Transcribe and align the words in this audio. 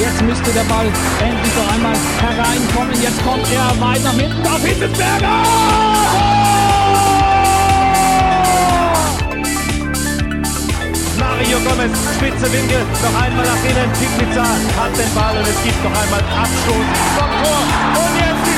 Jetzt 0.00 0.22
müsste 0.22 0.50
der 0.52 0.64
Ball 0.64 0.86
endlich 1.20 1.54
noch 1.56 1.72
einmal 1.72 1.94
hereinkommen. 2.20 3.02
Jetzt 3.02 3.24
kommt 3.24 3.46
er 3.52 3.80
weit 3.80 4.04
nach 4.04 4.12
hinten 4.12 4.46
auf 4.46 4.64
Hitzelsberger! 4.64 5.84
Mario 11.18 11.58
Gomez, 11.60 11.98
spitze 12.16 12.52
Winkel, 12.52 12.82
noch 13.02 13.22
einmal 13.22 13.44
nach 13.44 13.64
innen, 13.64 13.90
Pizza 14.18 14.42
hat 14.42 14.96
den 14.96 15.14
Ball 15.14 15.36
und 15.36 15.46
es 15.46 15.62
gibt 15.62 15.82
noch 15.82 15.90
einmal 15.90 16.20
Abstoß 16.20 16.86
vom 17.16 17.30
Tor. 17.42 17.60
Und 18.00 18.14
jetzt 18.16 18.53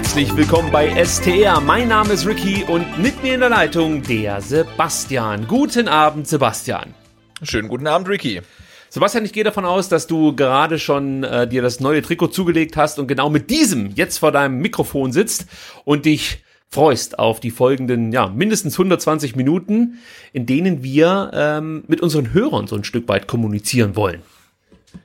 Herzlich 0.00 0.34
willkommen 0.34 0.72
bei 0.72 1.04
STR. 1.04 1.60
Mein 1.60 1.88
Name 1.88 2.14
ist 2.14 2.26
Ricky 2.26 2.64
und 2.64 2.98
mit 2.98 3.22
mir 3.22 3.34
in 3.34 3.40
der 3.40 3.50
Leitung 3.50 4.02
der 4.02 4.40
Sebastian. 4.40 5.46
Guten 5.46 5.88
Abend, 5.88 6.26
Sebastian. 6.26 6.94
Schönen 7.42 7.68
guten 7.68 7.86
Abend, 7.86 8.08
Ricky. 8.08 8.40
Sebastian, 8.88 9.26
ich 9.26 9.34
gehe 9.34 9.44
davon 9.44 9.66
aus, 9.66 9.90
dass 9.90 10.06
du 10.06 10.34
gerade 10.34 10.78
schon 10.78 11.22
äh, 11.22 11.46
dir 11.46 11.60
das 11.60 11.80
neue 11.80 12.00
Trikot 12.00 12.28
zugelegt 12.28 12.78
hast 12.78 12.98
und 12.98 13.08
genau 13.08 13.28
mit 13.28 13.50
diesem 13.50 13.90
jetzt 13.94 14.16
vor 14.16 14.32
deinem 14.32 14.58
Mikrofon 14.60 15.12
sitzt 15.12 15.44
und 15.84 16.06
dich 16.06 16.42
freust 16.70 17.18
auf 17.18 17.38
die 17.38 17.50
folgenden, 17.50 18.10
ja, 18.10 18.26
mindestens 18.26 18.74
120 18.74 19.36
Minuten, 19.36 19.98
in 20.32 20.46
denen 20.46 20.82
wir 20.82 21.30
ähm, 21.34 21.84
mit 21.88 22.00
unseren 22.00 22.32
Hörern 22.32 22.66
so 22.66 22.74
ein 22.74 22.84
Stück 22.84 23.06
weit 23.06 23.28
kommunizieren 23.28 23.96
wollen. 23.96 24.22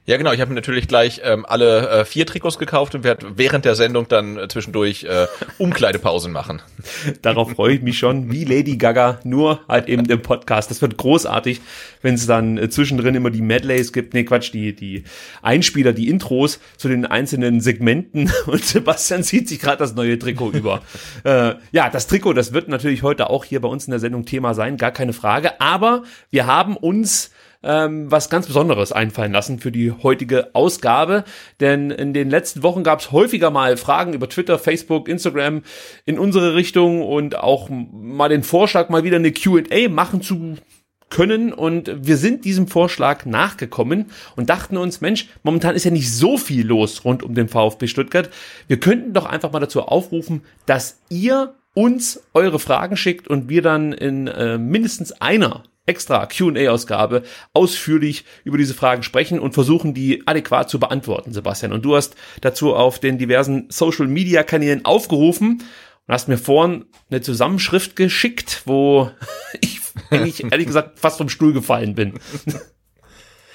Ja, 0.07 0.17
genau. 0.17 0.31
Ich 0.33 0.41
habe 0.41 0.53
natürlich 0.53 0.87
gleich 0.87 1.21
ähm, 1.23 1.45
alle 1.47 1.89
äh, 1.89 2.05
vier 2.05 2.25
Trikots 2.25 2.59
gekauft 2.59 2.93
und 2.93 3.03
werde 3.03 3.37
während 3.37 3.65
der 3.65 3.75
Sendung 3.75 4.07
dann 4.07 4.37
äh, 4.37 4.47
zwischendurch 4.47 5.03
äh, 5.03 5.25
Umkleidepausen 5.57 6.31
machen. 6.31 6.61
Darauf 7.21 7.51
freue 7.51 7.73
ich 7.73 7.81
mich 7.81 7.97
schon, 7.97 8.31
wie 8.31 8.43
Lady 8.43 8.77
Gaga, 8.77 9.19
nur 9.23 9.61
halt 9.67 9.87
eben 9.87 10.05
im 10.05 10.21
Podcast. 10.21 10.69
Das 10.69 10.81
wird 10.81 10.97
großartig, 10.97 11.61
wenn 12.03 12.15
es 12.15 12.27
dann 12.27 12.57
äh, 12.57 12.69
zwischendrin 12.69 13.15
immer 13.15 13.31
die 13.31 13.41
Medleys 13.41 13.93
gibt, 13.93 14.13
nee 14.13 14.23
Quatsch, 14.23 14.53
die, 14.53 14.75
die 14.75 15.05
Einspieler, 15.41 15.91
die 15.91 16.09
Intros 16.09 16.59
zu 16.77 16.87
den 16.87 17.05
einzelnen 17.05 17.59
Segmenten 17.61 18.31
und 18.45 18.63
Sebastian 18.63 19.23
zieht 19.23 19.49
sich 19.49 19.59
gerade 19.59 19.77
das 19.77 19.95
neue 19.95 20.19
Trikot 20.19 20.51
über. 20.51 20.81
Äh, 21.23 21.55
ja, 21.71 21.89
das 21.89 22.07
Trikot, 22.07 22.33
das 22.33 22.53
wird 22.53 22.67
natürlich 22.67 23.01
heute 23.01 23.29
auch 23.29 23.45
hier 23.45 23.59
bei 23.59 23.67
uns 23.67 23.85
in 23.85 23.91
der 23.91 23.99
Sendung 23.99 24.25
Thema 24.25 24.53
sein, 24.53 24.77
gar 24.77 24.91
keine 24.91 25.13
Frage. 25.13 25.59
Aber 25.59 26.03
wir 26.29 26.45
haben 26.45 26.77
uns 26.77 27.31
ähm, 27.65 28.09
was 28.11 28.29
ganz 28.29 28.47
Besonderes 28.47 28.91
einfallen 28.91 29.31
lassen 29.31 29.59
für 29.59 29.71
die 29.71 29.91
heutige 29.91 30.53
Ausgabe. 30.53 31.25
Denn 31.59 31.91
in 31.91 32.13
den 32.13 32.29
letzten 32.29 32.63
Wochen 32.63 32.83
gab 32.83 32.99
es 32.99 33.11
häufiger 33.11 33.51
mal 33.51 33.75
Fragen 33.75 34.13
über 34.13 34.29
Twitter, 34.29 34.59
Facebook, 34.59 35.09
Instagram 35.09 35.63
in 36.05 36.19
unsere 36.19 36.55
Richtung 36.55 37.01
und 37.01 37.37
auch 37.37 37.69
mal 37.69 38.29
den 38.29 38.43
Vorschlag, 38.43 38.89
mal 38.89 39.03
wieder 39.03 39.17
eine 39.17 39.31
QA 39.31 39.89
machen 39.89 40.21
zu 40.21 40.55
können 41.09 41.53
und 41.53 41.91
wir 41.95 42.17
sind 42.17 42.45
diesem 42.45 42.67
Vorschlag 42.67 43.25
nachgekommen 43.25 44.07
und 44.35 44.49
dachten 44.49 44.75
uns, 44.75 45.01
Mensch, 45.01 45.29
momentan 45.43 45.75
ist 45.75 45.85
ja 45.85 45.91
nicht 45.91 46.11
so 46.11 46.37
viel 46.37 46.65
los 46.65 47.05
rund 47.05 47.23
um 47.23 47.35
den 47.35 47.47
VfB 47.47 47.87
Stuttgart. 47.87 48.29
Wir 48.67 48.79
könnten 48.79 49.13
doch 49.13 49.25
einfach 49.25 49.51
mal 49.51 49.59
dazu 49.59 49.83
aufrufen, 49.83 50.41
dass 50.65 50.99
ihr 51.09 51.53
uns 51.73 52.23
eure 52.33 52.59
Fragen 52.59 52.97
schickt 52.97 53.27
und 53.27 53.49
wir 53.49 53.61
dann 53.61 53.93
in 53.93 54.27
äh, 54.27 54.57
mindestens 54.57 55.11
einer 55.13 55.63
extra 55.85 56.25
Q&A-Ausgabe 56.25 57.23
ausführlich 57.53 58.25
über 58.43 58.57
diese 58.57 58.73
Fragen 58.73 59.03
sprechen 59.03 59.39
und 59.39 59.53
versuchen, 59.53 59.93
die 59.93 60.23
adäquat 60.27 60.69
zu 60.69 60.79
beantworten, 60.79 61.33
Sebastian. 61.33 61.73
Und 61.73 61.85
du 61.85 61.95
hast 61.95 62.15
dazu 62.41 62.75
auf 62.75 62.99
den 62.99 63.17
diversen 63.17 63.67
Social-Media-Kanälen 63.69 64.85
aufgerufen 64.85 65.63
und 66.07 66.13
hast 66.13 66.27
mir 66.27 66.37
vorhin 66.37 66.85
eine 67.09 67.21
Zusammenschrift 67.21 67.95
geschickt, 67.95 68.63
wo 68.65 69.11
ich 69.61 69.81
eigentlich 70.09 70.43
ehrlich 70.51 70.67
gesagt 70.67 70.99
fast 70.99 71.17
vom 71.17 71.29
Stuhl 71.29 71.53
gefallen 71.53 71.95
bin. 71.95 72.19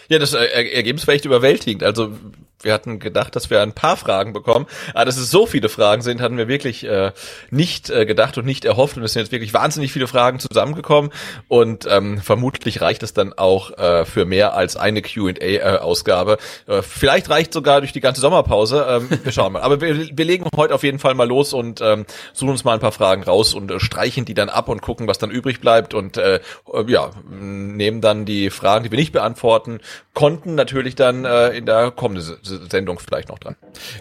Ja, 0.08 0.18
das 0.18 0.32
Ergebnis 0.34 1.06
war 1.06 1.14
echt 1.14 1.24
überwältigend. 1.24 1.84
Also 1.84 2.16
wir 2.62 2.72
hatten 2.72 2.98
gedacht, 2.98 3.34
dass 3.36 3.50
wir 3.50 3.62
ein 3.62 3.72
paar 3.72 3.96
Fragen 3.96 4.32
bekommen, 4.32 4.66
aber 4.94 5.06
dass 5.06 5.16
es 5.16 5.30
so 5.30 5.46
viele 5.46 5.68
Fragen 5.68 6.02
sind, 6.02 6.20
hatten 6.20 6.36
wir 6.36 6.48
wirklich 6.48 6.84
äh, 6.84 7.12
nicht 7.50 7.90
äh, 7.90 8.06
gedacht 8.06 8.36
und 8.38 8.44
nicht 8.46 8.64
erhofft. 8.64 8.96
Und 8.96 9.02
es 9.02 9.12
sind 9.12 9.22
jetzt 9.22 9.32
wirklich 9.32 9.54
wahnsinnig 9.54 9.92
viele 9.92 10.06
Fragen 10.06 10.38
zusammengekommen 10.38 11.10
und 11.48 11.86
ähm, 11.90 12.18
vermutlich 12.18 12.80
reicht 12.80 13.02
es 13.02 13.14
dann 13.14 13.32
auch 13.32 13.76
äh, 13.78 14.04
für 14.04 14.24
mehr 14.24 14.54
als 14.54 14.76
eine 14.76 15.02
Q&A-Ausgabe. 15.02 16.38
Äh, 16.66 16.82
vielleicht 16.82 17.30
reicht 17.30 17.52
sogar 17.52 17.80
durch 17.80 17.92
die 17.92 18.00
ganze 18.00 18.20
Sommerpause. 18.20 18.86
Ähm, 18.88 19.08
wir 19.22 19.32
schauen 19.32 19.52
mal. 19.52 19.62
Aber 19.62 19.80
wir, 19.80 20.16
wir 20.16 20.24
legen 20.24 20.46
heute 20.56 20.74
auf 20.74 20.82
jeden 20.82 20.98
Fall 20.98 21.14
mal 21.14 21.28
los 21.28 21.52
und 21.52 21.80
ähm, 21.80 22.04
suchen 22.32 22.50
uns 22.50 22.64
mal 22.64 22.74
ein 22.74 22.80
paar 22.80 22.92
Fragen 22.92 23.22
raus 23.22 23.54
und 23.54 23.70
äh, 23.70 23.80
streichen 23.80 24.24
die 24.24 24.34
dann 24.34 24.48
ab 24.48 24.68
und 24.68 24.82
gucken, 24.82 25.06
was 25.06 25.18
dann 25.18 25.30
übrig 25.30 25.60
bleibt 25.60 25.94
und 25.94 26.16
äh, 26.16 26.40
ja 26.86 27.10
nehmen 27.30 28.00
dann 28.00 28.24
die 28.24 28.50
Fragen, 28.50 28.84
die 28.84 28.90
wir 28.90 28.98
nicht 28.98 29.12
beantworten 29.12 29.80
konnten, 30.14 30.54
natürlich 30.54 30.94
dann 30.94 31.24
äh, 31.24 31.50
in 31.50 31.66
der 31.66 31.90
kommenden 31.90 32.36
Sendung 32.70 32.98
vielleicht 32.98 33.28
noch 33.28 33.38
dran. 33.38 33.56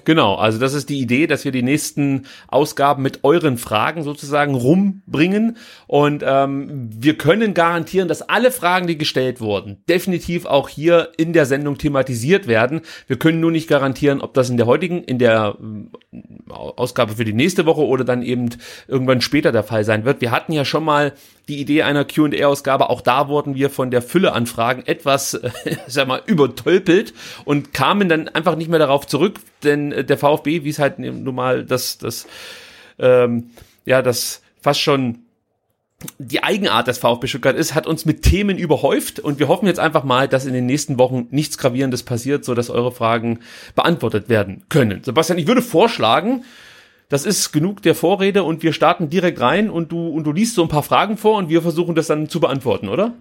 Genau, 0.06 0.36
also 0.36 0.60
das 0.60 0.74
ist 0.74 0.90
die 0.90 1.00
Idee, 1.00 1.28
dass 1.28 1.46
wir 1.46 1.52
die 1.52 1.64
nächsten 1.64 2.26
Ausgaben 2.48 3.04
mit 3.04 3.24
euren 3.24 3.58
Fragen 3.58 4.04
sozusagen 4.04 4.56
rumbringen 4.56 5.58
und 5.88 6.24
ähm, 6.26 6.90
wir 6.92 7.18
können 7.18 7.54
garantieren, 7.54 8.08
dass 8.08 8.22
alle 8.22 8.52
Fragen, 8.52 8.88
die 8.88 8.98
gestellt 8.98 9.42
wurden, 9.42 9.84
definitiv 9.88 10.46
auch 10.46 10.70
hier 10.70 11.10
in 11.18 11.34
der 11.34 11.46
Sendung 11.46 11.78
thematisiert 11.78 12.48
werden. 12.48 12.82
Wir 13.08 13.18
können 13.18 13.40
nur 13.40 13.52
nicht 13.52 13.68
garantieren, 13.68 14.22
ob 14.22 14.34
das 14.34 14.50
in 14.50 14.58
der 14.58 14.66
heutigen, 14.66 15.04
in 15.04 15.20
der 15.20 15.58
äh, 16.12 16.52
Ausgabe 16.52 17.16
für 17.16 17.26
die 17.26 17.34
nächste 17.34 17.66
Woche 17.66 17.82
oder 17.82 18.04
dann 18.04 18.24
eben 18.24 18.50
irgendwann 18.88 19.22
später 19.22 19.52
der 19.52 19.64
Fall 19.64 19.84
sein 19.84 20.06
wird. 20.06 20.22
Wir 20.22 20.32
hatten 20.32 20.54
ja 20.54 20.66
schon 20.66 20.84
mal 20.84 21.14
die 21.50 21.60
Idee 21.60 21.84
einer 21.84 22.06
Q&A-Ausgabe. 22.06 22.90
Auch 22.90 23.02
da 23.02 23.28
wurden 23.28 23.56
wir 23.56 23.70
von 23.70 23.92
der 23.92 24.02
Fülle 24.02 24.34
an 24.34 24.46
Fragen 24.46 24.84
etwas, 24.86 25.34
äh, 25.34 25.52
sag 25.88 26.08
mal, 26.08 26.22
übertölpelt 26.26 27.14
und 27.44 27.74
kamen 27.74 28.08
dann 28.08 28.30
einfach 28.30 28.56
nicht 28.56 28.70
mehr 28.70 28.80
darauf 28.80 29.08
zurück, 29.08 29.40
denn 29.64 29.92
äh, 29.92 30.06
der 30.06 30.18
VfB, 30.18 30.64
wie 30.64 30.70
es 30.70 30.80
halt 30.80 31.00
nun 31.00 31.36
mal 31.36 31.66
das, 31.66 31.98
das, 31.98 32.28
ähm, 33.00 33.50
ja, 33.86 34.02
das 34.02 34.42
fast 34.62 34.80
schon 34.80 35.20
die 36.18 36.44
Eigenart 36.44 36.88
des 36.88 36.98
VfB 36.98 37.28
Stuttgart 37.28 37.58
ist, 37.58 37.76
hat 37.76 37.86
uns 37.86 38.06
mit 38.06 38.22
Themen 38.22 38.58
überhäuft 38.58 39.20
und 39.20 39.40
wir 39.40 39.50
hoffen 39.50 39.66
jetzt 39.68 39.80
einfach 39.80 40.06
mal, 40.06 40.30
dass 40.30 40.46
in 40.46 40.54
den 40.54 40.66
nächsten 40.66 40.98
Wochen 40.98 41.28
nichts 41.32 41.58
Gravierendes 41.58 42.04
passiert, 42.04 42.46
so 42.46 42.56
dass 42.56 42.70
eure 42.70 42.94
Fragen 42.94 43.40
beantwortet 43.76 44.30
werden 44.30 44.64
können. 44.70 45.04
Sebastian, 45.04 45.40
ich 45.40 45.48
würde 45.48 45.62
vorschlagen, 45.62 46.46
das 47.10 47.26
ist 47.26 47.52
genug 47.52 47.82
der 47.82 47.96
Vorrede 47.96 48.44
und 48.44 48.64
wir 48.64 48.72
starten 48.72 49.10
direkt 49.10 49.42
rein 49.42 49.70
und 49.70 49.92
du, 49.92 50.08
und 50.08 50.24
du 50.24 50.32
liest 50.32 50.56
so 50.56 50.62
ein 50.62 50.70
paar 50.70 50.84
Fragen 50.84 51.18
vor 51.18 51.38
und 51.38 51.50
wir 51.50 51.62
versuchen 51.62 51.96
das 51.96 52.08
dann 52.08 52.30
zu 52.30 52.40
beantworten, 52.40 52.88
oder? 52.88 53.14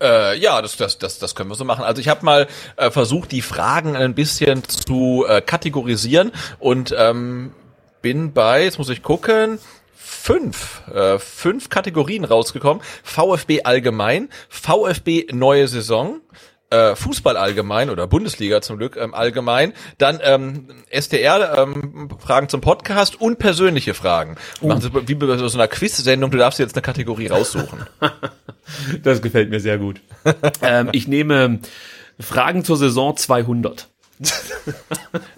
Äh, 0.00 0.38
ja, 0.38 0.62
das, 0.62 0.76
das, 0.76 0.98
das, 0.98 1.18
das 1.18 1.34
können 1.34 1.50
wir 1.50 1.54
so 1.54 1.64
machen. 1.64 1.84
Also 1.84 2.00
ich 2.00 2.08
habe 2.08 2.24
mal 2.24 2.46
äh, 2.76 2.90
versucht, 2.90 3.32
die 3.32 3.42
Fragen 3.42 3.96
ein 3.96 4.14
bisschen 4.14 4.64
zu 4.64 5.24
äh, 5.28 5.40
kategorisieren 5.40 6.32
und 6.58 6.94
ähm, 6.96 7.52
bin 8.02 8.32
bei, 8.32 8.64
jetzt 8.64 8.78
muss 8.78 8.88
ich 8.88 9.02
gucken, 9.02 9.58
fünf, 9.94 10.82
äh, 10.88 11.18
fünf 11.18 11.68
Kategorien 11.68 12.24
rausgekommen. 12.24 12.82
VfB 13.02 13.62
allgemein, 13.64 14.28
VfB 14.48 15.26
neue 15.32 15.68
Saison, 15.68 16.20
äh, 16.70 16.94
Fußball 16.94 17.36
allgemein 17.36 17.90
oder 17.90 18.06
Bundesliga 18.06 18.62
zum 18.62 18.78
Glück 18.78 18.96
ähm, 18.96 19.14
allgemein, 19.14 19.72
dann 19.98 20.20
ähm, 20.22 20.68
SDR 20.88 21.58
ähm, 21.58 22.08
Fragen 22.18 22.48
zum 22.48 22.60
Podcast 22.60 23.20
und 23.20 23.38
persönliche 23.38 23.94
Fragen. 23.94 24.36
Uh. 24.62 24.68
Machen 24.68 24.80
Sie 24.80 25.08
wie 25.08 25.14
bei 25.14 25.36
so 25.36 25.58
einer 25.58 25.68
Quiz-Sendung, 25.68 26.30
du 26.30 26.38
darfst 26.38 26.58
jetzt 26.58 26.74
eine 26.76 26.82
Kategorie 26.82 27.26
raussuchen. 27.26 27.86
das 29.02 29.20
gefällt 29.20 29.50
mir 29.50 29.60
sehr 29.60 29.78
gut. 29.78 30.00
ähm, 30.62 30.88
ich 30.92 31.08
nehme 31.08 31.58
Fragen 32.18 32.64
zur 32.64 32.76
Saison 32.76 33.16
200. 33.16 33.88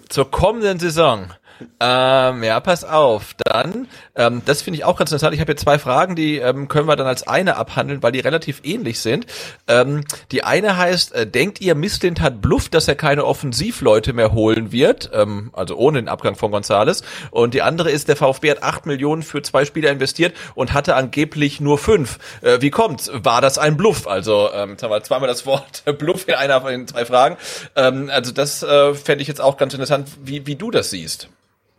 zur 0.09 0.29
kommenden 0.29 0.79
Saison. 0.79 1.31
Ähm, 1.79 2.43
ja, 2.43 2.59
pass 2.59 2.83
auf. 2.83 3.35
Dann, 3.43 3.87
ähm, 4.15 4.41
das 4.45 4.61
finde 4.61 4.79
ich 4.79 4.85
auch 4.85 4.97
ganz 4.97 5.11
interessant. 5.11 5.33
Ich 5.33 5.39
habe 5.39 5.51
hier 5.51 5.57
zwei 5.57 5.79
Fragen, 5.79 6.15
die 6.15 6.37
ähm, 6.37 6.67
können 6.67 6.87
wir 6.87 6.95
dann 6.95 7.07
als 7.07 7.27
eine 7.27 7.57
abhandeln, 7.57 8.03
weil 8.03 8.11
die 8.11 8.19
relativ 8.19 8.61
ähnlich 8.63 8.99
sind. 8.99 9.25
Ähm, 9.67 10.03
die 10.31 10.43
eine 10.43 10.77
heißt, 10.77 11.13
äh, 11.13 11.27
denkt 11.27 11.61
ihr, 11.61 11.75
Misslind 11.75 12.21
hat 12.21 12.41
Bluff, 12.41 12.69
dass 12.69 12.87
er 12.87 12.95
keine 12.95 13.25
Offensivleute 13.25 14.13
mehr 14.13 14.31
holen 14.31 14.71
wird? 14.71 15.11
Ähm, 15.13 15.51
also 15.53 15.75
ohne 15.75 16.01
den 16.01 16.09
Abgang 16.09 16.35
von 16.35 16.51
Gonzales. 16.51 17.03
Und 17.31 17.53
die 17.53 17.61
andere 17.61 17.91
ist, 17.91 18.07
der 18.07 18.15
VfB 18.15 18.51
hat 18.51 18.63
acht 18.63 18.85
Millionen 18.85 19.23
für 19.23 19.41
zwei 19.41 19.65
Spieler 19.65 19.91
investiert 19.91 20.35
und 20.55 20.73
hatte 20.73 20.95
angeblich 20.95 21.59
nur 21.59 21.77
fünf. 21.77 22.19
Äh, 22.41 22.61
wie 22.61 22.71
kommt's? 22.71 23.11
War 23.13 23.41
das 23.41 23.57
ein 23.57 23.77
Bluff? 23.77 24.07
Also, 24.07 24.49
ähm, 24.53 24.71
jetzt 24.71 24.83
haben 24.83 24.91
wir 24.91 25.03
zweimal 25.03 25.27
das 25.27 25.45
Wort 25.45 25.83
Bluff 25.99 26.27
in 26.27 26.35
einer 26.35 26.61
von 26.61 26.71
den 26.71 26.87
zwei 26.87 27.05
Fragen. 27.05 27.37
Ähm, 27.75 28.09
also 28.11 28.31
das 28.31 28.63
äh, 28.63 28.93
fände 28.93 29.21
ich 29.21 29.27
jetzt 29.27 29.41
auch 29.41 29.57
ganz 29.57 29.73
interessant, 29.73 30.09
wie, 30.23 30.45
wie 30.45 30.55
du 30.55 30.71
das 30.71 30.89
siehst. 30.89 31.29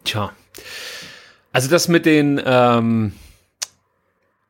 Tja. 0.05 0.33
Also 1.53 1.71
das 1.71 1.89
mit 1.89 2.06
den, 2.06 2.41
ähm, 2.45 3.12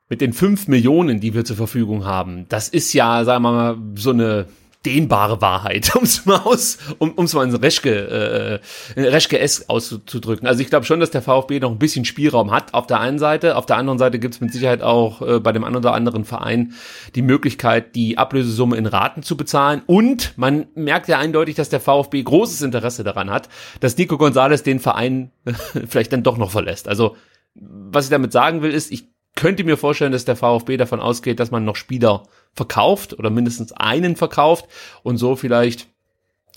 mit 0.09 0.21
den 0.21 0.33
fünf 0.33 0.69
Millionen, 0.69 1.21
die 1.21 1.35
wir 1.35 1.45
zur 1.45 1.56
Verfügung 1.56 2.05
haben, 2.05 2.47
das 2.49 2.69
ist 2.69 2.93
ja, 2.93 3.25
sagen 3.25 3.43
wir 3.43 3.53
mal, 3.53 3.79
so 3.95 4.11
eine 4.11 4.47
dehnbare 4.85 5.41
Wahrheit, 5.41 5.93
um 5.97 6.05
es 6.05 6.27
mal 6.27 6.41
aus, 6.41 6.79
um 6.99 7.13
es 7.25 7.35
mal 7.35 7.47
in 7.47 7.55
Reschke, 7.55 8.61
äh, 8.97 9.01
Reschke 9.01 9.39
S 9.39 9.69
auszudrücken. 9.69 10.47
Also 10.47 10.61
ich 10.61 10.69
glaube 10.69 10.87
schon, 10.87 11.01
dass 11.01 11.11
der 11.11 11.23
VfB 11.23 11.61
noch 11.61 11.71
ein 11.71 11.79
bisschen 11.79 12.05
Spielraum 12.05 12.51
hat 12.51 12.75
auf 12.75 12.87
der 12.87 13.01
einen 13.01 13.19
Seite. 13.19 13.57
Auf 13.57 13.67
der 13.67 13.77
anderen 13.77 13.99
Seite 13.99 14.19
gibt 14.19 14.35
es 14.35 14.41
mit 14.41 14.53
Sicherheit 14.53 14.83
auch 14.83 15.23
äh, 15.23 15.41
bei 15.41 15.53
dem 15.53 15.65
einen 15.65 15.77
oder 15.77 15.95
anderen 15.95 16.25
Verein 16.25 16.75
die 17.15 17.23
Möglichkeit, 17.23 17.95
die 17.95 18.19
Ablösesumme 18.19 18.77
in 18.77 18.87
Raten 18.87 19.23
zu 19.23 19.37
bezahlen. 19.37 19.83
Und 19.87 20.37
man 20.37 20.67
merkt 20.75 21.09
ja 21.09 21.19
eindeutig, 21.19 21.55
dass 21.55 21.69
der 21.69 21.81
VfB 21.81 22.23
großes 22.23 22.63
Interesse 22.63 23.05
daran 23.05 23.31
hat, 23.31 23.49
dass 23.81 23.97
Nico 23.97 24.19
Gonzalez 24.19 24.63
den 24.63 24.81
Verein 24.81 25.31
vielleicht 25.89 26.13
dann 26.13 26.23
doch 26.23 26.37
noch 26.37 26.51
verlässt. 26.51 26.89
Also 26.89 27.17
was 27.55 28.07
ich 28.07 28.11
damit 28.11 28.33
sagen 28.33 28.63
will, 28.63 28.73
ist, 28.73 28.91
ich 28.93 29.15
könnte 29.37 29.65
mir 29.65 29.77
vorstellen, 29.77 30.13
dass 30.13 30.25
der 30.25 30.37
VfB 30.37 30.77
davon 30.77 31.01
ausgeht, 31.01 31.41
dass 31.41 31.51
man 31.51 31.65
noch 31.65 31.77
Spieler 31.77 32.25
verkauft 32.55 33.19
oder 33.19 33.31
mindestens 33.31 33.73
einen 33.73 34.17
verkauft 34.17 34.67
und 35.03 35.17
so 35.17 35.37
vielleicht 35.37 35.89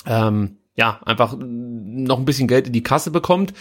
ähm, 0.05 0.57
ja 0.75 0.99
einfach 1.05 1.35
noch 1.38 2.19
ein 2.19 2.25
bisschen 2.25 2.47
Geld 2.47 2.67
in 2.67 2.73
die 2.73 2.83
Kasse 2.83 3.11
bekommt. 3.11 3.53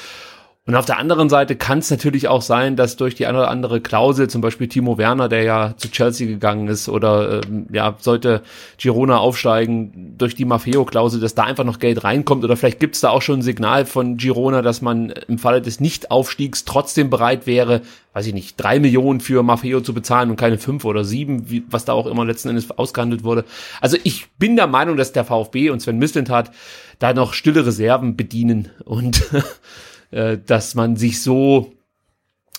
Und 0.66 0.74
auf 0.74 0.84
der 0.84 0.98
anderen 0.98 1.28
Seite 1.28 1.54
kann 1.54 1.78
es 1.78 1.92
natürlich 1.92 2.26
auch 2.26 2.42
sein, 2.42 2.74
dass 2.74 2.96
durch 2.96 3.14
die 3.14 3.26
eine 3.26 3.38
oder 3.38 3.50
andere 3.50 3.80
Klausel, 3.80 4.28
zum 4.28 4.40
Beispiel 4.40 4.66
Timo 4.66 4.98
Werner, 4.98 5.28
der 5.28 5.44
ja 5.44 5.74
zu 5.76 5.88
Chelsea 5.88 6.26
gegangen 6.26 6.66
ist, 6.66 6.88
oder 6.88 7.40
ähm, 7.44 7.68
ja, 7.72 7.94
sollte 8.00 8.42
Girona 8.76 9.18
aufsteigen, 9.18 10.16
durch 10.18 10.34
die 10.34 10.44
Maffeo-Klausel, 10.44 11.20
dass 11.20 11.36
da 11.36 11.44
einfach 11.44 11.62
noch 11.62 11.78
Geld 11.78 12.02
reinkommt, 12.02 12.42
oder 12.42 12.56
vielleicht 12.56 12.80
gibt 12.80 12.96
es 12.96 13.00
da 13.00 13.10
auch 13.10 13.22
schon 13.22 13.38
ein 13.38 13.42
Signal 13.42 13.86
von 13.86 14.16
Girona, 14.16 14.60
dass 14.60 14.82
man 14.82 15.10
im 15.28 15.38
Falle 15.38 15.62
des 15.62 15.78
Nicht-Aufstiegs 15.78 16.64
trotzdem 16.64 17.10
bereit 17.10 17.46
wäre, 17.46 17.82
weiß 18.14 18.26
ich 18.26 18.34
nicht, 18.34 18.56
drei 18.56 18.80
Millionen 18.80 19.20
für 19.20 19.44
Maffeo 19.44 19.82
zu 19.82 19.94
bezahlen 19.94 20.30
und 20.30 20.36
keine 20.36 20.58
fünf 20.58 20.84
oder 20.84 21.04
sieben, 21.04 21.48
wie, 21.48 21.62
was 21.70 21.84
da 21.84 21.92
auch 21.92 22.08
immer 22.08 22.24
letzten 22.24 22.48
Endes 22.48 22.72
ausgehandelt 22.72 23.22
wurde. 23.22 23.44
Also 23.80 23.98
ich 24.02 24.30
bin 24.40 24.56
der 24.56 24.66
Meinung, 24.66 24.96
dass 24.96 25.12
der 25.12 25.24
VfB 25.24 25.70
und 25.70 25.78
Sven 25.78 25.98
Mislintat 25.98 26.50
da 26.98 27.14
noch 27.14 27.34
stille 27.34 27.64
Reserven 27.64 28.16
bedienen 28.16 28.70
und 28.84 29.22
äh, 30.10 30.38
dass 30.44 30.74
man 30.74 30.96
sich 30.96 31.22
so 31.22 31.72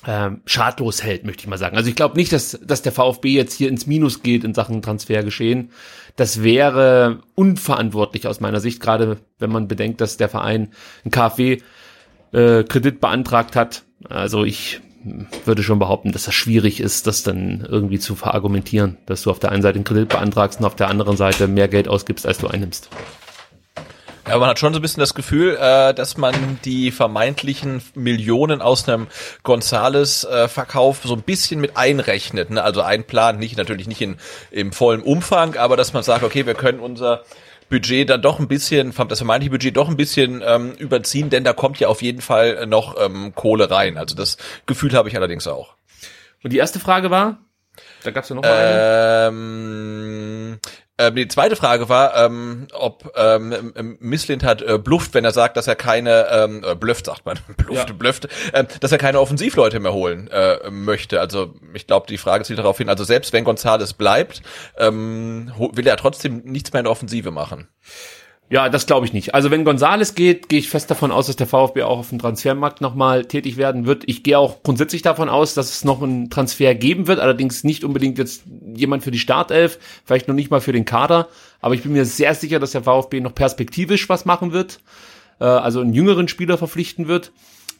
ähm, 0.05 0.41
schadlos 0.45 1.03
hält, 1.03 1.25
möchte 1.25 1.41
ich 1.41 1.47
mal 1.47 1.57
sagen. 1.57 1.75
Also 1.75 1.89
ich 1.89 1.95
glaube 1.95 2.15
nicht, 2.17 2.31
dass, 2.31 2.57
dass 2.63 2.81
der 2.81 2.91
VfB 2.91 3.29
jetzt 3.29 3.53
hier 3.53 3.69
ins 3.69 3.87
Minus 3.87 4.23
geht 4.23 4.43
in 4.43 4.53
Sachen 4.53 4.81
Transfergeschehen. 4.81 5.71
Das 6.15 6.43
wäre 6.43 7.19
unverantwortlich 7.35 8.27
aus 8.27 8.39
meiner 8.39 8.59
Sicht, 8.59 8.79
gerade 8.79 9.17
wenn 9.39 9.51
man 9.51 9.67
bedenkt, 9.67 10.01
dass 10.01 10.17
der 10.17 10.29
Verein 10.29 10.69
einen 11.03 11.11
KfW-Kredit 11.11 12.95
äh, 12.95 12.99
beantragt 12.99 13.55
hat. 13.55 13.83
Also 14.07 14.45
ich 14.45 14.81
würde 15.45 15.63
schon 15.63 15.79
behaupten, 15.79 16.11
dass 16.11 16.25
das 16.25 16.33
schwierig 16.33 16.79
ist, 16.79 17.07
das 17.07 17.23
dann 17.23 17.65
irgendwie 17.67 17.99
zu 17.99 18.15
verargumentieren, 18.15 18.97
dass 19.05 19.23
du 19.23 19.31
auf 19.31 19.39
der 19.39 19.51
einen 19.51 19.61
Seite 19.61 19.75
einen 19.75 19.85
Kredit 19.85 20.09
beantragst 20.09 20.59
und 20.59 20.65
auf 20.65 20.75
der 20.75 20.89
anderen 20.89 21.17
Seite 21.17 21.47
mehr 21.47 21.67
Geld 21.67 21.87
ausgibst, 21.87 22.25
als 22.25 22.39
du 22.39 22.47
einnimmst. 22.47 22.89
Ja, 24.27 24.37
man 24.37 24.49
hat 24.49 24.59
schon 24.59 24.73
so 24.73 24.79
ein 24.79 24.81
bisschen 24.81 24.99
das 24.99 25.13
Gefühl, 25.13 25.55
äh, 25.55 25.93
dass 25.93 26.17
man 26.17 26.59
die 26.65 26.91
vermeintlichen 26.91 27.81
Millionen 27.95 28.61
aus 28.61 28.87
einem 28.87 29.07
Gonzales-Verkauf 29.43 30.99
so 31.05 31.13
ein 31.13 31.21
bisschen 31.21 31.61
mit 31.61 31.77
einrechnet. 31.77 32.49
Ne? 32.49 32.61
Also 32.61 32.81
einplant, 32.81 33.39
nicht 33.39 33.57
natürlich 33.57 33.87
nicht 33.87 34.01
in 34.01 34.17
im 34.51 34.73
vollen 34.73 35.01
Umfang, 35.01 35.55
aber 35.55 35.77
dass 35.77 35.93
man 35.93 36.03
sagt, 36.03 36.23
okay, 36.23 36.45
wir 36.45 36.55
können 36.55 36.81
unser 36.81 37.23
Budget 37.69 38.09
dann 38.09 38.21
doch 38.21 38.39
ein 38.39 38.49
bisschen, 38.49 38.93
das 39.07 39.19
vermeintliche 39.19 39.51
Budget 39.51 39.77
doch 39.77 39.87
ein 39.87 39.97
bisschen 39.97 40.43
ähm, 40.45 40.73
überziehen, 40.73 41.29
denn 41.29 41.45
da 41.45 41.53
kommt 41.53 41.79
ja 41.79 41.87
auf 41.87 42.01
jeden 42.01 42.21
Fall 42.21 42.65
noch 42.67 42.95
ähm, 42.99 43.33
Kohle 43.33 43.71
rein. 43.71 43.97
Also 43.97 44.13
das 44.13 44.37
Gefühl 44.65 44.91
habe 44.93 45.07
ich 45.07 45.15
allerdings 45.15 45.47
auch. 45.47 45.75
Und 46.43 46.51
die 46.51 46.57
erste 46.57 46.81
Frage 46.81 47.11
war? 47.11 47.37
Da 48.03 48.11
gab's 48.11 48.27
ja 48.27 48.35
noch 48.35 48.43
mal 48.43 49.29
ähm, 49.29 50.59
ähm, 50.99 51.15
die 51.15 51.27
zweite 51.27 51.55
Frage 51.55 51.89
war, 51.89 52.15
ähm, 52.15 52.67
ob 52.73 53.11
ähm, 53.15 53.73
ähm, 53.75 53.97
Misslind 53.99 54.43
hat 54.43 54.61
äh, 54.61 54.79
blufft, 54.79 55.13
wenn 55.13 55.25
er 55.25 55.31
sagt, 55.31 55.55
dass 55.55 55.67
er 55.67 55.75
keine 55.75 56.27
ähm, 56.31 56.63
äh, 56.63 56.75
blufft, 56.75 57.05
sagt 57.05 57.25
man, 57.25 57.37
blufft, 57.57 57.89
ja. 57.89 57.95
blufft, 57.95 58.27
äh, 58.53 58.65
dass 58.79 58.91
er 58.91 58.97
keine 58.97 59.19
Offensivleute 59.19 59.79
mehr 59.79 59.93
holen 59.93 60.27
äh, 60.29 60.69
möchte. 60.71 61.19
Also 61.19 61.53
ich 61.73 61.85
glaube, 61.85 62.07
die 62.07 62.17
Frage 62.17 62.43
zielt 62.45 62.59
darauf 62.59 62.77
hin. 62.77 62.89
Also 62.89 63.03
selbst 63.03 63.31
wenn 63.33 63.43
Gonzales 63.43 63.93
bleibt, 63.93 64.41
ähm, 64.77 65.51
will 65.73 65.85
er 65.85 65.97
trotzdem 65.97 66.41
nichts 66.45 66.73
mehr 66.73 66.79
in 66.79 66.85
der 66.85 66.91
Offensive 66.91 67.31
machen. 67.31 67.67
Ja, 68.49 68.69
das 68.69 68.85
glaube 68.85 69.05
ich 69.05 69.11
nicht. 69.11 69.35
Also 69.35 69.51
wenn 69.51 69.65
Gonzales 69.65 70.15
geht, 70.15 70.47
gehe 70.47 70.59
ich 70.59 70.69
fest 70.69 70.89
davon 70.89 71.11
aus, 71.11 71.27
dass 71.27 71.35
der 71.35 71.47
VfB 71.47 71.83
auch 71.83 71.99
auf 71.99 72.09
dem 72.09 72.19
Transfermarkt 72.19 72.79
nochmal 72.79 73.25
tätig 73.25 73.57
werden 73.57 73.85
wird. 73.85 74.03
Ich 74.05 74.23
gehe 74.23 74.39
auch 74.39 74.63
grundsätzlich 74.63 75.01
davon 75.01 75.27
aus, 75.27 75.53
dass 75.53 75.69
es 75.69 75.83
noch 75.83 76.01
einen 76.01 76.29
Transfer 76.29 76.73
geben 76.73 77.07
wird, 77.07 77.19
allerdings 77.19 77.65
nicht 77.65 77.83
unbedingt 77.83 78.17
jetzt 78.17 78.43
jemand 78.73 79.03
für 79.03 79.11
die 79.11 79.19
Startelf, 79.19 79.79
vielleicht 80.05 80.29
noch 80.29 80.35
nicht 80.35 80.49
mal 80.49 80.61
für 80.61 80.71
den 80.71 80.85
Kader, 80.85 81.27
aber 81.59 81.75
ich 81.75 81.83
bin 81.83 81.91
mir 81.91 82.05
sehr 82.05 82.33
sicher, 82.35 82.59
dass 82.59 82.71
der 82.71 82.83
VfB 82.83 83.19
noch 83.19 83.35
perspektivisch 83.35 84.07
was 84.07 84.23
machen 84.23 84.53
wird, 84.53 84.79
äh, 85.41 85.43
also 85.43 85.81
einen 85.81 85.93
jüngeren 85.93 86.29
Spieler 86.29 86.57
verpflichten 86.57 87.09
wird. 87.09 87.33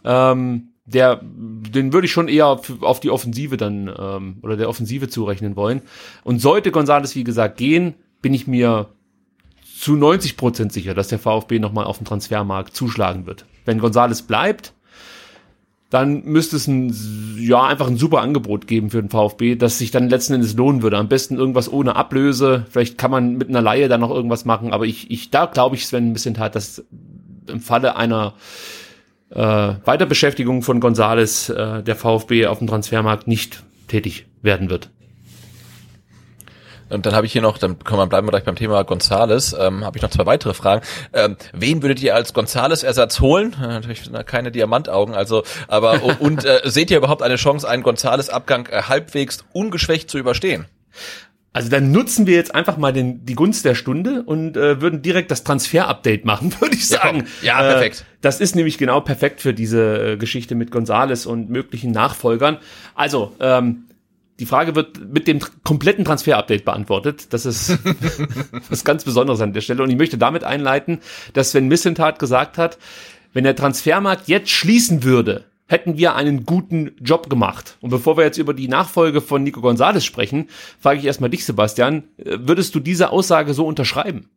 Ähm, 0.04 0.74
der, 0.84 1.22
den 1.24 1.94
würde 1.94 2.06
ich 2.06 2.12
schon 2.12 2.28
eher 2.28 2.60
auf 2.82 3.00
die 3.00 3.10
Offensive 3.10 3.58
dann 3.58 3.94
ähm, 3.98 4.38
oder 4.42 4.58
der 4.58 4.70
Offensive 4.70 5.10
zurechnen 5.10 5.56
wollen. 5.56 5.82
Und 6.24 6.40
sollte 6.40 6.72
Gonzales 6.72 7.16
wie 7.16 7.26
gesagt 7.26 7.58
gehen, 7.58 7.96
bin 8.22 8.34
ich 8.34 8.48
mir 8.48 8.88
zu 9.80 9.96
90 9.96 10.38
Prozent 10.38 10.74
sicher, 10.74 10.94
dass 10.94 11.08
der 11.08 11.20
VfB 11.20 11.60
nochmal 11.60 11.86
auf 11.86 11.98
dem 11.98 12.06
Transfermarkt 12.06 12.76
zuschlagen 12.76 13.26
wird. 13.26 13.46
Wenn 13.66 13.80
Gonzales 13.80 14.24
bleibt, 14.24 14.74
dann 15.90 16.26
müsste 16.26 16.58
es 16.58 16.68
ein, 16.68 16.94
ja, 17.40 17.66
einfach 17.66 17.88
ein 17.88 17.98
super 17.98 18.22
Angebot 18.22 18.68
geben 18.68 18.90
für 18.90 19.02
den 19.02 19.10
VfB, 19.10 19.56
das 19.56 19.78
sich 19.78 19.92
dann 19.92 20.10
letzten 20.10 20.34
Endes 20.34 20.56
lohnen 20.56 20.82
würde. 20.82 20.98
Am 20.98 21.08
besten 21.08 21.38
irgendwas 21.38 21.72
ohne 21.72 21.96
Ablöse. 21.96 22.66
Vielleicht 22.70 22.98
kann 22.98 23.12
man 23.12 23.38
mit 23.38 23.48
einer 23.50 23.62
Laie 23.62 23.88
dann 23.88 24.02
noch 24.02 24.10
irgendwas 24.10 24.44
machen, 24.44 24.74
aber 24.74 24.86
ich, 24.86 25.10
ich, 25.12 25.32
da 25.32 25.46
glaube 25.46 25.76
ich 25.76 25.86
Sven 25.86 26.10
ein 26.10 26.14
bisschen 26.14 26.40
hat, 26.40 26.56
dass 26.56 26.84
im 27.48 27.62
Falle 27.62 27.96
einer 27.96 28.34
äh, 29.30 29.38
Weiterbeschäftigung 29.86 30.62
von 30.62 30.80
Gonzales 30.82 31.50
äh, 31.50 31.84
der 31.84 31.96
VfB 31.96 32.48
auf 32.48 32.58
dem 32.58 32.68
Transfermarkt 32.68 33.28
nicht 33.28 33.64
tätig 33.88 34.26
werden 34.42 34.70
wird. 34.70 34.90
Und 36.90 37.06
dann 37.06 37.16
habe 37.16 37.26
ich 37.26 37.32
hier 37.32 37.42
noch, 37.42 37.58
dann 37.58 37.80
können 37.80 38.00
wir 38.00 38.08
bleiben 38.08 38.28
wir 38.28 38.32
gleich 38.32 38.44
beim 38.44 38.56
Thema 38.56 38.84
Gonzales, 38.84 39.56
ähm, 39.60 39.84
habe 39.84 39.98
ich 39.98 40.04
noch 40.04 40.10
zwei 40.10 40.26
weitere 40.26 40.54
Fragen. 40.54 40.86
Ähm, 41.14 41.38
wen 41.54 41.82
würdet 41.82 42.02
ihr 42.02 42.16
als 42.16 42.34
Gonzales-Ersatz 42.34 43.20
holen? 43.20 43.56
Äh, 43.62 43.68
natürlich 43.68 44.10
keine 44.26 44.52
Diamantaugen, 44.52 45.16
also, 45.16 45.44
aber 45.68 46.02
und 46.20 46.46
äh, 46.46 46.62
seht 46.66 46.92
ihr 46.92 46.98
überhaupt 46.98 47.22
eine 47.22 47.36
Chance, 47.36 47.68
einen 47.68 47.84
Gonzales-Abgang 47.84 48.68
äh, 48.68 48.84
halbwegs 48.84 49.44
ungeschwächt 49.54 50.10
zu 50.10 50.18
überstehen? 50.18 50.66
Also 51.58 51.70
dann 51.70 51.92
nutzen 51.92 52.28
wir 52.28 52.36
jetzt 52.36 52.54
einfach 52.54 52.78
mal 52.78 52.94
den, 52.94 53.26
die 53.26 53.34
Gunst 53.34 53.66
der 53.66 53.74
Stunde 53.74 54.22
und 54.22 54.56
äh, 54.56 54.80
würden 54.80 55.02
direkt 55.02 55.32
das 55.32 55.44
Transfer-Update 55.44 56.24
machen, 56.24 56.54
würde 56.60 56.76
ich 56.76 56.88
sagen. 56.88 57.26
Ja, 57.42 57.64
ja 57.64 57.72
perfekt. 57.72 58.02
Äh, 58.02 58.18
das 58.22 58.40
ist 58.40 58.56
nämlich 58.56 58.78
genau 58.78 59.02
perfekt 59.02 59.42
für 59.42 59.56
diese 59.56 60.12
äh, 60.12 60.18
Geschichte 60.18 60.54
mit 60.54 60.70
Gonzales 60.70 61.26
und 61.26 61.50
möglichen 61.50 61.92
Nachfolgern. 61.92 62.58
Also, 62.94 63.34
ähm, 63.40 63.87
die 64.40 64.46
Frage 64.46 64.76
wird 64.76 65.12
mit 65.12 65.28
dem 65.28 65.40
kompletten 65.64 66.06
Transfer-Update 66.06 66.66
beantwortet. 66.66 67.34
Das 67.34 67.46
ist 67.46 67.78
was 68.70 68.84
ganz 68.84 69.04
Besonderes 69.04 69.42
an 69.42 69.54
der 69.54 69.62
Stelle. 69.62 69.84
Und 69.84 69.90
ich 69.90 69.98
möchte 69.98 70.18
damit 70.18 70.44
einleiten, 70.44 71.00
dass 71.34 71.52
Sven 71.52 71.68
Missentat 71.68 72.20
gesagt 72.20 72.58
hat, 72.58 72.78
wenn 73.34 73.44
der 73.44 73.56
Transfermarkt 73.56 74.28
jetzt 74.28 74.50
schließen 74.50 75.04
würde, 75.04 75.46
hätten 75.68 75.98
wir 75.98 76.16
einen 76.16 76.46
guten 76.46 76.92
Job 77.02 77.30
gemacht. 77.30 77.78
Und 77.82 77.90
bevor 77.90 78.18
wir 78.18 78.24
jetzt 78.24 78.38
über 78.38 78.54
die 78.54 78.68
Nachfolge 78.68 79.22
von 79.22 79.44
Nico 79.44 79.62
Gonzalez 79.62 80.06
sprechen, 80.06 80.50
frage 80.80 81.00
ich 81.00 81.06
erstmal 81.06 81.30
dich, 81.30 81.46
Sebastian, 81.46 82.04
würdest 82.18 82.74
du 82.74 82.80
diese 82.80 83.12
Aussage 83.12 83.54
so 83.54 83.66
unterschreiben? 83.66 84.30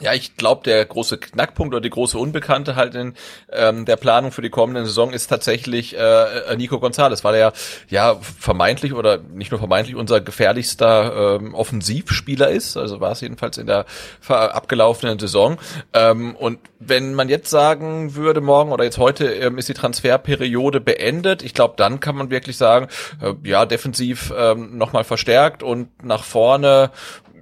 Ja, 0.00 0.12
ich 0.12 0.36
glaube, 0.36 0.62
der 0.64 0.84
große 0.84 1.18
Knackpunkt 1.18 1.74
oder 1.74 1.80
die 1.80 1.90
große 1.90 2.18
Unbekannte 2.18 2.76
halt 2.76 2.94
in 2.94 3.14
ähm, 3.50 3.84
der 3.86 3.96
Planung 3.96 4.30
für 4.30 4.42
die 4.42 4.50
kommende 4.50 4.84
Saison 4.84 5.12
ist 5.12 5.28
tatsächlich 5.28 5.96
äh, 5.96 6.56
Nico 6.56 6.78
Gonzalez, 6.80 7.24
weil 7.24 7.34
er 7.34 7.52
ja 7.88 8.16
vermeintlich 8.16 8.92
oder 8.92 9.18
nicht 9.18 9.50
nur 9.50 9.58
vermeintlich 9.58 9.96
unser 9.96 10.20
gefährlichster 10.20 11.36
ähm, 11.40 11.54
Offensivspieler 11.54 12.50
ist. 12.50 12.76
Also 12.76 13.00
war 13.00 13.12
es 13.12 13.20
jedenfalls 13.20 13.58
in 13.58 13.66
der 13.66 13.86
abgelaufenen 14.28 15.18
Saison. 15.18 15.58
Ähm, 15.92 16.36
und 16.36 16.58
wenn 16.78 17.14
man 17.14 17.28
jetzt 17.28 17.50
sagen 17.50 18.14
würde, 18.14 18.40
morgen 18.40 18.72
oder 18.72 18.84
jetzt 18.84 18.98
heute 18.98 19.26
ähm, 19.26 19.56
ist 19.56 19.68
die 19.68 19.74
Transferperiode 19.74 20.80
beendet, 20.80 21.42
ich 21.42 21.54
glaube, 21.54 21.74
dann 21.76 22.00
kann 22.00 22.16
man 22.16 22.30
wirklich 22.30 22.56
sagen, 22.56 22.88
äh, 23.22 23.32
ja, 23.48 23.64
defensiv 23.64 24.32
ähm, 24.36 24.76
nochmal 24.76 25.04
verstärkt 25.04 25.62
und 25.62 26.04
nach 26.04 26.22
vorne 26.22 26.90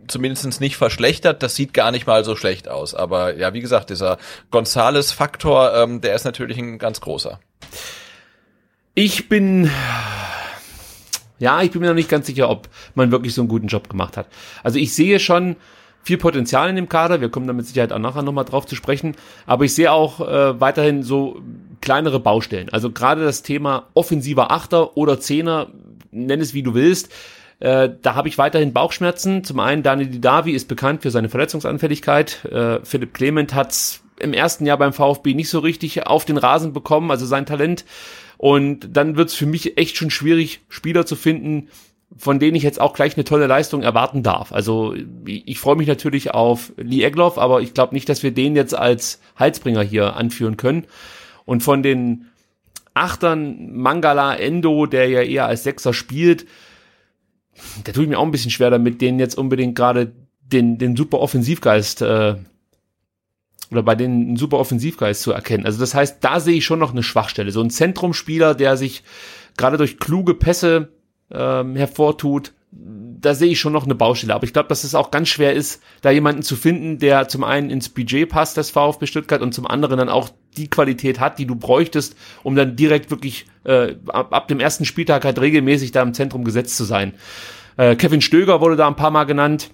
zumindest 0.09 0.61
nicht 0.61 0.77
verschlechtert. 0.77 1.43
Das 1.43 1.55
sieht 1.55 1.75
gar 1.75 1.91
nicht 1.91 2.07
mal 2.07 2.25
so 2.25 2.37
schlecht 2.37 2.69
aus. 2.69 2.95
Aber 2.95 3.37
ja, 3.37 3.55
wie 3.55 3.61
gesagt, 3.61 3.91
dieser 3.91 4.19
Gonzales-Faktor, 4.51 5.75
ähm, 5.75 6.01
der 6.01 6.15
ist 6.15 6.25
natürlich 6.25 6.59
ein 6.59 6.79
ganz 6.79 7.01
großer. 7.01 7.41
Ich 8.95 9.29
bin, 9.29 9.71
ja, 11.39 11.63
ich 11.63 11.73
bin 11.73 11.81
mir 11.81 11.89
noch 11.89 11.95
nicht 11.95 12.09
ganz 12.09 12.27
sicher, 12.27 12.49
ob 12.49 12.69
man 12.95 13.11
wirklich 13.11 13.35
so 13.35 13.43
einen 13.43 13.49
guten 13.49 13.67
Job 13.67 13.89
gemacht 13.89 14.17
hat. 14.17 14.29
Also 14.63 14.79
ich 14.79 14.95
sehe 14.95 15.19
schon 15.19 15.57
viel 16.03 16.19
Potenzial 16.19 16.69
in 16.69 16.77
dem 16.77 16.89
Kader. 16.89 17.21
Wir 17.21 17.31
kommen 17.31 17.47
da 17.47 17.53
mit 17.53 17.67
Sicherheit 17.67 17.93
auch 17.93 17.99
nachher 17.99 18.23
nochmal 18.23 18.45
drauf 18.45 18.67
zu 18.67 18.77
sprechen. 18.77 19.17
Aber 19.47 19.65
ich 19.65 19.75
sehe 19.75 19.91
auch 19.91 20.21
äh, 20.21 20.61
weiterhin 20.61 21.03
so 21.03 21.41
kleinere 21.81 22.21
Baustellen. 22.21 22.69
Also 22.69 22.91
gerade 22.91 23.25
das 23.25 23.43
Thema 23.43 23.89
offensiver 23.95 24.51
Achter 24.51 24.97
oder 24.97 25.19
Zehner, 25.19 25.69
nenn 26.11 26.41
es 26.41 26.55
wie 26.55 26.63
du 26.63 26.75
willst 26.75 27.11
äh, 27.61 27.91
da 28.03 28.15
habe 28.15 28.29
ich 28.29 28.39
weiterhin 28.39 28.73
Bauchschmerzen. 28.73 29.45
Zum 29.45 29.61
einen, 29.61 29.83
Daniel 29.83 30.09
Didavi 30.09 30.53
ist 30.53 30.69
bekannt 30.69 31.03
für 31.03 31.11
seine 31.11 31.29
Verletzungsanfälligkeit. 31.29 32.45
Äh, 32.47 32.81
Philipp 32.85 33.15
Clement 33.15 33.55
hat's 33.55 34.03
im 34.21 34.33
ersten 34.33 34.67
Jahr 34.67 34.79
beim 34.79 34.93
VfB 34.93 35.35
nicht 35.35 35.49
so 35.49 35.59
richtig 35.59 36.07
auf 36.07 36.25
den 36.25 36.37
Rasen 36.37 36.73
bekommen, 36.73 37.11
also 37.11 37.27
sein 37.27 37.47
Talent. 37.47 37.85
Und 38.37 38.97
dann 38.97 39.17
wird's 39.17 39.35
für 39.35 39.47
mich 39.47 39.79
echt 39.79 39.97
schon 39.97 40.11
schwierig, 40.11 40.61
Spieler 40.69 41.07
zu 41.07 41.17
finden, 41.17 41.69
von 42.17 42.39
denen 42.39 42.57
ich 42.57 42.63
jetzt 42.63 42.81
auch 42.81 42.95
gleich 42.95 43.17
eine 43.17 43.25
tolle 43.25 43.47
Leistung 43.47 43.83
erwarten 43.83 44.23
darf. 44.23 44.53
Also 44.53 44.95
ich, 45.27 45.49
ich 45.49 45.59
freue 45.59 45.77
mich 45.77 45.89
natürlich 45.89 46.33
auf 46.33 46.73
Lee 46.77 47.03
Egloff, 47.03 47.39
aber 47.39 47.61
ich 47.61 47.75
glaube 47.75 47.95
nicht, 47.95 48.09
dass 48.09 48.23
wir 48.23 48.31
den 48.31 48.55
jetzt 48.55 48.75
als 48.75 49.21
Halsbringer 49.37 49.83
hier 49.83 50.17
anführen 50.17 50.57
können. 50.57 50.87
Und 51.45 51.63
von 51.63 51.83
den 51.83 52.27
Achtern, 52.95 53.73
Mangala, 53.73 54.37
Endo, 54.37 54.87
der 54.87 55.09
ja 55.09 55.23
eher 55.23 55.47
als 55.47 55.65
Sechser 55.65 55.93
spielt, 55.93 56.47
da 57.85 57.93
tue 57.93 58.05
ich 58.05 58.09
mir 58.09 58.19
auch 58.19 58.25
ein 58.25 58.31
bisschen 58.31 58.51
schwer 58.51 58.71
damit, 58.71 59.01
denen 59.01 59.19
jetzt 59.19 59.37
unbedingt 59.37 59.75
gerade 59.75 60.13
den, 60.41 60.79
den 60.79 60.97
super 60.97 61.21
Offensivgeist 61.21 62.03
äh, 62.03 62.37
oder 63.71 63.83
bei 63.83 63.95
denen 63.95 64.29
einen 64.29 64.37
super 64.37 64.59
Offensivgeist 64.59 65.23
zu 65.23 65.33
erkennen. 65.33 65.67
Also 65.67 65.81
das 65.81 65.95
heißt, 65.95 66.19
da 66.21 66.41
sehe 66.41 66.57
ich 66.57 66.65
schon 66.65 66.79
noch 66.79 66.93
eine 66.93 67.03
Schwachstelle. 67.03 67.51
So 67.51 67.61
ein 67.61 67.71
Zentrumspieler, 67.71 68.55
der 68.55 68.77
sich 68.77 69.03
gerade 69.57 69.77
durch 69.77 69.99
kluge 69.99 70.35
Pässe 70.35 70.91
ähm, 71.31 71.77
hervortut, 71.77 72.53
da 72.77 73.35
sehe 73.35 73.51
ich 73.51 73.61
schon 73.61 73.73
noch 73.73 73.85
eine 73.85 73.95
Baustelle. 73.95 74.35
Aber 74.35 74.45
ich 74.45 74.53
glaube, 74.53 74.69
dass 74.69 74.85
es 74.85 74.95
auch 74.95 75.11
ganz 75.11 75.29
schwer 75.29 75.55
ist, 75.55 75.83
da 76.03 76.11
jemanden 76.11 76.43
zu 76.43 76.57
finden, 76.57 76.99
der 76.99 77.29
zum 77.29 77.45
einen 77.45 77.71
ins 77.71 77.89
Budget 77.89 78.29
passt, 78.29 78.57
das 78.57 78.71
VfB 78.71 79.07
Stuttgart, 79.07 79.43
und 79.43 79.55
zum 79.55 79.67
anderen 79.67 79.99
dann 79.99 80.09
auch 80.09 80.31
die 80.57 80.69
Qualität 80.69 81.21
hat, 81.21 81.39
die 81.39 81.47
du 81.47 81.57
bräuchtest, 81.57 82.17
um 82.43 82.55
dann 82.55 82.77
direkt 82.77 83.11
wirklich 83.11 83.47
äh, 83.65 83.95
ab, 84.09 84.33
ab 84.33 84.49
dem 84.49 84.61
ersten 84.61 84.85
Spieltag 84.85 85.25
halt 85.25 85.41
regelmäßig 85.41 85.93
da 85.93 86.03
im 86.03 86.15
Zentrum 86.15 86.45
gesetzt 86.45 86.77
zu 86.77 86.85
sein. 86.85 87.15
Äh, 87.77 87.97
Kevin 87.97 88.21
Stöger 88.21 88.61
wurde 88.61 88.77
da 88.77 88.87
ein 88.87 88.97
paar 88.97 89.11
Mal 89.11 89.25
genannt. 89.25 89.71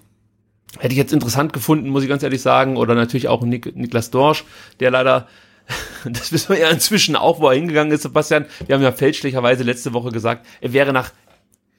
Hätte 0.79 0.93
ich 0.93 0.97
jetzt 0.97 1.13
interessant 1.13 1.51
gefunden, 1.51 1.89
muss 1.89 2.03
ich 2.03 2.09
ganz 2.09 2.23
ehrlich 2.23 2.41
sagen. 2.41 2.77
Oder 2.77 2.95
natürlich 2.95 3.27
auch 3.27 3.43
Nik 3.43 3.75
Niklas 3.75 4.09
Dorsch, 4.09 4.45
der 4.79 4.91
leider 4.91 5.27
das 6.05 6.31
wissen 6.31 6.49
wir 6.49 6.59
ja 6.59 6.69
inzwischen 6.69 7.15
auch, 7.15 7.39
wo 7.39 7.47
er 7.47 7.55
hingegangen 7.55 7.93
ist, 7.93 8.03
Sebastian. 8.03 8.45
Wir 8.65 8.75
haben 8.75 8.81
ja 8.81 8.91
fälschlicherweise 8.91 9.63
letzte 9.63 9.93
Woche 9.93 10.11
gesagt, 10.11 10.45
er 10.59 10.73
wäre 10.73 10.93
nach 10.93 11.11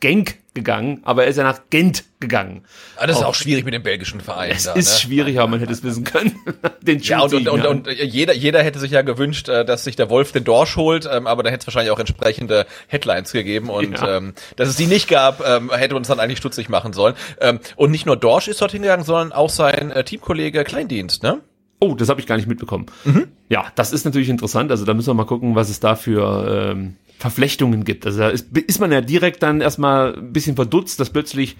Genk 0.02 0.38
gegangen, 0.52 1.00
aber 1.04 1.23
er 1.23 1.30
ist 1.30 1.37
ja 1.37 1.44
nach 1.44 1.61
Gent 1.71 2.04
gegangen. 2.18 2.64
Ah, 2.97 3.06
das 3.06 3.18
ist 3.18 3.23
auch 3.23 3.37
schwierig 3.37 3.64
mit 3.64 3.73
dem 3.73 3.85
belgischen 3.85 4.21
Verein. 4.21 4.50
Es 4.50 4.64
da, 4.64 4.75
ist 4.75 4.92
ne? 4.92 4.99
schwierig, 4.99 5.38
aber 5.38 5.49
man 5.49 5.61
hätte 5.61 5.73
es 5.73 5.85
wissen 5.85 6.02
können. 6.02 6.35
den 6.82 6.99
ja, 6.99 7.21
und, 7.21 7.32
und, 7.32 7.49
und, 7.49 7.64
und, 7.64 7.87
jeder, 7.88 8.35
jeder 8.35 8.62
hätte 8.64 8.80
sich 8.80 8.90
ja 8.90 9.02
gewünscht, 9.02 9.49
äh, 9.49 9.64
dass 9.64 9.85
sich 9.85 9.94
der 9.94 10.11
Wolf 10.11 10.32
den 10.32 10.42
Dorsch 10.42 10.76
holt, 10.76 11.09
ähm, 11.11 11.28
aber 11.28 11.44
da 11.44 11.50
hätte 11.50 11.62
es 11.62 11.66
wahrscheinlich 11.68 11.92
auch 11.92 12.00
entsprechende 12.00 12.66
Headlines 12.88 13.30
gegeben 13.30 13.71
und 13.71 14.00
ja. 14.00 14.16
ähm, 14.16 14.35
dass 14.56 14.68
es 14.68 14.75
die 14.75 14.87
nicht 14.87 15.09
gab, 15.09 15.40
ähm, 15.47 15.71
hätte 15.73 15.94
uns 15.94 16.09
dann 16.09 16.18
eigentlich 16.18 16.38
stutzig 16.38 16.68
machen 16.68 16.92
sollen. 16.92 17.14
Ähm, 17.40 17.61
und 17.76 17.92
nicht 17.92 18.04
nur 18.04 18.16
Dorsch 18.16 18.49
ist 18.49 18.61
dorthin 18.61 18.82
gegangen, 18.82 19.04
sondern 19.04 19.32
auch 19.32 19.50
sein 19.50 19.92
äh, 19.92 20.02
Teamkollege 20.02 20.64
Kleindienst, 20.64 21.23
ne? 21.23 21.40
Oh, 21.78 21.94
das 21.94 22.09
habe 22.09 22.21
ich 22.21 22.26
gar 22.26 22.37
nicht 22.37 22.47
mitbekommen. 22.47 22.87
Mhm. 23.04 23.28
Ja, 23.49 23.66
das 23.75 23.92
ist 23.92 24.04
natürlich 24.04 24.28
interessant. 24.28 24.71
Also 24.71 24.85
da 24.85 24.94
müssen 24.94 25.09
wir 25.09 25.14
mal 25.14 25.26
gucken, 25.26 25.54
was 25.54 25.68
es 25.68 25.80
da 25.80 25.97
für 25.97 26.73
ähm, 26.73 26.97
Verflechtungen 27.23 27.85
gibt. 27.85 28.05
Also 28.05 28.19
da 28.19 28.31
ist, 28.31 28.49
ist 28.59 28.81
man 28.81 28.91
ja 28.91 29.00
direkt 29.00 29.45
dann 29.45 29.61
erstmal 29.61 30.17
ein 30.17 30.33
bisschen 30.33 30.57
verdutzt, 30.57 30.99
dass 30.99 31.11
plötzlich 31.11 31.57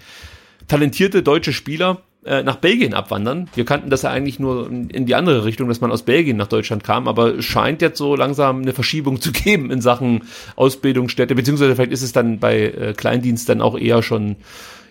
talentierte 0.67 1.23
deutsche 1.23 1.53
Spieler 1.53 2.01
äh, 2.25 2.43
nach 2.43 2.57
Belgien 2.57 2.93
abwandern. 2.93 3.49
Wir 3.55 3.63
kannten 3.63 3.89
das 3.89 4.01
ja 4.01 4.09
eigentlich 4.09 4.39
nur 4.39 4.69
in 4.69 5.05
die 5.05 5.15
andere 5.15 5.45
Richtung, 5.45 5.69
dass 5.69 5.79
man 5.79 5.89
aus 5.89 6.03
Belgien 6.03 6.35
nach 6.35 6.47
Deutschland 6.47 6.83
kam, 6.83 7.07
aber 7.07 7.41
scheint 7.41 7.81
jetzt 7.81 7.97
so 7.97 8.13
langsam 8.17 8.61
eine 8.61 8.73
Verschiebung 8.73 9.21
zu 9.21 9.31
geben 9.31 9.71
in 9.71 9.79
Sachen 9.79 10.23
Ausbildungsstätte, 10.57 11.33
beziehungsweise 11.33 11.77
vielleicht 11.77 11.93
ist 11.93 12.03
es 12.03 12.11
dann 12.11 12.39
bei 12.39 12.63
äh, 12.63 12.93
Kleindienst 12.93 13.47
dann 13.47 13.61
auch 13.61 13.77
eher 13.77 14.03
schon 14.03 14.35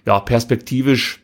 ja 0.07 0.21
perspektivisch 0.21 1.21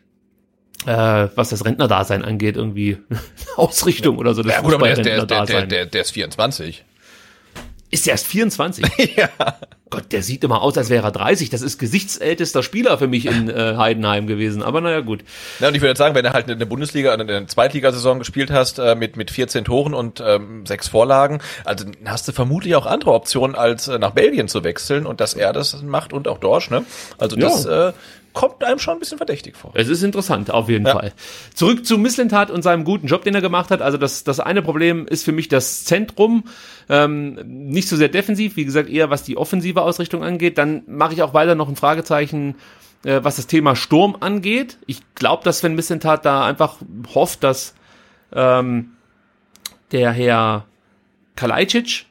äh, 0.85 1.27
was 1.35 1.49
das 1.49 1.65
Rentnerdasein 1.65 2.23
angeht, 2.23 2.55
irgendwie 2.55 2.97
Ausrichtung 3.55 4.19
oder 4.19 4.35
so. 4.35 4.43
Das 4.43 4.53
ja 4.53 4.61
gut, 4.61 4.75
aber 4.75 4.85
der, 4.93 5.03
der, 5.03 5.25
der, 5.25 5.45
der, 5.45 5.65
der, 5.65 5.85
der 5.87 6.01
ist 6.01 6.11
24. 6.11 6.85
Ist 7.91 8.05
der 8.05 8.11
erst 8.11 8.27
24? 8.27 8.85
ja. 9.15 9.29
Gott, 9.89 10.11
der 10.11 10.21
sieht 10.21 10.43
immer 10.43 10.61
aus, 10.61 10.77
als 10.77 10.91
wäre 10.91 11.07
er 11.07 11.11
30. 11.11 11.49
Das 11.49 11.63
ist 11.63 11.79
gesichtsältester 11.79 12.61
Spieler 12.61 12.99
für 12.99 13.07
mich 13.07 13.25
in 13.25 13.49
äh, 13.49 13.75
Heidenheim 13.75 14.27
gewesen. 14.27 14.61
Aber 14.61 14.81
naja, 14.81 14.99
gut. 14.99 15.23
Ja, 15.59 15.69
und 15.69 15.75
ich 15.75 15.81
würde 15.81 15.97
sagen, 15.97 16.13
wenn 16.13 16.23
du 16.23 16.31
halt 16.31 16.47
eine 16.47 16.65
Bundesliga, 16.67 17.11
eine 17.11 17.47
Zweitligasaison 17.47 18.19
gespielt 18.19 18.51
hast 18.51 18.77
äh, 18.77 18.93
mit, 18.93 19.17
mit 19.17 19.31
14 19.31 19.65
Toren 19.65 19.95
und 19.95 20.21
ähm, 20.23 20.67
sechs 20.67 20.87
Vorlagen, 20.87 21.39
also 21.65 21.85
hast 22.05 22.27
du 22.27 22.33
vermutlich 22.33 22.75
auch 22.75 22.85
andere 22.85 23.13
Optionen, 23.13 23.55
als 23.55 23.87
äh, 23.87 23.97
nach 23.97 24.11
Belgien 24.11 24.47
zu 24.47 24.63
wechseln 24.63 25.07
und 25.07 25.19
dass 25.21 25.33
er 25.33 25.53
das 25.53 25.81
macht 25.81 26.13
und 26.13 26.27
auch 26.27 26.37
Dorsch, 26.37 26.69
ne? 26.69 26.85
Also 27.17 27.35
das 27.35 27.63
ja. 27.63 27.89
äh, 27.89 27.93
kommt 28.33 28.63
einem 28.63 28.79
schon 28.79 28.95
ein 28.95 28.99
bisschen 28.99 29.17
verdächtig 29.17 29.55
vor. 29.55 29.71
Es 29.73 29.87
ist 29.87 30.03
interessant, 30.03 30.51
auf 30.51 30.69
jeden 30.69 30.85
ja. 30.85 30.93
Fall. 30.93 31.13
Zurück 31.53 31.85
zu 31.85 31.97
Misslintat 31.97 32.51
und 32.51 32.61
seinem 32.61 32.83
guten 32.83 33.07
Job, 33.07 33.23
den 33.23 33.35
er 33.35 33.41
gemacht 33.41 33.71
hat. 33.71 33.81
Also 33.81 33.97
das, 33.97 34.23
das 34.23 34.39
eine 34.39 34.61
Problem 34.61 35.07
ist 35.07 35.23
für 35.23 35.31
mich 35.31 35.47
das 35.47 35.85
Zentrum. 35.85 36.43
Ähm, 36.89 37.39
nicht 37.45 37.87
so 37.87 37.95
sehr 37.95 38.09
defensiv, 38.09 38.55
wie 38.55 38.65
gesagt, 38.65 38.89
eher 38.89 39.09
was 39.09 39.23
die 39.23 39.37
offensive 39.37 39.81
Ausrichtung 39.81 40.23
angeht. 40.23 40.57
Dann 40.57 40.83
mache 40.87 41.13
ich 41.13 41.23
auch 41.23 41.33
weiter 41.33 41.55
noch 41.55 41.69
ein 41.69 41.75
Fragezeichen, 41.75 42.55
äh, 43.03 43.19
was 43.23 43.37
das 43.37 43.47
Thema 43.47 43.75
Sturm 43.75 44.17
angeht. 44.19 44.77
Ich 44.85 45.01
glaube, 45.15 45.43
dass 45.43 45.59
Sven 45.59 45.75
Misslintat 45.75 46.25
da 46.25 46.45
einfach 46.45 46.77
hofft, 47.13 47.43
dass 47.43 47.73
ähm, 48.33 48.91
der 49.91 50.11
Herr 50.11 50.65
Kalajdzic 51.35 52.05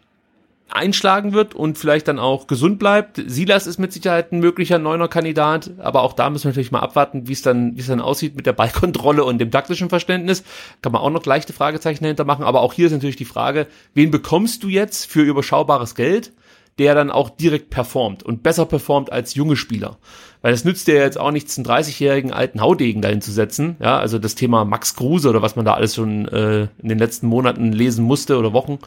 einschlagen 0.70 1.32
wird 1.32 1.54
und 1.54 1.78
vielleicht 1.78 2.08
dann 2.08 2.18
auch 2.18 2.46
gesund 2.46 2.78
bleibt. 2.78 3.22
Silas 3.26 3.66
ist 3.66 3.78
mit 3.78 3.92
Sicherheit 3.92 4.32
ein 4.32 4.40
möglicher 4.40 4.78
neuner 4.78 5.08
Kandidat, 5.08 5.70
aber 5.78 6.02
auch 6.02 6.12
da 6.12 6.30
müssen 6.30 6.44
wir 6.44 6.50
natürlich 6.50 6.72
mal 6.72 6.80
abwarten, 6.80 7.26
wie 7.26 7.32
es 7.32 7.42
dann, 7.42 7.76
wie 7.76 7.80
es 7.80 7.86
dann 7.86 8.00
aussieht 8.00 8.36
mit 8.36 8.46
der 8.46 8.52
Ballkontrolle 8.52 9.24
und 9.24 9.38
dem 9.38 9.50
taktischen 9.50 9.88
Verständnis. 9.88 10.44
Kann 10.82 10.92
man 10.92 11.02
auch 11.02 11.10
noch 11.10 11.24
leichte 11.24 11.52
Fragezeichen 11.52 12.04
dahinter 12.04 12.24
machen, 12.24 12.44
aber 12.44 12.60
auch 12.60 12.72
hier 12.72 12.86
ist 12.86 12.92
natürlich 12.92 13.16
die 13.16 13.24
Frage, 13.24 13.66
wen 13.94 14.10
bekommst 14.10 14.62
du 14.62 14.68
jetzt 14.68 15.10
für 15.10 15.22
überschaubares 15.22 15.94
Geld, 15.94 16.32
der 16.78 16.94
dann 16.94 17.10
auch 17.10 17.30
direkt 17.30 17.70
performt 17.70 18.22
und 18.22 18.42
besser 18.42 18.66
performt 18.66 19.10
als 19.10 19.34
junge 19.34 19.56
Spieler? 19.56 19.98
Weil 20.42 20.52
es 20.52 20.64
nützt 20.64 20.86
dir 20.86 20.94
jetzt 20.94 21.18
auch 21.18 21.32
nichts, 21.32 21.58
einen 21.58 21.66
30-jährigen 21.66 22.32
alten 22.32 22.60
Haudegen 22.60 23.02
dahin 23.02 23.20
zu 23.20 23.32
setzen. 23.32 23.76
Ja, 23.80 23.98
also 23.98 24.18
das 24.18 24.34
Thema 24.34 24.64
Max 24.64 24.94
Kruse 24.94 25.30
oder 25.30 25.42
was 25.42 25.56
man 25.56 25.64
da 25.64 25.74
alles 25.74 25.96
schon 25.96 26.28
äh, 26.28 26.68
in 26.80 26.88
den 26.88 26.98
letzten 26.98 27.26
Monaten 27.26 27.72
lesen 27.72 28.04
musste 28.04 28.38
oder 28.38 28.52
Wochen 28.52 28.78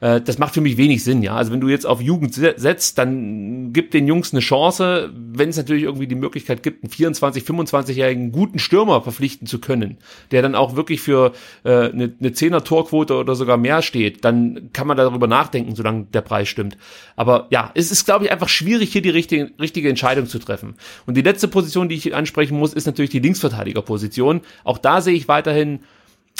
äh, 0.00 0.20
das 0.20 0.38
macht 0.38 0.54
für 0.54 0.60
mich 0.60 0.76
wenig 0.76 1.02
Sinn, 1.04 1.22
ja. 1.22 1.34
Also 1.36 1.52
wenn 1.52 1.60
du 1.60 1.68
jetzt 1.68 1.86
auf 1.86 2.00
Jugend 2.00 2.34
setzt, 2.34 2.98
dann 2.98 3.72
gib 3.72 3.90
den 3.90 4.06
Jungs 4.06 4.32
eine 4.32 4.40
Chance, 4.40 5.10
wenn 5.14 5.48
es 5.48 5.56
natürlich 5.56 5.84
irgendwie 5.84 6.06
die 6.06 6.14
Möglichkeit 6.14 6.62
gibt, 6.62 6.84
einen 6.84 6.90
24, 6.90 7.44
25-jährigen 7.44 8.32
guten 8.32 8.58
Stürmer 8.58 9.02
verpflichten 9.02 9.46
zu 9.46 9.60
können, 9.60 9.98
der 10.30 10.42
dann 10.42 10.54
auch 10.54 10.76
wirklich 10.76 11.00
für 11.00 11.32
äh, 11.64 11.90
eine, 11.90 12.12
eine 12.18 12.30
10er 12.30 12.64
Torquote 12.64 13.14
oder 13.14 13.34
sogar 13.34 13.56
mehr 13.56 13.82
steht, 13.82 14.24
dann 14.24 14.70
kann 14.72 14.86
man 14.86 14.96
darüber 14.96 15.26
nachdenken, 15.26 15.74
solange 15.74 16.04
der 16.04 16.20
Preis 16.20 16.48
stimmt. 16.48 16.76
Aber 17.16 17.46
ja, 17.50 17.70
es 17.74 17.90
ist, 17.90 18.04
glaube 18.04 18.24
ich, 18.24 18.32
einfach 18.32 18.48
schwierig, 18.48 18.92
hier 18.92 19.02
die 19.02 19.10
richtige, 19.10 19.50
richtige 19.60 19.88
Entscheidung 19.88 20.26
zu 20.26 20.38
treffen. 20.38 20.74
Und 21.06 21.16
die 21.16 21.22
letzte 21.22 21.48
Position, 21.48 21.88
die 21.88 21.96
ich 21.96 22.14
ansprechen 22.14 22.58
muss, 22.58 22.74
ist 22.74 22.86
natürlich 22.86 23.10
die 23.10 23.20
Linksverteidigerposition. 23.20 24.40
Auch 24.64 24.78
da 24.78 25.00
sehe 25.00 25.14
ich 25.14 25.28
weiterhin 25.28 25.80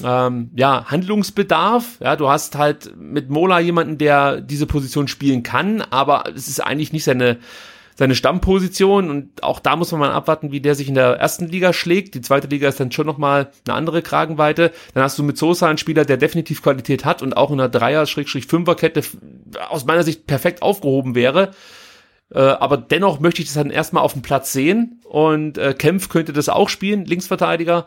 ähm, 0.05 0.51
ja, 0.55 0.87
Handlungsbedarf. 0.87 1.99
Ja, 2.01 2.17
du 2.17 2.29
hast 2.29 2.57
halt 2.57 2.97
mit 2.97 3.31
Mola 3.31 3.61
jemanden, 3.61 3.99
der 3.99 4.41
diese 4.41 4.67
Position 4.67 5.09
spielen 5.09 5.43
kann, 5.43 5.83
aber 5.83 6.25
es 6.35 6.49
ist 6.49 6.61
eigentlich 6.61 6.93
nicht 6.93 7.05
seine, 7.05 7.39
seine 7.95 8.15
Stammposition 8.15 9.09
und 9.09 9.43
auch 9.43 9.59
da 9.59 9.75
muss 9.75 9.93
man 9.93 10.01
mal 10.01 10.13
abwarten, 10.13 10.53
wie 10.53 10.61
der 10.61 10.75
sich 10.75 10.89
in 10.89 10.95
der 10.95 11.17
ersten 11.17 11.47
Liga 11.49 11.73
schlägt. 11.73 12.15
Die 12.15 12.21
zweite 12.21 12.49
Liga 12.49 12.69
ist 12.69 12.79
dann 12.79 12.93
schon 12.93 13.07
nochmal 13.07 13.51
eine 13.67 13.75
andere 13.75 14.03
Kragenweite. 14.03 14.71
Dann 14.93 15.03
hast 15.03 15.19
du 15.19 15.23
mit 15.23 15.39
Sosa 15.39 15.69
einen 15.69 15.79
Spieler, 15.79 16.05
der 16.05 16.19
definitiv 16.19 16.63
Qualität 16.63 17.07
hat 17.07 17.23
und 17.23 17.37
auch 17.37 17.51
in 17.51 17.59
einer 17.59 17.71
Dreier-Fünfer-Kette 17.71 19.03
aus 19.71 19.87
meiner 19.87 20.03
Sicht 20.03 20.27
perfekt 20.27 20.61
aufgehoben 20.61 21.15
wäre. 21.15 21.53
Äh, 22.35 22.41
aber 22.41 22.77
dennoch 22.77 23.21
möchte 23.21 23.41
ich 23.41 23.49
das 23.49 23.55
dann 23.55 23.71
erstmal 23.71 24.03
auf 24.03 24.13
dem 24.13 24.23
Platz 24.23 24.53
sehen 24.53 25.01
und 25.05 25.59
äh, 25.59 25.75
Kempf 25.75 26.09
könnte 26.09 26.33
das 26.33 26.49
auch 26.49 26.69
spielen, 26.69 27.05
Linksverteidiger. 27.05 27.87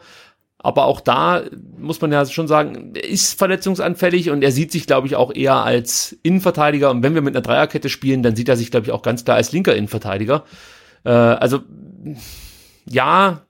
Aber 0.62 0.86
auch 0.86 1.00
da 1.00 1.44
muss 1.78 2.02
man 2.02 2.12
ja 2.12 2.26
schon 2.26 2.50
sagen, 2.50 2.92
er 2.94 3.08
ist 3.08 3.38
verletzungsanfällig 3.40 4.30
und 4.30 4.44
er 4.44 4.52
sieht 4.52 4.74
sich, 4.74 4.86
glaube 4.88 5.08
ich, 5.08 5.16
auch 5.16 5.34
eher 5.34 5.56
als 5.56 6.18
Innenverteidiger. 6.22 6.92
Und 6.92 7.02
wenn 7.02 7.16
wir 7.16 7.22
mit 7.22 7.34
einer 7.34 7.42
Dreierkette 7.42 7.88
spielen, 7.88 8.24
dann 8.24 8.36
sieht 8.36 8.50
er 8.50 8.58
sich, 8.58 8.70
glaube 8.70 8.86
ich, 8.86 8.92
auch 8.92 9.02
ganz 9.02 9.24
klar 9.24 9.38
als 9.38 9.54
linker 9.54 9.74
Innenverteidiger. 9.74 10.44
Äh, 11.06 11.12
also, 11.12 11.62
ja, 12.86 13.46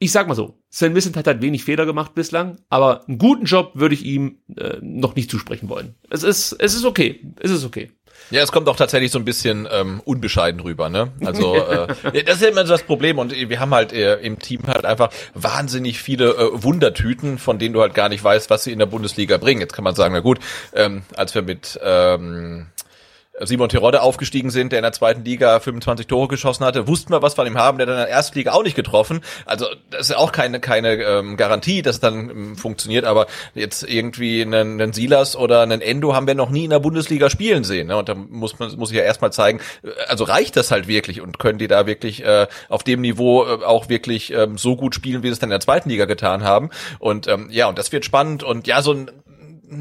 ich 0.00 0.10
sag 0.10 0.26
mal 0.26 0.34
so, 0.34 0.58
Sven 0.70 0.94
Vincent 0.94 1.16
hat 1.16 1.26
halt 1.26 1.42
wenig 1.42 1.64
Fehler 1.64 1.86
gemacht 1.86 2.14
bislang, 2.14 2.58
aber 2.68 3.06
einen 3.08 3.18
guten 3.18 3.44
Job 3.44 3.72
würde 3.74 3.94
ich 3.94 4.04
ihm 4.04 4.38
äh, 4.56 4.78
noch 4.82 5.14
nicht 5.14 5.30
zusprechen 5.30 5.68
wollen. 5.68 5.94
Es 6.10 6.22
ist, 6.22 6.52
es 6.52 6.74
ist 6.74 6.84
okay. 6.84 7.20
Es 7.40 7.50
ist 7.50 7.64
okay. 7.64 7.92
Ja, 8.30 8.42
es 8.42 8.52
kommt 8.52 8.68
auch 8.68 8.76
tatsächlich 8.76 9.10
so 9.10 9.18
ein 9.18 9.24
bisschen 9.24 9.66
ähm, 9.70 10.00
unbescheiden 10.04 10.60
rüber, 10.60 10.88
ne? 10.88 11.12
Also 11.24 11.56
äh, 11.56 11.86
das 12.24 12.36
ist 12.36 12.42
ja 12.42 12.48
immer 12.48 12.66
so 12.66 12.72
das 12.72 12.82
Problem 12.82 13.18
und 13.18 13.32
wir 13.32 13.60
haben 13.60 13.74
halt 13.74 13.92
äh, 13.92 14.16
im 14.16 14.38
Team 14.38 14.62
halt 14.66 14.84
einfach 14.84 15.10
wahnsinnig 15.34 16.00
viele 16.00 16.30
äh, 16.30 16.50
Wundertüten, 16.52 17.38
von 17.38 17.58
denen 17.58 17.74
du 17.74 17.80
halt 17.80 17.94
gar 17.94 18.08
nicht 18.08 18.22
weißt, 18.22 18.50
was 18.50 18.64
sie 18.64 18.72
in 18.72 18.78
der 18.78 18.86
Bundesliga 18.86 19.38
bringen. 19.38 19.60
Jetzt 19.60 19.72
kann 19.72 19.84
man 19.84 19.94
sagen, 19.94 20.14
na 20.14 20.20
gut, 20.20 20.38
ähm, 20.74 21.02
als 21.16 21.34
wir 21.34 21.42
mit 21.42 21.78
ähm, 21.82 22.66
Simon 23.40 23.68
Terodde 23.68 24.02
aufgestiegen 24.02 24.50
sind, 24.50 24.72
der 24.72 24.80
in 24.80 24.82
der 24.82 24.92
zweiten 24.92 25.24
Liga 25.24 25.60
25 25.60 26.06
Tore 26.06 26.28
geschossen 26.28 26.64
hatte, 26.64 26.86
wussten 26.86 27.12
wir, 27.12 27.22
was 27.22 27.34
von 27.34 27.46
ihm 27.46 27.58
haben, 27.58 27.78
der 27.78 27.86
dann 27.86 27.96
in 27.96 28.04
der 28.04 28.10
ersten 28.10 28.38
Liga 28.38 28.52
auch 28.52 28.62
nicht 28.62 28.76
getroffen. 28.76 29.20
Also 29.46 29.66
das 29.90 30.10
ist 30.10 30.16
auch 30.16 30.32
keine 30.32 30.60
keine 30.60 30.94
ähm, 30.94 31.36
Garantie, 31.36 31.82
dass 31.82 31.96
es 31.96 32.00
dann 32.00 32.30
ähm, 32.30 32.56
funktioniert, 32.56 33.04
aber 33.04 33.26
jetzt 33.54 33.82
irgendwie 33.82 34.42
einen, 34.42 34.80
einen 34.80 34.92
Silas 34.92 35.36
oder 35.36 35.62
einen 35.62 35.80
Endo 35.80 36.14
haben 36.14 36.26
wir 36.26 36.34
noch 36.34 36.50
nie 36.50 36.64
in 36.64 36.70
der 36.70 36.80
Bundesliga 36.80 37.30
spielen 37.30 37.64
sehen. 37.64 37.88
Ne? 37.88 37.96
Und 37.96 38.08
da 38.08 38.14
muss 38.14 38.58
man 38.58 38.74
muss 38.76 38.90
ich 38.90 38.96
ja 38.96 39.02
erstmal 39.02 39.32
zeigen, 39.32 39.60
äh, 39.82 39.88
also 40.08 40.24
reicht 40.24 40.56
das 40.56 40.70
halt 40.70 40.88
wirklich 40.88 41.20
und 41.20 41.38
können 41.38 41.58
die 41.58 41.68
da 41.68 41.86
wirklich 41.86 42.24
äh, 42.24 42.46
auf 42.68 42.82
dem 42.82 43.00
Niveau 43.00 43.44
äh, 43.44 43.64
auch 43.64 43.88
wirklich 43.88 44.32
ähm, 44.32 44.58
so 44.58 44.76
gut 44.76 44.94
spielen, 44.94 45.22
wie 45.22 45.28
sie 45.28 45.32
es 45.32 45.38
dann 45.38 45.48
in 45.48 45.52
der 45.52 45.60
zweiten 45.60 45.88
Liga 45.88 46.04
getan 46.04 46.44
haben. 46.44 46.70
Und 46.98 47.28
ähm, 47.28 47.48
ja, 47.50 47.68
und 47.68 47.78
das 47.78 47.92
wird 47.92 48.04
spannend 48.04 48.42
und 48.42 48.66
ja, 48.66 48.82
so 48.82 48.92
ein 48.92 49.10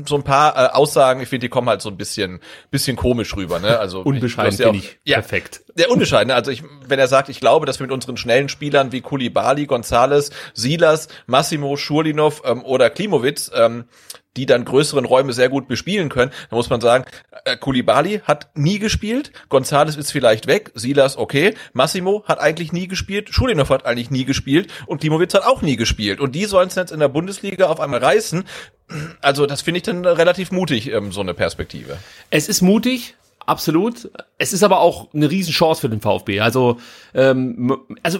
so 0.05 0.15
ein 0.15 0.23
paar 0.23 0.55
äh, 0.55 0.69
Aussagen, 0.73 1.21
ich 1.21 1.29
finde, 1.29 1.45
die 1.45 1.49
kommen 1.49 1.69
halt 1.69 1.81
so 1.81 1.89
ein 1.89 1.97
bisschen, 1.97 2.39
bisschen 2.71 2.95
komisch 2.95 3.35
rüber, 3.35 3.59
ne? 3.59 3.79
Also 3.79 4.01
unbescheiden 4.01 4.57
ja 4.57 4.65
finde 4.65 4.79
ich 4.79 4.99
ja, 5.03 5.17
perfekt. 5.17 5.63
Der 5.75 5.89
unbescheiden, 5.91 6.31
also 6.31 6.51
ich, 6.51 6.63
wenn 6.87 6.99
er 6.99 7.07
sagt, 7.07 7.29
ich 7.29 7.39
glaube, 7.39 7.65
dass 7.65 7.79
wir 7.79 7.85
mit 7.85 7.93
unseren 7.93 8.17
schnellen 8.17 8.49
Spielern 8.49 8.91
wie 8.91 9.01
Kulibali, 9.01 9.65
Gonzales, 9.65 10.31
Silas, 10.53 11.07
Massimo, 11.25 11.77
Schurlinov 11.77 12.41
ähm, 12.45 12.63
oder 12.63 12.89
Klimowitz 12.89 13.51
ähm, 13.53 13.85
die 14.37 14.45
dann 14.45 14.63
größeren 14.63 15.05
Räume 15.05 15.33
sehr 15.33 15.49
gut 15.49 15.67
bespielen 15.67 16.09
können. 16.09 16.31
Da 16.49 16.55
muss 16.55 16.69
man 16.69 16.79
sagen, 16.79 17.05
äh, 17.43 17.57
Kulibali 17.57 18.21
hat 18.23 18.49
nie 18.55 18.79
gespielt, 18.79 19.31
Gonzales 19.49 19.97
ist 19.97 20.11
vielleicht 20.11 20.47
weg, 20.47 20.71
Silas 20.75 21.17
okay, 21.17 21.55
Massimo 21.73 22.23
hat 22.25 22.39
eigentlich 22.39 22.71
nie 22.71 22.87
gespielt, 22.87 23.29
Schulinov 23.31 23.69
hat 23.69 23.85
eigentlich 23.85 24.11
nie 24.11 24.25
gespielt 24.25 24.71
und 24.85 25.01
Klimowitz 25.01 25.33
hat 25.33 25.45
auch 25.45 25.61
nie 25.61 25.75
gespielt. 25.75 26.19
Und 26.19 26.35
die 26.35 26.45
sollen 26.45 26.69
es 26.69 26.75
jetzt 26.75 26.91
in 26.91 26.99
der 26.99 27.09
Bundesliga 27.09 27.67
auf 27.67 27.79
einmal 27.79 28.03
reißen. 28.03 28.45
Also 29.21 29.45
das 29.45 29.61
finde 29.61 29.79
ich 29.79 29.83
dann 29.83 30.05
relativ 30.05 30.51
mutig, 30.51 30.91
ähm, 30.91 31.11
so 31.11 31.21
eine 31.21 31.33
Perspektive. 31.33 31.97
Es 32.29 32.47
ist 32.47 32.61
mutig, 32.61 33.15
absolut. 33.47 34.11
Es 34.37 34.53
ist 34.53 34.61
aber 34.61 34.79
auch 34.79 35.13
eine 35.13 35.31
Riesenchance 35.31 35.81
für 35.81 35.89
den 35.89 36.01
VfB. 36.01 36.39
Also, 36.41 36.77
ähm, 37.15 37.75
also 38.03 38.19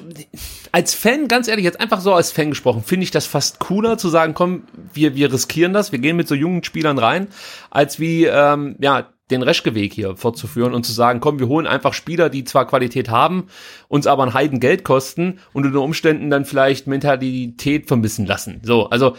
als 0.71 0.95
Fan, 0.95 1.27
ganz 1.27 1.47
ehrlich, 1.47 1.65
jetzt 1.65 1.79
einfach 1.79 2.01
so 2.01 2.13
als 2.13 2.31
Fan 2.31 2.49
gesprochen, 2.49 2.83
finde 2.83 3.03
ich 3.03 3.11
das 3.11 3.27
fast 3.27 3.59
cooler 3.59 3.97
zu 3.97 4.09
sagen, 4.09 4.33
komm, 4.33 4.63
wir, 4.93 5.15
wir 5.15 5.31
riskieren 5.31 5.73
das, 5.73 5.91
wir 5.91 5.99
gehen 5.99 6.17
mit 6.17 6.27
so 6.27 6.35
jungen 6.35 6.63
Spielern 6.63 6.97
rein, 6.97 7.27
als 7.69 7.99
wie, 7.99 8.25
ähm, 8.25 8.75
ja, 8.79 9.13
den 9.29 9.43
Reschke-Weg 9.43 9.93
hier 9.93 10.15
fortzuführen 10.15 10.73
und 10.73 10.85
zu 10.85 10.93
sagen, 10.93 11.19
komm, 11.19 11.39
wir 11.39 11.49
holen 11.49 11.67
einfach 11.67 11.93
Spieler, 11.93 12.29
die 12.29 12.45
zwar 12.45 12.65
Qualität 12.65 13.09
haben, 13.09 13.47
uns 13.89 14.07
aber 14.07 14.23
ein 14.23 14.33
Heiden 14.33 14.61
Geld 14.61 14.85
kosten 14.85 15.39
und 15.51 15.65
unter 15.65 15.81
Umständen 15.81 16.29
dann 16.29 16.45
vielleicht 16.45 16.87
Mentalität 16.87 17.87
vermissen 17.87 18.25
lassen. 18.25 18.61
So, 18.63 18.89
also 18.89 19.17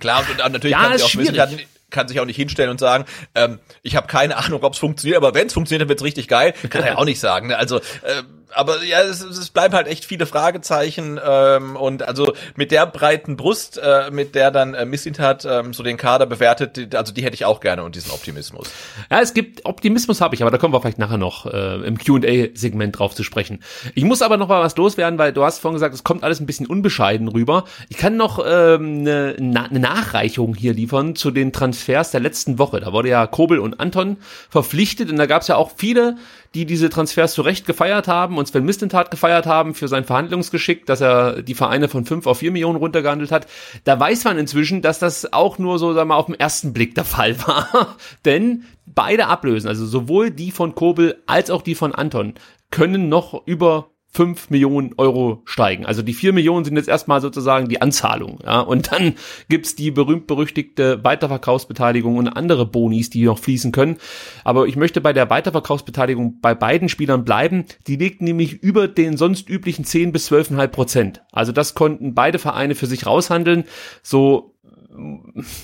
Klar, 0.00 0.24
und, 0.28 0.38
natürlich 0.38 0.72
ja, 0.72 0.82
kann 0.82 0.98
sie 0.98 1.04
auch 1.04 1.08
schwierig. 1.08 1.36
wissen, 1.36 1.60
kann 1.96 2.08
sich 2.08 2.20
auch 2.20 2.26
nicht 2.26 2.36
hinstellen 2.36 2.70
und 2.70 2.78
sagen, 2.78 3.06
ähm, 3.34 3.58
ich 3.82 3.96
habe 3.96 4.06
keine 4.06 4.36
Ahnung, 4.36 4.62
ob 4.62 4.74
es 4.74 4.78
funktioniert, 4.78 5.16
aber 5.16 5.34
wenn 5.34 5.46
es 5.46 5.54
funktioniert, 5.54 5.82
dann 5.82 5.88
wird's 5.88 6.04
richtig 6.04 6.28
geil. 6.28 6.52
Kann 6.68 6.82
er 6.82 6.92
ja 6.92 6.98
auch 6.98 7.06
nicht 7.06 7.18
sagen. 7.18 7.48
Ne? 7.48 7.56
Also 7.56 7.78
äh, 7.78 8.22
aber 8.56 8.82
ja, 8.82 9.02
es, 9.02 9.22
es 9.22 9.50
bleiben 9.50 9.74
halt 9.74 9.86
echt 9.86 10.04
viele 10.04 10.26
Fragezeichen 10.26 11.20
ähm, 11.24 11.76
und 11.76 12.02
also 12.02 12.32
mit 12.56 12.70
der 12.70 12.86
breiten 12.86 13.36
Brust, 13.36 13.78
äh, 13.78 14.10
mit 14.10 14.34
der 14.34 14.50
dann 14.50 14.74
äh, 14.74 14.86
Missintat 14.86 15.44
ähm, 15.44 15.74
so 15.74 15.82
den 15.82 15.96
Kader 15.96 16.26
bewertet, 16.26 16.76
die, 16.76 16.96
also 16.96 17.12
die 17.12 17.22
hätte 17.22 17.34
ich 17.34 17.44
auch 17.44 17.60
gerne 17.60 17.84
und 17.84 17.94
diesen 17.94 18.10
Optimismus. 18.10 18.70
Ja, 19.10 19.20
es 19.20 19.34
gibt 19.34 19.66
Optimismus 19.66 20.20
habe 20.20 20.34
ich, 20.34 20.42
aber 20.42 20.50
da 20.50 20.58
kommen 20.58 20.72
wir 20.72 20.80
vielleicht 20.80 20.98
nachher 20.98 21.18
noch 21.18 21.46
äh, 21.46 21.86
im 21.86 21.98
Q&A-Segment 21.98 22.98
drauf 22.98 23.14
zu 23.14 23.24
sprechen. 23.24 23.62
Ich 23.94 24.04
muss 24.04 24.22
aber 24.22 24.36
noch 24.38 24.48
mal 24.48 24.62
was 24.62 24.76
loswerden, 24.76 25.18
weil 25.18 25.32
du 25.32 25.44
hast 25.44 25.58
vorhin 25.58 25.76
gesagt, 25.76 25.94
es 25.94 26.04
kommt 26.04 26.24
alles 26.24 26.40
ein 26.40 26.46
bisschen 26.46 26.66
unbescheiden 26.66 27.28
rüber. 27.28 27.64
Ich 27.88 27.98
kann 27.98 28.16
noch 28.16 28.38
ähm, 28.38 29.00
eine, 29.00 29.36
eine 29.38 29.78
Nachreichung 29.78 30.54
hier 30.54 30.72
liefern 30.72 31.14
zu 31.14 31.30
den 31.30 31.52
Transfers 31.52 32.10
der 32.10 32.20
letzten 32.20 32.58
Woche. 32.58 32.80
Da 32.80 32.92
wurde 32.92 33.10
ja 33.10 33.26
Kobel 33.26 33.58
und 33.58 33.80
Anton 33.80 34.16
verpflichtet 34.48 35.10
und 35.10 35.16
da 35.16 35.26
gab 35.26 35.42
es 35.42 35.48
ja 35.48 35.56
auch 35.56 35.72
viele 35.76 36.16
die 36.56 36.64
diese 36.64 36.88
Transfers 36.88 37.34
zu 37.34 37.42
Recht 37.42 37.66
gefeiert 37.66 38.08
haben 38.08 38.38
und 38.38 38.48
Sven 38.48 38.64
Mistentat 38.64 39.10
gefeiert 39.10 39.44
haben 39.44 39.74
für 39.74 39.88
sein 39.88 40.04
Verhandlungsgeschick, 40.04 40.86
dass 40.86 41.02
er 41.02 41.42
die 41.42 41.54
Vereine 41.54 41.90
von 41.90 42.06
fünf 42.06 42.26
auf 42.26 42.38
vier 42.38 42.50
Millionen 42.50 42.78
runtergehandelt 42.78 43.30
hat. 43.30 43.46
Da 43.84 44.00
weiß 44.00 44.24
man 44.24 44.38
inzwischen, 44.38 44.80
dass 44.80 44.98
das 44.98 45.34
auch 45.34 45.58
nur 45.58 45.78
so, 45.78 45.88
sagen 45.92 46.08
wir 46.08 46.14
mal, 46.14 46.20
auf 46.20 46.26
den 46.26 46.34
ersten 46.34 46.72
Blick 46.72 46.94
der 46.94 47.04
Fall 47.04 47.38
war. 47.46 47.96
Denn 48.24 48.64
beide 48.86 49.26
Ablösen, 49.26 49.68
also 49.68 49.84
sowohl 49.84 50.30
die 50.30 50.50
von 50.50 50.74
Kobel 50.74 51.22
als 51.26 51.50
auch 51.50 51.60
die 51.60 51.74
von 51.74 51.94
Anton, 51.94 52.32
können 52.70 53.10
noch 53.10 53.46
über 53.46 53.90
5 54.08 54.50
Millionen 54.50 54.94
Euro 54.96 55.42
steigen. 55.44 55.84
Also 55.84 56.00
die 56.00 56.14
4 56.14 56.32
Millionen 56.32 56.64
sind 56.64 56.76
jetzt 56.76 56.88
erstmal 56.88 57.20
sozusagen 57.20 57.68
die 57.68 57.82
Anzahlung. 57.82 58.38
Ja? 58.42 58.60
Und 58.60 58.90
dann 58.92 59.14
gibt's 59.48 59.74
die 59.74 59.90
berühmt-berüchtigte 59.90 61.04
Weiterverkaufsbeteiligung 61.04 62.16
und 62.16 62.28
andere 62.28 62.66
Bonis, 62.66 63.10
die 63.10 63.24
noch 63.24 63.38
fließen 63.38 63.72
können. 63.72 63.98
Aber 64.44 64.66
ich 64.66 64.76
möchte 64.76 65.00
bei 65.00 65.12
der 65.12 65.28
Weiterverkaufsbeteiligung 65.28 66.40
bei 66.40 66.54
beiden 66.54 66.88
Spielern 66.88 67.24
bleiben. 67.24 67.66
Die 67.86 67.96
liegt 67.96 68.22
nämlich 68.22 68.54
über 68.54 68.88
den 68.88 69.16
sonst 69.16 69.50
üblichen 69.50 69.84
10 69.84 70.12
bis 70.12 70.30
12,5 70.30 70.66
Prozent. 70.68 71.22
Also 71.32 71.52
das 71.52 71.74
konnten 71.74 72.14
beide 72.14 72.38
Vereine 72.38 72.74
für 72.74 72.86
sich 72.86 73.06
raushandeln. 73.06 73.64
So, 74.02 74.54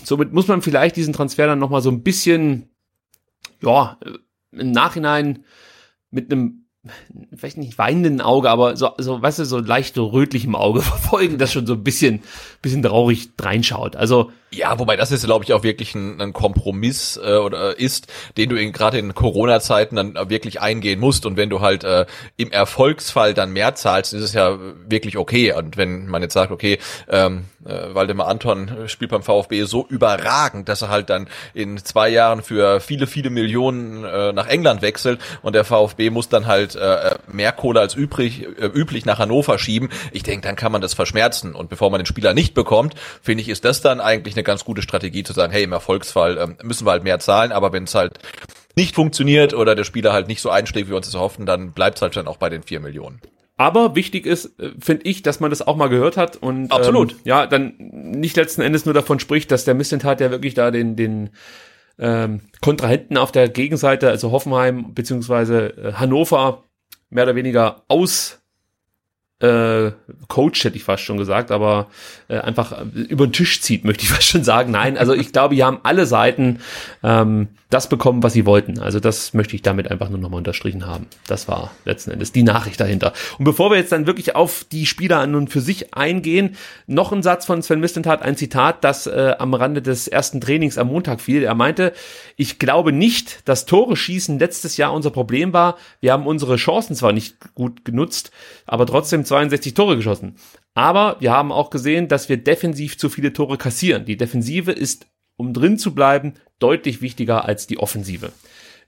somit 0.05 0.33
muss 0.33 0.49
man 0.49 0.61
vielleicht 0.61 0.97
diesen 0.97 1.15
Transfer 1.15 1.47
dann 1.47 1.59
nochmal 1.59 1.81
so 1.81 1.91
ein 1.91 2.03
bisschen, 2.03 2.69
ja, 3.63 3.99
im 4.51 4.73
Nachhinein 4.73 5.45
mit 6.11 6.31
einem 6.31 6.62
vielleicht 7.35 7.59
nicht 7.59 7.79
weinenden 7.79 8.21
Auge, 8.21 8.51
aber 8.51 8.77
so, 8.77 8.91
so, 8.99 9.23
weißt 9.23 9.41
du, 9.41 9.45
so 9.45 9.59
leicht 9.59 9.97
rötlichem 9.97 10.55
Auge 10.55 10.83
verfolgen, 10.83 11.39
das 11.39 11.53
schon 11.53 11.67
so 11.67 11.75
ein 11.75 11.85
bisschen, 11.85 12.23
bisschen 12.61 12.83
traurig 12.83 13.31
reinschaut. 13.41 13.97
Also, 13.97 14.33
ja, 14.55 14.79
wobei 14.79 14.97
das 14.97 15.11
ist, 15.11 15.25
glaube 15.25 15.45
ich, 15.45 15.53
auch 15.53 15.63
wirklich 15.63 15.95
ein, 15.95 16.21
ein 16.21 16.33
Kompromiss 16.33 17.19
äh, 17.23 17.37
oder 17.37 17.79
ist, 17.79 18.07
den 18.37 18.51
du 18.51 18.73
gerade 18.73 18.99
in 18.99 19.15
Corona-Zeiten 19.15 19.97
dann 19.97 20.15
wirklich 20.29 20.61
eingehen 20.61 21.01
musst. 21.01 21.27
Und 21.27 21.37
wenn 21.37 21.51
du 21.51 21.61
halt 21.61 21.85
äh, 21.85 22.07
im 22.37 22.51
Erfolgsfall 22.53 23.35
dann 23.35 23.53
mehr 23.53 23.75
zahlst, 23.75 24.13
ist 24.13 24.23
es 24.23 24.35
ja 24.35 24.59
wirklich 24.87 25.17
okay. 25.17 25.53
Und 25.53 25.77
wenn 25.77 26.07
man 26.07 26.23
jetzt 26.23 26.35
sagt, 26.35 26.53
okay, 26.53 26.79
ähm, 27.09 27.45
äh, 27.65 27.95
Waldemar 27.95 28.29
Anton 28.29 28.89
spielt 28.89 29.11
beim 29.11 29.23
VfB 29.23 29.65
so 29.65 29.87
überragend, 29.89 30.69
dass 30.69 30.83
er 30.83 30.89
halt 30.89 31.11
dann 31.11 31.29
in 31.55 31.79
zwei 31.79 32.09
Jahren 32.09 32.43
für 32.43 32.81
viele, 32.81 33.07
viele 33.07 33.31
Millionen 33.31 34.05
äh, 34.05 34.33
nach 34.33 34.49
England 34.49 34.83
wechselt 34.83 35.21
und 35.43 35.55
der 35.55 35.65
VfB 35.65 36.11
muss 36.11 36.29
dann 36.29 36.47
halt 36.47 36.77
äh, 36.77 37.17
mehr 37.31 37.53
Kohle 37.53 37.81
als 37.81 37.95
übrig, 37.95 38.47
äh, 38.59 38.67
üblich 38.67 39.07
nach 39.07 39.19
Hannover 39.19 39.59
schieben. 39.59 39.89
Ich 40.13 40.23
denke, 40.23 40.47
dann 40.47 40.57
kann 40.57 40.73
man 40.73 40.81
das 40.81 40.95
verschmerzen. 40.95 41.55
Und 41.55 41.71
bevor 41.71 41.91
man 41.91 42.01
den 42.01 42.07
Spieler 42.07 42.35
nicht 42.35 42.55
bekommt, 42.55 42.95
finde 43.23 43.43
ich, 43.43 43.49
ist 43.49 43.65
das 43.65 43.81
dann 43.81 44.01
eigentlich 44.01 44.35
eine 44.35 44.42
eine 44.43 44.45
ganz 44.45 44.65
gute 44.65 44.83
Strategie 44.83 45.23
zu 45.23 45.33
sagen, 45.33 45.53
hey, 45.53 45.63
im 45.63 45.73
Erfolgsfall 45.73 46.39
ähm, 46.39 46.57
müssen 46.63 46.87
wir 46.87 46.91
halt 46.91 47.05
mehr 47.05 47.19
zahlen, 47.19 47.53
aber 47.53 47.73
wenn 47.73 47.85
es 47.85 47.95
halt 47.95 48.19
nicht 48.77 48.95
funktioniert 48.95 49.55
oder 49.55 49.75
der 49.75 49.85
Spieler 49.85 50.13
halt 50.13 50.29
nicht 50.29 50.41
so 50.41 50.51
einschlägt, 50.51 50.89
wie 50.89 50.93
wir 50.93 50.97
uns 50.97 51.11
das 51.11 51.21
hoffen, 51.21 51.47
dann 51.47 51.73
bleibt 51.73 51.99
es 51.99 52.03
halt 52.03 52.17
dann 52.17 52.27
auch 52.27 52.39
bei 52.39 52.49
den 52.49 52.63
vier 52.63 52.81
Millionen. 52.81 53.21
Aber 53.57 53.95
wichtig 53.95 54.27
ist, 54.27 54.59
äh, 54.59 54.73
finde 54.81 55.05
ich, 55.05 55.23
dass 55.23 55.41
man 55.41 55.51
das 55.51 55.67
auch 55.67 55.77
mal 55.77 55.89
gehört 55.89 56.17
hat 56.17 56.37
und 56.37 56.73
absolut 56.73 57.13
ähm, 57.13 57.19
ja 57.25 57.47
dann 57.47 57.75
nicht 57.79 58.37
letzten 58.37 58.63
Endes 58.63 58.85
nur 58.85 58.95
davon 58.95 59.21
spricht, 59.21 59.51
dass 59.51 59.65
der 59.65 59.75
Missentat 59.75 60.21
ja 60.21 60.31
wirklich 60.31 60.55
da 60.55 60.71
den 60.71 60.97
den 60.97 61.31
ähm, 61.99 62.41
Kontrahenten 62.61 63.17
auf 63.17 63.31
der 63.31 63.49
Gegenseite, 63.49 64.09
also 64.09 64.33
Hoffenheim 64.33 64.95
beziehungsweise 64.95 65.77
äh, 65.77 65.93
Hannover 65.93 66.65
mehr 67.11 67.25
oder 67.25 67.37
weniger 67.37 67.85
aus 67.89 68.42
äh, 69.43 69.93
Coach, 70.29 70.65
hätte 70.65 70.77
ich 70.77 70.85
fast 70.85 71.03
schon 71.03 71.19
gesagt, 71.19 71.51
aber 71.51 71.89
äh, 72.29 72.39
einfach 72.39 72.85
über 72.95 73.27
den 73.27 73.33
Tisch 73.33 73.61
zieht, 73.61 73.85
möchte 73.85 74.05
ich 74.05 74.11
fast 74.11 74.29
schon 74.29 74.45
sagen. 74.45 74.71
Nein, 74.71 74.97
also 74.97 75.15
ich 75.15 75.33
glaube, 75.33 75.55
hier 75.55 75.67
haben 75.67 75.81
alle 75.83 76.07
Seiten 76.07 76.61
ähm, 77.03 77.49
das 77.73 77.89
bekommen, 77.89 78.23
was 78.23 78.35
sie 78.35 78.47
wollten. 78.47 78.79
Also 78.79 79.01
das 79.01 79.33
möchte 79.35 79.57
ich 79.57 79.63
damit 79.63 79.91
einfach 79.91 80.11
nur 80.11 80.19
nochmal 80.19 80.39
unterstrichen 80.39 80.87
haben. 80.87 81.07
Das 81.27 81.49
war 81.49 81.71
letzten 81.85 82.11
Endes 82.11 82.33
die 82.33 82.43
Nachricht 82.43 82.79
dahinter. 82.79 83.13
Und 83.39 83.45
bevor 83.45 83.71
wir 83.71 83.79
jetzt 83.79 83.93
dann 83.93 84.07
wirklich 84.07 84.37
auf 84.37 84.65
die 84.71 84.87
Spieler 84.87 85.21
an 85.21 85.35
und 85.35 85.49
für 85.49 85.61
sich 85.61 85.95
eingehen, 85.95 86.57
noch 86.87 87.13
ein 87.13 87.23
Satz 87.23 87.47
von 87.47 87.63
Sven 87.63 87.81
Mistentat, 87.81 88.23
ein 88.23 88.37
Zitat, 88.37 88.85
das 88.85 89.07
äh, 89.07 89.35
am 89.39 89.55
Rande 89.55 89.81
des 89.81 90.07
ersten 90.07 90.41
Trainings 90.41 90.77
am 90.77 90.89
Montag 90.89 91.21
fiel. 91.21 91.43
Er 91.43 91.55
meinte, 91.55 91.93
ich 92.37 92.59
glaube 92.59 92.93
nicht, 92.93 93.49
dass 93.49 93.65
Tore 93.65 93.97
schießen 93.97 94.39
letztes 94.39 94.77
Jahr 94.77 94.93
unser 94.93 95.11
Problem 95.11 95.53
war. 95.53 95.77
Wir 96.01 96.13
haben 96.13 96.27
unsere 96.27 96.57
Chancen 96.57 96.95
zwar 96.95 97.13
nicht 97.13 97.55
gut 97.55 97.85
genutzt, 97.85 98.33
aber 98.67 98.87
trotzdem 98.87 99.25
62 99.25 99.75
Tore 99.75 99.97
geschossen. 99.97 100.37
Aber 100.75 101.17
wir 101.21 101.33
haben 101.33 101.53
auch 101.53 101.71
gesehen, 101.71 102.09
dass 102.09 102.29
wir 102.29 102.39
defensiv 102.39 102.97
zu 102.97 103.11
viele 103.11 103.33
Tore 103.33 103.59
kassieren. 103.59 104.07
Die 104.07 104.17
Defensive 104.17 104.73
ist 104.73 105.07
um 105.43 105.53
drin 105.53 105.77
zu 105.77 105.93
bleiben, 105.93 106.35
deutlich 106.61 107.03
wichtiger 107.03 107.45
als 107.45 107.67
die 107.67 107.79
Offensive. 107.79 108.31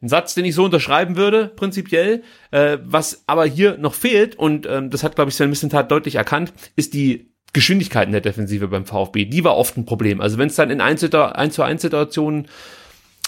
Ein 0.01 0.09
Satz, 0.09 0.35
den 0.35 0.45
ich 0.45 0.55
so 0.55 0.65
unterschreiben 0.65 1.17
würde, 1.17 1.49
prinzipiell. 1.49 2.23
Äh, 2.53 2.79
was 2.85 3.25
aber 3.27 3.45
hier 3.45 3.77
noch 3.77 3.95
fehlt, 3.95 4.37
und 4.37 4.67
ähm, 4.67 4.91
das 4.91 5.03
hat, 5.03 5.17
glaube 5.17 5.31
ich, 5.31 5.35
Sven 5.35 5.51
Missentat 5.51 5.91
deutlich 5.91 6.15
erkannt, 6.15 6.53
ist 6.77 6.95
die 6.95 7.33
Geschwindigkeit 7.53 8.07
in 8.07 8.13
der 8.13 8.21
Defensive 8.21 8.69
beim 8.69 8.87
VfB. 8.87 9.25
Die 9.25 9.43
war 9.43 9.57
oft 9.57 9.77
ein 9.77 9.85
Problem. 9.85 10.21
Also 10.21 10.39
wenn 10.39 10.49
es 10.49 10.57
dann 10.57 10.71
in 10.71 10.81
1 10.81 11.01
zu 11.01 11.63
1 11.63 11.83
Situationen 11.83 12.49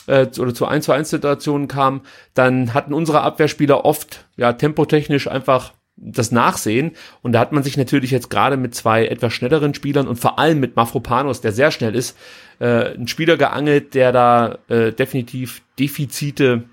äh, 0.06 0.26
oder 0.38 0.54
zu 0.54 0.66
1 0.66 0.84
zu 0.84 0.92
1 0.92 1.10
Situationen 1.10 1.66
kam, 1.66 2.02
dann 2.34 2.74
hatten 2.74 2.94
unsere 2.94 3.22
Abwehrspieler 3.22 3.84
oft 3.84 4.26
ja 4.36 4.52
tempotechnisch 4.52 5.28
einfach 5.28 5.72
das 5.96 6.30
Nachsehen. 6.30 6.92
Und 7.22 7.32
da 7.32 7.40
hat 7.40 7.52
man 7.52 7.62
sich 7.62 7.76
natürlich 7.76 8.10
jetzt 8.10 8.30
gerade 8.30 8.56
mit 8.56 8.74
zwei 8.74 9.06
etwas 9.06 9.32
schnelleren 9.32 9.74
Spielern 9.74 10.06
und 10.08 10.16
vor 10.16 10.38
allem 10.38 10.60
mit 10.60 10.76
Mafropanos, 10.76 11.40
der 11.40 11.52
sehr 11.52 11.70
schnell 11.70 11.94
ist, 11.94 12.16
äh, 12.58 12.94
einen 12.94 13.08
Spieler 13.08 13.36
geangelt, 13.36 13.94
der 13.94 14.12
da 14.12 14.58
äh, 14.68 14.92
definitiv 14.92 15.62
Defizite 15.78 16.64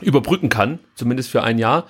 überbrücken 0.00 0.48
kann, 0.48 0.78
zumindest 0.94 1.30
für 1.30 1.42
ein 1.42 1.58
Jahr. 1.58 1.86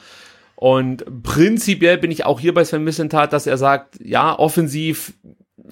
Und 0.57 1.05
prinzipiell 1.23 1.99
bin 1.99 2.11
ich 2.11 2.25
auch 2.25 2.41
hier 2.41 2.55
bei 2.55 2.65
Sven 2.65 2.85
Missentat, 2.85 3.33
dass 3.33 3.47
er 3.47 3.59
sagt, 3.59 3.99
ja, 4.03 4.39
offensiv 4.39 5.13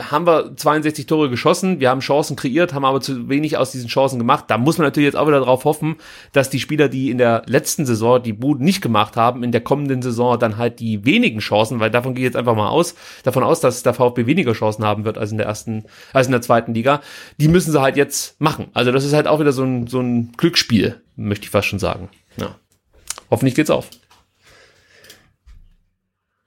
haben 0.01 0.27
wir 0.27 0.57
62 0.57 1.07
Tore 1.07 1.29
geschossen, 1.29 1.81
wir 1.81 1.91
haben 1.91 2.01
Chancen 2.01 2.37
kreiert, 2.37 2.73
haben 2.73 2.85
aber 2.85 3.01
zu 3.01 3.29
wenig 3.29 3.57
aus 3.57 3.73
diesen 3.73 3.89
Chancen 3.89 4.19
gemacht. 4.19 4.45
Da 4.47 4.57
muss 4.57 4.79
man 4.79 4.87
natürlich 4.87 5.09
jetzt 5.09 5.17
auch 5.17 5.27
wieder 5.27 5.41
darauf 5.41 5.65
hoffen, 5.65 5.97
dass 6.33 6.51
die 6.51 6.61
Spieler, 6.61 6.89
die 6.89 7.11
in 7.11 7.19
der 7.19 7.43
letzten 7.47 7.85
Saison 7.85 8.23
die 8.23 8.33
Buden 8.33 8.65
nicht 8.65 8.81
gemacht 8.81 9.17
haben, 9.17 9.43
in 9.43 9.51
der 9.51 9.61
kommenden 9.61 10.01
Saison 10.01 10.39
dann 10.39 10.57
halt 10.57 10.79
die 10.79 11.05
wenigen 11.05 11.41
Chancen, 11.41 11.81
weil 11.81 11.91
davon 11.91 12.15
gehe 12.15 12.25
ich 12.25 12.29
jetzt 12.29 12.37
einfach 12.37 12.55
mal 12.55 12.69
aus, 12.69 12.95
davon 13.25 13.43
aus, 13.43 13.61
dass 13.61 13.83
der 13.83 13.93
VfB 13.93 14.27
weniger 14.27 14.53
Chancen 14.53 14.85
haben 14.85 15.05
wird 15.05 15.19
als 15.19 15.33
in 15.33 15.39
der 15.39 15.47
ersten, 15.47 15.85
als 16.13 16.29
in 16.29 16.33
der 16.33 16.43
zweiten 16.43 16.75
Liga, 16.75 17.01
die 17.39 17.49
müssen 17.49 17.73
sie 17.73 17.81
halt 17.81 17.97
jetzt 17.97 18.41
machen. 18.41 18.69
Also 18.75 18.93
das 18.93 19.05
ist 19.05 19.15
halt 19.15 19.27
auch 19.27 19.41
wieder 19.41 19.53
so 19.53 19.65
ein, 19.65 19.89
so 19.89 20.01
ein 20.01 20.33
Glücksspiel, 20.37 21.01
möchte 21.17 21.45
ich 21.45 21.51
fast 21.51 21.67
schon 21.67 21.81
sagen. 21.81 22.09
Ja. 22.37 22.55
Hoffentlich 23.31 23.57
geht's 23.57 23.71
auf. 23.71 23.91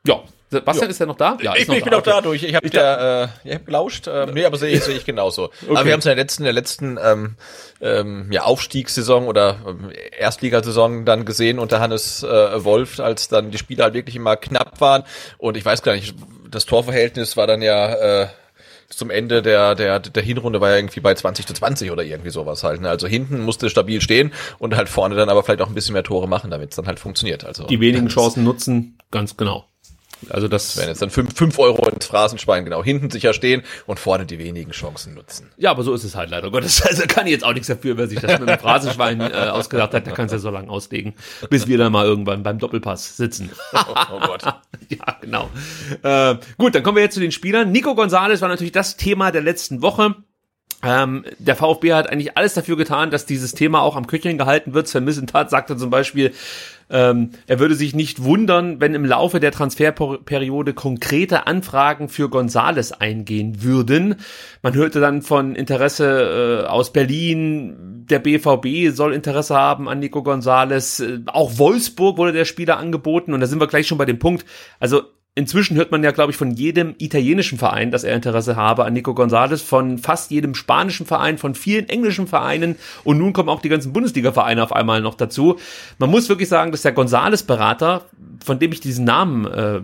Ja, 0.08 0.24
Sebastian, 0.60 0.88
ja. 0.88 0.92
ist 0.92 1.00
er 1.00 1.06
noch 1.08 1.18
da? 1.18 1.38
Ja, 1.42 1.56
ich, 1.56 1.68
bin, 1.68 1.76
ich 1.76 1.84
bin 1.84 1.92
noch 1.92 2.02
da 2.02 2.22
durch. 2.22 2.44
Ich 2.44 2.56
habe 2.56 2.66
äh, 2.66 3.28
ich 3.48 3.56
hab 3.56 3.66
gelauscht. 3.66 4.08
Äh, 4.08 4.28
nee, 4.34 4.46
aber 4.46 4.58
sehe 4.58 4.70
ich, 4.70 4.84
seh 4.84 4.94
ich 4.94 5.06
genauso. 5.06 5.46
Okay. 5.46 5.54
Aber 5.70 5.86
wir 5.86 5.94
haben 5.94 6.00
es 6.00 6.06
in 6.06 6.10
der 6.10 6.16
letzten, 6.16 6.44
der 6.44 6.54
letzten 6.54 6.98
ähm, 7.04 7.36
ähm, 7.82 8.32
ja, 8.32 8.44
Aufstiegssaison 8.44 9.28
oder 9.28 9.58
ähm, 9.68 9.92
Erstligasaison 10.18 11.06
dann 11.06 11.26
gesehen 11.26 11.60
unter 11.60 11.80
Hannes 11.80 12.24
äh, 12.24 12.64
Wolf, 12.64 13.00
als 13.00 13.28
dann 13.28 13.52
die 13.52 13.58
Spiele 13.58 13.84
halt 13.84 13.94
wirklich 13.94 14.16
immer 14.16 14.38
knapp 14.38 14.80
waren. 14.80 15.04
Und 15.38 15.58
ich 15.58 15.66
weiß 15.66 15.82
gar 15.82 15.94
nicht, 15.94 16.16
das 16.50 16.66
Torverhältnis 16.66 17.36
war 17.38 17.48
dann 17.48 17.62
ja 17.62 18.24
äh, 18.24 18.28
zum 18.90 19.10
Ende 19.10 19.42
der, 19.42 19.76
der, 19.76 20.00
der 20.00 20.24
Hinrunde 20.24 20.62
war 20.62 20.70
ja 20.72 20.78
irgendwie 20.78 21.00
bei 21.00 21.14
20 21.14 21.48
zu 21.48 21.54
20 21.54 21.92
oder 21.92 22.04
irgendwie 22.04 22.30
sowas 22.30 22.64
halt. 22.64 22.82
Ne? 22.82 22.90
Also 22.90 23.08
hinten 23.08 23.42
musste 23.42 23.70
stabil 23.70 24.02
stehen 24.02 24.32
und 24.60 24.76
halt 24.76 24.90
vorne 24.90 25.16
dann 25.16 25.30
aber 25.30 25.44
vielleicht 25.44 25.62
auch 25.62 25.68
ein 25.68 25.76
bisschen 25.76 25.94
mehr 25.94 26.04
Tore 26.04 26.28
machen, 26.28 26.52
damit 26.52 26.70
es 26.70 26.76
dann 26.76 26.88
halt 26.88 27.00
funktioniert. 27.00 27.46
Also 27.46 27.66
die 27.66 27.80
wenigen 27.80 28.08
Chancen 28.08 28.44
nutzen, 28.44 28.98
ganz 29.12 29.38
genau. 29.38 29.66
Also 30.30 30.48
das 30.48 30.78
werden 30.78 30.90
jetzt 30.90 31.02
dann 31.02 31.10
fünf, 31.10 31.36
fünf 31.36 31.60
Euro 31.60 31.90
ins 31.90 32.06
Phrasenschwein, 32.06 32.66
genau, 32.66 32.84
hinten 32.84 33.10
sicher 33.10 33.34
stehen 33.34 33.64
und 33.86 34.00
vorne 34.00 34.26
die 34.26 34.40
wenigen 34.40 34.72
Chancen 34.72 35.14
nutzen. 35.14 35.50
Ja, 35.58 35.72
aber 35.72 35.84
so 35.84 35.94
ist 35.94 36.04
es 36.04 36.16
halt 36.16 36.30
leider 36.30 36.52
Gottes. 36.52 36.84
Also 36.96 37.04
kann 37.08 37.26
ich 37.26 37.34
jetzt 37.34 37.44
auch 37.44 37.54
nichts 37.54 37.68
dafür, 37.68 37.98
wer 37.98 38.08
sich 38.08 38.20
das 38.20 38.40
mit 38.40 38.48
dem 38.48 38.60
Phrasenschwein 38.60 39.20
äh, 39.22 39.34
ausgedacht 39.50 39.94
hat, 39.94 40.06
der 40.06 40.14
kann 40.14 40.28
es 40.28 40.32
ja 40.32 40.38
so 40.38 40.50
lange 40.50 40.70
auslegen, 40.70 41.16
bis 41.50 41.68
wir 41.68 41.78
dann 41.78 41.92
mal 41.92 42.06
irgendwann 42.06 42.44
beim 42.44 42.60
Doppelpass 42.60 43.18
sitzen. 43.18 43.50
oh, 43.74 43.96
oh 44.14 44.20
Gott. 44.20 44.44
ja, 44.44 45.18
genau. 45.20 45.50
Äh, 46.04 46.36
gut, 46.58 46.76
dann 46.76 46.84
kommen 46.84 46.98
wir 46.98 47.04
jetzt 47.04 47.16
zu 47.16 47.20
den 47.20 47.32
Spielern. 47.32 47.72
Nico 47.72 47.96
Gonzalez 47.96 48.42
war 48.42 48.50
natürlich 48.50 48.72
das 48.72 48.98
Thema 48.98 49.32
der 49.32 49.42
letzten 49.42 49.82
Woche. 49.82 50.16
Ähm, 50.86 51.26
der 51.40 51.56
VfB 51.56 51.94
hat 51.94 52.12
eigentlich 52.12 52.38
alles 52.38 52.54
dafür 52.54 52.78
getan, 52.78 53.10
dass 53.10 53.26
dieses 53.26 53.54
Thema 53.54 53.82
auch 53.82 53.96
am 53.96 54.06
Köcheln 54.06 54.38
gehalten 54.38 54.76
wird. 54.76 54.88
Sven 54.88 55.04
Missentat 55.04 55.50
sagte 55.50 55.76
zum 55.78 55.90
Beispiel, 55.90 56.32
ähm, 56.92 57.32
er 57.48 57.60
würde 57.60 57.74
sich 57.74 57.96
nicht 57.96 58.24
wundern, 58.24 58.80
wenn 58.80 58.94
im 58.94 59.04
Laufe 59.04 59.40
der 59.40 59.52
Transferperiode 59.52 60.76
konkrete 60.76 61.48
Anfragen 61.48 62.08
für 62.08 62.30
Gonzales 62.30 62.92
eingehen 62.92 63.64
würden. 63.64 64.18
Man 64.62 64.76
hörte 64.76 65.00
dann 65.00 65.24
von 65.24 65.56
Interesse 65.56 66.64
äh, 66.66 66.68
aus 66.68 66.94
Berlin, 66.94 68.06
der 68.08 68.20
BVB 68.20 68.96
soll 68.96 69.16
Interesse 69.16 69.56
haben 69.56 69.90
an 69.90 69.98
Nico 69.98 70.22
Gonzales, 70.22 71.00
äh, 71.00 71.22
auch 71.26 71.58
Wolfsburg 71.58 72.20
wurde 72.20 72.34
der 72.34 72.46
Spieler 72.46 72.78
angeboten 72.78 73.34
und 73.34 73.40
da 73.40 73.48
sind 73.48 73.60
wir 73.60 73.66
gleich 73.66 73.88
schon 73.88 73.98
bei 73.98 74.06
dem 74.06 74.20
Punkt. 74.20 74.46
Also 74.80 75.02
Inzwischen 75.38 75.76
hört 75.76 75.92
man 75.92 76.02
ja, 76.02 76.12
glaube 76.12 76.32
ich, 76.32 76.38
von 76.38 76.52
jedem 76.52 76.96
italienischen 76.98 77.58
Verein, 77.58 77.92
dass 77.92 78.06
er 78.06 78.16
Interesse 78.16 78.56
habe 78.56 78.86
an 78.86 78.94
Nico 78.94 79.12
González, 79.12 79.62
von 79.62 79.98
fast 79.98 80.32
jedem 80.32 80.56
spanischen 80.56 81.06
Verein, 81.06 81.38
von 81.38 81.56
vielen 81.56 81.90
englischen 81.90 82.26
Vereinen 82.26 82.78
und 83.04 83.18
nun 83.18 83.34
kommen 83.34 83.50
auch 83.50 83.60
die 83.60 83.68
ganzen 83.68 83.92
Bundesliga-Vereine 83.92 84.64
auf 84.64 84.72
einmal 84.72 85.02
noch 85.02 85.16
dazu. 85.16 85.58
Man 86.00 86.10
muss 86.10 86.30
wirklich 86.30 86.48
sagen, 86.48 86.72
dass 86.72 86.84
der 86.84 86.96
González-Berater, 86.96 88.06
von 88.46 88.60
dem 88.60 88.72
ich 88.72 88.80
diesen 88.80 89.04
Namen 89.04 89.46
äh, 89.46 89.82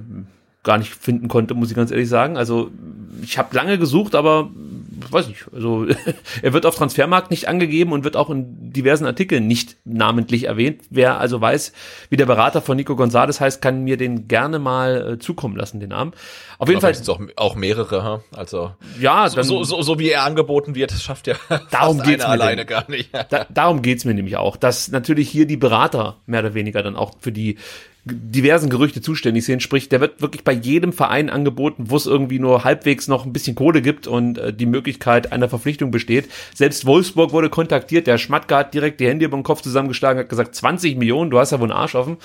gar 0.63 0.77
nicht 0.77 0.95
finden 0.95 1.27
konnte, 1.27 1.53
muss 1.53 1.69
ich 1.69 1.75
ganz 1.75 1.91
ehrlich 1.91 2.07
sagen. 2.07 2.37
Also 2.37 2.71
ich 3.21 3.37
habe 3.37 3.53
lange 3.53 3.77
gesucht, 3.77 4.15
aber 4.15 4.51
weiß 5.09 5.27
nicht, 5.27 5.45
also 5.53 5.85
er 6.41 6.53
wird 6.53 6.65
auf 6.65 6.75
Transfermarkt 6.75 7.31
nicht 7.31 7.47
angegeben 7.47 7.93
und 7.93 8.03
wird 8.03 8.17
auch 8.17 8.29
in 8.29 8.71
diversen 8.71 9.05
Artikeln 9.05 9.47
nicht 9.47 9.77
namentlich 9.85 10.45
erwähnt. 10.45 10.83
Wer 10.89 11.19
also 11.19 11.39
weiß, 11.39 11.71
wie 12.09 12.17
der 12.17 12.25
Berater 12.25 12.61
von 12.61 12.75
Nico 12.77 12.93
González 12.93 13.39
heißt, 13.39 13.61
kann 13.61 13.83
mir 13.83 13.97
den 13.97 14.27
gerne 14.27 14.59
mal 14.59 15.13
äh, 15.13 15.19
zukommen 15.19 15.55
lassen, 15.55 15.79
den 15.79 15.89
Namen. 15.89 16.13
Auf 16.57 16.69
jeden 16.69 16.81
Fall 16.81 16.93
auch, 17.07 17.19
auch 17.37 17.55
mehrere, 17.55 18.03
ha? 18.03 18.21
also 18.35 18.73
ja, 18.99 19.29
dann, 19.29 19.43
so, 19.43 19.63
so, 19.63 19.81
so 19.81 19.97
wie 19.99 20.09
er 20.09 20.23
angeboten 20.23 20.75
wird, 20.75 20.91
schafft 20.91 21.27
ja 21.27 21.35
darum 21.71 22.01
geht's 22.01 22.23
mir 22.23 22.29
alleine 22.29 22.65
gar 22.65 22.89
nicht. 22.89 23.09
da, 23.29 23.45
darum 23.49 23.81
geht's 23.81 24.05
mir 24.05 24.13
nämlich 24.13 24.37
auch, 24.37 24.57
dass 24.57 24.89
natürlich 24.89 25.29
hier 25.29 25.47
die 25.47 25.57
Berater 25.57 26.17
mehr 26.25 26.41
oder 26.41 26.53
weniger 26.53 26.83
dann 26.83 26.95
auch 26.95 27.13
für 27.19 27.31
die 27.31 27.57
diversen 28.03 28.69
Gerüchte 28.69 29.01
zuständig 29.01 29.45
sind. 29.45 29.61
Sprich, 29.61 29.87
der 29.87 30.01
wird 30.01 30.21
wirklich 30.21 30.43
bei 30.43 30.53
jedem 30.53 30.91
Verein 30.91 31.29
angeboten, 31.29 31.85
wo 31.87 31.97
es 31.97 32.07
irgendwie 32.07 32.39
nur 32.39 32.63
halbwegs 32.63 33.07
noch 33.07 33.25
ein 33.25 33.33
bisschen 33.33 33.55
Kohle 33.55 33.81
gibt 33.81 34.07
und 34.07 34.37
äh, 34.37 34.53
die 34.53 34.65
Möglichkeit 34.65 35.31
einer 35.31 35.49
Verpflichtung 35.49 35.91
besteht. 35.91 36.29
Selbst 36.55 36.85
Wolfsburg 36.85 37.31
wurde 37.31 37.49
kontaktiert. 37.49 38.07
Der 38.07 38.17
Schmatke 38.17 38.55
hat 38.55 38.73
direkt 38.73 38.99
die 38.99 39.07
Hände 39.07 39.25
über 39.25 39.37
den 39.37 39.43
Kopf 39.43 39.61
zusammengeschlagen, 39.61 40.19
hat 40.19 40.29
gesagt, 40.29 40.55
20 40.55 40.97
Millionen, 40.97 41.29
du 41.29 41.37
hast 41.37 41.51
ja 41.51 41.59
wohl 41.59 41.71
einen 41.71 41.79
Arsch 41.79 41.95
offen 41.95 42.17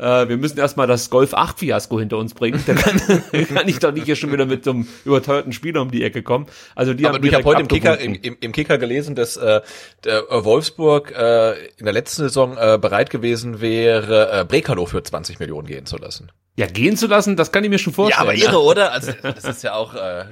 äh, 0.00 0.28
wir 0.28 0.36
müssen 0.36 0.58
erstmal 0.58 0.86
das 0.86 1.10
Golf 1.10 1.34
8 1.34 1.58
Fiasko 1.58 1.98
hinter 1.98 2.16
uns 2.18 2.34
bringen. 2.34 2.62
Da 2.66 2.74
kann, 2.74 3.00
kann 3.54 3.68
ich 3.68 3.78
doch 3.78 3.92
nicht 3.92 4.06
hier 4.06 4.16
schon 4.16 4.32
wieder 4.32 4.46
mit 4.46 4.64
so 4.64 4.70
einem 4.70 4.88
überteuerten 5.04 5.52
Spieler 5.52 5.82
um 5.82 5.90
die 5.90 6.02
Ecke 6.02 6.22
kommen. 6.22 6.46
Also 6.74 6.94
die 6.94 7.06
Aber 7.06 7.16
haben 7.16 7.24
ich 7.24 7.34
habe 7.34 7.44
heute 7.44 7.60
im 7.60 7.68
Kicker, 7.68 7.98
im, 7.98 8.14
im, 8.14 8.36
im, 8.40 8.52
Kicker 8.52 8.78
gelesen, 8.78 9.14
dass 9.14 9.36
äh, 9.36 9.60
der 10.04 10.30
äh, 10.30 10.44
Wolfsburg 10.44 11.12
äh, 11.12 11.52
in 11.76 11.84
der 11.84 11.92
letzten 11.92 12.22
Saison 12.22 12.56
äh, 12.56 12.78
bereit 12.80 13.10
gewesen 13.10 13.60
wäre, 13.60 14.40
äh, 14.40 14.44
Brekalo 14.44 14.86
für 14.86 15.02
20 15.02 15.38
Millionen 15.38 15.66
gehen 15.66 15.86
zu 15.86 15.98
lassen. 15.98 16.32
Ja, 16.56 16.66
gehen 16.66 16.96
zu 16.96 17.06
lassen, 17.06 17.36
das 17.36 17.52
kann 17.52 17.64
ich 17.64 17.70
mir 17.70 17.78
schon 17.78 17.92
vorstellen. 17.92 18.26
Ja, 18.26 18.30
aber 18.30 18.34
irre, 18.34 18.62
oder? 18.62 18.92
Also 18.92 19.12
das 19.22 19.44
ist 19.44 19.62
ja 19.62 19.74
auch 19.74 19.94
äh, 19.94 20.24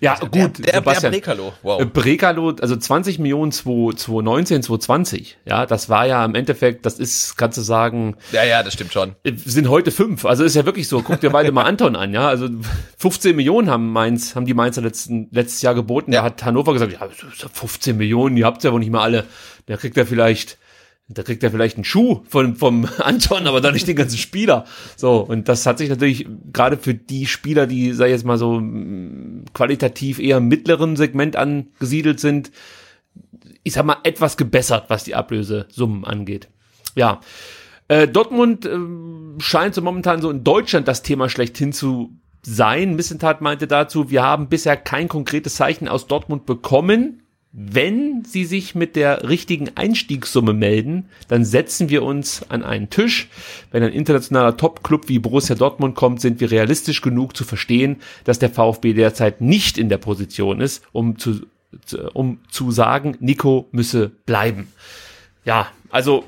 ja, 0.00 0.14
gut. 0.18 0.34
Der, 0.34 0.50
der, 0.50 0.74
Sebastian, 0.74 1.12
der 1.12 1.18
Brekalo, 1.20 1.52
wow. 1.62 1.80
Äh, 1.80 1.84
Brekalo, 1.86 2.56
also 2.60 2.76
20 2.76 3.18
Millionen 3.18 3.52
2019, 3.52 4.62
2020. 4.62 5.38
Ja, 5.44 5.66
das 5.66 5.88
war 5.88 6.06
ja 6.06 6.24
im 6.24 6.34
Endeffekt, 6.34 6.86
das 6.86 6.98
ist, 6.98 7.36
kannst 7.36 7.58
du 7.58 7.62
sagen. 7.62 8.16
Ja, 8.32 8.44
ja, 8.44 8.62
das 8.62 8.74
stimmt 8.74 8.92
schon. 8.92 9.14
Äh, 9.24 9.32
sind 9.36 9.68
heute 9.68 9.90
fünf. 9.90 10.24
Also 10.24 10.44
ist 10.44 10.56
ja 10.56 10.64
wirklich 10.66 10.88
so. 10.88 11.02
Guck 11.02 11.20
dir 11.20 11.30
mal 11.30 11.64
Anton 11.64 11.96
an, 11.96 12.12
ja. 12.12 12.28
Also 12.28 12.48
15 12.98 13.36
Millionen 13.36 13.70
haben 13.70 13.92
Mainz, 13.92 14.34
haben 14.34 14.46
die 14.46 14.54
Mainzer 14.54 14.82
letzten, 14.82 15.28
letztes 15.30 15.62
Jahr 15.62 15.74
geboten. 15.74 16.12
Ja. 16.12 16.20
Da 16.20 16.26
hat 16.26 16.44
Hannover 16.44 16.72
gesagt, 16.72 16.92
ja, 16.92 17.08
15 17.52 17.96
Millionen, 17.96 18.36
die 18.36 18.44
habt 18.44 18.64
ihr 18.64 18.68
ja 18.68 18.72
wohl 18.72 18.80
nicht 18.80 18.90
mal 18.90 19.02
alle. 19.02 19.24
Da 19.66 19.76
kriegt 19.76 19.96
er 19.96 20.06
vielleicht 20.06 20.58
da 21.08 21.22
kriegt 21.22 21.42
er 21.42 21.50
vielleicht 21.50 21.76
einen 21.76 21.84
Schuh 21.84 22.22
von, 22.28 22.56
vom 22.56 22.88
Anton, 22.98 23.46
aber 23.46 23.60
dann 23.60 23.74
nicht 23.74 23.86
den 23.86 23.96
ganzen 23.96 24.16
Spieler. 24.16 24.64
So, 24.96 25.18
und 25.18 25.48
das 25.48 25.66
hat 25.66 25.78
sich 25.78 25.90
natürlich 25.90 26.26
gerade 26.52 26.76
für 26.76 26.94
die 26.94 27.26
Spieler, 27.26 27.66
die, 27.66 27.92
sag 27.92 28.06
ich 28.06 28.12
jetzt 28.12 28.24
mal 28.24 28.38
so, 28.38 28.62
qualitativ 29.52 30.18
eher 30.18 30.38
im 30.38 30.48
mittleren 30.48 30.96
Segment 30.96 31.36
angesiedelt 31.36 32.20
sind, 32.20 32.50
ich 33.62 33.74
sag 33.74 33.84
mal, 33.84 33.98
etwas 34.04 34.36
gebessert, 34.36 34.86
was 34.88 35.04
die 35.04 35.14
Ablösesummen 35.14 36.04
angeht. 36.04 36.48
Ja. 36.94 37.20
Äh, 37.88 38.08
Dortmund 38.08 38.64
äh, 38.64 38.78
scheint 39.38 39.74
so 39.74 39.82
momentan 39.82 40.22
so 40.22 40.30
in 40.30 40.42
Deutschland 40.42 40.88
das 40.88 41.02
Thema 41.02 41.28
schlechthin 41.28 41.72
zu 41.72 42.16
sein. 42.42 42.96
Missentat 42.96 43.42
meinte 43.42 43.66
dazu, 43.66 44.10
wir 44.10 44.22
haben 44.22 44.48
bisher 44.48 44.76
kein 44.76 45.08
konkretes 45.08 45.56
Zeichen 45.56 45.88
aus 45.88 46.06
Dortmund 46.06 46.46
bekommen, 46.46 47.23
wenn 47.56 48.24
Sie 48.24 48.44
sich 48.44 48.74
mit 48.74 48.96
der 48.96 49.28
richtigen 49.28 49.70
Einstiegssumme 49.76 50.52
melden, 50.52 51.08
dann 51.28 51.44
setzen 51.44 51.88
wir 51.88 52.02
uns 52.02 52.44
an 52.48 52.64
einen 52.64 52.90
Tisch. 52.90 53.28
Wenn 53.70 53.84
ein 53.84 53.92
internationaler 53.92 54.56
Top-Club 54.56 55.08
wie 55.08 55.20
Borussia 55.20 55.54
Dortmund 55.54 55.94
kommt, 55.94 56.20
sind 56.20 56.40
wir 56.40 56.50
realistisch 56.50 57.00
genug 57.00 57.36
zu 57.36 57.44
verstehen, 57.44 57.98
dass 58.24 58.40
der 58.40 58.50
VfB 58.50 58.92
derzeit 58.92 59.40
nicht 59.40 59.78
in 59.78 59.88
der 59.88 59.98
Position 59.98 60.60
ist, 60.60 60.82
um 60.90 61.16
zu, 61.16 61.46
um 62.12 62.40
zu 62.50 62.72
sagen, 62.72 63.16
Nico 63.20 63.68
müsse 63.70 64.10
bleiben. 64.26 64.66
Ja, 65.44 65.68
also 65.90 66.24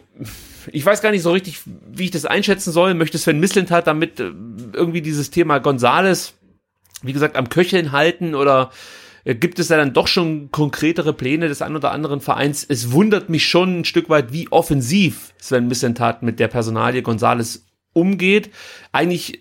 ich 0.70 0.86
weiß 0.86 1.02
gar 1.02 1.10
nicht 1.10 1.22
so 1.22 1.32
richtig, 1.32 1.58
wie 1.92 2.04
ich 2.04 2.12
das 2.12 2.24
einschätzen 2.24 2.70
soll. 2.70 2.94
Möchte 2.94 3.18
Sven 3.18 3.40
Mislintat 3.40 3.88
damit 3.88 4.20
äh, 4.20 4.30
irgendwie 4.72 5.02
dieses 5.02 5.32
Thema 5.32 5.58
Gonzales, 5.58 6.34
wie 7.02 7.12
gesagt, 7.12 7.34
am 7.34 7.48
Köcheln 7.48 7.90
halten 7.90 8.36
oder 8.36 8.70
gibt 9.34 9.58
es 9.58 9.68
da 9.68 9.76
dann 9.76 9.92
doch 9.92 10.06
schon 10.06 10.50
konkretere 10.52 11.12
Pläne 11.12 11.48
des 11.48 11.62
ein 11.62 11.74
oder 11.74 11.90
anderen 11.90 12.20
Vereins. 12.20 12.64
Es 12.68 12.92
wundert 12.92 13.28
mich 13.28 13.46
schon 13.46 13.80
ein 13.80 13.84
Stück 13.84 14.08
weit, 14.08 14.32
wie 14.32 14.50
offensiv 14.52 15.34
Sven 15.38 15.66
Missentat 15.66 16.22
mit 16.22 16.38
der 16.38 16.48
Personalie 16.48 17.02
Gonzales 17.02 17.66
umgeht. 17.92 18.50
Eigentlich 18.92 19.40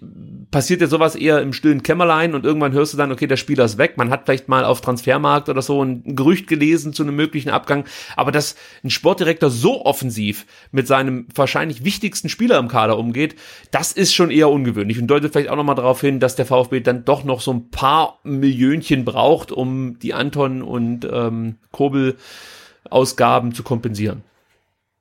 passiert 0.55 0.79
ja 0.79 0.87
sowas 0.87 1.17
eher 1.17 1.41
im 1.41 1.51
stillen 1.51 1.83
Kämmerlein 1.83 2.33
und 2.33 2.45
irgendwann 2.45 2.71
hörst 2.71 2.93
du 2.93 2.97
dann, 2.97 3.11
okay, 3.11 3.27
der 3.27 3.35
Spieler 3.35 3.65
ist 3.65 3.77
weg. 3.77 3.97
Man 3.97 4.09
hat 4.09 4.21
vielleicht 4.23 4.47
mal 4.47 4.63
auf 4.63 4.79
Transfermarkt 4.79 5.49
oder 5.49 5.61
so 5.61 5.83
ein 5.83 6.15
Gerücht 6.15 6.47
gelesen 6.47 6.93
zu 6.93 7.03
einem 7.03 7.17
möglichen 7.17 7.49
Abgang. 7.49 7.83
Aber 8.15 8.31
dass 8.31 8.55
ein 8.81 8.89
Sportdirektor 8.89 9.49
so 9.49 9.83
offensiv 9.85 10.45
mit 10.71 10.87
seinem 10.87 11.27
wahrscheinlich 11.35 11.83
wichtigsten 11.83 12.29
Spieler 12.29 12.57
im 12.57 12.69
Kader 12.69 12.97
umgeht, 12.97 13.35
das 13.71 13.91
ist 13.91 14.13
schon 14.13 14.31
eher 14.31 14.49
ungewöhnlich 14.49 14.97
und 14.97 15.07
deutet 15.07 15.33
vielleicht 15.33 15.49
auch 15.49 15.57
nochmal 15.57 15.75
darauf 15.75 15.99
hin, 15.99 16.21
dass 16.21 16.37
der 16.37 16.45
VfB 16.45 16.79
dann 16.79 17.03
doch 17.03 17.25
noch 17.25 17.41
so 17.41 17.51
ein 17.51 17.69
paar 17.69 18.19
Millionchen 18.23 19.03
braucht, 19.03 19.51
um 19.51 19.99
die 19.99 20.13
Anton 20.13 20.61
und 20.61 21.05
ähm, 21.11 21.55
Kobel 21.73 22.15
Ausgaben 22.89 23.53
zu 23.53 23.61
kompensieren. 23.61 24.23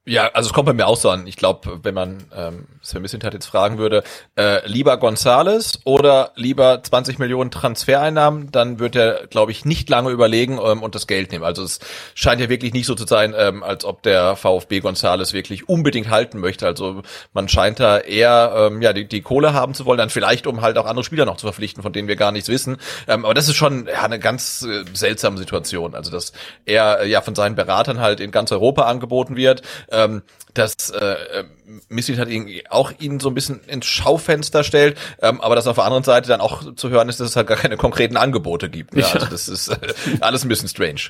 Ja, 0.07 0.31
also 0.35 0.49
es 0.49 0.53
kommt 0.53 0.67
bei 0.67 0.75
mir 0.75 0.87
auch 0.87 0.99
so 0.99 1.09
an. 1.09 1.27
Ich 1.27 1.37
glaube, 1.37 1.81
wenn 1.83 1.95
man 1.95 2.25
ähm, 2.37 2.67
Sven 2.83 3.01
Missintat 3.01 3.33
jetzt 3.33 3.47
fragen 3.47 3.79
würde, 3.79 4.03
äh, 4.37 4.67
lieber 4.69 4.99
Gonzales 4.99 5.81
oder 5.85 6.33
lieber 6.35 6.83
20 6.83 7.19
Millionen 7.19 7.51
Transfereinnahmen, 7.51 8.53
dann 8.53 8.79
wird 8.79 8.97
er, 8.97 9.27
glaube 9.29 9.51
ich, 9.51 9.64
nicht 9.64 9.88
lange 9.88 10.11
überlegen 10.11 10.61
ähm, 10.62 10.83
und 10.83 10.95
das 10.95 11.07
Geld 11.07 11.33
nehmen. 11.33 11.43
Also 11.43 11.62
es 11.62 11.79
scheint 12.14 12.43
ja 12.43 12.51
wirklich 12.51 12.75
nicht 12.75 12.85
so 12.85 12.95
zu 12.95 13.07
sein, 13.07 13.35
ähm, 13.35 13.62
als 13.62 13.87
ob 13.87 14.03
der 14.03 14.37
VfB 14.37 14.81
Gonzales 14.81 15.33
wirklich 15.33 15.71
unbedingt 15.71 16.11
halten 16.11 16.38
möchte. 16.38 16.67
Also 16.67 17.01
man 17.33 17.49
scheint 17.49 17.81
da 17.81 17.97
eher 17.99 18.53
ähm, 18.55 18.83
ja 18.83 18.93
die, 18.93 19.09
die 19.09 19.23
Kohle 19.23 19.55
haben 19.55 19.73
zu 19.73 19.87
wollen, 19.87 19.97
dann 19.97 20.11
vielleicht 20.11 20.47
um 20.47 20.61
halt 20.61 20.77
auch 20.77 20.85
andere 20.85 21.05
Spieler 21.05 21.25
noch 21.25 21.38
zu 21.38 21.47
verpflichten, 21.47 21.83
von 21.83 21.95
denen 21.95 22.09
wir 22.09 22.17
gar 22.17 22.31
nichts 22.31 22.51
wissen. 22.51 22.77
Ähm, 23.09 23.25
aber 23.25 23.33
das 23.33 23.49
ist 23.49 23.57
schon 23.57 23.87
ja, 23.87 24.03
eine 24.03 24.19
ganz 24.19 24.67
äh, 24.69 24.85
seltsame 24.93 25.38
Situation. 25.38 25.95
Also 25.95 26.11
dass 26.11 26.35
er 26.67 27.01
äh, 27.01 27.09
ja 27.09 27.23
von 27.23 27.35
seinen 27.35 27.55
Beratern 27.55 28.01
halt 28.01 28.21
in 28.21 28.33
ganz 28.33 28.53
Europa 28.53 28.83
angeboten 28.83 29.37
wird 29.37 29.62
ähm, 29.94 30.22
dass 30.54 30.90
äh, 30.90 31.44
Missy 31.88 32.14
hat 32.14 32.28
ihn 32.28 32.48
auch 32.70 32.92
ihn 33.00 33.18
so 33.18 33.28
ein 33.28 33.35
bisschen 33.35 33.61
ins 33.66 33.87
Schaufenster 33.87 34.62
stellt, 34.62 34.96
ähm, 35.20 35.40
aber 35.40 35.57
dass 35.57 35.66
auf 35.66 35.76
der 35.76 35.85
anderen 35.85 36.04
Seite 36.04 36.28
dann 36.28 36.40
auch 36.40 36.74
zu 36.76 36.90
hören 36.90 37.09
ist, 37.09 37.20
dass 37.20 37.30
es 37.30 37.37
halt 37.37 37.48
gar 37.48 37.57
keine 37.57 37.76
konkreten 37.76 38.16
Angebote 38.16 38.70
gibt. 38.70 38.94
Ne? 38.94 39.02
Ja. 39.02 39.09
Also 39.09 39.26
das 39.26 39.48
ist 39.48 39.68
äh, 39.68 39.76
alles 40.20 40.44
ein 40.44 40.48
bisschen 40.48 40.68
strange. 40.68 41.00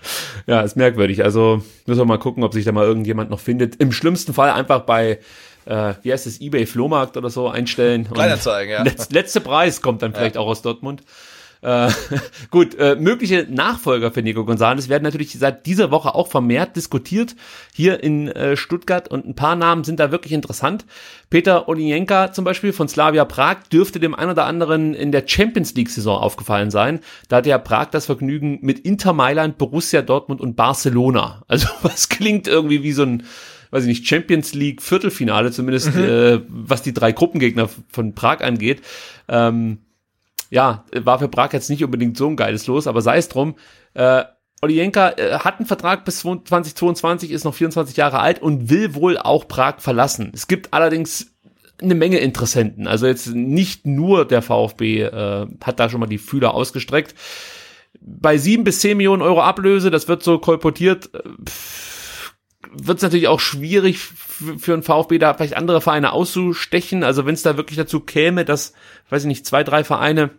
Ja, 0.47 0.63
ist 0.63 0.77
merkwürdig. 0.77 1.23
Also 1.23 1.63
müssen 1.87 2.01
wir 2.01 2.07
mal 2.07 2.19
gucken, 2.19 2.43
ob 2.43 2.55
sich 2.55 2.65
da 2.65 2.73
mal 2.73 2.87
irgendjemand 2.87 3.31
noch 3.31 3.41
findet. 3.41 3.77
Im 3.77 3.93
schlimmsten 3.93 4.33
Fall 4.33 4.51
einfach 4.51 4.81
bei 4.81 5.19
äh, 5.67 5.95
wie 6.03 6.13
heißt 6.13 6.27
es, 6.27 6.41
eBay 6.41 6.67
Flohmarkt 6.67 7.17
oder 7.17 7.31
so 7.31 7.49
einstellen. 7.49 8.09
Kleinanzeigen, 8.13 8.73
ja. 8.73 8.83
Letz, 8.83 9.11
letzte 9.11 9.41
Preis 9.41 9.81
kommt 9.81 10.03
dann 10.03 10.13
vielleicht 10.13 10.35
ja. 10.35 10.41
auch 10.41 10.47
aus 10.47 10.63
Dortmund. 10.63 11.03
Äh, 11.65 11.91
gut, 12.51 12.75
äh, 12.79 12.95
mögliche 12.95 13.47
Nachfolger 13.49 14.13
für 14.13 14.23
Nico 14.23 14.45
Gonzalez 14.45 14.91
werden 14.91 15.03
natürlich 15.03 15.33
seit 15.33 15.65
dieser 15.65 15.91
Woche 15.91 16.15
auch 16.15 16.29
vermehrt 16.29 16.77
diskutiert 16.77 17.35
hier 17.73 18.05
in 18.05 18.29
äh, 18.29 18.57
Stuttgart 18.57 19.09
und 19.09 19.27
ein 19.27 19.35
paar 19.35 19.57
Namen 19.57 19.83
sind 19.83 19.99
da 19.99 20.11
wirklich 20.11 20.35
interessant. 20.35 20.85
Peter 21.31 21.67
Olienka 21.67 22.33
zum 22.33 22.45
Beispiel 22.45 22.75
von 22.75 22.87
Slavia 22.87 23.25
Prag 23.25 23.63
dürfte 23.73 23.99
dem 23.99 24.15
einen 24.15 24.33
oder 24.33 24.45
anderen 24.45 24.93
in 24.93 25.11
der 25.11 25.25
Champions 25.27 25.75
League 25.75 25.89
Saison 25.89 26.19
aufgefallen 26.19 26.71
sein. 26.71 27.01
Da 27.29 27.37
hat 27.37 27.47
ja 27.47 27.57
Prag 27.57 27.87
das 27.87 28.07
Vergnügen 28.07 28.59
mit 28.61 28.81
Inter 28.81 29.15
Mailand, 29.15 29.57
Borussia 29.57 30.03
Dortmund 30.03 30.41
und 30.41 30.57
Barcelona. 30.57 31.43
Also 31.55 31.69
was 31.83 32.09
klingt 32.09 32.49
irgendwie 32.49 32.83
wie 32.83 32.93
so 32.93 33.05
ein 33.05 33.23
weiß 33.71 33.85
ich 33.85 33.89
nicht, 33.89 34.09
Champions 34.09 34.55
League 34.55 34.83
Viertelfinale, 34.83 35.51
zumindest 35.51 35.95
mhm. 35.95 36.05
äh, 36.05 36.41
was 36.49 36.83
die 36.83 36.95
drei 36.95 37.13
Gruppengegner 37.13 37.69
von 37.91 38.15
Prag 38.15 38.41
angeht. 38.41 38.83
Ähm, 39.29 39.79
ja, 40.51 40.85
war 40.93 41.19
für 41.19 41.29
Prag 41.29 41.53
jetzt 41.53 41.71
nicht 41.71 41.85
unbedingt 41.85 42.17
so 42.17 42.29
ein 42.29 42.37
geiles 42.37 42.67
Los, 42.67 42.87
aber 42.87 43.03
sei 43.03 43.19
es 43.19 43.29
drum. 43.29 43.57
Äh, 43.95 44.25
Olienka 44.63 45.11
äh, 45.11 45.39
hat 45.39 45.59
einen 45.59 45.67
Vertrag 45.67 46.05
bis 46.05 46.21
2022, 46.21 47.31
ist 47.31 47.45
noch 47.45 47.55
24 47.55 47.97
Jahre 47.97 48.21
alt 48.21 48.41
und 48.41 48.71
will 48.71 48.95
wohl 48.95 49.19
auch 49.19 49.47
Prag 49.47 49.81
verlassen. 49.81 50.33
Es 50.35 50.49
gibt 50.49 50.73
allerdings 50.73 51.35
eine 51.83 51.95
Menge 51.95 52.19
Interessenten. 52.19 52.87
Also 52.87 53.07
jetzt 53.07 53.29
nicht 53.29 53.87
nur 53.87 54.27
der 54.27 54.43
VfB 54.43 55.03
äh, 55.03 55.47
hat 55.63 55.81
da 55.81 55.89
schon 55.89 56.01
mal 56.01 56.07
die 56.07 56.19
Fühler 56.19 56.55
ausgestreckt. 56.55 57.15
Bei 58.01 58.39
sieben 58.39 58.65
bis 58.65 58.81
zehn 58.81 58.97
Millionen 58.97 59.23
Euro 59.23 59.43
Ablöse, 59.43 59.91
das 59.91 60.09
wird 60.09 60.23
so 60.23 60.39
kolportiert, 60.39 61.11
äh, 61.15 61.21
wird 62.83 62.99
es 62.99 63.03
natürlich 63.03 63.29
auch 63.29 63.41
schwierig 63.41 63.99
für 63.99 64.73
einen 64.73 64.83
VfB 64.83 65.19
da 65.19 65.35
vielleicht 65.35 65.57
andere 65.57 65.81
Vereine 65.81 66.13
auszustechen. 66.13 67.05
Also 67.05 67.27
wenn 67.27 67.35
es 67.35 67.43
da 67.43 67.57
wirklich 67.57 67.77
dazu 67.77 68.01
käme, 68.01 68.45
dass, 68.45 68.73
weiß 69.11 69.23
ich 69.23 69.29
nicht, 69.29 69.47
zwei, 69.47 69.65
drei 69.65 69.85
Vereine 69.85 70.31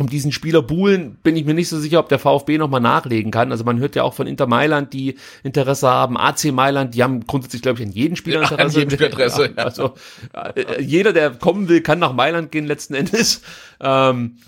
um 0.00 0.08
diesen 0.08 0.32
Spieler 0.32 0.62
buhlen, 0.62 1.18
bin 1.22 1.36
ich 1.36 1.44
mir 1.44 1.52
nicht 1.52 1.68
so 1.68 1.78
sicher, 1.78 1.98
ob 1.98 2.08
der 2.08 2.18
VfB 2.18 2.56
nochmal 2.56 2.80
nachlegen 2.80 3.30
kann. 3.30 3.52
Also 3.52 3.64
man 3.64 3.78
hört 3.78 3.96
ja 3.96 4.02
auch 4.02 4.14
von 4.14 4.26
Inter 4.26 4.46
Mailand, 4.46 4.94
die 4.94 5.16
Interesse 5.42 5.88
haben, 5.88 6.16
AC 6.16 6.46
Mailand, 6.52 6.94
die 6.94 7.02
haben 7.02 7.26
grundsätzlich, 7.26 7.60
glaube 7.60 7.80
ich, 7.80 7.86
an 7.86 7.92
jeden 7.92 8.16
Spieler 8.16 8.42
Interesse. 8.42 8.78
Ja, 8.80 8.84
an 8.84 8.90
Spieler 8.90 9.10
Interesse. 9.10 9.54
Ja, 9.56 9.64
also 9.64 9.94
äh, 10.32 10.82
jeder, 10.82 11.12
der 11.12 11.30
kommen 11.32 11.68
will, 11.68 11.82
kann 11.82 11.98
nach 11.98 12.14
Mailand 12.14 12.50
gehen 12.50 12.66
letzten 12.66 12.94
Endes. 12.94 13.42
Ähm, 13.78 14.38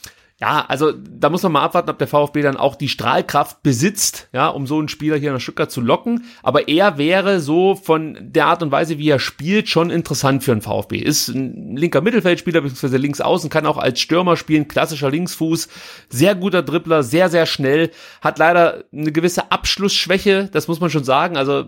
ja, 0.43 0.65
also 0.67 0.91
da 0.91 1.31
muss 1.31 1.45
man 1.45 1.53
mal 1.53 1.63
abwarten, 1.63 1.89
ob 1.89 1.99
der 1.99 2.09
VfB 2.09 2.43
dann 2.43 2.57
auch 2.57 2.75
die 2.75 2.89
Strahlkraft 2.89 3.63
besitzt, 3.63 4.27
ja, 4.33 4.49
um 4.49 4.67
so 4.67 4.77
einen 4.77 4.89
Spieler 4.89 5.17
hier 5.17 5.33
nach 5.33 5.41
Stuttgart 5.41 5.71
zu 5.71 5.81
locken. 5.81 6.25
Aber 6.43 6.67
er 6.67 6.99
wäre 6.99 7.39
so 7.39 7.77
von 7.77 8.19
der 8.21 8.47
Art 8.47 8.61
und 8.61 8.73
Weise, 8.73 8.99
wie 8.99 9.09
er 9.09 9.21
spielt, 9.21 9.69
schon 9.69 9.91
interessant 9.91 10.43
für 10.43 10.51
einen 10.51 10.61
VfB. 10.61 10.99
Ist 10.99 11.29
ein 11.29 11.77
linker 11.77 12.01
Mittelfeldspieler, 12.01 12.61
beziehungsweise 12.61 12.97
links 12.97 13.21
außen, 13.21 13.51
kann 13.51 13.67
auch 13.67 13.79
als 13.79 14.01
Stürmer 14.01 14.37
spielen, 14.37 14.67
klassischer 14.67 15.13
Linksfuß, 15.13 15.69
sehr 16.09 16.35
guter 16.35 16.65
Dribbler, 16.65 17.05
sehr, 17.05 17.29
sehr 17.29 17.47
schnell, 17.47 17.93
hat 18.21 18.41
leider 18.41 18.83
eine 18.93 19.13
gewisse 19.13 19.53
Abschlussschwäche, 19.53 20.49
das 20.51 20.67
muss 20.67 20.81
man 20.81 20.91
schon 20.91 21.05
sagen. 21.05 21.37
Also 21.37 21.67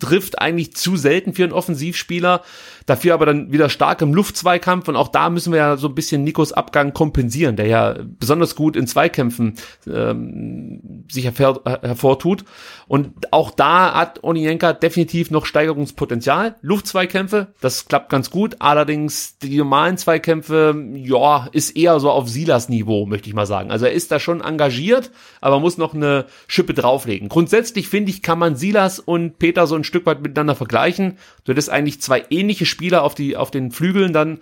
trifft 0.00 0.40
eigentlich 0.40 0.74
zu 0.74 0.96
selten 0.96 1.34
für 1.34 1.44
einen 1.44 1.52
Offensivspieler. 1.52 2.42
Dafür 2.88 3.12
aber 3.12 3.26
dann 3.26 3.52
wieder 3.52 3.68
stark 3.68 4.00
im 4.00 4.14
Luftzweikampf 4.14 4.88
und 4.88 4.96
auch 4.96 5.08
da 5.08 5.28
müssen 5.28 5.52
wir 5.52 5.58
ja 5.58 5.76
so 5.76 5.88
ein 5.88 5.94
bisschen 5.94 6.24
Nikos 6.24 6.54
Abgang 6.54 6.94
kompensieren, 6.94 7.54
der 7.54 7.66
ja 7.66 7.96
besonders 8.18 8.56
gut 8.56 8.76
in 8.76 8.86
Zweikämpfen 8.86 9.56
ähm, 9.86 11.04
sich 11.10 11.26
hervor, 11.26 11.60
hervortut. 11.64 12.44
Und 12.86 13.30
auch 13.30 13.50
da 13.50 13.92
hat 13.92 14.24
Onienka 14.24 14.72
definitiv 14.72 15.30
noch 15.30 15.44
Steigerungspotenzial. 15.44 16.56
Luftzweikämpfe, 16.62 17.48
das 17.60 17.88
klappt 17.88 18.08
ganz 18.08 18.30
gut. 18.30 18.56
Allerdings 18.60 19.36
die 19.36 19.58
normalen 19.58 19.98
Zweikämpfe, 19.98 20.74
ja, 20.94 21.46
ist 21.52 21.76
eher 21.76 22.00
so 22.00 22.10
auf 22.10 22.30
Silas 22.30 22.70
Niveau, 22.70 23.04
möchte 23.04 23.28
ich 23.28 23.34
mal 23.34 23.44
sagen. 23.44 23.70
Also 23.70 23.84
er 23.84 23.92
ist 23.92 24.10
da 24.12 24.18
schon 24.18 24.40
engagiert, 24.40 25.10
aber 25.42 25.60
muss 25.60 25.76
noch 25.76 25.92
eine 25.92 26.24
Schippe 26.46 26.72
drauflegen. 26.72 27.28
Grundsätzlich 27.28 27.88
finde 27.88 28.12
ich, 28.12 28.22
kann 28.22 28.38
man 28.38 28.56
Silas 28.56 28.98
und 28.98 29.38
Peter 29.38 29.66
so 29.66 29.74
ein 29.74 29.84
Stück 29.84 30.06
weit 30.06 30.22
miteinander 30.22 30.54
vergleichen. 30.54 31.18
Du 31.44 31.52
hättest 31.52 31.68
eigentlich 31.68 32.00
zwei 32.00 32.24
ähnliche 32.30 32.64
Spieler 32.78 33.02
auf 33.02 33.16
die, 33.16 33.36
auf 33.36 33.50
den 33.50 33.72
Flügeln 33.72 34.12
dann. 34.12 34.38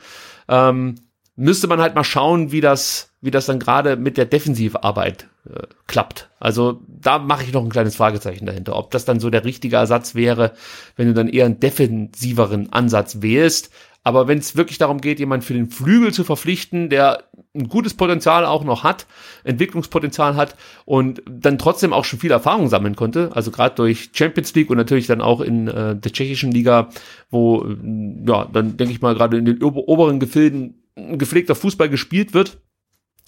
Ähm, 0.46 0.96
müsste 1.36 1.68
man 1.68 1.80
halt 1.80 1.94
mal 1.94 2.04
schauen, 2.04 2.52
wie 2.52 2.60
das, 2.60 3.14
wie 3.22 3.30
das 3.30 3.46
dann 3.46 3.58
gerade 3.58 3.96
mit 3.96 4.18
der 4.18 4.26
Defensivarbeit 4.26 5.28
äh, 5.48 5.62
klappt. 5.86 6.28
Also 6.38 6.82
da 6.86 7.18
mache 7.18 7.44
ich 7.44 7.52
noch 7.54 7.64
ein 7.64 7.70
kleines 7.70 7.96
Fragezeichen 7.96 8.44
dahinter, 8.44 8.76
ob 8.76 8.90
das 8.90 9.06
dann 9.06 9.20
so 9.20 9.30
der 9.30 9.46
richtige 9.46 9.76
Ersatz 9.76 10.14
wäre, 10.14 10.52
wenn 10.96 11.08
du 11.08 11.14
dann 11.14 11.28
eher 11.28 11.46
einen 11.46 11.60
defensiveren 11.60 12.72
Ansatz 12.74 13.22
wählst. 13.22 13.70
Aber 14.06 14.28
wenn 14.28 14.38
es 14.38 14.54
wirklich 14.54 14.78
darum 14.78 15.00
geht, 15.00 15.18
jemanden 15.18 15.44
für 15.44 15.52
den 15.52 15.68
Flügel 15.68 16.12
zu 16.12 16.22
verpflichten, 16.22 16.90
der 16.90 17.24
ein 17.56 17.68
gutes 17.68 17.94
Potenzial 17.94 18.44
auch 18.44 18.62
noch 18.62 18.84
hat, 18.84 19.04
Entwicklungspotenzial 19.42 20.36
hat 20.36 20.54
und 20.84 21.22
dann 21.28 21.58
trotzdem 21.58 21.92
auch 21.92 22.04
schon 22.04 22.20
viel 22.20 22.30
Erfahrung 22.30 22.68
sammeln 22.68 22.94
konnte, 22.94 23.32
also 23.34 23.50
gerade 23.50 23.74
durch 23.74 24.10
Champions 24.12 24.54
League 24.54 24.70
und 24.70 24.76
natürlich 24.76 25.08
dann 25.08 25.20
auch 25.20 25.40
in 25.40 25.66
äh, 25.66 25.96
der 25.96 26.12
tschechischen 26.12 26.52
Liga, 26.52 26.90
wo 27.30 27.66
ja 27.66 28.44
dann 28.52 28.76
denke 28.76 28.92
ich 28.92 29.02
mal 29.02 29.16
gerade 29.16 29.38
in 29.38 29.44
den 29.44 29.60
oberen 29.60 30.20
Gefilden 30.20 30.84
gepflegter 30.94 31.56
Fußball 31.56 31.88
gespielt 31.88 32.32
wird, 32.32 32.58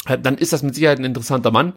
äh, 0.06 0.16
dann 0.16 0.38
ist 0.38 0.52
das 0.52 0.62
mit 0.62 0.76
Sicherheit 0.76 1.00
ein 1.00 1.04
interessanter 1.04 1.50
Mann. 1.50 1.72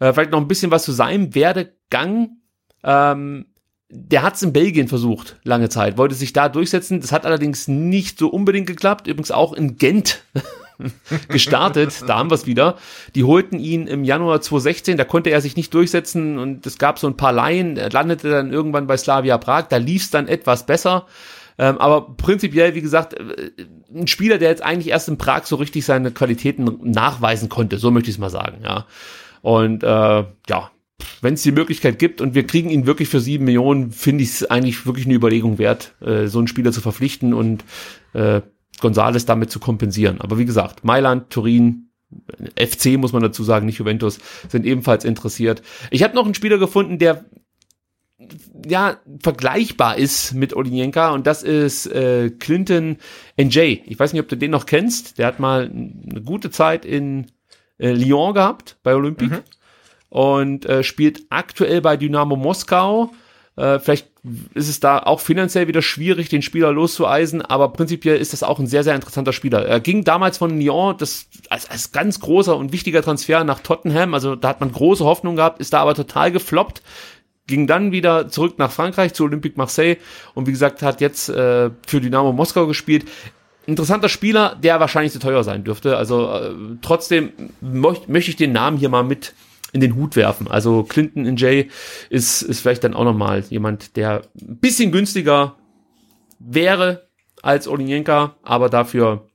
Äh, 0.00 0.12
vielleicht 0.12 0.32
noch 0.32 0.40
ein 0.40 0.48
bisschen 0.48 0.72
was 0.72 0.82
zu 0.82 0.90
seinem 0.90 1.36
Werdegang. 1.36 2.38
Ähm, 2.82 3.46
der 3.96 4.22
hat 4.22 4.34
es 4.34 4.42
in 4.42 4.52
Belgien 4.52 4.88
versucht, 4.88 5.36
lange 5.44 5.68
Zeit, 5.68 5.96
wollte 5.96 6.16
sich 6.16 6.32
da 6.32 6.48
durchsetzen. 6.48 7.00
Das 7.00 7.12
hat 7.12 7.24
allerdings 7.24 7.68
nicht 7.68 8.18
so 8.18 8.28
unbedingt 8.28 8.66
geklappt. 8.66 9.06
Übrigens 9.06 9.30
auch 9.30 9.52
in 9.52 9.78
Gent 9.78 10.24
gestartet. 11.28 12.02
da 12.06 12.18
haben 12.18 12.30
wir 12.30 12.34
es 12.34 12.46
wieder. 12.46 12.76
Die 13.14 13.22
holten 13.22 13.60
ihn 13.60 13.86
im 13.86 14.02
Januar 14.02 14.40
2016, 14.40 14.96
da 14.96 15.04
konnte 15.04 15.30
er 15.30 15.40
sich 15.40 15.56
nicht 15.56 15.72
durchsetzen 15.72 16.38
und 16.38 16.66
es 16.66 16.78
gab 16.78 16.98
so 16.98 17.06
ein 17.06 17.16
paar 17.16 17.32
Laien. 17.32 17.76
Er 17.76 17.90
landete 17.90 18.30
dann 18.30 18.52
irgendwann 18.52 18.88
bei 18.88 18.96
Slavia 18.96 19.38
Prag, 19.38 19.68
da 19.68 19.76
lief 19.76 20.02
es 20.02 20.10
dann 20.10 20.26
etwas 20.26 20.66
besser. 20.66 21.06
Ähm, 21.56 21.78
aber 21.78 22.16
prinzipiell, 22.16 22.74
wie 22.74 22.82
gesagt, 22.82 23.14
äh, 23.14 23.52
ein 23.94 24.08
Spieler, 24.08 24.38
der 24.38 24.50
jetzt 24.50 24.64
eigentlich 24.64 24.88
erst 24.88 25.08
in 25.08 25.18
Prag 25.18 25.44
so 25.44 25.54
richtig 25.54 25.84
seine 25.84 26.10
Qualitäten 26.10 26.80
nachweisen 26.82 27.48
konnte, 27.48 27.78
so 27.78 27.92
möchte 27.92 28.10
ich 28.10 28.16
es 28.16 28.20
mal 28.20 28.30
sagen, 28.30 28.58
ja. 28.64 28.86
Und 29.40 29.84
äh, 29.84 29.86
ja, 29.86 30.70
wenn 31.20 31.34
es 31.34 31.42
die 31.42 31.52
Möglichkeit 31.52 31.98
gibt 31.98 32.20
und 32.20 32.34
wir 32.34 32.46
kriegen 32.46 32.70
ihn 32.70 32.86
wirklich 32.86 33.08
für 33.08 33.20
sieben 33.20 33.44
Millionen, 33.44 33.90
finde 33.90 34.22
ich 34.22 34.30
es 34.30 34.50
eigentlich 34.50 34.86
wirklich 34.86 35.06
eine 35.06 35.14
Überlegung 35.14 35.58
wert, 35.58 35.94
äh, 36.00 36.26
so 36.26 36.38
einen 36.38 36.48
Spieler 36.48 36.72
zu 36.72 36.80
verpflichten 36.80 37.34
und 37.34 37.64
äh, 38.12 38.42
Gonzales 38.80 39.24
damit 39.24 39.50
zu 39.50 39.60
kompensieren. 39.60 40.20
Aber 40.20 40.38
wie 40.38 40.44
gesagt, 40.44 40.84
Mailand, 40.84 41.30
Turin, 41.30 41.90
FC 42.56 42.96
muss 42.98 43.12
man 43.12 43.22
dazu 43.22 43.42
sagen, 43.42 43.66
nicht 43.66 43.78
Juventus, 43.78 44.18
sind 44.48 44.66
ebenfalls 44.66 45.04
interessiert. 45.04 45.62
Ich 45.90 46.02
habe 46.02 46.14
noch 46.14 46.24
einen 46.24 46.34
Spieler 46.34 46.58
gefunden, 46.58 46.98
der 46.98 47.24
ja 48.66 48.98
vergleichbar 49.20 49.98
ist 49.98 50.34
mit 50.34 50.54
Olinjenka 50.54 51.10
und 51.10 51.26
das 51.26 51.42
ist 51.42 51.86
äh, 51.86 52.30
Clinton 52.30 52.98
NJ. 53.36 53.80
Ich 53.86 53.98
weiß 53.98 54.12
nicht, 54.12 54.22
ob 54.22 54.28
du 54.28 54.36
den 54.36 54.52
noch 54.52 54.66
kennst. 54.66 55.18
Der 55.18 55.26
hat 55.26 55.40
mal 55.40 55.70
eine 55.70 56.22
gute 56.22 56.50
Zeit 56.50 56.84
in 56.84 57.26
äh, 57.78 57.90
Lyon 57.90 58.34
gehabt 58.34 58.78
bei 58.82 58.94
Olympique. 58.94 59.38
Mhm 59.38 59.42
und 60.14 60.64
äh, 60.66 60.84
spielt 60.84 61.22
aktuell 61.28 61.80
bei 61.80 61.96
Dynamo 61.96 62.36
Moskau. 62.36 63.10
Äh, 63.56 63.80
vielleicht 63.80 64.06
ist 64.54 64.68
es 64.68 64.78
da 64.78 65.00
auch 65.00 65.18
finanziell 65.18 65.66
wieder 65.66 65.82
schwierig, 65.82 66.28
den 66.28 66.40
Spieler 66.40 66.70
loszueisen, 66.70 67.42
aber 67.42 67.70
prinzipiell 67.70 68.18
ist 68.18 68.32
das 68.32 68.44
auch 68.44 68.60
ein 68.60 68.68
sehr, 68.68 68.84
sehr 68.84 68.94
interessanter 68.94 69.32
Spieler. 69.32 69.66
Er 69.66 69.80
ging 69.80 70.04
damals 70.04 70.38
von 70.38 70.60
Lyon 70.60 70.94
das, 70.98 71.26
als, 71.50 71.68
als 71.68 71.90
ganz 71.90 72.20
großer 72.20 72.56
und 72.56 72.70
wichtiger 72.70 73.02
Transfer 73.02 73.42
nach 73.42 73.58
Tottenham, 73.58 74.14
also 74.14 74.36
da 74.36 74.50
hat 74.50 74.60
man 74.60 74.70
große 74.70 75.04
Hoffnung 75.04 75.34
gehabt, 75.34 75.60
ist 75.60 75.72
da 75.72 75.80
aber 75.80 75.96
total 75.96 76.30
gefloppt, 76.30 76.80
ging 77.48 77.66
dann 77.66 77.90
wieder 77.90 78.28
zurück 78.28 78.56
nach 78.56 78.70
Frankreich 78.70 79.14
zu 79.14 79.24
Olympique 79.24 79.58
Marseille 79.58 79.96
und 80.34 80.46
wie 80.46 80.52
gesagt 80.52 80.80
hat 80.80 81.00
jetzt 81.00 81.28
äh, 81.28 81.70
für 81.88 82.00
Dynamo 82.00 82.32
Moskau 82.32 82.68
gespielt 82.68 83.06
interessanter 83.66 84.08
Spieler, 84.08 84.56
der 84.62 84.78
wahrscheinlich 84.78 85.12
zu 85.12 85.18
teuer 85.18 85.42
sein 85.42 85.64
dürfte. 85.64 85.96
Also 85.96 86.30
äh, 86.30 86.50
trotzdem 86.82 87.32
möchte 87.60 88.30
ich 88.30 88.36
den 88.36 88.52
Namen 88.52 88.76
hier 88.76 88.90
mal 88.90 89.02
mit 89.02 89.34
in 89.74 89.80
den 89.80 89.96
Hut 89.96 90.14
werfen. 90.16 90.46
Also 90.48 90.84
Clinton 90.84 91.26
in 91.26 91.36
Jay 91.36 91.68
ist, 92.08 92.42
ist 92.42 92.60
vielleicht 92.60 92.84
dann 92.84 92.94
auch 92.94 93.04
nochmal 93.04 93.40
jemand, 93.50 93.96
der 93.96 94.22
ein 94.40 94.58
bisschen 94.58 94.92
günstiger 94.92 95.56
wäre 96.38 97.08
als 97.42 97.66
Olinjenka, 97.66 98.36
aber 98.42 98.70
dafür 98.70 99.26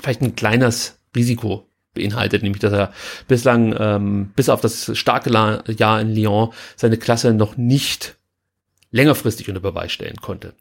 vielleicht 0.00 0.22
ein 0.22 0.36
kleines 0.36 1.00
Risiko 1.14 1.66
beinhaltet, 1.92 2.42
nämlich 2.42 2.60
dass 2.60 2.72
er 2.72 2.92
bislang 3.26 3.74
ähm, 3.78 4.32
bis 4.36 4.48
auf 4.48 4.60
das 4.60 4.96
starke 4.96 5.30
Jahr 5.30 6.00
in 6.00 6.14
Lyon 6.14 6.52
seine 6.76 6.96
Klasse 6.96 7.34
noch 7.34 7.56
nicht 7.56 8.16
längerfristig 8.92 9.48
unter 9.48 9.60
Beweis 9.60 9.90
stellen 9.90 10.16
konnte. 10.22 10.54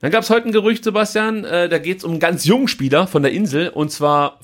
Dann 0.00 0.10
gab 0.10 0.24
es 0.24 0.30
heute 0.30 0.48
ein 0.48 0.52
Gerücht, 0.52 0.82
Sebastian, 0.82 1.44
äh, 1.44 1.68
da 1.68 1.78
geht 1.78 1.98
es 1.98 2.04
um 2.04 2.10
einen 2.10 2.20
ganz 2.20 2.44
jungen 2.44 2.68
Spieler 2.68 3.06
von 3.06 3.22
der 3.22 3.32
Insel 3.32 3.68
und 3.68 3.92
zwar 3.92 4.40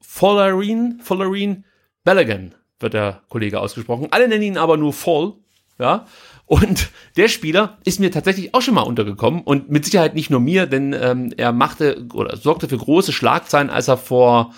Follerin, 0.00 1.00
Follerin 1.02 1.64
Bellaghan 2.02 2.54
wird 2.80 2.94
der 2.94 3.20
Kollege 3.28 3.60
ausgesprochen. 3.60 4.08
Alle 4.10 4.28
nennen 4.28 4.42
ihn 4.42 4.58
aber 4.58 4.76
nur 4.76 4.92
Fall, 4.92 5.32
ja. 5.78 6.06
Und 6.46 6.90
der 7.16 7.28
Spieler 7.28 7.78
ist 7.84 8.00
mir 8.00 8.10
tatsächlich 8.10 8.54
auch 8.54 8.60
schon 8.60 8.74
mal 8.74 8.82
untergekommen 8.82 9.42
und 9.42 9.70
mit 9.70 9.84
Sicherheit 9.84 10.16
nicht 10.16 10.30
nur 10.30 10.40
mir, 10.40 10.66
denn 10.66 10.92
ähm, 11.00 11.32
er 11.36 11.52
machte 11.52 12.06
oder 12.12 12.36
sorgte 12.36 12.68
für 12.68 12.76
große 12.76 13.12
Schlagzeilen, 13.12 13.70
als 13.70 13.86
er 13.86 13.96
vor 13.96 14.52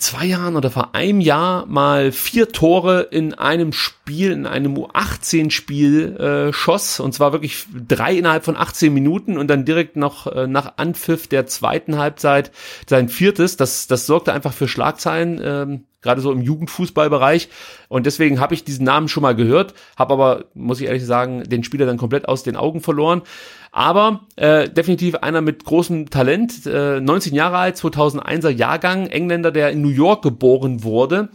zwei 0.00 0.26
Jahren 0.26 0.56
oder 0.56 0.70
vor 0.70 0.94
einem 0.94 1.20
Jahr 1.20 1.66
mal 1.66 2.12
vier 2.12 2.50
Tore 2.50 3.02
in 3.02 3.34
einem 3.34 3.72
Spiel, 3.72 4.32
in 4.32 4.46
einem 4.46 4.76
U18-Spiel 4.76 6.16
äh, 6.16 6.52
schoss. 6.52 7.00
Und 7.00 7.12
zwar 7.14 7.32
wirklich 7.32 7.66
drei 7.86 8.16
innerhalb 8.16 8.44
von 8.44 8.56
18 8.56 8.92
Minuten 8.92 9.38
und 9.38 9.48
dann 9.48 9.64
direkt 9.64 9.96
noch 9.96 10.26
äh, 10.26 10.46
nach 10.46 10.74
Anpfiff 10.76 11.28
der 11.28 11.46
zweiten 11.46 11.96
Halbzeit 11.98 12.50
sein 12.88 13.08
viertes. 13.08 13.56
Das, 13.56 13.86
das 13.86 14.06
sorgte 14.06 14.32
einfach 14.32 14.52
für 14.52 14.68
Schlagzeilen. 14.68 15.40
Ähm, 15.42 15.84
gerade 16.00 16.20
so 16.20 16.32
im 16.32 16.42
Jugendfußballbereich. 16.42 17.48
Und 17.88 18.06
deswegen 18.06 18.40
habe 18.40 18.54
ich 18.54 18.64
diesen 18.64 18.84
Namen 18.84 19.08
schon 19.08 19.22
mal 19.22 19.34
gehört, 19.34 19.74
habe 19.96 20.14
aber, 20.14 20.44
muss 20.54 20.80
ich 20.80 20.86
ehrlich 20.86 21.04
sagen, 21.04 21.44
den 21.44 21.64
Spieler 21.64 21.86
dann 21.86 21.98
komplett 21.98 22.28
aus 22.28 22.42
den 22.42 22.56
Augen 22.56 22.80
verloren. 22.80 23.22
Aber 23.70 24.26
äh, 24.36 24.68
definitiv 24.68 25.16
einer 25.16 25.40
mit 25.40 25.64
großem 25.64 26.10
Talent, 26.10 26.66
äh, 26.66 27.00
19 27.00 27.34
Jahre 27.34 27.58
alt, 27.58 27.76
2001er 27.76 28.50
Jahrgang, 28.50 29.06
Engländer, 29.06 29.50
der 29.50 29.70
in 29.70 29.82
New 29.82 29.88
York 29.88 30.22
geboren 30.22 30.82
wurde 30.82 31.28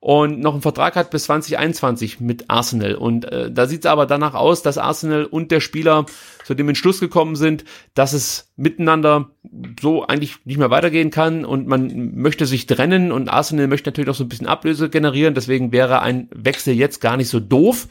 und 0.00 0.40
noch 0.40 0.54
einen 0.54 0.62
Vertrag 0.62 0.96
hat 0.96 1.10
bis 1.10 1.24
2021 1.24 2.20
mit 2.20 2.48
Arsenal. 2.48 2.94
Und 2.94 3.26
äh, 3.26 3.52
da 3.52 3.66
sieht 3.66 3.84
es 3.84 3.90
aber 3.90 4.06
danach 4.06 4.32
aus, 4.32 4.62
dass 4.62 4.78
Arsenal 4.78 5.26
und 5.26 5.50
der 5.50 5.60
Spieler 5.60 6.06
zu 6.46 6.54
dem 6.54 6.68
Entschluss 6.68 7.00
gekommen 7.00 7.36
sind, 7.36 7.64
dass 7.92 8.14
es 8.14 8.50
miteinander 8.56 9.30
so 9.78 10.06
eigentlich 10.06 10.36
nicht 10.46 10.56
mehr 10.56 10.70
weitergehen 10.70 11.10
kann 11.10 11.44
und 11.44 11.66
man 11.66 12.14
möchte 12.14 12.46
sich 12.46 12.66
trennen 12.66 13.12
und 13.12 13.28
Arsenal 13.28 13.66
möchte 13.68 13.90
natürlich 13.90 14.08
auch 14.08 14.14
so 14.14 14.24
ein 14.24 14.30
bisschen 14.30 14.46
Ablöse 14.46 14.88
generieren. 14.88 15.34
Deswegen 15.34 15.70
wäre 15.70 16.00
ein 16.00 16.28
Wechsel 16.34 16.74
jetzt 16.74 17.02
gar 17.02 17.18
nicht 17.18 17.28
so 17.28 17.38
doof. 17.38 17.86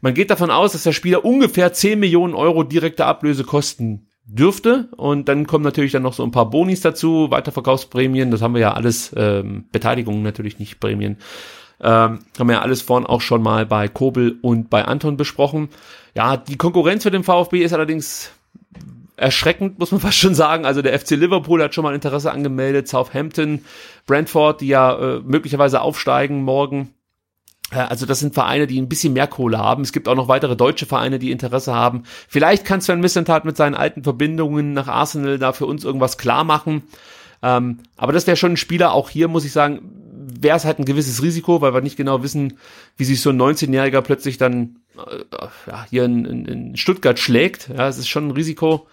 Man 0.00 0.14
geht 0.14 0.30
davon 0.30 0.50
aus, 0.50 0.72
dass 0.72 0.82
der 0.82 0.92
Spieler 0.92 1.24
ungefähr 1.24 1.72
10 1.72 1.98
Millionen 1.98 2.34
Euro 2.34 2.62
direkte 2.62 3.06
Ablöse 3.06 3.44
kosten 3.44 4.08
dürfte. 4.26 4.88
Und 4.96 5.28
dann 5.28 5.46
kommen 5.46 5.64
natürlich 5.64 5.92
dann 5.92 6.02
noch 6.02 6.12
so 6.12 6.24
ein 6.24 6.32
paar 6.32 6.50
Bonis 6.50 6.80
dazu, 6.80 7.30
Weiterverkaufsprämien, 7.30 8.30
das 8.30 8.42
haben 8.42 8.54
wir 8.54 8.60
ja 8.60 8.72
alles, 8.74 9.14
ähm, 9.16 9.66
Beteiligungen 9.72 10.22
natürlich 10.22 10.58
nicht 10.58 10.80
Prämien. 10.80 11.16
Ähm, 11.80 12.20
haben 12.38 12.48
wir 12.48 12.54
ja 12.54 12.62
alles 12.62 12.82
vorhin 12.82 13.06
auch 13.06 13.20
schon 13.20 13.42
mal 13.42 13.66
bei 13.66 13.88
Kobel 13.88 14.38
und 14.42 14.70
bei 14.70 14.84
Anton 14.84 15.16
besprochen. 15.16 15.68
Ja, 16.14 16.36
die 16.36 16.56
Konkurrenz 16.56 17.02
für 17.02 17.10
den 17.10 17.22
VfB 17.22 17.62
ist 17.62 17.74
allerdings 17.74 18.32
erschreckend, 19.16 19.78
muss 19.78 19.92
man 19.92 20.00
fast 20.02 20.18
schon 20.18 20.34
sagen. 20.34 20.64
Also 20.64 20.82
der 20.82 20.98
FC 20.98 21.10
Liverpool 21.10 21.62
hat 21.62 21.74
schon 21.74 21.84
mal 21.84 21.94
Interesse 21.94 22.32
angemeldet, 22.32 22.88
Southampton, 22.88 23.64
Brentford, 24.06 24.60
die 24.60 24.68
ja 24.68 25.16
äh, 25.16 25.20
möglicherweise 25.20 25.80
aufsteigen 25.80 26.42
morgen. 26.42 26.92
Also 27.70 28.06
das 28.06 28.20
sind 28.20 28.34
Vereine, 28.34 28.68
die 28.68 28.80
ein 28.80 28.88
bisschen 28.88 29.12
mehr 29.12 29.26
Kohle 29.26 29.58
haben. 29.58 29.82
Es 29.82 29.92
gibt 29.92 30.06
auch 30.06 30.14
noch 30.14 30.28
weitere 30.28 30.56
deutsche 30.56 30.86
Vereine, 30.86 31.18
die 31.18 31.32
Interesse 31.32 31.74
haben. 31.74 32.04
Vielleicht 32.28 32.64
kann 32.64 32.80
Sven 32.80 33.00
Missentat 33.00 33.44
mit 33.44 33.56
seinen 33.56 33.74
alten 33.74 34.04
Verbindungen 34.04 34.72
nach 34.72 34.86
Arsenal 34.86 35.38
da 35.38 35.52
für 35.52 35.66
uns 35.66 35.84
irgendwas 35.84 36.16
klar 36.16 36.44
machen. 36.44 36.84
Ähm, 37.42 37.78
aber 37.96 38.12
das 38.12 38.26
wäre 38.26 38.36
schon 38.36 38.52
ein 38.52 38.56
Spieler, 38.56 38.92
auch 38.92 39.10
hier 39.10 39.26
muss 39.28 39.44
ich 39.44 39.52
sagen, 39.52 39.80
wäre 40.40 40.56
es 40.56 40.64
halt 40.64 40.78
ein 40.78 40.84
gewisses 40.84 41.22
Risiko, 41.22 41.60
weil 41.60 41.74
wir 41.74 41.80
nicht 41.80 41.96
genau 41.96 42.22
wissen, 42.22 42.58
wie 42.96 43.04
sich 43.04 43.20
so 43.20 43.30
ein 43.30 43.40
19-Jähriger 43.40 44.00
plötzlich 44.00 44.38
dann 44.38 44.76
äh, 44.96 45.46
ja, 45.66 45.86
hier 45.90 46.04
in, 46.04 46.24
in, 46.24 46.44
in, 46.46 46.76
Stuttgart 46.76 47.18
schlägt. 47.18 47.68
Ja, 47.68 47.88
es 47.88 47.98
ist 47.98 48.08
schon 48.08 48.28
ein 48.28 48.32
Risiko. 48.32 48.86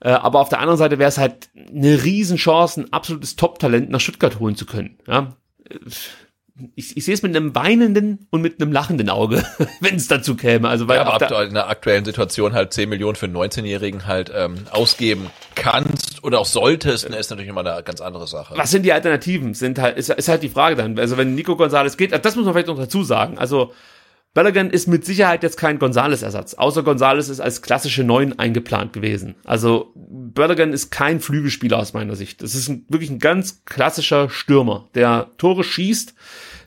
Äh, 0.00 0.10
aber 0.10 0.40
auf 0.40 0.48
der 0.48 0.60
anderen 0.60 0.78
Seite 0.78 0.98
wäre 0.98 1.08
es 1.08 1.18
halt 1.18 1.50
eine 1.54 2.02
Riesenchance, 2.04 2.80
ein 2.80 2.92
absolutes 2.92 3.36
Top-Talent 3.36 3.90
nach 3.90 4.00
Stuttgart 4.00 4.38
holen 4.40 4.56
zu 4.56 4.64
können. 4.64 4.98
Ja 5.06 5.36
ich, 6.74 6.96
ich 6.96 7.04
sehe 7.04 7.14
es 7.14 7.22
mit 7.22 7.34
einem 7.34 7.54
weinenden 7.54 8.26
und 8.30 8.42
mit 8.42 8.60
einem 8.60 8.72
lachenden 8.72 9.10
Auge, 9.10 9.44
wenn 9.80 9.96
es 9.96 10.08
dazu 10.08 10.36
käme. 10.36 10.68
Also 10.68 10.88
weil 10.88 10.96
ja, 10.96 11.06
aber 11.06 11.26
du 11.26 11.34
in 11.36 11.54
der 11.54 11.68
aktuellen 11.68 12.04
Situation 12.04 12.52
halt 12.52 12.72
10 12.72 12.88
Millionen 12.88 13.16
für 13.16 13.26
einen 13.26 13.36
19-Jährigen 13.36 14.06
halt 14.06 14.32
ähm, 14.34 14.56
ausgeben 14.70 15.30
kannst 15.54 16.22
oder 16.24 16.40
auch 16.40 16.46
solltest, 16.46 17.08
äh, 17.08 17.18
ist 17.18 17.30
natürlich 17.30 17.50
immer 17.50 17.60
eine 17.60 17.82
ganz 17.82 18.00
andere 18.00 18.26
Sache. 18.26 18.54
Was 18.56 18.70
sind 18.70 18.82
die 18.82 18.92
Alternativen? 18.92 19.54
Sind 19.54 19.78
halt, 19.78 19.96
ist, 19.96 20.10
ist 20.10 20.28
halt 20.28 20.42
die 20.42 20.48
Frage 20.48 20.76
dann. 20.76 20.98
Also 20.98 21.16
wenn 21.16 21.34
Nico 21.34 21.56
Gonzalez 21.56 21.96
geht, 21.96 22.12
das 22.12 22.36
muss 22.36 22.44
man 22.44 22.54
vielleicht 22.54 22.68
noch 22.68 22.78
dazu 22.78 23.02
sagen. 23.02 23.38
Also 23.38 23.72
Balogun 24.34 24.70
ist 24.70 24.86
mit 24.86 25.04
Sicherheit 25.04 25.42
jetzt 25.42 25.56
kein 25.56 25.78
Gonzales-Ersatz, 25.78 26.54
außer 26.54 26.82
Gonzales 26.82 27.28
ist 27.28 27.40
als 27.40 27.62
klassische 27.62 28.04
Neun 28.04 28.38
eingeplant 28.38 28.92
gewesen. 28.92 29.34
Also 29.44 29.92
Balogun 29.96 30.72
ist 30.72 30.90
kein 30.90 31.20
Flügelspieler 31.20 31.78
aus 31.78 31.92
meiner 31.92 32.14
Sicht. 32.14 32.42
Das 32.42 32.54
ist 32.54 32.68
ein, 32.68 32.84
wirklich 32.88 33.10
ein 33.10 33.18
ganz 33.18 33.64
klassischer 33.64 34.30
Stürmer, 34.30 34.88
der 34.94 35.30
Tore 35.38 35.64
schießt, 35.64 36.14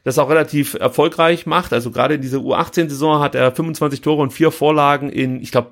das 0.04 0.18
auch 0.18 0.30
relativ 0.30 0.74
erfolgreich 0.74 1.46
macht. 1.46 1.74
Also 1.74 1.92
gerade 1.92 2.16
in 2.16 2.22
dieser 2.22 2.40
U18-Saison 2.40 3.22
hat 3.22 3.36
er 3.36 3.52
25 3.52 4.02
Tore 4.02 4.22
und 4.22 4.32
vier 4.32 4.52
Vorlagen 4.52 5.10
in, 5.10 5.42
ich 5.42 5.52
glaube, 5.52 5.72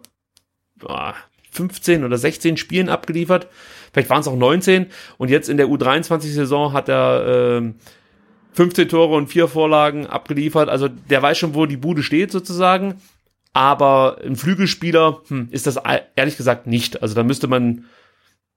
15 1.52 2.04
oder 2.04 2.18
16 2.18 2.58
Spielen 2.58 2.90
abgeliefert. 2.90 3.48
Vielleicht 3.92 4.10
waren 4.10 4.22
es 4.22 4.28
auch 4.28 4.36
19. 4.36 4.88
Und 5.18 5.30
jetzt 5.30 5.50
in 5.50 5.58
der 5.58 5.68
U23-Saison 5.68 6.74
hat 6.74 6.90
er 6.90 7.62
äh, 7.62 7.74
15 8.54 8.90
Tore 8.90 9.16
und 9.16 9.28
vier 9.28 9.48
Vorlagen 9.48 10.08
abgeliefert. 10.08 10.70
Also 10.70 10.88
der 10.88 11.22
weiß 11.22 11.38
schon, 11.38 11.56
wo 11.56 11.66
die 11.66 11.78
Bude 11.78 12.04
steht 12.04 12.32
sozusagen. 12.32 13.02
Aber 13.54 14.20
ein 14.24 14.36
Flügelspieler 14.36 15.22
hm, 15.28 15.48
ist 15.52 15.66
das 15.66 15.80
ehrlich 16.16 16.38
gesagt 16.38 16.68
nicht. 16.68 17.02
Also 17.02 17.16
da 17.16 17.24
müsste 17.24 17.48
man 17.48 17.86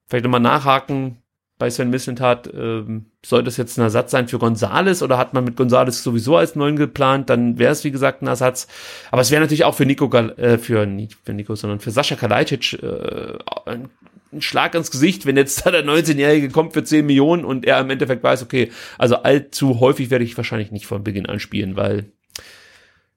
vielleicht 0.09 0.25
nochmal 0.25 0.41
nachhaken, 0.41 1.22
bei 1.63 1.71
Sven 1.71 1.91
Mislintat, 1.91 2.51
ähm, 2.53 3.07
soll 3.25 3.45
das 3.45 3.57
jetzt 3.57 3.79
ein 3.79 3.83
Ersatz 3.83 4.11
sein 4.11 4.27
für 4.27 4.41
Gonzales 4.41 5.01
oder 5.01 5.17
hat 5.17 5.33
man 5.33 5.45
mit 5.45 5.55
Gonzales 5.55 6.03
sowieso 6.03 6.37
als 6.37 6.57
neuen 6.57 6.75
geplant, 6.75 7.31
dann 7.31 7.57
wäre 7.57 7.71
es 7.71 7.85
wie 7.85 7.93
gesagt 7.93 8.21
ein 8.21 8.27
Ersatz. 8.27 8.67
Aber 9.13 9.23
es 9.23 9.31
wäre 9.31 9.41
natürlich 9.43 9.63
auch 9.63 9.77
für 9.77 9.87
Nico, 9.87 10.13
äh, 10.13 10.59
für 10.59 10.87
nicht 10.87 11.17
für 11.23 11.33
Nico, 11.33 11.55
sondern 11.55 11.79
für 11.79 11.93
Sascha 11.93 12.17
Kalajdzic 12.17 12.83
äh, 12.83 13.39
ein 13.67 13.91
ein 14.33 14.43
Schlag 14.43 14.75
ins 14.75 14.91
Gesicht, 14.91 15.25
wenn 15.25 15.37
jetzt 15.37 15.65
da 15.65 15.71
der 15.71 15.85
19-Jährige 15.85 16.49
kommt 16.49 16.73
für 16.73 16.83
10 16.83 17.07
Millionen 17.07 17.45
und 17.45 17.65
er 17.65 17.79
im 17.79 17.91
Endeffekt 17.91 18.25
weiß, 18.25 18.43
okay, 18.43 18.73
also 18.99 19.17
allzu 19.19 19.79
häufig 19.79 20.11
werde 20.11 20.25
ich 20.25 20.37
wahrscheinlich 20.37 20.73
nicht 20.73 20.87
von 20.87 21.05
Beginn 21.05 21.27
an 21.27 21.39
spielen, 21.39 21.77
weil 21.77 22.07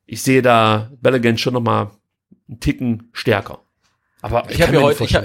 ich 0.06 0.22
sehe 0.22 0.43
da 0.43 0.91
Bellagant 1.02 1.39
schon 1.39 1.54
nochmal 1.54 1.89
einen 2.48 2.60
Ticken 2.60 3.10
stärker. 3.14 3.62
Aber 4.22 4.43
Ich 4.50 4.62
hab 4.62 4.72
ja 4.72 4.80
mir 4.80 4.86
heute- 4.86 5.04
ich 5.06 5.16
hab- 5.16 5.24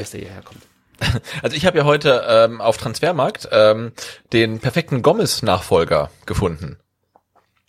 Also 1.42 1.56
ich 1.56 1.66
habe 1.66 1.78
ja 1.78 1.84
heute 1.84 2.24
ähm, 2.28 2.60
auf 2.60 2.76
Transfermarkt 2.76 3.48
ähm, 3.52 3.92
den 4.32 4.60
perfekten 4.60 5.02
Gomez-Nachfolger 5.02 6.10
gefunden. 6.26 6.78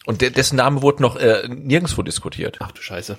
Und 0.06 0.22
de 0.22 0.30
dessen 0.30 0.56
Name 0.56 0.82
wurde 0.82 1.02
noch 1.02 1.16
äh, 1.16 1.48
nirgendwo 1.48 2.02
diskutiert. 2.02 2.58
Ach 2.60 2.72
du 2.72 2.82
Scheiße. 2.82 3.18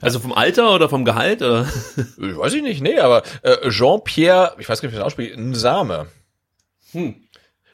Also 0.00 0.18
vom 0.18 0.32
Alter 0.32 0.74
oder 0.74 0.88
vom 0.88 1.04
Gehalt 1.04 1.42
oder? 1.42 1.68
Ich 1.96 2.16
weiß 2.36 2.54
ich 2.54 2.62
nicht, 2.62 2.82
nee, 2.82 2.98
aber 2.98 3.22
äh, 3.42 3.70
Jean-Pierre, 3.70 4.56
ich 4.58 4.68
weiß 4.68 4.80
gar 4.80 4.88
nicht, 4.88 4.94
wie 4.94 4.98
der 4.98 5.06
ausspricht, 5.06 5.36
Nsame. 5.36 6.08
Hm. 6.92 7.14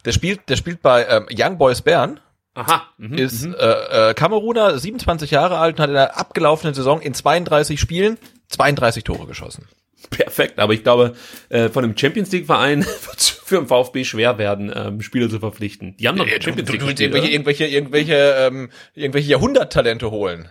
Der 0.05 0.13
spielt, 0.13 0.49
der 0.49 0.57
spielt 0.57 0.83
bei 0.83 1.07
ähm, 1.07 1.27
Young 1.31 1.59
Boys 1.59 1.83
Bern, 1.83 2.21
Aha. 2.55 2.83
Mhm. 2.99 3.15
ist 3.15 3.45
äh, 3.45 4.11
äh, 4.11 4.15
Kameruner, 4.15 4.79
27 4.79 5.31
Jahre 5.31 5.59
alt 5.59 5.77
und 5.77 5.83
hat 5.83 5.89
in 5.89 5.95
der 5.95 6.19
abgelaufenen 6.19 6.75
Saison 6.75 7.01
in 7.01 7.15
32 7.15 7.81
Spielen 7.81 8.19
32 8.49 9.05
Tore 9.05 9.27
geschossen. 9.27 9.67
Perfekt, 10.11 10.59
aber 10.59 10.73
ich 10.73 10.83
glaube, 10.83 11.15
äh, 11.49 11.69
von 11.69 11.85
einem 11.85 11.97
Champions 11.97 12.33
League 12.33 12.47
Verein 12.47 12.85
wird 12.85 13.19
es 13.19 13.29
für 13.45 13.57
den 13.57 13.67
VfB 13.67 14.05
schwer 14.05 14.39
werden, 14.39 14.73
ähm, 14.75 15.01
Spieler 15.03 15.29
zu 15.29 15.39
verpflichten. 15.39 15.97
Die 15.99 16.09
haben 16.09 16.17
doch 16.17 16.25
Du, 16.25 16.31
Champions 16.31 16.67
du, 16.67 16.73
League 16.73 16.81
du 16.81 16.87
gespielt, 16.87 17.01
irgendwelche, 17.01 17.67
irgendwelche, 17.67 17.67
irgendwelche, 17.67 18.35
ähm, 18.39 18.71
irgendwelche 18.95 19.31
Jahrhunderttalente 19.31 20.11
holen. 20.11 20.49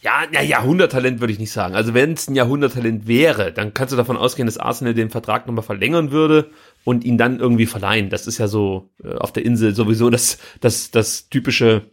Ja, 0.00 0.22
na, 0.30 0.42
Jahrhunderttalent 0.42 1.18
würde 1.20 1.32
ich 1.32 1.40
nicht 1.40 1.50
sagen. 1.50 1.74
Also 1.74 1.92
wenn 1.92 2.12
es 2.12 2.28
ein 2.28 2.36
Jahrhunderttalent 2.36 3.08
wäre, 3.08 3.52
dann 3.52 3.74
kannst 3.74 3.92
du 3.92 3.96
davon 3.96 4.16
ausgehen, 4.16 4.46
dass 4.46 4.56
Arsenal 4.56 4.94
den 4.94 5.10
Vertrag 5.10 5.46
nochmal 5.46 5.64
verlängern 5.64 6.12
würde 6.12 6.50
und 6.84 7.04
ihn 7.04 7.18
dann 7.18 7.40
irgendwie 7.40 7.66
verleihen. 7.66 8.08
Das 8.08 8.28
ist 8.28 8.38
ja 8.38 8.46
so 8.46 8.90
äh, 9.02 9.14
auf 9.14 9.32
der 9.32 9.44
Insel 9.44 9.74
sowieso 9.74 10.08
das, 10.08 10.38
das, 10.60 10.92
das 10.92 11.28
typische 11.30 11.86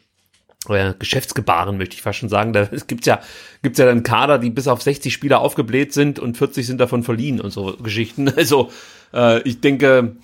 äh, 0.70 0.93
Geschäftsgebaren, 0.97 1.78
möchte 1.78 1.95
ich 1.95 2.01
fast 2.01 2.20
schon 2.20 2.30
sagen. 2.30 2.53
Da 2.53 2.68
es 2.72 2.88
gibt 2.88 3.05
ja, 3.05 3.22
gibt's 3.61 3.80
ja 3.80 3.86
dann 3.86 4.03
Kader, 4.03 4.39
die 4.39 4.49
bis 4.49 4.68
auf 4.68 4.82
60 4.82 5.13
Spieler 5.13 5.39
aufgebläht 5.39 5.93
sind 5.93 6.20
und 6.20 6.38
40 6.38 6.66
sind 6.66 6.80
davon 6.80 7.03
verliehen 7.03 7.41
und 7.41 7.51
so 7.51 7.76
Geschichten. 7.78 8.30
Also 8.36 8.70
äh, 9.13 9.41
ich 9.41 9.61
denke, 9.61 10.18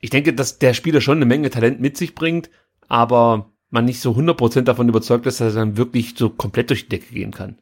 ich 0.00 0.10
denke, 0.10 0.34
dass 0.34 0.58
der 0.58 0.74
Spieler 0.74 1.00
schon 1.00 1.18
eine 1.18 1.26
Menge 1.26 1.48
Talent 1.50 1.80
mit 1.80 1.96
sich 1.96 2.14
bringt, 2.14 2.50
aber 2.88 3.52
man 3.70 3.84
nicht 3.84 4.00
so 4.00 4.12
100% 4.12 4.62
davon 4.62 4.88
überzeugt 4.88 5.26
ist, 5.26 5.40
dass 5.40 5.54
er 5.54 5.60
dann 5.60 5.76
wirklich 5.76 6.14
so 6.16 6.28
komplett 6.28 6.70
durch 6.70 6.84
die 6.84 6.88
Decke 6.90 7.14
gehen 7.14 7.30
kann. 7.30 7.56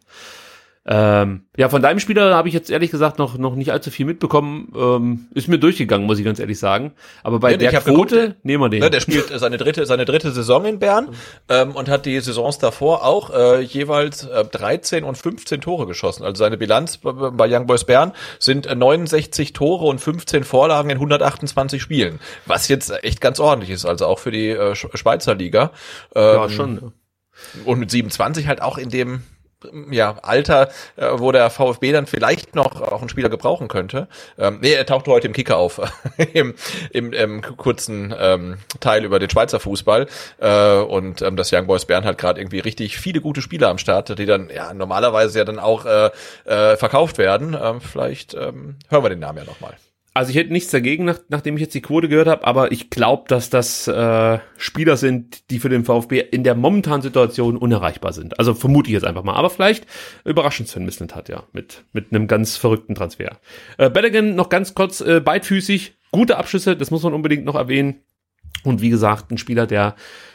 Ähm, 0.93 1.45
ja, 1.57 1.69
von 1.69 1.83
deinem 1.83 2.01
Spieler 2.01 2.35
habe 2.35 2.49
ich 2.49 2.55
jetzt 2.55 2.69
ehrlich 2.69 2.91
gesagt 2.91 3.21
noch, 3.21 3.39
noch 3.39 3.55
nicht 3.55 3.71
allzu 3.71 3.93
viel 3.93 4.07
mitbekommen. 4.07 4.73
Ähm, 4.77 5.27
ist 5.35 5.47
mir 5.47 5.59
durchgegangen, 5.59 6.05
muss 6.05 6.19
ich 6.19 6.25
ganz 6.25 6.41
ehrlich 6.41 6.59
sagen. 6.59 6.95
Aber 7.23 7.39
bei 7.39 7.53
Ja, 7.53 7.59
der 7.59 7.71
Quote 7.81 8.21
geguckt, 8.23 8.45
nehmen 8.45 8.65
wir 8.65 8.69
den. 8.71 8.81
Ne, 8.81 8.91
der 8.91 8.99
spielt 8.99 9.29
seine 9.33 9.57
dritte, 9.57 9.87
seine 9.87 10.05
dritte 10.05 10.33
Saison 10.33 10.65
in 10.65 10.81
Bern 10.81 11.11
ähm, 11.49 11.77
und 11.77 11.89
hat 11.89 12.07
die 12.07 12.19
Saisons 12.19 12.59
davor 12.59 13.05
auch 13.07 13.31
äh, 13.31 13.61
jeweils 13.61 14.25
äh, 14.25 14.45
13 14.45 15.05
und 15.05 15.17
15 15.17 15.61
Tore 15.61 15.87
geschossen. 15.87 16.25
Also 16.25 16.41
seine 16.41 16.57
Bilanz 16.57 16.97
bei, 16.97 17.13
bei 17.13 17.47
Young 17.49 17.67
Boys 17.67 17.85
Bern 17.85 18.13
sind 18.41 18.67
äh, 18.67 18.75
69 18.75 19.53
Tore 19.53 19.85
und 19.85 20.01
15 20.01 20.43
Vorlagen 20.43 20.91
in 20.91 20.97
128 20.97 21.81
Spielen, 21.81 22.19
was 22.47 22.67
jetzt 22.67 22.91
echt 23.05 23.21
ganz 23.21 23.39
ordentlich 23.39 23.71
ist, 23.71 23.87
also 23.87 24.07
auch 24.07 24.19
für 24.19 24.33
die 24.33 24.49
äh, 24.49 24.73
Sch- 24.73 24.97
Schweizer 24.97 25.37
Liga. 25.37 25.71
Ähm, 26.17 26.23
ja, 26.35 26.49
schon. 26.49 26.75
ja. 26.83 27.63
Und 27.65 27.79
mit 27.79 27.93
27 27.93 28.49
halt 28.49 28.61
auch 28.61 28.77
in 28.77 28.89
dem 28.89 29.23
ja, 29.91 30.17
Alter, 30.23 30.71
äh, 30.97 31.09
wo 31.15 31.33
der 31.33 31.51
VfB 31.51 31.93
dann 31.93 32.07
vielleicht 32.07 32.55
noch 32.55 32.81
auch 32.81 33.01
einen 33.01 33.09
Spieler 33.09 33.29
gebrauchen 33.29 33.69
könnte. 33.69 34.09
Ähm, 34.39 34.59
nee, 34.61 34.73
er 34.73 34.87
tauchte 34.87 35.11
heute 35.11 35.27
im 35.27 35.33
Kicker 35.33 35.57
auf, 35.57 35.81
im, 36.33 36.55
im, 36.91 37.13
im 37.13 37.43
kurzen 37.43 38.15
ähm, 38.19 38.59
Teil 38.81 39.05
über 39.05 39.19
den 39.19 39.31
Schweizer 39.31 39.61
Fußball. 39.61 40.07
Äh, 40.39 40.77
und 40.77 41.23
ähm, 41.23 41.37
das 41.37 41.53
Young 41.53 41.67
Boys 41.67 41.85
Bern 41.85 42.05
hat 42.05 42.19
gerade 42.19 42.41
irgendwie 42.41 42.61
richtig 42.61 42.99
viele 42.99 43.21
gute 43.21 43.43
Spieler 43.43 43.69
am 43.69 43.79
Start, 43.79 44.19
die 44.19 44.27
dann 44.27 44.51
ja 44.55 44.73
normalerweise 44.75 45.39
ja 45.39 45.45
dann 45.45 45.59
auch 45.59 45.85
äh, 45.85 46.11
äh, 46.45 46.77
verkauft 46.77 47.19
werden. 47.19 47.57
Ähm, 47.61 47.81
vielleicht 47.81 48.35
ähm, 48.35 48.77
hören 48.89 49.05
wir 49.05 49.11
den 49.11 49.21
Namen 49.21 49.39
ja 49.39 49.45
nochmal. 49.45 49.77
Also 50.13 50.31
ich 50.31 50.37
hätte 50.37 50.53
nichts 50.53 50.71
dagegen, 50.71 51.05
nach, 51.05 51.21
nachdem 51.29 51.55
ich 51.55 51.61
jetzt 51.61 51.75
die 51.75 51.83
Quote 51.83 52.09
gehört 52.09 52.27
habe, 52.27 52.45
aber 52.45 52.73
ich 52.73 52.91
glaube, 52.91 53.25
dass 53.29 53.49
das 53.49 53.87
äh, 53.87 54.39
Spieler 54.57 54.97
sind, 54.97 55.49
die 55.51 55.61
für 55.61 55.69
den 55.69 55.85
VfB 55.85 56.19
in 56.19 56.43
der 56.43 56.57
momentanen 56.57 57.03
Situation 57.03 57.57
unerreichbar 57.57 58.13
sind. 58.13 58.39
Also 58.39 58.55
vermute 58.55 58.89
ich 58.89 58.95
jetzt 58.95 59.05
einfach 59.05 59.23
mal. 59.23 59.35
Aber 59.35 59.51
vielleicht 59.51 59.87
überraschend 60.25 60.69
Sven 60.69 60.85
Mislint 60.85 61.15
hat 61.15 61.29
ja 61.29 61.45
mit, 61.53 61.85
mit 61.93 62.13
einem 62.13 62.27
ganz 62.27 62.57
verrückten 62.57 62.97
Transfer. 62.97 63.39
Äh, 63.79 63.89
Belligan 63.89 64.35
noch 64.35 64.49
ganz 64.49 64.75
kurz 64.75 65.01
äh, 65.01 65.21
beidfüßig, 65.21 65.95
gute 66.11 66.39
Abschüsse, 66.39 66.77
das 66.77 66.91
muss 66.91 67.05
man 67.05 67.15
unbedingt 67.15 67.45
noch 67.45 67.55
erwähnen. 67.55 68.01
Und 68.65 68.83
wie 68.83 68.91
gesagt, 68.91 69.31
ein 69.31 69.39
Spieler, 69.39 69.67
der 69.67 69.95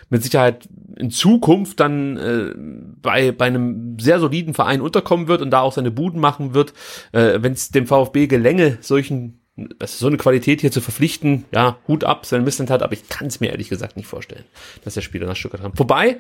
mit 0.10 0.24
Sicherheit 0.24 0.70
in 0.98 1.12
Zukunft 1.12 1.80
dann 1.80 2.18
äh, 2.18 2.54
bei, 3.02 3.32
bei 3.32 3.46
einem 3.46 4.00
sehr 4.00 4.20
soliden 4.20 4.54
Verein 4.54 4.82
unterkommen 4.82 5.28
wird 5.28 5.42
und 5.42 5.52
da 5.52 5.60
auch 5.60 5.74
seine 5.74 5.92
Buden 5.92 6.22
machen 6.22 6.54
wird, 6.54 6.74
äh, 7.12 7.40
wenn 7.42 7.54
es 7.54 7.70
dem 7.70 7.88
VfB 7.88 8.28
gelänge, 8.28 8.78
solchen 8.82 9.42
also 9.80 9.98
so 9.98 10.08
eine 10.08 10.18
Qualität 10.18 10.62
hier 10.62 10.72
zu 10.72 10.82
verpflichten, 10.82 11.46
ja, 11.54 11.78
Hut 11.88 12.04
ab, 12.04 12.26
Sven 12.26 12.44
Misland 12.44 12.70
hat, 12.70 12.84
aber 12.84 12.94
ich 12.94 13.08
kann 13.08 13.28
es 13.28 13.40
mir 13.40 13.52
ehrlich 13.52 13.70
gesagt 13.70 13.96
nicht 13.96 14.08
vorstellen, 14.08 14.46
dass 14.84 14.96
der 14.96 15.02
Spieler 15.02 15.28
nach 15.28 15.36
Stuttgart 15.36 15.62
kommt. 15.62 15.80
Wobei, 15.80 16.18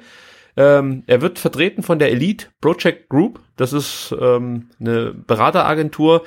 ähm, 0.57 1.03
er 1.07 1.21
wird 1.21 1.39
vertreten 1.39 1.83
von 1.83 1.99
der 1.99 2.11
Elite 2.11 2.47
Project 2.61 3.09
Group. 3.09 3.41
Das 3.57 3.73
ist 3.73 4.15
ähm, 4.19 4.69
eine 4.79 5.13
Berateragentur, 5.13 6.23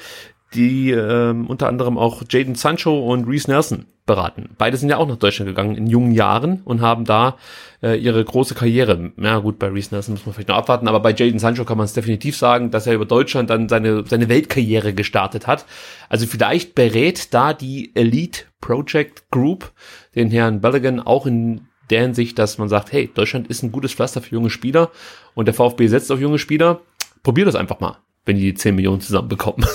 die 0.55 0.91
ähm, 0.91 1.47
unter 1.47 1.69
anderem 1.69 1.97
auch 1.97 2.23
Jaden 2.29 2.55
Sancho 2.55 3.11
und 3.11 3.27
Reese 3.27 3.51
Nelson 3.51 3.87
beraten. 4.09 4.51
Beide 4.59 4.77
sind 4.77 4.89
ja 4.89 4.97
auch 4.97 5.07
nach 5.07 5.17
Deutschland 5.17 5.49
gegangen 5.49 5.77
in 5.77 5.87
jungen 5.87 6.11
Jahren 6.11 6.63
und 6.65 6.81
haben 6.81 7.05
da 7.05 7.37
äh, 7.81 7.97
ihre 7.97 8.25
große 8.25 8.57
Karriere. 8.57 9.13
Na 9.15 9.39
gut, 9.39 9.61
bei 9.61 9.69
Reese 9.69 9.95
Nelson 9.95 10.15
muss 10.15 10.27
man 10.27 10.35
vielleicht 10.35 10.49
noch 10.49 10.57
abwarten, 10.57 10.89
aber 10.89 10.99
bei 10.99 11.15
Jaden 11.15 11.39
Sancho 11.39 11.65
kann 11.65 11.79
man 11.79 11.85
es 11.85 11.93
definitiv 11.93 12.37
sagen, 12.37 12.73
dass 12.73 12.89
er 12.89 12.95
über 12.95 13.05
Deutschland 13.05 13.51
dann 13.51 13.69
seine, 13.69 14.05
seine 14.05 14.29
Weltkarriere 14.29 14.93
gestartet 14.95 15.47
hat. 15.47 15.65
Also 16.09 16.27
vielleicht 16.27 16.75
berät 16.75 17.33
da 17.33 17.55
die 17.55 17.93
Elite 17.95 18.45
Project 18.61 19.31
Group 19.31 19.71
den 20.17 20.31
Herrn 20.33 20.61
Belligan 20.61 20.99
auch 20.99 21.27
in 21.27 21.69
der 21.91 22.03
Hinsicht, 22.03 22.39
dass 22.39 22.59
man 22.59 22.69
sagt, 22.69 22.93
hey, 22.93 23.11
Deutschland 23.15 23.47
ist 23.47 23.63
ein 23.63 23.73
gutes 23.73 23.95
Pflaster 23.95 24.21
für 24.21 24.35
junge 24.35 24.51
Spieler 24.51 24.91
und 25.35 25.47
der 25.47 25.55
VfB 25.55 25.87
setzt 25.87 26.11
auf 26.11 26.21
junge 26.21 26.39
Spieler. 26.39 26.81
Probier 27.23 27.45
das 27.45 27.55
einfach 27.55 27.81
mal, 27.81 27.99
wenn 28.25 28.37
die 28.37 28.43
die 28.43 28.55
10 28.55 28.75
Millionen 28.75 29.01
zusammenbekommen. 29.01 29.67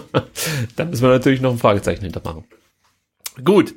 Dann 0.76 0.90
müssen 0.90 1.02
wir 1.02 1.10
natürlich 1.10 1.40
noch 1.40 1.52
ein 1.52 1.58
Fragezeichen 1.58 2.02
hintermachen. 2.02 2.44
Gut. 3.44 3.74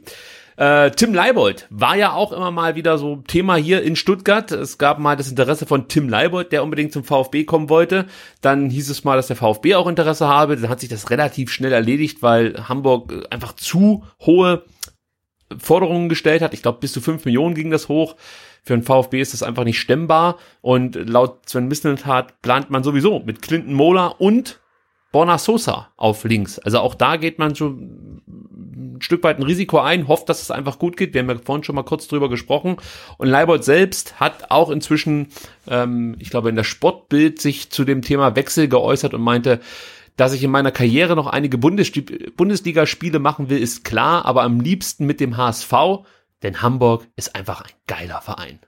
Äh, 0.61 0.91
Tim 0.91 1.13
Leibold 1.13 1.65
war 1.71 1.95
ja 1.95 2.13
auch 2.13 2.31
immer 2.31 2.51
mal 2.51 2.75
wieder 2.75 2.99
so 2.99 3.23
Thema 3.27 3.55
hier 3.55 3.81
in 3.81 3.95
Stuttgart. 3.95 4.51
Es 4.51 4.77
gab 4.77 4.99
mal 4.99 5.15
das 5.15 5.29
Interesse 5.29 5.65
von 5.65 5.87
Tim 5.87 6.07
Leibold, 6.07 6.51
der 6.51 6.63
unbedingt 6.63 6.93
zum 6.93 7.03
VfB 7.03 7.45
kommen 7.45 7.69
wollte. 7.69 8.05
Dann 8.41 8.69
hieß 8.69 8.89
es 8.91 9.03
mal, 9.03 9.15
dass 9.15 9.25
der 9.25 9.37
VfB 9.37 9.73
auch 9.73 9.87
Interesse 9.87 10.27
habe. 10.27 10.57
Dann 10.57 10.69
hat 10.69 10.79
sich 10.79 10.89
das 10.89 11.09
relativ 11.09 11.51
schnell 11.51 11.71
erledigt, 11.71 12.21
weil 12.21 12.69
Hamburg 12.69 13.11
äh, 13.11 13.23
einfach 13.31 13.53
zu 13.53 14.03
hohe 14.19 14.63
Forderungen 15.57 16.09
gestellt 16.09 16.41
hat. 16.43 16.53
Ich 16.53 16.61
glaube, 16.61 16.79
bis 16.79 16.93
zu 16.93 17.01
5 17.01 17.25
Millionen 17.25 17.55
ging 17.55 17.71
das 17.71 17.89
hoch. 17.89 18.15
Für 18.63 18.73
den 18.73 18.83
VfB 18.83 19.19
ist 19.19 19.33
das 19.33 19.41
einfach 19.43 19.63
nicht 19.63 19.79
stemmbar. 19.79 20.37
Und 20.61 20.95
laut 20.95 21.49
Sven 21.49 21.67
Mislintat 21.67 22.41
plant 22.43 22.69
man 22.69 22.83
sowieso 22.83 23.19
mit 23.19 23.41
Clinton 23.41 23.73
Mola 23.73 24.07
und 24.07 24.60
Borna 25.11 25.37
Sosa 25.37 25.89
auf 25.97 26.23
links. 26.23 26.59
Also 26.59 26.79
auch 26.79 26.95
da 26.95 27.17
geht 27.17 27.39
man 27.39 27.55
schon 27.55 28.21
ein 28.27 29.01
Stück 29.01 29.23
weit 29.23 29.39
ein 29.39 29.43
Risiko 29.43 29.79
ein, 29.79 30.07
hofft, 30.07 30.29
dass 30.29 30.41
es 30.41 30.51
einfach 30.51 30.79
gut 30.79 30.95
geht. 30.95 31.13
Wir 31.13 31.21
haben 31.21 31.29
ja 31.29 31.37
vorhin 31.43 31.63
schon 31.63 31.75
mal 31.75 31.83
kurz 31.83 32.07
drüber 32.07 32.29
gesprochen. 32.29 32.77
Und 33.17 33.27
Leibold 33.27 33.63
selbst 33.63 34.19
hat 34.19 34.51
auch 34.51 34.69
inzwischen, 34.69 35.27
ähm, 35.67 36.15
ich 36.19 36.29
glaube, 36.29 36.49
in 36.49 36.55
der 36.55 36.63
Sportbild 36.63 37.41
sich 37.41 37.71
zu 37.71 37.83
dem 37.83 38.01
Thema 38.01 38.35
Wechsel 38.35 38.67
geäußert 38.67 39.13
und 39.13 39.21
meinte, 39.21 39.59
dass 40.17 40.33
ich 40.33 40.43
in 40.43 40.51
meiner 40.51 40.71
Karriere 40.71 41.15
noch 41.15 41.27
einige 41.27 41.57
Bundesligaspiele 41.57 43.19
machen 43.19 43.49
will, 43.49 43.57
ist 43.57 43.83
klar, 43.83 44.25
aber 44.25 44.43
am 44.43 44.59
liebsten 44.59 45.05
mit 45.05 45.19
dem 45.19 45.37
HSV, 45.37 45.73
denn 46.43 46.61
Hamburg 46.61 47.07
ist 47.15 47.35
einfach 47.35 47.61
ein 47.61 47.71
geiler 47.87 48.21
Verein. 48.21 48.59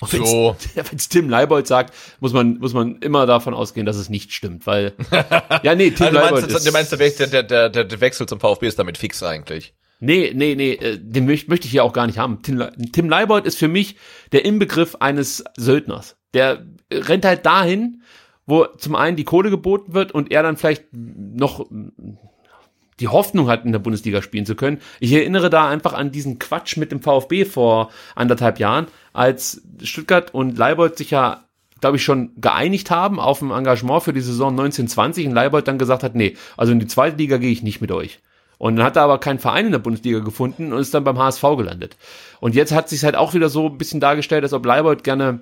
Und 0.00 0.12
wenn's- 0.12 0.30
So. 0.30 0.56
wenn's 0.74 1.08
Tim 1.08 1.28
Leibold 1.30 1.66
sagt, 1.66 1.94
muss 2.20 2.32
man, 2.32 2.58
muss 2.58 2.74
man 2.74 2.96
immer 2.96 3.26
davon 3.26 3.54
ausgehen, 3.54 3.86
dass 3.86 3.96
es 3.96 4.08
nicht 4.10 4.32
stimmt, 4.32 4.66
weil, 4.66 4.92
ja, 5.62 5.74
nee, 5.74 5.90
Tim 5.90 6.06
Also 6.06 6.18
du 6.18 6.24
Leibold 6.24 6.42
meinst, 6.42 6.56
ist, 6.56 6.66
du 6.66 6.72
meinst 6.72 6.92
der, 6.92 6.98
Wechsel- 6.98 7.30
der, 7.30 7.42
der, 7.42 7.68
der, 7.70 8.00
Wechsel 8.00 8.26
zum 8.26 8.40
VfB 8.40 8.66
ist 8.68 8.78
damit 8.78 8.98
fix 8.98 9.22
eigentlich. 9.22 9.74
nee, 10.00 10.32
nee, 10.34 10.54
nee, 10.54 10.72
äh, 10.72 10.98
den 11.00 11.24
möcht, 11.24 11.48
möchte 11.48 11.64
ich 11.66 11.70
hier 11.72 11.82
auch 11.84 11.94
gar 11.94 12.06
nicht 12.06 12.18
haben. 12.18 12.42
Tim, 12.42 12.58
Le- 12.58 12.72
Tim 12.92 13.08
Leibold 13.08 13.46
ist 13.46 13.58
für 13.58 13.68
mich 13.68 13.96
der 14.32 14.44
Inbegriff 14.44 14.96
eines 15.00 15.42
Söldners. 15.56 16.16
Der 16.34 16.66
rennt 16.92 17.24
halt 17.24 17.46
dahin, 17.46 18.02
wo 18.44 18.66
zum 18.66 18.94
einen 18.94 19.16
die 19.16 19.24
Kohle 19.24 19.48
geboten 19.50 19.94
wird 19.94 20.12
und 20.12 20.30
er 20.30 20.42
dann 20.42 20.56
vielleicht 20.58 20.84
noch 20.92 21.66
die 23.00 23.08
Hoffnung 23.08 23.48
hat, 23.48 23.64
in 23.64 23.72
der 23.72 23.78
Bundesliga 23.78 24.22
spielen 24.22 24.46
zu 24.46 24.54
können. 24.54 24.80
Ich 25.00 25.12
erinnere 25.12 25.50
da 25.50 25.68
einfach 25.68 25.92
an 25.92 26.12
diesen 26.12 26.38
Quatsch 26.38 26.76
mit 26.76 26.92
dem 26.92 27.02
VfB 27.02 27.44
vor 27.44 27.90
anderthalb 28.14 28.58
Jahren, 28.58 28.86
als 29.12 29.62
Stuttgart 29.82 30.32
und 30.32 30.56
Leibold 30.56 30.96
sich 30.96 31.10
ja, 31.10 31.44
glaube 31.80 31.96
ich, 31.96 32.04
schon 32.04 32.32
geeinigt 32.36 32.90
haben 32.90 33.20
auf 33.20 33.42
ein 33.42 33.50
Engagement 33.50 34.02
für 34.02 34.12
die 34.12 34.20
Saison 34.20 34.50
1920 34.50 35.26
und 35.26 35.34
Leibold 35.34 35.68
dann 35.68 35.78
gesagt 35.78 36.02
hat, 36.02 36.14
nee, 36.14 36.36
also 36.56 36.72
in 36.72 36.80
die 36.80 36.86
zweite 36.86 37.16
Liga 37.16 37.36
gehe 37.36 37.52
ich 37.52 37.62
nicht 37.62 37.80
mit 37.80 37.92
euch. 37.92 38.20
Und 38.58 38.76
dann 38.76 38.86
hat 38.86 38.96
er 38.96 39.02
aber 39.02 39.18
keinen 39.18 39.38
Verein 39.38 39.66
in 39.66 39.72
der 39.72 39.78
Bundesliga 39.78 40.20
gefunden 40.20 40.72
und 40.72 40.78
ist 40.78 40.94
dann 40.94 41.04
beim 41.04 41.18
HSV 41.18 41.42
gelandet. 41.58 41.96
Und 42.40 42.54
jetzt 42.54 42.72
hat 42.72 42.88
sich 42.88 43.04
halt 43.04 43.14
auch 43.14 43.34
wieder 43.34 43.50
so 43.50 43.66
ein 43.68 43.76
bisschen 43.76 44.00
dargestellt, 44.00 44.44
als 44.44 44.54
ob 44.54 44.64
Leibold 44.64 45.04
gerne 45.04 45.40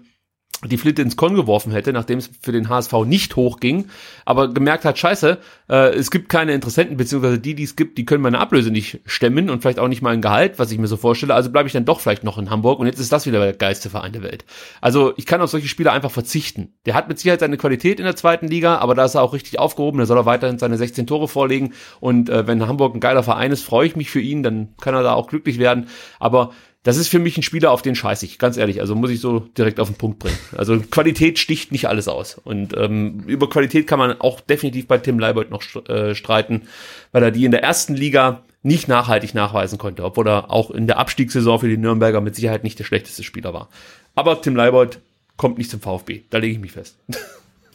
die 0.63 0.79
Flinte 0.79 1.03
ins 1.03 1.17
Korn 1.17 1.35
geworfen 1.35 1.73
hätte, 1.73 1.93
nachdem 1.93 2.19
es 2.19 2.31
für 2.41 2.53
den 2.53 2.69
HSV 2.69 2.93
nicht 3.05 3.37
hochging, 3.37 3.87
aber 4.25 4.53
gemerkt 4.53 4.85
hat, 4.85 4.99
scheiße, 4.99 5.39
äh, 5.69 5.95
es 5.95 6.11
gibt 6.11 6.29
keine 6.29 6.53
Interessenten, 6.53 6.97
beziehungsweise 6.97 7.39
die, 7.39 7.55
die 7.55 7.65
es 7.65 7.77
gibt, 7.77 7.99
die 7.99 8.05
können 8.05 8.23
meine 8.23 8.39
Ablöse 8.39 8.71
nicht 8.71 9.01
stemmen 9.05 9.51
und 9.51 9.63
vielleicht 9.63 9.79
auch 9.79 9.89
nicht 9.89 10.03
mal 10.03 10.13
ein 10.13 10.23
Gehalt, 10.23 10.59
was 10.59 10.71
ich 10.71 10.79
mir 10.79 10.87
so 10.87 10.97
vorstelle, 10.97 11.35
also 11.35 11.51
bleibe 11.51 11.67
ich 11.67 11.73
dann 11.73 11.85
doch 11.85 12.01
vielleicht 12.01 12.25
noch 12.25 12.39
in 12.39 12.51
Hamburg 12.51 12.79
und 12.79 12.87
jetzt 12.87 12.99
ist 12.99 13.13
das 13.13 13.27
wieder 13.27 13.41
der 13.41 13.53
geilste 13.53 13.91
Verein 13.91 14.13
der 14.13 14.23
Welt. 14.23 14.45
Also 14.81 15.13
ich 15.17 15.27
kann 15.27 15.41
auf 15.41 15.51
solche 15.51 15.69
Spieler 15.69 15.93
einfach 15.93 16.11
verzichten. 16.11 16.73
Der 16.87 16.95
hat 16.95 17.09
mit 17.09 17.19
Sicherheit 17.19 17.41
seine 17.41 17.57
Qualität 17.57 17.99
in 17.99 18.05
der 18.05 18.17
zweiten 18.17 18.49
Liga, 18.49 18.79
aber 18.79 18.95
da 18.95 19.05
ist 19.05 19.15
er 19.15 19.23
auch 19.23 19.33
richtig 19.33 19.59
aufgehoben, 19.59 19.99
da 19.99 20.07
soll 20.07 20.19
er 20.19 20.27
weiterhin 20.27 20.59
seine 20.59 20.77
16 20.77 21.07
Tore 21.07 21.29
vorlegen 21.29 21.75
und 22.01 22.31
äh, 22.31 22.47
wenn 22.47 22.67
Hamburg 22.67 22.95
ein 22.95 23.01
geiler 23.01 23.23
Verein 23.23 23.53
ist, 23.53 23.65
freue 23.65 23.87
ich 23.87 23.97
mich 23.97 24.11
für 24.11 24.21
ihn, 24.21 24.43
dann 24.43 24.75
kann 24.81 24.95
er 24.95 25.03
da 25.03 25.15
auch 25.15 25.27
glücklich 25.27 25.59
werden, 25.59 25.89
aber 26.19 26.53
das 26.85 26.99
ist 26.99 27.09
für 27.09 27.19
mich 27.19 27.37
ein 27.39 27.43
Spieler, 27.43 27.73
auf 27.73 27.81
den 27.81 27.95
scheiße 27.95 28.27
ich, 28.27 28.39
ganz 28.39 28.59
ehrlich. 28.59 28.81
Also 28.81 28.95
muss 28.95 29.11
ich 29.11 29.19
so 29.19 29.41
direkt 29.41 29.81
auf 29.81 29.89
den 29.89 29.97
Punkt 29.97 30.19
bringen. 30.19 30.39
Also 30.57 30.79
Qualität 30.79 31.39
sticht 31.39 31.73
nicht 31.73 31.89
alles 31.89 32.09
aus. 32.09 32.41
Und 32.45 32.77
ähm, 32.77 33.25
über 33.27 33.49
Qualität 33.49 33.87
kann 33.87 33.99
man 33.99 34.21
auch 34.21 34.41
definitiv 34.41 34.87
bei 34.87 34.99
Tim 34.99 35.19
Leibold 35.19 35.51
noch 35.51 35.63
äh, 35.89 36.15
streiten, 36.15 36.69
weil 37.11 37.23
er 37.23 37.31
die 37.31 37.47
in 37.47 37.53
der 37.53 37.63
ersten 37.63 37.95
Liga 37.95 38.43
nicht 38.63 38.87
nachhaltig 38.87 39.35
nachweisen 39.35 39.79
konnte, 39.79 40.05
obwohl 40.05 40.29
er 40.29 40.51
auch 40.51 40.71
in 40.71 40.87
der 40.87 40.99
Abstiegssaison 40.99 41.59
für 41.59 41.69
die 41.69 41.79
Nürnberger 41.79 42.21
mit 42.21 42.35
Sicherheit 42.35 42.65
nicht 42.65 42.79
der 42.79 42.85
schlechteste 42.85 43.23
Spieler 43.25 43.55
war. 43.55 43.69
Aber 44.15 44.41
Tim 44.43 44.55
Leibold 44.55 45.01
kommt 45.39 45.57
nicht 45.57 45.71
zum 45.71 45.81
VfB, 45.81 46.23
da 46.29 46.39
lege 46.39 46.53
ich 46.53 46.61
mich 46.61 46.73
fest. 46.73 46.97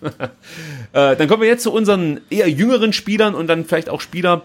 äh, 0.01 1.16
dann 1.16 1.28
kommen 1.28 1.41
wir 1.41 1.49
jetzt 1.49 1.64
zu 1.64 1.74
unseren 1.74 2.22
eher 2.30 2.49
jüngeren 2.49 2.93
Spielern 2.93 3.34
und 3.34 3.47
dann 3.47 3.66
vielleicht 3.66 3.89
auch 3.89 4.01
Spieler, 4.01 4.43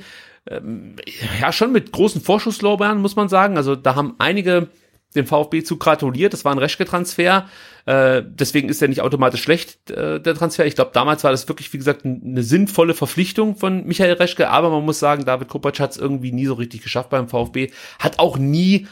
Ähm, 0.49 0.95
ja, 1.41 1.53
schon 1.53 1.73
mit 1.73 1.91
großen 1.91 2.21
Vorschusslorbeeren, 2.21 3.01
muss 3.01 3.17
man 3.17 3.29
sagen. 3.29 3.57
Also 3.57 3.75
da 3.75 3.97
haben 3.97 4.15
einige 4.19 4.69
dem 5.17 5.27
VfB 5.27 5.63
zu 5.63 5.77
gratuliert. 5.79 6.33
Das 6.33 6.45
war 6.45 6.53
ein 6.53 6.59
Reschke-Transfer. 6.59 7.49
Äh, 7.87 8.23
deswegen 8.25 8.69
ist 8.69 8.83
er 8.83 8.89
nicht 8.89 9.01
automatisch 9.01 9.43
schlecht, 9.43 9.91
äh, 9.91 10.21
der 10.21 10.35
Transfer. 10.35 10.67
Ich 10.67 10.75
glaube, 10.75 10.91
damals 10.93 11.25
war 11.25 11.31
das 11.31 11.49
wirklich, 11.49 11.73
wie 11.73 11.79
gesagt, 11.79 12.05
eine 12.05 12.43
sinnvolle 12.43 12.95
Verpflichtung 12.95 13.57
von 13.57 13.87
Michael 13.87 14.15
Reschke. 14.15 14.49
Aber 14.51 14.71
man 14.71 14.85
muss 14.85 14.99
sagen, 14.99 15.25
David 15.25 15.49
Kopacz 15.49 15.81
hat 15.81 15.93
es 15.93 15.97
irgendwie 15.97 16.33
nie 16.33 16.47
so 16.47 16.55
richtig 16.55 16.83
geschafft 16.83 17.11
beim 17.11 17.29
VfB. 17.29 17.71
Hat 17.99 18.19
auch 18.19 18.39
nie 18.39 18.87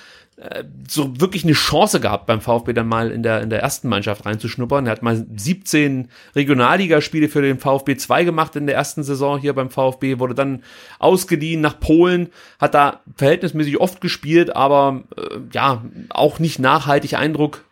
so 0.89 1.21
wirklich 1.21 1.45
eine 1.45 1.53
Chance 1.53 2.01
gehabt 2.01 2.27
beim 2.27 2.41
VfB 2.41 2.73
dann 2.73 2.89
mal 2.89 3.11
in 3.11 3.23
der 3.23 3.41
in 3.43 3.51
der 3.51 3.63
ersten 3.63 3.89
Mannschaft 3.89 4.27
reinzuschnuppern. 4.27 4.87
Er 4.87 4.93
hat 4.93 5.03
mal 5.03 5.25
17 5.37 6.09
Regionalligaspiele 6.35 7.29
für 7.29 7.41
den 7.41 7.59
VfB 7.59 7.97
2 7.97 8.25
gemacht 8.25 8.57
in 8.57 8.67
der 8.67 8.75
ersten 8.75 9.05
Saison 9.05 9.39
hier 9.39 9.53
beim 9.53 9.71
VfB, 9.71 10.19
wurde 10.19 10.35
dann 10.35 10.63
ausgeliehen 10.99 11.61
nach 11.61 11.79
Polen, 11.79 12.31
hat 12.59 12.75
da 12.75 13.01
verhältnismäßig 13.17 13.81
oft 13.81 14.01
gespielt, 14.01 14.55
aber 14.57 15.05
äh, 15.17 15.39
ja, 15.53 15.85
auch 16.11 16.41
nicht 16.41 16.59
nachhaltig 16.59 17.15
Eindruck 17.15 17.65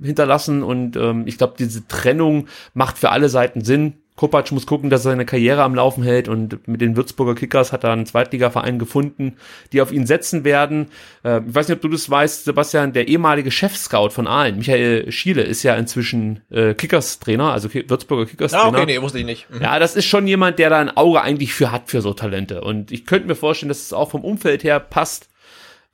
hinterlassen 0.00 0.62
und 0.62 0.96
ähm, 0.96 1.26
ich 1.26 1.36
glaube, 1.38 1.54
diese 1.58 1.86
Trennung 1.88 2.48
macht 2.72 2.98
für 2.98 3.10
alle 3.10 3.28
Seiten 3.28 3.62
Sinn. 3.62 3.94
Kopacz 4.18 4.50
muss 4.50 4.66
gucken, 4.66 4.90
dass 4.90 5.02
er 5.02 5.12
seine 5.12 5.24
Karriere 5.24 5.62
am 5.62 5.76
Laufen 5.76 6.02
hält 6.02 6.26
und 6.26 6.66
mit 6.66 6.80
den 6.80 6.96
Würzburger 6.96 7.36
Kickers 7.36 7.72
hat 7.72 7.84
er 7.84 7.92
einen 7.92 8.04
Zweitligaverein 8.04 8.80
gefunden, 8.80 9.36
die 9.72 9.80
auf 9.80 9.92
ihn 9.92 10.06
setzen 10.06 10.42
werden. 10.42 10.88
Äh, 11.24 11.38
ich 11.48 11.54
weiß 11.54 11.68
nicht, 11.68 11.76
ob 11.76 11.82
du 11.82 11.88
das 11.88 12.10
weißt, 12.10 12.44
Sebastian, 12.44 12.92
der 12.92 13.06
ehemalige 13.06 13.52
Chefscout 13.52 14.10
von 14.10 14.26
Aalen, 14.26 14.58
Michael 14.58 15.12
Schiele, 15.12 15.42
ist 15.42 15.62
ja 15.62 15.76
inzwischen 15.76 16.40
äh, 16.50 16.74
Kickers-Trainer, 16.74 17.52
also 17.52 17.72
Würzburger 17.72 18.26
Kickers-Trainer. 18.26 18.64
Ah, 18.64 18.68
okay, 18.82 18.86
nee, 18.86 19.00
wusste 19.00 19.20
ich 19.20 19.24
nicht. 19.24 19.48
Mhm. 19.50 19.62
Ja, 19.62 19.78
das 19.78 19.94
ist 19.94 20.06
schon 20.06 20.26
jemand, 20.26 20.58
der 20.58 20.70
da 20.70 20.80
ein 20.80 20.96
Auge 20.96 21.22
eigentlich 21.22 21.54
für 21.54 21.70
hat, 21.70 21.88
für 21.88 22.00
so 22.00 22.12
Talente. 22.12 22.62
Und 22.62 22.90
ich 22.90 23.06
könnte 23.06 23.28
mir 23.28 23.36
vorstellen, 23.36 23.68
dass 23.68 23.82
es 23.82 23.92
auch 23.92 24.10
vom 24.10 24.24
Umfeld 24.24 24.64
her 24.64 24.80
passt 24.80 25.28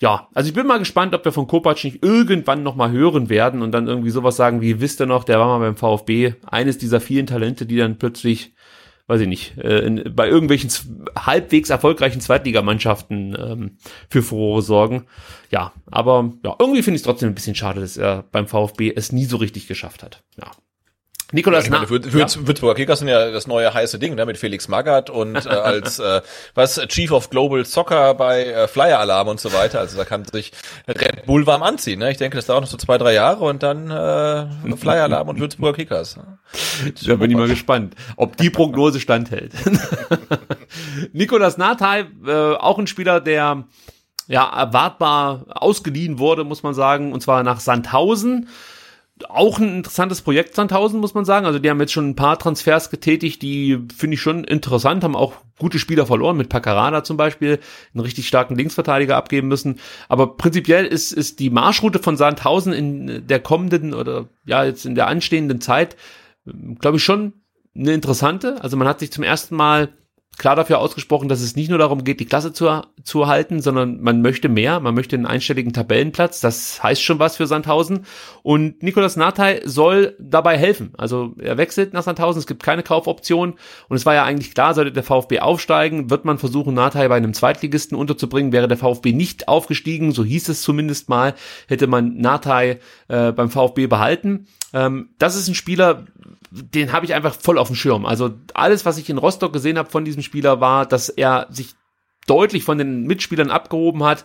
ja, 0.04 0.28
also 0.34 0.48
ich 0.48 0.54
bin 0.54 0.66
mal 0.66 0.78
gespannt, 0.78 1.14
ob 1.14 1.24
wir 1.24 1.32
von 1.32 1.46
Kopac 1.46 1.82
nicht 1.82 2.04
irgendwann 2.04 2.62
noch 2.62 2.76
mal 2.76 2.90
hören 2.90 3.30
werden 3.30 3.62
und 3.62 3.72
dann 3.72 3.88
irgendwie 3.88 4.10
sowas 4.10 4.36
sagen 4.36 4.60
wie, 4.60 4.78
wisst 4.78 5.00
ihr 5.00 5.06
noch, 5.06 5.24
der 5.24 5.40
war 5.40 5.46
mal 5.46 5.60
beim 5.60 5.76
VfB, 5.76 6.34
eines 6.44 6.76
dieser 6.76 7.00
vielen 7.00 7.26
Talente, 7.26 7.64
die 7.64 7.78
dann 7.78 7.96
plötzlich, 7.96 8.52
weiß 9.06 9.22
ich 9.22 9.28
nicht, 9.28 9.56
äh, 9.56 9.78
in, 9.78 10.14
bei 10.14 10.28
irgendwelchen 10.28 10.68
halbwegs 11.16 11.70
erfolgreichen 11.70 12.20
Zweitligamannschaften 12.20 13.34
ähm, 13.38 13.78
für 14.10 14.20
Furore 14.20 14.60
sorgen. 14.60 15.06
Ja, 15.50 15.72
aber 15.90 16.34
ja, 16.44 16.54
irgendwie 16.58 16.82
finde 16.82 16.96
ich 16.96 17.00
es 17.00 17.06
trotzdem 17.06 17.30
ein 17.30 17.34
bisschen 17.34 17.54
schade, 17.54 17.80
dass 17.80 17.96
er 17.96 18.24
beim 18.30 18.46
VfB 18.46 18.92
es 18.94 19.10
nie 19.10 19.24
so 19.24 19.38
richtig 19.38 19.68
geschafft 19.68 20.02
hat. 20.02 20.22
Ja. 20.38 20.50
Nikolas 21.34 21.66
ja. 21.66 21.90
Würzburger 21.90 22.76
Kickers 22.76 23.00
sind 23.00 23.08
ja 23.08 23.32
das 23.32 23.48
neue 23.48 23.74
heiße 23.74 23.98
Ding, 23.98 24.14
ne, 24.14 24.24
mit 24.24 24.38
Felix 24.38 24.68
Magath 24.68 25.10
und 25.10 25.34
äh, 25.34 25.48
als 25.48 25.98
äh, 25.98 26.22
was 26.54 26.80
Chief 26.86 27.10
of 27.10 27.28
Global 27.28 27.64
Soccer 27.64 28.14
bei 28.14 28.46
äh, 28.46 28.68
Flyer 28.68 29.00
Alarm 29.00 29.26
und 29.26 29.40
so 29.40 29.52
weiter. 29.52 29.80
Also 29.80 29.96
da 29.96 30.04
kann 30.04 30.24
sich 30.24 30.52
Red 30.86 31.26
Bull 31.26 31.44
warm 31.44 31.64
anziehen. 31.64 31.98
Ne? 31.98 32.12
Ich 32.12 32.18
denke, 32.18 32.36
das 32.36 32.46
dauert 32.46 32.60
noch 32.60 32.70
so 32.70 32.76
zwei, 32.76 32.98
drei 32.98 33.14
Jahre 33.14 33.44
und 33.44 33.64
dann 33.64 33.90
äh, 33.90 34.76
Flyer 34.76 35.02
Alarm 35.02 35.28
und 35.28 35.40
Würzburger 35.40 35.74
Kickers. 35.74 36.16
Ne? 36.16 36.38
Da 37.04 37.16
bin 37.16 37.32
ich 37.32 37.36
mal 37.36 37.48
gespannt, 37.48 37.96
ob 38.16 38.36
die 38.36 38.50
Prognose 38.50 39.00
standhält. 39.00 39.54
Nikolas 41.12 41.58
Nathai, 41.58 42.06
äh, 42.24 42.54
auch 42.54 42.78
ein 42.78 42.86
Spieler, 42.86 43.20
der 43.20 43.64
ja 44.28 44.56
erwartbar 44.56 45.46
ausgeliehen 45.48 46.20
wurde, 46.20 46.44
muss 46.44 46.62
man 46.62 46.74
sagen, 46.74 47.12
und 47.12 47.22
zwar 47.22 47.42
nach 47.42 47.58
Sandhausen 47.58 48.48
auch 49.28 49.58
ein 49.58 49.76
interessantes 49.76 50.22
Projekt 50.22 50.56
Sandhausen, 50.56 51.00
muss 51.00 51.14
man 51.14 51.24
sagen. 51.24 51.46
Also 51.46 51.58
die 51.58 51.70
haben 51.70 51.80
jetzt 51.80 51.92
schon 51.92 52.10
ein 52.10 52.16
paar 52.16 52.38
Transfers 52.38 52.90
getätigt, 52.90 53.42
die 53.42 53.78
finde 53.96 54.14
ich 54.14 54.20
schon 54.20 54.44
interessant, 54.44 55.04
haben 55.04 55.14
auch 55.14 55.34
gute 55.58 55.78
Spieler 55.78 56.04
verloren, 56.04 56.36
mit 56.36 56.48
Paccarada 56.48 57.04
zum 57.04 57.16
Beispiel, 57.16 57.60
einen 57.92 58.00
richtig 58.00 58.26
starken 58.26 58.56
Linksverteidiger 58.56 59.16
abgeben 59.16 59.46
müssen. 59.48 59.78
Aber 60.08 60.36
prinzipiell 60.36 60.84
ist, 60.84 61.12
ist 61.12 61.38
die 61.38 61.50
Marschroute 61.50 62.00
von 62.00 62.16
Sandhausen 62.16 62.72
in 62.72 63.26
der 63.26 63.38
kommenden 63.38 63.94
oder 63.94 64.28
ja, 64.46 64.64
jetzt 64.64 64.84
in 64.84 64.96
der 64.96 65.06
anstehenden 65.06 65.60
Zeit, 65.60 65.96
glaube 66.80 66.96
ich, 66.96 67.04
schon 67.04 67.34
eine 67.76 67.92
interessante. 67.92 68.62
Also 68.62 68.76
man 68.76 68.88
hat 68.88 68.98
sich 68.98 69.12
zum 69.12 69.22
ersten 69.22 69.54
Mal 69.54 69.90
klar 70.38 70.56
dafür 70.56 70.78
ausgesprochen, 70.78 71.28
dass 71.28 71.40
es 71.40 71.56
nicht 71.56 71.68
nur 71.68 71.78
darum 71.78 72.04
geht, 72.04 72.20
die 72.20 72.26
Klasse 72.26 72.52
zu, 72.52 72.82
zu 73.02 73.26
halten, 73.26 73.60
sondern 73.60 74.00
man 74.00 74.22
möchte 74.22 74.48
mehr, 74.48 74.80
man 74.80 74.94
möchte 74.94 75.16
einen 75.16 75.26
einstelligen 75.26 75.72
Tabellenplatz, 75.72 76.40
das 76.40 76.82
heißt 76.82 77.02
schon 77.02 77.18
was 77.18 77.36
für 77.36 77.46
Sandhausen. 77.46 78.06
Und 78.42 78.82
Nikolas 78.82 79.16
Nathai 79.16 79.62
soll 79.64 80.16
dabei 80.18 80.58
helfen, 80.58 80.92
also 80.96 81.34
er 81.38 81.56
wechselt 81.56 81.92
nach 81.92 82.02
Sandhausen, 82.02 82.40
es 82.40 82.46
gibt 82.46 82.62
keine 82.62 82.82
Kaufoption. 82.82 83.54
Und 83.88 83.96
es 83.96 84.06
war 84.06 84.14
ja 84.14 84.24
eigentlich 84.24 84.54
klar, 84.54 84.74
sollte 84.74 84.92
der 84.92 85.02
VfB 85.02 85.40
aufsteigen, 85.40 86.10
wird 86.10 86.24
man 86.24 86.38
versuchen, 86.38 86.74
Nathai 86.74 87.08
bei 87.08 87.16
einem 87.16 87.34
Zweitligisten 87.34 87.96
unterzubringen, 87.96 88.52
wäre 88.52 88.68
der 88.68 88.78
VfB 88.78 89.12
nicht 89.12 89.48
aufgestiegen, 89.48 90.12
so 90.12 90.24
hieß 90.24 90.48
es 90.48 90.62
zumindest 90.62 91.08
mal, 91.08 91.34
hätte 91.68 91.86
man 91.86 92.16
Nathai 92.18 92.78
äh, 93.08 93.32
beim 93.32 93.50
VfB 93.50 93.86
behalten. 93.86 94.46
Ähm, 94.74 95.10
das 95.18 95.36
ist 95.36 95.48
ein 95.48 95.54
Spieler, 95.54 96.04
den 96.50 96.92
habe 96.92 97.06
ich 97.06 97.14
einfach 97.14 97.34
voll 97.34 97.58
auf 97.58 97.68
dem 97.68 97.76
Schirm. 97.76 98.04
Also 98.04 98.34
alles, 98.52 98.84
was 98.84 98.98
ich 98.98 99.08
in 99.08 99.18
Rostock 99.18 99.52
gesehen 99.52 99.78
habe 99.78 99.90
von 99.90 100.04
diesem 100.04 100.22
Spieler, 100.22 100.60
war, 100.60 100.84
dass 100.84 101.08
er 101.08 101.46
sich 101.50 101.74
deutlich 102.26 102.64
von 102.64 102.76
den 102.76 103.04
Mitspielern 103.04 103.50
abgehoben 103.50 104.02
hat. 104.02 104.24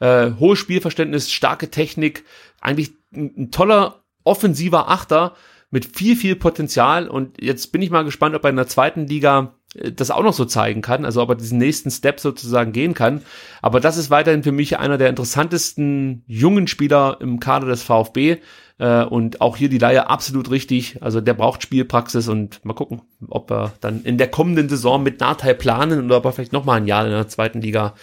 Äh, 0.00 0.32
hohes 0.40 0.58
Spielverständnis, 0.58 1.30
starke 1.30 1.70
Technik, 1.70 2.24
eigentlich 2.60 2.92
ein, 3.14 3.32
ein 3.36 3.50
toller 3.50 4.02
offensiver 4.24 4.88
Achter 4.88 5.34
mit 5.70 5.96
viel, 5.96 6.16
viel 6.16 6.36
Potenzial. 6.36 7.08
Und 7.08 7.40
jetzt 7.40 7.70
bin 7.70 7.82
ich 7.82 7.90
mal 7.90 8.04
gespannt, 8.04 8.34
ob 8.34 8.44
er 8.44 8.50
in 8.50 8.56
der 8.56 8.66
zweiten 8.66 9.06
Liga 9.06 9.54
das 9.74 10.10
auch 10.10 10.22
noch 10.22 10.34
so 10.34 10.44
zeigen 10.44 10.82
kann, 10.82 11.04
also 11.04 11.22
ob 11.22 11.30
er 11.30 11.34
diesen 11.34 11.58
nächsten 11.58 11.90
Step 11.90 12.20
sozusagen 12.20 12.72
gehen 12.72 12.94
kann. 12.94 13.22
Aber 13.62 13.80
das 13.80 13.96
ist 13.96 14.10
weiterhin 14.10 14.42
für 14.42 14.52
mich 14.52 14.78
einer 14.78 14.98
der 14.98 15.08
interessantesten 15.08 16.24
jungen 16.26 16.66
Spieler 16.66 17.16
im 17.20 17.40
Kader 17.40 17.66
des 17.66 17.82
VfB. 17.82 18.38
Äh, 18.78 19.04
und 19.04 19.40
auch 19.40 19.56
hier 19.56 19.68
die 19.68 19.78
Leihe 19.78 20.10
absolut 20.10 20.50
richtig. 20.50 21.02
Also 21.02 21.20
der 21.20 21.34
braucht 21.34 21.62
Spielpraxis 21.62 22.28
und 22.28 22.64
mal 22.64 22.74
gucken, 22.74 23.02
ob 23.28 23.50
er 23.50 23.72
dann 23.80 24.02
in 24.02 24.18
der 24.18 24.28
kommenden 24.28 24.68
Saison 24.68 25.02
mit 25.02 25.20
Nachteil 25.20 25.54
planen 25.54 26.04
oder 26.04 26.18
ob 26.18 26.24
er 26.24 26.32
vielleicht 26.32 26.52
nochmal 26.52 26.78
ein 26.78 26.86
Jahr 26.86 27.04
in 27.04 27.12
der 27.12 27.28
zweiten 27.28 27.60
Liga 27.60 27.94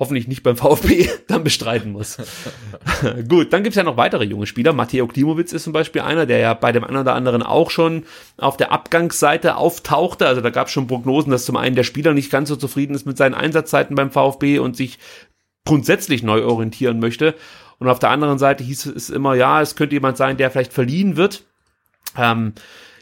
hoffentlich 0.00 0.26
nicht 0.26 0.42
beim 0.42 0.56
VfB 0.56 1.08
dann 1.28 1.44
bestreiten 1.44 1.92
muss. 1.92 2.16
Gut, 3.28 3.52
dann 3.52 3.62
gibt's 3.62 3.76
ja 3.76 3.84
noch 3.84 3.98
weitere 3.98 4.24
junge 4.24 4.46
Spieler. 4.46 4.72
Matteo 4.72 5.06
Klimowitz 5.06 5.52
ist 5.52 5.64
zum 5.64 5.74
Beispiel 5.74 6.00
einer, 6.00 6.24
der 6.24 6.38
ja 6.38 6.54
bei 6.54 6.72
dem 6.72 6.82
einen 6.82 6.96
oder 6.96 7.14
anderen 7.14 7.42
auch 7.42 7.70
schon 7.70 8.04
auf 8.38 8.56
der 8.56 8.72
Abgangsseite 8.72 9.56
auftauchte. 9.56 10.26
Also 10.26 10.40
da 10.40 10.48
gab's 10.48 10.72
schon 10.72 10.86
Prognosen, 10.86 11.30
dass 11.30 11.44
zum 11.44 11.56
einen 11.56 11.76
der 11.76 11.84
Spieler 11.84 12.14
nicht 12.14 12.32
ganz 12.32 12.48
so 12.48 12.56
zufrieden 12.56 12.94
ist 12.94 13.06
mit 13.06 13.18
seinen 13.18 13.34
Einsatzzeiten 13.34 13.94
beim 13.94 14.10
VfB 14.10 14.58
und 14.58 14.74
sich 14.74 14.98
grundsätzlich 15.66 16.22
neu 16.22 16.44
orientieren 16.44 16.98
möchte. 16.98 17.34
Und 17.78 17.88
auf 17.88 17.98
der 17.98 18.10
anderen 18.10 18.38
Seite 18.38 18.64
hieß 18.64 18.86
es 18.86 19.10
immer, 19.10 19.34
ja, 19.34 19.60
es 19.60 19.76
könnte 19.76 19.94
jemand 19.94 20.16
sein, 20.16 20.38
der 20.38 20.50
vielleicht 20.50 20.72
verliehen 20.72 21.16
wird. 21.16 21.44
Ähm, 22.16 22.54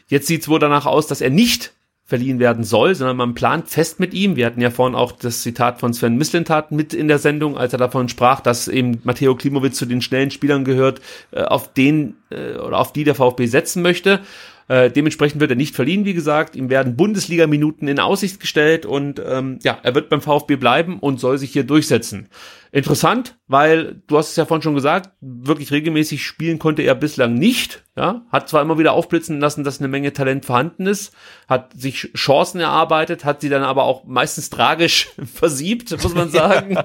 jetzt 0.07 0.27
sieht 0.27 0.41
es 0.41 0.49
wohl 0.49 0.59
danach 0.59 0.85
aus, 0.85 1.07
dass 1.07 1.21
er 1.21 1.29
nicht 1.29 1.73
verliehen 2.09 2.39
werden 2.39 2.63
soll, 2.63 2.95
sondern 2.95 3.17
man 3.17 3.35
plant 3.35 3.69
fest 3.69 3.99
mit 3.99 4.15
ihm. 4.15 4.35
Wir 4.35 4.47
hatten 4.47 4.61
ja 4.61 4.71
vorhin 4.71 4.95
auch 4.95 5.11
das 5.11 5.43
Zitat 5.43 5.79
von 5.79 5.93
Sven 5.93 6.17
Mislintat 6.17 6.71
mit 6.71 6.91
in 6.91 7.07
der 7.07 7.19
Sendung, 7.19 7.55
als 7.55 7.71
er 7.71 7.77
davon 7.77 8.09
sprach, 8.09 8.41
dass 8.41 8.67
eben 8.67 8.99
Matteo 9.03 9.35
Klimowitz 9.35 9.77
zu 9.77 9.85
den 9.85 10.01
schnellen 10.01 10.31
Spielern 10.31 10.65
gehört, 10.65 11.01
äh, 11.29 11.43
auf 11.43 11.71
den 11.71 12.15
äh, 12.31 12.57
oder 12.57 12.79
auf 12.79 12.93
die 12.93 13.03
der 13.03 13.13
VfB 13.13 13.45
setzen 13.45 13.83
möchte. 13.83 14.21
Äh, 14.69 14.91
dementsprechend 14.91 15.41
wird 15.41 15.49
er 15.49 15.57
nicht 15.57 15.75
verliehen, 15.75 16.05
wie 16.05 16.13
gesagt. 16.13 16.55
Ihm 16.55 16.69
werden 16.69 16.95
Bundesliga-Minuten 16.95 17.87
in 17.87 17.99
Aussicht 17.99 18.39
gestellt 18.39 18.85
und 18.85 19.19
ähm, 19.25 19.57
ja, 19.63 19.79
er 19.81 19.95
wird 19.95 20.09
beim 20.09 20.21
VfB 20.21 20.57
bleiben 20.57 20.99
und 20.99 21.19
soll 21.19 21.39
sich 21.39 21.51
hier 21.51 21.63
durchsetzen. 21.63 22.29
Interessant, 22.71 23.39
weil 23.47 24.03
du 24.05 24.19
hast 24.19 24.29
es 24.29 24.35
ja 24.35 24.45
vorhin 24.45 24.61
schon 24.61 24.75
gesagt, 24.75 25.09
wirklich 25.21 25.71
regelmäßig 25.71 26.23
spielen 26.23 26.59
konnte 26.59 26.83
er 26.83 26.93
bislang 26.93 27.33
nicht. 27.33 27.83
Ja, 27.97 28.21
hat 28.31 28.47
zwar 28.47 28.61
immer 28.61 28.77
wieder 28.77 28.93
aufblitzen 28.93 29.39
lassen, 29.39 29.63
dass 29.63 29.79
eine 29.79 29.87
Menge 29.87 30.13
Talent 30.13 30.45
vorhanden 30.45 30.85
ist, 30.85 31.15
hat 31.47 31.73
sich 31.73 32.11
Chancen 32.15 32.61
erarbeitet, 32.61 33.25
hat 33.25 33.41
sie 33.41 33.49
dann 33.49 33.63
aber 33.63 33.85
auch 33.85 34.03
meistens 34.05 34.51
tragisch 34.51 35.09
versiebt, 35.33 35.91
muss 36.03 36.13
man 36.13 36.29
sagen. 36.29 36.77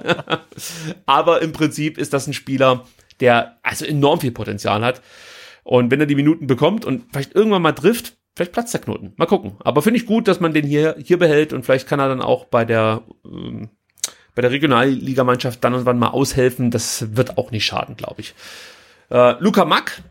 aber 1.04 1.42
im 1.42 1.52
Prinzip 1.52 1.98
ist 1.98 2.14
das 2.14 2.26
ein 2.26 2.32
Spieler, 2.32 2.86
der 3.20 3.58
also 3.62 3.84
enorm 3.84 4.20
viel 4.20 4.32
Potenzial 4.32 4.82
hat. 4.82 5.02
Und 5.64 5.90
wenn 5.90 6.00
er 6.00 6.06
die 6.06 6.14
Minuten 6.14 6.46
bekommt 6.46 6.84
und 6.84 7.04
vielleicht 7.10 7.34
irgendwann 7.34 7.62
mal 7.62 7.72
trifft, 7.72 8.16
vielleicht 8.36 8.52
platzt 8.52 8.74
der 8.74 8.82
Knoten. 8.82 9.14
Mal 9.16 9.26
gucken. 9.26 9.56
Aber 9.60 9.82
finde 9.82 9.98
ich 9.98 10.06
gut, 10.06 10.28
dass 10.28 10.40
man 10.40 10.52
den 10.52 10.66
hier, 10.66 10.96
hier 11.02 11.18
behält 11.18 11.52
und 11.52 11.64
vielleicht 11.64 11.88
kann 11.88 12.00
er 12.00 12.08
dann 12.08 12.22
auch 12.22 12.44
bei 12.44 12.64
der, 12.64 13.02
ähm, 13.24 13.70
bei 14.34 14.42
der 14.42 14.50
Regionalligamannschaft 14.50 15.64
dann 15.64 15.74
und 15.74 15.86
wann 15.86 15.98
mal 15.98 16.08
aushelfen. 16.08 16.70
Das 16.70 17.16
wird 17.16 17.38
auch 17.38 17.50
nicht 17.50 17.64
schaden, 17.64 17.96
glaube 17.96 18.20
ich. 18.20 18.34
Äh, 19.10 19.42
Luca 19.42 19.64
Mack, 19.64 20.02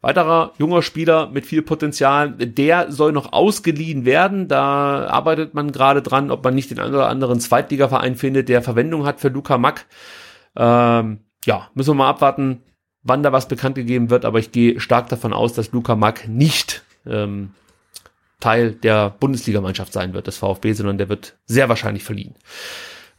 weiterer 0.00 0.52
junger 0.58 0.82
Spieler 0.82 1.28
mit 1.28 1.46
viel 1.46 1.62
Potenzial, 1.62 2.32
der 2.32 2.90
soll 2.90 3.12
noch 3.12 3.32
ausgeliehen 3.32 4.04
werden. 4.04 4.48
Da 4.48 5.06
arbeitet 5.06 5.54
man 5.54 5.70
gerade 5.70 6.02
dran, 6.02 6.30
ob 6.30 6.42
man 6.42 6.54
nicht 6.54 6.70
den 6.70 6.80
einen 6.80 6.94
oder 6.94 7.08
anderen 7.08 7.40
Zweitligaverein 7.40 8.16
findet, 8.16 8.48
der 8.48 8.62
Verwendung 8.62 9.06
hat 9.06 9.20
für 9.20 9.28
Luca 9.28 9.58
Mack. 9.58 9.86
Ähm, 10.56 11.20
ja, 11.44 11.70
müssen 11.74 11.90
wir 11.90 11.94
mal 11.94 12.08
abwarten, 12.08 12.62
wann 13.08 13.22
da 13.22 13.32
was 13.32 13.48
bekannt 13.48 13.74
gegeben 13.74 14.10
wird, 14.10 14.24
aber 14.24 14.38
ich 14.38 14.52
gehe 14.52 14.80
stark 14.80 15.08
davon 15.08 15.32
aus, 15.32 15.52
dass 15.52 15.72
Luca 15.72 15.96
Mack 15.96 16.28
nicht 16.28 16.82
ähm, 17.06 17.50
Teil 18.40 18.72
der 18.72 19.10
Bundesligamannschaft 19.10 19.92
sein 19.92 20.12
wird, 20.12 20.26
des 20.26 20.36
VfB, 20.36 20.72
sondern 20.72 20.98
der 20.98 21.08
wird 21.08 21.36
sehr 21.46 21.68
wahrscheinlich 21.68 22.04
verliehen. 22.04 22.34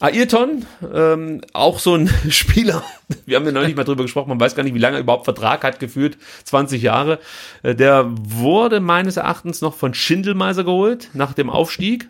Ayrton, 0.02 0.66
ähm, 0.94 1.42
auch 1.52 1.78
so 1.78 1.94
ein 1.96 2.08
Spieler, 2.30 2.84
wir 3.26 3.36
haben 3.36 3.46
ja 3.46 3.64
nicht 3.64 3.76
mal 3.76 3.84
drüber 3.84 4.04
gesprochen, 4.04 4.30
man 4.30 4.40
weiß 4.40 4.56
gar 4.56 4.64
nicht, 4.64 4.74
wie 4.74 4.80
lange 4.80 4.96
er 4.96 5.02
überhaupt 5.02 5.26
Vertrag 5.26 5.64
hat, 5.66 5.82
geführt, 5.82 6.18
20 6.46 6.82
Jahre. 6.82 7.20
Äh, 7.64 7.76
der 7.76 8.06
wurde 8.10 8.80
meines 8.80 9.18
Erachtens 9.18 9.60
noch 9.60 9.76
von 9.76 9.94
Schindelmeiser 9.94 10.64
geholt, 10.64 11.10
nach 11.14 11.34
dem 11.34 11.50
Aufstieg. 11.50 12.08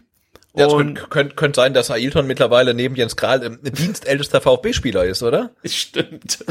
Ja, 0.55 0.65
es 0.65 0.73
könnte, 0.73 1.01
könnte, 1.09 1.35
könnte 1.35 1.57
sein, 1.57 1.73
dass 1.73 1.91
Ailton 1.91 2.25
mittlerweile 2.25 2.73
neben 2.73 2.95
Jens 2.95 3.15
Kral 3.15 3.43
ein 3.43 3.59
dienstältester 3.61 4.41
VfB-Spieler 4.41 5.05
ist, 5.05 5.21
oder? 5.21 5.51
Stimmt. 5.63 6.43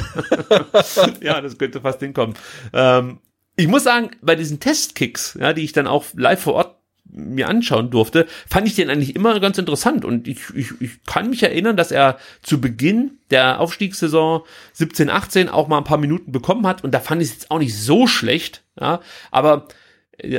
ja, 1.20 1.40
das 1.40 1.59
könnte 1.59 1.80
fast 1.80 2.01
hinkommen. 2.01 2.34
Ähm, 2.72 3.18
ich 3.57 3.66
muss 3.66 3.82
sagen, 3.82 4.11
bei 4.22 4.36
diesen 4.36 4.61
Testkicks, 4.61 5.36
ja, 5.40 5.53
die 5.53 5.64
ich 5.64 5.72
dann 5.72 5.88
auch 5.88 6.05
live 6.14 6.40
vor 6.40 6.55
Ort 6.55 6.76
mir 7.11 7.49
anschauen 7.49 7.90
durfte, 7.90 8.26
fand 8.49 8.68
ich 8.68 8.76
den 8.76 8.90
eigentlich 8.90 9.16
immer 9.16 9.40
ganz 9.40 9.59
interessant. 9.59 10.05
Und 10.05 10.28
ich, 10.28 10.38
ich, 10.55 10.72
ich 10.80 11.03
kann 11.05 11.30
mich 11.30 11.42
erinnern, 11.42 11.76
dass 11.76 11.90
er 11.90 12.18
zu 12.42 12.61
Beginn 12.61 13.18
der 13.30 13.61
Aufstiegssaison 13.61 14.42
17, 14.74 15.11
18 15.11 15.49
auch 15.49 15.68
mal 15.68 15.78
ein 15.78 15.84
paar 15.84 15.99
Minuten 15.99 16.30
bekommen 16.30 16.66
hat. 16.66 16.84
Und 16.84 16.92
da 16.92 17.01
fand 17.01 17.22
ich 17.22 17.28
es 17.28 17.34
jetzt 17.34 17.51
auch 17.51 17.59
nicht 17.59 17.76
so 17.76 18.07
schlecht. 18.07 18.62
Ja, 18.78 19.01
aber 19.30 19.66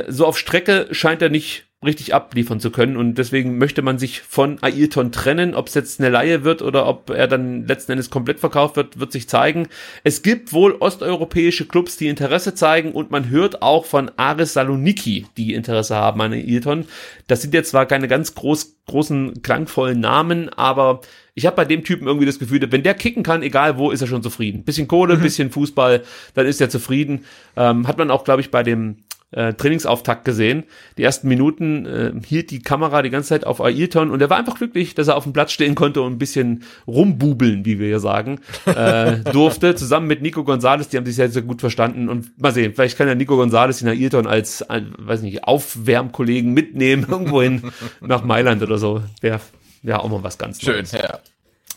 so 0.08 0.26
auf 0.26 0.38
Strecke 0.38 0.88
scheint 0.92 1.22
er 1.22 1.28
nicht 1.28 1.66
richtig 1.82 2.12
abliefern 2.12 2.60
zu 2.60 2.70
können 2.70 2.98
und 2.98 3.14
deswegen 3.14 3.56
möchte 3.56 3.80
man 3.80 3.98
sich 3.98 4.20
von 4.20 4.58
Ailton 4.62 5.12
trennen. 5.12 5.54
Ob 5.54 5.68
es 5.68 5.74
jetzt 5.74 5.98
eine 5.98 6.10
Laie 6.10 6.44
wird 6.44 6.60
oder 6.60 6.86
ob 6.86 7.08
er 7.08 7.26
dann 7.26 7.66
letzten 7.66 7.92
Endes 7.92 8.10
komplett 8.10 8.38
verkauft 8.38 8.76
wird, 8.76 9.00
wird 9.00 9.12
sich 9.12 9.30
zeigen. 9.30 9.66
Es 10.04 10.20
gibt 10.20 10.52
wohl 10.52 10.76
osteuropäische 10.78 11.66
Clubs, 11.66 11.96
die 11.96 12.08
Interesse 12.08 12.54
zeigen 12.54 12.92
und 12.92 13.10
man 13.10 13.30
hört 13.30 13.62
auch 13.62 13.86
von 13.86 14.10
Aris 14.18 14.52
Saloniki, 14.52 15.26
die 15.38 15.54
Interesse 15.54 15.96
haben 15.96 16.20
an 16.20 16.34
Ailton. 16.34 16.84
Das 17.28 17.40
sind 17.40 17.54
jetzt 17.54 17.70
zwar 17.70 17.86
keine 17.86 18.08
ganz 18.08 18.34
groß, 18.34 18.76
großen, 18.84 19.40
klangvollen 19.40 20.00
Namen, 20.00 20.50
aber 20.50 21.00
ich 21.34 21.46
habe 21.46 21.56
bei 21.56 21.64
dem 21.64 21.82
Typen 21.82 22.06
irgendwie 22.06 22.26
das 22.26 22.38
Gefühl, 22.38 22.60
wenn 22.70 22.82
der 22.82 22.92
kicken 22.92 23.22
kann, 23.22 23.42
egal 23.42 23.78
wo, 23.78 23.90
ist 23.90 24.02
er 24.02 24.06
schon 24.06 24.22
zufrieden. 24.22 24.64
Bisschen 24.64 24.86
Kohle, 24.86 25.16
mhm. 25.16 25.22
bisschen 25.22 25.50
Fußball, 25.50 26.02
dann 26.34 26.44
ist 26.44 26.60
er 26.60 26.68
zufrieden. 26.68 27.24
Ähm, 27.56 27.86
hat 27.86 27.96
man 27.96 28.10
auch, 28.10 28.24
glaube 28.24 28.42
ich, 28.42 28.50
bei 28.50 28.62
dem 28.62 28.98
äh, 29.32 29.54
Trainingsauftakt 29.54 30.24
gesehen. 30.24 30.64
Die 30.98 31.02
ersten 31.02 31.28
Minuten 31.28 31.86
äh, 31.86 32.12
hielt 32.26 32.50
die 32.50 32.62
Kamera 32.62 33.02
die 33.02 33.10
ganze 33.10 33.28
Zeit 33.30 33.46
auf 33.46 33.60
Ailton 33.60 34.10
und 34.10 34.20
er 34.20 34.30
war 34.30 34.38
einfach 34.38 34.56
glücklich, 34.56 34.94
dass 34.94 35.08
er 35.08 35.16
auf 35.16 35.24
dem 35.24 35.32
Platz 35.32 35.52
stehen 35.52 35.74
konnte 35.74 36.02
und 36.02 36.14
ein 36.14 36.18
bisschen 36.18 36.64
rumbubeln, 36.86 37.64
wie 37.64 37.78
wir 37.78 37.86
hier 37.86 38.00
sagen, 38.00 38.40
äh, 38.66 39.18
durfte, 39.32 39.74
zusammen 39.74 40.06
mit 40.08 40.22
Nico 40.22 40.44
Gonzalez, 40.44 40.88
die 40.88 40.96
haben 40.96 41.06
sich 41.06 41.16
sehr, 41.16 41.30
sehr 41.30 41.42
gut 41.42 41.60
verstanden 41.60 42.08
und 42.08 42.40
mal 42.40 42.52
sehen, 42.52 42.72
vielleicht 42.74 42.98
kann 42.98 43.08
ja 43.08 43.14
Nico 43.14 43.36
Gonzalez 43.36 43.78
den 43.78 43.88
Ailton 43.88 44.26
als, 44.26 44.62
äh, 44.62 44.82
weiß 44.98 45.22
nicht, 45.22 45.44
Aufwärmkollegen 45.44 46.52
mitnehmen, 46.52 47.06
irgendwohin 47.10 47.72
nach 48.00 48.24
Mailand 48.24 48.62
oder 48.62 48.78
so. 48.78 49.02
Wäre 49.20 49.40
wär 49.82 50.02
auch 50.02 50.08
mal 50.08 50.22
was 50.22 50.38
ganz 50.38 50.60
Schön, 50.60 50.74
Neues. 50.76 50.92
ja. 50.92 51.20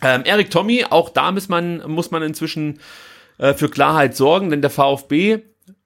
Ähm, 0.01 0.23
Erik 0.25 0.49
Tommy, 0.49 0.85
auch 0.89 1.09
da 1.09 1.31
muss 1.31 1.47
man, 1.47 1.81
muss 1.89 2.11
man 2.11 2.23
inzwischen 2.23 2.79
äh, 3.37 3.53
für 3.53 3.69
Klarheit 3.69 4.17
sorgen, 4.17 4.49
denn 4.49 4.61
der 4.61 4.69
VfB 4.69 5.39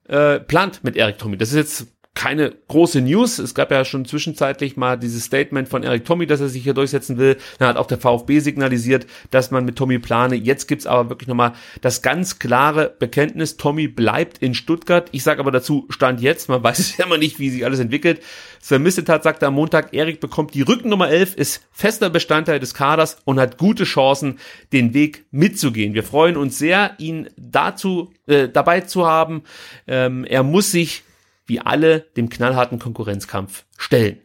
äh, 0.08 0.40
plant 0.40 0.84
mit 0.84 0.96
Eric 0.96 1.18
Tommy. 1.18 1.38
Das 1.38 1.50
ist 1.50 1.56
jetzt 1.56 1.97
keine 2.18 2.52
große 2.68 3.00
News. 3.00 3.38
Es 3.38 3.54
gab 3.54 3.70
ja 3.70 3.86
schon 3.86 4.04
zwischenzeitlich 4.04 4.76
mal 4.76 4.98
dieses 4.98 5.26
Statement 5.26 5.70
von 5.70 5.84
Eric 5.84 6.04
Tommy, 6.04 6.26
dass 6.26 6.42
er 6.42 6.50
sich 6.50 6.64
hier 6.64 6.74
durchsetzen 6.74 7.20
will. 7.20 7.38
Dann 7.60 7.68
hat 7.68 7.78
auch 7.78 7.86
der 7.86 8.00
VfB 8.00 8.40
signalisiert, 8.40 9.06
dass 9.30 9.52
man 9.52 9.66
mit 9.66 9.76
Tommy 9.76 10.00
plane. 10.00 10.34
Jetzt 10.34 10.68
gibt's 10.68 10.88
aber 10.88 11.12
wirklich 11.12 11.28
nochmal 11.28 11.54
das 11.82 12.02
ganz 12.02 12.40
klare 12.40 12.92
Bekenntnis, 12.98 13.58
Tommy 13.58 13.88
bleibt 13.88 14.40
in 14.40 14.56
Stuttgart. 14.56 15.10
Ich 15.12 15.22
sage 15.22 15.40
aber 15.40 15.52
dazu, 15.52 15.86
Stand 15.90 16.20
jetzt, 16.20 16.50
man 16.50 16.64
weiß 16.64 16.98
ja 16.98 17.06
immer 17.06 17.20
nicht, 17.20 17.38
wie 17.38 17.52
sich 17.52 17.64
alles 17.64 17.78
entwickelt. 17.78 18.20
Sven 18.60 18.82
Missetat 18.82 19.22
sagte 19.22 19.46
am 19.46 19.54
Montag, 19.54 19.94
Erik 19.94 20.20
bekommt 20.20 20.56
die 20.56 20.64
Rückennummer 20.64 21.10
11, 21.10 21.36
ist 21.36 21.68
fester 21.72 22.10
Bestandteil 22.10 22.60
des 22.60 22.74
Kaders 22.74 23.18
und 23.26 23.40
hat 23.40 23.60
gute 23.60 23.84
Chancen, 23.84 24.40
den 24.74 24.96
Weg 24.96 25.26
mitzugehen. 25.30 25.94
Wir 25.94 26.04
freuen 26.04 26.36
uns 26.36 26.58
sehr, 26.58 26.96
ihn 26.98 27.30
dazu 27.38 28.12
äh, 28.26 28.50
dabei 28.50 28.82
zu 28.82 29.06
haben. 29.06 29.44
Ähm, 29.86 30.26
er 30.26 30.42
muss 30.42 30.72
sich 30.72 31.04
wie 31.48 31.60
alle 31.60 32.02
dem 32.16 32.30
knallharten 32.30 32.80
Konkurrenzkampf 32.80 33.66
stellen. 33.78 34.20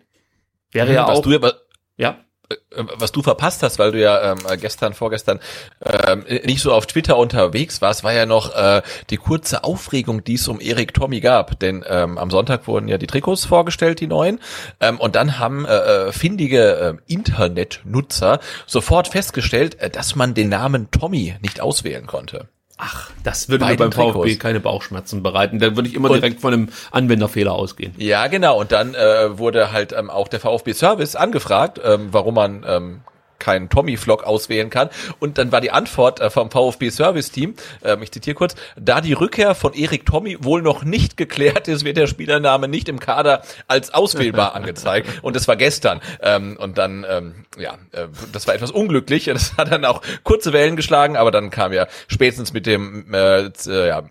Wäre 0.71 0.89
mhm, 0.89 0.95
ja 0.95 1.07
auch. 1.07 1.23
Du 1.23 1.35
aber, 1.35 1.55
ja. 1.97 2.19
Äh, 2.51 2.57
was 2.97 3.13
du 3.13 3.23
verpasst 3.23 3.63
hast, 3.63 3.79
weil 3.79 3.93
du 3.93 4.01
ja 4.01 4.33
ähm, 4.33 4.39
gestern, 4.61 4.95
vorgestern 4.95 5.41
ähm, 5.85 6.25
nicht 6.45 6.61
so 6.61 6.73
auf 6.73 6.87
Twitter 6.87 7.17
unterwegs 7.17 7.81
warst, 7.81 8.05
war 8.05 8.13
ja 8.13 8.27
noch 8.27 8.55
äh, 8.55 8.83
die 9.11 9.17
kurze 9.17 9.65
Aufregung, 9.65 10.25
die 10.25 10.35
es 10.35 10.49
um 10.49 10.61
Erik 10.61 10.95
Tommy 10.95 11.21
gab. 11.21 11.59
Denn 11.61 11.85
ähm, 11.89 12.19
am 12.19 12.31
Sonntag 12.31 12.67
wurden 12.67 12.89
ja 12.89 12.99
die 12.99 13.07
Trikots 13.07 13.45
vorgestellt, 13.45 14.01
die 14.01 14.07
neuen. 14.07 14.41
Ähm, 14.81 14.99
und 14.99 15.15
dann 15.17 15.39
haben 15.39 15.65
äh, 15.65 16.09
äh 16.09 16.13
findige 16.13 16.99
äh, 17.09 17.13
Internetnutzer 17.13 18.41
sofort 18.67 19.09
festgestellt, 19.09 19.81
äh, 19.81 19.91
dass 19.91 20.17
man 20.17 20.35
den 20.35 20.49
Namen 20.49 20.91
Tommy 20.91 21.37
nicht 21.41 21.61
auswählen 21.61 22.07
konnte. 22.07 22.49
Ach, 22.85 23.11
das 23.23 23.49
würde 23.49 23.65
mir 23.65 23.77
beim 23.77 23.93
Trikots. 23.93 24.17
VfB 24.17 24.37
keine 24.37 24.59
Bauchschmerzen 24.59 25.23
bereiten. 25.23 25.61
Da 25.61 25.77
würde 25.77 25.89
ich 25.89 25.95
immer 25.95 26.11
und, 26.11 26.17
direkt 26.17 26.41
von 26.41 26.53
einem 26.53 26.69
Anwenderfehler 26.91 27.53
ausgehen. 27.53 27.95
Ja, 27.97 28.27
genau. 28.27 28.59
Und 28.59 28.73
dann 28.73 28.95
äh, 28.95 29.39
wurde 29.39 29.71
halt 29.71 29.93
ähm, 29.93 30.11
auch 30.11 30.27
der 30.27 30.41
VfB 30.41 30.73
Service 30.73 31.15
angefragt, 31.15 31.81
ähm, 31.85 32.09
warum 32.11 32.35
man 32.35 32.65
ähm, 32.67 33.01
keinen 33.43 33.69
Tommy-Vlog 33.69 34.25
auswählen 34.25 34.71
kann. 34.71 34.89
Und 35.19 35.37
dann 35.37 35.53
war 35.53 35.61
die 35.61 35.71
Antwort 35.71 36.21
äh, 36.21 36.31
vom 36.31 36.51
VfB 36.51 36.91
Service 36.91 37.31
Team, 37.31 37.55
äh, 37.83 37.97
ich 38.03 38.13
zitiere 38.13 38.35
kurz, 38.35 38.55
da 38.77 39.01
die 39.01 39.13
Rückkehr 39.13 39.55
von 39.55 39.75
Erik 39.75 40.07
Tommy 40.07 40.39
wohl 40.41 40.63
noch 40.63 40.85
nicht 40.85 41.17
geklärt 41.17 41.69
ist, 41.69 41.85
wird 41.85 41.97
der 41.97 42.07
Spielername 42.07 42.69
nicht 42.69 42.89
im 42.89 43.01
Kader 43.01 43.43
als 43.69 43.93
auswählbar 43.93 44.55
angezeigt. 44.55 45.09
Und 45.23 45.37
das 45.37 45.49
war 45.49 45.57
gestern. 45.57 46.01
Ähm, 46.21 46.57
und 46.59 46.79
dann, 46.79 47.05
ähm, 47.09 47.45
ja, 47.59 47.75
äh, 47.93 48.07
das 48.33 48.47
war 48.47 48.55
etwas 48.55 48.71
unglücklich. 48.71 49.31
Das 49.43 49.57
hat 49.57 49.73
dann 49.73 49.85
auch 49.87 50.03
kurze 50.25 50.53
Wellen 50.53 50.77
geschlagen, 50.77 51.17
aber 51.17 51.31
dann 51.31 51.49
kam 51.51 51.73
ja 51.73 51.87
spätestens 52.07 52.53
mit 52.53 52.67
dem 52.67 53.13
äh, 53.15 53.51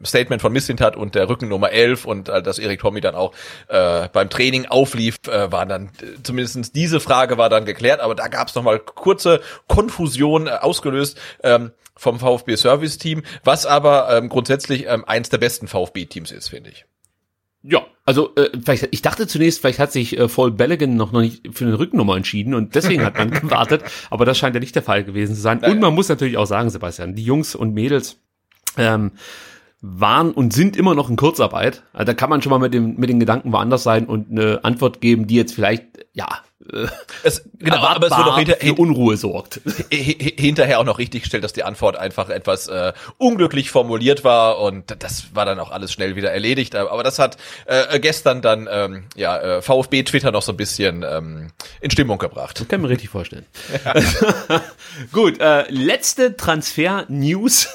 Statement 0.04 0.42
von 0.42 0.52
Missintat 0.52 0.96
und 0.96 1.14
der 1.16 1.30
Rückennummer 1.30 1.72
11 1.72 2.06
und 2.06 2.28
dass 2.28 2.58
Erik 2.58 2.82
Tommy 2.82 3.02
dann 3.02 3.14
auch 3.16 3.34
beim 3.68 4.30
Training 4.30 4.66
auflief, 4.66 5.20
äh, 5.28 5.52
war 5.52 5.66
dann 5.66 5.92
äh, 6.02 6.22
zumindestens 6.24 6.72
diese 6.72 7.00
Frage 7.00 7.38
war 7.38 7.50
dann 7.50 7.66
geklärt, 7.66 8.00
aber 8.00 8.16
da 8.16 8.28
gab 8.28 8.48
es 8.48 8.56
nochmal 8.56 8.80
kurz 8.80 9.21
kurze 9.22 9.42
Konfusion 9.68 10.48
äh, 10.48 10.52
ausgelöst 10.52 11.20
ähm, 11.44 11.72
vom 11.96 12.20
VfB 12.20 12.56
Service 12.56 12.98
Team, 12.98 13.24
was 13.44 13.66
aber 13.66 14.10
ähm, 14.12 14.30
grundsätzlich 14.30 14.86
ähm, 14.88 15.06
eins 15.06 15.30
der 15.30 15.38
besten 15.38 15.68
VfB 15.68 16.06
Teams 16.06 16.32
ist, 16.32 16.50
finde 16.50 16.72
ich. 16.72 16.86
Ja, 17.64 17.86
also 18.06 18.34
äh, 18.36 18.50
vielleicht, 18.64 18.88
ich 18.90 19.04
dachte 19.04 19.28
zunächst, 19.28 19.62
vielleicht 19.62 19.78
hat 19.78 19.92
sich 19.92 20.18
äh, 20.18 20.28
Paul 20.28 20.52
Belligan 20.52 20.96
noch, 20.96 21.12
noch 21.12 21.22
nicht 21.22 21.56
für 21.56 21.66
eine 21.66 21.78
Rückennummer 21.78 22.18
entschieden 22.18 22.56
und 22.56 22.74
deswegen 22.74 23.06
hat 23.06 23.18
man 23.18 23.30
gewartet, 23.42 23.84
aber 24.10 24.26
das 24.26 24.40
scheint 24.40 24.56
ja 24.56 24.60
nicht 24.60 24.76
der 24.76 24.82
Fall 24.82 25.04
gewesen 25.04 25.36
zu 25.36 25.42
sein. 25.42 25.60
Und 25.60 25.80
man 25.80 25.94
muss 25.94 26.10
natürlich 26.10 26.38
auch 26.38 26.48
sagen, 26.48 26.72
Sebastian, 26.72 27.14
die 27.14 27.24
Jungs 27.24 27.54
und 27.54 27.76
Mädels 27.76 28.18
ähm, 28.78 29.12
waren 29.82 30.32
und 30.32 30.54
sind 30.54 30.76
immer 30.76 30.96
noch 30.96 31.10
in 31.10 31.18
Kurzarbeit. 31.18 31.84
Also 31.94 32.06
da 32.06 32.14
kann 32.16 32.32
man 32.32 32.42
schon 32.42 32.50
mal 32.50 32.60
mit 32.60 32.74
dem 32.74 32.96
mit 32.96 33.10
den 33.10 33.20
Gedanken 33.20 33.52
woanders 33.52 33.84
sein 33.84 34.08
und 34.08 34.32
eine 34.32 34.64
Antwort 34.64 35.02
geben, 35.02 35.28
die 35.28 35.36
jetzt 35.36 35.54
vielleicht 35.54 35.86
ja 36.14 36.28
äh, 36.74 36.88
Es, 37.24 37.44
genau, 37.60 37.78
aber 37.78 38.08
es 38.08 38.18
wird 38.18 38.28
auch 38.28 38.38
hinter, 38.38 38.56
für 38.58 38.74
Unruhe 38.76 39.18
sorgt. 39.18 39.62
hi- 39.92 40.18
hi- 40.20 40.36
hinterher 40.38 40.80
auch 40.80 40.84
noch 40.86 40.98
richtig 41.00 41.24
gestellt, 41.24 41.44
dass 41.44 41.54
die 41.54 41.64
Antwort 41.64 41.96
einfach 41.96 42.30
etwas 42.30 42.68
äh, 42.68 42.94
unglücklich 43.18 43.70
formuliert 43.72 44.24
war 44.24 44.60
und 44.60 44.96
das 45.04 45.34
war 45.36 45.46
dann 45.46 45.60
auch 45.60 45.72
alles 45.72 45.92
schnell 45.92 46.16
wieder 46.16 46.32
erledigt. 46.32 46.76
Aber 46.76 47.04
das 47.04 47.20
hat 47.20 47.38
äh, 47.66 48.00
gestern 48.00 48.42
dann 48.42 48.68
ähm, 48.72 49.04
ja 49.16 49.38
äh, 49.38 49.62
VfB 49.62 50.04
Twitter 50.04 50.32
noch 50.32 50.42
so 50.42 50.52
ein 50.54 50.58
bisschen 50.58 51.04
ähm, 51.08 51.52
in 51.82 51.92
Stimmung 51.92 52.18
gebracht. 52.18 52.66
Kann 52.70 52.80
ich 52.80 52.84
mir 52.84 52.90
richtig 52.90 53.10
vorstellen. 53.10 53.46
Gut, 55.12 55.40
äh, 55.40 55.70
letzte 55.70 56.36
Transfer-News. 56.38 57.70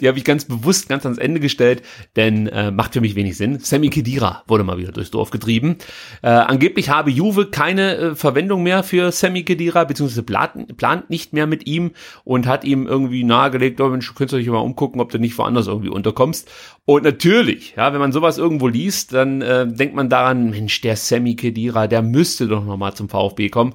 Die 0.00 0.08
habe 0.08 0.18
ich 0.18 0.24
ganz 0.24 0.44
bewusst 0.44 0.88
ganz 0.88 1.04
ans 1.04 1.18
Ende 1.18 1.40
gestellt, 1.40 1.82
denn 2.16 2.46
äh, 2.48 2.70
macht 2.70 2.92
für 2.92 3.00
mich 3.00 3.14
wenig 3.14 3.36
Sinn. 3.36 3.58
Sammy 3.60 3.90
Kedira 3.90 4.42
wurde 4.46 4.64
mal 4.64 4.78
wieder 4.78 4.92
durchs 4.92 5.10
Dorf 5.10 5.30
getrieben. 5.30 5.78
Äh, 6.22 6.28
angeblich 6.28 6.88
habe 6.88 7.10
Juve 7.10 7.46
keine 7.50 7.91
äh, 7.98 8.14
Verwendung 8.14 8.62
mehr 8.62 8.82
für 8.82 9.12
Sammy 9.12 9.42
Kedira, 9.42 9.84
beziehungsweise 9.84 10.22
plant, 10.22 10.76
plant 10.76 11.10
nicht 11.10 11.32
mehr 11.32 11.46
mit 11.46 11.66
ihm 11.66 11.92
und 12.24 12.46
hat 12.46 12.64
ihm 12.64 12.86
irgendwie 12.86 13.24
nahegelegt, 13.24 13.80
oh 13.80 13.88
Mensch, 13.88 14.12
du 14.14 14.26
dich 14.26 14.48
mal 14.48 14.58
umgucken, 14.58 15.00
ob 15.00 15.10
du 15.10 15.18
nicht 15.18 15.36
woanders 15.38 15.66
irgendwie 15.66 15.88
unterkommst. 15.88 16.50
Und 16.84 17.04
natürlich, 17.04 17.74
ja, 17.76 17.92
wenn 17.92 18.00
man 18.00 18.12
sowas 18.12 18.38
irgendwo 18.38 18.68
liest, 18.68 19.12
dann 19.12 19.42
äh, 19.42 19.66
denkt 19.66 19.94
man 19.94 20.08
daran, 20.08 20.50
Mensch, 20.50 20.80
der 20.80 20.96
Sammy 20.96 21.36
Kedira, 21.36 21.86
der 21.86 22.02
müsste 22.02 22.48
doch 22.48 22.64
noch 22.64 22.76
mal 22.76 22.94
zum 22.94 23.08
VfB 23.08 23.48
kommen. 23.48 23.74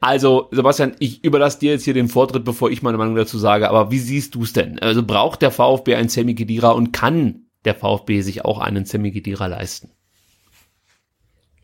Also, 0.00 0.48
Sebastian, 0.50 0.96
ich 0.98 1.24
überlasse 1.24 1.60
dir 1.60 1.72
jetzt 1.72 1.84
hier 1.84 1.94
den 1.94 2.08
Vortritt, 2.08 2.44
bevor 2.44 2.70
ich 2.70 2.82
meine 2.82 2.98
Meinung 2.98 3.16
dazu 3.16 3.38
sage, 3.38 3.70
aber 3.70 3.90
wie 3.90 3.98
siehst 3.98 4.34
du 4.34 4.42
es 4.42 4.52
denn? 4.52 4.78
Also 4.80 5.02
braucht 5.02 5.40
der 5.40 5.50
VfB 5.50 5.94
einen 5.94 6.10
Sammy 6.10 6.34
Kedira 6.34 6.72
und 6.72 6.92
kann 6.92 7.46
der 7.64 7.74
VfB 7.74 8.20
sich 8.20 8.44
auch 8.44 8.58
einen 8.58 8.84
Sammy 8.84 9.12
Kedira 9.12 9.46
leisten? 9.46 9.93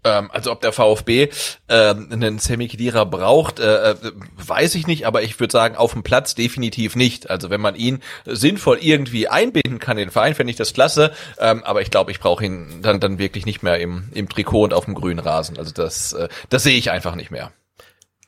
Ähm, 0.02 0.30
also 0.32 0.50
ob 0.52 0.60
der 0.60 0.72
VfB 0.72 1.28
ähm, 1.68 2.08
einen 2.10 2.38
Semi 2.38 2.68
Khedira 2.68 3.04
braucht, 3.04 3.60
äh, 3.60 3.90
äh, 3.90 3.96
weiß 4.38 4.74
ich 4.74 4.86
nicht, 4.86 5.06
aber 5.06 5.22
ich 5.22 5.38
würde 5.38 5.52
sagen, 5.52 5.76
auf 5.76 5.92
dem 5.92 6.02
Platz 6.02 6.34
definitiv 6.34 6.96
nicht. 6.96 7.28
Also 7.28 7.50
wenn 7.50 7.60
man 7.60 7.74
ihn 7.74 8.00
sinnvoll 8.24 8.78
irgendwie 8.80 9.28
einbinden 9.28 9.78
kann 9.78 9.98
in 9.98 10.06
den 10.06 10.10
Verein, 10.10 10.34
fände 10.34 10.50
ich 10.50 10.56
das 10.56 10.72
klasse. 10.72 11.12
Ähm, 11.38 11.62
aber 11.64 11.82
ich 11.82 11.90
glaube, 11.90 12.10
ich 12.12 12.20
brauche 12.20 12.44
ihn 12.44 12.80
dann 12.82 13.00
dann 13.00 13.18
wirklich 13.18 13.44
nicht 13.46 13.62
mehr 13.62 13.78
im, 13.78 14.04
im 14.14 14.28
Trikot 14.28 14.64
und 14.64 14.74
auf 14.74 14.86
dem 14.86 14.94
grünen 14.94 15.18
Rasen. 15.18 15.58
Also 15.58 15.72
das, 15.72 16.12
äh, 16.14 16.28
das 16.48 16.62
sehe 16.62 16.78
ich 16.78 16.90
einfach 16.90 17.14
nicht 17.14 17.30
mehr. 17.30 17.52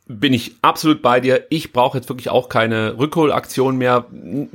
bin 0.07 0.35
ich 0.35 0.57
absolut 0.63 1.01
bei 1.01 1.21
dir. 1.21 1.47
Ich 1.49 1.73
brauche 1.73 1.97
jetzt 1.97 2.09
wirklich 2.09 2.29
auch 2.29 2.49
keine 2.49 2.99
Rückholaktion 2.99 3.79
mehr. 3.79 4.07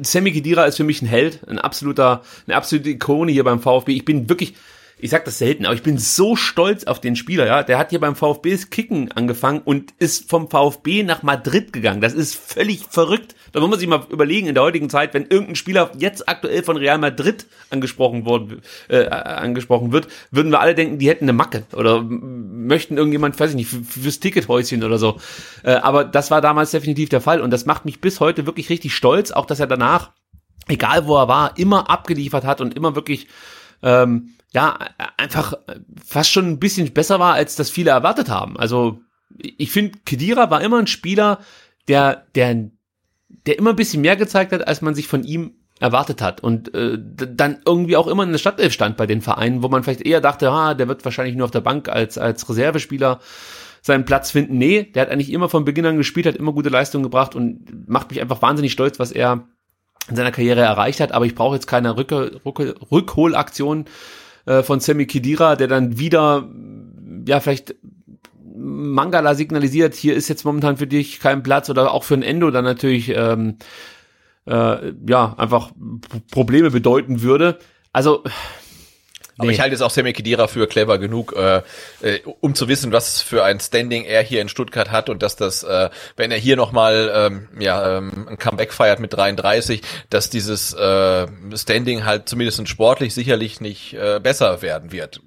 Sammy 0.01 0.31
Khedira 0.31 0.65
ist 0.65 0.77
für 0.77 0.83
mich 0.83 1.01
ein 1.01 1.07
Held, 1.07 1.47
ein 1.47 1.57
absoluter, 1.57 2.21
eine 2.45 2.55
absolute 2.55 2.89
Ikone 2.89 3.31
hier 3.31 3.43
beim 3.43 3.59
VfB. 3.59 3.93
Ich 3.93 4.05
bin 4.05 4.29
wirklich, 4.29 4.53
ich 4.99 5.11
sag 5.11 5.25
das 5.25 5.37
selten, 5.37 5.65
aber 5.65 5.75
ich 5.75 5.83
bin 5.83 5.99
so 5.99 6.35
stolz 6.35 6.85
auf 6.85 6.99
den 6.99 7.15
Spieler, 7.15 7.45
ja. 7.45 7.61
Der 7.61 7.77
hat 7.77 7.91
hier 7.91 7.99
beim 7.99 8.15
VfB 8.15 8.51
das 8.51 8.71
Kicken 8.71 9.11
angefangen 9.11 9.61
und 9.63 9.93
ist 9.99 10.27
vom 10.29 10.49
VfB 10.49 11.03
nach 11.03 11.21
Madrid 11.21 11.71
gegangen. 11.71 12.01
Das 12.01 12.13
ist 12.13 12.35
völlig 12.35 12.83
verrückt. 12.89 13.35
Da 13.51 13.59
muss 13.59 13.69
man 13.69 13.79
sich 13.79 13.87
mal 13.87 14.05
überlegen 14.09 14.47
in 14.47 14.55
der 14.55 14.63
heutigen 14.63 14.89
Zeit, 14.89 15.13
wenn 15.13 15.27
irgendein 15.27 15.55
Spieler 15.55 15.91
jetzt 15.99 16.27
aktuell 16.27 16.63
von 16.63 16.77
Real 16.77 16.97
Madrid 16.97 17.45
angesprochen 17.69 18.25
worden, 18.25 18.61
äh, 18.87 19.05
angesprochen 19.05 19.91
wird, 19.91 20.07
würden 20.31 20.51
wir 20.51 20.61
alle 20.61 20.73
denken, 20.73 20.97
die 20.97 21.09
hätten 21.09 21.25
eine 21.25 21.33
Macke 21.33 21.65
oder 21.73 22.01
möchten 22.01 22.97
irgendjemand, 22.97 23.39
weiß 23.39 23.51
ich 23.51 23.55
nicht, 23.55 23.69
fürs 23.69 24.19
Tickethäuschen 24.19 24.83
oder 24.83 24.97
so. 24.97 25.17
Äh, 25.63 25.73
aber 25.73 26.05
das 26.05 26.31
war 26.31 26.41
damals 26.41 26.71
definitiv 26.71 27.09
der 27.09 27.21
Fall 27.21 27.41
und 27.41 27.51
das 27.51 27.67
macht 27.67 27.85
mich 27.85 28.01
bis 28.01 28.19
heute 28.19 28.47
wirklich 28.47 28.69
richtig 28.69 28.95
stolz, 28.95 29.31
auch 29.31 29.45
dass 29.45 29.59
er 29.59 29.67
danach, 29.67 30.11
egal 30.67 31.05
wo 31.05 31.17
er 31.17 31.27
war, 31.27 31.57
immer 31.57 31.89
abgeliefert 31.89 32.45
hat 32.45 32.61
und 32.61 32.75
immer 32.75 32.95
wirklich 32.95 33.27
ähm, 33.83 34.33
ja, 34.57 34.79
einfach 35.17 35.53
fast 36.03 36.31
schon 36.31 36.47
ein 36.47 36.57
bisschen 36.57 36.91
besser 36.91 37.19
war, 37.19 37.35
als 37.35 37.55
das 37.55 37.69
viele 37.69 37.91
erwartet 37.91 38.27
haben. 38.27 38.57
Also 38.57 39.01
ich 39.37 39.69
finde, 39.69 39.99
Kedira 40.03 40.49
war 40.49 40.61
immer 40.61 40.79
ein 40.79 40.87
Spieler, 40.87 41.41
der, 41.87 42.25
der, 42.33 42.71
der 43.45 43.59
immer 43.59 43.69
ein 43.69 43.75
bisschen 43.75 44.01
mehr 44.01 44.15
gezeigt 44.15 44.51
hat, 44.51 44.67
als 44.67 44.81
man 44.81 44.95
sich 44.95 45.07
von 45.07 45.23
ihm 45.23 45.57
erwartet 45.79 46.23
hat 46.23 46.41
und 46.41 46.73
äh, 46.73 46.97
dann 46.97 47.59
irgendwie 47.65 47.97
auch 47.97 48.07
immer 48.07 48.23
in 48.23 48.31
der 48.31 48.39
Startelf 48.39 48.73
stand 48.73 48.97
bei 48.97 49.05
den 49.05 49.21
Vereinen, 49.21 49.61
wo 49.61 49.67
man 49.67 49.83
vielleicht 49.83 50.01
eher 50.01 50.21
dachte, 50.21 50.49
ah, 50.49 50.73
der 50.73 50.87
wird 50.87 51.05
wahrscheinlich 51.05 51.35
nur 51.35 51.45
auf 51.45 51.51
der 51.51 51.61
Bank 51.61 51.87
als 51.87 52.17
als 52.17 52.49
Reservespieler 52.49 53.19
seinen 53.83 54.05
Platz 54.05 54.31
finden. 54.31 54.57
Nee, 54.57 54.81
der 54.81 55.03
hat 55.03 55.11
eigentlich 55.11 55.31
immer 55.31 55.49
von 55.49 55.65
Beginn 55.65 55.85
an 55.85 55.97
gespielt, 55.97 56.25
hat 56.25 56.35
immer 56.35 56.53
gute 56.53 56.69
Leistungen 56.69 57.03
gebracht 57.03 57.35
und 57.35 57.87
macht 57.87 58.09
mich 58.09 58.21
einfach 58.21 58.41
wahnsinnig 58.41 58.71
stolz, 58.71 58.97
was 58.97 59.11
er 59.11 59.47
in 60.09 60.15
seiner 60.15 60.31
Karriere 60.31 60.61
erreicht 60.61 60.99
hat. 60.99 61.11
Aber 61.11 61.27
ich 61.27 61.35
brauche 61.35 61.53
jetzt 61.53 61.67
keine 61.67 61.95
Rücke, 61.95 62.41
Rücke, 62.43 62.73
Rückholaktion 62.91 63.85
äh, 64.47 64.63
von 64.63 64.79
Sammy 64.79 65.05
Kidira, 65.05 65.55
der 65.55 65.67
dann 65.67 65.99
wieder, 65.99 66.49
ja, 67.27 67.39
vielleicht 67.39 67.75
Mangala 68.55 69.35
signalisiert, 69.35 69.93
hier 69.93 70.15
ist 70.15 70.29
jetzt 70.29 70.45
momentan 70.45 70.77
für 70.77 70.87
dich 70.87 71.19
kein 71.19 71.43
Platz 71.43 71.69
oder 71.69 71.93
auch 71.93 72.03
für 72.03 72.15
ein 72.15 72.23
Endo 72.23 72.49
dann 72.49 72.63
natürlich 72.63 73.09
ähm, 73.09 73.57
äh, 74.45 74.93
ja 75.07 75.35
einfach 75.37 75.71
Probleme 76.31 76.71
bedeuten 76.71 77.21
würde. 77.21 77.59
Also 77.93 78.23
Aber 79.37 79.47
Nee. 79.47 79.53
ich 79.53 79.59
halte 79.59 79.73
jetzt 79.73 79.81
auch 79.81 79.91
Semi 79.91 80.13
Khedira 80.13 80.47
für 80.47 80.67
clever 80.67 80.97
genug, 80.97 81.35
äh, 81.35 81.61
äh, 82.01 82.19
um 82.41 82.55
zu 82.55 82.67
wissen, 82.67 82.91
was 82.91 83.21
für 83.21 83.43
ein 83.43 83.59
Standing 83.59 84.03
er 84.03 84.23
hier 84.23 84.41
in 84.41 84.49
Stuttgart 84.49 84.91
hat 84.91 85.09
und 85.09 85.21
dass 85.21 85.35
das, 85.35 85.63
äh, 85.63 85.89
wenn 86.15 86.31
er 86.31 86.37
hier 86.37 86.55
nochmal 86.55 87.11
ähm, 87.13 87.49
ja, 87.59 87.97
ähm, 87.97 88.27
ein 88.29 88.37
Comeback 88.37 88.73
feiert 88.73 88.99
mit 88.99 89.13
33, 89.13 89.81
dass 90.09 90.29
dieses 90.29 90.73
äh, 90.73 91.27
Standing 91.55 92.05
halt 92.05 92.29
zumindest 92.29 92.67
sportlich 92.67 93.13
sicherlich 93.13 93.61
nicht 93.61 93.93
äh, 93.93 94.19
besser 94.21 94.61
werden 94.61 94.91
wird. 94.91 95.21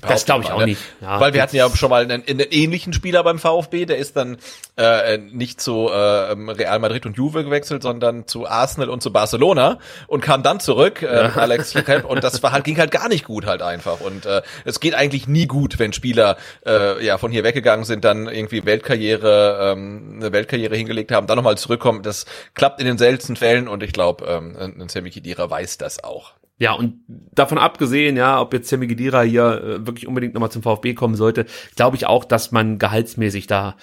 Das 0.00 0.24
glaube 0.24 0.44
ich 0.44 0.50
auch 0.50 0.60
ne? 0.60 0.66
nicht. 0.66 0.82
Ja, 1.00 1.20
Weil 1.20 1.34
wir 1.34 1.42
hatten 1.42 1.56
ja 1.56 1.68
schon 1.74 1.90
mal 1.90 2.02
einen, 2.02 2.24
einen 2.26 2.46
ähnlichen 2.50 2.92
Spieler 2.92 3.22
beim 3.22 3.38
VfB, 3.38 3.86
der 3.86 3.98
ist 3.98 4.16
dann 4.16 4.38
äh, 4.76 5.18
nicht 5.18 5.60
zu 5.60 5.88
äh, 5.88 5.94
Real 5.94 6.78
Madrid 6.78 7.06
und 7.06 7.16
Juve 7.16 7.44
gewechselt, 7.44 7.82
sondern 7.82 8.26
zu 8.26 8.46
Arsenal 8.46 8.90
und 8.90 9.02
zu 9.02 9.12
Barcelona 9.12 9.78
und 10.06 10.20
kam 10.20 10.42
dann 10.42 10.60
zurück, 10.60 11.02
äh, 11.02 11.06
Alex 11.34 11.74
Krep, 11.74 12.04
und 12.04 12.24
das 12.24 12.42
war 12.42 12.52
halt, 12.52 12.64
ging 12.64 12.78
halt 12.78 12.90
gar 12.90 13.08
nicht 13.08 13.24
gut 13.24 13.46
halt 13.46 13.62
einfach. 13.62 14.00
Und 14.00 14.26
äh, 14.26 14.42
es 14.64 14.80
geht 14.80 14.94
eigentlich 14.94 15.28
nie 15.28 15.46
gut, 15.46 15.78
wenn 15.78 15.92
Spieler 15.92 16.36
äh, 16.66 17.04
ja 17.04 17.18
von 17.18 17.30
hier 17.30 17.44
weggegangen 17.44 17.84
sind, 17.84 18.04
dann 18.04 18.26
irgendwie 18.26 18.64
Weltkarriere, 18.64 19.72
ähm, 19.72 20.14
eine 20.16 20.32
Weltkarriere 20.32 20.76
hingelegt 20.76 21.12
haben, 21.12 21.26
dann 21.26 21.36
nochmal 21.36 21.58
zurückkommen. 21.58 22.02
Das 22.02 22.26
klappt 22.54 22.80
in 22.80 22.86
den 22.86 22.98
seltensten 22.98 23.36
Fällen 23.36 23.68
und 23.68 23.82
ich 23.82 23.92
glaube, 23.92 24.24
ähm, 24.26 24.56
ein 24.80 24.88
Semi 24.88 25.10
Khedira 25.10 25.48
weiß 25.48 25.78
das 25.78 26.02
auch. 26.02 26.32
Ja, 26.58 26.72
und 26.72 27.00
davon 27.08 27.58
abgesehen, 27.58 28.16
ja, 28.16 28.40
ob 28.40 28.52
jetzt 28.52 28.68
Sammy 28.68 28.86
Gedira 28.86 29.22
hier 29.22 29.62
äh, 29.62 29.86
wirklich 29.86 30.06
unbedingt 30.06 30.34
nochmal 30.34 30.52
zum 30.52 30.62
VfB 30.62 30.94
kommen 30.94 31.16
sollte, 31.16 31.46
glaube 31.74 31.96
ich 31.96 32.06
auch, 32.06 32.24
dass 32.24 32.52
man 32.52 32.78
gehaltsmäßig 32.78 33.48
da 33.48 33.76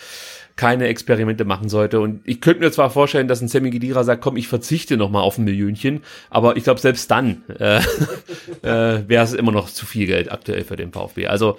keine 0.56 0.88
Experimente 0.88 1.44
machen 1.44 1.70
sollte. 1.70 2.00
Und 2.00 2.22
ich 2.26 2.40
könnte 2.40 2.62
mir 2.62 2.72
zwar 2.72 2.90
vorstellen, 2.90 3.28
dass 3.28 3.42
ein 3.42 3.48
Sammy 3.48 3.72
Gedira 3.72 4.04
sagt, 4.04 4.22
komm, 4.22 4.38
ich 4.38 4.48
verzichte 4.48 4.96
nochmal 4.96 5.24
auf 5.24 5.38
ein 5.38 5.44
Millionchen, 5.44 6.02
aber 6.30 6.56
ich 6.56 6.64
glaube, 6.64 6.80
selbst 6.80 7.12
dann 7.12 7.44
äh, 7.60 7.80
äh, 8.62 9.08
wäre 9.08 9.24
es 9.24 9.34
immer 9.34 9.52
noch 9.52 9.70
zu 9.70 9.86
viel 9.86 10.08
Geld 10.08 10.32
aktuell 10.32 10.64
für 10.64 10.76
den 10.78 10.94
VfB. 10.94 11.28
Also 11.28 11.58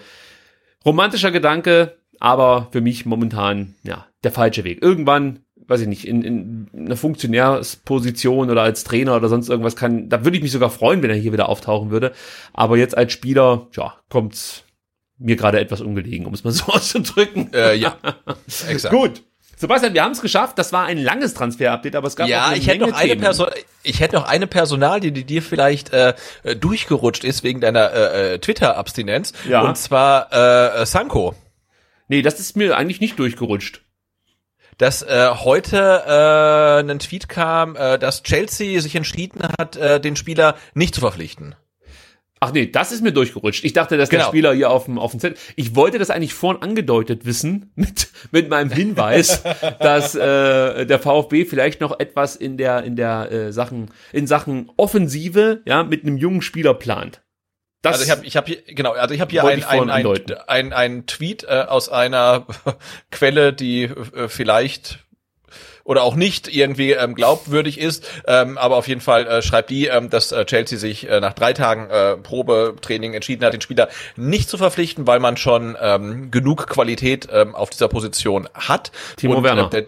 romantischer 0.84 1.30
Gedanke, 1.30 1.96
aber 2.20 2.68
für 2.70 2.80
mich 2.80 3.04
momentan, 3.04 3.74
ja, 3.82 4.06
der 4.24 4.32
falsche 4.32 4.64
Weg. 4.64 4.80
Irgendwann 4.82 5.40
weiß 5.66 5.80
ich 5.82 5.88
nicht, 5.88 6.06
in, 6.06 6.22
in 6.22 6.68
einer 6.74 6.96
Funktionärsposition 6.96 8.50
oder 8.50 8.62
als 8.62 8.84
Trainer 8.84 9.16
oder 9.16 9.28
sonst 9.28 9.48
irgendwas 9.48 9.76
kann, 9.76 10.08
da 10.08 10.24
würde 10.24 10.36
ich 10.36 10.42
mich 10.42 10.52
sogar 10.52 10.70
freuen, 10.70 11.02
wenn 11.02 11.10
er 11.10 11.16
hier 11.16 11.32
wieder 11.32 11.48
auftauchen 11.48 11.90
würde. 11.90 12.12
Aber 12.52 12.76
jetzt 12.76 12.96
als 12.96 13.12
Spieler, 13.12 13.68
ja, 13.72 13.94
kommt's 14.08 14.64
mir 15.18 15.36
gerade 15.36 15.60
etwas 15.60 15.80
ungelegen, 15.80 16.26
um 16.26 16.34
es 16.34 16.44
mal 16.44 16.50
so 16.52 16.64
auszudrücken. 16.66 17.52
Äh, 17.52 17.74
ja, 17.74 17.96
exakt. 18.68 18.94
Gut. 18.94 19.22
Sebastian, 19.56 19.94
wir 19.94 20.02
haben 20.02 20.12
es 20.12 20.20
geschafft. 20.20 20.58
Das 20.58 20.72
war 20.72 20.86
ein 20.86 20.98
langes 20.98 21.34
Transfer-Update, 21.34 21.94
aber 21.94 22.08
es 22.08 22.16
gab 22.16 22.26
Ja, 22.26 22.52
ich 22.52 22.66
hätte 22.66 22.80
noch 22.80 22.92
eine. 22.92 23.14
Person, 23.14 23.46
ich 23.84 24.00
hätte 24.00 24.16
noch 24.16 24.26
eine 24.26 24.48
Personalie, 24.48 25.12
die 25.12 25.22
dir 25.22 25.40
vielleicht 25.40 25.92
äh, 25.92 26.14
durchgerutscht 26.58 27.22
ist 27.22 27.44
wegen 27.44 27.60
deiner 27.60 27.92
äh, 27.92 28.34
äh, 28.34 28.38
Twitter-Abstinenz. 28.40 29.32
Ja. 29.48 29.60
Und 29.60 29.78
zwar 29.78 30.32
äh, 30.32 30.84
Sanko. 30.84 31.36
Nee, 32.08 32.22
das 32.22 32.40
ist 32.40 32.56
mir 32.56 32.76
eigentlich 32.76 33.00
nicht 33.00 33.18
durchgerutscht. 33.20 33.82
Dass 34.82 35.00
äh, 35.02 35.28
heute 35.32 36.02
äh, 36.08 36.90
ein 36.90 36.98
Tweet 36.98 37.28
kam, 37.28 37.76
äh, 37.76 38.00
dass 38.00 38.24
Chelsea 38.24 38.80
sich 38.80 38.96
entschieden 38.96 39.40
hat, 39.56 39.76
äh, 39.76 40.00
den 40.00 40.16
Spieler 40.16 40.56
nicht 40.74 40.96
zu 40.96 41.02
verpflichten. 41.02 41.54
Ach 42.40 42.52
nee, 42.52 42.66
das 42.66 42.90
ist 42.90 43.00
mir 43.00 43.12
durchgerutscht. 43.12 43.62
Ich 43.62 43.74
dachte, 43.74 43.96
dass 43.96 44.08
der 44.08 44.18
Genau. 44.18 44.30
Spieler 44.30 44.52
hier 44.52 44.70
auf 44.70 44.86
dem, 44.86 44.98
auf 44.98 45.12
dem 45.12 45.20
Zettel. 45.20 45.38
Ich 45.54 45.76
wollte 45.76 46.00
das 46.00 46.10
eigentlich 46.10 46.34
vorhin 46.34 46.62
angedeutet 46.62 47.24
wissen 47.24 47.70
mit, 47.76 48.08
mit 48.32 48.50
meinem 48.50 48.72
Hinweis, 48.72 49.44
dass 49.78 50.16
äh, 50.16 50.84
der 50.84 50.98
VfB 50.98 51.44
vielleicht 51.44 51.80
noch 51.80 52.00
etwas 52.00 52.34
in 52.34 52.56
der, 52.56 52.82
in 52.82 52.96
der 52.96 53.30
äh, 53.30 53.52
Sachen, 53.52 53.92
in 54.12 54.26
Sachen 54.26 54.68
Offensive, 54.76 55.62
ja, 55.64 55.84
mit 55.84 56.02
einem 56.02 56.16
jungen 56.16 56.42
Spieler 56.42 56.74
plant. 56.74 57.22
Das, 57.82 57.94
Also 57.94 58.04
ich 58.04 58.10
habe 58.10 58.24
ich 58.24 58.36
hab 58.36 58.46
hier 58.46 58.62
genau, 58.66 58.92
also 58.92 59.12
ich 59.12 59.20
habe 59.20 59.30
hier 59.30 59.42
Wollte 59.42 59.68
ein, 59.68 59.90
ein, 59.90 60.06
ein, 60.06 60.38
ein, 60.46 60.72
ein 60.72 61.06
Tweet 61.06 61.44
äh, 61.44 61.64
aus 61.68 61.88
einer 61.88 62.46
Quelle, 63.10 63.52
die 63.52 63.84
äh, 63.84 64.28
vielleicht 64.28 65.00
oder 65.84 66.02
auch 66.02 66.14
nicht 66.14 66.54
irgendwie 66.54 66.92
ähm, 66.92 67.14
glaubwürdig 67.14 67.78
ist. 67.78 68.08
Ähm, 68.26 68.58
aber 68.58 68.76
auf 68.76 68.88
jeden 68.88 69.00
Fall 69.00 69.26
äh, 69.26 69.42
schreibt 69.42 69.70
die, 69.70 69.86
ähm, 69.86 70.10
dass 70.10 70.32
äh, 70.32 70.44
Chelsea 70.44 70.78
sich 70.78 71.08
äh, 71.08 71.20
nach 71.20 71.32
drei 71.32 71.52
Tagen 71.52 71.90
äh, 71.90 72.16
Probetraining 72.16 73.14
entschieden 73.14 73.44
hat, 73.44 73.52
den 73.52 73.60
Spieler 73.60 73.88
nicht 74.16 74.48
zu 74.48 74.58
verpflichten, 74.58 75.06
weil 75.06 75.18
man 75.18 75.36
schon 75.36 75.76
ähm, 75.80 76.30
genug 76.30 76.68
Qualität 76.68 77.28
ähm, 77.32 77.54
auf 77.54 77.70
dieser 77.70 77.88
Position 77.88 78.48
hat. 78.54 78.92
Timo 79.16 79.34
Und, 79.34 79.44
Werner. 79.44 79.66
Äh, 79.66 79.70
der, 79.70 79.84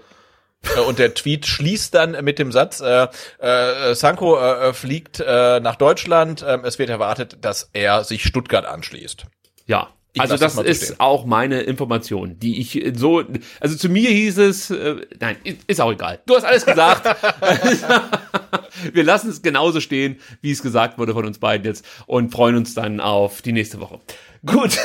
und 0.86 0.98
der 0.98 1.14
Tweet 1.14 1.46
schließt 1.46 1.94
dann 1.94 2.24
mit 2.24 2.38
dem 2.38 2.52
Satz, 2.52 2.80
äh, 2.80 3.08
äh, 3.38 3.94
Sanko 3.94 4.38
äh, 4.38 4.72
fliegt 4.72 5.20
äh, 5.20 5.60
nach 5.60 5.76
Deutschland. 5.76 6.42
Äh, 6.42 6.58
es 6.64 6.78
wird 6.78 6.90
erwartet, 6.90 7.38
dass 7.40 7.70
er 7.72 8.04
sich 8.04 8.24
Stuttgart 8.24 8.66
anschließt. 8.66 9.26
Ja. 9.66 9.88
Ich 10.16 10.20
Also 10.20 10.36
das 10.36 10.54
das 10.54 10.64
ist 10.64 11.00
auch 11.00 11.24
meine 11.24 11.62
Information, 11.62 12.38
die 12.38 12.60
ich 12.60 12.80
so, 12.94 13.24
also 13.58 13.76
zu 13.76 13.88
mir 13.88 14.10
hieß 14.10 14.38
es, 14.38 14.70
äh, 14.70 14.94
nein, 15.18 15.36
ist 15.66 15.80
auch 15.80 15.90
egal. 15.90 16.20
Du 16.26 16.36
hast 16.36 16.44
alles 16.44 16.64
gesagt. 16.64 17.04
Wir 18.92 19.02
lassen 19.02 19.30
es 19.30 19.42
genauso 19.42 19.80
stehen, 19.80 20.20
wie 20.40 20.52
es 20.52 20.62
gesagt 20.62 20.98
wurde 20.98 21.14
von 21.14 21.26
uns 21.26 21.40
beiden 21.40 21.66
jetzt 21.66 21.84
und 22.06 22.30
freuen 22.30 22.54
uns 22.54 22.74
dann 22.74 23.00
auf 23.00 23.42
die 23.42 23.50
nächste 23.50 23.80
Woche. 23.80 23.98
Gut. 24.46 24.78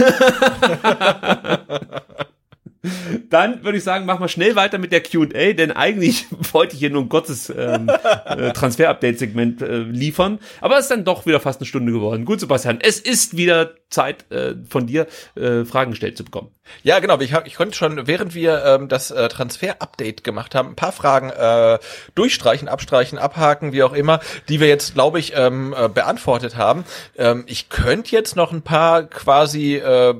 Dann 3.29 3.63
würde 3.63 3.77
ich 3.77 3.83
sagen, 3.83 4.05
machen 4.05 4.21
wir 4.21 4.29
schnell 4.29 4.55
weiter 4.55 4.77
mit 4.77 4.93
der 4.93 5.03
Q&A, 5.03 5.53
denn 5.53 5.71
eigentlich 5.71 6.27
wollte 6.53 6.75
ich 6.75 6.79
hier 6.79 6.89
nur 6.89 7.01
ein 7.01 7.09
kurzes 7.09 7.49
ähm, 7.49 7.89
äh, 8.25 8.53
Transfer-Update-Segment 8.53 9.61
äh, 9.61 9.79
liefern, 9.79 10.39
aber 10.61 10.77
es 10.77 10.83
ist 10.85 10.91
dann 10.91 11.03
doch 11.03 11.25
wieder 11.25 11.41
fast 11.41 11.59
eine 11.59 11.67
Stunde 11.67 11.91
geworden. 11.91 12.23
Gut, 12.23 12.39
Sebastian, 12.39 12.79
es 12.81 12.99
ist 12.99 13.35
wieder 13.35 13.71
Zeit 13.89 14.31
äh, 14.31 14.55
von 14.69 14.87
dir, 14.87 15.07
äh, 15.35 15.65
Fragen 15.65 15.91
gestellt 15.91 16.15
zu 16.15 16.23
bekommen. 16.23 16.51
Ja, 16.83 16.99
genau. 16.99 17.19
Ich, 17.19 17.33
hab, 17.33 17.47
ich 17.47 17.55
konnte 17.55 17.75
schon, 17.75 18.07
während 18.07 18.33
wir 18.33 18.63
ähm, 18.63 18.87
das 18.87 19.11
äh, 19.11 19.27
Transfer-Update 19.27 20.23
gemacht 20.23 20.55
haben, 20.55 20.69
ein 20.69 20.75
paar 20.75 20.91
Fragen 20.91 21.31
äh, 21.31 21.79
durchstreichen, 22.15 22.67
abstreichen, 22.67 23.17
abhaken, 23.17 23.73
wie 23.73 23.83
auch 23.83 23.93
immer, 23.93 24.21
die 24.47 24.59
wir 24.59 24.67
jetzt, 24.67 24.93
glaube 24.93 25.19
ich, 25.19 25.33
ähm, 25.35 25.75
äh, 25.77 25.89
beantwortet 25.89 26.55
haben. 26.55 26.85
Ähm, 27.17 27.43
ich 27.47 27.69
könnte 27.69 28.15
jetzt 28.15 28.35
noch 28.35 28.53
ein 28.53 28.61
paar 28.61 29.03
quasi 29.03 29.75
äh, 29.75 30.13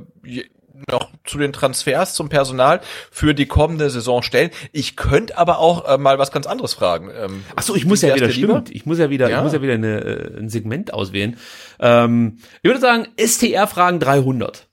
noch 0.89 1.09
zu 1.25 1.37
den 1.37 1.53
Transfers 1.53 2.13
zum 2.13 2.29
Personal 2.29 2.81
für 3.11 3.33
die 3.33 3.45
kommende 3.45 3.89
Saison 3.89 4.21
stellen. 4.21 4.51
Ich 4.71 4.95
könnte 4.95 5.37
aber 5.37 5.59
auch 5.59 5.87
äh, 5.87 5.97
mal 5.97 6.19
was 6.19 6.31
ganz 6.31 6.47
anderes 6.47 6.73
fragen. 6.73 7.09
Ähm, 7.15 7.43
Ach 7.55 7.63
so, 7.63 7.75
ich 7.75 7.85
muss 7.85 8.01
ja 8.01 8.15
wieder, 8.15 8.29
stimmt, 8.29 8.69
ich 8.69 8.85
muss 8.85 8.99
ja 8.99 9.09
wieder, 9.09 9.29
Ja. 9.29 9.37
ich 9.37 9.43
muss 9.43 9.53
ja 9.53 9.61
wieder 9.61 9.73
eine, 9.73 9.99
äh, 9.99 10.37
ein 10.39 10.49
Segment 10.49 10.93
auswählen. 10.93 11.37
Ähm, 11.79 12.39
ich 12.61 12.69
würde 12.69 12.79
sagen, 12.79 13.07
STR-Fragen 13.17 13.99
300. 13.99 14.67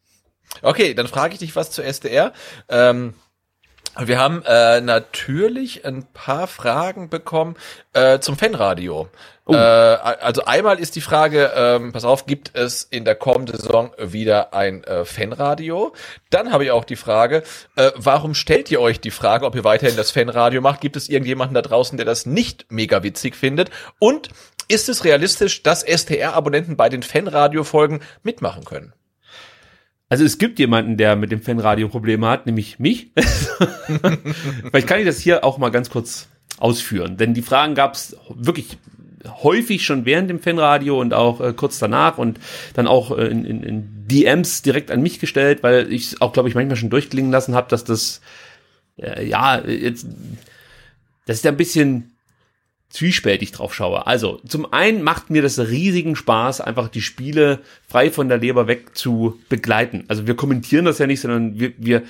Okay, 0.62 0.94
dann 0.94 1.06
frage 1.06 1.34
ich 1.34 1.40
dich 1.40 1.54
was 1.56 1.70
zu 1.70 1.82
SDR. 1.82 2.32
Ähm, 2.68 3.14
wir 3.98 4.18
haben 4.18 4.42
äh, 4.46 4.80
natürlich 4.80 5.84
ein 5.84 6.04
paar 6.12 6.46
Fragen 6.46 7.08
bekommen 7.08 7.56
äh, 7.92 8.18
zum 8.18 8.36
Fanradio. 8.36 9.08
Äh, 9.48 9.54
also 9.54 10.44
einmal 10.44 10.80
ist 10.80 10.96
die 10.96 11.00
Frage, 11.00 11.52
ähm, 11.54 11.92
pass 11.92 12.04
auf, 12.04 12.26
gibt 12.26 12.50
es 12.54 12.82
in 12.82 13.04
der 13.04 13.14
kommenden 13.14 13.56
Saison 13.56 13.92
wieder 13.98 14.52
ein 14.54 14.82
äh, 14.84 15.04
Fanradio? 15.04 15.94
Dann 16.30 16.52
habe 16.52 16.64
ich 16.64 16.70
auch 16.72 16.84
die 16.84 16.96
Frage, 16.96 17.42
äh, 17.76 17.92
warum 17.94 18.34
stellt 18.34 18.70
ihr 18.70 18.80
euch 18.80 19.00
die 19.00 19.12
Frage, 19.12 19.46
ob 19.46 19.54
ihr 19.54 19.64
weiterhin 19.64 19.96
das 19.96 20.10
Fanradio 20.10 20.60
macht? 20.60 20.80
Gibt 20.80 20.96
es 20.96 21.08
irgendjemanden 21.08 21.54
da 21.54 21.62
draußen, 21.62 21.96
der 21.96 22.06
das 22.06 22.26
nicht 22.26 22.66
mega 22.70 23.02
witzig 23.02 23.36
findet? 23.36 23.70
Und 24.00 24.30
ist 24.68 24.88
es 24.88 25.04
realistisch, 25.04 25.62
dass 25.62 25.82
STR-Abonnenten 25.82 26.76
bei 26.76 26.88
den 26.88 27.04
Fanradio-Folgen 27.04 28.00
mitmachen 28.24 28.64
können? 28.64 28.92
Also 30.08 30.24
es 30.24 30.38
gibt 30.38 30.58
jemanden, 30.58 30.96
der 30.96 31.16
mit 31.16 31.32
dem 31.32 31.42
Fanradio 31.42 31.88
Probleme 31.88 32.28
hat, 32.28 32.46
nämlich 32.46 32.78
mich. 32.78 33.10
Vielleicht 34.70 34.86
kann 34.86 35.00
ich 35.00 35.06
das 35.06 35.18
hier 35.18 35.44
auch 35.44 35.58
mal 35.58 35.70
ganz 35.70 35.90
kurz 35.90 36.28
ausführen, 36.58 37.16
denn 37.16 37.34
die 37.34 37.42
Fragen 37.42 37.74
gab 37.74 37.94
es 37.94 38.16
wirklich 38.34 38.78
häufig 39.42 39.84
schon 39.84 40.04
während 40.04 40.30
dem 40.30 40.40
Fanradio 40.40 41.00
und 41.00 41.12
auch 41.12 41.40
äh, 41.40 41.52
kurz 41.52 41.78
danach 41.78 42.18
und 42.18 42.38
dann 42.74 42.86
auch 42.86 43.16
äh, 43.16 43.26
in, 43.26 43.44
in, 43.44 43.62
in 43.62 44.06
DMs 44.06 44.62
direkt 44.62 44.90
an 44.90 45.02
mich 45.02 45.18
gestellt, 45.18 45.62
weil 45.62 45.92
ich 45.92 46.22
auch, 46.22 46.32
glaube 46.32 46.48
ich, 46.48 46.54
manchmal 46.54 46.76
schon 46.76 46.90
durchklingen 46.90 47.32
lassen 47.32 47.54
habe, 47.54 47.68
dass 47.68 47.84
das 47.84 48.20
äh, 48.96 49.26
ja 49.26 49.60
jetzt 49.66 50.06
das 51.26 51.38
ist 51.38 51.44
ja 51.44 51.50
ein 51.50 51.56
bisschen 51.56 52.15
zwiespältig 52.88 53.52
drauf 53.52 53.74
schaue. 53.74 54.06
Also, 54.06 54.40
zum 54.46 54.72
einen 54.72 55.02
macht 55.02 55.30
mir 55.30 55.42
das 55.42 55.58
riesigen 55.58 56.16
Spaß, 56.16 56.60
einfach 56.60 56.88
die 56.88 57.02
Spiele 57.02 57.60
frei 57.88 58.10
von 58.10 58.28
der 58.28 58.38
Leber 58.38 58.66
weg 58.66 58.96
zu 58.96 59.38
begleiten. 59.48 60.04
Also 60.08 60.26
wir 60.26 60.36
kommentieren 60.36 60.84
das 60.84 60.98
ja 60.98 61.06
nicht, 61.06 61.20
sondern 61.20 61.58
wir, 61.58 61.72
wir, 61.78 62.02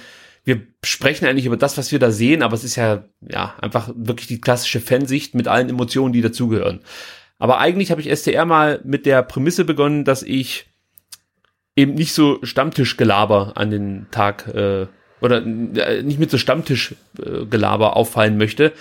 wir 0.45 0.61
sprechen 0.85 1.27
eigentlich 1.27 1.47
über 1.47 1.57
das, 1.57 1.77
was 1.79 1.91
wir 1.93 1.99
da 1.99 2.11
sehen, 2.11 2.43
aber 2.43 2.55
es 2.55 2.65
ist 2.65 2.77
ja, 2.77 3.05
ja, 3.21 3.55
einfach 3.61 3.91
wirklich 3.97 4.29
die 4.29 4.41
klassische 4.41 4.81
Fansicht 4.81 5.35
mit 5.35 5.49
allen 5.49 5.69
Emotionen, 5.69 6.13
die 6.13 6.23
dazugehören. 6.23 6.81
Aber 7.39 7.59
eigentlich 7.59 7.91
habe 7.91 8.01
ich 8.01 8.17
STR 8.17 8.45
mal 8.45 8.81
mit 8.85 9.07
der 9.07 9.23
Prämisse 9.23 9.65
begonnen, 9.65 10.05
dass 10.05 10.23
ich 10.23 10.67
eben 11.75 11.95
nicht 11.95 12.15
so 12.15 12.39
Stammtischgelaber 12.43 13.53
an 13.57 13.71
den 13.71 14.07
Tag 14.11 14.49
äh, 14.49 14.87
oder 15.21 15.45
äh, 15.45 16.03
nicht 16.03 16.19
mit 16.19 16.31
so 16.31 16.39
Stammtischgelaber 16.39 17.97
auffallen 17.97 18.39
möchte, 18.39 18.73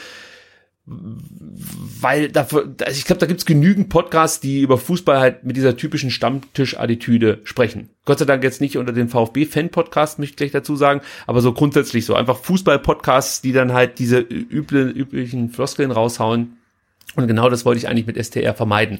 weil 0.88 2.30
dafür, 2.30 2.76
also 2.86 2.98
ich 2.98 3.06
glaube, 3.06 3.20
da 3.20 3.26
gibt's 3.26 3.46
genügend 3.46 3.90
Podcasts, 3.90 4.40
die 4.40 4.62
über 4.62 4.78
Fußball 4.78 5.20
halt 5.20 5.44
mit 5.44 5.58
dieser 5.58 5.76
typischen 5.76 6.12
Stammtisch-Attitüde 6.12 7.40
sprechen. 7.44 7.90
Gott 8.06 8.20
sei 8.20 8.26
Dank 8.26 8.44
jetzt 8.44 8.62
nicht 8.62 8.78
unter 8.78 8.94
den 8.94 9.10
VfB-Fan-Podcast, 9.10 10.20
möchte 10.20 10.34
ich 10.34 10.38
gleich 10.38 10.52
dazu 10.52 10.76
sagen, 10.76 11.02
aber 11.26 11.42
so 11.42 11.54
grundsätzlich 11.54 12.06
so 12.06 12.14
einfach 12.14 12.38
Fußball-Podcasts, 12.38 13.42
die 13.42 13.52
dann 13.52 13.74
halt 13.74 13.98
diese 13.98 14.20
üble, 14.20 14.92
üblichen 14.92 15.50
Floskeln 15.50 15.90
raushauen. 15.90 16.58
Und 17.16 17.28
genau 17.28 17.50
das 17.50 17.66
wollte 17.66 17.80
ich 17.80 17.88
eigentlich 17.88 18.06
mit 18.06 18.24
STR 18.24 18.54
vermeiden. 18.54 19.00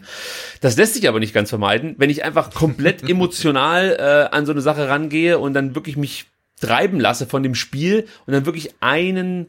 Das 0.62 0.78
lässt 0.78 0.96
sich 0.96 1.08
aber 1.08 1.20
nicht 1.20 1.34
ganz 1.34 1.50
vermeiden, 1.50 1.96
wenn 2.00 2.10
ich 2.10 2.24
einfach 2.24 2.52
komplett 2.52 3.04
emotional 3.10 3.96
äh, 4.00 4.36
an 4.36 4.48
so 4.48 4.54
eine 4.54 4.62
Sache 4.62 4.90
rangehe 4.90 5.38
und 5.38 5.54
dann 5.54 5.76
wirklich 5.76 5.98
mich 5.98 6.26
treiben 6.60 7.00
lasse 7.00 7.28
von 7.28 7.44
dem 7.44 7.54
Spiel 7.54 8.08
und 8.26 8.34
dann 8.34 8.46
wirklich 8.48 8.74
einen 8.80 9.48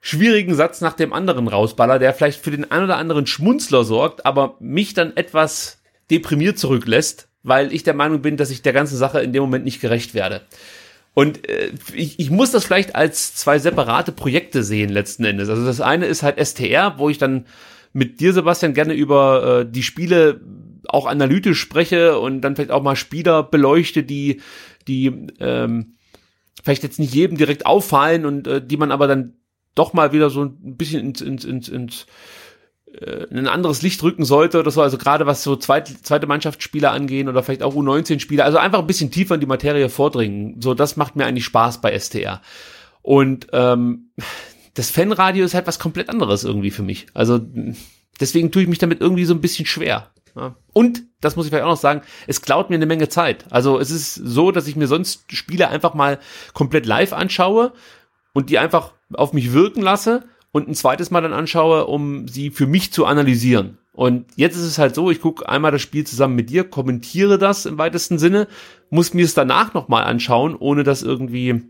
schwierigen 0.00 0.54
Satz 0.54 0.80
nach 0.80 0.94
dem 0.94 1.12
anderen 1.12 1.48
rausballer, 1.48 1.98
der 1.98 2.14
vielleicht 2.14 2.40
für 2.42 2.50
den 2.50 2.70
ein 2.70 2.84
oder 2.84 2.96
anderen 2.96 3.26
Schmunzler 3.26 3.84
sorgt, 3.84 4.24
aber 4.24 4.56
mich 4.60 4.94
dann 4.94 5.16
etwas 5.16 5.82
deprimiert 6.10 6.58
zurücklässt, 6.58 7.28
weil 7.42 7.72
ich 7.72 7.82
der 7.82 7.94
Meinung 7.94 8.22
bin, 8.22 8.36
dass 8.36 8.50
ich 8.50 8.62
der 8.62 8.72
ganzen 8.72 8.96
Sache 8.96 9.20
in 9.20 9.32
dem 9.32 9.42
Moment 9.42 9.64
nicht 9.64 9.80
gerecht 9.80 10.14
werde. 10.14 10.42
Und 11.12 11.48
äh, 11.48 11.72
ich, 11.94 12.18
ich 12.18 12.30
muss 12.30 12.50
das 12.50 12.64
vielleicht 12.64 12.94
als 12.94 13.34
zwei 13.34 13.58
separate 13.58 14.12
Projekte 14.12 14.62
sehen 14.62 14.90
letzten 14.90 15.24
Endes. 15.24 15.48
Also 15.48 15.64
das 15.64 15.80
eine 15.80 16.06
ist 16.06 16.22
halt 16.22 16.44
STR, 16.44 16.98
wo 16.98 17.10
ich 17.10 17.18
dann 17.18 17.46
mit 17.92 18.20
dir, 18.20 18.32
Sebastian, 18.32 18.74
gerne 18.74 18.94
über 18.94 19.60
äh, 19.60 19.70
die 19.70 19.82
Spiele 19.82 20.40
auch 20.88 21.06
analytisch 21.06 21.60
spreche 21.60 22.18
und 22.18 22.40
dann 22.40 22.56
vielleicht 22.56 22.70
auch 22.70 22.82
mal 22.82 22.96
Spieler 22.96 23.42
beleuchte, 23.42 24.02
die, 24.02 24.40
die 24.88 25.26
ähm, 25.40 25.94
vielleicht 26.62 26.82
jetzt 26.82 26.98
nicht 26.98 27.14
jedem 27.14 27.36
direkt 27.36 27.66
auffallen 27.66 28.24
und 28.24 28.46
äh, 28.46 28.64
die 28.64 28.76
man 28.76 28.92
aber 28.92 29.06
dann 29.06 29.34
doch 29.80 29.92
mal 29.94 30.12
wieder 30.12 30.30
so 30.30 30.44
ein 30.44 30.76
bisschen 30.76 31.00
ins, 31.00 31.20
ins, 31.20 31.44
ins, 31.44 31.68
ins 31.68 32.06
äh, 32.92 33.24
in 33.30 33.38
ein 33.38 33.48
anderes 33.48 33.82
Licht 33.82 34.02
rücken 34.02 34.24
sollte 34.24 34.58
oder 34.58 34.70
so, 34.70 34.82
also 34.82 34.98
gerade 34.98 35.26
was 35.26 35.42
so 35.42 35.56
zweite, 35.56 36.00
zweite 36.02 36.26
Mannschaftsspieler 36.26 36.90
angehen 36.90 37.28
oder 37.28 37.42
vielleicht 37.42 37.62
auch 37.62 37.74
U19-Spieler, 37.74 38.44
also 38.44 38.58
einfach 38.58 38.80
ein 38.80 38.86
bisschen 38.86 39.10
tiefer 39.10 39.34
in 39.34 39.40
die 39.40 39.46
Materie 39.46 39.88
vordringen. 39.88 40.60
So, 40.60 40.74
das 40.74 40.96
macht 40.96 41.16
mir 41.16 41.24
eigentlich 41.24 41.44
Spaß 41.44 41.80
bei 41.80 41.96
STR. 41.98 42.42
Und 43.02 43.46
ähm, 43.52 44.10
das 44.74 44.90
Fanradio 44.90 45.44
ist 45.44 45.54
halt 45.54 45.66
was 45.66 45.78
komplett 45.78 46.10
anderes 46.10 46.44
irgendwie 46.44 46.70
für 46.70 46.82
mich. 46.82 47.06
Also 47.14 47.40
deswegen 48.20 48.50
tue 48.50 48.62
ich 48.62 48.68
mich 48.68 48.78
damit 48.78 49.00
irgendwie 49.00 49.24
so 49.24 49.34
ein 49.34 49.40
bisschen 49.40 49.66
schwer. 49.66 50.10
Ja. 50.36 50.56
Und, 50.72 51.02
das 51.20 51.36
muss 51.36 51.46
ich 51.46 51.50
vielleicht 51.50 51.64
auch 51.64 51.70
noch 51.70 51.76
sagen, 51.76 52.02
es 52.26 52.42
klaut 52.42 52.70
mir 52.70 52.76
eine 52.76 52.86
Menge 52.86 53.08
Zeit. 53.08 53.44
Also 53.50 53.78
es 53.78 53.90
ist 53.90 54.14
so, 54.14 54.52
dass 54.52 54.68
ich 54.68 54.76
mir 54.76 54.86
sonst 54.86 55.32
Spiele 55.32 55.68
einfach 55.68 55.94
mal 55.94 56.18
komplett 56.54 56.86
live 56.86 57.12
anschaue 57.12 57.72
und 58.32 58.50
die 58.50 58.58
einfach 58.58 58.92
auf 59.14 59.32
mich 59.32 59.52
wirken 59.52 59.82
lasse 59.82 60.24
und 60.52 60.68
ein 60.68 60.74
zweites 60.74 61.10
Mal 61.10 61.20
dann 61.20 61.32
anschaue, 61.32 61.86
um 61.86 62.28
sie 62.28 62.50
für 62.50 62.66
mich 62.66 62.92
zu 62.92 63.06
analysieren. 63.06 63.78
Und 63.92 64.26
jetzt 64.36 64.56
ist 64.56 64.64
es 64.64 64.78
halt 64.78 64.94
so, 64.94 65.10
ich 65.10 65.20
gucke 65.20 65.48
einmal 65.48 65.72
das 65.72 65.82
Spiel 65.82 66.06
zusammen 66.06 66.36
mit 66.36 66.50
dir, 66.50 66.64
kommentiere 66.64 67.38
das 67.38 67.66
im 67.66 67.78
weitesten 67.78 68.18
Sinne, 68.18 68.46
muss 68.88 69.14
mir 69.14 69.24
es 69.24 69.34
danach 69.34 69.74
nochmal 69.74 70.04
anschauen, 70.04 70.56
ohne 70.56 70.84
dass 70.84 71.02
irgendwie 71.02 71.62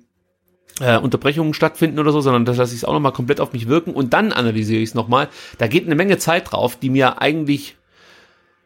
äh, 0.81 0.99
Unterbrechungen 0.99 1.55
stattfinden 1.55 1.99
oder 1.99 2.13
so, 2.13 2.21
sondern 2.21 2.45
dass 2.45 2.57
lasse 2.57 2.75
ich 2.75 2.81
es 2.81 2.85
auch 2.85 2.93
nochmal 2.93 3.13
komplett 3.13 3.41
auf 3.41 3.53
mich 3.53 3.69
wirken 3.69 3.95
und 3.95 4.13
dann 4.13 4.33
analysiere 4.33 4.81
ich 4.81 4.91
es 4.91 4.95
nochmal. 4.95 5.29
Da 5.59 5.67
geht 5.67 5.87
eine 5.87 5.95
Menge 5.95 6.19
Zeit 6.19 6.53
drauf, 6.53 6.77
die 6.77 6.91
mir 6.91 7.21
eigentlich 7.21 7.77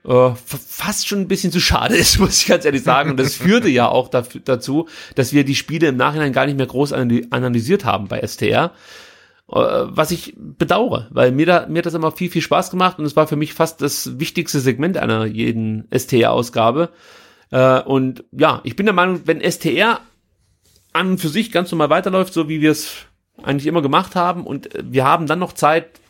äh, 0.07 0.30
fast 0.34 1.09
schon 1.09 1.20
ein 1.20 1.28
bisschen 1.28 1.52
zu 1.52 1.61
schade 1.61 1.96
ist, 1.96 2.18
muss 2.18 2.42
ich 2.42 2.48
ganz 2.48 2.64
ehrlich 2.64 2.82
sagen. 2.82 3.11
Und 3.11 3.18
das 3.18 3.34
führte 3.34 3.68
ja 3.68 3.88
auch 3.88 4.09
dafür, 4.09 4.40
dazu, 4.44 4.88
dass 5.14 5.32
wir 5.32 5.44
die 5.44 5.55
Spiele 5.55 5.88
im 5.88 5.96
Nachhinein 5.96 6.32
gar 6.32 6.46
nicht 6.46 6.57
mehr 6.57 6.66
groß 6.66 6.92
analysiert 6.92 7.84
haben 7.84 8.09
bei 8.09 8.26
STR. 8.26 8.72
Äh, 9.50 9.57
was 9.57 10.11
ich 10.11 10.34
bedauere, 10.36 11.09
weil 11.11 11.30
mir 11.30 11.46
da 11.46 11.66
mir 11.68 11.78
hat 11.78 11.86
das 11.86 11.94
immer 11.94 12.12
viel 12.12 12.30
viel 12.30 12.40
Spaß 12.40 12.70
gemacht 12.70 12.98
und 12.98 13.05
es 13.05 13.14
war 13.14 13.26
für 13.26 13.36
mich 13.36 13.52
fast 13.52 13.82
das 13.82 14.18
wichtigste 14.18 14.61
Segment 14.61 14.96
einer 14.96 15.26
jeden 15.26 15.86
STR-Ausgabe. 15.90 16.90
Äh, 17.50 17.80
und 17.82 18.24
ja, 18.32 18.61
ich 18.64 18.74
bin 18.74 18.86
der 18.86 18.94
Meinung, 18.94 19.22
wenn 19.26 19.40
STR 19.40 20.00
an 20.92 21.11
und 21.12 21.18
für 21.18 21.28
sich 21.28 21.52
ganz 21.52 21.70
normal 21.70 21.90
weiterläuft, 21.90 22.32
so 22.32 22.48
wie 22.48 22.61
wir 22.62 22.70
es 22.70 22.94
eigentlich 23.42 23.66
immer 23.66 23.82
gemacht 23.82 24.16
haben 24.16 24.46
und 24.46 24.70
wir 24.82 25.05
haben 25.05 25.26
dann 25.26 25.40
noch 25.40 25.52
Zeit, 25.52 26.00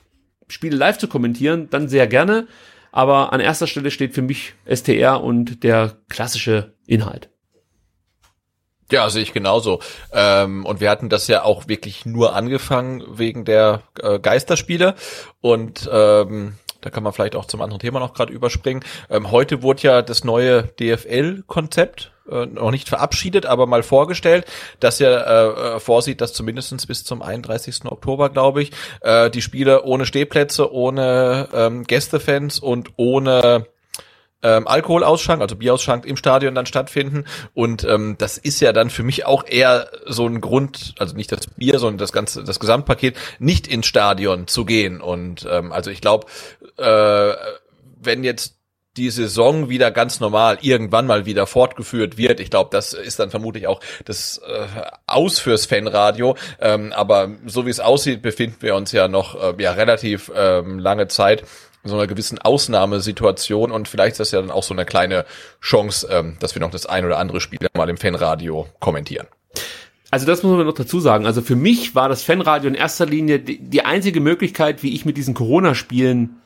Spiele 0.47 0.77
live 0.77 0.99
zu 0.99 1.09
kommentieren, 1.09 1.69
dann 1.71 1.89
sehr 1.89 2.07
gerne. 2.07 2.47
Aber 2.95 3.33
an 3.33 3.41
erster 3.41 3.67
Stelle 3.67 3.91
steht 3.91 4.15
für 4.15 4.23
mich 4.23 4.55
STR 4.73 5.21
und 5.21 5.65
der 5.65 5.97
klassische 6.09 6.75
Inhalt. 6.87 7.29
Ja, 8.93 9.11
sehe 9.11 9.23
ich 9.23 9.33
genauso. 9.33 9.81
Ähm, 10.13 10.65
und 10.65 10.79
wir 10.79 10.91
hatten 10.91 11.09
das 11.09 11.27
ja 11.27 11.43
auch 11.43 11.67
wirklich 11.67 12.07
nur 12.07 12.37
angefangen 12.37 13.03
wegen 13.09 13.45
der 13.45 13.83
äh, 14.01 14.21
Geisterspiele. 14.21 14.95
Und 15.41 15.91
ähm, 15.93 16.55
da 16.83 16.91
kann 16.91 17.03
man 17.03 17.13
vielleicht 17.13 17.35
auch 17.35 17.47
zum 17.47 17.63
anderen 17.63 17.81
Thema 17.81 17.99
noch 17.99 18.15
gerade 18.15 18.33
überspringen. 18.33 18.85
Ähm, 19.11 19.33
heute 19.33 19.63
wurde 19.63 19.83
ja 19.83 20.01
das 20.01 20.23
neue 20.23 20.63
DFL-Konzept 20.63 22.13
äh, 22.31 22.47
noch 22.47 22.71
nicht 22.71 22.89
verabschiedet, 22.89 23.47
aber 23.47 23.67
mal 23.67 23.83
vorgestellt, 23.83 24.47
das 24.81 24.99
ja 24.99 25.11
äh, 25.11 25.77
äh, 25.77 25.81
vorsieht, 25.81 26.21
dass 26.21 26.33
zumindestens 26.33 26.87
bis 26.87 27.05
zum 27.05 27.23
31. 27.23 27.85
Oktober, 27.87 28.31
glaube 28.31 28.63
ich, 28.63 28.73
äh, 29.03 29.31
die 29.31 29.43
Spiele 29.43 29.85
ohne 29.85 30.07
Stehplätze, 30.07 30.73
ohne 30.73 31.49
ähm, 31.53 31.85
Gästefans 31.85 32.59
und 32.59 32.91
ohne 32.97 33.67
ähm, 34.45 34.69
Alkoholausschank, 34.69 35.41
also 35.41 35.57
Bierausschank 35.57 36.05
im 36.05 36.17
Stadion 36.17 36.55
dann 36.55 36.67
stattfinden. 36.67 37.25
Und 37.55 37.83
ähm, 37.85 38.17
das 38.19 38.39
ist 38.39 38.61
ja 38.61 38.73
dann 38.73 38.91
für 38.91 39.03
mich 39.03 39.25
auch 39.27 39.45
eher 39.47 39.91
so 40.07 40.27
ein 40.27 40.41
Grund, 40.41 40.95
also 40.99 41.17
nicht 41.17 41.33
das 41.33 41.47
Bier, 41.47 41.79
sondern 41.79 41.99
das 41.99 42.13
ganze, 42.13 42.45
das 42.45 42.61
Gesamtpaket, 42.61 43.17
nicht 43.39 43.67
ins 43.67 43.87
Stadion 43.87 44.47
zu 44.47 44.65
gehen. 44.65 45.01
Und 45.01 45.49
ähm, 45.51 45.73
also 45.73 45.91
ich 45.91 46.01
glaube, 46.01 46.27
äh, 46.77 47.35
wenn 48.01 48.23
jetzt 48.23 48.59
die 48.97 49.11
Saison 49.11 49.69
wieder 49.69 49.91
ganz 49.91 50.21
normal 50.21 50.59
irgendwann 50.61 51.07
mal 51.07 51.27
wieder 51.27 51.47
fortgeführt 51.47 52.17
wird. 52.17 52.41
Ich 52.41 52.51
glaube, 52.51 52.71
das 52.73 52.93
ist 52.93 53.19
dann 53.19 53.31
vermutlich 53.31 53.67
auch 53.67 53.81
das 54.05 54.39
äh, 54.39 54.67
Aus 55.07 55.39
fürs 55.39 55.67
Fanradio. 55.67 56.37
Ähm, 56.61 56.93
aber 56.93 57.31
so 57.47 57.67
wie 57.67 57.71
es 57.71 57.81
aussieht, 57.81 58.23
befinden 58.23 58.57
wir 58.61 58.77
uns 58.77 58.93
ja 58.93 59.09
noch 59.09 59.59
äh, 59.59 59.63
ja 59.63 59.73
relativ 59.73 60.31
ähm, 60.35 60.79
lange 60.79 61.09
Zeit 61.09 61.45
in 61.83 61.91
so 61.91 61.97
einer 61.97 62.07
gewissen 62.07 62.39
Ausnahmesituation 62.39 63.71
und 63.71 63.89
vielleicht 63.89 64.13
ist 64.13 64.21
das 64.21 64.31
ja 64.31 64.41
dann 64.41 64.51
auch 64.51 64.63
so 64.63 64.73
eine 64.73 64.87
kleine 64.87 65.27
Chance, 65.61 66.09
ähm, 66.11 66.37
dass 66.41 66.55
wir 66.55 66.61
noch 66.61 66.71
das 66.71 66.87
ein 66.87 67.05
oder 67.05 67.19
andere 67.19 67.41
Spiel 67.41 67.59
mal 67.77 67.91
im 67.91 67.99
Fanradio 67.99 68.67
kommentieren. 68.81 69.27
Also 70.11 70.27
das 70.27 70.43
muss 70.43 70.57
man 70.57 70.65
noch 70.65 70.75
dazu 70.75 71.01
sagen. 71.01 71.27
Also 71.27 71.43
für 71.43 71.57
mich 71.57 71.95
war 71.95 72.09
das 72.09 72.23
Fanradio 72.23 72.69
in 72.69 72.75
erster 72.75 73.05
Linie 73.05 73.41
die, 73.41 73.59
die 73.59 73.85
einzige 73.85 74.21
Möglichkeit, 74.21 74.83
wie 74.83 74.95
ich 74.95 75.05
mit 75.05 75.17
diesen 75.17 75.35
Corona-Spielen 75.35 76.37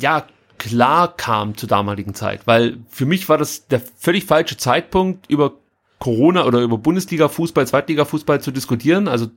ja 0.00 0.26
klar 0.66 1.16
kam 1.16 1.56
zur 1.56 1.68
damaligen 1.68 2.14
Zeit, 2.14 2.46
weil 2.46 2.78
für 2.88 3.06
mich 3.06 3.28
war 3.28 3.38
das 3.38 3.68
der 3.68 3.80
völlig 3.80 4.24
falsche 4.24 4.56
Zeitpunkt 4.56 5.30
über 5.30 5.52
Corona 5.98 6.44
oder 6.44 6.60
über 6.60 6.76
Bundesliga-Fußball, 6.76 7.66
Zweitliga-Fußball 7.66 8.40
zu 8.42 8.50
diskutieren. 8.50 9.08
Also 9.08 9.28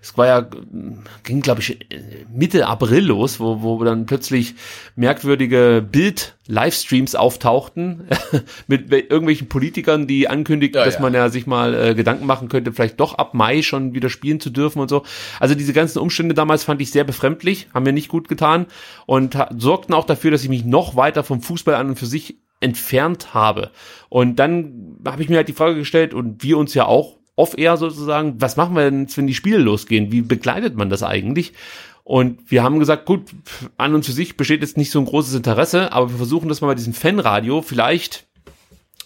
es 0.00 0.16
war 0.16 0.26
ja, 0.26 0.48
ging 1.22 1.42
glaube 1.42 1.60
ich 1.60 1.78
Mitte 2.32 2.66
April 2.66 3.04
los, 3.04 3.40
wo, 3.40 3.60
wo 3.60 3.84
dann 3.84 4.06
plötzlich 4.06 4.54
merkwürdige 4.96 5.86
Bild-Livestreams 5.86 7.14
auftauchten 7.14 8.08
mit 8.66 8.90
irgendwelchen 8.90 9.48
Politikern, 9.48 10.06
die 10.06 10.28
ankündigten, 10.28 10.78
ja, 10.78 10.86
dass 10.86 10.94
ja. 10.94 11.00
man 11.02 11.12
ja 11.12 11.28
sich 11.28 11.46
mal 11.46 11.74
äh, 11.74 11.94
Gedanken 11.94 12.24
machen 12.24 12.48
könnte, 12.48 12.72
vielleicht 12.72 12.98
doch 12.98 13.14
ab 13.18 13.34
Mai 13.34 13.60
schon 13.60 13.92
wieder 13.92 14.08
spielen 14.08 14.40
zu 14.40 14.48
dürfen 14.48 14.80
und 14.80 14.88
so. 14.88 15.02
Also 15.40 15.54
diese 15.54 15.74
ganzen 15.74 15.98
Umstände 15.98 16.34
damals 16.34 16.64
fand 16.64 16.80
ich 16.80 16.90
sehr 16.90 17.04
befremdlich, 17.04 17.68
haben 17.74 17.82
mir 17.82 17.92
nicht 17.92 18.08
gut 18.08 18.28
getan 18.28 18.64
und 19.04 19.36
sorgten 19.58 19.92
auch 19.92 20.06
dafür, 20.06 20.30
dass 20.30 20.42
ich 20.42 20.48
mich 20.48 20.64
noch 20.64 20.96
weiter 20.96 21.22
vom 21.22 21.42
Fußball 21.42 21.74
an 21.74 21.90
und 21.90 21.98
für 21.98 22.06
sich 22.06 22.38
entfernt 22.62 23.34
habe. 23.34 23.70
Und 24.08 24.36
dann 24.36 24.98
habe 25.06 25.22
ich 25.22 25.28
mir 25.28 25.36
halt 25.36 25.48
die 25.48 25.54
Frage 25.54 25.76
gestellt 25.76 26.14
und 26.14 26.42
wir 26.42 26.58
uns 26.58 26.74
ja 26.74 26.86
auch 26.86 27.18
off-air 27.36 27.76
sozusagen, 27.76 28.40
was 28.40 28.56
machen 28.56 28.76
wir 28.76 28.90
denn, 28.90 29.08
wenn 29.14 29.26
die 29.26 29.34
Spiele 29.34 29.58
losgehen? 29.58 30.12
Wie 30.12 30.22
begleitet 30.22 30.76
man 30.76 30.90
das 30.90 31.02
eigentlich? 31.02 31.52
Und 32.04 32.50
wir 32.50 32.62
haben 32.62 32.78
gesagt, 32.78 33.06
gut, 33.06 33.30
an 33.78 33.94
und 33.94 34.04
für 34.04 34.12
sich 34.12 34.36
besteht 34.36 34.60
jetzt 34.60 34.76
nicht 34.76 34.90
so 34.90 34.98
ein 34.98 35.06
großes 35.06 35.34
Interesse, 35.34 35.92
aber 35.92 36.10
wir 36.10 36.16
versuchen 36.16 36.48
das 36.48 36.60
mal 36.60 36.68
bei 36.68 36.74
diesem 36.74 36.94
Fanradio. 36.94 37.62
Vielleicht 37.62 38.26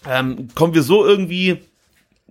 ähm, 0.09 0.47
kommen 0.55 0.73
wir 0.73 0.83
so 0.83 1.05
irgendwie 1.05 1.59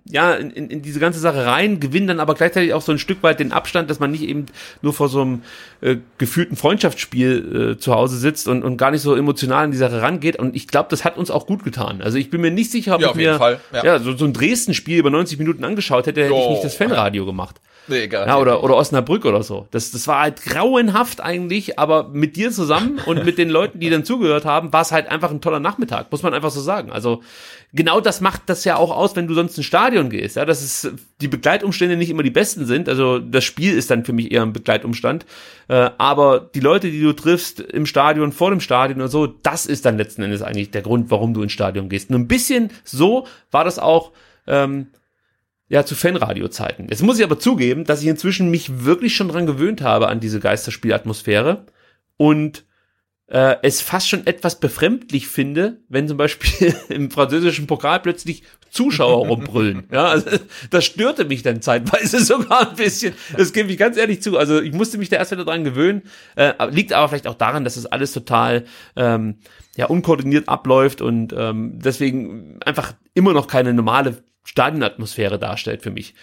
ja, 0.09 0.33
in, 0.33 0.51
in, 0.51 0.81
diese 0.81 0.99
ganze 0.99 1.19
Sache 1.19 1.45
rein, 1.45 1.79
gewinnen 1.79 2.07
dann 2.07 2.19
aber 2.19 2.35
gleichzeitig 2.35 2.73
auch 2.73 2.81
so 2.81 2.91
ein 2.91 2.99
Stück 2.99 3.23
weit 3.23 3.39
den 3.39 3.51
Abstand, 3.51 3.89
dass 3.89 3.99
man 3.99 4.11
nicht 4.11 4.23
eben 4.23 4.45
nur 4.81 4.93
vor 4.93 5.09
so 5.09 5.21
einem 5.21 5.41
äh, 5.81 5.97
gefühlten 6.17 6.55
Freundschaftsspiel 6.55 7.73
äh, 7.75 7.79
zu 7.79 7.93
Hause 7.93 8.17
sitzt 8.17 8.47
und, 8.47 8.63
und 8.63 8.77
gar 8.77 8.91
nicht 8.91 9.01
so 9.01 9.15
emotional 9.15 9.65
in 9.65 9.71
die 9.71 9.77
Sache 9.77 10.01
rangeht. 10.01 10.37
Und 10.37 10.55
ich 10.55 10.67
glaube, 10.67 10.87
das 10.89 11.03
hat 11.03 11.17
uns 11.17 11.31
auch 11.31 11.45
gut 11.45 11.63
getan. 11.63 12.01
Also 12.01 12.17
ich 12.17 12.29
bin 12.29 12.41
mir 12.41 12.51
nicht 12.51 12.71
sicher, 12.71 12.95
ob 12.95 13.01
ja, 13.01 13.09
ich 13.09 13.15
mir 13.15 13.35
Fall, 13.35 13.59
ja. 13.73 13.83
ja. 13.83 13.99
so, 13.99 14.15
so 14.15 14.25
ein 14.25 14.33
Dresden-Spiel 14.33 14.97
über 14.97 15.09
90 15.09 15.39
Minuten 15.39 15.63
angeschaut 15.63 16.07
hätte, 16.07 16.23
hätte 16.23 16.35
ich 16.35 16.49
nicht 16.49 16.63
das 16.63 16.75
Fanradio 16.75 17.25
gemacht. 17.25 17.59
Nee, 17.87 18.03
egal. 18.03 18.27
Ja, 18.27 18.37
oder, 18.37 18.63
oder 18.63 18.75
Osnabrück 18.75 19.25
oder 19.25 19.43
so. 19.43 19.67
Das, 19.71 19.91
das 19.91 20.07
war 20.07 20.21
halt 20.21 20.43
grauenhaft 20.43 21.21
eigentlich, 21.21 21.79
aber 21.79 22.09
mit 22.09 22.35
dir 22.35 22.51
zusammen 22.51 22.99
und 23.05 23.25
mit 23.25 23.37
den 23.37 23.49
Leuten, 23.49 23.79
die 23.79 23.89
dann 23.89 24.03
zugehört 24.03 24.45
haben, 24.45 24.73
war 24.73 24.81
es 24.81 24.91
halt 24.91 25.07
einfach 25.09 25.31
ein 25.31 25.41
toller 25.41 25.59
Nachmittag, 25.59 26.11
muss 26.11 26.23
man 26.23 26.33
einfach 26.33 26.51
so 26.51 26.61
sagen. 26.61 26.91
Also 26.91 27.23
genau 27.73 28.01
das 28.01 28.21
macht 28.21 28.43
das 28.47 28.65
ja 28.65 28.75
auch 28.75 28.95
aus, 28.95 29.15
wenn 29.15 29.27
du 29.27 29.33
sonst 29.33 29.57
ins 29.57 29.65
Stadion 29.65 30.09
gehst, 30.09 30.35
ja, 30.35 30.45
dass 30.45 30.61
es 30.61 30.91
die 31.21 31.27
Begleitumstände 31.27 31.95
nicht 31.95 32.09
immer 32.09 32.23
die 32.23 32.29
besten 32.29 32.65
sind. 32.65 32.89
Also 32.89 33.19
das 33.19 33.43
Spiel 33.43 33.73
ist 33.73 33.89
dann 33.89 34.03
für 34.03 34.13
mich 34.13 34.31
eher 34.31 34.41
ein 34.41 34.53
Begleitumstand. 34.53 35.25
Äh, 35.69 35.91
aber 35.97 36.49
die 36.53 36.59
Leute, 36.59 36.91
die 36.91 37.01
du 37.01 37.13
triffst 37.13 37.59
im 37.59 37.85
Stadion, 37.85 38.31
vor 38.31 38.49
dem 38.49 38.59
Stadion 38.59 39.01
und 39.01 39.09
so, 39.09 39.27
das 39.27 39.65
ist 39.65 39.85
dann 39.85 39.97
letzten 39.97 40.23
Endes 40.23 40.41
eigentlich 40.41 40.71
der 40.71 40.81
Grund, 40.81 41.09
warum 41.09 41.33
du 41.33 41.41
ins 41.41 41.53
Stadion 41.53 41.89
gehst. 41.89 42.09
Und 42.09 42.15
ein 42.15 42.27
bisschen 42.27 42.71
so 42.83 43.27
war 43.51 43.63
das 43.63 43.79
auch 43.79 44.11
ähm, 44.47 44.87
ja, 45.69 45.85
zu 45.85 45.95
Fanradio-Zeiten. 45.95 46.87
Jetzt 46.89 47.03
muss 47.03 47.19
ich 47.19 47.25
aber 47.25 47.39
zugeben, 47.39 47.83
dass 47.83 48.01
ich 48.01 48.07
inzwischen 48.07 48.49
mich 48.49 48.85
wirklich 48.85 49.15
schon 49.15 49.27
dran 49.27 49.45
gewöhnt 49.45 49.81
habe 49.81 50.07
an 50.07 50.19
diese 50.19 50.39
Geisterspielatmosphäre 50.39 51.65
und 52.15 52.65
äh, 53.27 53.57
es 53.61 53.81
fast 53.81 54.07
schon 54.07 54.25
etwas 54.25 54.59
befremdlich 54.59 55.27
finde, 55.27 55.81
wenn 55.89 56.07
zum 56.07 56.15
Beispiel 56.15 56.73
im 56.89 57.11
französischen 57.11 57.67
Pokal 57.67 57.99
plötzlich 57.99 58.43
Zuschauer 58.69 59.27
rumbrüllen. 59.27 59.83
Ja, 59.91 60.05
also 60.05 60.29
das 60.69 60.85
störte 60.85 61.25
mich 61.25 61.43
dann 61.43 61.61
zeitweise 61.61 62.19
sogar 62.23 62.69
ein 62.69 62.75
bisschen. 62.75 63.13
Das 63.35 63.51
gebe 63.51 63.69
ich 63.69 63.77
ganz 63.77 63.97
ehrlich 63.97 64.21
zu. 64.21 64.37
Also 64.37 64.61
ich 64.61 64.71
musste 64.71 64.97
mich 64.97 65.09
da 65.09 65.17
erst 65.17 65.31
wieder 65.31 65.43
dran 65.43 65.65
gewöhnen. 65.65 66.03
Äh, 66.35 66.53
liegt 66.69 66.93
aber 66.93 67.09
vielleicht 67.09 67.27
auch 67.27 67.35
daran, 67.35 67.65
dass 67.65 67.75
das 67.75 67.85
alles 67.85 68.13
total 68.13 68.63
ähm, 68.95 69.39
ja 69.75 69.87
unkoordiniert 69.87 70.47
abläuft 70.47 71.01
und 71.01 71.33
ähm, 71.37 71.79
deswegen 71.79 72.59
einfach 72.65 72.93
immer 73.13 73.33
noch 73.33 73.47
keine 73.47 73.73
normale 73.73 74.23
Stadionatmosphäre 74.47 75.37
darstellt 75.37 75.81
für 75.81 75.91
mich. 75.91 76.15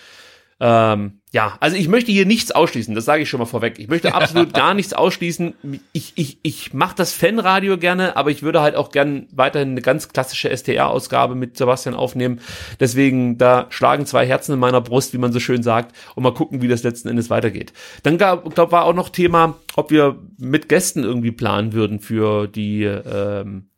Ähm, 0.61 1.21
ja, 1.33 1.57
also 1.59 1.77
ich 1.77 1.89
möchte 1.89 2.13
hier 2.13 2.27
nichts 2.27 2.53
ausschließen, 2.53 2.95
das 2.95 3.05
sage 3.05 3.23
ich 3.23 3.29
schon 3.29 3.41
mal 3.41 3.47
vorweg. 3.47 3.79
Ich 3.79 3.89
möchte 3.89 4.15
absolut 4.15 4.55
gar 4.55 4.73
nichts 4.73 4.95
ausschließen. 4.95 5.55
Ich, 5.93 6.13
ich, 6.15 6.39
ich 6.43 6.73
mache 6.73 6.95
das 6.97 7.13
Fanradio 7.13 7.77
gerne, 7.77 8.17
aber 8.17 8.31
ich 8.31 8.43
würde 8.43 8.61
halt 8.61 8.77
auch 8.77 8.91
gern 8.91 9.27
weiterhin 9.33 9.71
eine 9.71 9.83
ganz 9.83 10.09
klassische 10.09 10.57
STR-Ausgabe 10.57 11.35
mit 11.35 11.57
Sebastian 11.57 11.97
aufnehmen. 11.97 12.41
Deswegen, 12.79 13.37
da 13.37 13.67
schlagen 13.71 14.07
zwei 14.07 14.27
Herzen 14.27 14.53
in 14.53 14.61
meiner 14.61 14.81
Brust, 14.81 15.13
wie 15.13 15.19
man 15.19 15.33
so 15.33 15.41
schön 15.41 15.65
sagt, 15.65 15.95
und 16.15 16.23
mal 16.23 16.33
gucken, 16.35 16.63
wie 16.63 16.69
das 16.69 16.85
letzten 16.85 17.09
Endes 17.09 17.31
weitergeht. 17.31 17.73
Dann 18.05 18.17
gab, 18.17 18.55
glaub, 18.55 18.71
war 18.71 18.85
auch 18.85 18.95
noch 18.95 19.09
Thema, 19.09 19.57
ob 19.75 19.91
wir 19.91 20.19
mit 20.39 20.69
Gästen 20.69 21.03
irgendwie 21.03 21.33
planen 21.33 21.73
würden 21.73 21.99
für 21.99 22.47
die 22.47 22.85
ähm, 22.85 23.71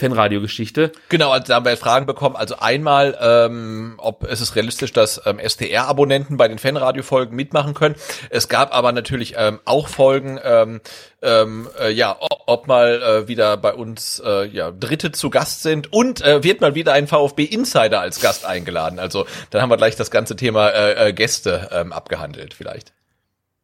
Fanradio-Geschichte. 0.00 0.92
Genau, 1.08 1.30
also 1.30 1.46
da 1.46 1.54
haben 1.56 1.64
wir 1.64 1.76
Fragen 1.76 2.06
bekommen. 2.06 2.36
Also 2.36 2.56
einmal, 2.58 3.16
ähm, 3.20 3.94
ob 3.98 4.24
es 4.24 4.40
ist 4.40 4.56
realistisch, 4.56 4.92
dass 4.92 5.20
ähm, 5.26 5.38
STR-Abonnenten 5.38 6.36
bei 6.36 6.48
den 6.48 6.58
Fanradio-Folgen 6.58 7.36
mitmachen 7.36 7.74
können. 7.74 7.94
Es 8.30 8.48
gab 8.48 8.74
aber 8.74 8.92
natürlich 8.92 9.34
ähm, 9.36 9.60
auch 9.64 9.88
Folgen, 9.88 10.40
ähm, 10.42 10.80
ähm, 11.22 11.68
äh, 11.78 11.92
ja, 11.92 12.16
ob 12.46 12.66
mal 12.66 13.02
äh, 13.02 13.28
wieder 13.28 13.56
bei 13.56 13.74
uns 13.74 14.20
äh, 14.24 14.46
ja 14.46 14.70
Dritte 14.70 15.12
zu 15.12 15.30
Gast 15.30 15.62
sind 15.62 15.92
und 15.92 16.22
äh, 16.22 16.42
wird 16.42 16.60
mal 16.60 16.74
wieder 16.74 16.92
ein 16.94 17.06
VfB 17.06 17.44
Insider 17.44 18.00
als 18.00 18.20
Gast 18.20 18.44
eingeladen. 18.44 18.98
Also 18.98 19.26
dann 19.50 19.62
haben 19.62 19.70
wir 19.70 19.76
gleich 19.76 19.96
das 19.96 20.10
ganze 20.10 20.34
Thema 20.36 20.68
äh, 20.70 21.08
äh, 21.08 21.12
Gäste 21.12 21.68
ähm, 21.72 21.92
abgehandelt 21.92 22.54
vielleicht. 22.54 22.92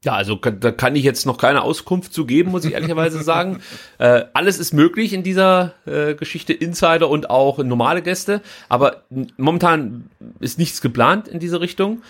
Ja, 0.07 0.15
also 0.15 0.37
da 0.37 0.71
kann 0.71 0.95
ich 0.95 1.03
jetzt 1.03 1.27
noch 1.27 1.37
keine 1.37 1.63
Auskunft 1.63 2.15
zu 2.15 2.27
geben, 2.27 2.53
muss 2.53 2.65
ich 2.65 2.75
ehrlicherweise 2.75 3.23
sagen. 3.23 3.61
Äh, 3.99 4.25
alles 4.35 4.59
ist 4.59 4.75
möglich 4.75 5.15
in 5.15 5.23
dieser 5.23 5.73
äh, 5.87 6.15
Geschichte, 6.15 6.53
Insider 6.53 7.09
und 7.09 7.31
auch 7.31 7.59
normale 7.59 8.03
Gäste, 8.03 8.43
aber 8.69 9.05
momentan 9.39 10.11
ist 10.39 10.59
nichts 10.59 10.83
geplant 10.83 11.29
in 11.29 11.41
diese 11.41 11.63
Richtung. 11.63 12.03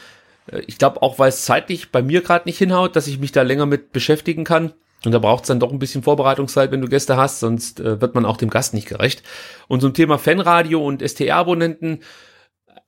Äh, 0.50 0.62
ich 0.66 0.78
glaube 0.78 1.00
auch, 1.02 1.20
weil 1.20 1.28
es 1.28 1.44
zeitlich 1.44 1.92
bei 1.92 2.02
mir 2.02 2.22
gerade 2.22 2.48
nicht 2.48 2.58
hinhaut, 2.58 2.96
dass 2.96 3.06
ich 3.06 3.20
mich 3.20 3.30
da 3.30 3.42
länger 3.42 3.66
mit 3.66 3.92
beschäftigen 3.92 4.42
kann. 4.42 4.72
Und 5.04 5.12
da 5.12 5.20
braucht 5.20 5.44
es 5.44 5.48
dann 5.48 5.60
doch 5.60 5.70
ein 5.70 5.78
bisschen 5.78 6.02
Vorbereitungszeit, 6.02 6.72
wenn 6.72 6.82
du 6.82 6.88
Gäste 6.88 7.16
hast, 7.16 7.38
sonst 7.38 7.78
äh, 7.78 8.00
wird 8.00 8.16
man 8.16 8.26
auch 8.26 8.36
dem 8.36 8.50
Gast 8.50 8.74
nicht 8.74 8.88
gerecht. 8.88 9.22
Und 9.68 9.80
zum 9.80 9.94
Thema 9.94 10.18
Fanradio 10.18 10.84
und 10.84 11.08
STR-Abonnenten, 11.08 12.00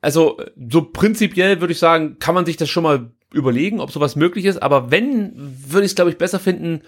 also 0.01 0.41
so 0.69 0.83
prinzipiell 0.83 1.61
würde 1.61 1.73
ich 1.73 1.79
sagen, 1.79 2.19
kann 2.19 2.35
man 2.35 2.47
sich 2.47 2.57
das 2.57 2.69
schon 2.69 2.83
mal 2.83 3.13
überlegen, 3.33 3.81
ob 3.81 3.91
sowas 3.91 4.17
möglich 4.17 4.45
ist. 4.45 4.63
Aber 4.63 4.91
wenn, 4.91 5.33
würde 5.35 5.85
ich 5.85 5.93
es, 5.93 5.97
glaube 5.97 6.11
ich, 6.11 6.19
besser 6.19 6.41
finden, 6.41 6.83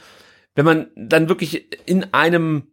wenn 0.54 0.64
man 0.64 0.88
dann 0.96 1.28
wirklich 1.28 1.66
in 1.88 2.12
einem 2.12 2.68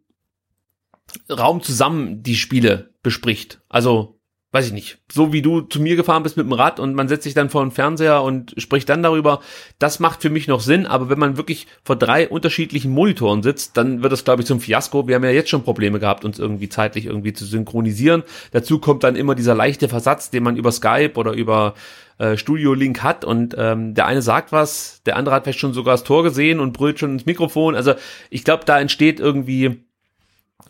Raum 1.30 1.62
zusammen 1.62 2.22
die 2.22 2.36
Spiele 2.36 2.94
bespricht. 3.02 3.60
Also 3.68 4.17
weiß 4.50 4.66
ich 4.66 4.72
nicht, 4.72 4.98
so 5.12 5.32
wie 5.32 5.42
du 5.42 5.60
zu 5.60 5.78
mir 5.78 5.94
gefahren 5.94 6.22
bist 6.22 6.38
mit 6.38 6.46
dem 6.46 6.54
Rad 6.54 6.80
und 6.80 6.94
man 6.94 7.06
setzt 7.06 7.24
sich 7.24 7.34
dann 7.34 7.50
vor 7.50 7.62
den 7.62 7.70
Fernseher 7.70 8.22
und 8.22 8.54
spricht 8.56 8.88
dann 8.88 9.02
darüber, 9.02 9.40
das 9.78 10.00
macht 10.00 10.22
für 10.22 10.30
mich 10.30 10.48
noch 10.48 10.60
Sinn, 10.60 10.86
aber 10.86 11.10
wenn 11.10 11.18
man 11.18 11.36
wirklich 11.36 11.66
vor 11.84 11.96
drei 11.96 12.26
unterschiedlichen 12.26 12.90
Monitoren 12.90 13.42
sitzt, 13.42 13.76
dann 13.76 14.02
wird 14.02 14.10
das, 14.10 14.24
glaube 14.24 14.40
ich, 14.40 14.46
zum 14.46 14.60
Fiasko. 14.60 15.06
Wir 15.06 15.16
haben 15.16 15.24
ja 15.24 15.30
jetzt 15.30 15.50
schon 15.50 15.64
Probleme 15.64 16.00
gehabt, 16.00 16.24
uns 16.24 16.38
irgendwie 16.38 16.70
zeitlich 16.70 17.04
irgendwie 17.04 17.34
zu 17.34 17.44
synchronisieren. 17.44 18.22
Dazu 18.52 18.78
kommt 18.78 19.04
dann 19.04 19.16
immer 19.16 19.34
dieser 19.34 19.54
leichte 19.54 19.88
Versatz, 19.88 20.30
den 20.30 20.44
man 20.44 20.56
über 20.56 20.72
Skype 20.72 21.12
oder 21.16 21.32
über 21.32 21.74
äh, 22.16 22.38
Studio 22.38 22.72
Link 22.72 23.02
hat 23.02 23.26
und 23.26 23.54
ähm, 23.58 23.92
der 23.92 24.06
eine 24.06 24.22
sagt 24.22 24.50
was, 24.50 25.02
der 25.04 25.16
andere 25.16 25.34
hat 25.34 25.44
vielleicht 25.44 25.60
schon 25.60 25.74
sogar 25.74 25.92
das 25.92 26.04
Tor 26.04 26.22
gesehen 26.22 26.58
und 26.58 26.72
brüllt 26.72 26.98
schon 26.98 27.12
ins 27.12 27.26
Mikrofon. 27.26 27.74
Also 27.74 27.94
ich 28.30 28.44
glaube, 28.44 28.64
da 28.64 28.80
entsteht 28.80 29.20
irgendwie 29.20 29.84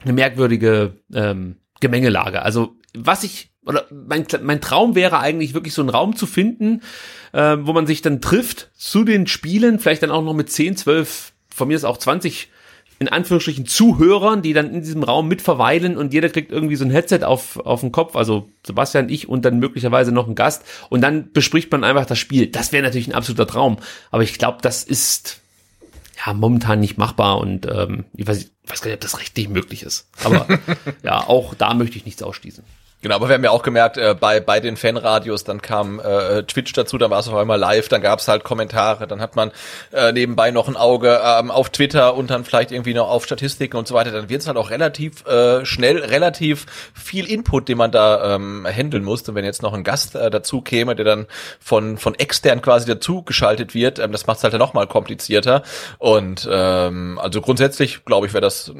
eine 0.02 0.12
merkwürdige 0.14 0.94
ähm, 1.14 1.56
Gemengelage. 1.80 2.42
Also 2.42 2.76
was 2.92 3.22
ich 3.22 3.52
oder 3.68 3.84
mein, 3.90 4.26
mein 4.42 4.60
Traum 4.60 4.94
wäre 4.94 5.20
eigentlich 5.20 5.54
wirklich 5.54 5.74
so 5.74 5.82
einen 5.82 5.90
Raum 5.90 6.16
zu 6.16 6.26
finden, 6.26 6.82
äh, 7.32 7.56
wo 7.60 7.72
man 7.72 7.86
sich 7.86 8.02
dann 8.02 8.20
trifft 8.20 8.70
zu 8.74 9.04
den 9.04 9.26
Spielen, 9.26 9.78
vielleicht 9.78 10.02
dann 10.02 10.10
auch 10.10 10.24
noch 10.24 10.34
mit 10.34 10.50
10, 10.50 10.76
12, 10.76 11.32
von 11.54 11.68
mir 11.68 11.76
ist 11.76 11.84
auch 11.84 11.98
20 11.98 12.48
in 13.00 13.08
Anführungsstrichen 13.08 13.66
Zuhörern, 13.66 14.42
die 14.42 14.52
dann 14.52 14.74
in 14.74 14.82
diesem 14.82 15.04
Raum 15.04 15.28
mit 15.28 15.40
verweilen 15.40 15.96
und 15.96 16.12
jeder 16.12 16.30
kriegt 16.30 16.50
irgendwie 16.50 16.74
so 16.74 16.84
ein 16.84 16.90
Headset 16.90 17.20
auf, 17.22 17.56
auf 17.58 17.80
den 17.80 17.92
Kopf, 17.92 18.16
also 18.16 18.48
Sebastian, 18.66 19.08
ich 19.08 19.28
und 19.28 19.44
dann 19.44 19.60
möglicherweise 19.60 20.10
noch 20.10 20.26
ein 20.26 20.34
Gast 20.34 20.64
und 20.88 21.00
dann 21.00 21.30
bespricht 21.32 21.70
man 21.70 21.84
einfach 21.84 22.06
das 22.06 22.18
Spiel. 22.18 22.48
Das 22.48 22.72
wäre 22.72 22.82
natürlich 22.82 23.06
ein 23.06 23.14
absoluter 23.14 23.46
Traum, 23.46 23.78
aber 24.10 24.24
ich 24.24 24.36
glaube, 24.38 24.58
das 24.62 24.82
ist 24.82 25.40
ja 26.26 26.32
momentan 26.32 26.80
nicht 26.80 26.98
machbar 26.98 27.38
und 27.38 27.66
ähm, 27.66 28.06
ich 28.14 28.26
weiß, 28.26 28.38
ich 28.38 28.50
weiß 28.66 28.80
gar 28.80 28.88
nicht, 28.88 28.96
ob 28.96 29.02
das 29.02 29.20
rechtlich 29.20 29.48
möglich 29.48 29.84
ist. 29.84 30.08
Aber 30.24 30.48
ja, 31.04 31.20
auch 31.20 31.54
da 31.54 31.74
möchte 31.74 31.98
ich 31.98 32.04
nichts 32.04 32.22
ausschließen. 32.24 32.64
Genau, 33.00 33.14
aber 33.14 33.28
wir 33.28 33.34
haben 33.34 33.44
ja 33.44 33.50
auch 33.50 33.62
gemerkt, 33.62 33.96
äh, 33.96 34.16
bei, 34.18 34.40
bei 34.40 34.58
den 34.58 34.76
Fanradios, 34.76 35.44
dann 35.44 35.62
kam 35.62 36.00
äh, 36.00 36.42
Twitch 36.42 36.72
dazu, 36.72 36.98
dann 36.98 37.12
war 37.12 37.20
es 37.20 37.28
auf 37.28 37.34
einmal 37.36 37.56
live, 37.56 37.88
dann 37.88 38.02
gab 38.02 38.18
es 38.18 38.26
halt 38.26 38.42
Kommentare, 38.42 39.06
dann 39.06 39.20
hat 39.20 39.36
man 39.36 39.52
äh, 39.92 40.10
nebenbei 40.10 40.50
noch 40.50 40.66
ein 40.66 40.76
Auge 40.76 41.20
ähm, 41.24 41.52
auf 41.52 41.70
Twitter 41.70 42.16
und 42.16 42.28
dann 42.30 42.44
vielleicht 42.44 42.72
irgendwie 42.72 42.94
noch 42.94 43.08
auf 43.08 43.24
Statistiken 43.24 43.76
und 43.76 43.86
so 43.86 43.94
weiter. 43.94 44.10
Dann 44.10 44.28
wird 44.28 44.40
es 44.40 44.48
halt 44.48 44.56
auch 44.56 44.70
relativ 44.70 45.24
äh, 45.26 45.64
schnell, 45.64 45.98
relativ 45.98 46.66
viel 46.92 47.30
Input, 47.30 47.68
den 47.68 47.78
man 47.78 47.92
da 47.92 48.34
ähm, 48.34 48.66
handeln 48.66 49.04
muss. 49.04 49.22
Und 49.28 49.36
wenn 49.36 49.44
jetzt 49.44 49.62
noch 49.62 49.74
ein 49.74 49.84
Gast 49.84 50.16
äh, 50.16 50.28
dazu 50.28 50.60
käme, 50.60 50.96
der 50.96 51.04
dann 51.04 51.26
von, 51.60 51.98
von 51.98 52.16
extern 52.16 52.62
quasi 52.62 52.86
dazu 52.86 53.22
geschaltet 53.22 53.74
wird, 53.74 54.00
ähm, 54.00 54.10
das 54.10 54.26
macht 54.26 54.38
es 54.38 54.42
halt 54.42 54.54
dann 54.54 54.60
nochmal 54.60 54.88
komplizierter. 54.88 55.62
Und 55.98 56.48
ähm, 56.50 57.20
also 57.22 57.40
grundsätzlich, 57.42 58.04
glaube 58.04 58.26
ich, 58.26 58.32
wäre 58.32 58.40
das 58.40 58.72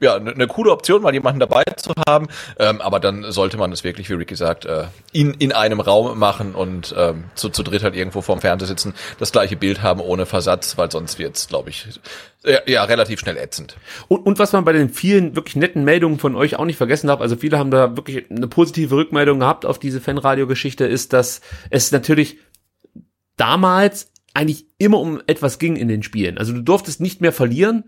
ja 0.00 0.16
eine 0.16 0.34
ne 0.34 0.46
coole 0.46 0.72
Option, 0.72 1.02
mal 1.02 1.12
jemanden 1.14 1.40
dabei 1.40 1.62
zu 1.76 1.92
haben. 2.08 2.28
Ähm, 2.58 2.80
aber 2.80 2.98
dann 3.00 3.30
sollte 3.30 3.59
man 3.60 3.70
es 3.70 3.84
wirklich, 3.84 4.10
wie 4.10 4.14
Ricky 4.14 4.34
sagt, 4.34 4.64
äh, 4.64 4.86
in, 5.12 5.34
in 5.34 5.52
einem 5.52 5.78
Raum 5.78 6.18
machen 6.18 6.54
und 6.54 6.94
ähm, 6.98 7.24
zu, 7.36 7.48
zu 7.50 7.62
dritt 7.62 7.84
halt 7.84 7.94
irgendwo 7.94 8.22
vorm 8.22 8.40
Fernseher 8.40 8.66
sitzen, 8.66 8.94
das 9.18 9.30
gleiche 9.30 9.56
Bild 9.56 9.82
haben 9.82 10.00
ohne 10.00 10.26
Versatz, 10.26 10.76
weil 10.76 10.90
sonst 10.90 11.18
wird's, 11.18 11.46
glaube 11.46 11.70
ich, 11.70 11.86
ja, 12.44 12.58
ja, 12.66 12.84
relativ 12.84 13.20
schnell 13.20 13.36
ätzend. 13.36 13.76
Und, 14.08 14.26
und 14.26 14.38
was 14.38 14.52
man 14.52 14.64
bei 14.64 14.72
den 14.72 14.88
vielen 14.88 15.36
wirklich 15.36 15.56
netten 15.56 15.84
Meldungen 15.84 16.18
von 16.18 16.34
euch 16.34 16.56
auch 16.56 16.64
nicht 16.64 16.78
vergessen 16.78 17.06
darf, 17.06 17.20
also 17.20 17.36
viele 17.36 17.58
haben 17.58 17.70
da 17.70 17.96
wirklich 17.96 18.30
eine 18.30 18.48
positive 18.48 18.96
Rückmeldung 18.96 19.40
gehabt 19.40 19.64
auf 19.64 19.78
diese 19.78 20.00
Fanradio-Geschichte, 20.00 20.86
ist, 20.86 21.12
dass 21.12 21.40
es 21.70 21.92
natürlich 21.92 22.38
damals 23.36 24.10
eigentlich 24.34 24.66
immer 24.78 24.98
um 24.98 25.20
etwas 25.26 25.58
ging 25.58 25.76
in 25.76 25.88
den 25.88 26.02
Spielen. 26.02 26.38
Also 26.38 26.52
du 26.52 26.62
durftest 26.62 27.00
nicht 27.00 27.20
mehr 27.20 27.32
verlieren, 27.32 27.84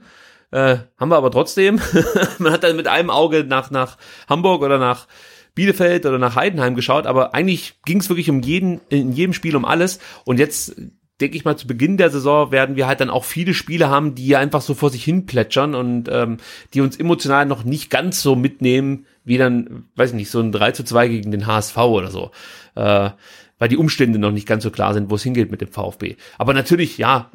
äh, 0.53 0.79
haben 0.99 1.09
wir 1.11 1.17
aber 1.17 1.31
trotzdem. 1.31 1.81
Man 2.39 2.53
hat 2.53 2.63
dann 2.63 2.77
mit 2.77 2.87
einem 2.87 3.11
Auge 3.11 3.45
nach, 3.45 3.71
nach 3.71 3.97
Hamburg 4.29 4.63
oder 4.63 4.79
nach 4.79 5.09
Bielefeld 5.55 6.07
oder 6.07 6.19
nach 6.19 6.37
Heidenheim 6.37 6.75
geschaut, 6.75 7.07
aber 7.07 7.35
eigentlich 7.35 7.75
ging 7.85 8.01
es 8.01 8.09
wirklich 8.09 8.31
um 8.31 8.41
jeden, 8.41 8.81
in 8.89 9.13
jedem 9.13 9.33
Spiel 9.33 9.57
um 9.57 9.65
alles. 9.65 9.99
Und 10.25 10.39
jetzt 10.39 10.75
denke 11.21 11.37
ich 11.37 11.45
mal, 11.45 11.57
zu 11.57 11.67
Beginn 11.67 11.97
der 11.97 12.11
Saison 12.11 12.51
werden 12.51 12.77
wir 12.77 12.87
halt 12.87 13.01
dann 13.01 13.11
auch 13.11 13.25
viele 13.25 13.55
Spiele 13.55 13.89
haben, 13.89 14.15
die 14.15 14.35
einfach 14.37 14.61
so 14.61 14.75
vor 14.75 14.91
sich 14.91 15.05
hin 15.05 15.25
plätschern 15.25 15.75
und 15.75 16.09
ähm, 16.11 16.39
die 16.75 16.81
uns 16.81 16.97
emotional 16.97 17.47
noch 17.47 17.65
nicht 17.65 17.91
ganz 17.91 18.23
so 18.23 18.35
mitnehmen, 18.35 19.07
wie 19.25 19.39
dann, 19.39 19.85
weiß 19.95 20.11
ich 20.11 20.17
nicht, 20.17 20.31
so 20.31 20.41
ein 20.41 20.53
3 20.53 20.73
zu 20.73 20.85
2 20.85 21.09
gegen 21.09 21.31
den 21.31 21.47
HSV 21.47 21.77
oder 21.77 22.11
so. 22.11 22.33
Äh, 22.75 23.11
weil 23.63 23.69
die 23.69 23.77
Umstände 23.77 24.19
noch 24.19 24.33
nicht 24.33 24.49
ganz 24.49 24.65
so 24.65 24.73
klar 24.73 24.93
sind, 24.93 25.09
wo 25.09 25.15
es 25.15 25.23
hingeht 25.23 25.53
mit 25.53 25.61
dem 25.61 25.69
VfB. 25.69 26.17
Aber 26.37 26.53
natürlich, 26.53 26.99
ja, 26.99 27.31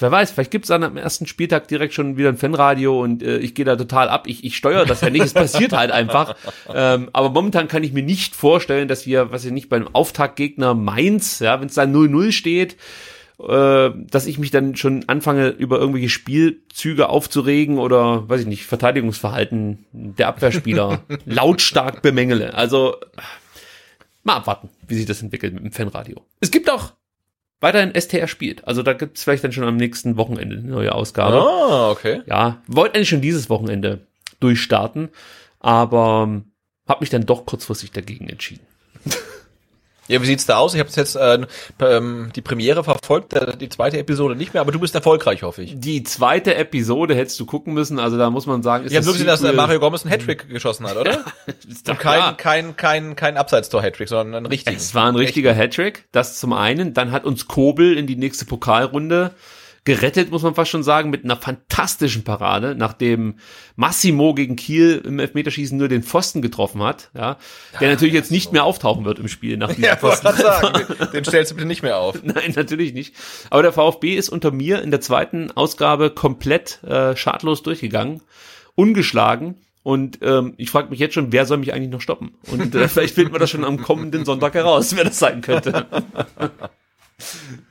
wer 0.00 0.10
weiß, 0.10 0.32
vielleicht 0.32 0.50
gibt 0.50 0.64
es 0.64 0.68
dann 0.68 0.82
am 0.82 0.96
ersten 0.96 1.26
Spieltag 1.28 1.68
direkt 1.68 1.94
schon 1.94 2.16
wieder 2.16 2.28
ein 2.28 2.36
Fanradio 2.36 3.00
und 3.00 3.22
äh, 3.22 3.38
ich 3.38 3.54
gehe 3.54 3.64
da 3.64 3.76
total 3.76 4.08
ab. 4.08 4.26
Ich, 4.26 4.42
ich 4.42 4.56
steuere 4.56 4.84
das 4.84 5.00
ja 5.00 5.10
nicht, 5.10 5.24
es 5.24 5.34
passiert 5.34 5.72
halt 5.74 5.92
einfach. 5.92 6.34
Ähm, 6.74 7.08
aber 7.12 7.30
momentan 7.30 7.68
kann 7.68 7.84
ich 7.84 7.92
mir 7.92 8.02
nicht 8.02 8.34
vorstellen, 8.34 8.88
dass 8.88 9.06
wir, 9.06 9.30
was 9.30 9.44
ja 9.44 9.52
nicht 9.52 9.68
beim 9.68 9.86
Auftaktgegner 9.86 10.74
Mainz, 10.74 11.38
ja, 11.38 11.60
wenn 11.60 11.68
es 11.68 11.74
da 11.74 11.82
0-0 11.82 12.32
steht, 12.32 12.76
äh, 13.40 13.90
dass 14.10 14.26
ich 14.26 14.40
mich 14.40 14.50
dann 14.50 14.74
schon 14.74 15.04
anfange, 15.06 15.50
über 15.50 15.78
irgendwelche 15.78 16.08
Spielzüge 16.08 17.08
aufzuregen 17.08 17.78
oder, 17.78 18.28
weiß 18.28 18.40
ich 18.40 18.48
nicht, 18.48 18.66
Verteidigungsverhalten 18.66 19.86
der 19.92 20.26
Abwehrspieler 20.26 21.02
lautstark 21.26 22.02
bemängele. 22.02 22.54
Also 22.54 22.96
mal 24.28 24.36
abwarten, 24.36 24.68
wie 24.86 24.94
sich 24.94 25.06
das 25.06 25.22
entwickelt 25.22 25.54
mit 25.54 25.64
dem 25.64 25.72
Fanradio. 25.72 26.24
Es 26.40 26.50
gibt 26.50 26.70
auch 26.70 26.92
weiterhin 27.60 27.98
STR 28.00 28.28
spielt. 28.28 28.66
Also 28.66 28.82
da 28.82 28.92
gibt's 28.92 29.24
vielleicht 29.24 29.42
dann 29.42 29.52
schon 29.52 29.64
am 29.64 29.76
nächsten 29.76 30.16
Wochenende 30.16 30.58
eine 30.58 30.68
neue 30.68 30.94
Ausgabe. 30.94 31.36
Ah, 31.38 31.90
okay. 31.90 32.22
Ja, 32.26 32.62
wollte 32.68 32.94
eigentlich 32.94 33.08
schon 33.08 33.20
dieses 33.20 33.50
Wochenende 33.50 34.06
durchstarten, 34.38 35.08
aber 35.58 36.42
habe 36.86 37.00
mich 37.00 37.10
dann 37.10 37.26
doch 37.26 37.46
kurzfristig 37.46 37.90
dagegen 37.90 38.28
entschieden. 38.28 38.67
Ja, 40.08 40.22
wie 40.22 40.26
sieht's 40.26 40.46
da 40.46 40.56
aus? 40.56 40.74
Ich 40.74 40.80
habe 40.80 40.90
jetzt 40.90 41.16
äh, 41.16 41.46
ähm, 41.80 42.30
die 42.34 42.40
Premiere 42.40 42.82
verfolgt, 42.82 43.34
äh, 43.34 43.56
die 43.56 43.68
zweite 43.68 43.98
Episode 43.98 44.34
nicht 44.34 44.54
mehr, 44.54 44.62
aber 44.62 44.72
du 44.72 44.80
bist 44.80 44.94
erfolgreich, 44.94 45.42
hoffe 45.42 45.62
ich. 45.62 45.78
Die 45.78 46.02
zweite 46.02 46.54
Episode 46.54 47.14
hättest 47.14 47.38
du 47.38 47.46
gucken 47.46 47.74
müssen, 47.74 47.98
also 47.98 48.16
da 48.16 48.30
muss 48.30 48.46
man 48.46 48.62
sagen, 48.62 48.84
ist 48.84 48.92
Ich 48.92 48.96
habe 48.96 49.04
nur 49.04 49.12
gesehen, 49.12 49.26
dass 49.26 49.42
äh, 49.42 49.52
Mario 49.52 49.80
Gomez 49.80 50.04
einen 50.04 50.12
Hattrick 50.12 50.48
geschossen 50.48 50.86
hat, 50.86 50.96
oder? 50.96 51.24
ist 51.68 51.88
Und 51.88 51.98
kein, 51.98 52.36
kein, 52.38 52.76
kein, 52.76 53.16
kein 53.16 53.36
Abseitstor-Hattrick, 53.36 54.08
sondern 54.08 54.44
ein 54.44 54.46
richtiger. 54.46 54.76
Es 54.76 54.94
war 54.94 55.08
ein 55.08 55.16
richtiger 55.16 55.54
Hattrick, 55.54 56.04
das 56.12 56.40
zum 56.40 56.52
einen. 56.52 56.94
Dann 56.94 57.12
hat 57.12 57.24
uns 57.24 57.46
Kobel 57.46 57.96
in 57.96 58.06
die 58.06 58.16
nächste 58.16 58.46
Pokalrunde 58.46 59.32
gerettet, 59.88 60.30
muss 60.30 60.42
man 60.42 60.54
fast 60.54 60.70
schon 60.70 60.82
sagen, 60.82 61.08
mit 61.08 61.24
einer 61.24 61.38
fantastischen 61.38 62.22
Parade, 62.22 62.74
nachdem 62.76 63.36
Massimo 63.74 64.34
gegen 64.34 64.54
Kiel 64.54 65.00
im 65.02 65.18
Elfmeterschießen 65.18 65.78
nur 65.78 65.88
den 65.88 66.02
Pfosten 66.02 66.42
getroffen 66.42 66.82
hat, 66.82 67.08
ja, 67.14 67.38
der 67.80 67.88
natürlich 67.88 68.12
jetzt 68.12 68.30
nicht 68.30 68.52
mehr 68.52 68.64
auftauchen 68.64 69.06
wird 69.06 69.18
im 69.18 69.28
Spiel 69.28 69.56
nach 69.56 69.68
diesem 69.74 69.84
ja, 69.84 69.96
Pfosten. 69.96 70.36
Sagen, 70.36 70.84
den 71.14 71.24
stellst 71.24 71.52
du 71.52 71.54
bitte 71.54 71.66
nicht 71.66 71.82
mehr 71.82 71.96
auf. 71.96 72.22
Nein, 72.22 72.52
natürlich 72.54 72.92
nicht. 72.92 73.14
Aber 73.48 73.62
der 73.62 73.72
VfB 73.72 74.14
ist 74.14 74.28
unter 74.28 74.50
mir 74.50 74.82
in 74.82 74.90
der 74.90 75.00
zweiten 75.00 75.52
Ausgabe 75.52 76.10
komplett 76.10 76.84
äh, 76.84 77.16
schadlos 77.16 77.62
durchgegangen, 77.62 78.20
ungeschlagen. 78.74 79.54
Und 79.84 80.18
ähm, 80.20 80.52
ich 80.58 80.68
frage 80.68 80.90
mich 80.90 80.98
jetzt 80.98 81.14
schon, 81.14 81.32
wer 81.32 81.46
soll 81.46 81.56
mich 81.56 81.72
eigentlich 81.72 81.88
noch 81.88 82.02
stoppen? 82.02 82.34
Und 82.52 82.74
äh, 82.74 82.88
vielleicht 82.90 83.14
finden 83.14 83.32
wir 83.32 83.38
das 83.38 83.48
schon 83.48 83.64
am 83.64 83.80
kommenden 83.80 84.26
Sonntag 84.26 84.52
heraus, 84.52 84.94
wer 84.94 85.04
das 85.04 85.18
sein 85.18 85.40
könnte. 85.40 85.86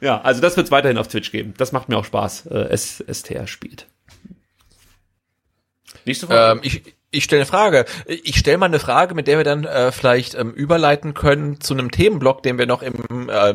Ja, 0.01 0.21
also 0.21 0.41
das 0.41 0.57
wird 0.57 0.67
es 0.67 0.71
weiterhin 0.71 0.97
auf 0.97 1.07
Twitch 1.07 1.31
geben. 1.31 1.53
Das 1.57 1.71
macht 1.71 1.89
mir 1.89 1.97
auch 1.97 2.05
Spaß. 2.05 2.47
Äh, 2.47 2.69
S 2.69 3.03
STR 3.09 3.47
spielt. 3.47 3.87
Nächste 6.05 6.27
Frage. 6.27 6.59
Ähm, 6.59 6.59
ich 6.63 6.83
ich 7.09 7.23
stelle 7.23 7.41
eine 7.41 7.45
Frage. 7.45 7.85
Ich 8.05 8.37
stelle 8.37 8.57
mal 8.57 8.65
eine 8.65 8.79
Frage, 8.79 9.15
mit 9.15 9.27
der 9.27 9.37
wir 9.37 9.45
dann 9.45 9.63
äh, 9.63 9.91
vielleicht 9.91 10.35
ähm, 10.35 10.51
überleiten 10.51 11.13
können 11.13 11.61
zu 11.61 11.73
einem 11.73 11.89
Themenblock, 11.89 12.43
den 12.43 12.57
wir 12.57 12.65
noch 12.65 12.81
im 12.81 13.29
äh, 13.29 13.53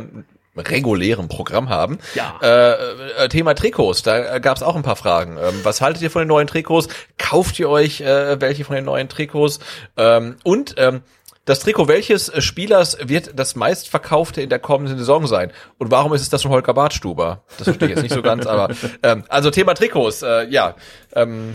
regulären 0.57 1.29
Programm 1.29 1.69
haben. 1.69 1.99
Ja. 2.15 2.39
Äh, 2.43 3.25
äh, 3.25 3.29
Thema 3.29 3.55
Trikots, 3.55 4.03
da 4.03 4.37
äh, 4.37 4.41
gab 4.41 4.57
es 4.57 4.63
auch 4.63 4.77
ein 4.77 4.83
paar 4.83 4.97
Fragen. 4.97 5.37
Ähm, 5.37 5.61
was 5.63 5.81
haltet 5.81 6.03
ihr 6.03 6.11
von 6.11 6.23
den 6.23 6.29
neuen 6.29 6.47
Trikots? 6.47 6.89
Kauft 7.19 7.59
ihr 7.59 7.69
euch 7.69 8.01
äh, 8.01 8.41
welche 8.41 8.65
von 8.65 8.77
den 8.77 8.85
neuen 8.85 9.09
Trikots? 9.09 9.61
Ähm, 9.97 10.37
und 10.45 10.75
ähm, 10.79 11.03
das 11.45 11.61
Trikot 11.61 11.89
welches 11.89 12.29
äh, 12.29 12.41
Spielers 12.41 12.97
wird 13.03 13.39
das 13.39 13.57
meistverkaufte 13.57 14.43
in 14.43 14.49
der 14.49 14.59
kommenden 14.59 14.99
Saison 14.99 15.27
sein? 15.27 15.53
Und 15.79 15.91
warum 15.91 16.13
ist 16.15 16.23
es 16.23 16.29
das 16.29 16.43
von 16.43 16.51
Holger 16.51 16.75
Bartstuber? 16.75 17.45
Das 17.59 17.65
verstehe 17.65 17.89
ich 17.89 17.95
jetzt 17.95 18.03
nicht 18.03 18.15
so 18.15 18.23
ganz, 18.23 18.47
aber 18.47 18.75
ähm, 19.03 19.25
also 19.29 19.51
Thema 19.51 19.75
Trikots, 19.75 20.23
äh, 20.23 20.49
ja. 20.49 20.77
Ähm, 21.15 21.53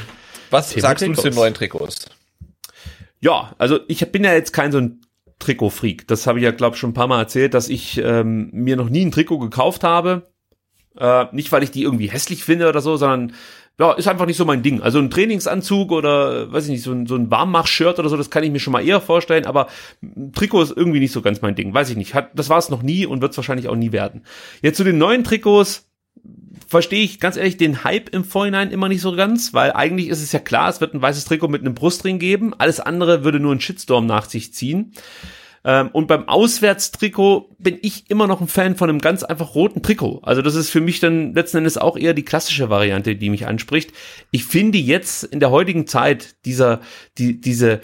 was 0.49 0.69
Thema 0.69 0.81
sagst 0.81 1.03
Trikots. 1.03 1.17
du 1.17 1.21
zu 1.23 1.29
den 1.29 1.35
neuen 1.35 1.53
Trikots? 1.53 2.05
Ja, 3.19 3.55
also 3.57 3.79
ich 3.87 4.05
bin 4.11 4.23
ja 4.23 4.33
jetzt 4.33 4.53
kein 4.53 4.71
so 4.71 4.79
ein 4.79 5.01
Trikot-Freak. 5.39 6.07
Das 6.07 6.27
habe 6.27 6.39
ich 6.39 6.43
ja, 6.43 6.51
glaube 6.51 6.75
ich, 6.75 6.79
schon 6.79 6.91
ein 6.91 6.95
paar 6.95 7.07
Mal 7.07 7.19
erzählt, 7.19 7.53
dass 7.53 7.69
ich 7.69 7.97
ähm, 7.97 8.49
mir 8.51 8.75
noch 8.75 8.89
nie 8.89 9.05
ein 9.05 9.11
Trikot 9.11 9.39
gekauft 9.39 9.83
habe. 9.83 10.29
Äh, 10.99 11.25
nicht, 11.31 11.51
weil 11.51 11.63
ich 11.63 11.71
die 11.71 11.83
irgendwie 11.83 12.09
hässlich 12.09 12.43
finde 12.43 12.69
oder 12.69 12.81
so, 12.81 12.97
sondern 12.97 13.33
ja, 13.79 13.91
ist 13.93 14.07
einfach 14.07 14.25
nicht 14.25 14.37
so 14.37 14.45
mein 14.45 14.63
Ding. 14.63 14.81
Also 14.81 14.97
ein 14.97 15.11
Trainingsanzug 15.11 15.91
oder, 15.91 16.51
weiß 16.51 16.65
ich 16.65 16.71
nicht, 16.71 16.83
so 16.83 16.91
ein, 16.91 17.05
so 17.05 17.15
ein 17.15 17.29
Warmmach-Shirt 17.29 17.99
oder 17.99 18.09
so, 18.09 18.17
das 18.17 18.31
kann 18.31 18.43
ich 18.43 18.51
mir 18.51 18.59
schon 18.59 18.73
mal 18.73 18.85
eher 18.85 19.01
vorstellen, 19.01 19.45
aber 19.45 19.67
ein 20.01 20.33
Trikot 20.33 20.63
ist 20.63 20.75
irgendwie 20.75 20.99
nicht 20.99 21.11
so 21.11 21.21
ganz 21.21 21.41
mein 21.41 21.55
Ding. 21.55 21.73
Weiß 21.73 21.89
ich 21.91 21.95
nicht. 21.95 22.15
Hat, 22.15 22.31
das 22.33 22.49
war 22.49 22.57
es 22.57 22.69
noch 22.69 22.81
nie 22.81 23.05
und 23.05 23.21
wird 23.21 23.31
es 23.31 23.37
wahrscheinlich 23.37 23.67
auch 23.67 23.75
nie 23.75 23.91
werden. 23.91 24.23
Jetzt 24.63 24.77
zu 24.77 24.83
den 24.83 24.97
neuen 24.97 25.23
Trikots 25.23 25.85
verstehe 26.67 27.03
ich 27.03 27.19
ganz 27.19 27.37
ehrlich 27.37 27.57
den 27.57 27.83
Hype 27.83 28.09
im 28.09 28.23
Vorhinein 28.23 28.71
immer 28.71 28.89
nicht 28.89 29.01
so 29.01 29.15
ganz, 29.15 29.53
weil 29.53 29.71
eigentlich 29.71 30.09
ist 30.09 30.23
es 30.23 30.31
ja 30.31 30.39
klar, 30.39 30.69
es 30.69 30.81
wird 30.81 30.95
ein 30.95 31.01
weißes 31.01 31.25
Trikot 31.25 31.47
mit 31.47 31.61
einem 31.61 31.75
Brustring 31.75 32.17
geben. 32.17 32.55
Alles 32.57 32.79
andere 32.79 33.23
würde 33.23 33.39
nur 33.39 33.51
einen 33.51 33.61
Shitstorm 33.61 34.07
nach 34.07 34.25
sich 34.25 34.53
ziehen. 34.53 34.93
Ähm, 35.67 35.89
und 35.91 36.07
beim 36.07 36.29
Auswärtstrikot 36.29 37.53
bin 37.59 37.77
ich 37.81 38.09
immer 38.09 38.25
noch 38.25 38.39
ein 38.39 38.47
Fan 38.47 38.77
von 38.77 38.89
einem 38.89 38.99
ganz 38.99 39.23
einfach 39.23 39.53
roten 39.53 39.83
Trikot. 39.83 40.21
Also 40.23 40.41
das 40.41 40.55
ist 40.55 40.69
für 40.69 40.79
mich 40.79 41.01
dann 41.01 41.33
letzten 41.33 41.57
Endes 41.57 41.77
auch 41.77 41.97
eher 41.97 42.13
die 42.13 42.23
klassische 42.23 42.69
Variante, 42.69 43.17
die 43.17 43.29
mich 43.29 43.47
anspricht. 43.47 43.91
Ich 44.31 44.45
finde 44.45 44.77
jetzt 44.77 45.25
in 45.25 45.41
der 45.41 45.51
heutigen 45.51 45.85
Zeit 45.85 46.37
dieser, 46.45 46.79
die, 47.17 47.41
diese, 47.41 47.81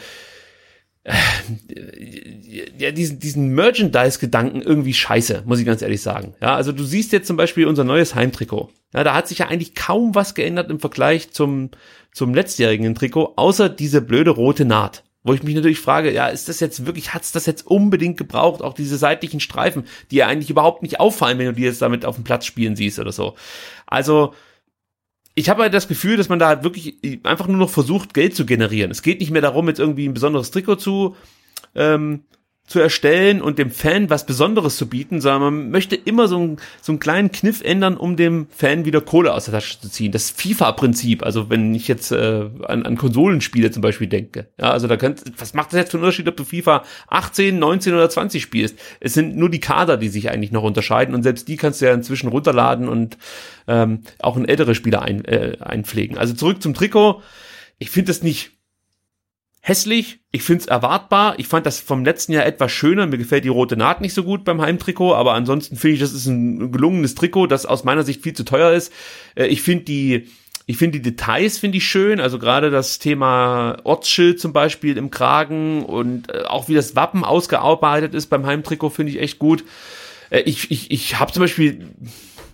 äh, 1.03 1.11
ja, 2.77 2.91
diesen, 2.91 3.19
diesen 3.19 3.49
Merchandise-Gedanken 3.49 4.61
irgendwie 4.61 4.93
scheiße, 4.93 5.43
muss 5.45 5.59
ich 5.59 5.65
ganz 5.65 5.81
ehrlich 5.81 6.01
sagen. 6.01 6.35
Ja, 6.41 6.55
also 6.55 6.71
du 6.71 6.85
siehst 6.85 7.11
jetzt 7.11 7.27
zum 7.27 7.35
Beispiel 7.35 7.67
unser 7.67 7.83
neues 7.83 8.15
Heimtrikot. 8.15 8.69
Ja, 8.93 9.03
da 9.03 9.13
hat 9.13 9.27
sich 9.27 9.39
ja 9.39 9.49
eigentlich 9.49 9.75
kaum 9.75 10.15
was 10.15 10.35
geändert 10.35 10.69
im 10.69 10.79
Vergleich 10.79 11.31
zum, 11.31 11.71
zum 12.13 12.33
letztjährigen 12.33 12.95
Trikot, 12.95 13.33
außer 13.35 13.67
diese 13.67 14.01
blöde 14.01 14.31
rote 14.31 14.63
Naht. 14.63 15.03
Wo 15.23 15.33
ich 15.33 15.43
mich 15.43 15.55
natürlich 15.55 15.79
frage, 15.79 16.11
ja, 16.11 16.27
ist 16.27 16.49
das 16.49 16.59
jetzt 16.59 16.85
wirklich, 16.85 17.13
hat's 17.13 17.31
das 17.31 17.45
jetzt 17.45 17.65
unbedingt 17.65 18.17
gebraucht? 18.17 18.61
Auch 18.61 18.73
diese 18.73 18.97
seitlichen 18.97 19.39
Streifen, 19.39 19.85
die 20.11 20.17
ja 20.17 20.27
eigentlich 20.27 20.49
überhaupt 20.49 20.83
nicht 20.83 20.99
auffallen, 20.99 21.39
wenn 21.39 21.45
du 21.45 21.53
die 21.53 21.63
jetzt 21.63 21.81
damit 21.81 22.05
auf 22.05 22.15
dem 22.15 22.25
Platz 22.25 22.45
spielen 22.45 22.75
siehst 22.75 22.99
oder 22.99 23.13
so. 23.13 23.35
Also, 23.87 24.33
ich 25.33 25.49
habe 25.49 25.63
halt 25.63 25.73
das 25.73 25.87
Gefühl, 25.87 26.17
dass 26.17 26.29
man 26.29 26.39
da 26.39 26.47
halt 26.47 26.63
wirklich 26.63 26.97
einfach 27.23 27.47
nur 27.47 27.57
noch 27.57 27.69
versucht, 27.69 28.13
Geld 28.13 28.35
zu 28.35 28.45
generieren. 28.45 28.91
Es 28.91 29.01
geht 29.01 29.21
nicht 29.21 29.31
mehr 29.31 29.41
darum, 29.41 29.67
jetzt 29.67 29.79
irgendwie 29.79 30.07
ein 30.07 30.13
besonderes 30.13 30.51
Trikot 30.51 30.75
zu, 30.75 31.15
ähm, 31.73 32.25
zu 32.65 32.79
erstellen 32.79 33.41
und 33.41 33.59
dem 33.59 33.71
Fan 33.71 34.09
was 34.09 34.25
Besonderes 34.25 34.77
zu 34.77 34.87
bieten, 34.87 35.19
sondern 35.19 35.41
man 35.41 35.69
möchte 35.69 35.97
immer 35.97 36.29
so, 36.29 36.39
ein, 36.39 36.57
so 36.81 36.93
einen 36.93 36.99
kleinen 36.99 37.31
Kniff 37.31 37.61
ändern, 37.61 37.97
um 37.97 38.15
dem 38.15 38.47
Fan 38.49 38.85
wieder 38.85 39.01
Kohle 39.01 39.33
aus 39.33 39.45
der 39.45 39.55
Tasche 39.55 39.81
zu 39.81 39.89
ziehen. 39.89 40.13
Das 40.13 40.29
FIFA-Prinzip, 40.29 41.23
also 41.23 41.49
wenn 41.49 41.75
ich 41.75 41.89
jetzt 41.89 42.13
äh, 42.13 42.49
an, 42.63 42.85
an 42.85 42.97
Konsolenspiele 42.97 43.69
zum 43.69 43.81
Beispiel 43.81 44.07
denke. 44.07 44.47
Ja, 44.57 44.71
also 44.71 44.87
da 44.87 44.95
könnt, 44.95 45.23
was 45.37 45.53
macht 45.53 45.73
das 45.73 45.79
jetzt 45.79 45.91
für 45.91 45.97
einen 45.97 46.05
Unterschied, 46.05 46.27
ob 46.29 46.37
du 46.37 46.45
FIFA 46.45 46.83
18, 47.09 47.59
19 47.59 47.93
oder 47.93 48.09
20 48.09 48.41
spielst? 48.41 48.79
Es 49.01 49.13
sind 49.13 49.35
nur 49.35 49.49
die 49.49 49.59
Kader, 49.59 49.97
die 49.97 50.09
sich 50.09 50.29
eigentlich 50.29 50.53
noch 50.53 50.63
unterscheiden 50.63 51.15
und 51.15 51.23
selbst 51.23 51.49
die 51.49 51.57
kannst 51.57 51.81
du 51.81 51.85
ja 51.85 51.93
inzwischen 51.93 52.29
runterladen 52.29 52.87
und 52.87 53.17
ähm, 53.67 54.03
auch 54.19 54.37
in 54.37 54.47
ältere 54.47 54.73
Spieler 54.73 55.01
ein, 55.01 55.25
äh, 55.25 55.57
einpflegen. 55.59 56.17
Also 56.17 56.33
zurück 56.33 56.61
zum 56.61 56.73
Trikot. 56.73 57.21
Ich 57.77 57.89
finde 57.89 58.07
das 58.07 58.23
nicht 58.23 58.51
hässlich. 59.65 60.19
Ich 60.31 60.43
finde 60.43 60.61
es 60.61 60.67
erwartbar. 60.67 61.39
Ich 61.39 61.47
fand 61.47 61.65
das 61.65 61.79
vom 61.79 62.03
letzten 62.03 62.33
Jahr 62.33 62.45
etwas 62.45 62.71
schöner. 62.71 63.07
Mir 63.07 63.17
gefällt 63.17 63.45
die 63.45 63.49
rote 63.49 63.77
Naht 63.77 64.01
nicht 64.01 64.13
so 64.13 64.23
gut 64.23 64.43
beim 64.43 64.61
Heimtrikot, 64.61 65.15
aber 65.15 65.33
ansonsten 65.33 65.77
finde 65.77 65.93
ich, 65.95 65.99
das 66.01 66.11
ist 66.11 66.25
ein 66.25 66.73
gelungenes 66.73 67.15
Trikot, 67.15 67.47
das 67.47 67.65
aus 67.65 67.85
meiner 67.85 68.03
Sicht 68.03 68.21
viel 68.21 68.33
zu 68.33 68.43
teuer 68.43 68.73
ist. 68.73 68.91
Äh, 69.35 69.47
ich 69.47 69.61
finde 69.61 69.85
die 69.85 70.27
ich 70.65 70.77
finde 70.77 70.99
die 70.99 71.11
Details 71.11 71.57
finde 71.57 71.77
ich 71.77 71.85
schön, 71.85 72.19
also 72.21 72.39
gerade 72.39 72.71
das 72.71 72.99
Thema 72.99 73.77
Ortsschild 73.83 74.39
zum 74.39 74.53
Beispiel 74.53 74.97
im 74.97 75.11
Kragen 75.11 75.83
und 75.83 76.29
äh, 76.29 76.43
auch 76.43 76.67
wie 76.67 76.73
das 76.73 76.95
Wappen 76.95 77.23
ausgearbeitet 77.23 78.13
ist 78.13 78.27
beim 78.27 78.45
Heimtrikot 78.45 78.89
finde 78.89 79.13
ich 79.13 79.19
echt 79.19 79.39
gut. 79.39 79.63
Äh, 80.29 80.41
ich 80.41 80.71
ich, 80.71 80.91
ich 80.91 81.19
habe 81.19 81.31
zum 81.31 81.41
Beispiel 81.41 81.87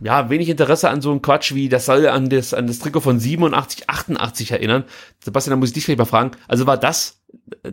ja, 0.02 0.30
wenig 0.30 0.50
Interesse 0.50 0.90
an 0.90 1.02
so 1.02 1.12
einem 1.12 1.22
Quatsch 1.22 1.54
wie, 1.54 1.70
das 1.70 1.86
soll 1.86 2.08
an 2.08 2.30
das, 2.30 2.54
an 2.54 2.68
das 2.68 2.80
Trikot 2.80 3.02
von 3.02 3.20
87, 3.20 3.90
88 3.90 4.52
erinnern. 4.52 4.86
Sebastian, 5.24 5.52
da 5.52 5.58
muss 5.58 5.70
ich 5.70 5.74
dich 5.74 5.86
gleich 5.86 5.98
mal 5.98 6.06
fragen. 6.06 6.32
Also 6.48 6.68
war 6.68 6.78
das 6.78 7.20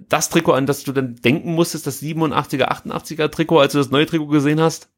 das 0.09 0.29
Trikot, 0.29 0.53
an 0.53 0.67
das 0.67 0.85
du 0.85 0.93
dann 0.93 1.17
denken 1.17 1.55
musstest, 1.55 1.87
das 1.87 2.03
87er, 2.03 2.69
88er 2.69 3.31
Trikot, 3.31 3.61
als 3.61 3.73
du 3.73 3.79
das 3.79 3.91
neue 3.91 4.07
Trikot 4.07 4.27
gesehen 4.27 4.61
hast? 4.61 4.89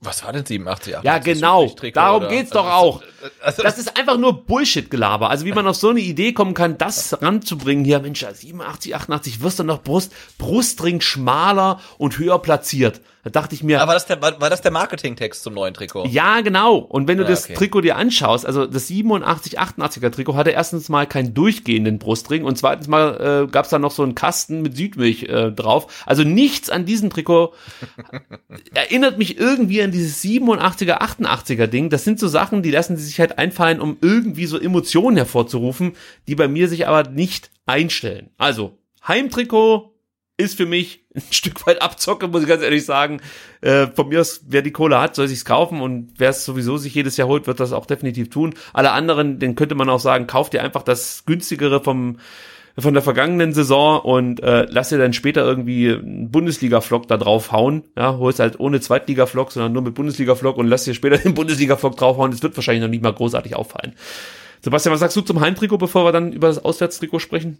Was 0.00 0.24
war 0.24 0.32
denn 0.32 0.44
87, 0.44 0.98
88? 0.98 1.04
Ja, 1.04 1.18
genau. 1.18 1.74
Darum 1.94 2.22
oder? 2.22 2.28
geht's 2.28 2.50
doch 2.50 2.66
also, 2.66 2.76
auch. 2.76 3.02
Also, 3.42 3.62
das 3.62 3.78
ist 3.78 3.98
einfach 3.98 4.18
nur 4.18 4.44
Bullshit-Gelaber. 4.44 5.30
Also 5.30 5.46
wie 5.46 5.52
man 5.52 5.66
auf 5.66 5.76
so 5.76 5.88
eine 5.88 6.00
Idee 6.00 6.32
kommen 6.32 6.52
kann, 6.52 6.76
das 6.76 7.22
ranzubringen. 7.22 7.84
Hier, 7.84 8.00
Mensch, 8.00 8.24
87, 8.24 8.94
88 8.94 9.40
wirst 9.40 9.58
du 9.58 9.64
noch 9.64 9.82
Brust, 9.82 10.12
Brustring 10.36 11.00
schmaler 11.00 11.80
und 11.96 12.18
höher 12.18 12.38
platziert. 12.40 13.00
Da 13.26 13.30
dachte 13.30 13.56
ich 13.56 13.64
mir. 13.64 13.80
Aber 13.80 13.88
war 13.88 13.94
das 13.94 14.06
der, 14.06 14.22
war, 14.22 14.40
war 14.40 14.50
das 14.50 14.60
der 14.60 14.70
Marketingtext 14.70 15.42
zum 15.42 15.54
neuen 15.54 15.74
Trikot? 15.74 16.06
Ja, 16.06 16.42
genau. 16.42 16.76
Und 16.76 17.08
wenn 17.08 17.18
du 17.18 17.24
ja, 17.24 17.30
das 17.30 17.46
okay. 17.46 17.54
Trikot 17.54 17.80
dir 17.80 17.96
anschaust, 17.96 18.46
also 18.46 18.66
das 18.66 18.86
87, 18.86 19.58
88er 19.58 20.12
Trikot 20.12 20.36
hatte 20.36 20.50
erstens 20.50 20.88
mal 20.88 21.08
keinen 21.08 21.34
durchgehenden 21.34 21.98
Brustring 21.98 22.44
und 22.44 22.56
zweitens 22.56 22.86
mal 22.86 23.46
äh, 23.46 23.50
gab 23.50 23.64
es 23.64 23.72
da 23.72 23.80
noch 23.80 23.90
so 23.90 24.04
einen 24.04 24.14
Kasten 24.14 24.62
mit 24.62 24.76
Südmilch 24.76 25.24
äh, 25.24 25.50
drauf. 25.50 26.04
Also 26.06 26.22
nichts 26.22 26.70
an 26.70 26.84
diesem 26.84 27.10
Trikot 27.10 27.52
erinnert 28.74 29.18
mich 29.18 29.40
irgendwie 29.40 29.80
an 29.86 29.92
dieses 29.92 30.22
87er, 30.22 31.00
88er 31.00 31.66
Ding. 31.66 31.90
Das 31.90 32.04
sind 32.04 32.20
so 32.20 32.28
Sachen, 32.28 32.62
die 32.62 32.70
lassen 32.70 32.96
sich 32.96 33.18
halt 33.20 33.38
einfallen, 33.38 33.80
um 33.80 33.96
irgendwie 34.00 34.46
so 34.46 34.58
Emotionen 34.58 35.16
hervorzurufen, 35.16 35.92
die 36.28 36.34
bei 36.34 36.48
mir 36.48 36.68
sich 36.68 36.86
aber 36.86 37.08
nicht 37.08 37.50
einstellen. 37.64 38.30
Also 38.36 38.78
Heimtrikot 39.06 39.92
ist 40.36 40.56
für 40.56 40.66
mich 40.66 41.04
ein 41.14 41.22
Stück 41.30 41.66
weit 41.66 41.80
Abzocke, 41.80 42.28
muss 42.28 42.42
ich 42.42 42.48
ganz 42.48 42.62
ehrlich 42.62 42.84
sagen. 42.84 43.20
Äh, 43.60 43.86
von 43.86 44.08
mir 44.08 44.20
aus, 44.20 44.42
wer 44.48 44.62
die 44.62 44.72
Kohle 44.72 45.00
hat, 45.00 45.14
soll 45.14 45.28
sich's 45.28 45.44
kaufen 45.44 45.80
und 45.80 46.12
wer 46.18 46.30
es 46.30 46.44
sowieso 46.44 46.76
sich 46.76 46.94
jedes 46.94 47.16
Jahr 47.16 47.28
holt, 47.28 47.46
wird 47.46 47.60
das 47.60 47.72
auch 47.72 47.86
definitiv 47.86 48.30
tun. 48.30 48.54
Alle 48.72 48.92
anderen, 48.92 49.38
den 49.38 49.54
könnte 49.54 49.74
man 49.74 49.88
auch 49.88 50.00
sagen, 50.00 50.26
kauft 50.26 50.54
ihr 50.54 50.62
einfach 50.62 50.82
das 50.82 51.24
günstigere 51.24 51.82
vom 51.82 52.18
von 52.78 52.94
der 52.94 53.02
vergangenen 53.02 53.54
Saison 53.54 54.00
und 54.00 54.42
äh, 54.42 54.66
lass 54.68 54.90
dir 54.90 54.98
dann 54.98 55.12
später 55.12 55.42
irgendwie 55.42 55.92
einen 55.92 56.30
Bundesliga-Flock 56.30 57.08
da 57.08 57.16
draufhauen. 57.16 57.84
Ja, 57.96 58.18
holst 58.18 58.38
halt 58.38 58.60
ohne 58.60 58.80
Zweitliga-Flock, 58.80 59.52
sondern 59.52 59.72
nur 59.72 59.82
mit 59.82 59.94
Bundesliga-Flock 59.94 60.56
und 60.58 60.66
lass 60.66 60.84
dir 60.84 60.94
später 60.94 61.18
den 61.24 61.34
Bundesliga-Flock 61.34 61.96
draufhauen. 61.96 62.30
Das 62.30 62.42
wird 62.42 62.56
wahrscheinlich 62.56 62.82
noch 62.82 62.90
nicht 62.90 63.02
mal 63.02 63.12
großartig 63.12 63.56
auffallen. 63.56 63.94
Sebastian, 64.60 64.92
was 64.92 65.00
sagst 65.00 65.16
du 65.16 65.22
zum 65.22 65.40
Heimtrikot, 65.40 65.78
bevor 65.78 66.04
wir 66.04 66.12
dann 66.12 66.32
über 66.32 66.48
das 66.48 66.64
Auswärtstrikot 66.64 67.20
sprechen? 67.20 67.58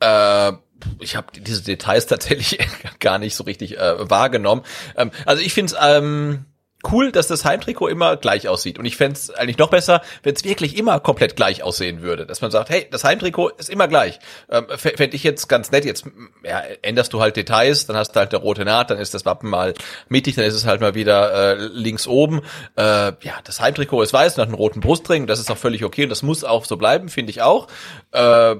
Äh 0.00 0.52
ich 0.98 1.16
habe 1.16 1.28
diese 1.34 1.62
Details 1.62 2.06
tatsächlich 2.06 2.58
gar 3.00 3.18
nicht 3.18 3.34
so 3.34 3.44
richtig 3.44 3.78
äh, 3.78 4.10
wahrgenommen. 4.10 4.62
Ähm, 4.96 5.10
also 5.26 5.42
ich 5.42 5.52
finde 5.52 5.72
es 5.72 5.78
ähm, 5.80 6.44
cool, 6.90 7.12
dass 7.12 7.28
das 7.28 7.44
Heimtrikot 7.44 7.88
immer 7.88 8.16
gleich 8.16 8.48
aussieht. 8.48 8.78
Und 8.78 8.84
ich 8.84 8.96
fände 8.96 9.14
es 9.14 9.30
eigentlich 9.30 9.58
noch 9.58 9.70
besser, 9.70 10.02
wenn 10.22 10.34
es 10.34 10.44
wirklich 10.44 10.76
immer 10.76 11.00
komplett 11.00 11.36
gleich 11.36 11.62
aussehen 11.62 12.02
würde. 12.02 12.26
Dass 12.26 12.40
man 12.40 12.50
sagt, 12.50 12.70
hey, 12.70 12.86
das 12.90 13.04
Heimtrikot 13.04 13.50
ist 13.58 13.70
immer 13.70 13.88
gleich. 13.88 14.18
Ähm, 14.50 14.66
Fände 14.76 15.16
ich 15.16 15.24
jetzt 15.24 15.48
ganz 15.48 15.70
nett. 15.70 15.84
Jetzt 15.84 16.04
ja, 16.44 16.62
änderst 16.82 17.12
du 17.12 17.20
halt 17.20 17.36
Details, 17.36 17.86
dann 17.86 17.96
hast 17.96 18.12
du 18.12 18.20
halt 18.20 18.32
der 18.32 18.40
rote 18.40 18.64
Naht, 18.64 18.90
dann 18.90 18.98
ist 18.98 19.14
das 19.14 19.24
Wappen 19.24 19.50
mal 19.50 19.74
mittig, 20.08 20.34
dann 20.34 20.44
ist 20.44 20.54
es 20.54 20.66
halt 20.66 20.80
mal 20.80 20.94
wieder 20.94 21.56
äh, 21.56 21.66
links 21.72 22.06
oben. 22.06 22.42
Äh, 22.76 22.82
ja, 22.82 23.38
das 23.44 23.60
Heimtrikot 23.60 24.02
ist 24.02 24.12
weiß 24.12 24.36
und 24.36 24.42
hat 24.42 24.48
einen 24.48 24.56
roten 24.56 24.80
Brustring. 24.80 25.26
Das 25.26 25.38
ist 25.38 25.50
auch 25.50 25.58
völlig 25.58 25.84
okay 25.84 26.04
und 26.04 26.10
das 26.10 26.22
muss 26.22 26.44
auch 26.44 26.64
so 26.64 26.76
bleiben, 26.76 27.08
finde 27.08 27.30
ich 27.30 27.42
auch. 27.42 27.68
Äh, 28.12 28.56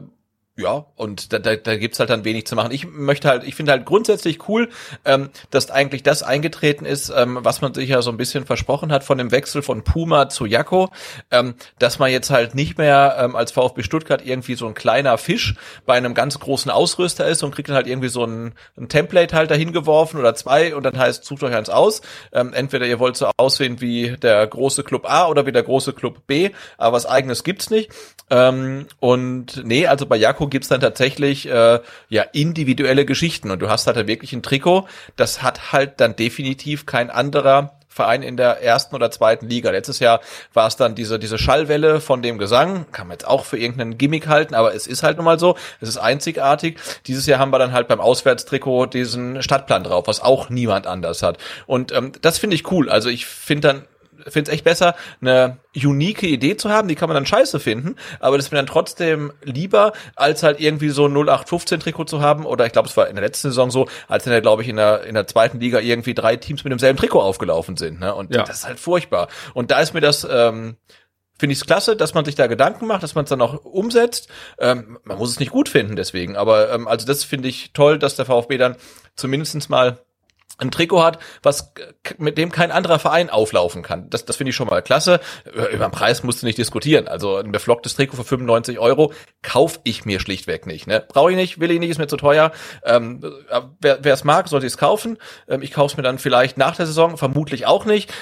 ja, 0.55 0.85
und 0.97 1.33
da, 1.33 1.39
da, 1.39 1.57
da 1.57 1.77
gibt's 1.77 1.99
halt 1.99 2.11
dann 2.11 2.27
wenig 2.27 2.47
zu 2.47 2.55
machen. 2.57 2.73
Ich 2.73 2.87
möchte 2.87 3.27
halt, 3.27 3.43
ich 3.45 3.55
finde 3.55 3.73
halt 3.73 3.87
grundsätzlich 3.87 4.49
cool, 4.51 4.69
ähm, 5.07 5.31
dass 5.51 5.71
eigentlich 5.71 6.03
das 6.03 6.23
eingetreten 6.23 6.85
ist, 6.85 7.09
ähm, 7.09 7.39
was 7.41 7.63
man 7.63 7.73
sich 7.73 7.89
ja 7.89 8.03
so 8.03 8.11
ein 8.11 8.19
bisschen 8.19 8.45
versprochen 8.45 8.93
hat 8.93 9.03
von 9.03 9.17
dem 9.17 9.31
Wechsel 9.31 9.63
von 9.63 9.83
Puma 9.83 10.29
zu 10.29 10.45
Jakko, 10.45 10.91
ähm, 11.31 11.55
dass 11.79 11.99
man 11.99 12.11
jetzt 12.11 12.29
halt 12.29 12.55
nicht 12.55 12.77
mehr 12.77 13.17
ähm, 13.19 13.35
als 13.35 13.51
VfB 13.53 13.83
Stuttgart 13.83 14.27
irgendwie 14.27 14.55
so 14.55 14.67
ein 14.67 14.75
kleiner 14.75 15.17
Fisch 15.17 15.55
bei 15.87 15.95
einem 15.95 16.13
ganz 16.13 16.39
großen 16.39 16.71
Ausrüster 16.71 17.27
ist 17.27 17.43
und 17.43 17.55
kriegt 17.55 17.71
dann 17.71 17.77
halt 17.77 17.87
irgendwie 17.87 18.09
so 18.09 18.25
ein, 18.25 18.53
ein 18.77 18.91
Template 18.91 19.35
halt 19.35 19.51
dahin 19.51 19.73
geworfen 19.73 20.21
oder 20.21 20.35
zwei 20.35 20.77
und 20.77 20.83
dann 20.83 20.99
heißt, 20.99 21.25
sucht 21.25 21.45
euch 21.45 21.55
eins 21.55 21.71
aus. 21.71 22.03
Ähm, 22.31 22.53
entweder 22.53 22.85
ihr 22.85 22.99
wollt 22.99 23.17
so 23.17 23.31
aussehen 23.39 23.81
wie 23.81 24.19
der 24.19 24.47
große 24.47 24.85
Club 24.85 25.11
A 25.11 25.29
oder 25.29 25.47
wie 25.47 25.53
der 25.53 25.63
große 25.63 25.95
Club 25.95 26.27
B, 26.27 26.51
aber 26.77 26.97
was 26.97 27.07
eigenes 27.07 27.43
gibt's 27.43 27.71
nicht. 27.71 27.91
Ähm, 28.29 28.87
und 29.01 29.65
nee, 29.65 29.87
also 29.87 30.05
bei 30.05 30.17
Jakko 30.43 30.49
gibt's 30.49 30.69
dann 30.69 30.81
tatsächlich 30.81 31.49
äh, 31.49 31.81
ja 32.09 32.23
individuelle 32.33 33.05
Geschichten 33.05 33.51
und 33.51 33.61
du 33.61 33.69
hast 33.69 33.87
halt 33.87 34.07
wirklich 34.07 34.33
ein 34.33 34.43
Trikot, 34.43 34.87
das 35.17 35.43
hat 35.43 35.73
halt 35.73 36.01
dann 36.01 36.17
definitiv 36.17 36.87
kein 36.87 37.11
anderer 37.11 37.79
Verein 37.89 38.23
in 38.23 38.39
der 38.39 38.63
ersten 38.63 38.95
oder 38.95 39.11
zweiten 39.11 39.47
Liga. 39.47 39.71
Letztes 39.71 39.99
Jahr 39.99 40.21
war 40.55 40.67
es 40.67 40.77
dann 40.77 40.95
diese, 40.95 41.19
diese 41.19 41.37
Schallwelle 41.37 42.01
von 42.01 42.23
dem 42.23 42.39
Gesang. 42.39 42.87
Kann 42.91 43.07
man 43.07 43.17
jetzt 43.17 43.27
auch 43.27 43.45
für 43.45 43.59
irgendeinen 43.59 43.99
Gimmick 43.99 44.29
halten, 44.29 44.55
aber 44.55 44.75
es 44.75 44.87
ist 44.87 45.03
halt 45.03 45.19
nun 45.19 45.27
mal 45.27 45.39
so. 45.39 45.57
Es 45.83 45.91
ist 45.91 45.99
einzigartig. 45.99 46.79
Dieses 47.07 47.27
Jahr 47.27 47.39
haben 47.39 47.53
wir 47.53 47.59
dann 47.59 47.73
halt 47.73 47.89
beim 47.89 48.01
Auswärtstrikot 48.01 48.87
diesen 48.87 49.43
Stadtplan 49.43 49.85
drauf, 49.85 50.07
was 50.07 50.21
auch 50.21 50.49
niemand 50.49 50.87
anders 50.87 51.23
hat. 51.23 51.37
Und 51.67 51.93
ähm, 51.93 52.13
das 52.23 52.39
finde 52.39 52.57
ich 52.57 52.71
cool. 52.73 52.89
Also 52.89 53.11
ich 53.11 53.27
finde 53.27 53.69
dann 53.69 53.83
finde 54.29 54.51
es 54.51 54.55
echt 54.55 54.65
besser, 54.65 54.95
eine 55.21 55.59
unique 55.75 56.23
Idee 56.25 56.57
zu 56.57 56.71
haben, 56.71 56.89
die 56.89 56.95
kann 56.95 57.09
man 57.09 57.15
dann 57.15 57.27
scheiße 57.27 57.61
finden, 57.61 57.97
aber 58.21 58.37
das 58.37 58.47
ist 58.47 58.53
mir 58.53 58.59
dann 58.59 58.67
trotzdem 58.67 59.33
lieber, 59.43 59.93
als 60.17 60.43
halt 60.43 60.61
irgendwie 60.61 60.91
so 60.91 61.07
ein 61.07 61.13
0815 61.13 61.81
Trikot 61.81 62.05
zu 62.05 62.21
haben, 62.21 62.45
oder 62.45 62.67
ich 62.67 62.73
glaube, 62.73 62.89
es 62.89 62.97
war 62.97 63.09
in 63.09 63.17
der 63.17 63.25
letzten 63.25 63.49
Saison 63.49 63.71
so, 63.71 63.89
als 64.09 64.25
dann, 64.25 64.43
glaube 64.43 64.63
ich, 64.63 64.69
in 64.69 64.77
der, 64.77 65.05
in 65.05 65.15
der 65.15 65.27
zweiten 65.27 65.61
Liga 65.61 65.79
irgendwie 65.79 66.15
drei 66.15 66.37
Teams 66.37 66.65
mit 66.65 66.71
demselben 66.71 66.99
Trikot 66.99 67.21
aufgelaufen 67.21 67.77
sind, 67.77 68.01
ne? 68.01 68.15
Und 68.15 68.35
ja. 68.35 68.43
das 68.43 68.59
ist 68.59 68.67
halt 68.67 68.81
furchtbar. 68.81 69.29
Und 69.55 69.71
da 69.71 69.81
ist 69.81 69.95
mir 69.95 70.01
das, 70.01 70.27
ähm, 70.31 70.77
finde 71.39 71.55
ich 71.55 71.59
es 71.59 71.67
klasse, 71.67 71.97
dass 71.97 72.15
man 72.15 72.25
sich 72.25 72.37
da 72.37 72.47
Gedanken 72.47 72.87
macht, 72.87 73.03
dass 73.03 73.15
man 73.15 73.25
es 73.25 73.31
dann 73.31 73.41
auch 73.41 73.65
umsetzt. 73.65 74.29
Ähm, 74.61 74.99
man 75.03 75.19
muss 75.19 75.31
es 75.31 75.41
nicht 75.41 75.51
gut 75.51 75.69
finden 75.69 75.97
deswegen, 75.97 76.37
aber 76.37 76.73
ähm, 76.73 76.87
also 76.87 77.05
das 77.07 77.25
finde 77.25 77.49
ich 77.49 77.73
toll, 77.73 77.99
dass 77.99 78.15
der 78.15 78.27
VfB 78.27 78.59
dann 78.59 78.77
zumindestens 79.17 79.69
mal 79.69 79.99
ein 80.59 80.71
Trikot 80.71 81.03
hat, 81.03 81.19
was 81.43 81.73
mit 82.19 82.39
dem 82.39 82.53
kein 82.53 82.71
anderer 82.71 82.99
Verein 82.99 83.31
auflaufen 83.31 83.83
kann. 83.83 84.09
Das, 84.11 84.25
das 84.25 84.37
finde 84.37 84.51
ich 84.51 84.57
schon 84.57 84.69
mal 84.69 84.83
klasse. 84.83 85.21
Über 85.53 85.87
den 85.87 85.91
Preis 85.91 86.23
musst 86.23 86.43
du 86.43 86.47
nicht 86.47 86.59
diskutieren. 86.59 87.09
Also 87.09 87.37
ein 87.37 87.53
beflocktes 87.53 87.95
Trikot 87.95 88.17
für 88.17 88.25
95 88.25 88.79
Euro 88.79 89.13
kaufe 89.43 89.81
ich 89.85 90.05
mir 90.05 90.21
schlichtweg 90.21 90.67
nicht. 90.67 90.87
Ne? 90.87 91.05
Brauche 91.07 91.31
ich 91.31 91.37
nicht, 91.37 91.61
will 91.61 91.71
ich 91.71 91.81
nicht, 91.81 91.91
ist 91.91 91.99
mir 91.99 92.07
zu 92.07 92.17
teuer. 92.17 92.53
Ähm, 92.85 93.23
wer 93.81 94.05
es 94.05 94.25
mag, 94.25 94.49
sollte 94.49 94.67
es 94.67 94.79
kaufen. 94.79 95.19
Ähm, 95.49 95.63
ich 95.63 95.73
kaufe 95.73 95.93
es 95.93 95.97
mir 95.97 96.03
dann 96.03 96.19
vielleicht 96.19 96.59
nach 96.59 96.77
der 96.77 96.87
Saison, 96.87 97.17
vermutlich 97.17 97.67
auch 97.67 97.85
nicht 97.85 98.13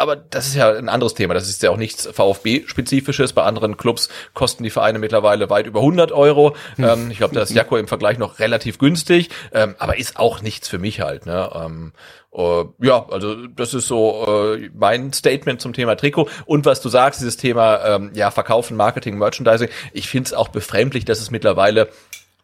aber 0.00 0.16
das 0.16 0.46
ist 0.46 0.54
ja 0.54 0.70
ein 0.72 0.88
anderes 0.88 1.14
Thema. 1.14 1.34
Das 1.34 1.48
ist 1.48 1.62
ja 1.62 1.70
auch 1.70 1.76
nichts 1.76 2.06
VfB-spezifisches. 2.06 3.32
Bei 3.32 3.42
anderen 3.42 3.76
Clubs 3.76 4.08
kosten 4.34 4.64
die 4.64 4.70
Vereine 4.70 4.98
mittlerweile 4.98 5.50
weit 5.50 5.66
über 5.66 5.80
100 5.80 6.10
Euro. 6.12 6.56
Hm. 6.76 6.84
Ähm, 6.84 7.10
ich 7.10 7.18
glaube, 7.18 7.34
da 7.34 7.42
ist 7.42 7.52
Jakko 7.52 7.76
im 7.76 7.86
Vergleich 7.86 8.18
noch 8.18 8.38
relativ 8.38 8.78
günstig, 8.78 9.28
ähm, 9.52 9.74
aber 9.78 9.98
ist 9.98 10.16
auch 10.18 10.40
nichts 10.42 10.68
für 10.68 10.78
mich 10.78 11.00
halt. 11.00 11.26
Ne? 11.26 11.50
Ähm, 11.54 11.92
uh, 12.32 12.64
ja, 12.80 13.06
also 13.10 13.46
das 13.48 13.74
ist 13.74 13.86
so 13.86 14.26
uh, 14.26 14.56
mein 14.74 15.12
Statement 15.12 15.60
zum 15.60 15.72
Thema 15.72 15.96
Trikot. 15.96 16.28
Und 16.46 16.64
was 16.64 16.80
du 16.80 16.88
sagst, 16.88 17.20
dieses 17.20 17.36
Thema 17.36 17.84
ähm, 17.84 18.10
ja 18.14 18.30
Verkaufen, 18.30 18.76
Marketing, 18.76 19.18
Merchandising. 19.18 19.68
Ich 19.92 20.08
finde 20.08 20.28
es 20.28 20.34
auch 20.34 20.48
befremdlich, 20.48 21.04
dass 21.04 21.20
es 21.20 21.30
mittlerweile 21.30 21.88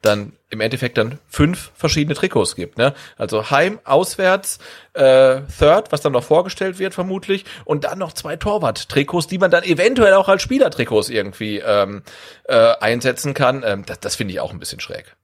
dann 0.06 0.32
im 0.48 0.60
Endeffekt 0.60 0.96
dann 0.96 1.18
fünf 1.28 1.72
verschiedene 1.74 2.14
Trikots 2.14 2.54
gibt. 2.56 2.78
Ne? 2.78 2.94
Also 3.16 3.50
Heim, 3.50 3.80
Auswärts, 3.84 4.58
äh, 4.94 5.40
Third, 5.58 5.92
was 5.92 6.00
dann 6.00 6.12
noch 6.12 6.24
vorgestellt 6.24 6.78
wird 6.78 6.94
vermutlich, 6.94 7.44
und 7.64 7.84
dann 7.84 7.98
noch 7.98 8.12
zwei 8.12 8.36
Torwart-Trikots, 8.36 9.26
die 9.26 9.38
man 9.38 9.50
dann 9.50 9.64
eventuell 9.64 10.14
auch 10.14 10.28
als 10.28 10.42
Spielertrikots 10.42 11.10
irgendwie 11.10 11.58
ähm, 11.58 12.02
äh, 12.44 12.74
einsetzen 12.80 13.34
kann. 13.34 13.62
Ähm, 13.64 13.84
das 13.84 14.00
das 14.00 14.16
finde 14.16 14.32
ich 14.32 14.40
auch 14.40 14.52
ein 14.52 14.60
bisschen 14.60 14.80
schräg. 14.80 15.16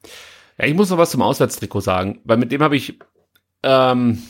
Ja, 0.59 0.67
ich 0.67 0.75
muss 0.75 0.91
noch 0.91 0.99
was 0.99 1.11
zum 1.11 1.23
Auswärtstrikot 1.23 1.81
sagen, 1.81 2.21
weil 2.25 2.37
mit 2.37 2.53
dem 2.53 2.63
habe 2.63 2.77
ich 2.77 2.99
ähm, 3.63 4.23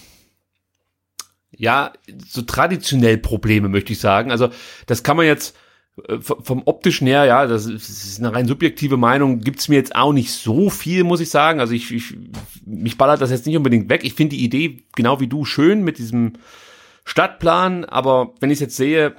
ja 1.50 1.92
so 2.28 2.42
traditionell 2.42 3.18
Probleme, 3.18 3.68
möchte 3.68 3.92
ich 3.92 4.00
sagen. 4.00 4.30
Also 4.30 4.50
das 4.86 5.02
kann 5.02 5.16
man 5.16 5.26
jetzt 5.26 5.56
vom 6.18 6.62
optischen 6.64 7.06
her, 7.06 7.26
ja, 7.26 7.46
das 7.46 7.66
ist 7.66 8.18
eine 8.18 8.34
rein 8.34 8.48
subjektive 8.48 8.96
Meinung, 8.96 9.40
gibt's 9.40 9.68
mir 9.68 9.74
jetzt 9.76 9.94
auch 9.94 10.14
nicht 10.14 10.32
so 10.32 10.70
viel, 10.70 11.04
muss 11.04 11.20
ich 11.20 11.28
sagen. 11.28 11.60
Also 11.60 11.74
ich, 11.74 11.92
ich 11.92 12.16
mich 12.64 12.96
ballert 12.96 13.20
das 13.20 13.30
jetzt 13.30 13.46
nicht 13.46 13.56
unbedingt 13.56 13.90
weg. 13.90 14.02
Ich 14.02 14.14
finde 14.14 14.36
die 14.36 14.44
Idee, 14.44 14.84
genau 14.96 15.20
wie 15.20 15.26
du, 15.26 15.44
schön 15.44 15.84
mit 15.84 15.98
diesem 15.98 16.34
Stadtplan, 17.04 17.84
aber 17.84 18.32
wenn 18.40 18.50
ich 18.50 18.60
jetzt 18.60 18.76
sehe, 18.76 19.14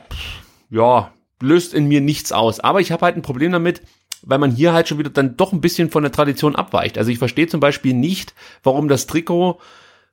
ja, 0.71 1.13
löst 1.41 1.75
in 1.75 1.87
mir 1.87 2.01
nichts 2.01 2.31
aus. 2.31 2.59
Aber 2.59 2.81
ich 2.81 2.91
habe 2.91 3.05
halt 3.05 3.17
ein 3.17 3.21
Problem 3.21 3.51
damit, 3.51 3.81
weil 4.23 4.39
man 4.39 4.51
hier 4.51 4.73
halt 4.73 4.87
schon 4.87 4.97
wieder 4.97 5.11
dann 5.11 5.37
doch 5.37 5.53
ein 5.53 5.61
bisschen 5.61 5.91
von 5.91 6.01
der 6.01 6.11
Tradition 6.11 6.55
abweicht. 6.55 6.97
Also 6.97 7.11
ich 7.11 7.19
verstehe 7.19 7.47
zum 7.47 7.59
Beispiel 7.59 7.93
nicht, 7.93 8.33
warum 8.63 8.87
das 8.87 9.05
Trikot 9.05 9.59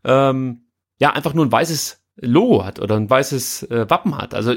ähm, 0.04 0.66
ja 0.98 1.12
einfach 1.12 1.32
nur 1.32 1.46
ein 1.46 1.52
weißes 1.52 1.99
Logo 2.20 2.64
hat 2.64 2.80
oder 2.80 2.96
ein 2.96 3.08
weißes 3.08 3.64
äh, 3.64 3.88
Wappen 3.88 4.16
hat. 4.16 4.34
Also 4.34 4.54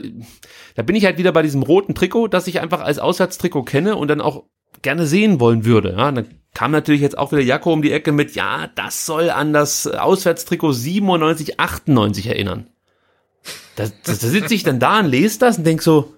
da 0.76 0.84
bin 0.84 0.95
ich 0.95 1.06
halt 1.06 1.18
wieder 1.18 1.31
bei 1.31 1.41
diesem 1.41 1.64
roten 1.64 1.95
Trikot, 1.95 2.27
das 2.27 2.48
ich 2.48 2.60
einfach 2.60 2.81
als 2.81 2.99
Auswärtstrikot 2.99 3.64
kenne 3.64 3.95
und 3.95 4.10
dann 4.10 4.22
auch 4.22 4.44
gerne 4.81 5.07
sehen 5.07 5.40
wollen 5.40 5.65
würde. 5.65 5.95
Ja, 5.98 6.11
dann 6.11 6.27
kam 6.53 6.72
natürlich 6.72 7.02
jetzt 7.02 7.18
auch 7.18 7.31
wieder 7.31 7.41
Jakko 7.41 7.73
um 7.73 7.81
die 7.81 7.91
Ecke 7.91 8.11
mit, 8.11 8.35
ja, 8.35 8.69
das 8.76 9.06
soll 9.06 9.30
an 9.30 9.53
das 9.53 9.88
Auswärtstrikot 9.88 10.73
97, 10.73 11.60
98 11.60 12.27
erinnern. 12.27 12.68
Da, 13.76 13.85
da, 13.85 13.91
da 14.06 14.14
sitze 14.14 14.53
ich 14.53 14.64
dann 14.64 14.80
da 14.80 14.99
und 14.99 15.07
lese 15.07 15.40
das 15.40 15.57
und 15.57 15.65
denk 15.65 15.81
so, 15.81 16.14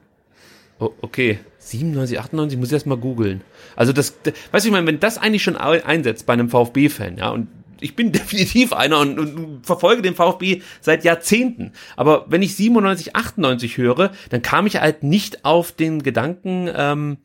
oh, 0.79 0.91
okay, 1.01 1.39
97, 1.59 2.19
98, 2.19 2.59
muss 2.59 2.67
ich 2.67 2.73
erst 2.73 2.85
mal 2.85 2.97
googeln. 2.97 3.41
Also 3.75 3.93
das, 3.93 4.21
das 4.23 4.33
weißt 4.51 4.65
du, 4.65 4.69
ich 4.69 4.73
meine, 4.73 4.87
wenn 4.87 4.99
das 4.99 5.17
eigentlich 5.17 5.43
schon 5.43 5.55
einsetzt 5.55 6.25
bei 6.25 6.33
einem 6.33 6.49
VfB-Fan, 6.49 7.17
ja, 7.17 7.29
und 7.29 7.47
ich 7.85 7.95
bin 7.95 8.11
definitiv 8.11 8.73
einer 8.73 8.99
und, 8.99 9.19
und, 9.19 9.65
verfolge 9.65 10.01
den 10.01 10.15
VfB 10.15 10.61
seit 10.81 11.03
Jahrzehnten. 11.03 11.71
Aber 11.95 12.25
wenn 12.27 12.41
ich 12.41 12.55
97, 12.55 13.15
98 13.15 13.77
höre, 13.77 14.11
dann 14.29 14.41
kam 14.41 14.65
ich 14.65 14.81
halt 14.81 15.03
nicht 15.03 15.45
auf 15.45 15.71
den 15.71 16.03
Gedanken, 16.03 16.69
ähm, 16.75 17.17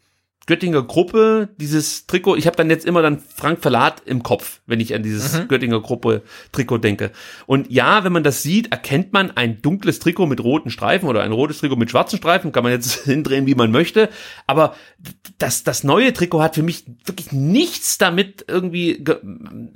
Göttinger 0.51 0.82
Gruppe, 0.82 1.48
dieses 1.59 2.09
Trikot, 2.09 2.35
ich 2.35 2.48
habe 2.48 2.56
dann 2.56 2.70
jetzt 2.70 2.85
immer 2.85 3.02
dann 3.02 3.20
Frank 3.20 3.62
Verlat 3.62 4.02
im 4.05 4.24
Kopf, 4.24 4.62
wenn 4.66 4.81
ich 4.81 4.97
an 4.97 5.05
dieses 5.05 5.39
mhm. 5.39 5.47
Göttinger 5.47 5.81
Gruppe 5.81 6.22
Trikot 6.51 6.78
denke. 6.78 7.12
Und 7.47 7.70
ja, 7.70 8.02
wenn 8.02 8.12
man 8.12 8.24
das 8.24 8.43
sieht, 8.43 8.72
erkennt 8.72 9.12
man 9.12 9.31
ein 9.31 9.62
dunkles 9.62 10.01
Trikot 10.01 10.27
mit 10.27 10.43
roten 10.43 10.70
Streifen 10.70 11.09
oder 11.09 11.22
ein 11.22 11.31
rotes 11.31 11.60
Trikot 11.60 11.77
mit 11.77 11.89
schwarzen 11.89 12.16
Streifen, 12.16 12.51
kann 12.51 12.64
man 12.64 12.72
jetzt 12.72 12.93
hindrehen, 13.05 13.47
wie 13.47 13.55
man 13.55 13.70
möchte. 13.70 14.09
Aber 14.48 14.74
das, 15.39 15.62
das 15.62 15.85
neue 15.85 16.12
Trikot 16.12 16.43
hat 16.43 16.56
für 16.56 16.64
mich 16.64 16.85
wirklich 17.05 17.31
nichts 17.31 17.98
damit 17.98 18.44
irgendwie, 18.48 19.05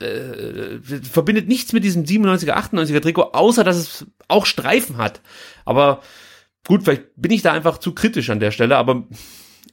äh, 0.01 0.81
verbindet 0.83 1.47
nichts 1.47 1.73
mit 1.73 1.85
diesem 1.85 2.03
97er, 2.03 2.51
98er 2.51 3.01
Trikot, 3.01 3.31
außer 3.33 3.63
dass 3.63 3.77
es 3.77 4.07
auch 4.27 4.45
Streifen 4.45 4.97
hat. 4.97 5.21
Aber 5.65 6.01
gut, 6.67 6.83
vielleicht 6.83 7.05
bin 7.15 7.31
ich 7.31 7.43
da 7.43 7.53
einfach 7.53 7.79
zu 7.79 7.93
kritisch 7.93 8.29
an 8.31 8.41
der 8.41 8.51
Stelle, 8.51 8.77
aber 8.77 9.05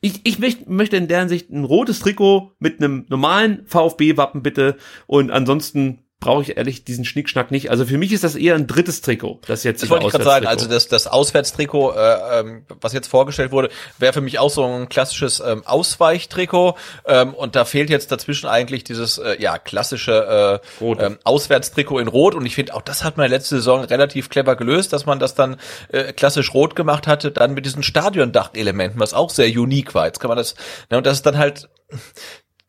ich, 0.01 0.21
ich 0.23 0.39
möchte 0.67 0.97
in 0.97 1.07
deren 1.07 1.29
Sicht 1.29 1.51
ein 1.51 1.63
rotes 1.63 1.99
Trikot 1.99 2.51
mit 2.59 2.81
einem 2.81 3.05
normalen 3.09 3.65
VfB-Wappen 3.67 4.41
bitte. 4.41 4.77
Und 5.05 5.29
ansonsten 5.29 5.99
brauche 6.21 6.43
ich 6.43 6.55
ehrlich 6.55 6.85
diesen 6.85 7.03
Schnickschnack 7.03 7.49
nicht. 7.51 7.71
Also 7.71 7.85
für 7.85 7.97
mich 7.97 8.13
ist 8.13 8.23
das 8.23 8.35
eher 8.35 8.53
ein 8.55 8.67
drittes 8.67 9.01
Trikot, 9.01 9.41
das 9.47 9.63
jetzt. 9.63 9.81
Das 9.81 9.89
wollte 9.89 10.05
ich 10.05 10.11
gerade 10.11 10.23
sagen. 10.23 10.45
Also 10.45 10.67
das, 10.67 10.87
das 10.87 11.07
Auswärtstrikot, 11.07 11.93
äh, 11.93 12.39
ähm, 12.39 12.65
was 12.79 12.93
jetzt 12.93 13.07
vorgestellt 13.07 13.51
wurde, 13.51 13.69
wäre 13.97 14.13
für 14.13 14.21
mich 14.21 14.37
auch 14.37 14.51
so 14.51 14.63
ein 14.63 14.87
klassisches 14.87 15.41
ähm, 15.45 15.63
Ausweichtrikot. 15.65 16.75
Ähm, 17.05 17.33
und 17.33 17.55
da 17.55 17.65
fehlt 17.65 17.89
jetzt 17.89 18.11
dazwischen 18.11 18.47
eigentlich 18.47 18.83
dieses 18.83 19.17
äh, 19.17 19.41
ja 19.41 19.57
klassische 19.57 20.61
äh, 20.79 20.85
ähm, 20.85 21.17
Auswärtstrikot 21.23 21.99
in 21.99 22.07
Rot. 22.07 22.35
Und 22.35 22.45
ich 22.45 22.53
finde 22.53 22.75
auch 22.75 22.83
das 22.83 23.03
hat 23.03 23.17
man 23.17 23.29
letzte 23.29 23.55
Saison 23.55 23.83
relativ 23.83 24.29
clever 24.29 24.55
gelöst, 24.55 24.93
dass 24.93 25.07
man 25.07 25.17
das 25.17 25.33
dann 25.33 25.57
äh, 25.89 26.13
klassisch 26.13 26.53
rot 26.53 26.75
gemacht 26.75 27.07
hatte, 27.07 27.31
dann 27.31 27.55
mit 27.55 27.65
diesen 27.65 27.81
Stadiondach-Elementen, 27.81 28.99
was 28.99 29.15
auch 29.15 29.31
sehr 29.31 29.47
unique 29.47 29.95
war. 29.95 30.05
Jetzt 30.05 30.19
kann 30.19 30.29
man 30.29 30.37
das, 30.37 30.53
ne, 30.91 30.97
und 30.97 31.05
das 31.07 31.17
ist 31.17 31.25
dann 31.25 31.39
halt 31.39 31.67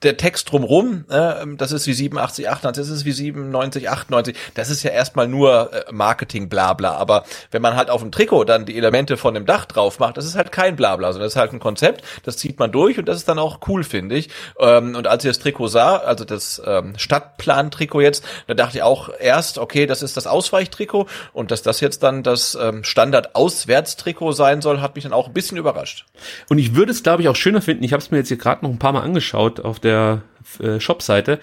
der 0.02 0.16
Text 0.16 0.50
drumrum, 0.50 1.04
äh, 1.08 1.34
das 1.56 1.72
ist 1.72 1.86
wie 1.86 1.92
87, 1.92 2.48
88, 2.48 2.82
das 2.82 2.88
ist 2.88 3.04
wie 3.04 3.12
97, 3.12 3.88
98, 3.88 4.36
das 4.54 4.70
ist 4.70 4.82
ja 4.82 4.90
erstmal 4.90 5.28
nur 5.28 5.72
äh, 5.72 5.92
Marketing, 5.92 6.48
bla 6.48 6.72
bla. 6.72 6.92
Aber 6.96 7.24
wenn 7.50 7.62
man 7.62 7.76
halt 7.76 7.90
auf 7.90 8.00
dem 8.00 8.10
Trikot 8.10 8.44
dann 8.44 8.64
die 8.64 8.76
Elemente 8.76 9.16
von 9.16 9.34
dem 9.34 9.46
Dach 9.46 9.64
drauf 9.64 9.98
macht, 9.98 10.16
das 10.16 10.24
ist 10.24 10.34
halt 10.34 10.52
kein 10.52 10.76
Blabla, 10.76 11.12
sondern 11.12 11.26
das 11.26 11.34
ist 11.34 11.40
halt 11.40 11.52
ein 11.52 11.60
Konzept, 11.60 12.02
das 12.24 12.36
zieht 12.36 12.58
man 12.58 12.72
durch 12.72 12.98
und 12.98 13.06
das 13.06 13.18
ist 13.18 13.28
dann 13.28 13.38
auch 13.38 13.60
cool, 13.68 13.84
finde 13.84 14.16
ich. 14.16 14.28
Ähm, 14.58 14.94
und 14.96 15.06
als 15.06 15.24
ich 15.24 15.30
das 15.30 15.38
Trikot 15.38 15.68
sah, 15.68 15.96
also 15.96 16.24
das 16.24 16.60
ähm, 16.66 16.94
Stadtplan-Trikot 16.96 18.00
jetzt, 18.00 18.24
da 18.46 18.54
dachte 18.54 18.78
ich 18.78 18.82
auch 18.82 19.10
erst, 19.18 19.58
okay, 19.58 19.86
das 19.86 20.02
ist 20.02 20.16
das 20.16 20.26
Ausweichtrikot 20.26 21.06
und 21.32 21.50
dass 21.50 21.62
das 21.62 21.80
jetzt 21.80 22.02
dann 22.02 22.22
das 22.22 22.58
ähm, 22.60 22.84
Standard-Auswärtstrikot 22.84 24.32
sein 24.32 24.62
soll, 24.62 24.80
hat 24.80 24.94
mich 24.94 25.04
dann 25.04 25.12
auch 25.12 25.28
ein 25.28 25.32
bisschen 25.32 25.58
überrascht. 25.58 26.06
Und 26.48 26.58
ich 26.58 26.74
würde 26.74 26.92
es, 26.92 27.02
glaube 27.02 27.22
ich, 27.22 27.28
auch 27.28 27.36
schöner 27.36 27.62
finden, 27.62 27.84
ich 27.84 27.92
habe 27.92 28.02
es 28.02 28.10
mir 28.10 28.18
jetzt 28.18 28.28
hier 28.28 28.36
gerade 28.36 28.64
noch 28.64 28.70
ein 28.70 28.78
paar 28.78 28.92
Mal 28.92 29.02
angeschaut 29.02 29.60
auf 29.60 29.78
der 29.78 29.91
der 29.92 30.22
äh, 30.58 30.80
Shop-Seite. 30.80 31.38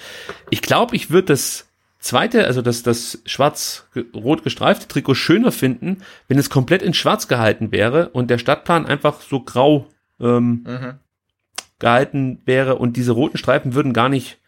Ich 0.49 0.61
glaube, 0.61 0.95
ich 0.95 1.09
würde 1.09 1.27
das 1.27 1.69
zweite, 1.99 2.45
also 2.45 2.61
das, 2.61 2.83
das 2.83 3.21
schwarz-rot 3.25 4.43
gestreifte 4.43 4.87
Trikot 4.87 5.15
schöner 5.15 5.51
finden, 5.51 5.97
wenn 6.27 6.39
es 6.39 6.49
komplett 6.49 6.81
in 6.81 6.93
schwarz 6.93 7.27
gehalten 7.27 7.71
wäre 7.71 8.09
und 8.09 8.29
der 8.29 8.37
Stadtplan 8.37 8.85
einfach 8.85 9.21
so 9.21 9.41
grau 9.41 9.87
ähm, 10.19 10.65
mhm. 10.65 10.93
gehalten 11.79 12.41
wäre 12.45 12.75
und 12.75 12.97
diese 12.97 13.11
roten 13.11 13.37
Streifen 13.37 13.73
würden 13.73 13.93
gar 13.93 14.09
nicht, 14.09 14.39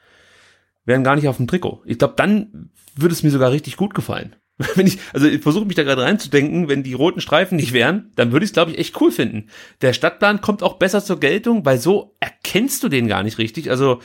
wären 0.86 1.04
gar 1.04 1.16
nicht 1.16 1.28
auf 1.28 1.38
dem 1.38 1.48
Trikot. 1.48 1.82
Ich 1.86 1.98
glaube, 1.98 2.16
dann 2.18 2.72
würde 2.96 3.14
es 3.14 3.24
mir 3.24 3.32
sogar 3.32 3.52
richtig 3.52 3.78
gut 3.78 3.94
gefallen. 3.94 4.36
wenn 4.76 4.88
ich, 4.88 5.00
also 5.14 5.28
ich 5.28 5.42
versuche 5.42 5.66
mich 5.66 5.76
da 5.76 5.84
gerade 5.84 6.04
reinzudenken, 6.04 6.68
wenn 6.68 6.84
die 6.84 6.94
roten 6.94 7.22
Streifen 7.22 7.56
nicht 7.56 7.74
wären, 7.74 8.12
dann 8.16 8.32
würde 8.32 8.44
ich 8.44 8.50
es, 8.50 8.54
glaube 8.54 8.72
ich, 8.72 8.78
echt 8.78 9.00
cool 9.02 9.12
finden. 9.12 9.48
Der 9.82 9.94
Stadtplan 9.94 10.42
kommt 10.42 10.64
auch 10.64 10.76
besser 10.76 11.04
zur 11.04 11.20
Geltung, 11.20 11.66
weil 11.66 11.78
so 11.78 12.16
erkennst 12.20 12.84
du 12.84 12.90
den 12.90 13.08
gar 13.08 13.24
nicht 13.24 13.38
richtig. 13.38 13.70
Also 13.70 14.00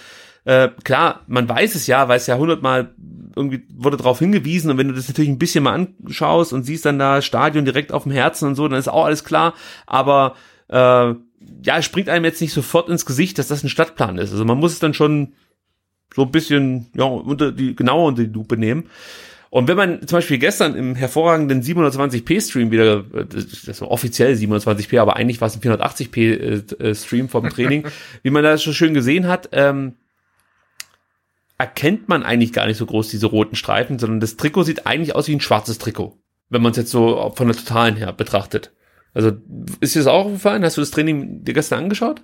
äh, 0.44 0.68
klar, 0.84 1.22
man 1.26 1.48
weiß 1.48 1.74
es 1.74 1.86
ja, 1.86 2.08
weil 2.08 2.18
es 2.18 2.26
ja 2.26 2.36
hundertmal 2.36 2.94
irgendwie 3.34 3.66
wurde 3.74 3.96
darauf 3.96 4.18
hingewiesen 4.18 4.70
und 4.70 4.78
wenn 4.78 4.88
du 4.88 4.94
das 4.94 5.08
natürlich 5.08 5.28
ein 5.28 5.38
bisschen 5.38 5.64
mal 5.64 5.74
anschaust 5.74 6.52
und 6.52 6.62
siehst 6.62 6.86
dann 6.86 6.98
da 6.98 7.20
Stadion 7.20 7.64
direkt 7.64 7.92
auf 7.92 8.04
dem 8.04 8.12
Herzen 8.12 8.48
und 8.48 8.54
so, 8.54 8.66
dann 8.66 8.78
ist 8.78 8.88
auch 8.88 9.04
alles 9.04 9.24
klar. 9.24 9.54
Aber 9.86 10.36
äh, 10.68 10.74
ja, 10.74 11.76
es 11.76 11.84
springt 11.84 12.08
einem 12.08 12.24
jetzt 12.24 12.40
nicht 12.40 12.52
sofort 12.52 12.88
ins 12.88 13.04
Gesicht, 13.04 13.38
dass 13.38 13.48
das 13.48 13.62
ein 13.62 13.68
Stadtplan 13.68 14.18
ist. 14.18 14.32
Also 14.32 14.44
man 14.44 14.58
muss 14.58 14.72
es 14.72 14.78
dann 14.78 14.94
schon 14.94 15.34
so 16.14 16.22
ein 16.22 16.30
bisschen 16.30 16.86
ja 16.94 17.04
unter 17.04 17.52
die 17.52 17.76
genauer 17.76 18.06
unter 18.06 18.24
die 18.24 18.32
Lupe 18.32 18.56
nehmen. 18.56 18.88
Und 19.56 19.68
wenn 19.68 19.76
man 19.78 20.06
zum 20.06 20.18
Beispiel 20.18 20.36
gestern 20.36 20.76
im 20.76 20.94
hervorragenden 20.94 21.62
720p 21.62 22.46
Stream 22.46 22.70
wieder, 22.70 23.04
das 23.04 23.80
war 23.80 23.90
offiziell 23.90 24.34
720p, 24.34 25.00
aber 25.00 25.16
eigentlich 25.16 25.40
war 25.40 25.48
es 25.48 25.56
ein 25.56 25.62
480p 25.62 26.78
äh, 26.78 26.94
Stream 26.94 27.30
vom 27.30 27.48
Training, 27.48 27.86
wie 28.22 28.28
man 28.28 28.44
das 28.44 28.62
schon 28.62 28.74
schön 28.74 28.92
gesehen 28.92 29.26
hat, 29.26 29.48
ähm, 29.52 29.94
erkennt 31.56 32.06
man 32.06 32.22
eigentlich 32.22 32.52
gar 32.52 32.66
nicht 32.66 32.76
so 32.76 32.84
groß 32.84 33.08
diese 33.08 33.28
roten 33.28 33.56
Streifen, 33.56 33.98
sondern 33.98 34.20
das 34.20 34.36
Trikot 34.36 34.64
sieht 34.64 34.86
eigentlich 34.86 35.14
aus 35.14 35.26
wie 35.26 35.34
ein 35.34 35.40
schwarzes 35.40 35.78
Trikot, 35.78 36.18
wenn 36.50 36.60
man 36.60 36.72
es 36.72 36.76
jetzt 36.76 36.90
so 36.90 37.32
von 37.34 37.46
der 37.46 37.56
Totalen 37.56 37.96
her 37.96 38.12
betrachtet. 38.12 38.72
Also 39.14 39.32
ist 39.80 39.94
dir 39.94 40.00
das 40.00 40.06
auch 40.06 40.26
aufgefallen? 40.26 40.64
Hast 40.64 40.76
du 40.76 40.82
das 40.82 40.90
Training 40.90 41.44
dir 41.44 41.54
gestern 41.54 41.78
angeschaut? 41.78 42.20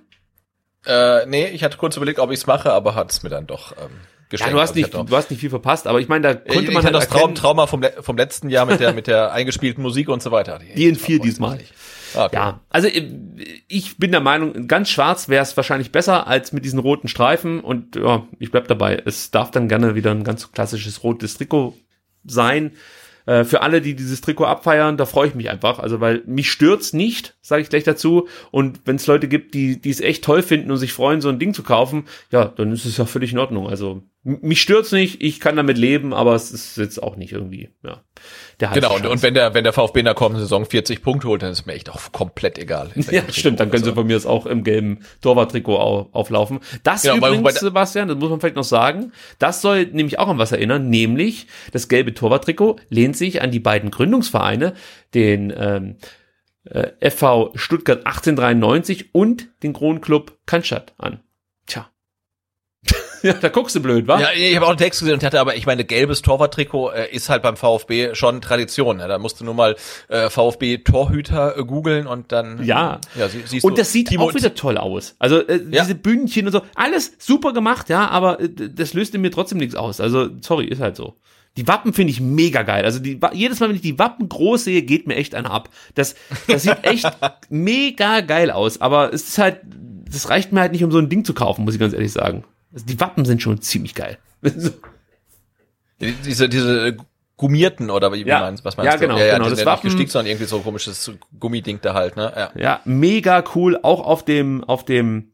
Äh, 0.85 1.25
nee, 1.25 1.47
ich 1.47 1.63
hatte 1.63 1.77
kurz 1.77 1.97
überlegt, 1.97 2.19
ob 2.19 2.29
ich 2.29 2.41
es 2.41 2.45
mache, 2.45 2.71
aber 2.71 2.93
hat 2.93 3.09
es 3.09 3.23
mir 3.23 3.29
dann 3.29 3.47
doch 3.47 3.71
ähm, 3.71 3.89
geschenkt. 4.33 4.51
Ja, 4.51 4.57
du 4.57 4.61
hast 4.61 4.75
ich 4.75 4.85
nicht, 4.85 4.93
du 4.93 5.15
hast 5.15 5.29
nicht 5.31 5.39
viel 5.39 5.49
verpasst, 5.49 5.87
aber 5.87 6.01
ich 6.01 6.09
meine, 6.09 6.21
da 6.21 6.33
konnte 6.33 6.63
ich 6.63 6.73
man 6.73 6.83
hatte 6.83 6.93
halt 6.93 6.95
das 6.95 7.07
Traum, 7.07 7.35
Trauma 7.35 7.67
vom, 7.67 7.83
vom 8.01 8.17
letzten 8.17 8.49
Jahr 8.49 8.65
mit 8.65 8.79
der, 8.79 8.93
mit 8.93 9.07
der 9.07 9.31
eingespielten 9.31 9.81
Musik 9.81 10.09
und 10.09 10.21
so 10.21 10.31
weiter. 10.31 10.59
die 10.59 10.87
in 10.87 10.95
vier 10.95 11.19
diesmal. 11.19 11.59
Ah, 12.15 12.25
okay. 12.25 12.35
Ja, 12.35 12.59
also 12.69 12.87
äh, 12.87 13.09
ich 13.67 13.97
bin 13.97 14.11
der 14.11 14.21
Meinung, 14.21 14.67
ganz 14.67 14.89
schwarz 14.89 15.29
wäre 15.29 15.43
es 15.43 15.55
wahrscheinlich 15.55 15.91
besser 15.91 16.27
als 16.27 16.51
mit 16.51 16.65
diesen 16.65 16.79
roten 16.79 17.07
Streifen 17.07 17.59
und 17.59 17.95
ja, 17.95 18.27
ich 18.39 18.51
bleib 18.51 18.67
dabei. 18.67 19.01
Es 19.05 19.31
darf 19.31 19.51
dann 19.51 19.67
gerne 19.67 19.95
wieder 19.95 20.11
ein 20.11 20.23
ganz 20.23 20.51
klassisches 20.51 21.03
rotes 21.03 21.37
Trikot 21.37 21.75
sein. 22.25 22.73
Äh, 23.25 23.43
für 23.43 23.61
alle, 23.61 23.81
die 23.81 23.95
dieses 23.95 24.21
Trikot 24.21 24.45
abfeiern, 24.45 24.97
da 24.97 25.05
freue 25.05 25.27
ich 25.27 25.35
mich 25.35 25.49
einfach. 25.49 25.79
Also, 25.79 25.99
weil 25.99 26.23
mich 26.25 26.51
stört's 26.51 26.93
nicht, 26.93 27.35
sage 27.41 27.61
ich 27.61 27.69
gleich 27.69 27.83
dazu. 27.83 28.27
Und 28.51 28.81
wenn 28.85 28.97
es 28.97 29.07
Leute 29.07 29.27
gibt, 29.27 29.53
die 29.53 29.79
die 29.79 29.89
es 29.89 30.01
echt 30.01 30.23
toll 30.23 30.41
finden 30.41 30.71
und 30.71 30.77
sich 30.77 30.93
freuen, 30.93 31.21
so 31.21 31.29
ein 31.29 31.39
Ding 31.39 31.53
zu 31.53 31.63
kaufen, 31.63 32.05
ja, 32.31 32.45
dann 32.45 32.71
ist 32.71 32.85
es 32.85 32.97
ja 32.97 33.05
völlig 33.05 33.31
in 33.31 33.39
Ordnung. 33.39 33.67
Also 33.67 34.03
mich 34.23 34.61
stört's 34.61 34.91
nicht, 34.91 35.21
ich 35.21 35.39
kann 35.39 35.55
damit 35.55 35.77
leben, 35.77 36.13
aber 36.13 36.33
es 36.35 36.51
ist 36.51 36.77
jetzt 36.77 37.01
auch 37.01 37.17
nicht 37.17 37.33
irgendwie, 37.33 37.69
ja. 37.83 38.01
Der 38.59 38.69
heiße 38.69 38.79
Genau, 38.81 38.95
und, 38.95 39.05
und 39.07 39.21
wenn 39.23 39.33
der, 39.33 39.53
wenn 39.53 39.63
der 39.63 39.73
VfB 39.73 39.99
in 39.99 40.05
der 40.05 40.13
kommenden 40.13 40.41
Saison 40.43 40.65
40 40.65 41.01
Punkte 41.01 41.27
holt, 41.27 41.41
dann 41.41 41.51
ist 41.51 41.65
mir 41.65 41.73
echt 41.73 41.89
auch 41.89 42.11
komplett 42.11 42.57
egal. 42.57 42.91
Ja, 43.11 43.23
stimmt, 43.29 43.59
dann 43.59 43.69
können 43.71 43.83
sie 43.83 43.93
von 43.93 44.05
mir 44.07 44.13
das 44.15 44.25
auch 44.25 44.45
im 44.45 44.63
gelben 44.63 44.99
Torwarttrikot 45.21 45.77
au 45.77 46.09
auflaufen. 46.11 46.59
Das 46.83 47.01
Genau, 47.03 47.21
weil- 47.21 47.33
übrigens, 47.35 47.55
da- 47.55 47.59
Sebastian, 47.61 48.07
das 48.07 48.17
muss 48.17 48.29
man 48.29 48.39
vielleicht 48.39 48.55
noch 48.55 48.63
sagen, 48.63 49.11
das 49.39 49.61
soll 49.61 49.85
nämlich 49.87 50.19
auch 50.19 50.27
an 50.27 50.37
was 50.37 50.51
erinnern, 50.51 50.89
nämlich 50.89 51.47
das 51.71 51.87
gelbe 51.87 52.13
Torwarttrikot 52.13 52.77
lehnt 52.89 53.17
sich 53.17 53.41
an 53.41 53.51
die 53.51 53.59
beiden 53.59 53.91
Gründungsvereine, 53.91 54.73
den 55.13 55.53
ähm, 55.55 55.95
äh, 56.65 56.91
FV 57.11 57.51
Stuttgart 57.55 58.05
1893 58.05 59.13
und 59.13 59.47
den 59.63 59.73
Kronclub 59.73 60.37
Cannstatt 60.45 60.93
an. 60.97 61.19
Ja, 63.27 63.33
da 63.33 63.47
guckst 63.49 63.73
du 63.75 63.81
blöd, 63.81 64.07
wa? 64.07 64.19
Ja, 64.19 64.27
ich 64.35 64.53
habe 64.55 64.65
auch 64.65 64.69
einen 64.71 64.77
Text 64.77 64.99
gesehen 64.99 65.13
und 65.15 65.23
hatte 65.23 65.39
aber, 65.39 65.55
ich 65.55 65.65
meine, 65.65 65.85
gelbes 65.85 66.21
Torwarttrikot 66.21 66.89
äh, 66.91 67.09
ist 67.15 67.29
halt 67.29 67.41
beim 67.41 67.55
VfB 67.55 68.15
schon 68.15 68.41
Tradition. 68.41 68.97
Ne? 68.97 69.07
Da 69.07 69.17
musst 69.17 69.39
du 69.39 69.45
nur 69.45 69.53
mal 69.53 69.75
äh, 70.09 70.29
VfB 70.29 70.79
Torhüter 70.79 71.57
äh, 71.57 71.63
googeln 71.63 72.05
und 72.05 72.31
dann 72.33 72.63
Ja. 72.63 72.99
ja 73.17 73.29
sie, 73.29 73.41
siehst 73.45 73.63
Und 73.63 73.77
du, 73.77 73.81
das 73.81 73.91
sieht 73.93 74.09
Timo- 74.09 74.23
auch 74.29 74.33
wieder 74.35 74.53
toll 74.55 74.77
aus. 74.77 75.15
Also 75.19 75.37
äh, 75.47 75.61
Ja. 75.71 75.83
diese 75.83 75.95
Bühnchen 75.95 76.45
und 76.47 76.51
so, 76.51 76.61
alles 76.75 77.13
super 77.17 77.53
gemacht, 77.53 77.89
ja, 77.89 78.09
aber 78.09 78.39
äh, 78.41 78.49
das 78.49 78.93
löst 78.93 79.15
in 79.15 79.21
mir 79.21 79.31
trotzdem 79.31 79.57
nichts 79.57 79.75
aus. 79.75 80.01
Also 80.01 80.27
sorry, 80.41 80.65
ist 80.65 80.81
halt 80.81 80.95
so. 80.97 81.15
Die 81.55 81.67
Wappen 81.67 81.93
finde 81.93 82.11
ich 82.11 82.19
mega 82.19 82.63
geil. 82.63 82.83
Also 82.83 82.99
die, 82.99 83.19
jedes 83.33 83.59
Mal, 83.59 83.69
wenn 83.69 83.75
ich 83.75 83.81
die 83.83 83.99
Wappen 83.99 84.27
groß 84.27 84.63
sehe, 84.63 84.81
geht 84.81 85.05
mir 85.07 85.15
echt 85.15 85.35
einer 85.35 85.51
ab. 85.51 85.69
Das, 85.95 86.15
das 86.47 86.63
sieht 86.63 86.77
echt 86.83 87.05
mega 87.49 88.21
geil 88.21 88.49
aus. 88.51 88.81
Aber 88.81 89.13
es 89.13 89.27
ist 89.27 89.37
halt, 89.37 89.59
das 90.11 90.29
reicht 90.29 90.51
mir 90.51 90.61
halt 90.61 90.71
nicht, 90.71 90.83
um 90.83 90.91
so 90.91 90.97
ein 90.97 91.09
Ding 91.09 91.23
zu 91.23 91.33
kaufen, 91.33 91.63
muss 91.65 91.75
ich 91.75 91.79
ganz 91.79 91.93
ehrlich 91.93 92.11
sagen. 92.11 92.43
Also 92.73 92.85
die 92.85 92.99
Wappen 92.99 93.25
sind 93.25 93.41
schon 93.41 93.61
ziemlich 93.61 93.93
geil. 93.95 94.17
Die- 96.01 96.11
diese 96.25 96.49
diese 96.49 96.97
gummierten 97.37 97.89
oder 97.89 98.11
wie 98.13 98.25
Ja. 98.25 98.41
meinst, 98.41 98.63
was 98.65 98.77
meinst 98.77 98.91
Ja, 98.91 98.97
du? 98.97 99.01
genau, 99.07 99.17
ja, 99.17 99.25
ja, 99.25 99.37
genau, 99.37 99.49
das 99.49 99.59
ja 99.63 99.71
nicht 99.71 99.83
gestickt, 99.83 100.11
sondern 100.11 100.27
irgendwie 100.31 100.45
so 100.47 100.57
ein 100.57 100.63
komisches 100.63 101.11
Gummiding 101.39 101.79
da 101.81 101.93
halt, 101.93 102.15
ne? 102.15 102.31
Ja. 102.35 102.51
Ja, 102.59 102.79
mega 102.85 103.43
cool, 103.55 103.79
auch 103.81 104.05
auf 104.05 104.23
dem, 104.25 104.63
auf 104.63 104.85
dem 104.85 105.29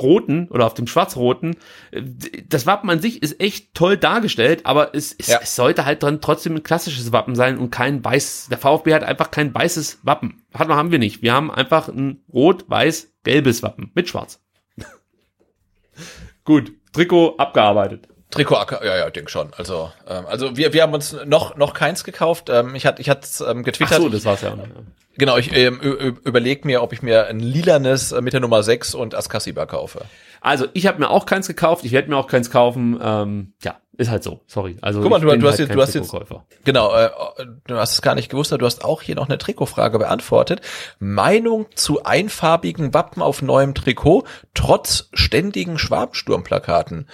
roten 0.00 0.48
oder 0.48 0.66
auf 0.66 0.74
dem 0.74 0.86
schwarz-roten. 0.86 1.56
Äh, 1.90 2.02
Das 2.48 2.66
Wappen 2.66 2.90
an 2.90 3.00
sich 3.00 3.22
ist 3.22 3.40
echt 3.40 3.74
toll 3.74 3.96
dargestellt, 3.96 4.62
aber 4.66 4.94
es, 4.94 5.14
es, 5.18 5.28
Ja. 5.28 5.38
es 5.42 5.56
sollte 5.56 5.84
halt 5.86 6.02
dann 6.02 6.20
trotzdem 6.20 6.54
ein 6.56 6.62
klassisches 6.62 7.12
Wappen 7.12 7.34
sein 7.34 7.58
und 7.58 7.70
kein 7.70 8.04
weiß. 8.04 8.48
Der 8.50 8.58
VfB 8.58 8.92
hat 8.94 9.04
einfach 9.04 9.30
kein 9.30 9.54
weißes 9.54 10.00
Wappen. 10.02 10.42
Hat, 10.52 10.68
haben 10.68 10.90
wir 10.92 10.98
nicht. 10.98 11.22
Wir 11.22 11.32
haben 11.32 11.50
einfach 11.50 11.88
ein 11.88 12.22
rot-weiß-gelbes 12.32 13.62
Wappen 13.62 13.90
mit 13.94 14.08
schwarz. 14.08 14.40
Gut, 16.46 16.72
Trikot 16.92 17.34
abgearbeitet. 17.36 18.08
Trikot, 18.30 18.56
ja, 18.82 18.96
ja, 18.96 19.10
denk 19.10 19.30
schon. 19.30 19.50
Also, 19.56 19.90
ähm, 20.08 20.24
also 20.26 20.56
wir, 20.56 20.72
wir 20.72 20.82
haben 20.82 20.94
uns 20.94 21.14
noch 21.26 21.56
noch 21.56 21.74
keins 21.74 22.02
gekauft. 22.04 22.48
Ähm, 22.48 22.74
ich 22.74 22.86
hatte 22.86 23.02
ich 23.02 23.10
hatte 23.10 23.28
ähm, 23.44 23.58
Ach 23.60 23.64
getwittert. 23.64 24.00
so, 24.00 24.08
das 24.08 24.24
war's 24.24 24.40
ja 24.40 24.52
auch 24.52 24.56
noch. 24.56 24.66
ja. 24.66 24.72
Genau, 25.18 25.38
ich 25.38 25.54
ähm, 25.56 25.80
überlege 25.80 26.66
mir, 26.66 26.82
ob 26.82 26.92
ich 26.92 27.02
mir 27.02 27.26
ein 27.26 27.40
lilanes 27.40 28.12
äh, 28.12 28.20
mit 28.20 28.32
der 28.34 28.40
Nummer 28.40 28.62
6 28.62 28.94
und 28.94 29.14
Askasiba 29.14 29.64
kaufe. 29.64 30.02
Also, 30.40 30.66
ich 30.74 30.86
habe 30.86 30.98
mir 30.98 31.10
auch 31.10 31.24
keins 31.26 31.46
gekauft, 31.46 31.84
ich 31.84 31.92
werde 31.92 32.10
mir 32.10 32.16
auch 32.16 32.26
keins 32.26 32.50
kaufen. 32.50 32.98
Ähm, 33.02 33.54
ja, 33.62 33.80
ist 33.98 34.10
halt 34.10 34.22
so. 34.22 34.40
Sorry. 34.46 34.76
Also, 34.82 35.00
Guck 35.00 35.10
mal, 35.10 35.20
du- 35.20 35.26
du 35.26 35.46
hast 35.46 35.58
halt 35.58 35.68
jetzt- 35.70 35.74
du 35.76 35.80
hast 35.82 35.94
jetzt-. 35.94 36.14
Genau, 36.64 36.94
äh, 36.94 37.10
du 37.66 37.76
hast 37.76 37.92
es 37.94 38.02
gar 38.02 38.14
nicht 38.14 38.30
gewusst, 38.30 38.52
aber 38.52 38.58
du 38.58 38.66
hast 38.66 38.84
auch 38.84 39.02
hier 39.02 39.14
noch 39.14 39.28
eine 39.28 39.38
Trikotfrage 39.38 39.98
beantwortet. 39.98 40.60
Meinung 40.98 41.66
zu 41.74 42.04
einfarbigen 42.04 42.92
Wappen 42.94 43.22
auf 43.22 43.42
neuem 43.42 43.74
Trikot, 43.74 44.24
trotz 44.54 45.08
ständigen 45.14 45.78
Schwabensturmplakaten. 45.78 47.08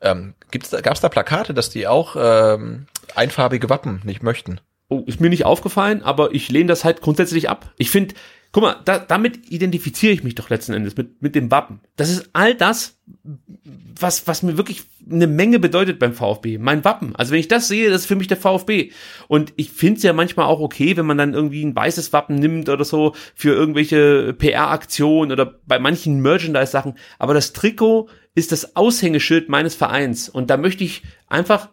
Ähm, 0.00 0.34
gibt's 0.50 0.70
da, 0.70 0.80
gab's 0.80 1.00
da 1.00 1.08
Plakate, 1.08 1.54
dass 1.54 1.70
die 1.70 1.86
auch 1.88 2.14
ähm, 2.18 2.86
einfarbige 3.14 3.68
Wappen 3.68 4.00
nicht 4.04 4.22
möchten? 4.22 4.60
Oh, 4.88 5.02
ist 5.06 5.20
mir 5.20 5.28
nicht 5.28 5.44
aufgefallen, 5.44 6.02
aber 6.02 6.32
ich 6.34 6.48
lehne 6.50 6.66
das 6.68 6.84
halt 6.84 7.00
grundsätzlich 7.02 7.50
ab. 7.50 7.72
Ich 7.76 7.90
finde, 7.90 8.14
guck 8.52 8.62
mal, 8.62 8.76
da, 8.84 8.98
damit 8.98 9.50
identifiziere 9.50 10.12
ich 10.12 10.24
mich 10.24 10.34
doch 10.34 10.50
letzten 10.50 10.72
Endes 10.72 10.96
mit, 10.96 11.20
mit 11.22 11.34
dem 11.34 11.50
Wappen. 11.50 11.80
Das 11.96 12.10
ist 12.10 12.30
all 12.32 12.54
das, 12.54 12.96
was, 13.98 14.26
was 14.26 14.42
mir 14.42 14.56
wirklich 14.56 14.84
eine 15.10 15.26
Menge 15.26 15.58
bedeutet 15.58 15.98
beim 15.98 16.12
VfB. 16.12 16.58
Mein 16.58 16.84
Wappen. 16.84 17.14
Also 17.16 17.32
wenn 17.32 17.40
ich 17.40 17.48
das 17.48 17.68
sehe, 17.68 17.90
das 17.90 18.02
ist 18.02 18.06
für 18.06 18.16
mich 18.16 18.26
der 18.26 18.36
VfB. 18.36 18.90
Und 19.26 19.52
ich 19.56 19.70
finde 19.70 19.98
es 19.98 20.02
ja 20.02 20.12
manchmal 20.12 20.46
auch 20.46 20.60
okay, 20.60 20.96
wenn 20.96 21.06
man 21.06 21.18
dann 21.18 21.34
irgendwie 21.34 21.64
ein 21.64 21.74
weißes 21.74 22.12
Wappen 22.12 22.36
nimmt 22.36 22.68
oder 22.68 22.84
so 22.84 23.14
für 23.34 23.54
irgendwelche 23.54 24.34
PR-Aktionen 24.34 25.32
oder 25.32 25.58
bei 25.66 25.78
manchen 25.78 26.20
Merchandise-Sachen. 26.20 26.94
Aber 27.18 27.34
das 27.34 27.52
Trikot 27.52 28.08
ist 28.34 28.52
das 28.52 28.76
Aushängeschild 28.76 29.48
meines 29.48 29.74
Vereins. 29.74 30.28
Und 30.28 30.50
da 30.50 30.56
möchte 30.56 30.84
ich 30.84 31.02
einfach 31.26 31.70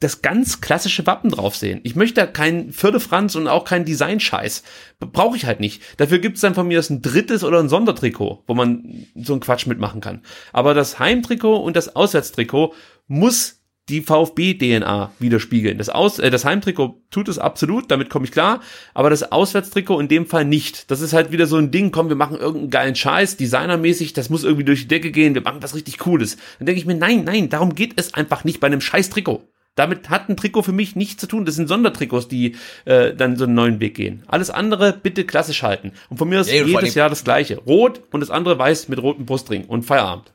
das 0.00 0.22
ganz 0.22 0.60
klassische 0.60 1.06
Wappen 1.06 1.30
drauf 1.30 1.56
sehen. 1.56 1.80
Ich 1.84 1.94
möchte 1.94 2.20
da 2.20 2.26
keinen 2.26 2.72
Firlefanz 2.72 3.34
und 3.34 3.48
auch 3.48 3.64
keinen 3.64 3.84
Design-Scheiß. 3.84 4.62
Brauche 4.98 5.36
ich 5.36 5.44
halt 5.44 5.60
nicht. 5.60 5.82
Dafür 5.98 6.18
gibt 6.18 6.36
es 6.36 6.40
dann 6.40 6.54
von 6.54 6.68
mir 6.68 6.78
das 6.78 6.90
ein 6.90 7.02
drittes 7.02 7.44
oder 7.44 7.60
ein 7.60 7.68
Sondertrikot, 7.68 8.44
wo 8.46 8.54
man 8.54 9.06
so 9.14 9.34
einen 9.34 9.40
Quatsch 9.40 9.66
mitmachen 9.66 10.00
kann. 10.00 10.22
Aber 10.52 10.74
das 10.74 10.98
Heimtrikot 10.98 11.56
und 11.56 11.76
das 11.76 11.94
Auswärtstrikot 11.94 12.74
muss 13.08 13.55
die 13.88 14.02
VfB-DNA 14.02 15.12
widerspiegeln. 15.18 15.78
Das, 15.78 15.88
Aus 15.88 16.18
äh, 16.18 16.30
das 16.30 16.44
Heimtrikot 16.44 17.00
tut 17.10 17.28
es 17.28 17.38
absolut, 17.38 17.90
damit 17.90 18.10
komme 18.10 18.24
ich 18.24 18.32
klar, 18.32 18.60
aber 18.94 19.10
das 19.10 19.30
Auswärtstrikot 19.30 20.00
in 20.00 20.08
dem 20.08 20.26
Fall 20.26 20.44
nicht. 20.44 20.90
Das 20.90 21.00
ist 21.00 21.12
halt 21.12 21.30
wieder 21.30 21.46
so 21.46 21.56
ein 21.56 21.70
Ding, 21.70 21.92
komm, 21.92 22.08
wir 22.08 22.16
machen 22.16 22.36
irgendeinen 22.36 22.70
geilen 22.70 22.94
Scheiß, 22.96 23.36
designermäßig, 23.36 24.12
das 24.12 24.28
muss 24.28 24.44
irgendwie 24.44 24.64
durch 24.64 24.82
die 24.82 24.88
Decke 24.88 25.12
gehen, 25.12 25.34
wir 25.34 25.42
machen 25.42 25.62
was 25.62 25.74
richtig 25.74 25.98
Cooles. 25.98 26.36
Dann 26.58 26.66
denke 26.66 26.80
ich 26.80 26.86
mir, 26.86 26.96
nein, 26.96 27.24
nein, 27.24 27.48
darum 27.48 27.74
geht 27.74 27.92
es 27.96 28.14
einfach 28.14 28.44
nicht 28.44 28.58
bei 28.60 28.66
einem 28.66 28.80
scheiß 28.80 29.10
Trikot. 29.10 29.42
Damit 29.76 30.08
hat 30.08 30.28
ein 30.28 30.38
Trikot 30.38 30.62
für 30.62 30.72
mich 30.72 30.96
nichts 30.96 31.20
zu 31.20 31.26
tun. 31.26 31.44
Das 31.44 31.54
sind 31.54 31.68
Sondertrikots, 31.68 32.28
die 32.28 32.56
äh, 32.86 33.14
dann 33.14 33.36
so 33.36 33.44
einen 33.44 33.54
neuen 33.54 33.78
Weg 33.78 33.94
gehen. 33.94 34.22
Alles 34.26 34.48
andere 34.48 34.94
bitte 34.94 35.24
klassisch 35.24 35.62
halten. 35.62 35.92
Und 36.08 36.16
von 36.16 36.28
mir 36.30 36.40
ist 36.40 36.50
Ja, 36.50 36.64
jedes 36.64 36.94
Jahr 36.94 37.10
das 37.10 37.24
gleiche. 37.24 37.58
Rot 37.58 38.00
und 38.10 38.20
das 38.20 38.30
andere 38.30 38.58
weiß 38.58 38.88
mit 38.88 39.00
rotem 39.02 39.26
Brustring 39.26 39.66
und 39.66 39.82
Feierabend. 39.82 40.32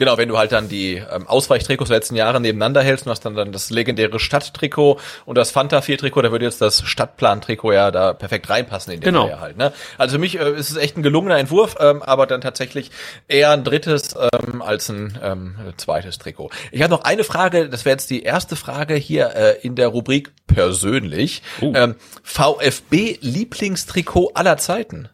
Genau, 0.00 0.16
wenn 0.16 0.30
du 0.30 0.38
halt 0.38 0.50
dann 0.52 0.70
die 0.70 0.94
ähm, 0.94 1.28
Ausweichtrikots 1.28 1.88
der 1.88 1.98
letzten 1.98 2.16
Jahre 2.16 2.40
nebeneinander 2.40 2.82
hältst, 2.82 3.04
du 3.04 3.10
hast 3.10 3.20
dann, 3.26 3.34
dann 3.34 3.52
das 3.52 3.68
legendäre 3.68 4.18
Stadttrikot 4.18 4.98
und 5.26 5.36
das 5.36 5.50
Fanta 5.50 5.82
4 5.82 5.98
Trikot, 5.98 6.22
da 6.22 6.32
würde 6.32 6.46
jetzt 6.46 6.62
das 6.62 6.82
Stadtplan-Trikot 6.82 7.72
ja 7.72 7.90
da 7.90 8.14
perfekt 8.14 8.48
reinpassen 8.48 8.94
in 8.94 9.00
den 9.00 9.04
Genau. 9.04 9.26
Reihe 9.26 9.40
halt. 9.40 9.58
Ne? 9.58 9.74
Also 9.98 10.14
für 10.14 10.18
mich 10.18 10.40
äh, 10.40 10.52
ist 10.52 10.70
es 10.70 10.78
echt 10.78 10.96
ein 10.96 11.02
gelungener 11.02 11.36
Entwurf, 11.36 11.76
ähm, 11.80 12.02
aber 12.02 12.26
dann 12.26 12.40
tatsächlich 12.40 12.90
eher 13.28 13.50
ein 13.50 13.62
drittes 13.62 14.14
ähm, 14.16 14.62
als 14.62 14.88
ein 14.88 15.18
ähm, 15.22 15.56
zweites 15.76 16.18
Trikot. 16.18 16.48
Ich 16.72 16.80
habe 16.80 16.90
noch 16.90 17.04
eine 17.04 17.22
Frage, 17.22 17.68
das 17.68 17.84
wäre 17.84 17.92
jetzt 17.92 18.08
die 18.08 18.22
erste 18.22 18.56
Frage 18.56 18.94
hier 18.94 19.36
äh, 19.36 19.58
in 19.60 19.74
der 19.74 19.88
Rubrik 19.88 20.32
persönlich. 20.46 21.42
Oh. 21.60 21.74
Ähm, 21.76 21.94
VfB 22.22 23.18
Lieblingstrikot 23.20 24.30
aller 24.32 24.56
Zeiten. 24.56 25.10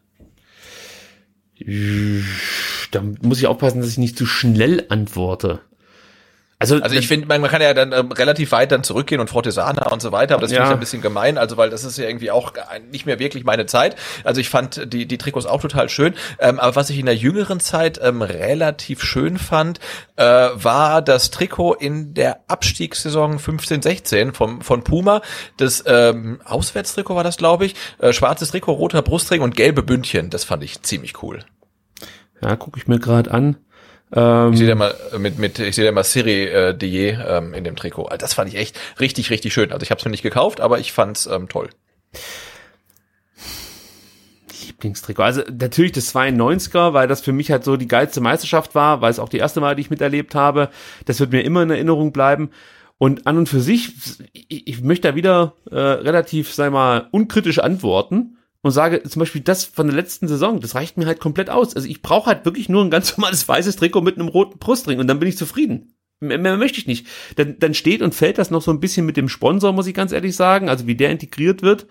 Da 2.90 3.02
muss 3.22 3.38
ich 3.38 3.46
aufpassen, 3.46 3.80
dass 3.80 3.90
ich 3.90 3.98
nicht 3.98 4.16
zu 4.16 4.26
schnell 4.26 4.86
antworte. 4.88 5.60
Also, 6.58 6.80
Also 6.80 6.96
ich 6.96 7.06
finde, 7.06 7.26
man, 7.26 7.42
kann 7.42 7.60
ja 7.60 7.74
dann 7.74 7.92
ähm, 7.92 8.12
relativ 8.12 8.50
weit 8.52 8.72
dann 8.72 8.82
zurückgehen 8.82 9.20
und 9.20 9.28
Fortesana 9.28 9.90
und 9.90 10.00
so 10.00 10.10
weiter, 10.10 10.34
aber 10.36 10.40
das 10.42 10.52
finde 10.52 10.62
Ja. 10.62 10.68
ich 10.70 10.74
ein 10.74 10.80
bisschen 10.80 11.02
gemein, 11.02 11.36
also 11.36 11.58
weil 11.58 11.68
das 11.68 11.84
ist 11.84 11.98
ja 11.98 12.06
irgendwie 12.06 12.30
auch 12.30 12.54
nicht 12.90 13.04
mehr 13.04 13.18
wirklich 13.18 13.44
meine 13.44 13.66
Zeit. 13.66 13.94
Also 14.24 14.40
ich 14.40 14.48
fand 14.48 14.90
die, 14.90 15.04
die 15.04 15.18
Trikots 15.18 15.44
auch 15.44 15.60
total 15.60 15.90
schön, 15.90 16.14
ähm, 16.38 16.58
aber 16.58 16.74
was 16.74 16.88
ich 16.88 16.98
in 16.98 17.04
der 17.04 17.14
jüngeren 17.14 17.60
Zeit 17.60 18.00
ähm, 18.02 18.22
relativ 18.22 19.02
schön 19.02 19.36
fand, 19.36 19.80
äh, 20.16 20.24
war 20.24 21.02
das 21.02 21.30
Trikot 21.30 21.74
in 21.74 22.14
der 22.14 22.40
Abstiegssaison 22.48 23.38
15-16 23.38 24.32
vom, 24.32 24.62
von 24.62 24.82
Puma. 24.82 25.20
Das 25.58 25.84
ähm, 25.86 26.40
Auswärtstrikot 26.46 27.16
war 27.16 27.24
das, 27.24 27.36
glaube 27.36 27.66
ich. 27.66 27.74
Äh, 27.98 28.14
schwarzes 28.14 28.52
Trikot, 28.52 28.72
roter 28.72 29.02
Brustring 29.02 29.42
und 29.42 29.56
gelbe 29.56 29.82
Bündchen. 29.82 30.30
Das 30.30 30.44
fand 30.44 30.64
ich 30.64 30.80
ziemlich 30.80 31.22
cool. 31.22 31.40
Ja, 32.42 32.56
gucke 32.56 32.78
ich 32.78 32.86
mir 32.86 32.98
gerade 32.98 33.30
an. 33.30 33.56
Ähm, 34.12 34.52
Ich 34.52 34.58
sehe 34.58 34.68
da 34.68 34.74
mal 34.74 34.94
äh, 35.12 35.18
mit 35.18 35.38
mit 35.38 35.58
ich 35.58 35.74
sehe 35.74 35.84
da 35.84 35.92
mal 35.92 36.04
Siri 36.04 36.44
äh, 36.44 36.76
Dier 36.76 37.26
ähm, 37.28 37.54
in 37.54 37.64
dem 37.64 37.76
Trikot. 37.76 38.08
Das 38.18 38.34
fand 38.34 38.48
ich 38.48 38.56
echt 38.56 38.78
richtig 39.00 39.30
richtig 39.30 39.52
schön. 39.52 39.72
Also 39.72 39.82
ich 39.82 39.90
habe 39.90 39.98
es 39.98 40.04
mir 40.04 40.10
nicht 40.10 40.22
gekauft, 40.22 40.60
aber 40.60 40.78
ich 40.78 40.92
fand's 40.92 41.26
ähm, 41.26 41.48
toll. 41.48 41.70
Lieblingstrikot. 44.66 45.22
Also 45.22 45.42
natürlich 45.50 45.92
das 45.92 46.14
92er, 46.14 46.92
weil 46.92 47.08
das 47.08 47.20
für 47.20 47.32
mich 47.32 47.50
halt 47.50 47.64
so 47.64 47.76
die 47.76 47.88
geilste 47.88 48.20
Meisterschaft 48.20 48.74
war, 48.74 49.00
weil 49.00 49.10
es 49.10 49.18
auch 49.18 49.28
die 49.28 49.38
erste 49.38 49.60
Mal, 49.60 49.74
die 49.74 49.82
ich 49.82 49.90
miterlebt 49.90 50.34
habe. 50.34 50.70
Das 51.04 51.20
wird 51.20 51.32
mir 51.32 51.42
immer 51.42 51.62
in 51.62 51.70
Erinnerung 51.70 52.12
bleiben. 52.12 52.50
Und 52.98 53.26
an 53.26 53.36
und 53.36 53.48
für 53.48 53.60
sich, 53.60 53.92
ich, 54.32 54.66
ich 54.66 54.80
möchte 54.82 55.08
da 55.08 55.14
wieder 55.14 55.52
äh, 55.70 55.76
relativ, 55.76 56.54
sei 56.54 56.70
mal, 56.70 57.08
unkritisch 57.10 57.58
antworten 57.58 58.38
und 58.66 58.72
sage 58.72 59.02
zum 59.04 59.20
Beispiel 59.20 59.42
das 59.42 59.64
von 59.64 59.86
der 59.86 59.94
letzten 59.94 60.26
Saison, 60.26 60.60
das 60.60 60.74
reicht 60.74 60.96
mir 60.96 61.06
halt 61.06 61.20
komplett 61.20 61.50
aus. 61.50 61.76
Also 61.76 61.88
ich 61.88 62.02
brauche 62.02 62.26
halt 62.26 62.44
wirklich 62.44 62.68
nur 62.68 62.84
ein 62.84 62.90
ganz 62.90 63.16
normales 63.16 63.46
weißes 63.46 63.76
Trikot 63.76 64.00
mit 64.00 64.18
einem 64.18 64.28
roten 64.28 64.58
Brustring 64.58 64.98
und 64.98 65.06
dann 65.06 65.20
bin 65.20 65.28
ich 65.28 65.38
zufrieden. 65.38 65.94
Mehr, 66.18 66.38
mehr 66.38 66.56
möchte 66.56 66.78
ich 66.78 66.88
nicht. 66.88 67.06
Dann, 67.36 67.60
dann 67.60 67.74
steht 67.74 68.02
und 68.02 68.14
fällt 68.14 68.38
das 68.38 68.50
noch 68.50 68.62
so 68.62 68.72
ein 68.72 68.80
bisschen 68.80 69.06
mit 69.06 69.16
dem 69.16 69.28
Sponsor, 69.28 69.72
muss 69.72 69.86
ich 69.86 69.94
ganz 69.94 70.10
ehrlich 70.10 70.34
sagen, 70.34 70.68
also 70.68 70.88
wie 70.88 70.96
der 70.96 71.10
integriert 71.10 71.62
wird. 71.62 71.86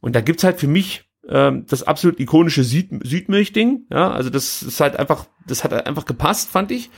Und 0.00 0.14
da 0.14 0.20
gibt's 0.20 0.44
halt 0.44 0.60
für 0.60 0.66
mich 0.66 1.04
ähm, 1.28 1.64
das 1.66 1.82
absolut 1.82 2.20
ikonische 2.20 2.64
Süd 2.64 2.90
Südmilch-Ding. 3.02 3.86
Ja, 3.90 4.10
also 4.10 4.28
das 4.28 4.62
ist 4.62 4.80
halt 4.80 4.96
einfach, 4.96 5.26
das 5.46 5.64
hat 5.64 5.72
einfach 5.86 6.04
gepasst, 6.04 6.50
fand 6.50 6.72
ich. 6.72 6.90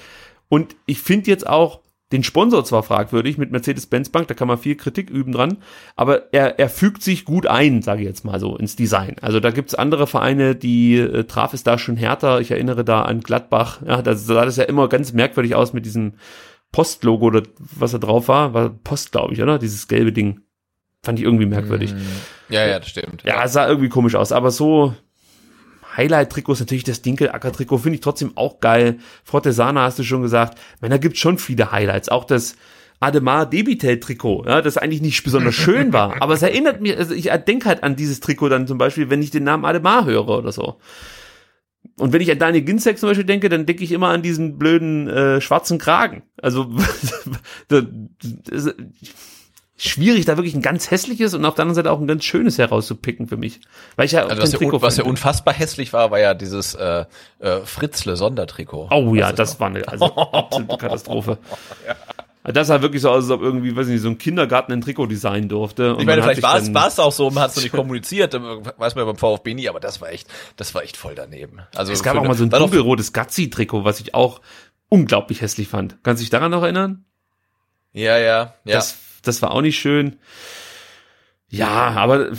Und 0.49 0.75
ich 0.87 0.99
finde 0.99 1.31
jetzt 1.31 1.47
auch 1.47 1.84
den 2.15 2.23
Sponsor 2.23 2.65
zwar 2.65 2.85
fragwürdig 2.85 3.39
mit 3.39 3.51
Mercedes-Benz 3.51 4.09
Bank, 4.11 4.29
da 4.29 4.35
kann 4.35 4.47
man 4.47 4.57
viel 4.57 4.77
Kritik 4.77 5.11
üben 5.11 5.33
dran, 5.33 5.59
aber 5.97 6.33
er, 6.33 6.61
er 6.61 6.69
fügt 6.69 7.03
sich 7.03 7.25
gut 7.25 7.47
ein, 7.47 7.83
sage 7.83 8.03
ich 8.03 8.07
jetzt 8.07 8.25
mal 8.25 8.39
so, 8.39 8.57
ins 8.57 8.77
Design. 8.77 9.17
Also 9.21 9.41
da 9.41 9.51
gibt's 9.51 9.75
andere 9.75 10.07
Vereine, 10.07 10.55
die 10.55 10.97
äh, 10.97 11.25
traf 11.25 11.53
es 11.55 11.65
da 11.65 11.77
schon 11.77 11.97
härter. 11.97 12.41
Ich 12.41 12.53
erinnere 12.53 12.85
da 12.85 13.03
an 13.03 13.21
Gladbach. 13.21 13.83
Ja, 13.85 14.01
da 14.01 14.15
sah 14.15 14.45
das 14.45 14.57
ja 14.57 14.65
immer 14.65 14.89
ganz 14.89 15.13
merkwürdig 15.13 15.57
aus 15.57 15.73
mit 15.73 15.85
diesem 15.85 16.15
Postlogo 16.71 17.27
oder 17.27 17.43
was 17.59 17.93
da 17.93 17.99
drauf 17.99 18.29
war. 18.29 18.55
War 18.55 18.69
Post, 18.69 19.11
glaube 19.13 19.35
ich, 19.35 19.43
oder? 19.43 19.59
Dieses 19.59 19.89
gelbe 19.89 20.13
Ding. 20.13 20.41
Fand 21.03 21.19
ich 21.19 21.25
irgendwie 21.25 21.47
merkwürdig. 21.47 21.91
Hm. 21.91 21.99
Ja, 22.49 22.65
ja, 22.67 22.79
das 22.79 22.89
stimmt. 22.89 23.25
Ja, 23.25 23.47
sah 23.49 23.67
irgendwie 23.69 23.89
komisch 23.89 24.15
aus, 24.15 24.33
aber 24.33 24.51
so 24.51 24.95
Highlight-Trikot 25.97 26.53
ist 26.53 26.61
natürlich 26.61 26.85
das 26.85 27.03
Dinkelacker-Trikot, 27.03 27.79
finde 27.79 27.97
ich 27.97 28.01
trotzdem 28.01 28.33
auch 28.37 28.61
geil. 28.61 28.99
Frottesana 29.25 29.83
hast 29.83 29.99
du 29.99 30.03
schon 30.03 30.23
gesagt. 30.23 30.59
Da 30.81 30.97
gibt 30.99 31.19
schon 31.19 31.39
viele 31.39 31.73
Highlights. 31.73 32.09
Auch 32.09 32.25
das 32.25 32.57
Ademar 33.01 33.49
Debitel-Trikot, 33.49 34.45
ja, 34.47 34.63
das 34.63 34.79
eigentlich 34.79 35.03
nicht 35.03 35.23
besonders 35.25 35.55
schön 35.55 35.93
war. 35.93 36.17
Aber 36.23 36.35
es 36.35 36.43
erinnert 36.43 36.81
mich, 36.81 36.97
also 36.97 37.15
ich 37.15 37.31
denke 37.47 37.69
halt 37.69 37.83
an 37.83 37.97
dieses 37.97 38.21
Trikot 38.21 38.49
dann 38.49 38.67
zum 38.67 38.79
Beispiel, 38.79 39.11
wenn 39.11 39.23
ich 39.23 39.31
den 39.31 39.45
Namen 39.45 39.65
Ademar 39.65 40.07
höre 40.07 40.29
oder 40.29 40.53
so. 40.53 40.77
Und 41.99 42.13
wenn 42.13 42.23
ich 42.23 42.31
an 42.31 42.39
Daniel 42.39 42.65
Ginzek 42.65 42.99
zum 42.99 43.11
Beispiel 43.11 43.27
denke, 43.27 43.49
dann 43.49 43.67
denke 43.67 43.85
ich 43.85 43.93
immer 43.93 44.09
an 44.09 44.23
diesen 44.23 44.59
blöden 44.59 45.07
äh, 45.09 45.41
schwarzen 45.41 45.79
Kragen. 45.79 46.23
Also 46.41 46.71
schwierig, 49.77 50.25
da 50.25 50.37
wirklich 50.37 50.55
ein 50.55 50.63
ganz 50.63 50.91
hässliches 50.91 51.35
und 51.35 51.45
auf 51.45 51.55
der 51.55 51.63
anderen 51.63 51.75
Seite 51.75 51.91
auch 51.91 52.01
ein 52.01 52.07
ganz 52.07 52.25
schönes 52.25 52.59
herauszupicken 52.59 53.27
für 53.27 53.37
mich. 53.37 53.61
Weil 53.97 54.07
ich 54.07 54.13
ja 54.13 54.27
also 54.27 54.43
was, 54.43 54.53
ja, 54.53 54.83
was 54.83 54.97
ja 54.97 55.05
unfassbar 55.05 55.55
hässlich 55.55 55.93
war, 55.93 56.11
war 56.11 56.21
ja 56.21 56.35
dieses 56.35 56.75
äh, 56.75 57.05
äh, 57.41 57.61
Fritzle 57.65 58.17
Sondertrikot. 58.17 58.89
Oh 58.91 59.15
ja, 59.15 59.33
das, 59.33 59.51
das 59.51 59.61
war 59.61 59.69
eine 59.69 59.87
also 59.89 60.07
absolute 60.07 60.77
Katastrophe. 60.77 61.39
ja. 61.87 61.97
Das 62.53 62.67
sah 62.67 62.83
wirklich 62.83 63.01
so 63.01 63.09
aus, 63.09 63.25
als 63.25 63.31
ob 63.31 63.41
irgendwie, 63.41 63.75
weiß 63.75 63.87
nicht, 63.87 64.03
so 64.03 64.09
ein 64.09 64.19
Kindergarten 64.19 64.71
ein 64.71 64.83
Trikot 64.83 65.07
designen 65.07 65.49
durfte. 65.49 65.95
Und 65.95 66.01
ich 66.01 66.07
meine, 66.07 66.23
vielleicht 66.23 66.43
war 66.43 66.59
es, 66.59 66.75
war 66.75 66.89
es 66.89 66.99
auch 66.99 67.11
so, 67.11 67.31
man 67.31 67.45
hat 67.45 67.57
es 67.57 67.63
nicht 67.63 67.73
kommuniziert, 67.73 68.35
weiß 68.35 68.95
man 68.95 69.07
ja 69.07 69.13
beim 69.13 69.17
VfB 69.17 69.55
nie, 69.55 69.67
aber 69.67 69.81
das 69.81 70.03
war 70.03 70.11
echt, 70.11 70.29
das 70.57 70.75
war 70.75 70.83
echt 70.83 70.99
voll 70.99 71.15
daneben. 71.15 71.61
Also 71.75 71.93
es 71.93 72.03
gab 72.03 72.17
auch 72.17 72.25
mal 72.25 72.35
so 72.35 72.45
ein 72.45 72.51
dunkelrotes 72.51 73.15
Gazzi-Trikot, 73.15 73.85
was 73.85 73.99
ich 74.01 74.15
auch 74.15 74.43
unglaublich 74.91 75.41
hässlich 75.41 75.69
fand. 75.69 75.97
Kannst 76.03 76.21
du 76.21 76.25
dich 76.25 76.31
daran 76.31 76.51
noch 76.51 76.63
erinnern? 76.63 77.07
Ja, 77.95 78.19
ja, 78.19 78.55
ja. 78.65 78.75
Das, 78.75 78.99
das 79.25 79.43
war 79.43 79.51
auch 79.51 79.63
nicht 79.63 79.79
schön. 79.79 80.19
Ja, 81.49 81.91
aber 81.91 82.33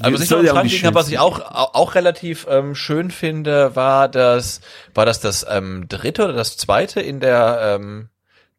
aber 0.00 0.14
was 0.14 0.22
ich 0.22 0.30
noch 0.30 0.42
ja 0.42 0.54
habe, 0.54 0.94
was 0.94 1.08
ich 1.08 1.18
auch 1.18 1.40
auch 1.40 1.94
relativ 1.94 2.46
ähm, 2.50 2.74
schön 2.74 3.10
finde, 3.10 3.76
war 3.76 4.08
das 4.08 4.60
war 4.92 5.06
das 5.06 5.20
das 5.20 5.46
ähm, 5.48 5.86
dritte 5.88 6.24
oder 6.24 6.32
das 6.32 6.56
zweite 6.56 7.00
in 7.00 7.20
der 7.20 7.78
ähm, 7.80 8.08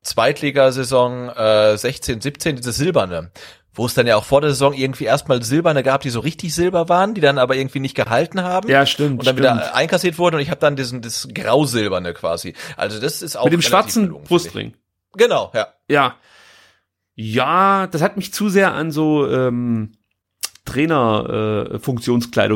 Zweitligasaison 0.02 1.30
äh, 1.30 1.78
16, 1.78 2.22
17, 2.22 2.56
diese 2.58 2.72
silberne, 2.72 3.32
wo 3.74 3.86
es 3.86 3.96
dann 3.96 4.08
ja 4.08 4.16
auch 4.16 4.24
vor 4.24 4.40
der 4.40 4.52
Saison 4.52 4.74
irgendwie 4.74 5.06
erstmal 5.06 5.42
silberne 5.42 5.84
gab, 5.84 6.02
die 6.02 6.12
so 6.12 6.20
richtig 6.20 6.54
silber 6.54 6.88
waren, 6.90 7.16
die 7.16 7.22
dann 7.22 7.40
aber 7.40 7.56
irgendwie 7.56 7.80
nicht 7.80 7.96
gehalten 7.96 8.44
haben. 8.44 8.70
Ja, 8.70 8.86
stimmt. 8.86 9.20
Und 9.20 9.28
dann 9.28 9.36
stimmt. 9.36 9.40
wieder 9.40 9.76
einkassiert 9.76 10.18
wurden 10.20 10.36
und 10.36 10.42
ich 10.42 10.52
habe 10.52 10.62
dann 10.62 10.76
diesen 10.76 11.02
das 11.02 11.28
grausilberne 11.34 12.14
quasi. 12.14 12.54
Also 12.78 13.02
das 13.02 13.22
ist 13.22 13.36
auch 13.36 13.46
mit 13.46 13.54
dem 13.54 13.62
schwarzen 13.62 14.06
gelungen, 14.06 14.26
Brustring. 14.26 14.74
Genau, 15.18 15.52
ja. 15.54 15.68
Ja. 15.90 16.16
Ja, 17.16 17.88
das 17.88 18.02
hat 18.02 18.18
mich 18.18 18.34
zu 18.34 18.50
sehr 18.50 18.74
an 18.74 18.92
so 18.92 19.30
ähm, 19.30 19.94
Trainer 20.66 21.72
äh, 21.72 21.80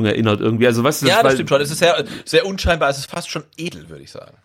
erinnert 0.06 0.42
irgendwie. 0.42 0.68
Also 0.68 0.84
was 0.84 1.02
Ja, 1.02 1.24
das 1.24 1.34
stimmt 1.34 1.50
schon. 1.50 1.62
Es 1.62 1.72
ist 1.72 1.80
sehr 1.80 2.04
sehr 2.26 2.46
unscheinbar, 2.46 2.90
es 2.90 2.98
ist 2.98 3.10
fast 3.10 3.30
schon 3.30 3.44
edel, 3.58 3.90
würde 3.90 4.04
ich 4.04 4.12
sagen 4.12 4.38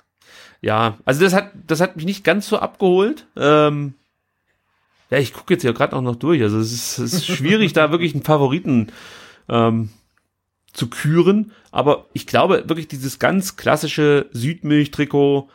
ja, 0.64 0.96
also 1.04 1.22
das 1.22 1.34
hat, 1.34 1.50
das 1.66 1.82
hat 1.82 1.96
mich 1.96 2.06
nicht 2.06 2.24
ganz 2.24 2.48
so 2.48 2.58
abgeholt. 2.58 3.26
Ähm, 3.36 3.92
ja, 5.10 5.18
ich 5.18 5.34
gucke 5.34 5.52
jetzt 5.52 5.62
ja 5.62 5.72
gerade 5.72 5.94
auch 5.94 6.00
noch 6.00 6.16
durch. 6.16 6.40
Also 6.40 6.58
es 6.58 6.72
ist, 6.72 6.98
es 6.98 7.12
ist 7.12 7.26
schwierig, 7.26 7.74
da 7.74 7.90
wirklich 7.90 8.14
einen 8.14 8.22
Favoriten 8.22 8.90
ähm, 9.50 9.90
zu 10.72 10.88
küren. 10.88 11.52
Aber 11.70 12.06
ich 12.14 12.26
glaube 12.26 12.66
wirklich 12.66 12.88
dieses 12.88 13.18
ganz 13.18 13.56
klassische 13.56 14.30
Südmilch-Trikot 14.32 15.50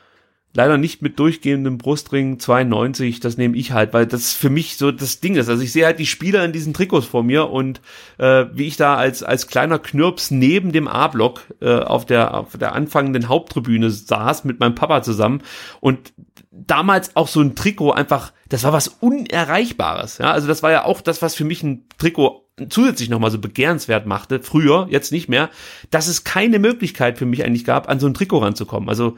leider 0.53 0.77
nicht 0.77 1.01
mit 1.01 1.19
durchgehendem 1.19 1.77
Brustring 1.77 2.39
92, 2.39 3.19
das 3.19 3.37
nehme 3.37 3.55
ich 3.55 3.71
halt, 3.71 3.93
weil 3.93 4.07
das 4.07 4.33
für 4.33 4.49
mich 4.49 4.77
so 4.77 4.91
das 4.91 5.19
Ding 5.19 5.35
ist. 5.35 5.49
Also 5.49 5.61
ich 5.61 5.71
sehe 5.71 5.85
halt 5.85 5.99
die 5.99 6.05
Spieler 6.05 6.43
in 6.43 6.51
diesen 6.51 6.73
Trikots 6.73 7.05
vor 7.05 7.23
mir 7.23 7.49
und 7.49 7.81
äh, 8.17 8.45
wie 8.53 8.67
ich 8.67 8.75
da 8.75 8.95
als 8.95 9.21
als 9.21 9.47
kleiner 9.47 9.77
Knirps 9.77 10.31
neben 10.31 10.71
dem 10.71 10.87
A-Block 10.87 11.43
äh, 11.61 11.75
auf 11.79 12.05
der 12.05 12.33
auf 12.33 12.57
der 12.57 12.73
anfangenden 12.73 13.29
Haupttribüne 13.29 13.91
saß 13.91 14.43
mit 14.43 14.59
meinem 14.59 14.75
Papa 14.75 15.03
zusammen 15.03 15.43
und 15.81 16.13
damals 16.51 17.15
auch 17.15 17.27
so 17.27 17.41
ein 17.41 17.55
Trikot 17.55 17.91
einfach, 17.91 18.33
das 18.49 18.63
war 18.63 18.73
was 18.73 18.87
unerreichbares. 18.87 20.17
Ja, 20.17 20.31
also 20.31 20.47
das 20.47 20.63
war 20.63 20.71
ja 20.71 20.85
auch 20.85 21.01
das, 21.01 21.21
was 21.21 21.35
für 21.35 21.43
mich 21.45 21.63
ein 21.63 21.85
Trikot 21.97 22.45
zusätzlich 22.69 23.09
nochmal 23.09 23.31
so 23.31 23.39
begehrenswert 23.39 24.05
machte, 24.05 24.41
früher, 24.41 24.87
jetzt 24.89 25.11
nicht 25.11 25.29
mehr, 25.29 25.49
dass 25.91 26.07
es 26.07 26.23
keine 26.23 26.59
Möglichkeit 26.59 27.17
für 27.17 27.25
mich 27.25 27.45
eigentlich 27.45 27.65
gab, 27.65 27.87
an 27.87 27.99
so 27.99 28.07
ein 28.07 28.13
Trikot 28.13 28.39
ranzukommen. 28.39 28.89
Also 28.89 29.17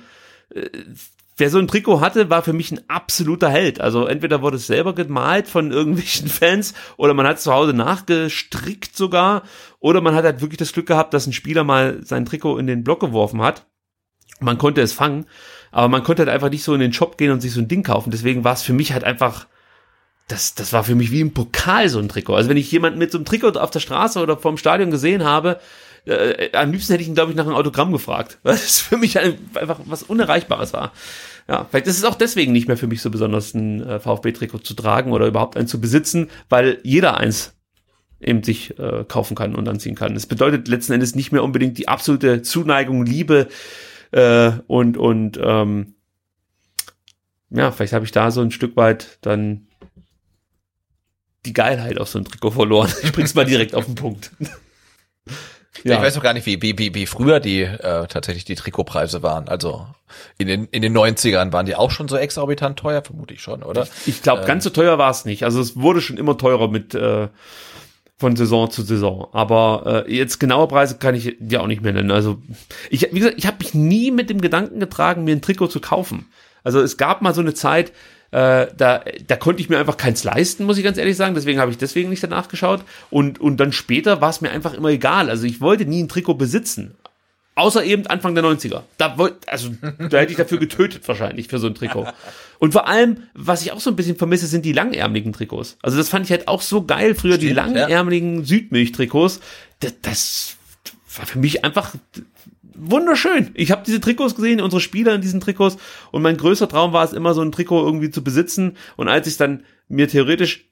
äh, 0.53 0.69
wer 1.41 1.49
so 1.49 1.57
ein 1.57 1.67
Trikot 1.67 2.01
hatte, 2.01 2.29
war 2.29 2.43
für 2.43 2.53
mich 2.53 2.71
ein 2.71 2.87
absoluter 2.87 3.49
Held. 3.49 3.81
Also 3.81 4.05
entweder 4.05 4.43
wurde 4.43 4.57
es 4.57 4.67
selber 4.67 4.93
gemalt 4.93 5.47
von 5.47 5.71
irgendwelchen 5.71 6.27
Fans 6.29 6.75
oder 6.97 7.15
man 7.15 7.25
hat 7.25 7.37
es 7.37 7.43
zu 7.43 7.51
Hause 7.51 7.73
nachgestrickt 7.73 8.95
sogar 8.95 9.41
oder 9.79 10.01
man 10.01 10.13
hat 10.13 10.23
halt 10.23 10.41
wirklich 10.41 10.59
das 10.59 10.71
Glück 10.71 10.85
gehabt, 10.85 11.15
dass 11.15 11.25
ein 11.25 11.33
Spieler 11.33 11.63
mal 11.63 11.99
sein 12.03 12.25
Trikot 12.25 12.59
in 12.59 12.67
den 12.67 12.83
Block 12.83 12.99
geworfen 12.99 13.41
hat. 13.41 13.65
Man 14.39 14.59
konnte 14.59 14.81
es 14.81 14.93
fangen, 14.93 15.25
aber 15.71 15.87
man 15.87 16.03
konnte 16.03 16.21
halt 16.21 16.29
einfach 16.29 16.51
nicht 16.51 16.63
so 16.63 16.75
in 16.75 16.79
den 16.79 16.93
Shop 16.93 17.17
gehen 17.17 17.31
und 17.31 17.41
sich 17.41 17.53
so 17.53 17.59
ein 17.59 17.67
Ding 17.67 17.81
kaufen. 17.81 18.11
Deswegen 18.11 18.43
war 18.43 18.53
es 18.53 18.61
für 18.61 18.73
mich 18.73 18.93
halt 18.93 19.03
einfach 19.03 19.47
das, 20.27 20.53
das 20.53 20.71
war 20.73 20.83
für 20.83 20.95
mich 20.95 21.11
wie 21.11 21.21
im 21.21 21.33
Pokal 21.33 21.89
so 21.89 21.97
ein 21.99 22.07
Trikot. 22.07 22.35
Also 22.35 22.49
wenn 22.49 22.57
ich 22.57 22.71
jemanden 22.71 22.99
mit 22.99 23.11
so 23.11 23.17
einem 23.17 23.25
Trikot 23.25 23.59
auf 23.59 23.71
der 23.71 23.79
Straße 23.79 24.19
oder 24.19 24.37
vorm 24.37 24.57
Stadion 24.57 24.91
gesehen 24.91 25.23
habe, 25.23 25.59
äh, 26.05 26.51
am 26.53 26.71
liebsten 26.71 26.93
hätte 26.93 27.03
ich 27.03 27.09
ihn, 27.09 27.15
glaube 27.15 27.31
ich, 27.31 27.37
nach 27.37 27.45
einem 27.45 27.55
Autogramm 27.55 27.91
gefragt, 27.91 28.37
weil 28.43 28.55
es 28.55 28.79
für 28.79 28.97
mich 28.97 29.19
einfach 29.19 29.79
was 29.85 30.03
Unerreichbares 30.03 30.73
war. 30.73 30.91
Ja, 31.47 31.65
vielleicht 31.69 31.87
ist 31.87 31.97
es 31.97 32.03
auch 32.03 32.15
deswegen 32.15 32.51
nicht 32.51 32.67
mehr 32.67 32.77
für 32.77 32.87
mich 32.87 33.01
so 33.01 33.09
besonders, 33.09 33.53
ein 33.53 33.81
äh, 33.81 33.99
VfB-Trikot 33.99 34.59
zu 34.59 34.73
tragen 34.73 35.11
oder 35.11 35.27
überhaupt 35.27 35.57
eins 35.57 35.69
zu 35.69 35.81
besitzen, 35.81 36.29
weil 36.49 36.79
jeder 36.83 37.17
eins 37.17 37.53
eben 38.19 38.43
sich 38.43 38.77
äh, 38.79 39.03
kaufen 39.07 39.35
kann 39.35 39.55
und 39.55 39.67
anziehen 39.67 39.95
kann. 39.95 40.15
Es 40.15 40.27
bedeutet 40.27 40.67
letzten 40.67 40.93
Endes 40.93 41.15
nicht 41.15 41.31
mehr 41.31 41.43
unbedingt 41.43 41.77
die 41.77 41.87
absolute 41.87 42.41
Zuneigung, 42.41 43.05
Liebe 43.05 43.47
äh, 44.11 44.51
und 44.67 44.97
und 44.97 45.39
ähm, 45.41 45.95
ja, 47.49 47.71
vielleicht 47.71 47.93
habe 47.93 48.05
ich 48.05 48.11
da 48.11 48.31
so 48.31 48.41
ein 48.41 48.51
Stück 48.51 48.77
weit 48.77 49.17
dann 49.21 49.67
die 51.45 51.53
Geilheit 51.53 51.99
auf 51.99 52.09
so 52.09 52.19
ein 52.19 52.25
Trikot 52.25 52.51
verloren. 52.51 52.91
Ich 53.03 53.11
bring's 53.11 53.35
mal 53.35 53.45
direkt 53.45 53.75
auf 53.75 53.85
den 53.85 53.95
Punkt. 53.95 54.31
Ja. 55.83 55.95
Ich 55.95 56.01
weiß 56.01 56.15
noch 56.15 56.23
gar 56.23 56.33
nicht, 56.33 56.45
wie, 56.45 56.61
wie, 56.61 56.77
wie, 56.77 56.93
wie 56.93 57.05
früher 57.05 57.39
die 57.39 57.61
äh, 57.61 58.07
tatsächlich 58.07 58.45
die 58.45 58.55
Trikotpreise 58.55 59.23
waren. 59.23 59.47
Also 59.47 59.87
in 60.37 60.47
den, 60.47 60.65
in 60.65 60.81
den 60.81 60.95
90ern 60.95 61.51
waren 61.53 61.65
die 61.65 61.75
auch 61.75 61.91
schon 61.91 62.07
so 62.07 62.17
exorbitant 62.17 62.77
teuer, 62.77 63.01
vermute 63.01 63.33
ich 63.33 63.41
schon, 63.41 63.63
oder? 63.63 63.87
Ich, 64.05 64.15
ich 64.15 64.21
glaube, 64.21 64.41
ähm, 64.41 64.47
ganz 64.47 64.63
so 64.63 64.69
teuer 64.69 64.97
war 64.97 65.11
es 65.11 65.25
nicht. 65.25 65.43
Also 65.43 65.61
es 65.61 65.77
wurde 65.77 66.01
schon 66.01 66.17
immer 66.17 66.37
teurer 66.37 66.67
mit 66.67 66.93
äh, 66.93 67.29
von 68.21 68.35
Saison 68.35 68.69
zu 68.69 68.83
Saison. 68.83 69.27
Aber 69.33 70.05
äh, 70.07 70.15
jetzt 70.15 70.39
genaue 70.39 70.67
Preise 70.67 70.97
kann 70.97 71.15
ich 71.15 71.35
dir 71.39 71.61
auch 71.61 71.67
nicht 71.67 71.81
mehr 71.81 71.91
nennen. 71.91 72.11
Also 72.11 72.41
ich, 72.89 73.11
wie 73.11 73.19
gesagt, 73.19 73.37
ich 73.37 73.47
habe 73.47 73.57
mich 73.59 73.73
nie 73.73 74.11
mit 74.11 74.29
dem 74.29 74.41
Gedanken 74.41 74.79
getragen, 74.79 75.23
mir 75.23 75.35
ein 75.35 75.41
Trikot 75.41 75.67
zu 75.67 75.81
kaufen. 75.81 76.27
Also 76.63 76.79
es 76.79 76.97
gab 76.97 77.21
mal 77.21 77.33
so 77.33 77.41
eine 77.41 77.55
Zeit, 77.55 77.91
äh, 78.31 78.67
da, 78.75 79.03
da 79.27 79.35
konnte 79.35 79.61
ich 79.61 79.69
mir 79.69 79.77
einfach 79.77 79.97
keins 79.97 80.23
leisten, 80.23 80.63
muss 80.63 80.77
ich 80.77 80.83
ganz 80.83 80.97
ehrlich 80.97 81.17
sagen. 81.17 81.35
Deswegen 81.35 81.59
habe 81.59 81.71
ich 81.71 81.77
deswegen 81.77 82.09
nicht 82.09 82.23
danach 82.23 82.47
geschaut. 82.47 82.83
Und, 83.09 83.39
und 83.39 83.57
dann 83.57 83.73
später 83.73 84.21
war 84.21 84.29
es 84.29 84.41
mir 84.41 84.51
einfach 84.51 84.73
immer 84.73 84.89
egal. 84.89 85.29
Also 85.29 85.45
ich 85.45 85.61
wollte 85.61 85.85
nie 85.85 86.03
ein 86.03 86.07
Trikot 86.07 86.35
besitzen. 86.35 86.95
Außer 87.55 87.83
eben 87.83 88.07
Anfang 88.07 88.33
der 88.33 88.45
90er. 88.45 88.83
Da 88.97 89.17
wollt, 89.17 89.47
also, 89.47 89.69
da 89.81 90.19
hätte 90.19 90.31
ich 90.31 90.37
dafür 90.37 90.57
getötet 90.57 91.05
wahrscheinlich 91.07 91.49
für 91.49 91.59
so 91.59 91.67
ein 91.67 91.75
Trikot. 91.75 92.07
Und 92.59 92.71
vor 92.71 92.87
allem, 92.87 93.23
was 93.33 93.61
ich 93.61 93.73
auch 93.73 93.81
so 93.81 93.89
ein 93.89 93.97
bisschen 93.97 94.15
vermisse, 94.15 94.47
sind 94.47 94.63
die 94.63 94.71
langärmeligen 94.71 95.33
Trikots. 95.33 95.77
Also 95.81 95.97
das 95.97 96.07
fand 96.07 96.25
ich 96.25 96.31
halt 96.31 96.47
auch 96.47 96.61
so 96.61 96.85
geil 96.85 97.13
früher, 97.13 97.33
Stimmt, 97.33 97.49
die 97.49 97.53
langärmeligen 97.53 98.39
ja. 98.39 98.45
Südmilch-Trikots. 98.45 99.41
Das, 99.81 99.93
das 100.01 100.55
war 101.17 101.25
für 101.25 101.39
mich 101.39 101.65
einfach 101.65 101.93
wunderschön. 102.81 103.51
Ich 103.53 103.71
habe 103.71 103.83
diese 103.85 104.01
Trikots 104.01 104.35
gesehen, 104.35 104.59
unsere 104.59 104.81
Spieler 104.81 105.15
in 105.15 105.21
diesen 105.21 105.39
Trikots 105.39 105.77
und 106.11 106.21
mein 106.21 106.37
größter 106.37 106.67
Traum 106.67 106.93
war 106.93 107.05
es 107.05 107.13
immer 107.13 107.33
so 107.33 107.41
ein 107.41 107.51
Trikot 107.51 107.85
irgendwie 107.85 108.09
zu 108.09 108.23
besitzen 108.23 108.77
und 108.97 109.07
als 109.07 109.27
ich 109.27 109.37
dann 109.37 109.63
mir 109.87 110.07
theoretisch 110.07 110.67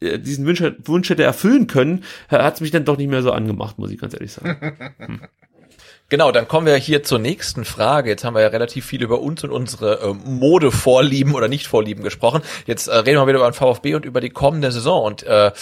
äh, 0.00 0.18
diesen 0.18 0.46
Wunsch, 0.46 0.62
Wunsch 0.84 1.10
hätte 1.10 1.22
erfüllen 1.22 1.66
können, 1.66 2.04
hat 2.28 2.54
es 2.54 2.60
mich 2.60 2.72
dann 2.72 2.84
doch 2.84 2.98
nicht 2.98 3.08
mehr 3.08 3.22
so 3.22 3.30
angemacht, 3.32 3.78
muss 3.78 3.90
ich 3.90 3.98
ganz 3.98 4.14
ehrlich 4.14 4.32
sagen. 4.32 4.72
Hm. 4.98 5.20
Genau, 6.12 6.30
dann 6.30 6.46
kommen 6.46 6.66
wir 6.66 6.76
hier 6.76 7.02
zur 7.02 7.18
nächsten 7.18 7.64
Frage. 7.64 8.10
Jetzt 8.10 8.22
haben 8.22 8.34
wir 8.34 8.42
ja 8.42 8.48
relativ 8.48 8.84
viel 8.84 9.02
über 9.02 9.22
uns 9.22 9.44
und 9.44 9.50
unsere 9.50 10.02
äh, 10.02 10.12
Modevorlieben 10.12 11.34
oder 11.34 11.48
Nicht-Vorlieben 11.48 12.04
gesprochen. 12.04 12.42
Jetzt 12.66 12.88
äh, 12.88 12.96
reden 12.96 13.16
wir 13.18 13.26
wieder 13.26 13.38
über 13.38 13.50
den 13.50 13.54
VfB 13.54 13.94
und 13.94 14.04
über 14.04 14.20
die 14.20 14.28
kommende 14.28 14.70
Saison. 14.72 15.02
Und 15.04 15.22
äh, 15.22 15.46
äh 15.46 15.52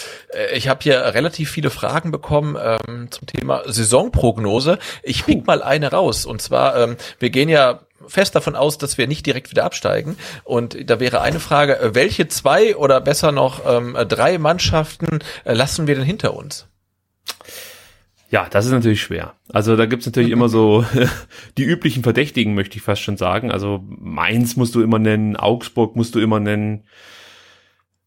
ich 0.57 0.67
habe 0.67 0.81
hier 0.83 0.99
relativ 1.15 1.53
viele 1.53 1.71
Fragen 1.71 2.11
bekommen 2.11 2.59
ähm, 2.61 3.13
zum 3.13 3.29
Thema 3.29 3.63
Saisonprognose. 3.65 4.81
Ich 5.05 5.25
pick 5.25 5.47
mal 5.47 5.63
eine 5.63 5.93
raus. 5.93 6.27
Und 6.27 6.43
zwar, 6.43 6.77
ähm, 6.77 6.97
wir 7.21 7.31
gehen 7.31 7.49
ja 7.49 7.83
fest 8.09 8.35
davon 8.35 8.57
aus, 8.57 8.77
dass 8.77 8.99
wir 8.99 9.07
nicht 9.07 9.27
direkt 9.27 9.53
wieder 9.53 9.65
absteigen. 9.65 10.17
Und 10.43 10.91
da 10.91 10.99
wäre 10.99 11.21
eine 11.21 11.39
Frage, 11.39 11.79
äh, 11.79 11.95
welche 11.95 12.27
zwei 12.27 12.75
oder 12.75 13.01
besser 13.01 13.31
noch 13.31 13.61
ähm, 13.65 13.97
drei 14.09 14.37
Mannschaften 14.39 15.21
äh, 15.45 15.55
lassen 15.55 15.87
wir 15.87 15.95
denn 15.95 16.03
hinter 16.03 16.35
uns? 16.35 16.67
Ja, 18.31 18.47
das 18.49 18.65
ist 18.65 18.71
natürlich 18.71 19.03
schwer. 19.03 19.35
Also 19.53 19.77
da 19.77 19.87
gibt's 19.87 20.07
natürlich 20.07 20.31
immer 20.31 20.49
so 20.49 20.85
die 21.59 21.65
üblichen 21.65 22.05
Verdächtigen, 22.05 22.55
möchte 22.55 22.77
ich 22.77 22.83
fast 22.83 23.03
schon 23.03 23.17
sagen. 23.17 23.51
Also 23.51 23.85
Mainz 23.89 24.57
musst 24.57 24.77
du 24.77 24.83
immer 24.83 25.01
nennen, 25.01 25.37
Augsburg 25.37 25.97
musst 25.97 26.15
du 26.15 26.21
immer 26.21 26.39
nennen. 26.39 26.85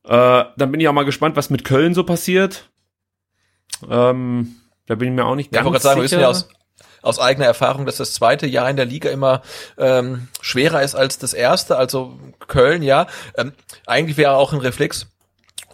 Äh, 0.06 0.46
dann 0.56 0.72
bin 0.72 0.80
ich 0.80 0.88
auch 0.88 0.94
mal 0.94 1.04
gespannt, 1.04 1.36
was 1.36 1.50
mit 1.50 1.66
Köln 1.66 1.94
so 1.94 2.06
passiert. 2.06 2.70
Ähm, 3.90 4.56
da 4.86 4.96
bin 4.96 5.10
ich 5.10 5.14
mir 5.14 5.26
auch 5.26 5.36
nicht 5.36 5.52
ganz 5.52 5.68
ja, 5.68 5.76
ich 5.76 5.82
sagen, 5.82 6.02
sicher. 6.02 6.20
Wir 6.20 6.20
wissen 6.20 6.22
ja 6.22 6.28
aus, 6.30 6.50
aus 7.02 7.20
eigener 7.20 7.46
Erfahrung, 7.46 7.86
dass 7.86 7.98
das 7.98 8.14
zweite 8.14 8.48
Jahr 8.48 8.70
in 8.70 8.78
der 8.78 8.86
Liga 8.86 9.10
immer 9.10 9.42
ähm, 9.78 10.30
schwerer 10.42 10.84
ist 10.84 10.96
als 10.96 11.18
das 11.18 11.34
erste. 11.34 11.76
Also 11.76 12.18
Köln, 12.48 12.82
ja. 12.82 13.08
Ähm, 13.38 13.52
eigentlich 13.86 14.16
wäre 14.16 14.36
auch 14.36 14.54
ein 14.54 14.60
Reflex 14.60 15.13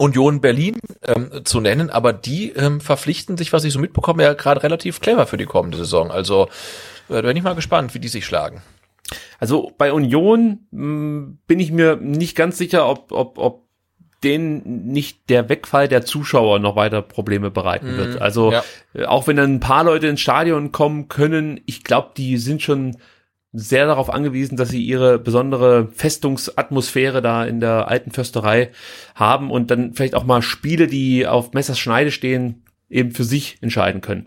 Union 0.00 0.40
Berlin 0.40 0.78
ähm, 1.06 1.44
zu 1.44 1.60
nennen, 1.60 1.90
aber 1.90 2.14
die 2.14 2.52
ähm, 2.52 2.80
verpflichten 2.80 3.36
sich, 3.36 3.52
was 3.52 3.64
ich 3.64 3.72
so 3.74 3.78
mitbekomme, 3.78 4.22
ja 4.22 4.32
gerade 4.32 4.62
relativ 4.62 5.00
clever 5.00 5.26
für 5.26 5.36
die 5.36 5.44
kommende 5.44 5.76
Saison. 5.76 6.10
Also 6.10 6.48
äh, 7.10 7.20
da 7.20 7.22
bin 7.22 7.36
ich 7.36 7.42
mal 7.42 7.54
gespannt, 7.54 7.92
wie 7.94 8.00
die 8.00 8.08
sich 8.08 8.24
schlagen. 8.24 8.62
Also 9.38 9.72
bei 9.76 9.92
Union 9.92 10.60
mh, 10.70 10.80
hm, 10.80 11.38
bin 11.46 11.60
ich 11.60 11.70
mir 11.70 11.96
nicht 11.96 12.34
ganz 12.34 12.56
sicher, 12.56 12.88
ob, 12.88 13.12
ob, 13.12 13.36
ob 13.36 13.66
denen 14.24 14.86
nicht 14.86 15.28
der 15.28 15.50
Wegfall 15.50 15.86
der 15.86 16.04
Zuschauer 16.04 16.60
noch 16.60 16.76
weiter 16.76 17.02
Probleme 17.02 17.50
bereiten 17.50 17.98
wird. 17.98 18.14
Mhm, 18.14 18.22
also 18.22 18.52
ja. 18.52 18.64
Äh, 18.94 19.04
auch 19.04 19.26
wenn 19.26 19.36
dann 19.36 19.54
ein 19.54 19.60
paar 19.60 19.84
Leute 19.84 20.06
ins 20.06 20.22
Stadion 20.22 20.72
kommen 20.72 21.08
können, 21.08 21.60
ich 21.66 21.84
glaube, 21.84 22.12
die 22.16 22.38
sind 22.38 22.62
schon 22.62 22.96
sehr 23.52 23.86
darauf 23.86 24.10
angewiesen, 24.10 24.56
dass 24.56 24.68
sie 24.68 24.82
ihre 24.82 25.18
besondere 25.18 25.88
Festungsatmosphäre 25.88 27.20
da 27.20 27.44
in 27.44 27.60
der 27.60 27.88
alten 27.88 28.12
Försterei 28.12 28.70
haben 29.14 29.50
und 29.50 29.70
dann 29.70 29.92
vielleicht 29.94 30.14
auch 30.14 30.24
mal 30.24 30.42
Spiele, 30.42 30.86
die 30.86 31.26
auf 31.26 31.52
Messers 31.52 31.78
Schneide 31.78 32.12
stehen, 32.12 32.62
eben 32.88 33.12
für 33.12 33.24
sich 33.24 33.58
entscheiden 33.60 34.00
können. 34.00 34.26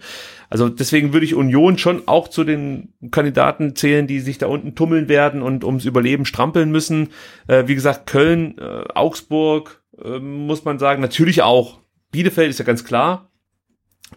Also 0.49 0.69
deswegen 0.69 1.13
würde 1.13 1.25
ich 1.25 1.35
Union 1.35 1.77
schon 1.77 2.07
auch 2.07 2.27
zu 2.27 2.43
den 2.43 2.93
Kandidaten 3.11 3.75
zählen, 3.75 4.07
die 4.07 4.19
sich 4.19 4.37
da 4.37 4.47
unten 4.47 4.75
tummeln 4.75 5.09
werden 5.09 5.41
und 5.41 5.63
ums 5.63 5.85
Überleben 5.85 6.25
strampeln 6.25 6.71
müssen. 6.71 7.09
Äh, 7.47 7.67
wie 7.67 7.75
gesagt, 7.75 8.07
Köln, 8.07 8.57
äh, 8.57 8.83
Augsburg, 8.93 9.83
äh, 10.03 10.19
muss 10.19 10.63
man 10.63 10.79
sagen, 10.79 11.01
natürlich 11.01 11.41
auch. 11.41 11.79
Bielefeld 12.11 12.49
ist 12.49 12.59
ja 12.59 12.65
ganz 12.65 12.85
klar. 12.85 13.29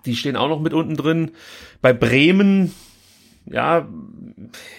Die 0.04 0.14
stehen 0.14 0.36
auch 0.36 0.48
noch 0.48 0.60
mit 0.60 0.74
unten 0.74 0.96
drin. 0.96 1.30
Bei 1.80 1.92
Bremen, 1.92 2.72
ja, 3.46 3.88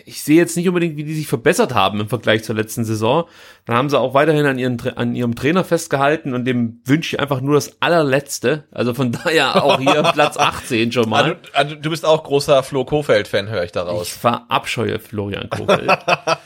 ich 0.07 0.23
sehe 0.23 0.37
jetzt 0.37 0.55
nicht 0.55 0.67
unbedingt, 0.69 0.95
wie 0.95 1.03
die 1.03 1.13
sich 1.13 1.27
verbessert 1.27 1.73
haben 1.73 1.99
im 1.99 2.07
Vergleich 2.07 2.43
zur 2.43 2.55
letzten 2.55 2.85
Saison. 2.85 3.25
Dann 3.65 3.75
haben 3.75 3.89
sie 3.89 3.99
auch 3.99 4.13
weiterhin 4.13 4.45
an, 4.45 4.57
ihren, 4.57 4.79
an 4.95 5.13
ihrem 5.13 5.35
Trainer 5.35 5.65
festgehalten 5.65 6.33
und 6.33 6.45
dem 6.45 6.79
wünsche 6.85 7.15
ich 7.15 7.19
einfach 7.19 7.41
nur 7.41 7.55
das 7.55 7.81
allerletzte. 7.81 8.63
Also 8.71 8.93
von 8.93 9.11
daher 9.11 9.61
auch 9.61 9.79
hier 9.79 10.01
Platz 10.13 10.37
18 10.37 10.93
schon 10.93 11.09
mal. 11.09 11.23
Also, 11.23 11.35
also, 11.51 11.75
du 11.75 11.89
bist 11.89 12.05
auch 12.05 12.23
großer 12.23 12.63
Flo 12.63 12.85
Kofeld-Fan, 12.85 13.49
höre 13.49 13.65
ich 13.65 13.73
daraus. 13.73 14.07
Ich 14.07 14.13
verabscheue 14.13 14.99
Florian 14.99 15.49
Kofeld. 15.49 15.91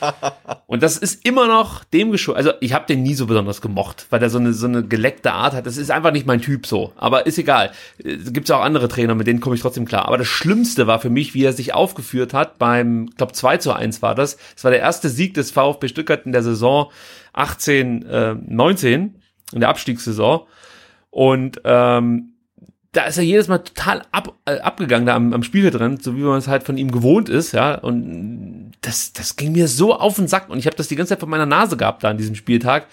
und 0.66 0.82
das 0.82 0.96
ist 0.96 1.24
immer 1.24 1.46
noch 1.46 1.84
dem 1.84 2.10
geschuldet. 2.10 2.44
Also 2.44 2.58
ich 2.60 2.72
habe 2.72 2.86
den 2.86 3.04
nie 3.04 3.14
so 3.14 3.26
besonders 3.26 3.60
gemocht, 3.60 4.06
weil 4.10 4.18
der 4.18 4.28
so 4.30 4.38
eine, 4.38 4.52
so 4.52 4.66
eine 4.66 4.82
geleckte 4.82 5.32
Art 5.32 5.54
hat. 5.54 5.66
Das 5.66 5.76
ist 5.76 5.92
einfach 5.92 6.10
nicht 6.10 6.26
mein 6.26 6.40
Typ 6.40 6.66
so. 6.66 6.92
Aber 6.96 7.26
ist 7.26 7.38
egal. 7.38 7.70
Es 8.02 8.32
gibt 8.32 8.50
auch 8.50 8.62
andere 8.62 8.88
Trainer, 8.88 9.14
mit 9.14 9.28
denen 9.28 9.40
komme 9.40 9.54
ich 9.54 9.62
trotzdem 9.62 9.84
klar. 9.84 10.08
Aber 10.08 10.18
das 10.18 10.26
Schlimmste 10.26 10.88
war 10.88 10.98
für 10.98 11.10
mich, 11.10 11.34
wie 11.34 11.44
er 11.44 11.52
sich 11.52 11.74
aufgeführt 11.74 12.34
hat 12.34 12.58
beim, 12.58 13.10
glaube 13.16 13.32
2 13.52 13.56
zu 13.58 13.72
1 13.72 14.02
war 14.02 14.14
das. 14.14 14.38
Es 14.56 14.64
war 14.64 14.70
der 14.70 14.80
erste 14.80 15.08
Sieg 15.08 15.34
des 15.34 15.50
VfB 15.50 15.88
Stuttgart 15.88 16.24
in 16.26 16.32
der 16.32 16.42
Saison 16.42 16.90
18, 17.32 18.06
äh, 18.06 18.34
19, 18.34 19.20
in 19.52 19.60
der 19.60 19.68
Abstiegssaison. 19.68 20.46
Und 21.10 21.60
ähm, 21.64 22.34
da 22.92 23.04
ist 23.04 23.16
er 23.16 23.24
jedes 23.24 23.48
Mal 23.48 23.58
total 23.58 24.02
ab, 24.12 24.34
äh, 24.44 24.58
abgegangen 24.58 25.06
da 25.06 25.14
am, 25.14 25.32
am 25.32 25.42
Spielfeld 25.42 26.02
so 26.02 26.16
wie 26.16 26.20
man 26.20 26.38
es 26.38 26.48
halt 26.48 26.62
von 26.62 26.76
ihm 26.76 26.90
gewohnt 26.90 27.28
ist, 27.28 27.52
ja. 27.52 27.74
Und 27.74 28.72
das, 28.80 29.12
das 29.12 29.36
ging 29.36 29.52
mir 29.52 29.68
so 29.68 29.94
auf 29.94 30.16
den 30.16 30.28
Sack 30.28 30.48
und 30.48 30.58
ich 30.58 30.66
habe 30.66 30.76
das 30.76 30.88
die 30.88 30.96
ganze 30.96 31.10
Zeit 31.10 31.20
vor 31.20 31.28
meiner 31.28 31.46
Nase 31.46 31.76
gehabt 31.76 32.04
da 32.04 32.10
an 32.10 32.18
diesem 32.18 32.34
Spieltag, 32.34 32.86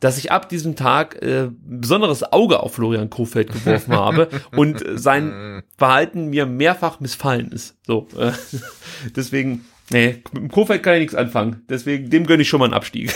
dass 0.00 0.18
ich 0.18 0.32
ab 0.32 0.48
diesem 0.48 0.76
Tag 0.76 1.22
äh, 1.22 1.44
ein 1.44 1.80
besonderes 1.80 2.24
Auge 2.32 2.60
auf 2.60 2.74
Florian 2.74 3.10
Kofeld 3.10 3.52
geworfen 3.52 3.92
habe 3.96 4.28
und 4.54 4.84
sein 4.94 5.62
Verhalten 5.78 6.26
mir 6.26 6.46
mehrfach 6.46 7.00
missfallen 7.00 7.52
ist. 7.52 7.76
So, 7.86 8.08
äh, 8.18 8.32
deswegen 9.16 9.64
Nee, 9.90 10.22
mit 10.32 10.42
dem 10.42 10.50
Kofeld 10.50 10.82
kann 10.82 10.94
ich 10.94 11.00
nichts 11.00 11.14
anfangen. 11.14 11.62
Deswegen, 11.68 12.10
dem 12.10 12.26
gönne 12.26 12.42
ich 12.42 12.48
schon 12.48 12.58
mal 12.58 12.66
einen 12.66 12.74
Abstieg. 12.74 13.14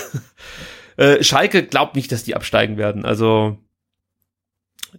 äh, 0.96 1.22
Schalke 1.22 1.62
glaubt 1.62 1.96
nicht, 1.96 2.12
dass 2.12 2.24
die 2.24 2.34
absteigen 2.34 2.76
werden. 2.76 3.04
Also, 3.04 3.58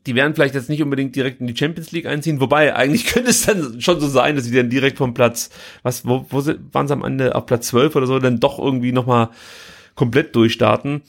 die 0.06 0.16
werden 0.16 0.34
vielleicht 0.34 0.56
jetzt 0.56 0.70
nicht 0.70 0.82
unbedingt 0.82 1.16
direkt 1.16 1.42
in 1.42 1.48
die 1.48 1.56
Champions 1.56 1.92
League 1.92 2.06
einziehen. 2.06 2.40
Wobei, 2.40 2.76
eigentlich 2.76 3.06
könnte 3.14 3.30
es 3.30 3.46
dann 3.46 3.82
schon 3.82 4.00
so 4.00 4.08
sein, 4.08 4.36
dass 4.36 4.46
sie 4.46 4.56
dann 4.56 4.70
direkt 4.70 4.98
vom 4.98 5.14
Platz, 5.14 5.50
was, 5.84 6.06
wo, 6.06 6.26
wo 6.30 6.46
waren 6.72 6.88
sie 6.88 6.94
am 6.94 7.04
Ende 7.04 7.36
auf 7.36 7.46
Platz 7.46 7.68
12 7.68 7.96
oder 7.96 8.08
so, 8.08 8.20
dann 8.20 8.40
doch 8.40 8.60
irgendwie 8.60 8.92
nochmal 8.92 9.30
komplett 9.96 10.36
durchstarten. 10.36 11.02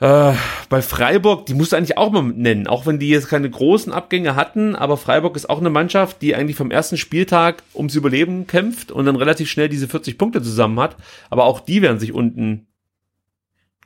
Äh, 0.00 0.32
bei 0.70 0.82
Freiburg, 0.82 1.46
die 1.46 1.54
musst 1.54 1.72
du 1.72 1.76
eigentlich 1.76 1.96
auch 1.96 2.10
mal 2.10 2.22
nennen, 2.22 2.66
auch 2.66 2.84
wenn 2.84 2.98
die 2.98 3.08
jetzt 3.08 3.28
keine 3.28 3.48
großen 3.48 3.92
Abgänge 3.92 4.34
hatten, 4.34 4.74
aber 4.74 4.96
Freiburg 4.96 5.36
ist 5.36 5.48
auch 5.48 5.60
eine 5.60 5.70
Mannschaft, 5.70 6.20
die 6.20 6.34
eigentlich 6.34 6.56
vom 6.56 6.72
ersten 6.72 6.96
Spieltag 6.96 7.62
ums 7.74 7.94
Überleben 7.94 8.48
kämpft 8.48 8.90
und 8.90 9.06
dann 9.06 9.14
relativ 9.14 9.48
schnell 9.48 9.68
diese 9.68 9.86
40 9.86 10.18
Punkte 10.18 10.42
zusammen 10.42 10.80
hat. 10.80 10.96
Aber 11.30 11.44
auch 11.44 11.60
die 11.60 11.80
werden 11.80 12.00
sich 12.00 12.12
unten, 12.12 12.66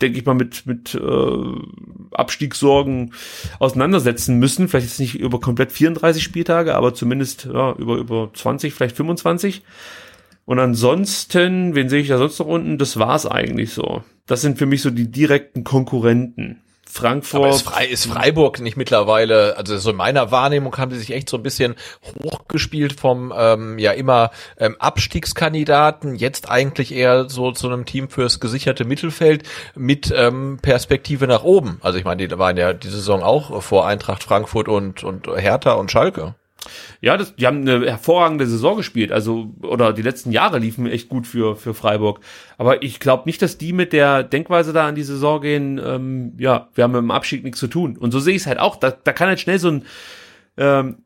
denke 0.00 0.18
ich 0.18 0.24
mal, 0.24 0.34
mit, 0.34 0.64
mit 0.64 0.94
äh, 0.94 2.10
Abstiegssorgen 2.12 3.12
auseinandersetzen 3.58 4.38
müssen. 4.38 4.68
Vielleicht 4.68 4.86
jetzt 4.86 5.00
nicht 5.00 5.16
über 5.16 5.40
komplett 5.40 5.72
34 5.72 6.22
Spieltage, 6.22 6.74
aber 6.74 6.94
zumindest 6.94 7.50
ja, 7.52 7.72
über, 7.72 7.96
über 7.96 8.30
20, 8.32 8.72
vielleicht 8.72 8.96
25. 8.96 9.62
Und 10.48 10.58
ansonsten, 10.60 11.74
wen 11.74 11.90
sehe 11.90 12.00
ich 12.00 12.08
da 12.08 12.16
sonst 12.16 12.38
noch 12.38 12.46
unten? 12.46 12.78
Das 12.78 12.98
war's 12.98 13.26
eigentlich 13.26 13.74
so. 13.74 14.02
Das 14.26 14.40
sind 14.40 14.56
für 14.56 14.64
mich 14.64 14.80
so 14.80 14.88
die 14.88 15.10
direkten 15.10 15.62
Konkurrenten. 15.62 16.62
Frankfurt. 16.86 17.40
Aber 17.40 17.50
ist, 17.50 17.68
Fre 17.68 17.84
ist 17.84 18.06
Freiburg 18.06 18.58
nicht 18.60 18.78
mittlerweile, 18.78 19.58
also 19.58 19.76
so 19.76 19.90
in 19.90 19.96
meiner 19.96 20.30
Wahrnehmung 20.30 20.74
haben 20.78 20.90
sie 20.90 21.00
sich 21.00 21.10
echt 21.10 21.28
so 21.28 21.36
ein 21.36 21.42
bisschen 21.42 21.74
hochgespielt 22.24 22.98
vom 22.98 23.30
ähm, 23.36 23.78
ja 23.78 23.92
immer 23.92 24.30
ähm, 24.56 24.76
Abstiegskandidaten, 24.78 26.14
jetzt 26.14 26.50
eigentlich 26.50 26.94
eher 26.94 27.28
so 27.28 27.52
zu 27.52 27.66
einem 27.66 27.84
Team 27.84 28.08
fürs 28.08 28.40
gesicherte 28.40 28.86
Mittelfeld 28.86 29.42
mit 29.76 30.10
ähm, 30.16 30.60
Perspektive 30.62 31.26
nach 31.26 31.44
oben. 31.44 31.76
Also 31.82 31.98
ich 31.98 32.06
meine, 32.06 32.26
die 32.26 32.38
waren 32.38 32.56
ja 32.56 32.72
die 32.72 32.88
Saison 32.88 33.22
auch 33.22 33.62
vor 33.62 33.86
Eintracht 33.86 34.24
Frankfurt 34.24 34.66
und, 34.66 35.04
und 35.04 35.26
Hertha 35.26 35.72
und 35.72 35.90
Schalke. 35.90 36.36
Ja, 37.00 37.16
das, 37.16 37.34
die 37.36 37.46
haben 37.46 37.60
eine 37.60 37.86
hervorragende 37.86 38.46
Saison 38.46 38.76
gespielt, 38.76 39.12
also 39.12 39.50
oder 39.62 39.92
die 39.92 40.02
letzten 40.02 40.32
Jahre 40.32 40.58
liefen 40.58 40.86
echt 40.86 41.08
gut 41.08 41.26
für 41.26 41.56
für 41.56 41.74
Freiburg. 41.74 42.20
Aber 42.56 42.82
ich 42.82 43.00
glaube 43.00 43.24
nicht, 43.26 43.42
dass 43.42 43.58
die 43.58 43.72
mit 43.72 43.92
der 43.92 44.22
Denkweise 44.22 44.72
da 44.72 44.88
an 44.88 44.94
die 44.94 45.02
Saison 45.02 45.40
gehen. 45.40 45.80
Ähm, 45.84 46.32
ja, 46.38 46.68
wir 46.74 46.84
haben 46.84 46.92
mit 46.92 47.00
dem 47.00 47.10
Abschied 47.10 47.44
nichts 47.44 47.60
zu 47.60 47.68
tun. 47.68 47.96
Und 47.96 48.12
so 48.12 48.20
sehe 48.20 48.34
ich 48.34 48.42
es 48.42 48.46
halt 48.46 48.58
auch. 48.58 48.76
Da, 48.76 48.90
da 48.90 49.12
kann 49.12 49.28
halt 49.28 49.40
schnell 49.40 49.58
so 49.58 49.68
ein 49.68 49.84
ähm, 50.56 50.98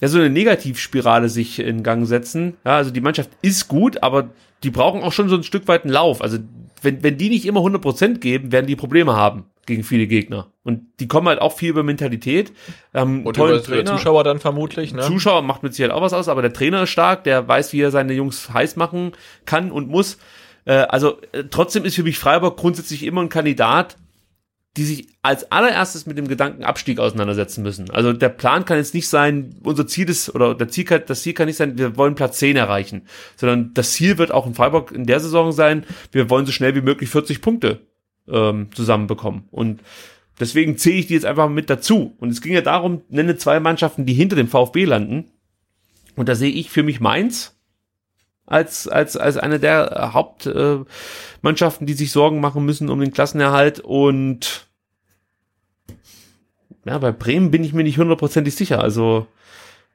ja 0.00 0.08
so 0.08 0.18
eine 0.18 0.30
Negativspirale 0.30 1.28
sich 1.28 1.58
in 1.58 1.82
Gang 1.82 2.06
setzen. 2.06 2.56
Ja, 2.64 2.76
also 2.76 2.90
die 2.90 3.00
Mannschaft 3.00 3.30
ist 3.42 3.68
gut, 3.68 4.02
aber 4.02 4.30
die 4.62 4.70
brauchen 4.70 5.02
auch 5.02 5.12
schon 5.12 5.28
so 5.28 5.36
ein 5.36 5.42
Stück 5.42 5.68
weit 5.68 5.84
einen 5.84 5.92
Lauf. 5.92 6.22
Also 6.22 6.38
wenn 6.82 7.02
wenn 7.02 7.18
die 7.18 7.28
nicht 7.28 7.46
immer 7.46 7.60
100% 7.60 8.18
geben, 8.18 8.52
werden 8.52 8.66
die 8.66 8.76
Probleme 8.76 9.16
haben 9.16 9.46
gegen 9.68 9.84
viele 9.84 10.08
Gegner. 10.08 10.50
Und 10.64 10.82
die 10.98 11.06
kommen 11.06 11.28
halt 11.28 11.40
auch 11.40 11.52
viel 11.56 11.70
über 11.70 11.84
Mentalität. 11.84 12.52
Ähm, 12.92 13.24
und 13.24 13.36
über 13.36 13.62
Trainer. 13.62 13.96
Zuschauer 13.96 14.24
dann 14.24 14.40
vermutlich, 14.40 14.92
ne? 14.92 15.02
Zuschauer 15.02 15.42
macht 15.42 15.62
mit 15.62 15.74
Sicherheit 15.74 15.94
auch 15.94 16.02
was 16.02 16.12
aus, 16.12 16.26
aber 16.26 16.42
der 16.42 16.52
Trainer 16.52 16.82
ist 16.82 16.90
stark, 16.90 17.22
der 17.22 17.46
weiß, 17.46 17.72
wie 17.72 17.80
er 17.80 17.92
seine 17.92 18.14
Jungs 18.14 18.52
heiß 18.52 18.74
machen 18.74 19.12
kann 19.44 19.70
und 19.70 19.88
muss. 19.88 20.18
Äh, 20.64 20.72
also 20.72 21.20
äh, 21.32 21.44
trotzdem 21.48 21.84
ist 21.84 21.94
für 21.94 22.02
mich 22.02 22.18
Freiburg 22.18 22.56
grundsätzlich 22.56 23.04
immer 23.04 23.20
ein 23.20 23.28
Kandidat, 23.28 23.96
die 24.76 24.84
sich 24.84 25.08
als 25.22 25.50
allererstes 25.52 26.06
mit 26.06 26.16
dem 26.16 26.28
Gedanken 26.28 26.64
Abstieg 26.64 26.98
auseinandersetzen 26.98 27.62
müssen. 27.62 27.90
Also 27.90 28.12
der 28.12 28.28
Plan 28.28 28.64
kann 28.64 28.78
jetzt 28.78 28.94
nicht 28.94 29.08
sein, 29.08 29.54
unser 29.62 29.86
Ziel 29.86 30.08
ist, 30.08 30.34
oder 30.34 30.54
der 30.54 30.68
Ziel 30.68 30.84
kann, 30.84 31.02
das 31.06 31.22
Ziel 31.22 31.34
kann 31.34 31.46
nicht 31.46 31.56
sein, 31.56 31.78
wir 31.78 31.96
wollen 31.96 32.14
Platz 32.14 32.38
10 32.38 32.56
erreichen, 32.56 33.06
sondern 33.36 33.74
das 33.74 33.92
Ziel 33.92 34.18
wird 34.18 34.32
auch 34.32 34.46
in 34.46 34.54
Freiburg 34.54 34.92
in 34.92 35.04
der 35.04 35.20
Saison 35.20 35.52
sein, 35.52 35.84
wir 36.12 36.30
wollen 36.30 36.46
so 36.46 36.52
schnell 36.52 36.74
wie 36.74 36.80
möglich 36.80 37.10
40 37.10 37.40
Punkte 37.40 37.80
ähm, 38.30 38.68
zusammenbekommen. 38.74 39.44
Und 39.50 39.80
deswegen 40.40 40.76
zähle 40.78 40.96
ich 40.96 41.06
die 41.06 41.14
jetzt 41.14 41.26
einfach 41.26 41.48
mit 41.48 41.70
dazu. 41.70 42.14
Und 42.18 42.30
es 42.30 42.40
ging 42.40 42.52
ja 42.52 42.60
darum, 42.60 43.02
nenne 43.08 43.36
zwei 43.36 43.60
Mannschaften, 43.60 44.06
die 44.06 44.14
hinter 44.14 44.36
dem 44.36 44.48
VfB 44.48 44.84
landen. 44.84 45.26
Und 46.16 46.28
da 46.28 46.34
sehe 46.34 46.50
ich 46.50 46.70
für 46.70 46.82
mich 46.82 47.00
Mainz 47.00 47.54
als, 48.46 48.88
als, 48.88 49.16
als 49.16 49.36
eine 49.36 49.60
der 49.60 50.10
Hauptmannschaften, 50.12 51.84
äh, 51.84 51.86
die 51.86 51.94
sich 51.94 52.10
Sorgen 52.10 52.40
machen 52.40 52.64
müssen 52.64 52.88
um 52.88 53.00
den 53.00 53.12
Klassenerhalt. 53.12 53.80
Und 53.80 54.68
ja, 56.84 56.98
bei 56.98 57.12
Bremen 57.12 57.50
bin 57.50 57.62
ich 57.62 57.74
mir 57.74 57.84
nicht 57.84 57.98
hundertprozentig 57.98 58.54
sicher. 58.56 58.80
Also 58.80 59.26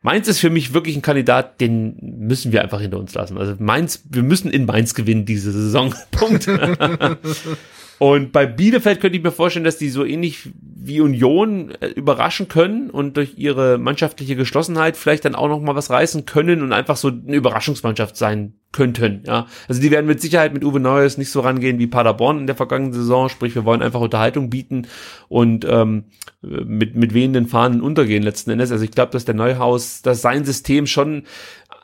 Mainz 0.01 0.27
ist 0.27 0.39
für 0.39 0.49
mich 0.49 0.73
wirklich 0.73 0.95
ein 0.95 1.01
Kandidat, 1.01 1.61
den 1.61 1.97
müssen 2.01 2.51
wir 2.51 2.61
einfach 2.61 2.81
hinter 2.81 2.99
uns 2.99 3.13
lassen. 3.13 3.37
Also 3.37 3.55
Mainz, 3.57 4.03
wir 4.09 4.21
müssen 4.21 4.51
in 4.51 4.65
Mainz 4.65 4.93
gewinnen 4.93 5.25
diese 5.25 5.51
Saison. 5.51 5.95
Punkt. 6.11 6.47
Und 8.03 8.33
bei 8.33 8.45
Bielefeld 8.45 8.99
könnte 8.99 9.17
ich 9.17 9.23
mir 9.23 9.31
vorstellen, 9.31 9.63
dass 9.63 9.77
die 9.77 9.87
so 9.87 10.03
ähnlich 10.03 10.49
wie 10.59 10.99
Union 10.99 11.71
äh, 11.79 11.87
überraschen 11.87 12.49
können 12.49 12.89
und 12.89 13.15
durch 13.15 13.37
ihre 13.37 13.77
mannschaftliche 13.77 14.35
Geschlossenheit 14.35 14.97
vielleicht 14.97 15.23
dann 15.23 15.35
auch 15.35 15.47
noch 15.47 15.61
mal 15.61 15.77
was 15.77 15.89
reißen 15.89 16.25
können 16.25 16.61
und 16.61 16.73
einfach 16.73 16.97
so 16.97 17.07
eine 17.07 17.37
Überraschungsmannschaft 17.37 18.17
sein 18.17 18.55
könnten. 18.73 19.23
Ja, 19.25 19.47
also 19.69 19.79
die 19.79 19.89
werden 19.89 20.07
mit 20.07 20.19
Sicherheit 20.19 20.53
mit 20.53 20.65
Uwe 20.65 20.81
Neues 20.81 21.17
nicht 21.17 21.29
so 21.29 21.39
rangehen 21.39 21.79
wie 21.79 21.87
Paderborn 21.87 22.39
in 22.39 22.47
der 22.47 22.57
vergangenen 22.57 22.91
Saison. 22.91 23.29
Sprich, 23.29 23.55
wir 23.55 23.63
wollen 23.63 23.81
einfach 23.81 24.01
Unterhaltung 24.01 24.49
bieten 24.49 24.87
und 25.29 25.63
ähm, 25.63 26.03
mit 26.41 26.97
mit 26.97 27.13
wehenden 27.13 27.47
Fahnen 27.47 27.79
untergehen 27.79 28.21
letzten 28.21 28.51
Endes. 28.51 28.73
Also 28.73 28.83
ich 28.83 28.91
glaube, 28.91 29.13
dass 29.13 29.23
der 29.23 29.35
Neuhaus, 29.35 30.01
dass 30.01 30.21
sein 30.21 30.43
System 30.43 30.87
schon 30.87 31.23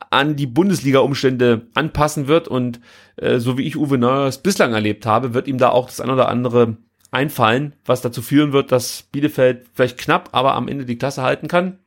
an 0.10 0.36
die 0.36 0.48
Bundesliga-Umstände 0.48 1.68
anpassen 1.76 2.28
wird 2.28 2.48
und 2.48 2.80
äh, 3.18 3.40
so 3.40 3.58
wie 3.58 3.66
ich 3.66 3.78
Uwe 3.78 3.98
Neuers 3.98 4.42
bislang 4.42 4.74
erlebt 4.74 5.06
habe, 5.06 5.34
wird 5.34 5.48
ihm 5.48 5.58
da 5.58 5.70
auch 5.70 5.88
das 5.88 6.02
ein 6.02 6.10
oder 6.10 6.30
andere 6.30 6.78
einfallen, 7.12 7.74
was 7.86 8.02
dazu 8.02 8.22
führen 8.22 8.54
wird, 8.54 8.72
dass 8.72 9.04
Bielefeld 9.12 9.66
vielleicht 9.74 9.98
knapp, 9.98 10.30
aber 10.32 10.56
am 10.56 10.68
Ende 10.68 10.86
die 10.86 10.98
Klasse 10.98 11.22
halten 11.22 11.48
kann. 11.48 11.80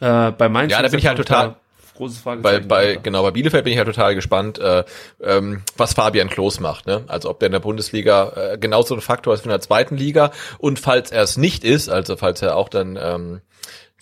Äh, 0.00 0.32
bei 0.32 0.48
Mainz 0.48 0.72
ja, 0.72 0.82
da 0.82 0.88
bin 0.88 0.98
ich 0.98 1.06
halt 1.06 1.18
total 1.18 1.56
großes 2.00 2.18
Frage. 2.18 2.40
Bei, 2.40 2.58
bei, 2.60 2.96
genau, 2.96 3.22
bei 3.22 3.30
Bielefeld 3.30 3.64
bin 3.64 3.72
ich 3.72 3.78
ja 3.78 3.84
total 3.84 4.14
gespannt, 4.14 4.58
äh, 4.58 4.84
ähm, 5.22 5.62
was 5.76 5.94
Fabian 5.94 6.30
Klos 6.30 6.58
macht. 6.58 6.86
Ne? 6.86 7.04
Also 7.06 7.30
ob 7.30 7.38
der 7.38 7.46
in 7.46 7.52
der 7.52 7.60
Bundesliga 7.60 8.32
äh, 8.52 8.58
genauso 8.58 8.94
ein 8.94 9.00
Faktor 9.00 9.34
ist 9.34 9.44
wie 9.44 9.48
in 9.48 9.50
der 9.50 9.60
zweiten 9.60 9.96
Liga 9.96 10.32
und 10.58 10.78
falls 10.80 11.12
er 11.12 11.22
es 11.22 11.36
nicht 11.36 11.62
ist, 11.62 11.88
also 11.88 12.16
falls 12.16 12.42
er 12.42 12.56
auch 12.56 12.68
dann 12.68 12.98
ähm, 13.00 13.40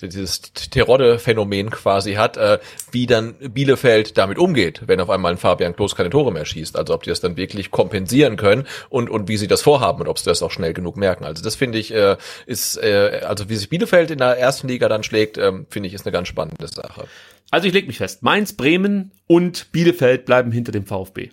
dieses 0.07 0.41
Terodde-Phänomen 0.53 1.70
quasi 1.70 2.15
hat, 2.15 2.37
äh, 2.37 2.59
wie 2.93 3.07
dann 3.07 3.35
Bielefeld 3.35 4.16
damit 4.16 4.39
umgeht, 4.39 4.83
wenn 4.87 5.01
auf 5.01 5.11
einmal 5.11 5.33
ein 5.33 5.39
Fabian 5.39 5.75
Klos 5.75 5.97
keine 5.97 6.11
Tore 6.11 6.33
mehr 6.33 6.45
schießt. 6.45 6.77
Also 6.77 6.95
ob 6.95 7.03
die 7.03 7.11
das 7.11 7.20
dann 7.20 7.37
wirklich 7.37 7.70
kompensieren 7.70 8.37
können 8.37 8.66
und, 8.89 9.11
und 9.11 9.29
wie 9.29 9.37
sie 9.37 9.49
das 9.49 9.62
vorhaben 9.62 10.01
und 10.01 10.09
ob 10.09 10.19
sie 10.19 10.27
das 10.27 10.43
auch 10.43 10.51
schnell 10.51 10.73
genug 10.73 10.97
merken. 10.97 11.25
Also 11.25 11.43
das 11.43 11.57
finde 11.57 11.79
ich, 11.79 11.93
äh, 11.93 12.16
ist, 12.47 12.77
äh, 12.77 13.23
also 13.27 13.49
wie 13.49 13.57
sich 13.57 13.69
Bielefeld 13.69 14.11
in 14.11 14.19
der 14.19 14.39
ersten 14.39 14.69
Liga 14.69 14.89
dann 14.89 15.03
schlägt, 15.03 15.39
äh, 15.39 15.53
finde 15.69 15.89
ich, 15.89 15.95
ist 15.95 16.07
eine 16.07 16.12
ganz 16.12 16.29
spannende 16.29 16.69
Sache. 16.69 17.07
Also 17.51 17.66
ich 17.66 17.73
lege 17.73 17.87
mich 17.87 17.99
fest, 17.99 18.23
Mainz, 18.23 18.53
Bremen 18.53 19.12
und 19.27 19.73
Bielefeld 19.73 20.27
bleiben 20.27 20.53
hinter 20.53 20.73
dem 20.73 20.85
VfB. 20.85 21.31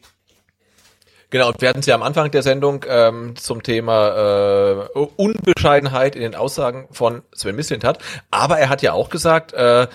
Genau, 1.29 1.49
und 1.49 1.61
wir 1.61 1.69
hatten 1.69 1.79
es 1.79 1.85
ja 1.85 1.95
am 1.95 2.03
Anfang 2.03 2.31
der 2.31 2.43
Sendung 2.43 2.85
ähm, 2.87 3.35
zum 3.35 3.63
Thema 3.63 4.87
äh, 4.95 4.99
Unbescheidenheit 5.17 6.15
in 6.15 6.21
den 6.21 6.35
Aussagen 6.35 6.87
von 6.91 7.23
Sven 7.33 7.55
Mislintat. 7.55 7.99
Aber 8.31 8.59
er 8.59 8.69
hat 8.69 8.81
ja 8.81 8.93
auch 8.93 9.09
gesagt, 9.09 9.53
äh, 9.53 9.87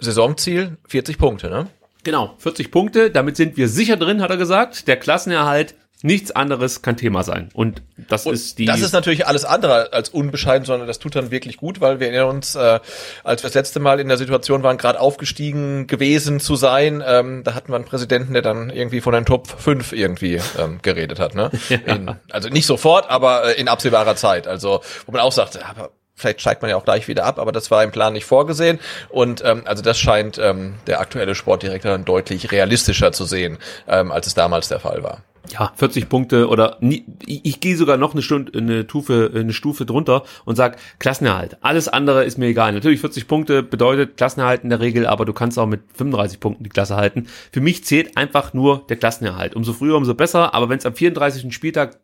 Saisonziel 0.00 0.78
40 0.88 1.18
Punkte, 1.18 1.50
ne? 1.50 1.68
Genau, 2.04 2.34
40 2.38 2.70
Punkte, 2.70 3.10
damit 3.10 3.36
sind 3.36 3.56
wir 3.56 3.68
sicher 3.68 3.96
drin, 3.96 4.22
hat 4.22 4.30
er 4.30 4.36
gesagt. 4.36 4.88
Der 4.88 4.96
Klassenerhalt 4.96 5.74
Nichts 6.02 6.30
anderes 6.30 6.80
kann 6.80 6.96
Thema 6.96 7.24
sein. 7.24 7.48
Und 7.54 7.82
das 7.96 8.24
und 8.24 8.34
ist 8.34 8.60
die. 8.60 8.66
Das 8.66 8.82
ist 8.82 8.92
natürlich 8.92 9.26
alles 9.26 9.44
andere 9.44 9.92
als 9.92 10.10
unbescheiden, 10.10 10.64
sondern 10.64 10.86
das 10.86 11.00
tut 11.00 11.16
dann 11.16 11.32
wirklich 11.32 11.56
gut, 11.56 11.80
weil 11.80 11.98
wir 11.98 12.06
erinnern 12.06 12.28
uns, 12.28 12.54
äh, 12.54 12.78
als 13.24 13.42
wir 13.42 13.48
das 13.48 13.54
letzte 13.54 13.80
Mal 13.80 13.98
in 13.98 14.06
der 14.06 14.16
Situation 14.16 14.62
waren, 14.62 14.78
gerade 14.78 15.00
aufgestiegen 15.00 15.88
gewesen 15.88 16.38
zu 16.38 16.54
sein, 16.54 17.02
ähm, 17.04 17.42
da 17.42 17.54
hatten 17.54 17.72
wir 17.72 17.76
einen 17.76 17.84
Präsidenten, 17.84 18.32
der 18.32 18.42
dann 18.42 18.70
irgendwie 18.70 19.00
von 19.00 19.12
den 19.12 19.26
Top 19.26 19.48
5 19.48 19.92
irgendwie 19.92 20.40
ähm, 20.56 20.78
geredet 20.82 21.18
hat. 21.18 21.34
Ne? 21.34 21.50
ja. 21.68 21.78
in, 21.78 22.14
also 22.30 22.48
nicht 22.48 22.66
sofort, 22.66 23.10
aber 23.10 23.56
äh, 23.56 23.60
in 23.60 23.66
absehbarer 23.66 24.14
Zeit. 24.14 24.46
Also, 24.46 24.82
wo 25.04 25.10
man 25.10 25.20
auch 25.20 25.32
sagt, 25.32 25.60
aber 25.68 25.90
vielleicht 26.14 26.40
steigt 26.40 26.62
man 26.62 26.70
ja 26.70 26.76
auch 26.76 26.84
gleich 26.84 27.08
wieder 27.08 27.24
ab, 27.24 27.40
aber 27.40 27.50
das 27.50 27.72
war 27.72 27.82
im 27.82 27.90
Plan 27.90 28.12
nicht 28.12 28.24
vorgesehen. 28.24 28.78
Und 29.08 29.42
ähm, 29.44 29.62
also 29.64 29.82
das 29.82 29.98
scheint 29.98 30.38
ähm, 30.38 30.74
der 30.86 31.00
aktuelle 31.00 31.34
Sportdirektor 31.34 31.90
dann 31.90 32.04
deutlich 32.04 32.52
realistischer 32.52 33.10
zu 33.10 33.24
sehen, 33.24 33.58
ähm, 33.88 34.12
als 34.12 34.28
es 34.28 34.34
damals 34.34 34.68
der 34.68 34.78
Fall 34.78 35.02
war 35.02 35.24
ja, 35.52 35.72
40 35.76 36.08
Punkte 36.08 36.48
oder 36.48 36.76
nie, 36.80 37.04
ich, 37.26 37.44
ich 37.44 37.60
gehe 37.60 37.76
sogar 37.76 37.96
noch 37.96 38.12
eine 38.12 38.22
Stunde, 38.22 38.56
eine 38.58 38.82
Stufe, 38.84 39.30
eine 39.34 39.52
Stufe 39.52 39.86
drunter 39.86 40.24
und 40.44 40.56
sag 40.56 40.78
Klassenerhalt. 40.98 41.58
Alles 41.60 41.88
andere 41.88 42.24
ist 42.24 42.38
mir 42.38 42.46
egal. 42.46 42.72
Natürlich 42.72 43.00
40 43.00 43.28
Punkte 43.28 43.62
bedeutet 43.62 44.16
Klassenerhalt 44.16 44.64
in 44.64 44.70
der 44.70 44.80
Regel, 44.80 45.06
aber 45.06 45.24
du 45.24 45.32
kannst 45.32 45.58
auch 45.58 45.66
mit 45.66 45.82
35 45.94 46.40
Punkten 46.40 46.64
die 46.64 46.70
Klasse 46.70 46.96
halten. 46.96 47.26
Für 47.52 47.60
mich 47.60 47.84
zählt 47.84 48.16
einfach 48.16 48.54
nur 48.54 48.86
der 48.88 48.96
Klassenerhalt. 48.96 49.54
Umso 49.54 49.72
früher, 49.72 49.96
umso 49.96 50.14
besser. 50.14 50.54
Aber 50.54 50.68
wenn 50.68 50.78
es 50.78 50.86
am 50.86 50.94
34. 50.94 51.54
Spieltag 51.54 52.00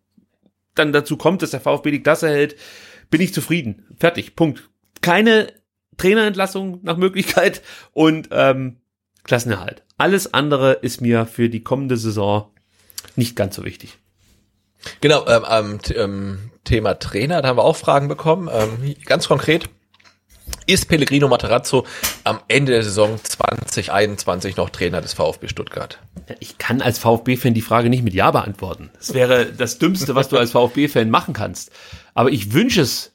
dann 0.75 0.93
dazu 0.93 1.17
kommt, 1.17 1.43
dass 1.43 1.51
der 1.51 1.61
VfB 1.61 1.91
die 1.91 2.03
Klasse 2.03 2.29
hält, 2.29 2.57
bin 3.11 3.21
ich 3.21 3.35
zufrieden. 3.35 3.87
Fertig. 3.97 4.37
Punkt. 4.37 4.69
Keine 5.01 5.53
Trainerentlassung 5.97 6.81
nach 6.83 6.97
Möglichkeit 6.97 7.63
und 7.93 8.29
ähm, 8.33 8.79
Klassenerhalt. 9.23 9.85
Alles 9.97 10.35
andere 10.35 10.73
ist 10.73 11.01
mir 11.01 11.27
für 11.27 11.49
die 11.49 11.63
kommende 11.63 11.97
Saison 11.97 12.51
nicht 13.17 13.37
ganz 13.37 13.57
so 13.57 13.65
wichtig. 13.65 13.99
Genau, 15.01 15.27
ähm, 15.27 15.79
ähm, 15.95 16.51
Thema 16.65 16.95
Trainer, 16.99 17.43
da 17.43 17.49
haben 17.49 17.59
wir 17.59 17.65
auch 17.65 17.77
Fragen 17.77 18.09
bekommen. 18.09 18.51
Ähm, 18.53 18.95
ganz 19.07 19.29
konkret, 19.29 19.71
ist 20.67 20.89
Pellegrino 20.89 21.29
Materazzo 21.29 21.87
am 22.25 22.41
Ende 22.49 22.73
der 22.73 22.83
Saison 22.83 23.19
2021 23.23 24.57
noch 24.57 24.71
Trainer 24.71 25.01
des 25.01 25.15
VfB 25.15 25.49
Stuttgart? 25.49 25.99
Ich 26.41 26.59
kann 26.59 26.83
als 26.83 26.99
VfB-Fan 26.99 27.55
die 27.55 27.63
Frage 27.63 27.89
nicht 27.89 28.03
mit 28.03 28.15
Ja 28.15 28.31
beantworten. 28.31 28.91
Das 28.99 29.15
wäre 29.15 29.47
das 29.47 29.79
Dümmste, 29.79 30.15
was 30.15 30.29
du 30.29 30.37
als 30.37 30.53
VfB-Fan 30.53 31.11
machen 31.11 31.35
kannst. 31.35 31.71
Aber 32.15 32.31
ich 32.31 32.53
wünsche 32.53 32.83
es 32.83 33.14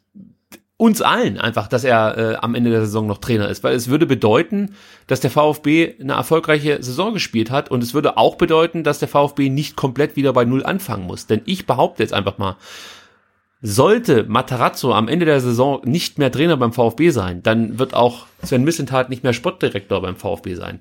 uns 0.80 1.02
allen 1.02 1.38
einfach, 1.38 1.68
dass 1.68 1.84
er 1.84 2.18
äh, 2.18 2.36
am 2.38 2.56
Ende 2.56 2.70
der 2.70 2.86
Saison 2.86 3.06
noch 3.06 3.18
Trainer 3.18 3.50
ist, 3.50 3.66
weil 3.66 3.76
es 3.76 3.90
würde 3.90 4.06
bedeuten, 4.06 4.76
dass 5.08 5.20
der 5.20 5.30
VfB 5.30 5.96
eine 6.00 6.14
erfolgreiche 6.14 6.82
Saison 6.82 7.14
gespielt 7.14 7.52
hat 7.52 7.70
und 7.70 7.84
es 7.84 7.94
würde 7.94 8.16
auch 8.16 8.36
bedeuten, 8.36 8.86
dass 8.86 9.00
der 9.00 9.10
VfB 9.10 9.50
nicht 9.50 9.76
komplett 9.76 10.16
wieder 10.16 10.32
bei 10.32 10.46
Null 10.46 10.66
anfangen 10.66 11.06
muss. 11.06 11.28
Denn 11.28 11.42
ich 11.44 11.66
behaupte 11.66 12.02
jetzt 12.02 12.14
einfach 12.14 12.38
mal, 12.38 12.56
sollte 13.62 14.24
Matarazzo 14.24 14.94
am 14.94 15.10
Ende 15.10 15.26
der 15.26 15.42
Saison 15.42 15.82
nicht 15.84 16.18
mehr 16.18 16.32
Trainer 16.32 16.56
beim 16.56 16.72
VfB 16.72 17.10
sein, 17.10 17.44
dann 17.44 17.78
wird 17.78 17.94
auch 17.94 18.28
Sven 18.42 18.64
Missentat 18.64 19.10
nicht 19.10 19.22
mehr 19.22 19.34
Sportdirektor 19.34 20.02
beim 20.02 20.16
VfB 20.16 20.56
sein. 20.56 20.80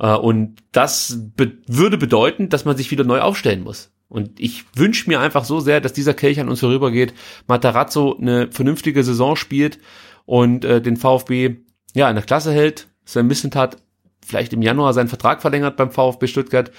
Äh, 0.00 0.16
und 0.16 0.56
das 0.72 1.16
be 1.36 1.52
würde 1.68 1.96
bedeuten, 1.96 2.48
dass 2.48 2.64
man 2.64 2.76
sich 2.76 2.90
wieder 2.90 3.04
neu 3.04 3.20
aufstellen 3.20 3.62
muss. 3.62 3.92
Und 4.08 4.40
ich 4.40 4.64
wünsche 4.74 5.08
mir 5.08 5.20
einfach 5.20 5.44
so 5.44 5.60
sehr, 5.60 5.80
dass 5.80 5.92
dieser 5.92 6.14
Kelch 6.14 6.40
an 6.40 6.48
uns 6.48 6.60
vorübergeht, 6.60 7.14
Matarazzo 7.46 8.16
eine 8.18 8.50
vernünftige 8.50 9.04
Saison 9.04 9.36
spielt 9.36 9.78
und 10.24 10.64
äh, 10.64 10.80
den 10.80 10.96
VfB 10.96 11.56
ja 11.94 12.08
in 12.08 12.16
der 12.16 12.24
Klasse 12.24 12.52
hält. 12.52 12.88
Sven 13.04 13.26
Missentat 13.26 13.76
vielleicht 14.24 14.52
im 14.52 14.62
Januar 14.62 14.94
seinen 14.94 15.08
Vertrag 15.08 15.42
verlängert 15.42 15.76
beim 15.76 15.90
VfB 15.90 16.26
Stuttgart 16.26 16.70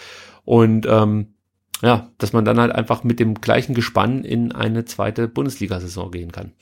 und 0.43 0.85
ähm, 0.88 1.34
ja, 1.81 2.11
dass 2.18 2.34
man 2.34 2.45
dann 2.45 2.60
halt 2.60 2.72
einfach 2.72 3.03
mit 3.03 3.19
dem 3.19 3.35
gleichen 3.35 3.73
Gespann 3.73 4.23
in 4.23 4.51
eine 4.51 4.85
zweite 4.85 5.27
Bundesliga-Saison 5.27 6.11
gehen 6.11 6.31
kann. 6.31 6.53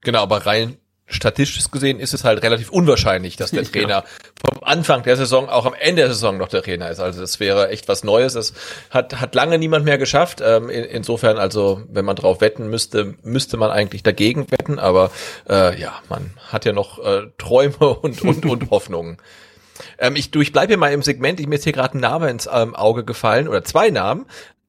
Genau, 0.00 0.22
aber 0.22 0.46
rein 0.46 0.76
statistisch 1.06 1.70
gesehen 1.70 2.00
ist 2.00 2.14
es 2.14 2.24
halt 2.24 2.42
relativ 2.42 2.70
unwahrscheinlich, 2.70 3.36
dass 3.36 3.52
der 3.52 3.64
Trainer 3.64 4.04
vom 4.44 4.62
Anfang 4.64 5.04
der 5.04 5.16
Saison 5.16 5.48
auch 5.48 5.64
am 5.64 5.74
Ende 5.74 6.02
der 6.02 6.08
Saison 6.08 6.36
noch 6.36 6.48
der 6.48 6.62
Trainer 6.62 6.90
ist. 6.90 6.98
Also 6.98 7.20
das 7.20 7.38
wäre 7.38 7.68
echt 7.68 7.88
was 7.88 8.02
Neues. 8.02 8.34
Das 8.34 8.54
hat, 8.90 9.20
hat 9.20 9.34
lange 9.34 9.58
niemand 9.58 9.84
mehr 9.84 9.98
geschafft. 9.98 10.42
Ähm, 10.44 10.68
in, 10.68 10.84
insofern, 10.84 11.38
also 11.38 11.82
wenn 11.88 12.04
man 12.04 12.16
drauf 12.16 12.40
wetten 12.40 12.68
müsste, 12.68 13.14
müsste 13.22 13.56
man 13.56 13.70
eigentlich 13.70 14.02
dagegen 14.02 14.50
wetten. 14.50 14.78
Aber 14.80 15.12
äh, 15.48 15.80
ja, 15.80 15.94
man 16.08 16.32
hat 16.48 16.64
ja 16.64 16.72
noch 16.72 16.98
äh, 16.98 17.28
Träume 17.38 17.76
und, 18.02 18.22
und, 18.22 18.44
und 18.44 18.70
Hoffnungen. 18.70 19.18
Ähm, 19.98 20.16
ich, 20.16 20.30
du, 20.30 20.40
ich 20.40 20.52
bleibe 20.52 20.68
hier 20.68 20.78
mal 20.78 20.92
im 20.92 21.02
Segment. 21.02 21.38
Ich 21.38 21.46
mir 21.46 21.56
ist 21.56 21.64
hier 21.64 21.72
gerade 21.72 21.96
ein 21.96 22.00
Name 22.00 22.30
ins 22.30 22.48
ähm, 22.52 22.74
Auge 22.74 23.04
gefallen 23.04 23.46
oder 23.46 23.62
zwei 23.62 23.90
Namen. 23.90 24.26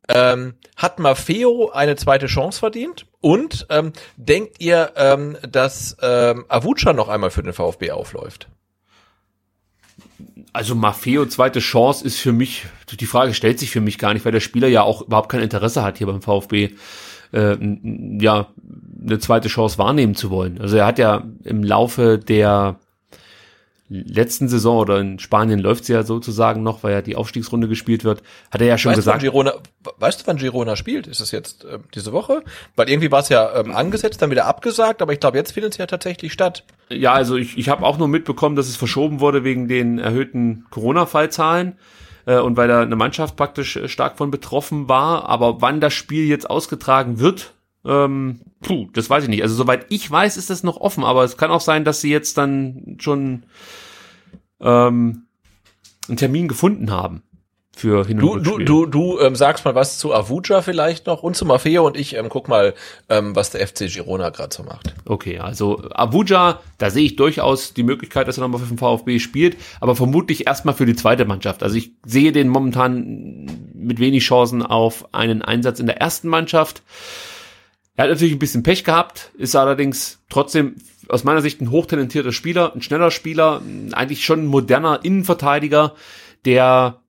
Ähm, 0.10 0.54
hat 0.76 1.00
Maffeo 1.00 1.70
eine 1.72 1.96
zweite 1.96 2.28
Chance 2.28 2.60
verdient? 2.60 3.06
Und 3.20 3.68
ähm, 3.70 3.94
denkt 4.16 4.58
ihr, 4.60 4.92
ähm, 4.96 5.38
dass 5.50 5.98
ähm, 6.02 6.46
Avucha 6.48 6.94
noch 6.94 7.10
einmal 7.10 7.30
für 7.30 7.44
den 7.44 7.54
VfB 7.54 7.92
aufläuft? 7.92 8.48
Also 10.54 10.76
Maffeo 10.76 11.26
zweite 11.26 11.60
Chance 11.60 12.06
ist 12.06 12.20
für 12.20 12.32
mich, 12.32 12.66
die 13.00 13.06
Frage 13.06 13.34
stellt 13.34 13.60
sich 13.60 13.70
für 13.70 13.82
mich 13.82 13.98
gar 13.98 14.14
nicht, 14.14 14.26
weil 14.26 14.32
der 14.32 14.40
Spieler 14.40 14.68
ja 14.68 14.82
auch 14.82 15.02
überhaupt 15.02 15.30
kein 15.30 15.42
Interesse 15.42 15.84
hat 15.84 15.98
hier 15.98 16.08
beim 16.08 16.22
VfB 16.22 16.72
äh, 17.34 17.58
ja 18.20 18.48
eine 19.06 19.20
zweite 19.20 19.50
Chance 19.50 19.78
wahrnehmen 19.78 20.16
zu 20.16 20.30
wollen. 20.30 20.60
Also 20.60 20.78
er 20.78 20.86
hat 20.86 21.00
ja 21.00 21.24
im 21.44 21.64
Laufe 21.64 22.18
der 22.18 22.80
letzten 23.90 24.50
Saison 24.50 24.80
oder 24.80 25.00
in 25.00 25.20
Spanien 25.20 25.60
läuft's 25.60 25.88
ja 25.88 26.04
sozusagen 26.04 26.62
noch, 26.64 26.84
weil 26.84 26.94
ja 26.94 27.02
die 27.02 27.16
Aufstiegsrunde 27.16 27.68
gespielt 27.68 28.04
wird, 28.04 28.22
hat 28.52 28.62
er 28.62 28.68
ja 28.68 28.78
schon 28.78 28.92
weißt 28.92 28.98
gesagt. 28.98 29.22
Du, 29.22 29.28
Girona, 29.28 29.54
weißt 29.98 30.22
du, 30.22 30.28
wann 30.28 30.38
Girona 30.38 30.76
spielt? 30.76 31.08
Ist 31.08 31.22
es 31.22 31.32
jetzt 31.32 31.64
äh, 31.64 31.80
diese 31.96 32.12
Woche? 32.12 32.44
Weil 32.76 32.90
irgendwie 32.90 33.12
war 33.12 33.22
es 33.22 33.30
ja 33.30 33.56
ähm, 33.56 33.74
angesetzt, 33.74 34.22
dann 34.22 34.30
wieder 34.30 34.46
abgesagt, 34.46 35.02
aber 35.02 35.14
ich 35.14 35.20
glaube, 35.20 35.38
jetzt 35.38 35.54
findet 35.54 35.74
es 35.74 35.78
ja 35.78 35.86
tatsächlich 35.86 36.34
statt. 36.34 36.66
Ja, 36.90 37.14
also 37.14 37.38
ich, 37.38 37.58
ich 37.58 37.70
habe 37.70 37.86
auch 37.86 37.98
nur 37.98 38.08
mitbekommen, 38.08 38.56
dass 38.56 38.68
es 38.68 38.76
verschoben 38.76 39.20
wurde 39.20 39.44
wegen 39.44 39.68
den 39.68 40.00
erhöhten 40.00 40.66
Corona-Fallzahlen 40.70 41.78
äh, 42.26 42.40
und 42.40 42.58
weil 42.58 42.68
da 42.68 42.82
eine 42.82 42.96
Mannschaft 42.96 43.36
praktisch 43.36 43.78
äh, 43.78 43.88
stark 43.88 44.18
von 44.18 44.32
betroffen 44.32 44.90
war. 44.90 45.30
Aber 45.30 45.62
wann 45.62 45.80
das 45.80 45.94
Spiel 45.94 46.26
jetzt 46.26 46.50
ausgetragen 46.50 47.20
wird, 47.20 47.54
ähm, 47.88 48.42
puh, 48.62 48.88
das 48.94 49.10
weiß 49.10 49.24
ich 49.24 49.30
nicht. 49.30 49.42
Also 49.44 49.56
soweit 49.56 49.86
ich 49.90 50.10
weiß, 50.10 50.38
ist 50.38 50.50
das 50.50 50.64
noch 50.64 50.78
offen, 50.78 51.04
aber 51.04 51.24
es 51.24 51.38
kann 51.38 51.52
auch 51.52 51.62
sein, 51.62 51.86
dass 51.86 52.02
sie 52.02 52.12
jetzt 52.12 52.38
dann 52.38 52.98
schon 53.00 53.44
ähm, 54.60 55.28
einen 56.08 56.18
Termin 56.18 56.48
gefunden 56.48 56.92
haben 56.92 57.24
für 57.78 58.06
hin 58.06 58.22
und 58.22 58.46
Du, 58.46 58.58
du, 58.58 58.64
du, 58.64 58.86
du 58.88 59.20
ähm, 59.20 59.36
sagst 59.36 59.64
mal 59.64 59.76
was 59.76 60.00
zu 60.00 60.14
Avuja 60.14 60.62
vielleicht 60.62 61.08
noch 61.08 61.24
und 61.24 61.36
zu 61.36 61.46
Maffeo 61.46 61.86
und 61.86 61.96
ich 61.96 62.16
ähm, 62.16 62.28
guck 62.28 62.48
mal, 62.48 62.74
ähm, 63.08 63.36
was 63.36 63.52
der 63.52 63.66
FC 63.66 63.88
Girona 63.88 64.30
gerade 64.30 64.54
so 64.54 64.64
macht. 64.64 64.94
Okay, 65.06 65.40
also 65.40 65.84
Avuja, 65.92 66.60
da 66.80 66.90
sehe 66.90 67.06
ich 67.06 67.16
durchaus 67.16 67.74
die 67.74 67.84
Möglichkeit, 67.84 68.28
dass 68.28 68.38
er 68.38 68.42
nochmal 68.42 68.62
für 68.62 68.68
den 68.68 68.80
VfB 68.80 69.20
spielt, 69.20 69.58
aber 69.80 69.96
vermutlich 69.96 70.48
erstmal 70.48 70.74
für 70.74 70.86
die 70.86 70.96
zweite 70.96 71.26
Mannschaft. 71.26 71.64
Also 71.64 71.76
ich 71.78 71.92
sehe 72.06 72.32
den 72.32 72.50
momentan 72.50 73.46
mit 73.74 74.00
wenig 74.00 74.24
Chancen 74.24 74.64
auf 74.64 75.14
einen 75.14 75.42
Einsatz 75.42 75.80
in 75.80 75.86
der 75.86 76.02
ersten 76.02 76.28
Mannschaft. 76.28 76.82
Er 77.98 78.04
hat 78.04 78.12
natürlich 78.12 78.34
ein 78.36 78.40
bisschen 78.40 78.62
Pech 78.62 78.84
gehabt, 78.84 79.32
ist 79.40 79.56
allerdings 79.56 80.24
trotzdem 80.30 80.76
aus 81.10 81.24
meiner 81.24 81.42
Sicht 81.42 81.62
ein 81.62 81.72
hochtalentierter 81.72 82.32
Spieler, 82.32 82.74
ein 82.76 82.84
schneller 82.84 83.10
Spieler, 83.10 83.62
eigentlich 83.92 84.24
schon 84.24 84.44
ein 84.44 84.48
moderner 84.48 85.00
Innenverteidiger, 85.04 85.96
der 86.46 87.02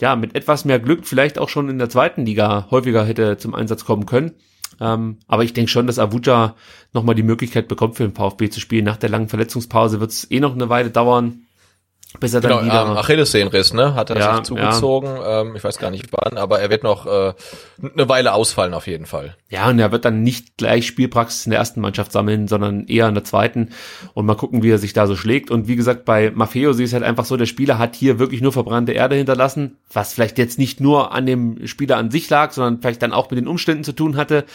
ja 0.00 0.14
mit 0.14 0.36
etwas 0.36 0.64
mehr 0.64 0.78
Glück 0.78 1.06
vielleicht 1.06 1.40
auch 1.40 1.48
schon 1.48 1.68
in 1.68 1.78
der 1.78 1.90
zweiten 1.90 2.24
Liga 2.24 2.68
häufiger 2.70 3.04
hätte 3.04 3.36
zum 3.36 3.52
Einsatz 3.52 3.84
kommen 3.84 4.06
können. 4.06 4.34
Ähm, 4.80 5.18
aber 5.26 5.42
ich 5.42 5.54
denke 5.54 5.72
schon, 5.72 5.88
dass 5.88 5.98
Avuja 5.98 6.54
nochmal 6.92 7.16
die 7.16 7.24
Möglichkeit 7.24 7.66
bekommt, 7.66 7.96
für 7.96 8.04
den 8.04 8.14
VfB 8.14 8.48
zu 8.48 8.60
spielen. 8.60 8.84
Nach 8.84 8.96
der 8.96 9.10
langen 9.10 9.28
Verletzungspause 9.28 9.98
wird 9.98 10.12
es 10.12 10.30
eh 10.30 10.38
noch 10.38 10.54
eine 10.54 10.68
Weile 10.68 10.90
dauern. 10.90 11.47
Bis 12.20 12.32
er 12.32 12.40
dann 12.40 12.50
genau, 12.50 12.64
wieder. 12.64 12.86
Ähm, 12.86 12.96
Achillessehnenriss, 12.96 13.74
ne? 13.74 13.94
Hat 13.94 14.08
er 14.08 14.18
ja, 14.18 14.36
sich 14.36 14.44
zugezogen. 14.44 15.08
Ja. 15.08 15.42
Ähm, 15.42 15.56
ich 15.56 15.62
weiß 15.62 15.78
gar 15.78 15.90
nicht 15.90 16.06
wann, 16.10 16.38
aber 16.38 16.58
er 16.58 16.70
wird 16.70 16.82
noch 16.82 17.06
äh, 17.06 17.34
eine 17.82 18.08
Weile 18.08 18.32
ausfallen 18.32 18.72
auf 18.72 18.86
jeden 18.86 19.04
Fall. 19.04 19.36
Ja, 19.50 19.68
und 19.68 19.78
er 19.78 19.92
wird 19.92 20.06
dann 20.06 20.22
nicht 20.22 20.56
gleich 20.56 20.86
Spielpraxis 20.86 21.44
in 21.44 21.50
der 21.50 21.58
ersten 21.58 21.82
Mannschaft 21.82 22.10
sammeln, 22.10 22.48
sondern 22.48 22.86
eher 22.86 23.08
in 23.08 23.14
der 23.14 23.24
zweiten. 23.24 23.70
Und 24.14 24.24
mal 24.24 24.36
gucken, 24.36 24.62
wie 24.62 24.70
er 24.70 24.78
sich 24.78 24.94
da 24.94 25.06
so 25.06 25.16
schlägt. 25.16 25.50
Und 25.50 25.68
wie 25.68 25.76
gesagt, 25.76 26.06
bei 26.06 26.30
Maffeo 26.30 26.72
sie 26.72 26.84
ist 26.84 26.94
halt 26.94 27.04
einfach 27.04 27.26
so, 27.26 27.36
der 27.36 27.44
Spieler 27.44 27.78
hat 27.78 27.94
hier 27.94 28.18
wirklich 28.18 28.40
nur 28.40 28.52
verbrannte 28.52 28.92
Erde 28.92 29.16
hinterlassen, 29.16 29.76
was 29.92 30.14
vielleicht 30.14 30.38
jetzt 30.38 30.58
nicht 30.58 30.80
nur 30.80 31.12
an 31.12 31.26
dem 31.26 31.66
Spieler 31.66 31.98
an 31.98 32.10
sich 32.10 32.30
lag, 32.30 32.52
sondern 32.52 32.80
vielleicht 32.80 33.02
dann 33.02 33.12
auch 33.12 33.30
mit 33.30 33.38
den 33.38 33.46
Umständen 33.46 33.84
zu 33.84 33.92
tun 33.92 34.16
hatte. 34.16 34.46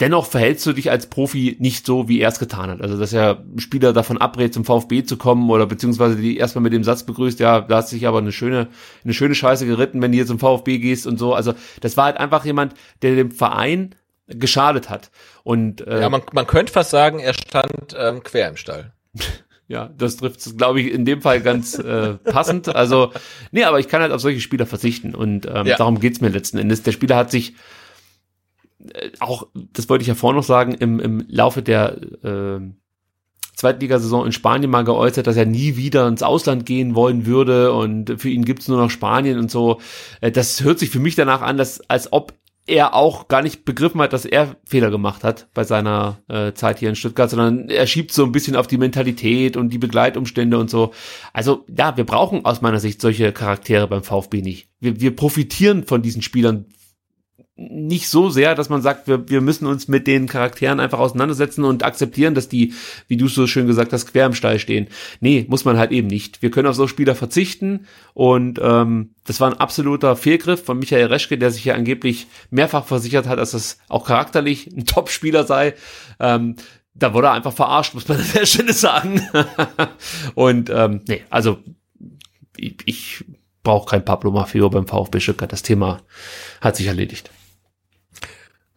Dennoch 0.00 0.26
verhältst 0.26 0.66
du 0.66 0.72
dich 0.72 0.90
als 0.90 1.06
Profi 1.06 1.56
nicht 1.60 1.86
so, 1.86 2.08
wie 2.08 2.20
er 2.20 2.28
es 2.28 2.40
getan 2.40 2.68
hat. 2.68 2.80
Also, 2.80 2.98
dass 2.98 3.12
er 3.12 3.44
Spieler 3.58 3.92
davon 3.92 4.18
abrät, 4.18 4.52
zum 4.52 4.64
VfB 4.64 5.04
zu 5.04 5.16
kommen 5.16 5.48
oder 5.50 5.66
beziehungsweise 5.66 6.16
die 6.16 6.36
erstmal 6.36 6.62
mit 6.62 6.72
dem 6.72 6.82
Satz 6.82 7.04
begrüßt, 7.04 7.38
ja, 7.38 7.60
da 7.60 7.76
hast 7.76 7.92
dich 7.92 8.06
aber 8.08 8.18
eine 8.18 8.32
schöne, 8.32 8.68
eine 9.04 9.14
schöne 9.14 9.36
Scheiße 9.36 9.66
geritten, 9.66 10.02
wenn 10.02 10.10
du 10.10 10.16
hier 10.16 10.26
zum 10.26 10.40
VfB 10.40 10.78
gehst 10.78 11.06
und 11.06 11.18
so. 11.18 11.34
Also, 11.34 11.54
das 11.80 11.96
war 11.96 12.06
halt 12.06 12.16
einfach 12.16 12.44
jemand, 12.44 12.74
der 13.02 13.14
dem 13.14 13.30
Verein 13.30 13.94
geschadet 14.26 14.90
hat. 14.90 15.10
Und, 15.44 15.86
äh, 15.86 16.00
ja, 16.00 16.08
man, 16.08 16.22
man 16.32 16.46
könnte 16.46 16.72
fast 16.72 16.90
sagen, 16.90 17.20
er 17.20 17.34
stand 17.34 17.94
ähm, 17.96 18.22
quer 18.22 18.48
im 18.48 18.56
Stall. 18.56 18.92
Ja, 19.66 19.90
das 19.96 20.18
trifft 20.18 20.58
glaube 20.58 20.82
ich, 20.82 20.92
in 20.92 21.06
dem 21.06 21.22
Fall 21.22 21.40
ganz 21.40 21.78
äh, 21.78 22.14
passend. 22.18 22.68
Also, 22.68 23.12
nee, 23.50 23.64
aber 23.64 23.80
ich 23.80 23.88
kann 23.88 24.02
halt 24.02 24.12
auf 24.12 24.20
solche 24.20 24.42
Spieler 24.42 24.66
verzichten 24.66 25.14
und 25.14 25.46
ähm, 25.46 25.66
ja. 25.66 25.76
darum 25.76 26.00
geht's 26.00 26.20
mir 26.20 26.28
letzten 26.28 26.58
Endes. 26.58 26.82
Der 26.82 26.92
Spieler 26.92 27.16
hat 27.16 27.30
sich 27.30 27.54
auch, 29.20 29.46
das 29.72 29.88
wollte 29.88 30.02
ich 30.02 30.08
ja 30.08 30.14
vorhin 30.14 30.36
noch 30.36 30.44
sagen, 30.44 30.74
im, 30.74 31.00
im 31.00 31.24
Laufe 31.28 31.62
der 31.62 31.96
äh, 32.22 32.60
Zweitligasaison 33.56 34.26
in 34.26 34.32
Spanien 34.32 34.70
mal 34.70 34.84
geäußert, 34.84 35.26
dass 35.26 35.36
er 35.36 35.46
nie 35.46 35.76
wieder 35.76 36.08
ins 36.08 36.22
Ausland 36.22 36.66
gehen 36.66 36.94
wollen 36.94 37.24
würde 37.26 37.72
und 37.72 38.20
für 38.20 38.28
ihn 38.28 38.44
gibt's 38.44 38.68
nur 38.68 38.78
noch 38.78 38.90
Spanien 38.90 39.38
und 39.38 39.50
so. 39.50 39.80
Äh, 40.20 40.30
das 40.30 40.62
hört 40.62 40.78
sich 40.78 40.90
für 40.90 41.00
mich 41.00 41.14
danach 41.14 41.42
an, 41.42 41.56
dass 41.56 41.80
als 41.88 42.12
ob 42.12 42.34
er 42.66 42.94
auch 42.94 43.28
gar 43.28 43.42
nicht 43.42 43.64
begriffen 43.64 44.00
hat, 44.00 44.14
dass 44.14 44.24
er 44.24 44.56
Fehler 44.64 44.90
gemacht 44.90 45.22
hat 45.22 45.48
bei 45.52 45.64
seiner 45.64 46.18
äh, 46.28 46.54
Zeit 46.54 46.78
hier 46.78 46.88
in 46.88 46.96
Stuttgart, 46.96 47.28
sondern 47.28 47.68
er 47.68 47.86
schiebt 47.86 48.10
so 48.10 48.24
ein 48.24 48.32
bisschen 48.32 48.56
auf 48.56 48.66
die 48.66 48.78
Mentalität 48.78 49.56
und 49.56 49.68
die 49.68 49.78
Begleitumstände 49.78 50.58
und 50.58 50.70
so. 50.70 50.92
Also 51.34 51.66
ja, 51.76 51.96
wir 51.96 52.04
brauchen 52.04 52.44
aus 52.46 52.62
meiner 52.62 52.80
Sicht 52.80 53.02
solche 53.02 53.32
Charaktere 53.32 53.86
beim 53.86 54.02
VfB 54.02 54.40
nicht. 54.40 54.68
Wir, 54.80 54.98
wir 54.98 55.14
profitieren 55.14 55.84
von 55.84 56.00
diesen 56.00 56.22
Spielern 56.22 56.66
nicht 57.56 58.08
so 58.08 58.30
sehr, 58.30 58.56
dass 58.56 58.68
man 58.68 58.82
sagt, 58.82 59.06
wir, 59.06 59.28
wir 59.28 59.40
müssen 59.40 59.66
uns 59.66 59.86
mit 59.86 60.08
den 60.08 60.26
Charakteren 60.26 60.80
einfach 60.80 60.98
auseinandersetzen 60.98 61.62
und 61.62 61.84
akzeptieren, 61.84 62.34
dass 62.34 62.48
die, 62.48 62.74
wie 63.06 63.16
du 63.16 63.28
so 63.28 63.46
schön 63.46 63.68
gesagt 63.68 63.92
hast, 63.92 64.06
quer 64.06 64.26
im 64.26 64.34
Stall 64.34 64.58
stehen. 64.58 64.88
Nee, 65.20 65.46
muss 65.48 65.64
man 65.64 65.78
halt 65.78 65.92
eben 65.92 66.08
nicht. 66.08 66.42
Wir 66.42 66.50
können 66.50 66.66
auf 66.66 66.74
so 66.74 66.88
Spieler 66.88 67.14
verzichten 67.14 67.86
und 68.12 68.58
ähm, 68.60 69.10
das 69.24 69.40
war 69.40 69.52
ein 69.52 69.60
absoluter 69.60 70.16
Fehlgriff 70.16 70.64
von 70.64 70.80
Michael 70.80 71.06
Reschke, 71.06 71.38
der 71.38 71.52
sich 71.52 71.64
ja 71.64 71.74
angeblich 71.74 72.26
mehrfach 72.50 72.86
versichert 72.86 73.28
hat, 73.28 73.38
dass 73.38 73.52
das 73.52 73.78
auch 73.88 74.04
charakterlich 74.04 74.66
ein 74.66 74.84
Top-Spieler 74.86 75.44
sei. 75.44 75.74
Ähm, 76.18 76.56
da 76.94 77.14
wurde 77.14 77.28
er 77.28 77.34
einfach 77.34 77.52
verarscht, 77.52 77.94
muss 77.94 78.08
man 78.08 78.18
an 78.20 78.26
der 78.34 78.46
sagen. 78.74 79.22
und 80.34 80.70
ähm, 80.70 81.02
nee, 81.06 81.22
also 81.30 81.58
ich, 82.56 82.78
ich 82.86 83.24
brauche 83.62 83.90
kein 83.90 84.04
Pablo 84.04 84.32
Maffeo 84.32 84.68
beim 84.70 84.88
VfB 84.88 85.20
Stuttgart. 85.20 85.52
Das 85.52 85.62
Thema 85.62 86.02
hat 86.60 86.74
sich 86.74 86.88
erledigt. 86.88 87.30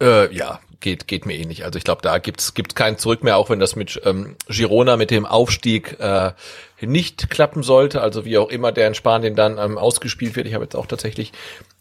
Äh, 0.01 0.33
ja, 0.33 0.59
geht, 0.79 1.07
geht 1.07 1.25
mir 1.25 1.35
ähnlich. 1.35 1.65
Also 1.65 1.77
ich 1.77 1.83
glaube, 1.83 2.01
da 2.01 2.17
gibt's 2.19 2.53
gibt 2.53 2.75
kein 2.75 2.97
Zurück 2.97 3.23
mehr, 3.23 3.37
auch 3.37 3.49
wenn 3.49 3.59
das 3.59 3.75
mit 3.75 3.99
ähm, 4.05 4.35
Girona 4.47 4.95
mit 4.97 5.11
dem 5.11 5.25
Aufstieg 5.25 5.99
äh, 5.99 6.33
nicht 6.81 7.29
klappen 7.29 7.63
sollte. 7.63 8.01
Also 8.01 8.25
wie 8.25 8.37
auch 8.37 8.49
immer 8.49 8.71
der 8.71 8.87
in 8.87 8.93
Spanien 8.93 9.35
dann 9.35 9.57
ähm, 9.57 9.77
ausgespielt 9.77 10.35
wird. 10.35 10.47
Ich 10.47 10.53
habe 10.53 10.65
jetzt 10.65 10.75
auch 10.75 10.85
tatsächlich 10.85 11.31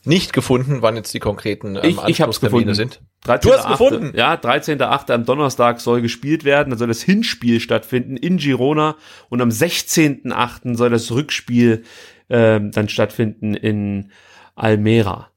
nicht 0.04 0.32
gefunden, 0.32 0.82
wann 0.82 0.96
jetzt 0.96 1.12
die 1.12 1.18
konkreten 1.18 1.76
ähm, 1.76 1.82
ich, 1.84 1.98
ich 2.06 2.20
hab's 2.20 2.40
gefunden. 2.40 2.74
sind. 2.74 3.00
13. 3.24 3.50
Du 3.50 3.56
hast 3.56 3.66
8. 3.66 3.72
gefunden? 3.72 4.12
Ja, 4.16 4.34
13.8. 4.34 5.12
am 5.12 5.24
Donnerstag 5.26 5.80
soll 5.80 6.00
gespielt 6.00 6.44
werden. 6.44 6.70
Da 6.70 6.76
soll 6.76 6.88
das 6.88 7.02
Hinspiel 7.02 7.60
stattfinden 7.60 8.16
in 8.16 8.38
Girona 8.38 8.96
und 9.28 9.42
am 9.42 9.50
16.8. 9.50 10.76
soll 10.76 10.90
das 10.90 11.10
Rückspiel 11.10 11.84
ähm, 12.30 12.70
dann 12.70 12.88
stattfinden 12.88 13.54
in 13.54 14.10
Almera. 14.54 15.30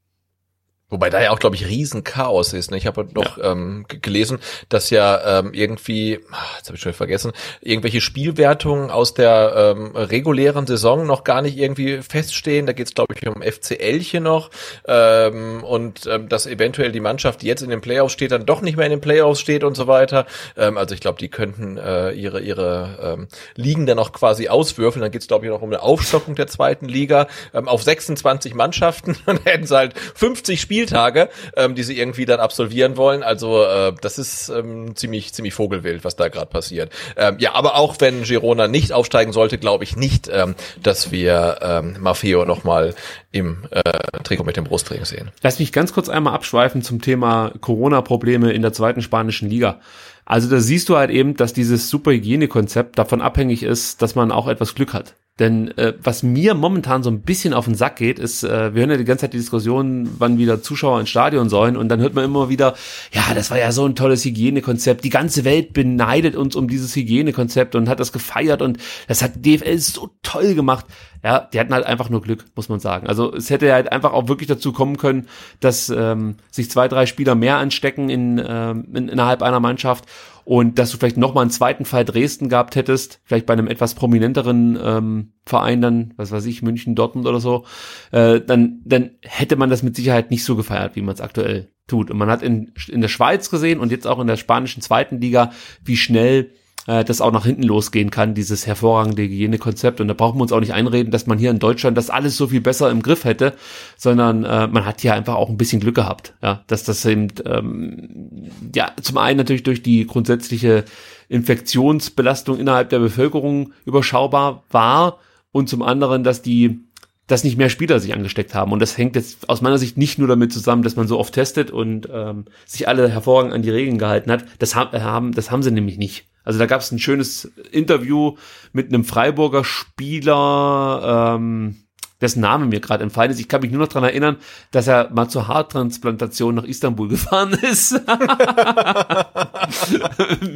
Wobei 0.90 1.08
da 1.08 1.22
ja 1.22 1.30
auch, 1.30 1.38
glaube 1.38 1.56
ich, 1.56 1.66
Riesenchaos 1.66 2.52
ist. 2.52 2.72
Ne? 2.72 2.76
Ich 2.76 2.86
habe 2.86 3.06
noch 3.14 3.38
ja. 3.38 3.52
ähm, 3.52 3.86
gelesen, 3.88 4.38
dass 4.68 4.90
ja 4.90 5.38
ähm, 5.38 5.54
irgendwie, 5.54 6.18
ach, 6.32 6.58
jetzt 6.58 6.66
habe 6.66 6.76
ich 6.76 6.82
schon 6.82 6.92
vergessen, 6.92 7.32
irgendwelche 7.60 8.00
Spielwertungen 8.00 8.90
aus 8.90 9.14
der 9.14 9.74
ähm, 9.76 9.94
regulären 9.94 10.66
Saison 10.66 11.06
noch 11.06 11.22
gar 11.22 11.42
nicht 11.42 11.56
irgendwie 11.56 12.02
feststehen. 12.02 12.66
Da 12.66 12.72
geht 12.72 12.88
es, 12.88 12.94
glaube 12.94 13.14
ich, 13.14 13.26
um 13.26 13.40
FCLchen 13.40 14.24
noch. 14.24 14.50
Ähm, 14.86 15.62
und 15.62 16.06
ähm, 16.06 16.28
dass 16.28 16.46
eventuell 16.46 16.90
die 16.90 17.00
Mannschaft, 17.00 17.42
die 17.42 17.46
jetzt 17.46 17.62
in 17.62 17.70
den 17.70 17.80
Playoffs 17.80 18.12
steht, 18.12 18.32
dann 18.32 18.44
doch 18.44 18.60
nicht 18.60 18.76
mehr 18.76 18.86
in 18.86 18.90
den 18.90 19.00
Playoffs 19.00 19.40
steht 19.40 19.62
und 19.62 19.76
so 19.76 19.86
weiter. 19.86 20.26
Ähm, 20.56 20.76
also 20.76 20.94
ich 20.94 21.00
glaube, 21.00 21.18
die 21.18 21.28
könnten 21.28 21.78
äh, 21.78 22.10
ihre, 22.10 22.40
ihre 22.40 23.16
ähm, 23.18 23.28
Ligen 23.54 23.86
dann 23.86 24.00
auch 24.00 24.10
quasi 24.10 24.48
auswürfeln. 24.48 25.02
Dann 25.02 25.12
geht 25.12 25.22
es, 25.22 25.28
glaube 25.28 25.46
ich, 25.46 25.52
noch 25.52 25.62
um 25.62 25.70
eine 25.70 25.82
Aufstockung 25.82 26.34
der 26.34 26.48
zweiten 26.48 26.88
Liga 26.88 27.28
ähm, 27.54 27.68
auf 27.68 27.84
26 27.84 28.54
Mannschaften. 28.54 29.16
Dann 29.26 29.38
hätten 29.44 29.66
sie 29.66 29.76
halt 29.76 29.96
50 29.96 30.60
Spiele 30.60 30.79
Spieltage, 30.86 31.28
ähm, 31.56 31.74
die 31.74 31.82
sie 31.82 31.98
irgendwie 31.98 32.24
dann 32.24 32.40
absolvieren 32.40 32.96
wollen. 32.96 33.22
Also 33.22 33.62
äh, 33.64 33.92
das 34.00 34.18
ist 34.18 34.48
ähm, 34.48 34.96
ziemlich 34.96 35.32
ziemlich 35.32 35.54
vogelwild, 35.54 36.04
was 36.04 36.16
da 36.16 36.28
gerade 36.28 36.46
passiert. 36.46 36.92
Ähm, 37.16 37.36
ja, 37.38 37.54
aber 37.54 37.76
auch 37.76 37.96
wenn 37.98 38.22
Girona 38.22 38.68
nicht 38.68 38.92
aufsteigen 38.92 39.32
sollte, 39.32 39.58
glaube 39.58 39.84
ich 39.84 39.96
nicht, 39.96 40.28
ähm, 40.32 40.54
dass 40.82 41.10
wir 41.10 41.58
ähm, 41.62 41.96
Maffeo 42.00 42.44
noch 42.44 42.64
mal 42.64 42.94
im 43.32 43.64
äh, 43.70 43.82
Trikot 44.22 44.44
mit 44.44 44.56
dem 44.56 44.64
Brustring 44.64 45.04
sehen. 45.04 45.30
Lass 45.42 45.58
mich 45.58 45.72
ganz 45.72 45.92
kurz 45.92 46.08
einmal 46.08 46.34
abschweifen 46.34 46.82
zum 46.82 47.00
Thema 47.00 47.52
Corona-Probleme 47.60 48.52
in 48.52 48.62
der 48.62 48.72
zweiten 48.72 49.02
spanischen 49.02 49.48
Liga. 49.48 49.80
Also 50.24 50.48
da 50.48 50.60
siehst 50.60 50.88
du 50.88 50.96
halt 50.96 51.10
eben, 51.10 51.36
dass 51.36 51.52
dieses 51.52 51.90
Superhygienekonzept 51.90 52.98
davon 52.98 53.20
abhängig 53.20 53.62
ist, 53.62 54.00
dass 54.02 54.14
man 54.14 54.30
auch 54.30 54.46
etwas 54.46 54.74
Glück 54.74 54.94
hat. 54.94 55.14
Denn 55.40 55.76
äh, 55.78 55.94
was 56.02 56.22
mir 56.22 56.54
momentan 56.54 57.02
so 57.02 57.10
ein 57.10 57.22
bisschen 57.22 57.54
auf 57.54 57.64
den 57.64 57.74
Sack 57.74 57.96
geht, 57.96 58.18
ist, 58.18 58.44
äh, 58.44 58.74
wir 58.74 58.80
hören 58.80 58.90
ja 58.90 58.96
die 58.98 59.06
ganze 59.06 59.22
Zeit 59.22 59.32
die 59.32 59.38
Diskussion, 59.38 60.08
wann 60.18 60.36
wieder 60.36 60.62
Zuschauer 60.62 61.00
ins 61.00 61.08
Stadion 61.08 61.48
sollen 61.48 61.78
und 61.78 61.88
dann 61.88 61.98
hört 61.98 62.14
man 62.14 62.24
immer 62.24 62.50
wieder, 62.50 62.74
ja, 63.12 63.22
das 63.34 63.50
war 63.50 63.58
ja 63.58 63.72
so 63.72 63.86
ein 63.86 63.94
tolles 63.94 64.22
Hygienekonzept. 64.24 65.02
Die 65.02 65.08
ganze 65.08 65.44
Welt 65.44 65.72
beneidet 65.72 66.36
uns 66.36 66.54
um 66.56 66.68
dieses 66.68 66.94
Hygienekonzept 66.94 67.74
und 67.74 67.88
hat 67.88 68.00
das 68.00 68.12
gefeiert 68.12 68.60
und 68.60 68.78
das 69.08 69.22
hat 69.22 69.44
DFL 69.44 69.78
so 69.78 70.10
toll 70.22 70.54
gemacht. 70.54 70.84
Ja, 71.22 71.40
die 71.40 71.60
hatten 71.60 71.74
halt 71.74 71.84
einfach 71.84 72.08
nur 72.08 72.22
Glück, 72.22 72.46
muss 72.56 72.68
man 72.68 72.80
sagen. 72.80 73.06
Also 73.06 73.32
es 73.34 73.50
hätte 73.50 73.72
halt 73.72 73.92
einfach 73.92 74.12
auch 74.12 74.28
wirklich 74.28 74.48
dazu 74.48 74.72
kommen 74.72 74.96
können, 74.96 75.28
dass 75.60 75.90
ähm, 75.90 76.36
sich 76.50 76.70
zwei, 76.70 76.88
drei 76.88 77.04
Spieler 77.06 77.34
mehr 77.34 77.58
anstecken 77.58 78.08
in, 78.08 78.42
ähm, 78.44 78.88
in, 78.94 79.08
innerhalb 79.08 79.42
einer 79.42 79.60
Mannschaft 79.60 80.06
und 80.44 80.78
dass 80.78 80.90
du 80.90 80.96
vielleicht 80.96 81.18
noch 81.18 81.34
mal 81.34 81.42
einen 81.42 81.50
zweiten 81.50 81.84
Fall 81.84 82.04
Dresden 82.04 82.48
gehabt 82.48 82.74
hättest, 82.74 83.20
vielleicht 83.24 83.46
bei 83.46 83.52
einem 83.52 83.68
etwas 83.68 83.94
prominenteren 83.94 84.78
ähm, 84.82 85.32
Verein 85.44 85.82
dann, 85.82 86.14
was 86.16 86.32
weiß 86.32 86.46
ich, 86.46 86.62
München, 86.62 86.94
Dortmund 86.94 87.26
oder 87.26 87.40
so, 87.40 87.66
äh, 88.12 88.40
dann, 88.40 88.80
dann 88.84 89.10
hätte 89.22 89.56
man 89.56 89.68
das 89.68 89.82
mit 89.82 89.96
Sicherheit 89.96 90.30
nicht 90.30 90.44
so 90.44 90.56
gefeiert, 90.56 90.96
wie 90.96 91.02
man 91.02 91.14
es 91.14 91.20
aktuell 91.20 91.70
tut. 91.86 92.10
Und 92.10 92.16
man 92.16 92.30
hat 92.30 92.42
in, 92.42 92.72
in 92.88 93.00
der 93.02 93.08
Schweiz 93.08 93.50
gesehen 93.50 93.78
und 93.78 93.92
jetzt 93.92 94.06
auch 94.06 94.20
in 94.20 94.26
der 94.26 94.36
spanischen 94.36 94.80
zweiten 94.80 95.20
Liga, 95.20 95.52
wie 95.84 95.96
schnell 95.96 96.50
äh, 96.86 97.04
das 97.04 97.20
auch 97.20 97.32
nach 97.32 97.44
hinten 97.44 97.62
losgehen 97.62 98.10
kann, 98.10 98.34
dieses 98.34 98.66
hervorragende 98.66 99.22
Hygienekonzept. 99.22 100.00
Und 100.00 100.08
da 100.08 100.14
brauchen 100.14 100.38
wir 100.38 100.42
uns 100.42 100.52
auch 100.52 100.60
nicht 100.60 100.72
einreden, 100.72 101.10
dass 101.10 101.26
man 101.26 101.38
hier 101.38 101.50
in 101.50 101.58
Deutschland 101.58 101.96
das 101.96 102.10
alles 102.10 102.36
so 102.36 102.48
viel 102.48 102.60
besser 102.60 102.90
im 102.90 103.02
Griff 103.02 103.24
hätte, 103.24 103.54
sondern 103.96 104.44
äh, 104.44 104.66
man 104.66 104.84
hat 104.84 105.00
hier 105.00 105.14
einfach 105.14 105.34
auch 105.34 105.48
ein 105.48 105.58
bisschen 105.58 105.80
Glück 105.80 105.94
gehabt, 105.94 106.34
ja, 106.42 106.62
dass 106.66 106.84
das 106.84 107.04
eben, 107.04 107.28
ähm, 107.44 108.50
ja, 108.74 108.92
zum 109.00 109.18
einen 109.18 109.38
natürlich 109.38 109.62
durch 109.62 109.82
die 109.82 110.06
grundsätzliche 110.06 110.84
Infektionsbelastung 111.28 112.58
innerhalb 112.58 112.90
der 112.90 112.98
Bevölkerung 112.98 113.72
überschaubar 113.84 114.64
war 114.70 115.18
und 115.52 115.68
zum 115.68 115.82
anderen, 115.82 116.24
dass 116.24 116.42
die 116.42 116.80
dass 117.26 117.44
nicht 117.44 117.56
mehr 117.56 117.68
Spieler 117.68 118.00
sich 118.00 118.12
angesteckt 118.12 118.56
haben. 118.56 118.72
Und 118.72 118.80
das 118.80 118.98
hängt 118.98 119.14
jetzt 119.14 119.48
aus 119.48 119.60
meiner 119.60 119.78
Sicht 119.78 119.96
nicht 119.96 120.18
nur 120.18 120.26
damit 120.26 120.52
zusammen, 120.52 120.82
dass 120.82 120.96
man 120.96 121.06
so 121.06 121.16
oft 121.16 121.32
testet 121.32 121.70
und 121.70 122.08
ähm, 122.12 122.46
sich 122.66 122.88
alle 122.88 123.08
hervorragend 123.08 123.52
an 123.52 123.62
die 123.62 123.70
Regeln 123.70 123.98
gehalten 123.98 124.32
hat. 124.32 124.44
Das 124.58 124.74
haben, 124.74 125.30
das 125.30 125.50
haben 125.52 125.62
sie 125.62 125.70
nämlich 125.70 125.96
nicht. 125.96 126.26
Also 126.50 126.58
da 126.58 126.66
gab 126.66 126.80
es 126.80 126.90
ein 126.90 126.98
schönes 126.98 127.44
Interview 127.70 128.34
mit 128.72 128.88
einem 128.88 129.04
Freiburger 129.04 129.62
Spieler, 129.62 131.36
ähm, 131.36 131.76
dessen 132.20 132.40
Name 132.40 132.66
mir 132.66 132.80
gerade 132.80 133.04
entfallen 133.04 133.30
ist. 133.30 133.38
Ich 133.38 133.46
kann 133.46 133.60
mich 133.60 133.70
nur 133.70 133.78
noch 133.82 133.86
dran 133.86 134.02
erinnern, 134.02 134.38
dass 134.72 134.88
er 134.88 135.10
mal 135.12 135.28
zur 135.28 135.46
Haartransplantation 135.46 136.56
nach 136.56 136.64
Istanbul 136.64 137.06
gefahren 137.10 137.52
ist. 137.52 137.92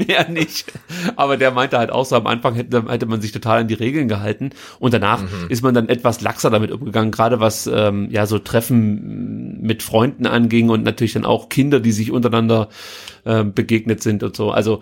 Mehr 0.09 0.29
nicht. 0.29 0.73
Aber 1.15 1.37
der 1.37 1.53
meinte 1.53 1.79
halt 1.79 1.93
auch 1.93 2.07
so, 2.07 2.17
am 2.17 2.27
Anfang 2.27 2.57
hätte, 2.57 2.87
hätte 2.89 3.07
man 3.07 3.21
sich 3.21 3.31
total 3.31 3.61
an 3.61 3.69
die 3.69 3.75
Regeln 3.75 4.09
gehalten 4.09 4.51
und 4.81 4.93
danach 4.93 5.23
mhm. 5.23 5.47
ist 5.49 5.63
man 5.63 5.75
dann 5.75 5.89
etwas 5.89 6.23
laxer 6.23 6.51
damit 6.51 6.73
umgegangen, 6.73 7.13
gerade 7.13 7.39
was 7.39 7.69
ähm, 7.69 8.09
ja 8.11 8.27
so 8.27 8.41
Treffen 8.41 9.61
mit 9.61 9.85
Freunden 9.85 10.27
anging 10.27 10.71
und 10.71 10.83
natürlich 10.83 11.13
dann 11.13 11.25
auch 11.25 11.49
Kinder, 11.51 11.79
die 11.79 11.93
sich 11.93 12.11
untereinander 12.11 12.69
ähm, 13.25 13.55
begegnet 13.55 14.03
sind 14.03 14.25
und 14.25 14.35
so. 14.35 14.51
Also 14.51 14.81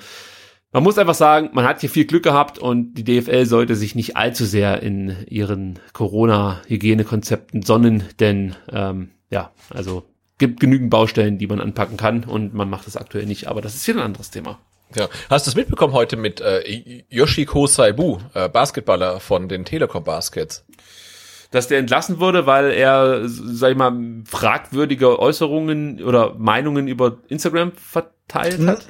man 0.72 0.82
muss 0.82 0.98
einfach 0.98 1.14
sagen, 1.14 1.50
man 1.52 1.66
hat 1.66 1.80
hier 1.80 1.90
viel 1.90 2.06
Glück 2.06 2.22
gehabt 2.22 2.58
und 2.58 2.94
die 2.94 3.04
DFL 3.04 3.44
sollte 3.44 3.76
sich 3.76 3.94
nicht 3.94 4.16
allzu 4.16 4.46
sehr 4.46 4.82
in 4.82 5.14
ihren 5.28 5.78
Corona-Hygienekonzepten 5.92 7.62
sonnen, 7.62 8.04
denn 8.18 8.56
ähm, 8.72 9.10
ja, 9.30 9.52
also 9.70 10.04
gibt 10.38 10.60
genügend 10.60 10.90
Baustellen, 10.90 11.38
die 11.38 11.46
man 11.46 11.60
anpacken 11.60 11.98
kann 11.98 12.24
und 12.24 12.54
man 12.54 12.70
macht 12.70 12.86
das 12.86 12.96
aktuell 12.96 13.26
nicht, 13.26 13.48
aber 13.48 13.60
das 13.60 13.74
ist 13.74 13.84
hier 13.84 13.94
ein 13.94 14.00
anderes 14.00 14.30
Thema. 14.30 14.58
Ja. 14.94 15.08
Hast 15.30 15.46
du 15.46 15.50
es 15.50 15.56
mitbekommen 15.56 15.92
heute 15.92 16.16
mit 16.16 16.40
äh, 16.40 17.04
Yoshiko 17.08 17.66
Saibu, 17.66 18.18
äh, 18.34 18.48
Basketballer 18.48 19.20
von 19.20 19.48
den 19.48 19.64
Telekom 19.64 20.04
Baskets? 20.04 20.64
dass 21.52 21.68
der 21.68 21.78
entlassen 21.78 22.18
wurde, 22.18 22.46
weil 22.46 22.70
er, 22.70 23.28
sag 23.28 23.72
ich 23.72 23.76
mal, 23.76 23.94
fragwürdige 24.24 25.18
Äußerungen 25.18 26.02
oder 26.02 26.34
Meinungen 26.38 26.88
über 26.88 27.18
Instagram 27.28 27.72
verteilt 28.28 28.66
hat? 28.66 28.86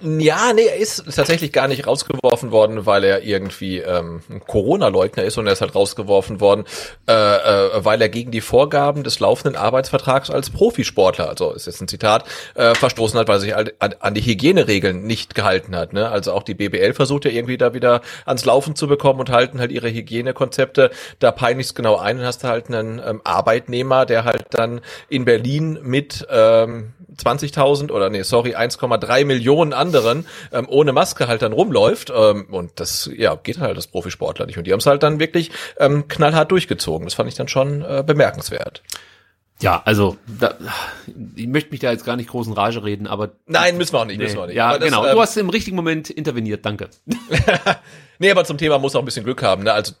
Ja, 0.00 0.52
nee, 0.54 0.66
er 0.66 0.76
ist 0.76 1.04
tatsächlich 1.14 1.52
gar 1.52 1.68
nicht 1.68 1.86
rausgeworfen 1.86 2.50
worden, 2.50 2.86
weil 2.86 3.04
er 3.04 3.22
irgendwie 3.22 3.78
ähm, 3.78 4.20
Corona-Leugner 4.46 5.24
ist 5.24 5.38
und 5.38 5.46
er 5.46 5.52
ist 5.52 5.60
halt 5.60 5.74
rausgeworfen 5.74 6.40
worden, 6.40 6.64
äh, 7.08 7.12
äh, 7.12 7.84
weil 7.84 8.00
er 8.02 8.08
gegen 8.08 8.30
die 8.30 8.40
Vorgaben 8.40 9.04
des 9.04 9.20
laufenden 9.20 9.56
Arbeitsvertrags 9.56 10.30
als 10.30 10.50
Profisportler, 10.50 11.28
also 11.28 11.52
ist 11.52 11.66
jetzt 11.66 11.80
ein 11.80 11.88
Zitat, 11.88 12.24
äh, 12.54 12.74
verstoßen 12.74 13.18
hat, 13.18 13.28
weil 13.28 13.36
er 13.36 13.40
sich 13.40 13.56
an, 13.56 13.70
an 13.78 14.14
die 14.14 14.22
Hygieneregeln 14.22 15.04
nicht 15.04 15.34
gehalten 15.34 15.76
hat. 15.76 15.92
Ne? 15.92 16.08
Also 16.08 16.32
auch 16.32 16.42
die 16.42 16.54
BBL 16.54 16.94
versucht 16.94 17.24
ja 17.24 17.30
irgendwie 17.30 17.58
da 17.58 17.74
wieder 17.74 18.02
ans 18.26 18.44
Laufen 18.44 18.74
zu 18.76 18.88
bekommen 18.88 19.20
und 19.20 19.30
halten 19.30 19.60
halt 19.60 19.72
ihre 19.72 19.92
Hygienekonzepte 19.92 20.90
da 21.18 21.32
peinlichst 21.32 21.74
genau 21.74 21.96
ein 21.96 22.18
und 22.18 22.24
hast 22.24 22.44
halt 22.44 22.68
einen 22.68 23.00
ähm, 23.04 23.20
Arbeitnehmer, 23.24 24.06
der 24.06 24.24
halt 24.24 24.46
dann 24.50 24.80
in 25.08 25.24
Berlin 25.24 25.78
mit 25.82 26.26
ähm, 26.30 26.92
20.000 27.16 27.90
oder 27.90 28.10
nee, 28.10 28.22
sorry, 28.22 28.54
1,3 28.62 29.24
Millionen 29.24 29.72
anderen 29.72 30.26
ähm, 30.52 30.66
ohne 30.68 30.92
Maske 30.92 31.28
halt 31.28 31.42
dann 31.42 31.52
rumläuft. 31.52 32.12
Ähm, 32.14 32.46
und 32.50 32.72
das 32.76 33.10
ja 33.16 33.34
geht 33.34 33.58
halt 33.58 33.76
das 33.76 33.86
Profisportler 33.86 34.46
nicht. 34.46 34.58
Und 34.58 34.66
die 34.66 34.72
haben 34.72 34.80
es 34.80 34.86
halt 34.86 35.02
dann 35.02 35.20
wirklich 35.20 35.50
ähm, 35.78 36.08
knallhart 36.08 36.50
durchgezogen. 36.50 37.06
Das 37.06 37.14
fand 37.14 37.28
ich 37.28 37.34
dann 37.34 37.48
schon 37.48 37.82
äh, 37.82 38.02
bemerkenswert. 38.06 38.82
Ja, 39.62 39.80
also 39.84 40.16
da, 40.26 40.54
ich 41.36 41.46
möchte 41.46 41.70
mich 41.70 41.80
da 41.80 41.92
jetzt 41.92 42.04
gar 42.04 42.16
nicht 42.16 42.28
großen 42.28 42.52
Rage 42.52 42.82
reden, 42.82 43.06
aber 43.06 43.30
nein, 43.46 43.78
müssen 43.78 43.92
wir 43.92 44.00
auch 44.00 44.04
nicht, 44.04 44.18
nee. 44.18 44.24
müssen 44.24 44.36
wir 44.36 44.42
auch 44.42 44.46
nicht. 44.48 44.56
Ja, 44.56 44.76
das, 44.76 44.84
genau. 44.84 45.06
Ähm, 45.06 45.14
du 45.14 45.20
hast 45.20 45.36
im 45.36 45.50
richtigen 45.50 45.76
Moment 45.76 46.10
interveniert, 46.10 46.66
danke. 46.66 46.88
nee, 48.18 48.30
aber 48.30 48.44
zum 48.44 48.58
Thema 48.58 48.78
muss 48.78 48.96
auch 48.96 48.98
ein 48.98 49.04
bisschen 49.04 49.24
Glück 49.24 49.42
haben. 49.42 49.62
Ne? 49.62 49.72
Also 49.72 49.92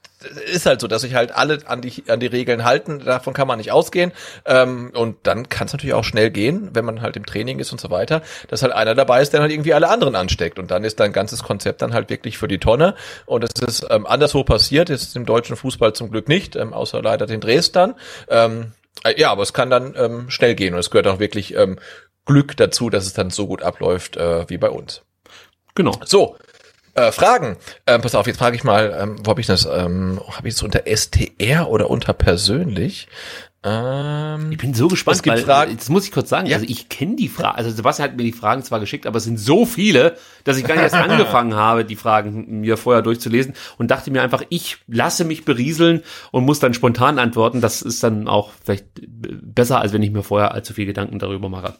ist 0.52 0.66
halt 0.66 0.80
so, 0.80 0.88
dass 0.88 1.02
sich 1.02 1.14
halt 1.14 1.32
alle 1.32 1.60
an 1.66 1.80
die 1.80 2.02
an 2.08 2.18
die 2.18 2.26
Regeln 2.26 2.64
halten. 2.64 3.00
Davon 3.04 3.34
kann 3.34 3.46
man 3.46 3.58
nicht 3.58 3.70
ausgehen. 3.70 4.12
Ähm, 4.46 4.90
und 4.94 5.18
dann 5.22 5.48
kann 5.48 5.68
es 5.68 5.72
natürlich 5.72 5.94
auch 5.94 6.04
schnell 6.04 6.30
gehen, 6.30 6.70
wenn 6.72 6.84
man 6.84 7.00
halt 7.00 7.16
im 7.16 7.24
Training 7.24 7.60
ist 7.60 7.70
und 7.70 7.80
so 7.80 7.90
weiter, 7.90 8.22
dass 8.48 8.62
halt 8.62 8.72
einer 8.72 8.96
dabei 8.96 9.22
ist, 9.22 9.32
der 9.32 9.42
halt 9.42 9.52
irgendwie 9.52 9.74
alle 9.74 9.88
anderen 9.88 10.16
ansteckt. 10.16 10.58
Und 10.58 10.72
dann 10.72 10.82
ist 10.82 10.98
dein 10.98 11.12
ganzes 11.12 11.44
Konzept 11.44 11.82
dann 11.82 11.94
halt 11.94 12.10
wirklich 12.10 12.36
für 12.36 12.48
die 12.48 12.58
Tonne. 12.58 12.94
Und 13.26 13.44
es 13.44 13.62
ist 13.62 13.86
ähm, 13.90 14.06
anderswo 14.06 14.42
passiert. 14.42 14.90
Ist 14.90 15.14
im 15.14 15.24
deutschen 15.24 15.54
Fußball 15.54 15.92
zum 15.92 16.10
Glück 16.10 16.28
nicht, 16.28 16.56
ähm, 16.56 16.72
außer 16.72 17.00
leider 17.00 17.26
den 17.26 17.40
Dresdern. 17.40 17.94
Ähm, 18.28 18.62
äh, 18.62 18.81
ja, 19.16 19.30
aber 19.30 19.42
es 19.42 19.52
kann 19.52 19.70
dann 19.70 19.94
ähm, 19.96 20.30
schnell 20.30 20.54
gehen 20.54 20.74
und 20.74 20.80
es 20.80 20.90
gehört 20.90 21.06
auch 21.06 21.18
wirklich 21.18 21.54
ähm, 21.54 21.78
Glück 22.24 22.56
dazu, 22.56 22.90
dass 22.90 23.06
es 23.06 23.14
dann 23.14 23.30
so 23.30 23.46
gut 23.46 23.62
abläuft 23.62 24.16
äh, 24.16 24.48
wie 24.48 24.58
bei 24.58 24.70
uns. 24.70 25.02
Genau. 25.74 25.98
So, 26.04 26.36
äh, 26.94 27.10
Fragen. 27.10 27.56
Ähm, 27.86 28.02
pass 28.02 28.14
auf, 28.14 28.26
jetzt 28.26 28.38
frage 28.38 28.56
ich 28.56 28.64
mal, 28.64 28.96
ähm, 28.98 29.16
wo 29.24 29.30
habe 29.30 29.40
ich 29.40 29.46
das? 29.46 29.64
Ähm, 29.64 30.20
habe 30.28 30.48
ich 30.48 30.54
es 30.54 30.62
unter 30.62 30.82
STR 30.86 31.68
oder 31.68 31.88
unter 31.88 32.12
persönlich? 32.12 33.08
Ähm, 33.64 34.50
ich 34.50 34.58
bin 34.58 34.74
so 34.74 34.88
gespannt, 34.88 35.16
es 35.16 35.22
gibt 35.22 35.36
weil, 35.36 35.44
Fragen. 35.44 35.76
das 35.76 35.88
muss 35.88 36.04
ich 36.04 36.10
kurz 36.10 36.28
sagen, 36.28 36.48
ja. 36.48 36.56
also 36.56 36.66
ich 36.68 36.88
kenne 36.88 37.14
die 37.14 37.28
Fragen, 37.28 37.56
also 37.56 37.70
Sebastian 37.70 38.10
hat 38.10 38.16
mir 38.16 38.24
die 38.24 38.32
Fragen 38.32 38.64
zwar 38.64 38.80
geschickt, 38.80 39.06
aber 39.06 39.18
es 39.18 39.24
sind 39.24 39.38
so 39.38 39.66
viele, 39.66 40.16
dass 40.42 40.56
ich 40.56 40.64
gar 40.64 40.74
nicht 40.74 40.82
erst 40.82 40.94
angefangen 41.10 41.54
habe, 41.54 41.84
die 41.84 41.94
Fragen 41.94 42.60
mir 42.60 42.76
vorher 42.76 43.02
durchzulesen 43.02 43.54
und 43.78 43.92
dachte 43.92 44.10
mir 44.10 44.22
einfach, 44.22 44.42
ich 44.48 44.78
lasse 44.88 45.24
mich 45.24 45.44
berieseln 45.44 46.02
und 46.32 46.44
muss 46.44 46.58
dann 46.58 46.74
spontan 46.74 47.20
antworten. 47.20 47.60
Das 47.60 47.82
ist 47.82 48.02
dann 48.02 48.26
auch 48.26 48.50
vielleicht 48.64 48.86
besser, 48.96 49.80
als 49.80 49.92
wenn 49.92 50.02
ich 50.02 50.10
mir 50.10 50.24
vorher 50.24 50.52
allzu 50.52 50.74
viel 50.74 50.86
Gedanken 50.86 51.20
darüber 51.20 51.48
mache. 51.48 51.74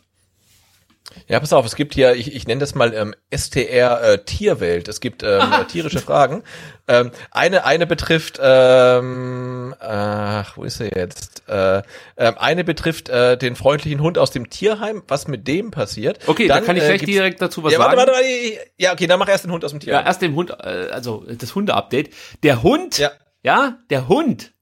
Ja, 1.29 1.41
pass 1.41 1.53
auf, 1.53 1.65
es 1.67 1.77
gibt 1.77 1.95
hier, 1.95 2.15
ich, 2.15 2.35
ich 2.35 2.47
nenne 2.47 2.61
das 2.61 2.75
mal 2.75 2.93
ähm, 2.95 3.15
STR 3.35 4.03
äh, 4.03 4.25
Tierwelt. 4.25 4.89
Es 4.89 5.01
gibt 5.01 5.23
ähm, 5.23 5.43
tierische 5.69 5.99
Fragen. 6.01 6.43
Ähm, 6.89 7.11
eine, 7.31 7.65
eine 7.65 7.87
betrifft, 7.87 8.39
ähm, 8.43 9.75
ach, 9.79 10.57
wo 10.57 10.65
ist 10.65 10.81
er 10.81 10.97
jetzt? 10.97 11.45
Äh, 11.49 11.79
äh, 11.79 11.83
eine 12.17 12.65
betrifft 12.65 13.09
äh, 13.09 13.37
den 13.37 13.57
freundlichen 13.57 14.01
Hund 14.01 14.19
aus 14.19 14.31
dem 14.31 14.51
Tierheim. 14.51 15.03
Was 15.09 15.29
mit 15.29 15.47
dem 15.47 15.71
passiert? 15.71 16.19
Okay, 16.27 16.49
dann, 16.49 16.61
da 16.61 16.67
kann 16.67 16.77
ich 16.77 16.85
gleich 16.85 17.03
äh, 17.03 17.07
direkt 17.07 17.41
dazu 17.41 17.63
was 17.63 17.73
ja, 17.73 17.79
sagen. 17.79 17.97
Warte, 17.97 18.13
warte, 18.13 18.25
warte, 18.25 18.71
ja, 18.79 18.93
okay, 18.93 19.07
dann 19.07 19.19
mach 19.19 19.29
erst 19.29 19.45
den 19.45 19.53
Hund 19.53 19.65
aus 19.65 19.71
dem 19.71 19.81
Tierheim. 19.81 20.03
Ja, 20.03 20.07
erst 20.07 20.23
den 20.23 20.35
Hund, 20.35 20.51
äh, 20.51 20.89
also 20.91 21.25
das 21.27 21.55
Hunde-Update. 21.55 22.11
Der 22.43 22.63
Hund, 22.63 22.99
ja. 22.99 23.11
ja, 23.43 23.79
der 23.91 24.09
Hund 24.09 24.53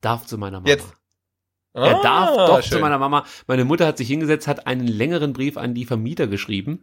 darf 0.00 0.26
zu 0.26 0.38
meiner 0.38 0.60
Mama. 0.60 0.68
Jetzt. 0.68 0.86
Er 1.72 1.98
ah, 1.98 2.02
darf 2.02 2.36
doch 2.36 2.62
schön. 2.62 2.72
zu 2.72 2.78
meiner 2.80 2.98
Mama. 2.98 3.24
Meine 3.46 3.64
Mutter 3.64 3.86
hat 3.86 3.96
sich 3.96 4.08
hingesetzt, 4.08 4.48
hat 4.48 4.66
einen 4.66 4.86
längeren 4.86 5.32
Brief 5.32 5.56
an 5.56 5.74
die 5.74 5.84
Vermieter 5.84 6.26
geschrieben 6.26 6.80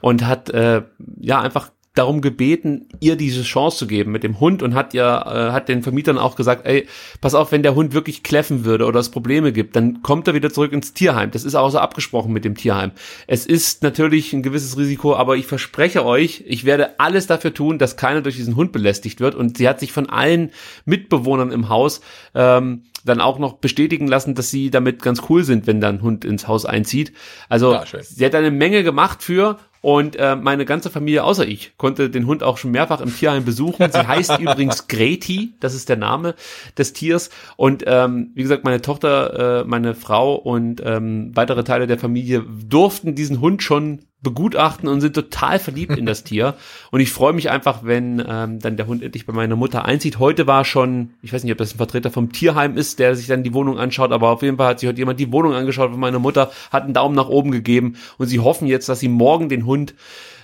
und 0.00 0.26
hat 0.26 0.48
äh, 0.50 0.82
ja 1.20 1.40
einfach 1.40 1.70
darum 1.94 2.22
gebeten, 2.22 2.88
ihr 3.00 3.16
diese 3.16 3.42
Chance 3.42 3.78
zu 3.78 3.86
geben 3.86 4.12
mit 4.12 4.22
dem 4.22 4.40
Hund 4.40 4.62
und 4.62 4.74
hat 4.74 4.94
ja 4.94 5.48
äh, 5.48 5.52
hat 5.52 5.68
den 5.68 5.82
Vermietern 5.82 6.16
auch 6.16 6.36
gesagt, 6.36 6.66
ey, 6.66 6.86
pass 7.20 7.34
auf, 7.34 7.52
wenn 7.52 7.62
der 7.62 7.74
Hund 7.74 7.92
wirklich 7.92 8.22
kläffen 8.22 8.64
würde 8.64 8.86
oder 8.86 8.98
es 9.00 9.10
Probleme 9.10 9.52
gibt, 9.52 9.76
dann 9.76 10.00
kommt 10.02 10.26
er 10.26 10.34
wieder 10.34 10.50
zurück 10.50 10.72
ins 10.72 10.94
Tierheim. 10.94 11.30
Das 11.30 11.44
ist 11.44 11.54
auch 11.54 11.68
so 11.68 11.78
abgesprochen 11.78 12.32
mit 12.32 12.46
dem 12.46 12.54
Tierheim. 12.54 12.92
Es 13.26 13.44
ist 13.44 13.82
natürlich 13.82 14.32
ein 14.32 14.42
gewisses 14.42 14.78
Risiko, 14.78 15.14
aber 15.16 15.36
ich 15.36 15.46
verspreche 15.46 16.04
euch, 16.04 16.44
ich 16.46 16.64
werde 16.64 16.98
alles 16.98 17.26
dafür 17.26 17.52
tun, 17.52 17.78
dass 17.78 17.98
keiner 17.98 18.22
durch 18.22 18.36
diesen 18.36 18.56
Hund 18.56 18.72
belästigt 18.72 19.20
wird. 19.20 19.34
Und 19.34 19.58
sie 19.58 19.68
hat 19.68 19.78
sich 19.78 19.92
von 19.92 20.08
allen 20.08 20.50
Mitbewohnern 20.86 21.52
im 21.52 21.68
Haus 21.68 22.00
ähm, 22.34 22.84
dann 23.04 23.20
auch 23.20 23.38
noch 23.38 23.54
bestätigen 23.54 24.06
lassen, 24.06 24.34
dass 24.34 24.50
sie 24.50 24.70
damit 24.70 25.02
ganz 25.02 25.22
cool 25.28 25.44
sind, 25.44 25.66
wenn 25.66 25.80
da 25.80 25.88
ein 25.88 26.02
Hund 26.02 26.24
ins 26.24 26.48
Haus 26.48 26.64
einzieht. 26.64 27.12
Also 27.48 27.72
ja, 27.72 27.84
sie 28.00 28.24
hat 28.24 28.34
eine 28.34 28.50
Menge 28.50 28.82
gemacht 28.82 29.22
für 29.22 29.58
Und 29.82 30.16
äh, 30.16 30.36
meine 30.36 30.64
ganze 30.64 30.90
Familie, 30.90 31.24
außer 31.24 31.46
ich, 31.46 31.76
konnte 31.76 32.08
den 32.08 32.26
Hund 32.26 32.44
auch 32.44 32.56
schon 32.56 32.70
mehrfach 32.70 33.00
im 33.00 33.14
Tierheim 33.14 33.44
besuchen. 33.44 33.90
Sie 33.90 34.06
heißt 34.06 34.38
übrigens 34.40 34.86
Greti, 34.86 35.54
das 35.58 35.74
ist 35.74 35.88
der 35.88 35.96
Name 35.96 36.36
des 36.78 36.92
Tiers. 36.92 37.30
Und 37.56 37.82
ähm, 37.86 38.30
wie 38.34 38.42
gesagt, 38.42 38.64
meine 38.64 38.80
Tochter, 38.80 39.62
äh, 39.62 39.64
meine 39.64 39.94
Frau 39.94 40.36
und 40.36 40.80
ähm, 40.84 41.32
weitere 41.34 41.64
Teile 41.64 41.88
der 41.88 41.98
Familie 41.98 42.44
durften 42.64 43.16
diesen 43.16 43.40
Hund 43.40 43.62
schon 43.62 44.04
begutachten 44.22 44.88
und 44.88 45.00
sind 45.00 45.14
total 45.14 45.58
verliebt 45.58 45.98
in 45.98 46.06
das 46.06 46.24
Tier. 46.24 46.54
Und 46.90 47.00
ich 47.00 47.10
freue 47.10 47.32
mich 47.32 47.50
einfach, 47.50 47.84
wenn 47.84 48.24
ähm, 48.26 48.60
dann 48.60 48.76
der 48.76 48.86
Hund 48.86 49.02
endlich 49.02 49.26
bei 49.26 49.32
meiner 49.32 49.56
Mutter 49.56 49.84
einzieht. 49.84 50.18
Heute 50.18 50.46
war 50.46 50.64
schon, 50.64 51.10
ich 51.22 51.32
weiß 51.32 51.42
nicht, 51.42 51.52
ob 51.52 51.58
das 51.58 51.74
ein 51.74 51.78
Vertreter 51.78 52.10
vom 52.10 52.32
Tierheim 52.32 52.76
ist, 52.76 52.98
der 52.98 53.16
sich 53.16 53.26
dann 53.26 53.42
die 53.42 53.54
Wohnung 53.54 53.78
anschaut, 53.78 54.12
aber 54.12 54.28
auf 54.28 54.42
jeden 54.42 54.56
Fall 54.56 54.68
hat 54.68 54.80
sich 54.80 54.88
heute 54.88 54.98
jemand 54.98 55.20
die 55.20 55.32
Wohnung 55.32 55.54
angeschaut 55.54 55.90
von 55.90 56.00
meiner 56.00 56.18
Mutter, 56.18 56.50
hat 56.70 56.84
einen 56.84 56.94
Daumen 56.94 57.14
nach 57.14 57.28
oben 57.28 57.50
gegeben 57.50 57.96
und 58.18 58.28
sie 58.28 58.40
hoffen 58.40 58.66
jetzt, 58.66 58.88
dass 58.88 59.00
sie 59.00 59.08
morgen 59.08 59.48
den 59.48 59.66
Hund 59.66 59.94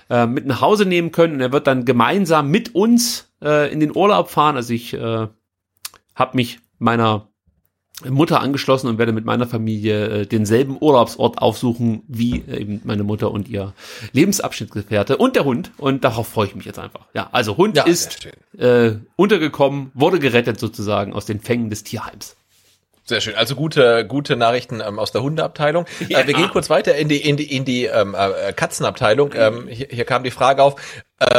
äh, 0.09 0.25
mit 0.25 0.45
nach 0.45 0.61
Hause 0.61 0.85
nehmen 0.85 1.11
können 1.11 1.35
und 1.35 1.41
er 1.41 1.51
wird 1.51 1.67
dann 1.67 1.85
gemeinsam 1.85 2.49
mit 2.49 2.75
uns 2.75 3.31
äh, 3.41 3.71
in 3.71 3.79
den 3.79 3.95
Urlaub 3.95 4.29
fahren. 4.29 4.55
Also 4.55 4.73
ich 4.73 4.93
äh, 4.93 5.27
habe 6.15 6.35
mich 6.35 6.59
meiner 6.79 7.29
Mutter 8.07 8.41
angeschlossen 8.41 8.87
und 8.87 8.97
werde 8.97 9.11
mit 9.11 9.25
meiner 9.25 9.47
Familie 9.47 10.21
äh, 10.21 10.25
denselben 10.25 10.77
Urlaubsort 10.79 11.39
aufsuchen 11.39 12.03
wie 12.07 12.43
äh, 12.47 12.61
eben 12.61 12.81
meine 12.83 13.03
Mutter 13.03 13.31
und 13.31 13.49
ihr 13.49 13.73
Lebensabschnittsgefährte 14.13 15.17
und 15.17 15.35
der 15.35 15.45
Hund. 15.45 15.71
Und 15.77 16.03
darauf 16.03 16.27
freue 16.27 16.47
ich 16.47 16.55
mich 16.55 16.65
jetzt 16.65 16.79
einfach. 16.79 17.05
Ja, 17.13 17.29
also 17.31 17.57
Hund 17.57 17.77
Ja, 17.77 17.83
ist 17.83 18.27
äh, 18.57 18.93
untergekommen, 19.15 19.91
wurde 19.93 20.19
gerettet 20.19 20.59
sozusagen 20.59 21.13
aus 21.13 21.25
den 21.25 21.39
Fängen 21.39 21.69
des 21.69 21.83
Tierheims. 21.83 22.35
Sehr 23.09 23.21
schön. 23.21 23.35
Also 23.35 23.55
gute, 23.55 24.05
gute 24.05 24.35
Nachrichten 24.35 24.81
ähm, 24.85 24.99
aus 24.99 25.11
der 25.11 25.23
Hundeabteilung. 25.23 25.85
Ja. 26.07 26.19
Äh, 26.19 26.27
wir 26.27 26.35
gehen 26.35 26.49
kurz 26.51 26.69
weiter 26.69 26.95
in 26.95 27.09
die, 27.09 27.17
in 27.17 27.37
die, 27.37 27.55
in 27.55 27.65
die 27.65 27.85
ähm, 27.85 28.15
äh, 28.15 28.53
Katzenabteilung. 28.53 29.33
Ähm, 29.35 29.67
hier, 29.67 29.87
hier 29.89 30.05
kam 30.05 30.23
die 30.23 30.29
Frage 30.29 30.61
auf. 30.61 30.75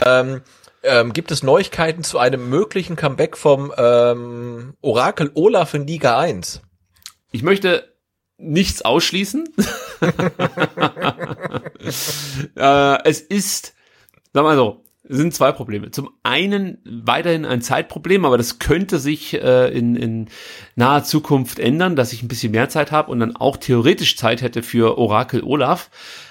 Ähm, 0.04 0.42
ähm, 0.82 1.12
gibt 1.12 1.30
es 1.30 1.42
Neuigkeiten 1.42 2.04
zu 2.04 2.18
einem 2.18 2.48
möglichen 2.48 2.96
Comeback 2.96 3.36
vom 3.36 3.72
ähm, 3.76 4.74
Orakel 4.80 5.30
Olaf 5.34 5.74
in 5.74 5.86
Liga 5.86 6.18
1? 6.18 6.62
Ich 7.32 7.42
möchte 7.42 7.90
nichts 8.38 8.82
ausschließen. 8.82 9.48
äh, 12.56 13.04
es 13.04 13.20
ist, 13.20 13.74
sag 14.32 14.42
mal 14.42 14.56
so, 14.56 14.84
es 15.10 15.16
sind 15.16 15.34
zwei 15.34 15.50
Probleme. 15.50 15.90
Zum 15.90 16.10
einen 16.22 16.78
weiterhin 16.84 17.44
ein 17.44 17.62
Zeitproblem, 17.62 18.24
aber 18.24 18.38
das 18.38 18.60
könnte 18.60 18.98
sich 19.00 19.34
äh, 19.34 19.76
in, 19.76 19.96
in 19.96 20.28
naher 20.76 21.02
Zukunft 21.02 21.58
ändern, 21.58 21.96
dass 21.96 22.12
ich 22.12 22.22
ein 22.22 22.28
bisschen 22.28 22.52
mehr 22.52 22.68
Zeit 22.68 22.92
habe 22.92 23.10
und 23.10 23.18
dann 23.18 23.34
auch 23.34 23.56
theoretisch 23.56 24.16
Zeit 24.16 24.40
hätte 24.40 24.62
für 24.62 24.98
Orakel 24.98 25.42
Olaf. 25.42 25.90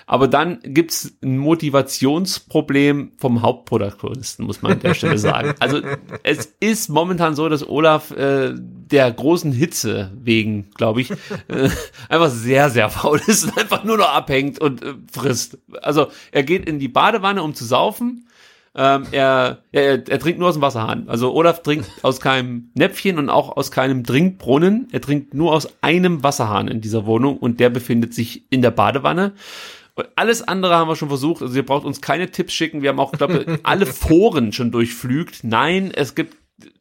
Aber 0.09 0.27
dann 0.27 0.57
gibt's 0.63 1.19
ein 1.23 1.37
Motivationsproblem 1.37 3.11
vom 3.19 3.43
Hauptprotagonisten, 3.43 4.43
muss 4.43 4.63
man 4.63 4.71
an 4.71 4.79
der 4.79 4.95
Stelle 4.95 5.19
sagen. 5.19 5.53
Also 5.59 5.81
es 6.23 6.51
ist 6.59 6.89
momentan 6.89 7.35
so, 7.35 7.47
dass 7.47 7.69
Olaf 7.69 8.09
äh, 8.09 8.55
der 8.55 9.11
großen 9.11 9.51
Hitze 9.51 10.11
wegen, 10.19 10.71
glaube 10.71 11.01
ich, 11.01 11.11
äh, 11.11 11.69
einfach 12.09 12.31
sehr, 12.31 12.71
sehr 12.71 12.89
faul 12.89 13.21
ist 13.27 13.43
und 13.43 13.57
einfach 13.59 13.83
nur 13.83 13.97
noch 13.97 14.11
abhängt 14.11 14.59
und 14.59 14.81
äh, 14.81 14.95
frisst. 15.11 15.59
Also 15.83 16.07
er 16.31 16.41
geht 16.41 16.67
in 16.67 16.79
die 16.79 16.87
Badewanne, 16.87 17.43
um 17.43 17.53
zu 17.53 17.63
saufen. 17.63 18.25
Ähm, 18.73 19.03
er, 19.11 19.59
er, 19.71 20.09
er 20.09 20.19
trinkt 20.19 20.39
nur 20.39 20.49
aus 20.49 20.55
dem 20.55 20.63
Wasserhahn. 20.63 21.07
Also 21.07 21.35
Olaf 21.35 21.61
trinkt 21.61 21.87
aus 22.01 22.19
keinem 22.19 22.71
Näpfchen 22.73 23.19
und 23.19 23.29
auch 23.29 23.55
aus 23.55 23.69
keinem 23.69 24.03
Trinkbrunnen. 24.03 24.87
Er 24.91 25.01
trinkt 25.01 25.35
nur 25.35 25.53
aus 25.53 25.67
einem 25.81 26.23
Wasserhahn 26.23 26.67
in 26.67 26.81
dieser 26.81 27.05
Wohnung 27.05 27.37
und 27.37 27.59
der 27.59 27.69
befindet 27.69 28.15
sich 28.15 28.51
in 28.51 28.63
der 28.63 28.71
Badewanne. 28.71 29.33
Alles 30.15 30.47
andere 30.47 30.75
haben 30.75 30.87
wir 30.87 30.95
schon 30.95 31.09
versucht. 31.09 31.41
Also 31.41 31.55
ihr 31.55 31.65
braucht 31.65 31.85
uns 31.85 32.01
keine 32.01 32.31
Tipps 32.31 32.53
schicken. 32.53 32.81
Wir 32.81 32.89
haben 32.89 32.99
auch, 32.99 33.11
glaube 33.11 33.45
ich, 33.47 33.59
alle 33.63 33.85
Foren 33.85 34.53
schon 34.53 34.71
durchflügt. 34.71 35.43
Nein, 35.43 35.91
es 35.93 36.15
gibt 36.15 36.37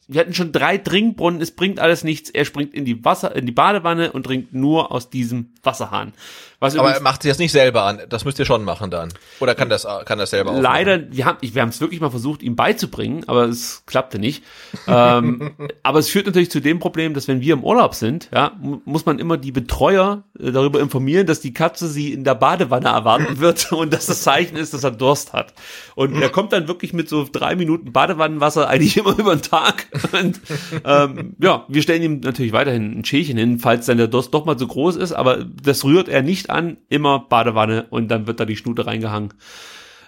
wir 0.09 0.21
hatten 0.23 0.35
schon 0.35 0.53
drei 0.53 0.79
Trinkbrunnen, 0.79 1.41
es 1.41 1.51
bringt 1.51 1.79
alles 1.81 2.03
nichts. 2.03 2.31
Er 2.31 2.45
springt 2.47 2.73
in 2.75 2.85
die 2.87 3.05
Wasser, 3.05 3.37
in 3.37 3.45
die 3.47 3.53
Badewanne 3.53 4.11
und 4.13 4.25
trinkt 4.25 4.55
nur 4.55 4.91
aus 4.91 5.11
diesem 5.11 5.51
Wasserhahn. 5.63 6.13
Was 6.61 6.77
Aber 6.77 6.93
er 6.93 7.01
macht 7.01 7.23
sich 7.23 7.31
das 7.31 7.39
nicht 7.39 7.53
selber 7.53 7.85
an. 7.85 8.01
Das 8.09 8.25
müsst 8.25 8.39
ihr 8.41 8.45
schon 8.45 8.65
machen 8.65 8.91
dann. 8.91 9.11
Oder 9.39 9.55
kann 9.55 9.69
das, 9.69 9.87
kann 10.07 10.19
das 10.19 10.31
selber 10.31 10.51
auch 10.53 10.61
Leider, 10.61 11.13
wir 11.13 11.25
haben 11.25 11.39
wir 11.41 11.63
haben 11.63 11.69
es 11.69 11.81
wirklich 11.81 12.01
mal 12.01 12.11
versucht, 12.11 12.43
ihm 12.43 12.57
beizubringen, 12.57 13.23
aber 13.29 13.45
es 13.45 13.85
klappte 13.87 14.19
nicht. 14.19 14.43
ähm, 14.89 15.53
aber 15.85 15.99
es 16.01 16.09
führt 16.09 16.27
natürlich 16.27 16.51
zu 16.51 16.61
dem 16.61 16.81
Problem, 16.81 17.15
dass 17.15 17.29
wenn 17.29 17.41
wir 17.41 17.53
im 17.53 17.63
Urlaub 17.63 17.95
sind, 17.95 18.29
ja, 18.35 18.53
mu- 18.61 18.81
muss 18.85 19.07
man 19.07 19.21
immer 19.21 19.37
die 19.37 19.53
Betreuer 19.53 20.25
äh, 20.41 20.51
darüber 20.51 20.81
informieren, 20.81 21.27
dass 21.29 21.41
die 21.41 21.53
Katze 21.55 21.87
sie 21.87 22.13
in 22.13 22.25
der 22.25 22.35
Badewanne 22.35 22.89
erwarten 22.89 23.39
wird 23.39 23.71
und 23.71 23.93
dass 23.93 24.07
das 24.07 24.23
Zeichen 24.23 24.57
ist, 24.57 24.75
dass 24.75 24.83
er 24.83 24.91
Durst 24.91 25.33
hat. 25.35 25.55
Und 25.95 26.21
er 26.21 26.31
kommt 26.31 26.53
dann 26.53 26.67
wirklich 26.67 26.93
mit 26.93 27.09
so 27.09 27.25
drei 27.31 27.55
Minuten 27.55 27.93
Badewannenwasser 27.93 28.69
eigentlich 28.69 28.97
immer 28.97 29.17
über 29.17 29.37
den 29.37 29.43
Tag. 29.43 29.87
Und 30.13 30.41
ähm, 30.85 31.37
ja, 31.41 31.65
wir 31.69 31.83
stellen 31.83 32.03
ihm 32.03 32.21
natürlich 32.21 32.53
weiterhin 32.53 32.99
ein 32.99 33.05
Schälchen 33.05 33.39
hin, 33.39 33.59
falls 33.59 33.87
dann 33.87 33.99
der 33.99 34.09
Durst 34.09 34.35
doch 34.35 34.45
mal 34.45 34.57
zu 34.57 34.67
groß 34.67 34.97
ist, 34.97 35.13
aber 35.13 35.45
das 35.45 35.85
rührt 35.85 36.09
er 36.09 36.23
nicht 36.23 36.51
an, 36.51 36.79
immer 36.89 37.21
Badewanne 37.21 37.87
und 37.91 38.09
dann 38.09 38.27
wird 38.27 38.41
da 38.41 38.45
die 38.45 38.57
Schnute 38.57 38.87
reingehangen. 38.87 39.35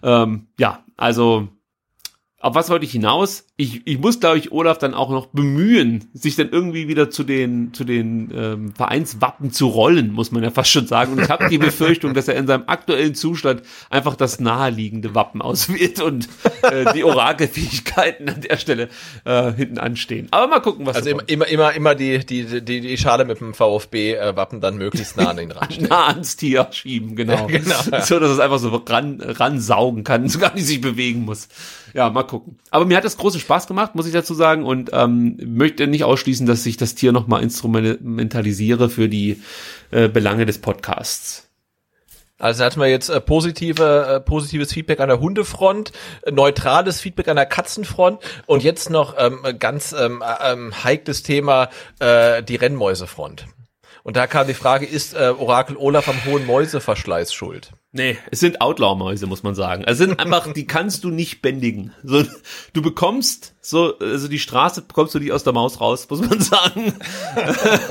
Ähm, 0.03 0.47
ja, 0.59 0.85
also 0.97 1.49
auf 2.43 2.55
was 2.55 2.71
wollte 2.71 2.87
ich 2.87 2.93
hinaus? 2.93 3.45
Ich, 3.57 3.83
ich 3.85 3.99
muss, 3.99 4.19
glaube 4.19 4.39
ich, 4.39 4.51
Olaf 4.51 4.79
dann 4.79 4.95
auch 4.95 5.11
noch 5.11 5.27
bemühen, 5.27 6.09
sich 6.15 6.37
dann 6.37 6.49
irgendwie 6.49 6.89
wieder 6.89 7.11
zu 7.11 7.23
den, 7.23 7.75
zu 7.75 7.85
den 7.85 8.33
ähm, 8.35 8.75
Vereinswappen 8.75 9.53
zu 9.53 9.67
rollen, 9.67 10.13
muss 10.13 10.33
man 10.33 10.43
ja 10.43 10.51
fast 10.51 10.71
schon 10.71 10.87
sagen. 10.87 11.13
Und 11.13 11.21
ich 11.21 11.29
habe 11.29 11.51
die 11.51 11.59
Befürchtung, 11.59 12.15
dass 12.15 12.29
er 12.29 12.37
in 12.37 12.47
seinem 12.47 12.65
aktuellen 12.67 13.15
Zustand 13.15 13.61
einfach 13.91 14.17
das 14.17 14.41
naheliegende 14.41 15.15
Wappen 15.15 15.43
auswählt 15.43 16.01
und 16.01 16.31
äh, 16.63 16.91
die 16.95 17.05
Orakelfähigkeiten 17.05 18.31
an 18.31 18.41
der 18.41 18.57
Stelle 18.57 18.89
äh, 19.27 19.53
hinten 19.53 19.77
anstehen. 19.77 20.29
Aber 20.31 20.47
mal 20.49 20.61
gucken, 20.61 20.87
was 20.87 20.97
Also 20.97 21.11
immer, 21.11 21.29
immer, 21.29 21.47
immer, 21.47 21.73
immer 21.75 21.95
die, 21.95 22.25
die, 22.25 22.63
die, 22.63 22.81
die 22.81 22.97
Schale 22.97 23.27
mit 23.27 23.41
dem 23.41 23.53
VfB-Wappen 23.53 24.63
dann 24.63 24.79
möglichst 24.79 25.19
nah 25.19 25.29
an 25.29 25.37
den 25.37 25.53
Rand 25.53 25.75
stellen. 25.75 25.89
nah 25.91 26.07
ans 26.07 26.37
Tier 26.37 26.69
schieben, 26.71 27.17
genau. 27.17 27.49
Genau, 27.61 27.77
ja. 27.93 28.01
So, 28.01 28.19
dass 28.19 28.31
es 28.31 28.39
einfach 28.39 28.59
so 28.59 28.71
ran, 28.71 29.21
ransaugen 29.21 30.05
kann, 30.05 30.29
sogar 30.31 30.55
nicht 30.55 30.67
sich 30.67 30.81
bewegen 30.81 31.27
muss. 31.27 31.49
Ja, 31.93 32.11
mal 32.11 32.25
gucken. 32.25 32.59
Aber 32.71 32.85
mir 32.85 32.97
hat 32.97 33.05
das 33.05 33.17
große 33.17 33.41
Spaß 33.41 33.67
gemacht, 33.67 33.95
muss 33.95 34.07
ich 34.07 34.13
dazu 34.13 34.35
sagen, 34.35 34.65
und 34.65 34.91
ähm, 34.93 35.39
möchte 35.45 35.87
nicht 35.87 36.05
ausschließen, 36.05 36.47
dass 36.47 36.67
ich 36.67 36.77
das 36.77 36.95
Tier 36.95 37.13
nochmal 37.13 37.43
instrumentalisiere 37.43 38.89
für 38.89 39.09
die 39.09 39.43
äh, 39.91 40.09
Belange 40.09 40.47
des 40.47 40.61
Podcasts. 40.61 41.51
Also 42.41 42.65
hatten 42.65 42.81
wir 42.81 42.89
jetzt 42.89 43.11
äh, 43.11 43.21
positive, 43.21 44.17
äh, 44.17 44.21
positives 44.21 44.73
Feedback 44.73 45.01
an 45.01 45.09
der 45.09 45.21
Hundefront, 45.21 45.93
äh, 46.23 46.33
neutrales 46.33 47.01
Feedback 47.01 47.29
an 47.29 47.37
der 47.37 47.47
Katzenfront 47.47 48.21
und 48.47 48.63
jetzt 48.63 48.89
noch 48.89 49.15
ähm, 49.19 49.45
ganz 49.59 49.93
ähm, 49.93 50.23
äh, 50.23 50.53
ähm, 50.53 50.83
heikles 50.83 51.23
Thema, 51.23 51.69
äh, 51.99 52.43
die 52.43 52.57
Rennmäusefront. 52.57 53.47
Und 54.03 54.17
da 54.17 54.27
kam 54.27 54.47
die 54.47 54.55
Frage, 54.55 54.87
ist 54.87 55.15
äh, 55.15 55.35
Orakel 55.37 55.77
Olaf 55.77 56.09
am 56.09 56.25
hohen 56.25 56.47
Mäuseverschleiß 56.47 57.35
schuld? 57.35 57.73
Nee, 57.93 58.19
es 58.31 58.39
sind 58.39 58.61
Outlaw-Mäuse, 58.61 59.27
muss 59.27 59.43
man 59.43 59.57
sagen. 59.57 59.83
Es 59.85 59.99
sind 59.99 60.21
einfach, 60.21 60.53
die 60.53 60.67
kannst 60.67 61.03
du 61.03 61.11
nicht 61.11 61.43
bändigen. 61.43 61.93
So, 62.05 62.23
du 62.73 62.83
bekommst 62.83 63.55
so, 63.61 63.99
also 63.99 64.29
die 64.29 64.39
Straße 64.39 64.83
bekommst 64.83 65.15
du 65.15 65.19
nicht 65.19 65.33
aus 65.33 65.43
der 65.43 65.53
Maus 65.53 65.81
raus, 65.81 66.09
muss 66.09 66.21
man 66.21 66.41
sagen. 66.41 66.93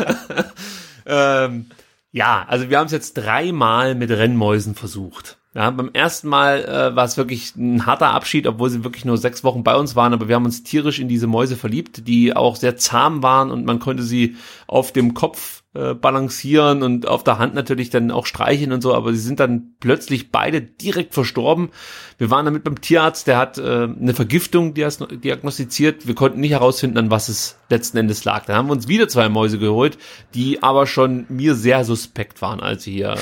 ähm, 1.06 1.66
ja, 2.14 2.46
also 2.48 2.70
wir 2.70 2.80
haben 2.80 2.86
es 2.86 2.94
jetzt 2.94 3.16
dreimal 3.16 3.94
mit 3.94 4.10
Rennmäusen 4.10 4.74
versucht. 4.74 5.38
Ja, 5.54 5.70
beim 5.72 5.90
ersten 5.94 6.30
Mal 6.30 6.64
äh, 6.64 6.96
war 6.96 7.06
es 7.06 7.18
wirklich 7.18 7.56
ein 7.56 7.86
harter 7.86 8.12
Abschied, 8.12 8.48
obwohl 8.48 8.70
sie 8.70 8.84
wirklich 8.84 9.04
nur 9.04 9.18
sechs 9.18 9.44
Wochen 9.44 9.64
bei 9.64 9.76
uns 9.76 9.96
waren, 9.96 10.14
aber 10.14 10.28
wir 10.28 10.36
haben 10.36 10.46
uns 10.46 10.64
tierisch 10.64 11.00
in 11.00 11.08
diese 11.08 11.28
Mäuse 11.28 11.58
verliebt, 11.58 12.08
die 12.08 12.36
auch 12.36 12.56
sehr 12.56 12.78
zahm 12.78 13.24
waren 13.24 13.52
und 13.52 13.66
man 13.66 13.80
konnte 13.80 14.04
sie 14.04 14.38
auf 14.68 14.94
dem 14.94 15.14
Kopf 15.16 15.59
äh, 15.76 15.94
balancieren 15.94 16.82
und 16.82 17.08
auf 17.08 17.24
der 17.24 17.38
Hand 17.38 17.54
natürlich 17.54 17.92
dann 17.92 18.10
auch 18.10 18.26
streicheln 18.26 18.72
und 18.72 18.82
so, 18.82 18.96
aber 18.96 19.14
sie 19.14 19.20
sind 19.20 19.40
dann 19.40 19.76
plötzlich 19.80 20.32
beide 20.32 20.62
direkt 20.62 21.14
verstorben. 21.14 21.70
Wir 22.18 22.32
waren 22.32 22.46
damit 22.46 22.64
beim 22.64 22.82
Tierarzt, 22.82 23.28
der 23.28 23.38
hat 23.38 23.60
äh, 23.60 23.84
eine 23.84 24.16
Vergiftung 24.16 24.74
diagnostiziert. 24.74 26.08
Wir 26.08 26.16
konnten 26.16 26.40
nicht 26.40 26.54
herausfinden, 26.54 26.98
an 26.98 27.12
was 27.12 27.30
es 27.30 27.60
letzten 27.70 27.98
Endes 27.98 28.26
lag. 28.26 28.46
Dann 28.46 28.56
haben 28.56 28.68
wir 28.68 28.74
uns 28.74 28.88
wieder 28.88 29.08
zwei 29.08 29.30
Mäuse 29.30 29.60
geholt, 29.60 30.00
die 30.34 30.64
aber 30.64 30.88
schon 30.88 31.28
mir 31.30 31.54
sehr 31.54 31.86
suspekt 31.86 32.42
waren, 32.42 32.62
als 32.62 32.84
sie 32.84 32.94
hier 32.94 33.16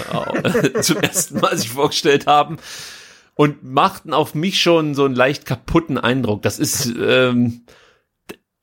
äh, 0.44 0.74
zum 0.82 0.98
ersten 0.98 1.42
Mal 1.42 1.58
sich 1.58 1.72
vorgestellt 1.72 2.28
haben 2.28 2.60
und 3.38 3.62
machten 3.62 4.14
auf 4.14 4.36
mich 4.36 4.62
schon 4.62 4.96
so 4.96 5.04
einen 5.04 5.16
leicht 5.16 5.46
kaputten 5.46 5.98
Eindruck. 5.98 6.44
Das 6.44 6.60
ist, 6.60 6.94
ähm, 6.98 7.66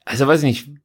also 0.06 0.26
weiß 0.26 0.42
ich 0.42 0.46
nicht, 0.46 0.83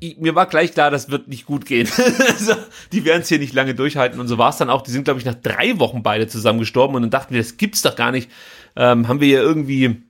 ich, 0.00 0.16
mir 0.16 0.34
war 0.34 0.46
gleich 0.46 0.72
klar, 0.72 0.90
das 0.90 1.10
wird 1.10 1.28
nicht 1.28 1.44
gut 1.44 1.66
gehen. 1.66 1.88
also, 2.28 2.54
die 2.92 3.04
werden 3.04 3.22
es 3.22 3.28
hier 3.28 3.38
nicht 3.38 3.52
lange 3.52 3.74
durchhalten 3.74 4.18
und 4.18 4.28
so 4.28 4.38
war 4.38 4.50
es 4.50 4.56
dann 4.56 4.70
auch. 4.70 4.82
Die 4.82 4.90
sind, 4.90 5.04
glaube 5.04 5.20
ich, 5.20 5.26
nach 5.26 5.34
drei 5.34 5.78
Wochen 5.78 6.02
beide 6.02 6.26
zusammen 6.26 6.58
gestorben 6.58 6.94
und 6.94 7.02
dann 7.02 7.10
dachten 7.10 7.34
wir, 7.34 7.42
das 7.42 7.56
gibt's 7.58 7.82
doch 7.82 7.96
gar 7.96 8.10
nicht. 8.10 8.30
Ähm, 8.76 9.08
haben 9.08 9.20
wir 9.20 9.28
hier 9.28 9.42
irgendwie 9.42 10.02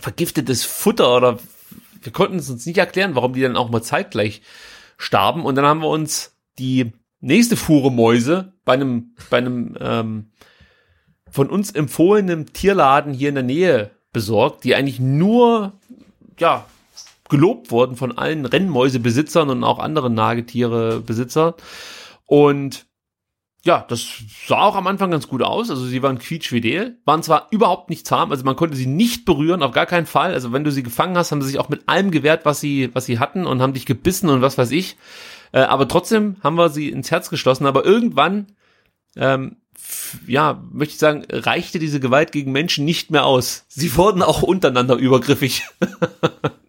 vergiftetes 0.00 0.64
Futter 0.64 1.16
oder 1.16 1.38
wir 2.02 2.12
konnten 2.12 2.38
es 2.38 2.50
uns 2.50 2.66
nicht 2.66 2.78
erklären, 2.78 3.14
warum 3.14 3.32
die 3.32 3.40
dann 3.40 3.56
auch 3.56 3.70
mal 3.70 3.82
zeitgleich 3.82 4.42
starben. 4.98 5.44
Und 5.44 5.54
dann 5.54 5.64
haben 5.64 5.80
wir 5.80 5.88
uns 5.88 6.36
die 6.58 6.92
nächste 7.20 7.56
Fuhre 7.56 7.92
Mäuse 7.92 8.52
bei 8.64 8.74
einem, 8.74 9.14
bei 9.30 9.38
einem 9.38 9.76
ähm, 9.80 10.30
von 11.30 11.48
uns 11.48 11.70
empfohlenem 11.70 12.52
Tierladen 12.52 13.12
hier 13.12 13.28
in 13.28 13.36
der 13.36 13.44
Nähe 13.44 13.90
besorgt, 14.12 14.64
die 14.64 14.74
eigentlich 14.74 15.00
nur, 15.00 15.72
ja, 16.38 16.66
gelobt 17.28 17.70
wurden 17.70 17.96
von 17.96 18.16
allen 18.16 18.44
Rennmäusebesitzern 18.44 19.50
und 19.50 19.64
auch 19.64 19.78
anderen 19.78 20.14
Nagetierebesitzern. 20.14 21.54
Und 22.26 22.86
ja, 23.64 23.84
das 23.88 24.06
sah 24.46 24.60
auch 24.60 24.76
am 24.76 24.86
Anfang 24.86 25.10
ganz 25.10 25.26
gut 25.26 25.42
aus. 25.42 25.70
Also 25.70 25.86
sie 25.86 26.02
waren 26.02 26.18
quietschfidel, 26.18 26.98
waren 27.06 27.22
zwar 27.22 27.48
überhaupt 27.50 27.88
nicht 27.88 28.06
zahm, 28.06 28.30
also 28.30 28.44
man 28.44 28.56
konnte 28.56 28.76
sie 28.76 28.86
nicht 28.86 29.24
berühren, 29.24 29.62
auf 29.62 29.72
gar 29.72 29.86
keinen 29.86 30.06
Fall. 30.06 30.34
Also 30.34 30.52
wenn 30.52 30.64
du 30.64 30.70
sie 30.70 30.82
gefangen 30.82 31.16
hast, 31.16 31.32
haben 31.32 31.40
sie 31.40 31.48
sich 31.48 31.58
auch 31.58 31.70
mit 31.70 31.88
allem 31.88 32.10
gewehrt, 32.10 32.44
was 32.44 32.60
sie, 32.60 32.90
was 32.92 33.06
sie 33.06 33.18
hatten 33.18 33.46
und 33.46 33.62
haben 33.62 33.72
dich 33.72 33.86
gebissen 33.86 34.28
und 34.28 34.42
was 34.42 34.58
weiß 34.58 34.70
ich. 34.70 34.96
Äh, 35.52 35.60
aber 35.60 35.88
trotzdem 35.88 36.36
haben 36.42 36.56
wir 36.56 36.68
sie 36.68 36.90
ins 36.90 37.10
Herz 37.10 37.30
geschlossen. 37.30 37.64
Aber 37.64 37.86
irgendwann, 37.86 38.48
ähm, 39.16 39.56
ja, 40.26 40.62
möchte 40.70 40.92
ich 40.92 40.98
sagen, 40.98 41.24
reichte 41.30 41.78
diese 41.78 42.00
Gewalt 42.00 42.32
gegen 42.32 42.52
Menschen 42.52 42.84
nicht 42.84 43.10
mehr 43.10 43.24
aus. 43.24 43.64
Sie 43.68 43.96
wurden 43.96 44.22
auch 44.22 44.42
untereinander 44.42 44.96
übergriffig. 44.96 45.62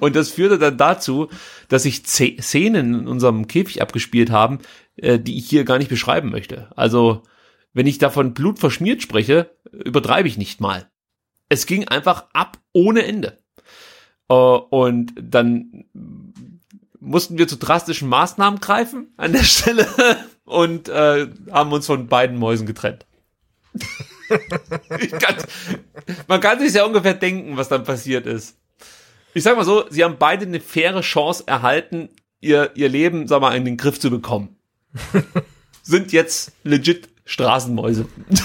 Und 0.00 0.16
das 0.16 0.30
führte 0.30 0.58
dann 0.58 0.76
dazu, 0.76 1.28
dass 1.68 1.84
sich 1.84 2.04
Szenen 2.06 2.94
in 2.94 3.08
unserem 3.08 3.46
Käfig 3.46 3.82
abgespielt 3.82 4.30
haben, 4.30 4.58
äh, 4.96 5.18
die 5.18 5.38
ich 5.38 5.48
hier 5.48 5.64
gar 5.64 5.78
nicht 5.78 5.90
beschreiben 5.90 6.30
möchte. 6.30 6.70
Also, 6.76 7.22
wenn 7.72 7.86
ich 7.86 7.98
davon 7.98 8.34
Blut 8.34 8.58
verschmiert 8.58 9.02
spreche, 9.02 9.50
übertreibe 9.72 10.28
ich 10.28 10.38
nicht 10.38 10.60
mal. 10.60 10.90
Es 11.48 11.66
ging 11.66 11.88
einfach 11.88 12.26
ab 12.32 12.58
ohne 12.72 13.04
Ende. 13.04 13.38
Äh, 14.28 14.34
und 14.34 15.12
dann 15.20 15.84
mussten 17.00 17.36
wir 17.36 17.48
zu 17.48 17.56
drastischen 17.56 18.08
Maßnahmen 18.08 18.60
greifen 18.60 19.12
an 19.16 19.32
der 19.32 19.42
Stelle 19.42 19.86
und 20.44 20.88
äh, 20.88 21.28
haben 21.50 21.72
uns 21.72 21.86
von 21.86 22.06
beiden 22.06 22.38
Mäusen 22.38 22.66
getrennt. 22.66 23.06
kann, 25.18 25.36
man 26.28 26.40
kann 26.40 26.60
sich 26.60 26.74
ja 26.74 26.84
ungefähr 26.84 27.14
denken, 27.14 27.56
was 27.56 27.68
dann 27.68 27.84
passiert 27.84 28.26
ist. 28.26 28.56
Ich 29.34 29.42
sag 29.42 29.56
mal 29.56 29.64
so, 29.64 29.84
sie 29.88 30.04
haben 30.04 30.16
beide 30.18 30.46
eine 30.46 30.60
faire 30.60 31.00
Chance 31.00 31.44
erhalten, 31.46 32.10
ihr, 32.40 32.70
ihr 32.74 32.88
Leben, 32.88 33.26
sag 33.26 33.40
mal, 33.40 33.56
in 33.56 33.64
den 33.64 33.76
Griff 33.76 33.98
zu 33.98 34.10
bekommen. 34.10 34.56
Sind 35.82 36.12
jetzt 36.12 36.52
legit 36.64 37.08
Straßenmäuse. 37.24 38.06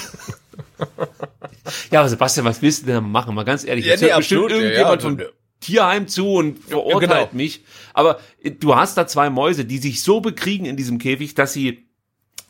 ja, 1.92 2.00
aber 2.00 2.10
Sebastian, 2.10 2.46
was 2.46 2.62
willst 2.62 2.84
du 2.84 2.88
denn 2.88 3.04
machen? 3.04 3.36
Mal 3.36 3.44
ganz 3.44 3.66
ehrlich, 3.66 3.86
ja, 3.86 3.92
jetzt 3.92 4.02
nee, 4.02 4.08
hört 4.08 4.20
bestimmt 4.20 4.46
absolut, 4.46 4.64
irgendjemand 4.64 5.04
ja, 5.04 5.10
vom 5.10 5.20
ja. 5.20 5.26
Tierheim 5.60 6.08
zu 6.08 6.34
und 6.34 6.60
verurteilt 6.60 7.32
genau. 7.32 7.34
mich. 7.34 7.64
Aber 7.94 8.20
du 8.60 8.76
hast 8.76 8.98
da 8.98 9.08
zwei 9.08 9.30
Mäuse, 9.30 9.66
die 9.66 9.80
sich 9.80 10.04
so 10.04 10.22
bekriegen 10.22 10.66
in 10.66 10.78
diesem 10.78 11.00
Käfig, 11.00 11.36
dass 11.36 11.54
sie 11.54 11.87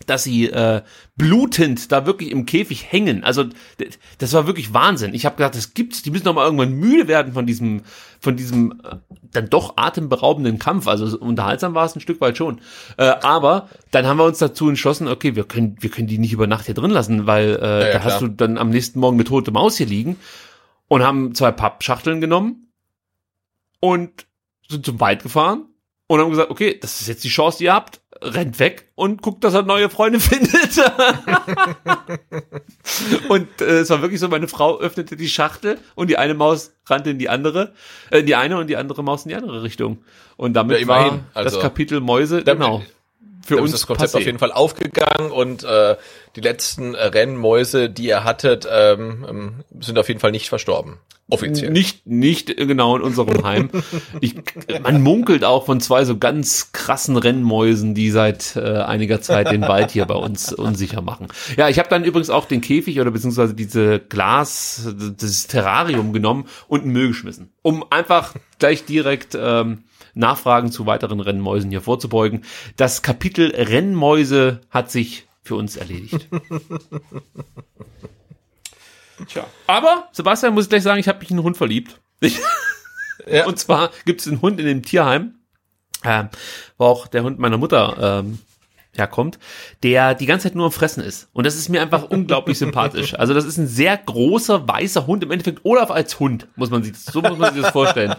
dass 0.06 0.24
sie 0.24 0.48
äh, 0.50 0.82
blutend 1.16 1.92
da 1.92 2.06
wirklich 2.06 2.32
im 2.32 2.46
Käfig 2.46 2.92
hängen. 2.92 3.24
Also 3.24 3.46
das 4.20 4.34
war 4.34 4.48
wirklich 4.48 4.74
Wahnsinn. 4.74 5.14
Ich 5.14 5.26
habe 5.26 5.36
gedacht, 5.36 5.56
das 5.56 5.74
gibt's. 5.74 6.02
Die 6.02 6.12
müssen 6.12 6.26
doch 6.26 6.34
mal 6.34 6.46
irgendwann 6.46 6.74
müde 6.74 7.08
werden 7.08 7.34
von 7.34 7.46
diesem, 7.46 7.82
von 8.20 8.38
diesem 8.38 8.80
äh, 8.84 8.98
dann 9.32 9.50
doch 9.50 9.76
atemberaubenden 9.76 10.60
Kampf. 10.60 10.88
Also 10.88 11.18
unterhaltsam 11.18 11.74
war 11.74 11.86
es 11.86 11.96
ein 11.96 12.02
Stück 12.02 12.22
weit 12.22 12.38
schon. 12.38 12.62
Äh, 12.98 13.06
aber 13.06 13.70
dann 13.92 14.06
haben 14.06 14.18
wir 14.18 14.26
uns 14.26 14.38
dazu 14.38 14.70
entschlossen, 14.70 15.08
okay, 15.08 15.36
wir 15.36 15.44
können, 15.44 15.76
wir 15.80 15.90
können 15.90 16.08
die 16.08 16.20
nicht 16.20 16.34
über 16.34 16.48
Nacht 16.48 16.66
hier 16.66 16.76
drin 16.76 16.92
lassen, 16.92 17.26
weil 17.26 17.60
äh, 17.62 17.88
ja, 17.88 17.94
da 17.94 18.04
hast 18.04 18.22
du 18.22 18.28
dann 18.28 18.58
am 18.58 18.70
nächsten 18.70 19.00
Morgen 19.00 19.18
eine 19.18 19.26
tote 19.26 19.52
Maus 19.52 19.78
hier 19.78 19.88
liegen 19.88 20.18
und 20.88 21.04
haben 21.04 21.34
zwei 21.36 21.52
Pappschachteln 21.52 22.22
genommen 22.22 22.72
und 23.80 24.26
sind 24.70 24.86
zum 24.86 25.00
Wald 25.00 25.24
gefahren 25.24 25.66
und 26.08 26.20
haben 26.20 26.30
gesagt, 26.30 26.50
okay, 26.50 26.78
das 26.80 27.02
ist 27.02 27.08
jetzt 27.08 27.24
die 27.24 27.30
Chance, 27.30 27.60
die 27.60 27.66
ihr 27.66 27.74
habt. 27.74 28.02
Rennt 28.22 28.60
weg 28.60 28.90
und 28.96 29.22
guckt, 29.22 29.44
dass 29.44 29.54
er 29.54 29.64
neue 29.64 29.90
Freunde 29.90 30.20
findet. 30.20 30.80
und 33.30 33.62
äh, 33.62 33.80
es 33.80 33.90
war 33.90 34.02
wirklich 34.02 34.20
so, 34.20 34.28
meine 34.28 34.48
Frau 34.48 34.80
öffnete 34.80 35.16
die 35.16 35.30
Schachtel 35.30 35.78
und 35.96 36.10
die 36.10 36.18
eine 36.18 36.34
Maus 36.34 36.74
rannte 36.88 37.12
in 37.12 37.20
die 37.20 37.30
andere, 37.30 37.74
äh, 38.10 38.20
in 38.20 38.26
die 38.26 38.36
eine 38.36 38.58
und 38.58 38.68
die 38.68 38.78
andere 38.78 39.04
Maus 39.04 39.24
in 39.26 39.30
die 39.30 39.36
andere 39.36 39.64
Richtung. 39.64 40.00
Und 40.36 40.54
damit 40.54 40.78
Ja, 40.78 40.84
immerhin. 40.84 41.12
war 41.12 41.20
Also, 41.34 41.56
das 41.58 41.62
Kapitel 41.62 42.00
Mäuse, 42.00 42.44
damit- 42.44 42.64
genau, 42.66 42.84
für 43.48 43.62
uns 43.62 43.74
ist 43.74 43.82
das 43.82 43.88
Konzept 43.88 44.12
passé. 44.14 44.18
auf 44.18 44.26
jeden 44.26 44.40
Fall 44.40 44.52
aufgegangen 44.52 45.32
und 45.32 45.64
äh, 45.64 45.96
die 46.36 46.42
letzten 46.42 46.96
äh, 46.96 47.06
Rennmäuse, 47.06 47.90
die 47.90 48.08
ihr 48.08 48.26
hattet, 48.26 48.68
ähm, 48.70 49.26
ähm, 49.28 49.54
sind 49.80 49.98
auf 49.98 50.10
jeden 50.10 50.20
Fall 50.20 50.32
nicht 50.32 50.50
verstorben. 50.50 51.00
Offiziell. 51.30 51.72
Nicht, 51.72 52.08
nicht 52.08 52.56
genau 52.56 52.96
in 52.96 53.02
unserem 53.02 53.46
Heim. 53.46 53.70
Ich, 54.22 54.36
man 54.82 55.02
munkelt 55.02 55.44
auch 55.44 55.66
von 55.66 55.82
zwei 55.82 56.06
so 56.06 56.18
ganz 56.18 56.72
krassen 56.72 57.18
Rennmäusen, 57.18 57.94
die 57.94 58.12
seit 58.12 58.56
äh, 58.56 58.78
einiger 58.80 59.22
Zeit 59.22 59.52
den 59.52 59.62
Wald 59.62 59.92
hier 59.92 60.06
bei 60.06 60.16
uns 60.16 60.54
unsicher 60.54 61.02
machen. 61.02 61.28
Ja, 61.58 61.68
ich 61.68 61.80
habe 61.80 61.90
dann 61.90 62.06
übrigens 62.06 62.30
auch 62.30 62.46
den 62.46 62.62
Käfig 62.62 63.00
oder 63.02 63.12
beziehungsweise 63.12 63.54
diese 63.54 64.00
Glas, 64.00 64.90
das 65.18 65.48
Terrarium 65.48 66.14
genommen 66.14 66.48
und 66.70 66.84
in 66.84 66.90
den 66.90 66.94
Müll 66.94 67.08
geschmissen, 67.10 67.52
um 67.62 67.86
einfach 67.90 68.34
gleich 68.60 68.86
direkt 68.86 69.38
ähm, 69.40 69.84
Nachfragen 70.18 70.72
zu 70.72 70.86
weiteren 70.86 71.20
Rennmäusen 71.20 71.70
hier 71.70 71.82
vorzubeugen. 71.82 72.44
Das 72.76 73.02
Kapitel 73.02 73.54
Rennmäuse 73.56 74.62
hat 74.70 74.92
sich 74.92 75.28
für 75.44 75.56
uns 75.56 75.78
erledigt. 75.78 76.28
Tja. 79.28 79.46
Aber, 79.66 80.10
Sebastian, 80.12 80.54
muss 80.54 80.66
ich 80.66 80.70
gleich 80.70 80.84
sagen, 80.84 81.00
ich 81.00 81.08
habe 81.08 81.20
mich 81.20 81.32
in 81.32 81.38
einen 81.38 81.46
Hund 81.46 81.58
verliebt. 81.58 82.00
Ja. 83.30 83.46
Und 83.46 83.60
zwar 83.60 83.92
gibt 84.06 84.22
es 84.22 84.28
einen 84.28 84.42
Hund 84.42 84.60
in 84.60 84.66
dem 84.66 84.84
Tierheim, 84.84 85.36
ähm, 86.06 86.30
wo 86.78 86.86
auch 86.86 87.08
der 87.08 87.24
Hund 87.24 87.40
meiner 87.40 87.58
Mutter 87.58 88.22
ähm, 88.24 88.40
herkommt, 88.98 89.40
der 89.84 90.16
die 90.16 90.26
ganze 90.26 90.48
Zeit 90.48 90.56
nur 90.56 90.66
am 90.66 90.72
Fressen 90.72 91.04
ist. 91.04 91.30
Und 91.34 91.46
das 91.46 91.56
ist 91.56 91.70
mir 91.70 91.82
einfach 91.82 92.04
unglaublich 92.10 92.58
sympathisch. 92.58 93.14
Also 93.18 93.34
das 93.34 93.46
ist 93.46 93.58
ein 93.58 93.68
sehr 93.68 93.98
großer, 93.98 94.68
weißer 94.68 95.08
Hund, 95.08 95.24
im 95.24 95.32
Endeffekt 95.32 95.62
Olaf 95.64 95.92
als 95.92 96.20
Hund, 96.20 96.48
muss 96.56 96.70
man 96.70 96.84
sich, 96.84 96.98
so 96.98 97.22
muss 97.22 97.38
man 97.38 97.54
sich 97.54 97.64
das 97.64 97.72
vorstellen. 97.72 98.16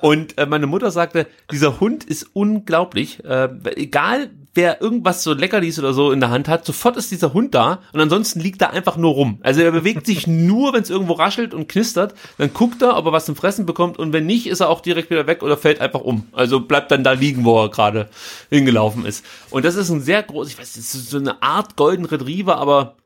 Und 0.00 0.38
äh, 0.38 0.46
meine 0.46 0.66
Mutter 0.66 0.90
sagte, 0.90 1.26
dieser 1.50 1.80
Hund 1.80 2.04
ist 2.04 2.30
unglaublich. 2.32 3.24
Äh, 3.24 3.48
egal, 3.76 4.30
wer 4.56 4.80
irgendwas 4.80 5.22
so 5.22 5.32
Leckerlis 5.32 5.78
oder 5.78 5.92
so 5.92 6.10
in 6.10 6.20
der 6.20 6.30
Hand 6.30 6.48
hat, 6.48 6.64
sofort 6.64 6.96
ist 6.96 7.10
dieser 7.10 7.32
Hund 7.32 7.54
da 7.54 7.80
und 7.92 8.00
ansonsten 8.00 8.40
liegt 8.40 8.62
er 8.62 8.72
einfach 8.72 8.96
nur 8.96 9.12
rum. 9.12 9.38
Also 9.42 9.60
er 9.60 9.70
bewegt 9.70 10.06
sich 10.06 10.26
nur, 10.26 10.72
wenn 10.72 10.82
es 10.82 10.90
irgendwo 10.90 11.12
raschelt 11.12 11.54
und 11.54 11.68
knistert, 11.68 12.14
dann 12.38 12.52
guckt 12.52 12.82
er, 12.82 12.96
ob 12.96 13.06
er 13.06 13.12
was 13.12 13.26
zum 13.26 13.36
Fressen 13.36 13.66
bekommt 13.66 13.98
und 13.98 14.12
wenn 14.12 14.26
nicht, 14.26 14.46
ist 14.46 14.60
er 14.60 14.68
auch 14.68 14.80
direkt 14.80 15.10
wieder 15.10 15.26
weg 15.26 15.42
oder 15.42 15.56
fällt 15.56 15.80
einfach 15.80 16.00
um. 16.00 16.26
Also 16.32 16.60
bleibt 16.60 16.90
dann 16.90 17.04
da 17.04 17.12
liegen, 17.12 17.44
wo 17.44 17.62
er 17.62 17.70
gerade 17.70 18.08
hingelaufen 18.50 19.04
ist. 19.04 19.24
Und 19.50 19.64
das 19.64 19.76
ist 19.76 19.90
ein 19.90 20.00
sehr 20.00 20.22
groß, 20.22 20.48
ich 20.48 20.58
weiß, 20.58 20.74
das 20.74 20.94
ist 20.94 21.10
so 21.10 21.18
eine 21.18 21.42
Art 21.42 21.76
Golden 21.76 22.04
Retriever, 22.04 22.56
aber 22.56 22.96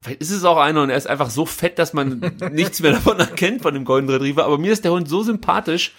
Vielleicht 0.00 0.20
ist 0.20 0.30
es 0.30 0.44
auch 0.44 0.58
einer 0.58 0.82
und 0.82 0.90
er 0.90 0.96
ist 0.96 1.08
einfach 1.08 1.28
so 1.28 1.44
fett, 1.44 1.78
dass 1.78 1.92
man 1.92 2.20
nichts 2.52 2.80
mehr 2.80 2.92
davon 2.92 3.18
erkennt 3.18 3.62
von 3.62 3.74
dem 3.74 3.84
Golden 3.84 4.08
Retriever. 4.08 4.44
Aber 4.44 4.56
mir 4.56 4.72
ist 4.72 4.84
der 4.84 4.92
Hund 4.92 5.08
so 5.08 5.24
sympathisch, 5.24 5.92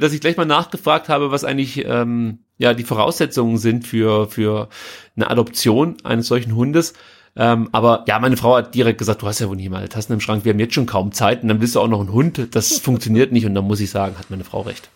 dass 0.00 0.12
ich 0.12 0.20
gleich 0.20 0.36
mal 0.36 0.44
nachgefragt 0.44 1.08
habe, 1.08 1.30
was 1.30 1.44
eigentlich 1.44 1.84
ähm, 1.86 2.40
ja 2.58 2.74
die 2.74 2.84
Voraussetzungen 2.84 3.58
sind 3.58 3.86
für 3.86 4.28
für 4.28 4.68
eine 5.16 5.30
Adoption 5.30 5.96
eines 6.04 6.26
solchen 6.26 6.54
Hundes. 6.54 6.94
Ähm, 7.36 7.68
aber 7.72 8.04
ja, 8.06 8.18
meine 8.20 8.36
Frau 8.36 8.56
hat 8.56 8.74
direkt 8.74 8.98
gesagt, 8.98 9.22
du 9.22 9.26
hast 9.26 9.40
ja 9.40 9.48
wohl 9.48 9.56
nicht 9.56 9.70
mal 9.70 9.88
Tassen 9.88 10.12
im 10.12 10.20
Schrank, 10.20 10.44
wir 10.44 10.52
haben 10.52 10.60
jetzt 10.60 10.74
schon 10.74 10.86
kaum 10.86 11.12
Zeit 11.12 11.42
und 11.42 11.48
dann 11.48 11.60
willst 11.60 11.74
du 11.74 11.80
auch 11.80 11.88
noch 11.88 12.00
einen 12.00 12.12
Hund. 12.12 12.48
Das 12.52 12.78
funktioniert 12.78 13.32
nicht 13.32 13.46
und 13.46 13.54
dann 13.54 13.64
muss 13.64 13.80
ich 13.80 13.90
sagen, 13.90 14.16
hat 14.18 14.30
meine 14.30 14.44
Frau 14.44 14.60
recht. 14.60 14.88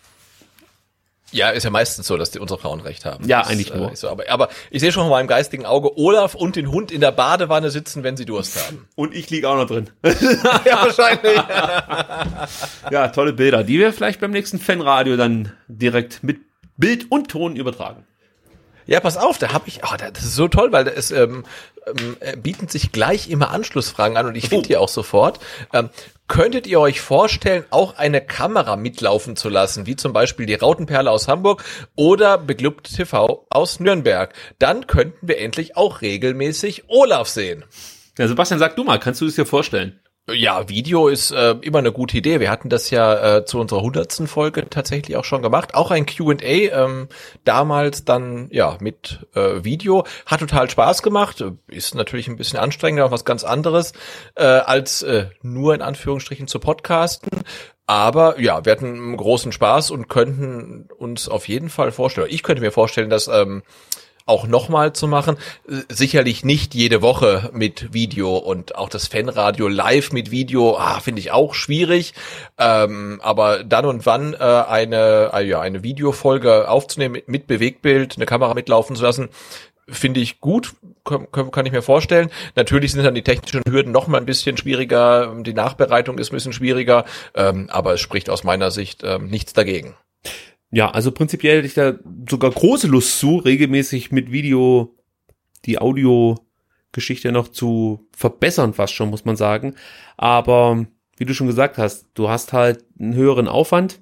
Ja, 1.31 1.49
ist 1.49 1.63
ja 1.63 1.69
meistens 1.69 2.07
so, 2.07 2.17
dass 2.17 2.31
die 2.31 2.39
unsere 2.39 2.59
Frauen 2.59 2.81
recht 2.81 3.05
haben. 3.05 3.27
Ja, 3.27 3.39
Das, 3.39 3.49
eigentlich 3.49 3.73
nur. 3.73 3.91
ist 3.91 4.01
so. 4.01 4.09
aber, 4.09 4.23
aber 4.29 4.49
ich 4.71 4.81
sehe 4.81 4.91
schon 4.91 5.03
von 5.03 5.11
meinem 5.11 5.27
geistigen 5.27 5.65
Auge 5.65 5.97
Olaf 5.97 6.35
und 6.35 6.55
den 6.55 6.71
Hund 6.71 6.91
in 6.91 7.01
der 7.01 7.11
Badewanne 7.11 7.69
sitzen, 7.69 8.03
wenn 8.03 8.17
sie 8.17 8.25
Durst 8.25 8.65
haben. 8.65 8.87
Und 8.95 9.13
ich 9.15 9.29
liege 9.29 9.47
auch 9.49 9.55
noch 9.55 9.67
drin. 9.67 9.89
ja, 10.03 10.85
wahrscheinlich. 10.85 11.35
ja, 12.91 13.07
tolle 13.09 13.33
Bilder, 13.33 13.63
die 13.63 13.79
wir 13.79 13.93
vielleicht 13.93 14.19
beim 14.19 14.31
nächsten 14.31 14.59
Fanradio 14.59 15.17
dann 15.17 15.51
direkt 15.67 16.23
mit 16.23 16.39
Bild 16.77 17.11
und 17.11 17.29
Ton 17.29 17.55
übertragen. 17.55 18.05
Ja, 18.89 18.99
pass 18.99 19.17
auf, 19.17 19.37
da 19.37 19.53
habe 19.53 19.67
ich, 19.67 19.81
oh, 19.83 19.95
das 19.97 20.23
ist 20.23 20.35
so 20.35 20.47
toll, 20.47 20.71
weil 20.71 20.87
es 20.87 21.11
ähm, 21.11 21.43
ähm, 21.85 22.17
äh, 22.21 22.35
bieten 22.35 22.67
sich 22.67 22.91
gleich 22.91 23.29
immer 23.29 23.51
Anschlussfragen 23.51 24.17
an 24.17 24.25
und 24.25 24.33
ich 24.33 24.49
finde 24.49 24.67
die 24.67 24.77
auch 24.77 24.89
sofort. 24.89 25.39
Ähm, 25.73 25.91
könntet 26.27 26.65
ihr 26.65 26.79
euch 26.79 26.99
vorstellen, 26.99 27.65
auch 27.69 27.97
eine 27.97 28.19
Kamera 28.19 28.77
mitlaufen 28.77 29.35
zu 29.35 29.47
lassen, 29.47 29.85
wie 29.85 29.95
zum 29.95 30.11
Beispiel 30.11 30.47
die 30.47 30.55
Rautenperle 30.55 31.11
aus 31.11 31.27
Hamburg 31.27 31.63
oder 31.95 32.39
Beglückt 32.39 32.95
TV 32.95 33.45
aus 33.51 33.79
Nürnberg? 33.79 34.33
Dann 34.57 34.87
könnten 34.87 35.27
wir 35.27 35.37
endlich 35.37 35.77
auch 35.77 36.01
regelmäßig 36.01 36.85
Olaf 36.87 37.27
sehen. 37.27 37.65
Ja, 38.17 38.27
Sebastian, 38.27 38.59
sag 38.59 38.75
du 38.75 38.83
mal, 38.83 38.99
kannst 38.99 39.21
du 39.21 39.27
es 39.27 39.35
dir 39.35 39.45
vorstellen? 39.45 39.99
Ja, 40.33 40.67
Video 40.69 41.07
ist 41.07 41.31
äh, 41.31 41.55
immer 41.61 41.79
eine 41.79 41.91
gute 41.91 42.17
Idee. 42.17 42.39
Wir 42.39 42.51
hatten 42.51 42.69
das 42.69 42.89
ja 42.89 43.37
äh, 43.37 43.45
zu 43.45 43.59
unserer 43.59 43.81
hundertsten 43.81 44.27
Folge 44.27 44.69
tatsächlich 44.69 45.17
auch 45.17 45.23
schon 45.23 45.41
gemacht. 45.41 45.75
Auch 45.75 45.91
ein 45.91 46.05
Q&A, 46.05 46.35
ähm, 46.43 47.07
damals 47.43 48.05
dann 48.05 48.47
ja 48.51 48.77
mit 48.79 49.27
äh, 49.35 49.63
Video. 49.63 50.05
Hat 50.25 50.39
total 50.41 50.69
Spaß 50.69 51.03
gemacht. 51.03 51.43
Ist 51.67 51.95
natürlich 51.95 52.27
ein 52.27 52.37
bisschen 52.37 52.59
anstrengender, 52.59 53.05
auch 53.05 53.11
was 53.11 53.25
ganz 53.25 53.43
anderes, 53.43 53.93
äh, 54.35 54.43
als 54.43 55.01
äh, 55.01 55.27
nur 55.41 55.73
in 55.73 55.81
Anführungsstrichen 55.81 56.47
zu 56.47 56.59
podcasten. 56.59 57.43
Aber 57.85 58.39
ja, 58.39 58.65
wir 58.65 58.71
hatten 58.71 59.17
großen 59.17 59.51
Spaß 59.51 59.89
und 59.91 60.09
könnten 60.09 60.89
uns 60.97 61.27
auf 61.27 61.47
jeden 61.47 61.69
Fall 61.69 61.91
vorstellen, 61.91 62.27
ich 62.29 62.43
könnte 62.43 62.61
mir 62.61 62.71
vorstellen, 62.71 63.09
dass 63.09 63.27
ähm, 63.27 63.63
auch 64.29 64.47
nochmal 64.47 64.93
zu 64.93 65.07
machen. 65.07 65.37
Sicherlich 65.89 66.45
nicht 66.45 66.75
jede 66.75 67.01
Woche 67.01 67.49
mit 67.53 67.93
Video 67.93 68.37
und 68.37 68.75
auch 68.75 68.89
das 68.89 69.07
Fanradio 69.07 69.67
live 69.67 70.11
mit 70.11 70.31
Video, 70.31 70.77
ah, 70.77 70.99
finde 70.99 71.19
ich 71.19 71.31
auch 71.31 71.53
schwierig. 71.53 72.13
Ähm, 72.57 73.19
aber 73.23 73.63
dann 73.63 73.85
und 73.85 74.05
wann 74.05 74.33
äh, 74.33 74.37
eine, 74.37 75.31
äh, 75.33 75.45
ja, 75.45 75.59
eine 75.59 75.83
Videofolge 75.83 76.69
aufzunehmen 76.69 77.13
mit, 77.13 77.27
mit 77.27 77.47
Bewegtbild, 77.47 78.15
eine 78.15 78.25
Kamera 78.25 78.53
mitlaufen 78.53 78.95
zu 78.95 79.03
lassen, 79.03 79.29
finde 79.87 80.19
ich 80.19 80.39
gut, 80.39 80.75
kann, 81.03 81.51
kann 81.51 81.65
ich 81.65 81.71
mir 81.71 81.81
vorstellen. 81.81 82.29
Natürlich 82.55 82.91
sind 82.91 83.03
dann 83.03 83.15
die 83.15 83.23
technischen 83.23 83.63
Hürden 83.67 83.91
noch 83.91 84.07
mal 84.07 84.19
ein 84.19 84.25
bisschen 84.25 84.57
schwieriger, 84.57 85.33
die 85.39 85.53
Nachbereitung 85.53 86.19
ist 86.19 86.31
ein 86.31 86.35
bisschen 86.35 86.53
schwieriger, 86.53 87.05
ähm, 87.35 87.67
aber 87.71 87.93
es 87.93 87.99
spricht 87.99 88.29
aus 88.29 88.43
meiner 88.43 88.69
Sicht 88.69 89.01
ähm, 89.03 89.27
nichts 89.27 89.53
dagegen. 89.53 89.95
Ja, 90.71 90.91
also 90.91 91.11
prinzipiell 91.11 91.57
hätte 91.57 91.67
ich 91.67 91.73
da 91.73 91.95
sogar 92.29 92.51
große 92.51 92.87
Lust 92.87 93.19
zu, 93.19 93.37
regelmäßig 93.37 94.11
mit 94.11 94.31
Video 94.31 94.95
die 95.65 95.79
Audiogeschichte 95.79 97.31
noch 97.31 97.47
zu 97.47 98.07
verbessern, 98.15 98.73
fast 98.73 98.93
schon, 98.93 99.09
muss 99.09 99.25
man 99.25 99.35
sagen. 99.35 99.75
Aber 100.15 100.85
wie 101.17 101.25
du 101.25 101.33
schon 101.33 101.47
gesagt 101.47 101.77
hast, 101.77 102.07
du 102.13 102.29
hast 102.29 102.53
halt 102.53 102.85
einen 102.99 103.15
höheren 103.15 103.47
Aufwand. 103.47 104.01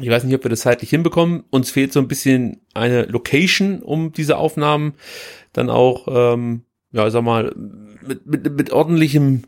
Ich 0.00 0.08
weiß 0.08 0.24
nicht, 0.24 0.34
ob 0.34 0.44
wir 0.44 0.48
das 0.48 0.60
zeitlich 0.60 0.90
hinbekommen. 0.90 1.44
Uns 1.50 1.70
fehlt 1.70 1.92
so 1.92 2.00
ein 2.00 2.08
bisschen 2.08 2.62
eine 2.72 3.04
Location, 3.04 3.82
um 3.82 4.12
diese 4.12 4.38
Aufnahmen 4.38 4.94
dann 5.52 5.68
auch, 5.68 6.06
ähm, 6.08 6.62
ja, 6.92 7.10
sag 7.10 7.22
mal, 7.22 7.54
mit, 8.06 8.26
mit, 8.26 8.56
mit 8.56 8.72
ordentlichem 8.72 9.42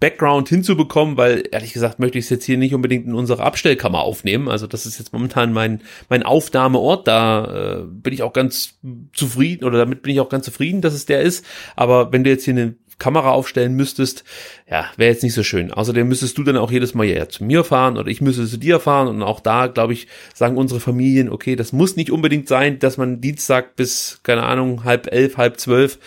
Background 0.00 0.48
hinzubekommen, 0.48 1.16
weil 1.16 1.44
ehrlich 1.50 1.72
gesagt 1.72 1.98
möchte 1.98 2.18
ich 2.18 2.26
es 2.26 2.30
jetzt 2.30 2.44
hier 2.44 2.56
nicht 2.56 2.74
unbedingt 2.74 3.06
in 3.06 3.14
unserer 3.14 3.44
Abstellkammer 3.44 4.00
aufnehmen. 4.00 4.48
Also 4.48 4.66
das 4.66 4.86
ist 4.86 4.98
jetzt 4.98 5.12
momentan 5.12 5.52
mein 5.52 5.80
mein 6.08 6.22
Aufnahmeort. 6.22 7.08
Da 7.08 7.80
äh, 7.80 7.82
bin 7.84 8.12
ich 8.12 8.22
auch 8.22 8.32
ganz 8.32 8.78
zufrieden 9.12 9.64
oder 9.64 9.78
damit 9.78 10.02
bin 10.02 10.12
ich 10.12 10.20
auch 10.20 10.28
ganz 10.28 10.44
zufrieden, 10.44 10.80
dass 10.80 10.94
es 10.94 11.06
der 11.06 11.22
ist. 11.22 11.44
Aber 11.74 12.12
wenn 12.12 12.24
du 12.24 12.30
jetzt 12.30 12.44
hier 12.44 12.54
eine 12.54 12.74
Kamera 12.98 13.30
aufstellen 13.30 13.74
müsstest, 13.74 14.24
ja, 14.68 14.86
wäre 14.96 15.10
jetzt 15.10 15.22
nicht 15.22 15.34
so 15.34 15.44
schön. 15.44 15.72
Außerdem 15.72 16.08
müsstest 16.08 16.36
du 16.36 16.42
dann 16.42 16.56
auch 16.56 16.70
jedes 16.70 16.94
Mal 16.94 17.04
ja 17.04 17.28
zu 17.28 17.44
mir 17.44 17.62
fahren 17.62 17.96
oder 17.96 18.08
ich 18.08 18.20
müsste 18.20 18.46
zu 18.46 18.56
dir 18.56 18.80
fahren 18.80 19.08
und 19.08 19.22
auch 19.22 19.40
da, 19.40 19.68
glaube 19.68 19.92
ich, 19.92 20.08
sagen 20.34 20.56
unsere 20.56 20.80
Familien, 20.80 21.28
okay, 21.28 21.54
das 21.54 21.72
muss 21.72 21.96
nicht 21.96 22.10
unbedingt 22.10 22.48
sein, 22.48 22.78
dass 22.80 22.96
man 22.96 23.20
Dienstag 23.20 23.76
bis, 23.76 24.20
keine 24.24 24.42
Ahnung, 24.42 24.84
halb 24.84 25.12
elf, 25.12 25.36
halb 25.36 25.60
zwölf 25.60 25.98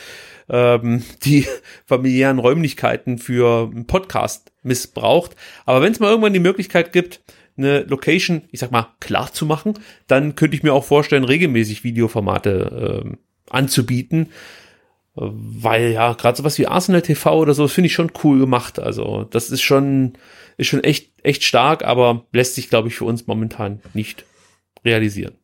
ähm, 0.51 1.03
die 1.23 1.47
familiären 1.85 2.37
Räumlichkeiten 2.37 3.17
für 3.17 3.71
einen 3.71 3.87
Podcast 3.87 4.51
missbraucht. 4.61 5.35
Aber 5.65 5.81
wenn 5.81 5.93
es 5.93 5.99
mal 5.99 6.09
irgendwann 6.09 6.33
die 6.33 6.39
Möglichkeit 6.39 6.91
gibt, 6.91 7.21
eine 7.57 7.81
Location, 7.81 8.43
ich 8.51 8.59
sag 8.59 8.71
mal, 8.71 8.87
klar 8.99 9.33
zu 9.33 9.45
machen, 9.45 9.75
dann 10.07 10.35
könnte 10.35 10.55
ich 10.55 10.63
mir 10.63 10.73
auch 10.73 10.85
vorstellen, 10.85 11.23
regelmäßig 11.23 11.83
Videoformate 11.83 13.01
ähm, 13.03 13.17
anzubieten. 13.49 14.29
Weil 15.13 15.91
ja, 15.91 16.13
gerade 16.13 16.37
sowas 16.37 16.57
wie 16.57 16.67
Arsenal 16.67 17.01
TV 17.01 17.37
oder 17.37 17.53
so, 17.53 17.67
finde 17.67 17.87
ich 17.87 17.93
schon 17.93 18.11
cool 18.23 18.39
gemacht. 18.39 18.79
Also, 18.79 19.25
das 19.29 19.49
ist 19.49 19.61
schon, 19.61 20.13
ist 20.57 20.67
schon 20.67 20.83
echt, 20.83 21.11
echt 21.23 21.43
stark, 21.43 21.83
aber 21.83 22.25
lässt 22.31 22.55
sich, 22.55 22.69
glaube 22.69 22.87
ich, 22.87 22.95
für 22.95 23.05
uns 23.05 23.27
momentan 23.27 23.81
nicht 23.93 24.25
realisieren. 24.85 25.40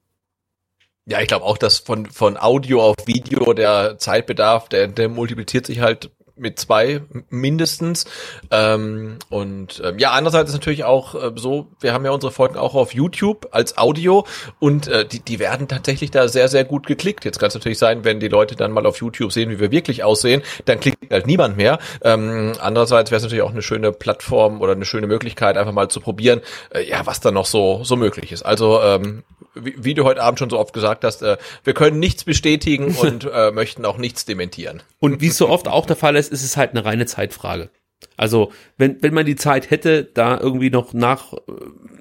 Ja, 1.09 1.21
ich 1.21 1.29
glaube 1.29 1.45
auch, 1.45 1.57
dass 1.57 1.79
von, 1.79 2.05
von 2.05 2.35
Audio 2.37 2.83
auf 2.83 2.95
Video 3.05 3.53
der 3.53 3.97
Zeitbedarf, 3.97 4.67
der, 4.67 4.87
der 4.89 5.07
multipliziert 5.07 5.65
sich 5.65 5.79
halt 5.79 6.11
mit 6.37 6.59
zwei 6.59 7.01
mindestens. 7.29 8.05
Ähm, 8.51 9.17
und 9.29 9.81
ähm, 9.83 9.99
ja, 9.99 10.11
andererseits 10.11 10.49
ist 10.49 10.55
natürlich 10.55 10.83
auch 10.83 11.15
äh, 11.15 11.31
so, 11.35 11.67
wir 11.79 11.93
haben 11.93 12.05
ja 12.05 12.11
unsere 12.11 12.31
Folgen 12.31 12.57
auch 12.57 12.75
auf 12.75 12.93
YouTube 12.93 13.49
als 13.51 13.77
Audio 13.77 14.25
und 14.59 14.87
äh, 14.87 15.05
die, 15.05 15.19
die 15.19 15.39
werden 15.39 15.67
tatsächlich 15.67 16.11
da 16.11 16.27
sehr, 16.27 16.47
sehr 16.47 16.63
gut 16.63 16.87
geklickt. 16.87 17.25
Jetzt 17.25 17.39
kann 17.39 17.47
es 17.47 17.55
natürlich 17.55 17.79
sein, 17.79 18.03
wenn 18.03 18.19
die 18.19 18.27
Leute 18.27 18.55
dann 18.55 18.71
mal 18.71 18.85
auf 18.85 18.97
YouTube 18.97 19.31
sehen, 19.31 19.49
wie 19.49 19.59
wir 19.59 19.71
wirklich 19.71 20.03
aussehen, 20.03 20.41
dann 20.65 20.79
klickt 20.79 21.11
halt 21.11 21.27
niemand 21.27 21.57
mehr. 21.57 21.79
Ähm, 22.01 22.53
andererseits 22.59 23.11
wäre 23.11 23.17
es 23.17 23.23
natürlich 23.23 23.43
auch 23.43 23.51
eine 23.51 23.61
schöne 23.61 23.91
Plattform 23.91 24.61
oder 24.61 24.73
eine 24.73 24.85
schöne 24.85 25.07
Möglichkeit, 25.07 25.57
einfach 25.57 25.73
mal 25.73 25.89
zu 25.89 25.99
probieren, 25.99 26.41
äh, 26.69 26.87
ja, 26.87 27.05
was 27.05 27.19
da 27.19 27.31
noch 27.31 27.45
so, 27.45 27.83
so 27.83 27.95
möglich 27.95 28.31
ist. 28.31 28.43
Also, 28.43 28.81
ähm, 28.81 29.23
wie, 29.55 29.75
wie 29.77 29.93
du 29.93 30.03
heute 30.03 30.21
Abend 30.21 30.39
schon 30.39 30.49
so 30.49 30.59
oft 30.59 30.73
gesagt 30.73 31.03
hast, 31.03 31.21
äh, 31.21 31.37
wir 31.63 31.73
können 31.73 31.99
nichts 31.99 32.23
bestätigen 32.23 32.95
und 33.01 33.29
äh, 33.31 33.51
möchten 33.51 33.85
auch 33.85 33.97
nichts 33.97 34.25
dementieren. 34.25 34.83
Und 34.99 35.21
wie 35.21 35.27
es 35.27 35.37
so 35.37 35.49
oft 35.49 35.67
auch 35.67 35.85
der 35.85 35.95
Fall 35.95 36.15
ist, 36.15 36.26
ist 36.29 36.43
es 36.43 36.57
halt 36.57 36.71
eine 36.71 36.85
reine 36.85 37.05
Zeitfrage. 37.05 37.69
Also, 38.15 38.51
wenn, 38.77 39.01
wenn 39.01 39.13
man 39.13 39.25
die 39.25 39.35
Zeit 39.35 39.71
hätte, 39.71 40.03
da 40.03 40.39
irgendwie 40.39 40.69
noch 40.69 40.93
nach, 40.93 41.33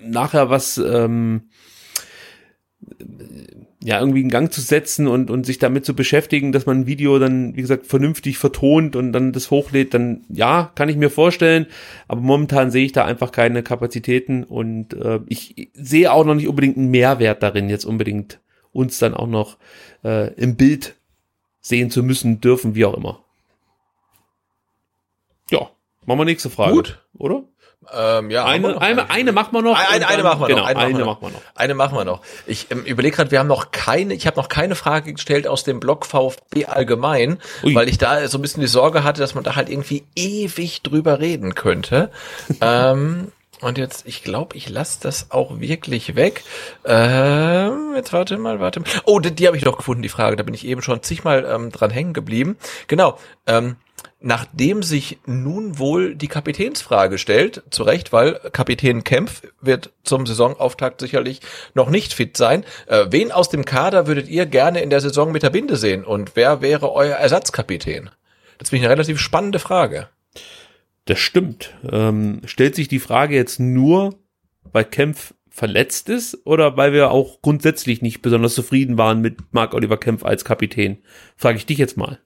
nachher 0.03 0.51
was, 0.51 0.78
ähm, 0.78 1.48
ja, 3.82 4.01
irgendwie 4.01 4.20
in 4.20 4.31
Gang 4.31 4.53
zu 4.53 4.61
setzen 4.61 5.07
und, 5.07 5.31
und 5.31 5.47
sich 5.47 5.59
damit 5.59 5.85
zu 5.85 5.94
beschäftigen, 5.94 6.53
dass 6.53 6.66
man 6.66 6.81
ein 6.81 6.86
Video 6.86 7.19
dann, 7.19 7.57
wie 7.57 7.61
gesagt, 7.61 7.86
vernünftig 7.86 8.39
vertont 8.39 8.97
und 8.97 9.12
dann 9.12 9.32
das 9.32 9.51
hochlädt, 9.51 9.94
dann 9.94 10.24
ja, 10.28 10.73
kann 10.74 10.89
ich 10.89 10.97
mir 10.97 11.11
vorstellen. 11.11 11.66
Aber 12.09 12.20
momentan 12.20 12.70
sehe 12.70 12.85
ich 12.85 12.93
da 12.93 13.05
einfach 13.05 13.32
keine 13.32 13.62
Kapazitäten 13.62 14.44
und 14.44 14.94
äh, 14.94 15.20
ich 15.28 15.70
sehe 15.74 16.12
auch 16.12 16.24
noch 16.24 16.35
nicht 16.35 16.48
unbedingt 16.48 16.77
einen 16.77 16.90
Mehrwert 16.90 17.43
darin, 17.43 17.69
jetzt 17.69 17.85
unbedingt 17.85 18.40
uns 18.73 18.98
dann 18.98 19.15
auch 19.15 19.28
noch 19.28 19.57
äh, 20.05 20.35
im 20.35 20.57
Bild 20.57 20.97
sehen 21.61 21.90
zu 21.90 22.03
müssen, 22.03 22.40
dürfen, 22.40 22.74
wie 22.74 22.85
auch 22.85 22.97
immer. 22.97 23.26
Machen 26.06 26.18
wir 26.20 26.24
nächste 26.24 26.50
Frage. 26.50 26.72
Gut. 26.72 26.98
Oder? 27.18 27.42
Ähm, 27.92 28.30
ja, 28.30 28.44
Eine, 28.44 28.80
eine, 28.80 29.10
eine 29.10 29.32
machen 29.32 29.52
wir 29.52 29.62
noch. 29.62 29.78
Eine, 29.78 30.08
eine 30.08 30.22
machen 30.22 30.40
wir 30.40 30.48
genau, 30.48 30.62
noch. 30.62 30.66
Eine, 30.68 30.80
eine 30.80 30.94
machen, 30.94 30.98
wir 30.98 31.04
machen 31.04 31.22
wir 31.22 31.28
noch. 31.28 31.34
noch. 31.34 31.56
Eine 31.56 31.74
machen 31.74 31.96
wir 31.96 32.04
noch. 32.04 32.22
Ich 32.46 32.66
ähm, 32.70 32.84
überlege 32.84 33.16
gerade, 33.16 33.30
wir 33.30 33.38
haben 33.38 33.46
noch 33.46 33.70
keine, 33.70 34.14
ich 34.14 34.26
habe 34.26 34.36
noch 34.36 34.48
keine 34.48 34.74
Frage 34.74 35.12
gestellt 35.12 35.46
aus 35.46 35.62
dem 35.62 35.78
Blog 35.78 36.06
VfB 36.06 36.66
allgemein, 36.66 37.38
Ui. 37.62 37.74
weil 37.74 37.88
ich 37.88 37.98
da 37.98 38.26
so 38.28 38.38
ein 38.38 38.42
bisschen 38.42 38.60
die 38.60 38.66
Sorge 38.66 39.04
hatte, 39.04 39.20
dass 39.20 39.34
man 39.34 39.44
da 39.44 39.54
halt 39.54 39.68
irgendwie 39.68 40.04
ewig 40.16 40.82
drüber 40.82 41.20
reden 41.20 41.54
könnte. 41.54 42.10
ähm, 42.60 43.30
und 43.60 43.78
jetzt, 43.78 44.06
ich 44.06 44.22
glaube, 44.22 44.56
ich 44.56 44.68
lasse 44.68 44.98
das 45.02 45.30
auch 45.30 45.60
wirklich 45.60 46.14
weg. 46.14 46.42
Ähm, 46.84 47.92
jetzt 47.94 48.12
warte 48.12 48.36
mal, 48.36 48.60
warte 48.60 48.80
mal. 48.80 48.88
Oh, 49.04 49.20
die, 49.20 49.34
die 49.34 49.46
habe 49.46 49.56
ich 49.56 49.62
doch 49.62 49.76
gefunden, 49.76 50.02
die 50.02 50.08
Frage. 50.08 50.36
Da 50.36 50.42
bin 50.42 50.54
ich 50.54 50.66
eben 50.66 50.82
schon 50.82 51.02
zigmal 51.02 51.46
ähm, 51.48 51.70
dran 51.72 51.90
hängen 51.90 52.12
geblieben. 52.12 52.58
Genau. 52.86 53.18
Ähm, 53.46 53.76
nachdem 54.20 54.82
sich 54.82 55.18
nun 55.27 55.78
wohl 55.78 56.14
die 56.14 56.28
Kapitänsfrage 56.28 57.18
stellt, 57.18 57.62
zu 57.70 57.82
Recht, 57.82 58.12
weil 58.12 58.40
Kapitän 58.52 59.05
Kempf 59.05 59.43
wird 59.60 59.93
zum 60.02 60.27
Saisonauftakt 60.27 61.01
sicherlich 61.01 61.40
noch 61.74 61.90
nicht 61.90 62.12
fit 62.12 62.36
sein. 62.36 62.64
Äh, 62.86 63.06
wen 63.10 63.31
aus 63.31 63.48
dem 63.51 63.64
Kader 63.64 64.06
würdet 64.06 64.28
ihr 64.28 64.47
gerne 64.47 64.81
in 64.81 64.90
der 64.90 65.01
Saison 65.01 65.32
mit 65.32 65.43
der 65.43 65.51
Binde 65.51 65.77
sehen 65.77 66.05
und 66.05 66.32
wer 66.35 66.60
wäre 66.60 66.93
euer 66.93 67.16
Ersatzkapitän? 67.16 68.10
Das 68.59 68.70
finde 68.70 68.81
ich 68.81 68.86
eine 68.86 68.94
relativ 68.94 69.20
spannende 69.20 69.59
Frage. 69.59 70.09
Das 71.05 71.18
stimmt. 71.18 71.74
Ähm, 71.90 72.40
stellt 72.47 72.74
sich 72.74 72.89
die 72.89 72.98
Frage 72.98 73.36
jetzt 73.36 73.60
nur, 73.60 74.18
weil 74.73 74.85
Kempf 74.85 75.35
verletzt 75.48 76.09
ist 76.09 76.47
oder 76.47 76.77
weil 76.77 76.93
wir 76.93 77.10
auch 77.10 77.40
grundsätzlich 77.43 78.02
nicht 78.02 78.23
besonders 78.23 78.55
zufrieden 78.55 78.98
waren 78.98 79.20
mit 79.20 79.52
Marc 79.52 79.73
Oliver 79.73 79.98
Kempf 79.98 80.24
als 80.24 80.44
Kapitän? 80.44 80.98
Frage 81.36 81.59
ich 81.59 81.66
dich 81.66 81.78
jetzt 81.78 81.97
mal. 81.97 82.18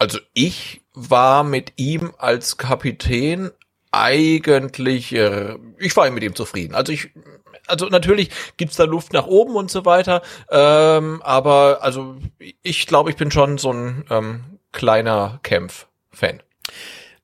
Also 0.00 0.18
ich 0.32 0.80
war 0.94 1.44
mit 1.44 1.74
ihm 1.76 2.14
als 2.16 2.56
Kapitän 2.56 3.50
eigentlich, 3.92 5.14
äh, 5.14 5.56
ich 5.78 5.94
war 5.94 6.10
mit 6.10 6.22
ihm 6.22 6.34
zufrieden. 6.34 6.74
Also 6.74 6.90
ich, 6.90 7.10
also 7.66 7.86
natürlich 7.88 8.30
gibt's 8.56 8.76
da 8.76 8.84
Luft 8.84 9.12
nach 9.12 9.26
oben 9.26 9.56
und 9.56 9.70
so 9.70 9.84
weiter, 9.84 10.22
ähm, 10.50 11.20
aber 11.22 11.80
also 11.82 12.16
ich 12.62 12.86
glaube, 12.86 13.10
ich 13.10 13.16
bin 13.16 13.30
schon 13.30 13.58
so 13.58 13.74
ein 13.74 14.06
ähm, 14.08 14.58
kleiner 14.72 15.38
Kämpf-Fan. 15.42 16.42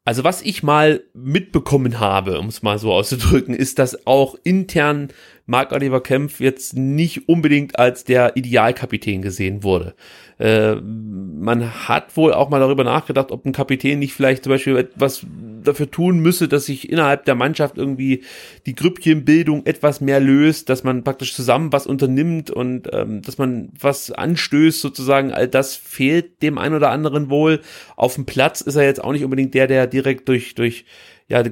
Also 0.04 0.22
was 0.22 0.42
ich 0.42 0.62
mal 0.62 1.02
mitbekommen 1.14 1.98
habe, 1.98 2.38
um 2.38 2.48
es 2.48 2.62
mal 2.62 2.78
so 2.78 2.92
auszudrücken, 2.92 3.54
ist, 3.54 3.78
dass 3.78 4.06
auch 4.06 4.36
intern 4.44 5.08
Marc 5.46 5.72
Oliver 5.72 6.02
Kempf 6.02 6.40
jetzt 6.40 6.76
nicht 6.76 7.28
unbedingt 7.28 7.78
als 7.78 8.02
der 8.02 8.36
Idealkapitän 8.36 9.22
gesehen 9.22 9.62
wurde. 9.62 9.94
Äh, 10.38 10.74
man 10.74 11.88
hat 11.88 12.16
wohl 12.16 12.34
auch 12.34 12.50
mal 12.50 12.58
darüber 12.58 12.82
nachgedacht, 12.82 13.30
ob 13.30 13.46
ein 13.46 13.52
Kapitän 13.52 14.00
nicht 14.00 14.12
vielleicht 14.12 14.42
zum 14.44 14.50
Beispiel 14.50 14.76
etwas 14.76 15.24
dafür 15.62 15.90
tun 15.90 16.18
müsse, 16.18 16.48
dass 16.48 16.66
sich 16.66 16.90
innerhalb 16.90 17.24
der 17.24 17.36
Mannschaft 17.36 17.78
irgendwie 17.78 18.24
die 18.66 18.74
Grüppchenbildung 18.74 19.64
etwas 19.66 20.00
mehr 20.00 20.20
löst, 20.20 20.68
dass 20.68 20.84
man 20.84 21.04
praktisch 21.04 21.34
zusammen 21.34 21.72
was 21.72 21.86
unternimmt 21.86 22.50
und 22.50 22.88
ähm, 22.92 23.22
dass 23.22 23.38
man 23.38 23.70
was 23.78 24.10
anstößt 24.10 24.80
sozusagen. 24.80 25.32
All 25.32 25.48
das 25.48 25.76
fehlt 25.76 26.42
dem 26.42 26.58
einen 26.58 26.74
oder 26.74 26.90
anderen 26.90 27.30
wohl. 27.30 27.60
Auf 27.94 28.16
dem 28.16 28.26
Platz 28.26 28.60
ist 28.60 28.76
er 28.76 28.84
jetzt 28.84 29.02
auch 29.02 29.12
nicht 29.12 29.24
unbedingt 29.24 29.54
der, 29.54 29.68
der 29.68 29.86
direkt 29.86 30.28
durch 30.28 30.54
durch 30.54 30.84
ja 31.28 31.42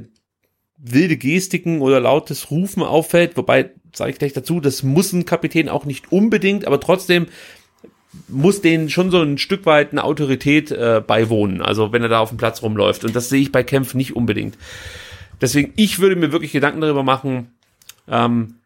wilde 0.77 1.17
Gestiken 1.17 1.81
oder 1.81 2.01
lautes 2.01 2.51
Rufen 2.51 2.83
auffällt, 2.83 3.37
wobei 3.37 3.71
sage 3.93 4.11
ich 4.11 4.19
gleich 4.19 4.33
dazu, 4.33 4.61
das 4.61 4.83
muss 4.83 5.13
ein 5.13 5.25
Kapitän 5.25 5.69
auch 5.69 5.85
nicht 5.85 6.13
unbedingt, 6.13 6.67
aber 6.67 6.81
trotzdem 6.81 7.27
muss 8.29 8.61
denen 8.61 8.91
schon 8.91 9.11
so 9.11 9.21
ein 9.23 9.39
Stück 9.39 9.67
weit 9.67 9.93
eine 9.93 10.05
Autorität 10.05 10.71
äh, 10.71 11.03
beiwohnen, 11.05 11.61
also 11.61 11.93
wenn 11.93 12.03
er 12.03 12.09
da 12.09 12.21
auf 12.21 12.29
dem 12.29 12.39
Platz 12.39 12.63
rumläuft. 12.63 13.05
Und 13.05 13.17
das 13.17 13.29
sehe 13.29 13.41
ich 13.41 13.53
bei 13.53 13.63
Kempf 13.63 13.95
nicht 13.95 14.15
unbedingt. 14.15 14.57
Deswegen, 15.41 15.73
ich 15.77 15.99
würde 15.99 16.17
mir 16.17 16.33
wirklich 16.33 16.53
Gedanken 16.53 16.81
darüber 16.81 17.03
machen, 17.03 17.53
ähm, 18.09 18.57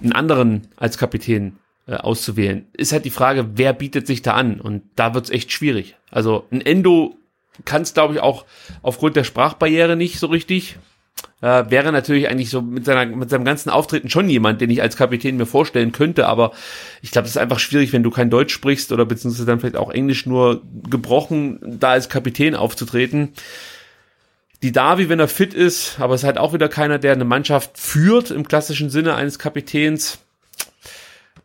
einen 0.00 0.12
anderen 0.12 0.68
als 0.76 0.98
Kapitän 0.98 1.56
äh, 1.86 1.94
auszuwählen. 1.94 2.66
Ist 2.72 2.92
halt 2.92 3.04
die 3.04 3.10
Frage, 3.10 3.50
wer 3.54 3.72
bietet 3.72 4.06
sich 4.06 4.22
da 4.22 4.34
an? 4.34 4.60
Und 4.60 4.82
da 4.96 5.14
wird's 5.14 5.30
echt 5.30 5.52
schwierig. 5.52 5.96
Also 6.10 6.46
ein 6.50 6.60
Endo 6.60 7.16
kann 7.64 7.82
es, 7.82 7.94
glaube 7.94 8.14
ich, 8.14 8.20
auch 8.20 8.44
aufgrund 8.82 9.16
der 9.16 9.24
Sprachbarriere 9.24 9.96
nicht 9.96 10.18
so 10.18 10.26
richtig. 10.26 10.78
Äh, 11.42 11.70
wäre 11.70 11.90
natürlich 11.90 12.28
eigentlich 12.28 12.50
so 12.50 12.62
mit 12.62 12.84
seiner 12.84 13.04
mit 13.04 13.28
seinem 13.28 13.44
ganzen 13.44 13.68
Auftreten 13.68 14.08
schon 14.08 14.28
jemand, 14.28 14.60
den 14.60 14.70
ich 14.70 14.80
als 14.80 14.96
Kapitän 14.96 15.36
mir 15.36 15.46
vorstellen 15.46 15.90
könnte, 15.90 16.28
aber 16.28 16.52
ich 17.02 17.10
glaube, 17.10 17.26
es 17.26 17.32
ist 17.32 17.38
einfach 17.38 17.58
schwierig, 17.58 17.92
wenn 17.92 18.04
du 18.04 18.10
kein 18.10 18.30
Deutsch 18.30 18.54
sprichst 18.54 18.92
oder 18.92 19.04
beziehungsweise 19.04 19.46
dann 19.46 19.58
vielleicht 19.58 19.76
auch 19.76 19.90
Englisch 19.90 20.24
nur 20.24 20.62
gebrochen, 20.88 21.58
da 21.62 21.90
als 21.90 22.08
Kapitän 22.08 22.54
aufzutreten. 22.54 23.32
Die 24.62 24.70
Davi, 24.70 25.08
wenn 25.08 25.18
er 25.18 25.26
fit 25.26 25.52
ist, 25.52 25.98
aber 25.98 26.14
es 26.14 26.20
ist 26.20 26.26
halt 26.26 26.38
auch 26.38 26.52
wieder 26.52 26.68
keiner, 26.68 27.00
der 27.00 27.12
eine 27.12 27.24
Mannschaft 27.24 27.76
führt 27.76 28.30
im 28.30 28.46
klassischen 28.46 28.90
Sinne 28.90 29.16
eines 29.16 29.40
Kapitäns 29.40 30.21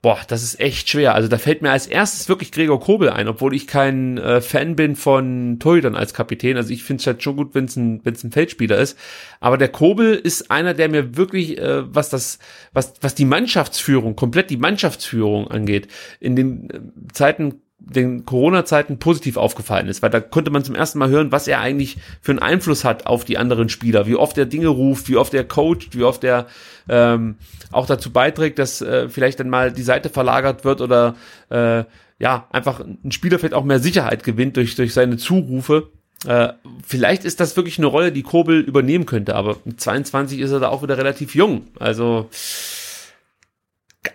boah, 0.02 0.20
das 0.28 0.44
ist 0.44 0.60
echt 0.60 0.90
schwer. 0.90 1.16
Also 1.16 1.28
da 1.28 1.38
fällt 1.38 1.62
mir 1.62 1.72
als 1.72 1.88
erstes 1.88 2.30
wirklich 2.30 2.52
Gregor 2.52 2.80
Kobel 2.80 3.10
ein, 3.10 3.28
obwohl 3.28 3.56
ich 3.56 3.68
kein 3.68 4.18
äh, 4.18 4.42
Fan 4.42 4.76
bin 4.76 4.96
von 4.96 5.58
Torhütern 5.60 5.96
als 5.96 6.14
Kapitän. 6.14 6.58
Also 6.58 6.72
ich 6.72 6.84
finde 6.84 7.02
es 7.02 7.08
halt 7.08 7.24
schon 7.24 7.36
gut, 7.36 7.56
wenn 7.56 7.66
es 7.66 7.76
ein, 7.76 8.02
wenn's 8.04 8.24
ein 8.24 8.32
Feldspieler 8.32 8.78
ist. 8.78 8.98
Aber 9.40 9.58
der 9.58 9.70
Kobel 9.70 10.16
ist 10.16 10.52
einer, 10.52 10.74
der 10.74 10.90
mir 10.90 11.18
wirklich, 11.18 11.58
äh, 11.58 11.94
was 11.94 12.10
das, 12.10 12.40
was, 12.74 12.94
was 13.02 13.16
die 13.16 13.26
Mannschaftsführung, 13.26 14.16
komplett 14.16 14.50
die 14.50 14.58
Mannschaftsführung 14.58 15.50
angeht, 15.50 15.88
in 16.20 16.36
den 16.36 16.70
äh, 16.70 16.80
Zeiten 17.14 17.62
den 17.90 18.26
Corona-Zeiten 18.26 19.00
positiv 19.00 19.38
aufgefallen 19.38 19.88
ist, 19.88 20.02
weil 20.02 20.10
da 20.10 20.20
konnte 20.20 20.52
man 20.52 20.64
zum 20.64 20.76
ersten 20.76 21.00
Mal 21.00 21.10
hören, 21.10 21.32
was 21.32 21.48
er 21.48 21.60
eigentlich 21.60 21.98
für 22.22 22.32
einen 22.32 22.40
Einfluss 22.40 22.84
hat 22.84 23.06
auf 23.06 23.26
die 23.26 23.38
anderen 23.38 23.70
Spieler, 23.70 24.08
wie 24.08 24.16
oft 24.16 24.38
er 24.38 24.46
Dinge 24.46 24.68
ruft, 24.68 25.10
wie 25.10 25.18
oft 25.18 25.34
er 25.34 25.44
coacht, 25.44 25.96
wie 25.96 26.04
oft 26.04 26.24
er 26.24 26.48
ähm, 26.90 27.36
auch 27.72 27.86
dazu 27.86 28.12
beiträgt, 28.12 28.60
dass 28.60 28.82
äh, 28.82 29.10
vielleicht 29.10 29.40
dann 29.40 29.50
mal 29.50 29.72
die 29.72 29.84
Seite 29.84 30.10
verlagert 30.10 30.66
wird 30.66 30.82
oder 30.82 31.16
äh, 31.50 31.84
ja, 32.20 32.48
einfach 32.52 32.80
ein 32.80 33.12
Spieler 33.12 33.40
vielleicht 33.40 33.54
auch 33.54 33.64
mehr 33.64 33.80
Sicherheit 33.80 34.24
gewinnt 34.24 34.58
durch, 34.58 34.76
durch 34.76 34.94
seine 34.94 35.18
Zurufe. 35.18 35.92
Äh, 36.26 36.54
vielleicht 36.86 37.26
ist 37.26 37.40
das 37.40 37.56
wirklich 37.56 37.78
eine 37.78 37.88
Rolle, 37.88 38.12
die 38.12 38.24
Kobel 38.24 38.60
übernehmen 38.60 39.06
könnte, 39.06 39.36
aber 39.36 39.58
mit 39.66 39.80
22 39.80 40.40
ist 40.40 40.52
er 40.52 40.60
da 40.60 40.70
auch 40.70 40.82
wieder 40.82 40.98
relativ 40.98 41.36
jung. 41.36 41.68
Also 41.80 42.30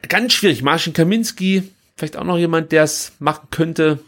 ganz 0.08 0.32
schwierig. 0.32 0.62
Marcin 0.62 0.92
Kaminski, 0.92 1.70
vielleicht 1.96 2.16
auch 2.16 2.24
noch 2.24 2.38
jemand, 2.38 2.72
der 2.72 2.84
es 2.84 3.12
machen 3.18 3.48
könnte 3.50 3.98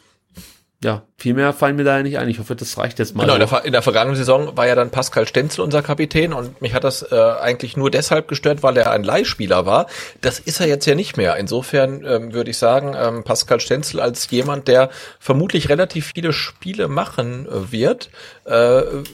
ja, 0.85 1.02
viel 1.16 1.32
mehr 1.32 1.55
fallen 1.55 1.77
mir 1.77 1.85
da 1.85 1.97
ja 1.97 2.02
nicht 2.02 2.19
ein. 2.19 2.28
Ich 2.28 2.39
hoffe, 2.39 2.55
das 2.55 2.77
reicht 2.77 2.98
jetzt 2.98 3.16
mal. 3.16 3.23
Genau, 3.23 3.35
in 3.35 3.40
der, 3.40 3.65
in 3.65 3.73
der, 3.73 3.81
vergangenen 3.81 4.16
Saison 4.16 4.56
war 4.56 4.66
ja 4.66 4.74
dann 4.74 4.90
Pascal 4.90 5.27
Stenzel 5.27 5.65
unser 5.65 5.82
Kapitän 5.82 6.35
und 6.35 6.61
mich 6.61 6.74
hat 6.74 6.85
das 6.85 7.11
äh, 7.11 7.15
eigentlich 7.15 7.77
nur 7.77 7.90
deshalb 7.90 8.28
gestört, 8.28 8.62
weil 8.62 8.77
er 8.77 8.90
ein 8.90 9.02
Leihspieler 9.02 9.65
war. 9.65 9.86
Das 10.20 10.39
ist 10.39 10.61
er 10.61 10.69
jetzt 10.69 10.85
ja 10.85 10.94
nicht 10.94 11.16
mehr. 11.16 11.36
Insofern 11.36 12.05
ähm, 12.05 12.35
würde 12.35 12.51
ich 12.51 12.59
sagen, 12.59 12.94
ähm, 12.97 13.24
Pascal 13.24 13.61
Stenzel 13.61 13.98
als 13.98 14.31
jemand, 14.31 14.69
der 14.69 14.90
vermutlich 15.19 15.70
relativ 15.70 16.12
viele 16.15 16.35
Spiele 16.35 16.86
machen 16.89 17.48
äh, 17.48 17.73
wird, 17.73 18.11
äh, 18.44 18.51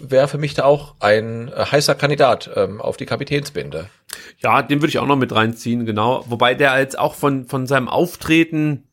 wäre 0.02 0.26
für 0.26 0.38
mich 0.38 0.54
da 0.54 0.64
auch 0.64 0.96
ein 0.98 1.48
äh, 1.48 1.66
heißer 1.66 1.94
Kandidat 1.94 2.50
ähm, 2.56 2.80
auf 2.80 2.96
die 2.96 3.06
Kapitänsbinde. 3.06 3.86
Ja, 4.40 4.62
den 4.62 4.80
würde 4.80 4.88
ich 4.88 4.98
auch 4.98 5.06
noch 5.06 5.16
mit 5.16 5.32
reinziehen, 5.32 5.86
genau. 5.86 6.24
Wobei 6.26 6.54
der 6.54 6.76
jetzt 6.80 6.98
auch 6.98 7.14
von, 7.14 7.46
von 7.46 7.68
seinem 7.68 7.88
Auftreten 7.88 8.89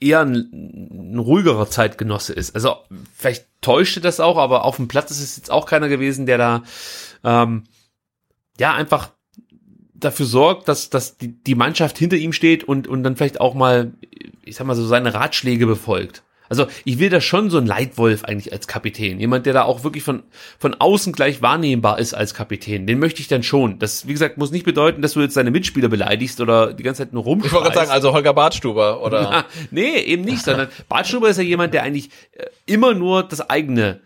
eher 0.00 0.20
ein, 0.20 1.12
ein 1.12 1.18
ruhigerer 1.18 1.68
Zeitgenosse 1.68 2.32
ist. 2.32 2.54
Also 2.54 2.76
vielleicht 3.14 3.46
täuschte 3.60 4.00
das 4.00 4.20
auch, 4.20 4.36
aber 4.36 4.64
auf 4.64 4.76
dem 4.76 4.88
Platz 4.88 5.10
ist 5.10 5.22
es 5.22 5.36
jetzt 5.36 5.50
auch 5.50 5.66
keiner 5.66 5.88
gewesen, 5.88 6.26
der 6.26 6.38
da 6.38 6.62
ähm, 7.22 7.64
ja 8.58 8.74
einfach 8.74 9.10
dafür 9.94 10.26
sorgt, 10.26 10.68
dass, 10.68 10.90
dass 10.90 11.16
die, 11.16 11.28
die 11.28 11.54
Mannschaft 11.54 11.98
hinter 11.98 12.16
ihm 12.16 12.32
steht 12.32 12.64
und, 12.64 12.86
und 12.86 13.02
dann 13.02 13.16
vielleicht 13.16 13.40
auch 13.40 13.54
mal, 13.54 13.92
ich 14.44 14.56
sag 14.56 14.66
mal 14.66 14.76
so, 14.76 14.86
seine 14.86 15.14
Ratschläge 15.14 15.66
befolgt. 15.66 16.22
Also 16.54 16.70
ich 16.84 17.00
will 17.00 17.10
da 17.10 17.20
schon 17.20 17.50
so 17.50 17.58
ein 17.58 17.66
Leitwolf 17.66 18.24
eigentlich 18.24 18.52
als 18.52 18.68
Kapitän. 18.68 19.18
Jemand, 19.18 19.44
der 19.44 19.52
da 19.52 19.64
auch 19.64 19.82
wirklich 19.82 20.04
von, 20.04 20.22
von 20.58 20.74
außen 20.74 21.12
gleich 21.12 21.42
wahrnehmbar 21.42 21.98
ist 21.98 22.14
als 22.14 22.32
Kapitän. 22.32 22.86
Den 22.86 23.00
möchte 23.00 23.20
ich 23.20 23.26
dann 23.26 23.42
schon. 23.42 23.80
Das, 23.80 24.06
wie 24.06 24.12
gesagt, 24.12 24.38
muss 24.38 24.52
nicht 24.52 24.64
bedeuten, 24.64 25.02
dass 25.02 25.14
du 25.14 25.20
jetzt 25.20 25.36
deine 25.36 25.50
Mitspieler 25.50 25.88
beleidigst 25.88 26.40
oder 26.40 26.72
die 26.72 26.84
ganze 26.84 27.02
Zeit 27.02 27.12
nur 27.12 27.24
rumschreist. 27.24 27.52
Ich 27.52 27.52
wollte 27.52 27.70
gerade 27.70 27.86
sagen, 27.86 27.90
also 27.90 28.12
Holger 28.12 28.34
Bartstuber, 28.34 29.02
oder? 29.02 29.22
Na, 29.30 29.44
nee, 29.72 29.98
eben 29.98 30.22
nicht, 30.22 30.44
sondern 30.44 30.68
Bartstuber 30.88 31.28
ist 31.28 31.38
ja 31.38 31.42
jemand, 31.42 31.74
der 31.74 31.82
eigentlich 31.82 32.10
äh, 32.32 32.46
immer 32.66 32.94
nur 32.94 33.24
das 33.24 33.50
eigene 33.50 34.00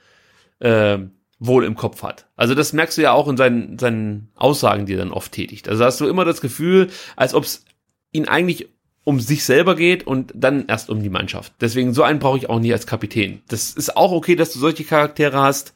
äh, 0.60 0.98
wohl 1.38 1.64
im 1.64 1.76
Kopf 1.76 2.02
hat. 2.02 2.28
Also 2.34 2.54
das 2.54 2.72
merkst 2.72 2.96
du 2.96 3.02
ja 3.02 3.12
auch 3.12 3.28
in 3.28 3.36
seinen, 3.36 3.78
seinen 3.78 4.32
Aussagen, 4.36 4.86
die 4.86 4.94
er 4.94 4.98
dann 4.98 5.12
oft 5.12 5.32
tätigt. 5.32 5.68
Also 5.68 5.84
hast 5.84 6.00
du 6.00 6.08
immer 6.08 6.24
das 6.24 6.40
Gefühl, 6.40 6.88
als 7.14 7.34
ob 7.34 7.44
es 7.44 7.66
ihn 8.10 8.26
eigentlich 8.26 8.68
um 9.08 9.20
sich 9.20 9.42
selber 9.42 9.74
geht 9.74 10.06
und 10.06 10.34
dann 10.34 10.66
erst 10.66 10.90
um 10.90 11.02
die 11.02 11.08
Mannschaft. 11.08 11.54
Deswegen 11.62 11.94
so 11.94 12.02
einen 12.02 12.18
brauche 12.18 12.36
ich 12.36 12.50
auch 12.50 12.60
nie 12.60 12.74
als 12.74 12.86
Kapitän. 12.86 13.40
Das 13.48 13.70
ist 13.70 13.96
auch 13.96 14.12
okay, 14.12 14.36
dass 14.36 14.52
du 14.52 14.58
solche 14.58 14.84
Charaktere 14.84 15.40
hast. 15.40 15.72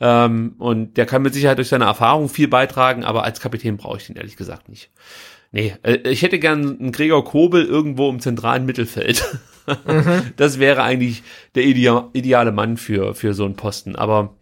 Ähm, 0.00 0.54
und 0.56 0.96
der 0.96 1.04
kann 1.04 1.20
mit 1.20 1.34
Sicherheit 1.34 1.58
durch 1.58 1.68
seine 1.68 1.84
Erfahrung 1.84 2.30
viel 2.30 2.48
beitragen, 2.48 3.04
aber 3.04 3.24
als 3.24 3.38
Kapitän 3.38 3.76
brauche 3.76 3.98
ich 3.98 4.06
den 4.06 4.16
ehrlich 4.16 4.38
gesagt 4.38 4.70
nicht. 4.70 4.88
Nee, 5.52 5.74
äh, 5.82 5.96
ich 6.08 6.22
hätte 6.22 6.38
gern 6.38 6.80
einen 6.80 6.90
Gregor 6.90 7.22
Kobel 7.22 7.66
irgendwo 7.66 8.08
im 8.08 8.20
zentralen 8.20 8.64
Mittelfeld. 8.64 9.24
Mhm. 9.86 10.32
Das 10.36 10.58
wäre 10.58 10.82
eigentlich 10.82 11.22
der 11.54 11.62
ideale 11.62 12.50
Mann 12.50 12.76
für, 12.76 13.14
für 13.14 13.34
so 13.34 13.44
einen 13.44 13.54
Posten. 13.54 13.94
Aber 13.94 14.34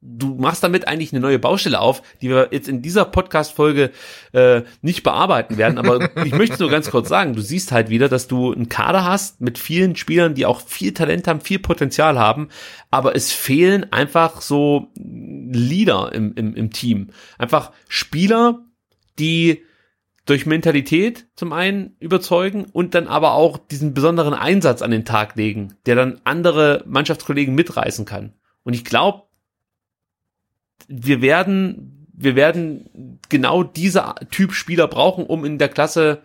du 0.00 0.36
machst 0.36 0.62
damit 0.62 0.88
eigentlich 0.88 1.12
eine 1.12 1.20
neue 1.20 1.38
Baustelle 1.38 1.80
auf, 1.80 2.02
die 2.22 2.28
wir 2.28 2.48
jetzt 2.50 2.68
in 2.68 2.82
dieser 2.82 3.04
Podcast-Folge 3.04 3.90
äh, 4.32 4.62
nicht 4.82 5.02
bearbeiten 5.02 5.56
werden. 5.58 5.78
Aber 5.78 6.10
ich 6.24 6.32
möchte 6.32 6.58
nur 6.60 6.70
ganz 6.70 6.90
kurz 6.90 7.08
sagen, 7.08 7.34
du 7.34 7.42
siehst 7.42 7.72
halt 7.72 7.90
wieder, 7.90 8.08
dass 8.08 8.28
du 8.28 8.52
einen 8.52 8.68
Kader 8.68 9.04
hast 9.04 9.40
mit 9.40 9.58
vielen 9.58 9.96
Spielern, 9.96 10.34
die 10.34 10.46
auch 10.46 10.60
viel 10.60 10.92
Talent 10.92 11.28
haben, 11.28 11.40
viel 11.40 11.58
Potenzial 11.58 12.18
haben, 12.18 12.48
aber 12.90 13.14
es 13.14 13.32
fehlen 13.32 13.92
einfach 13.92 14.40
so 14.40 14.88
Leader 14.96 16.12
im, 16.12 16.34
im, 16.34 16.54
im 16.54 16.70
Team. 16.70 17.10
Einfach 17.38 17.72
Spieler, 17.88 18.64
die 19.18 19.62
durch 20.26 20.46
Mentalität 20.46 21.26
zum 21.34 21.52
einen 21.52 21.96
überzeugen 21.98 22.66
und 22.72 22.94
dann 22.94 23.08
aber 23.08 23.32
auch 23.32 23.58
diesen 23.58 23.94
besonderen 23.94 24.34
Einsatz 24.34 24.82
an 24.82 24.90
den 24.90 25.04
Tag 25.04 25.34
legen, 25.36 25.74
der 25.86 25.96
dann 25.96 26.20
andere 26.24 26.84
Mannschaftskollegen 26.86 27.54
mitreißen 27.54 28.04
kann. 28.04 28.34
Und 28.62 28.74
ich 28.74 28.84
glaube, 28.84 29.24
wir 30.88 31.20
werden, 31.20 32.06
wir 32.12 32.36
werden 32.36 33.18
genau 33.28 33.62
dieser 33.62 34.14
Typ 34.30 34.52
Spieler 34.52 34.88
brauchen, 34.88 35.24
um 35.24 35.44
in 35.44 35.58
der 35.58 35.68
Klasse 35.68 36.22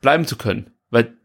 bleiben 0.00 0.26
zu 0.26 0.36
können. 0.36 0.70
Weil 0.90 1.16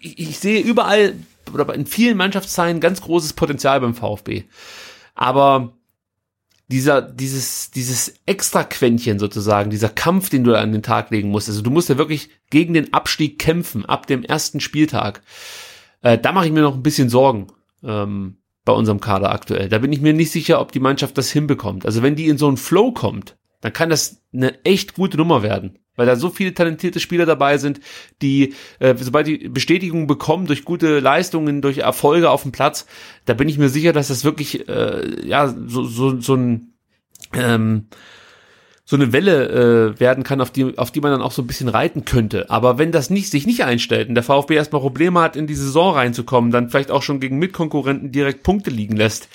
ich, 0.00 0.18
ich 0.18 0.38
sehe 0.38 0.60
überall 0.60 1.14
oder 1.52 1.72
in 1.74 1.86
vielen 1.86 2.16
Mannschaftsteilen 2.16 2.80
ganz 2.80 3.00
großes 3.02 3.34
Potenzial 3.34 3.80
beim 3.80 3.94
VfB. 3.94 4.44
Aber 5.14 5.74
dieser, 6.68 7.02
dieses, 7.02 7.70
dieses 7.70 8.14
Extra-Quäntchen 8.26 9.18
sozusagen, 9.18 9.70
dieser 9.70 9.90
Kampf, 9.90 10.30
den 10.30 10.44
du 10.44 10.58
an 10.58 10.72
den 10.72 10.82
Tag 10.82 11.10
legen 11.10 11.28
musst, 11.28 11.48
also 11.48 11.62
du 11.62 11.70
musst 11.70 11.88
ja 11.88 11.98
wirklich 11.98 12.30
gegen 12.50 12.74
den 12.74 12.92
Abstieg 12.92 13.38
kämpfen 13.38 13.84
ab 13.84 14.06
dem 14.06 14.24
ersten 14.24 14.60
Spieltag. 14.60 15.22
Äh, 16.00 16.18
da 16.18 16.32
mache 16.32 16.46
ich 16.46 16.52
mir 16.52 16.62
noch 16.62 16.74
ein 16.74 16.82
bisschen 16.82 17.10
Sorgen. 17.10 17.48
Ähm, 17.82 18.38
bei 18.64 18.72
unserem 18.72 19.00
Kader 19.00 19.30
aktuell. 19.30 19.68
Da 19.68 19.78
bin 19.78 19.92
ich 19.92 20.00
mir 20.00 20.12
nicht 20.12 20.30
sicher, 20.30 20.60
ob 20.60 20.72
die 20.72 20.80
Mannschaft 20.80 21.18
das 21.18 21.30
hinbekommt. 21.30 21.86
Also 21.86 22.02
wenn 22.02 22.16
die 22.16 22.28
in 22.28 22.38
so 22.38 22.48
einen 22.48 22.56
Flow 22.56 22.92
kommt, 22.92 23.36
dann 23.60 23.72
kann 23.72 23.90
das 23.90 24.22
eine 24.32 24.64
echt 24.64 24.94
gute 24.94 25.16
Nummer 25.16 25.42
werden. 25.42 25.78
Weil 25.96 26.06
da 26.06 26.16
so 26.16 26.28
viele 26.28 26.54
talentierte 26.54 26.98
Spieler 26.98 27.24
dabei 27.24 27.56
sind, 27.56 27.80
die, 28.20 28.54
äh, 28.80 28.96
sobald 28.98 29.28
die 29.28 29.48
Bestätigung 29.48 30.06
bekommen 30.06 30.46
durch 30.46 30.64
gute 30.64 30.98
Leistungen, 30.98 31.62
durch 31.62 31.78
Erfolge 31.78 32.30
auf 32.30 32.42
dem 32.42 32.52
Platz, 32.52 32.86
da 33.26 33.34
bin 33.34 33.48
ich 33.48 33.58
mir 33.58 33.68
sicher, 33.68 33.92
dass 33.92 34.08
das 34.08 34.24
wirklich 34.24 34.68
äh, 34.68 35.26
ja 35.26 35.54
so, 35.66 35.84
so, 35.84 36.20
so 36.20 36.34
ein 36.34 36.74
ähm, 37.32 37.86
so 38.86 38.96
eine 38.96 39.12
Welle 39.12 39.94
äh, 39.94 40.00
werden 40.00 40.24
kann, 40.24 40.40
auf 40.40 40.50
die, 40.50 40.76
auf 40.76 40.90
die 40.90 41.00
man 41.00 41.10
dann 41.10 41.22
auch 41.22 41.32
so 41.32 41.42
ein 41.42 41.46
bisschen 41.46 41.68
reiten 41.68 42.04
könnte. 42.04 42.50
Aber 42.50 42.76
wenn 42.76 42.92
das 42.92 43.08
nicht, 43.08 43.30
sich 43.30 43.46
nicht 43.46 43.64
einstellt 43.64 44.08
und 44.08 44.14
der 44.14 44.24
VfB 44.24 44.54
erstmal 44.54 44.82
Probleme 44.82 45.20
hat, 45.20 45.36
in 45.36 45.46
die 45.46 45.54
Saison 45.54 45.94
reinzukommen, 45.94 46.50
dann 46.50 46.68
vielleicht 46.68 46.90
auch 46.90 47.02
schon 47.02 47.20
gegen 47.20 47.38
Mitkonkurrenten 47.38 48.12
direkt 48.12 48.42
Punkte 48.42 48.70
liegen 48.70 48.96
lässt, 48.96 49.28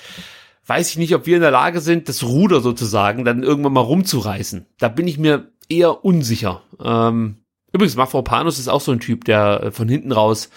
weiß 0.66 0.90
ich 0.90 0.98
nicht, 0.98 1.14
ob 1.16 1.26
wir 1.26 1.34
in 1.34 1.42
der 1.42 1.50
Lage 1.50 1.80
sind, 1.80 2.08
das 2.08 2.22
Ruder 2.22 2.60
sozusagen 2.60 3.24
dann 3.24 3.42
irgendwann 3.42 3.72
mal 3.72 3.80
rumzureißen. 3.80 4.66
Da 4.78 4.88
bin 4.88 5.08
ich 5.08 5.18
mir 5.18 5.50
eher 5.68 6.04
unsicher. 6.04 6.62
Ähm, 6.80 7.38
übrigens, 7.72 7.96
Mafropanus 7.96 8.60
ist 8.60 8.68
auch 8.68 8.80
so 8.80 8.92
ein 8.92 9.00
Typ, 9.00 9.24
der 9.24 9.64
äh, 9.64 9.70
von 9.72 9.88
hinten 9.88 10.12
raus 10.12 10.48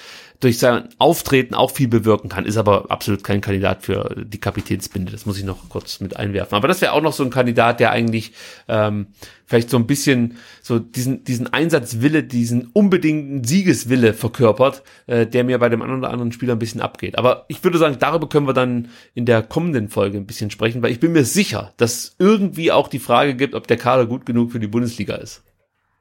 durch 0.44 0.58
sein 0.58 0.90
Auftreten 0.98 1.56
auch 1.56 1.72
viel 1.72 1.88
bewirken 1.88 2.30
kann, 2.30 2.46
ist 2.46 2.58
aber 2.58 2.92
absolut 2.92 3.24
kein 3.24 3.40
Kandidat 3.40 3.84
für 3.84 4.14
die 4.26 4.40
Kapitänsbinde. 4.40 5.12
Das 5.12 5.26
muss 5.26 5.38
ich 5.38 5.46
noch 5.46 5.70
kurz 5.70 6.02
mit 6.02 6.18
einwerfen. 6.18 6.56
Aber 6.56 6.68
das 6.68 6.82
wäre 6.82 6.92
auch 6.92 7.02
noch 7.02 7.14
so 7.14 7.24
ein 7.24 7.30
Kandidat, 7.30 7.80
der 7.80 7.92
eigentlich 7.92 8.34
ähm, 8.68 9.08
vielleicht 9.46 9.70
so 9.70 9.78
ein 9.78 9.88
bisschen 9.88 10.38
so 10.62 10.80
diesen, 10.80 11.24
diesen 11.24 11.54
Einsatzwille, 11.54 12.24
diesen 12.24 12.68
unbedingten 12.74 13.44
Siegeswille 13.44 14.14
verkörpert, 14.14 14.84
äh, 15.08 15.26
der 15.26 15.46
mir 15.46 15.60
bei 15.60 15.70
dem 15.70 15.82
einen 15.82 16.00
oder 16.00 16.12
anderen 16.12 16.34
Spieler 16.34 16.54
ein 16.54 16.60
bisschen 16.60 16.82
abgeht. 16.82 17.18
Aber 17.18 17.46
ich 17.48 17.64
würde 17.64 17.78
sagen, 17.78 17.98
darüber 18.00 18.28
können 18.28 18.48
wir 18.48 18.54
dann 18.54 18.90
in 19.14 19.26
der 19.26 19.44
kommenden 19.44 19.88
Folge 19.88 20.18
ein 20.18 20.28
bisschen 20.28 20.52
sprechen, 20.52 20.82
weil 20.82 20.92
ich 20.92 21.00
bin 21.00 21.14
mir 21.14 21.24
sicher, 21.24 21.74
dass 21.78 22.16
irgendwie 22.20 22.72
auch 22.72 22.90
die 22.90 23.00
Frage 23.00 23.36
gibt, 23.36 23.56
ob 23.56 23.68
der 23.68 23.78
Kader 23.78 24.08
gut 24.08 24.26
genug 24.26 24.52
für 24.52 24.60
die 24.60 24.68
Bundesliga 24.68 25.16
ist. 25.16 25.42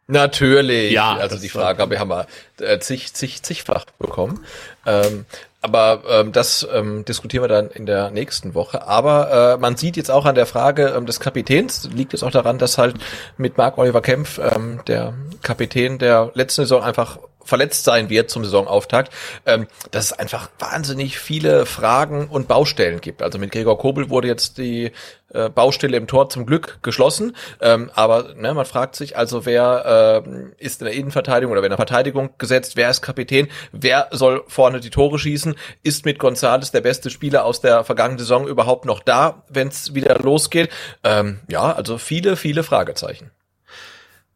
Natürlich. 0.09 0.93
Ja, 0.93 1.15
also 1.17 1.39
die 1.39 1.49
Frage 1.49 1.81
habe 1.81 1.99
haben 1.99 2.11
wir 2.11 2.27
äh, 2.61 2.79
zig, 2.81 3.15
zig, 3.15 3.43
zigfach 3.43 3.87
bekommen. 3.99 4.45
Ähm, 4.85 5.25
aber 5.63 6.03
ähm, 6.09 6.33
das 6.33 6.67
ähm, 6.73 7.05
diskutieren 7.05 7.45
wir 7.45 7.49
dann 7.49 7.71
in 7.71 7.87
der 7.87 8.11
nächsten 8.11 8.55
Woche. 8.55 8.87
Aber 8.89 9.55
äh, 9.55 9.61
man 9.61 9.77
sieht 9.77 9.97
jetzt 9.97 10.11
auch 10.11 10.27
an 10.27 10.35
der 10.35 10.47
Frage 10.47 10.93
ähm, 10.97 11.07
des 11.07 11.21
Kapitäns, 11.21 11.89
liegt 11.95 12.15
es 12.15 12.25
auch 12.25 12.33
daran, 12.33 12.59
dass 12.59 12.79
halt 12.79 12.97
mit 13.37 13.57
Marc 13.57 13.79
Oliver 13.79 14.03
Kempf, 14.03 14.39
ähm, 14.39 14.81
der 14.89 15.15
Kapitän 15.43 15.99
der 15.99 16.33
letzten 16.35 16.63
Saison, 16.63 16.83
einfach 16.83 17.19
verletzt 17.45 17.85
sein 17.85 18.11
wird 18.11 18.31
zum 18.31 18.45
Saisonauftakt, 18.45 19.13
ähm, 19.47 19.67
dass 19.91 20.07
es 20.07 20.13
einfach 20.13 20.51
wahnsinnig 20.59 21.19
viele 21.19 21.67
Fragen 21.67 22.29
und 22.29 22.49
Baustellen 22.49 23.01
gibt. 23.01 23.23
Also 23.23 23.39
mit 23.39 23.53
Gregor 23.53 23.79
Kobel 23.79 24.11
wurde 24.11 24.29
jetzt 24.29 24.59
die 24.59 24.93
äh, 25.35 25.49
Baustelle 25.49 25.97
im 25.97 26.07
Tor 26.07 26.29
zum 26.29 26.47
Glück 26.47 26.79
geschlossen, 26.83 27.35
ähm, 27.61 27.91
aber 27.95 28.35
ne, 28.35 28.53
man 28.55 28.67
fragt 28.67 28.97
sich 28.97 29.17
also, 29.17 29.47
wer 29.47 30.25
äh, 30.27 30.65
ist 30.65 30.81
in 30.81 30.87
der 30.87 30.95
Innenverteidigung 30.95 31.53
oder 31.53 31.63
wer 31.63 31.69
in 31.69 31.71
der 31.71 31.79
Verteidigung 31.79 32.31
gesetzt, 32.39 32.77
wer 32.77 32.91
ist 32.91 33.03
Kapitän, 33.03 33.49
wer 33.73 34.09
soll 34.11 34.45
vorne 34.49 34.81
die 34.81 34.91
Tore 34.91 35.19
schießen, 35.19 35.55
ist 35.83 36.05
mit 36.05 36.19
Gonzales 36.19 36.71
der 36.71 36.83
beste 36.83 37.11
Spieler 37.11 37.45
aus 37.45 37.61
der 37.61 37.85
vergangenen 37.85 38.19
Saison 38.19 38.47
überhaupt 38.47 38.85
noch 38.85 39.01
da, 39.01 39.43
wenn 39.49 39.69
es 39.69 39.95
wieder 39.95 40.19
losgeht? 40.19 40.71
Ähm, 41.03 41.41
ja, 41.49 41.73
also 41.73 41.99
viele, 41.99 42.37
viele 42.37 42.63
Fragezeichen. 42.63 43.31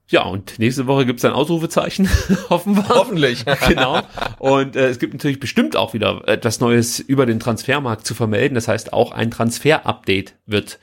Ja, 0.09 0.23
und 0.23 0.59
nächste 0.59 0.87
Woche 0.87 1.05
gibt's 1.05 1.25
ein 1.25 1.33
Ausrufezeichen, 1.33 2.09
offenbar. 2.49 2.89
Hoffentlich. 2.91 3.45
genau. 3.69 4.03
Und 4.39 4.77
äh, 4.77 4.89
es 4.89 4.99
gibt 5.01 5.15
natürlich 5.15 5.41
bestimmt 5.41 5.77
auch 5.77 5.95
wieder 5.95 6.29
etwas 6.29 6.61
Neues 6.61 7.01
über 7.01 7.27
den 7.27 7.41
Transfermarkt 7.41 8.07
zu 8.07 8.15
vermelden. 8.15 8.55
Das 8.55 8.69
heißt, 8.69 8.93
auch 8.93 9.11
ein 9.11 9.31
Transfer-Update 9.33 10.35
wird 10.47 10.79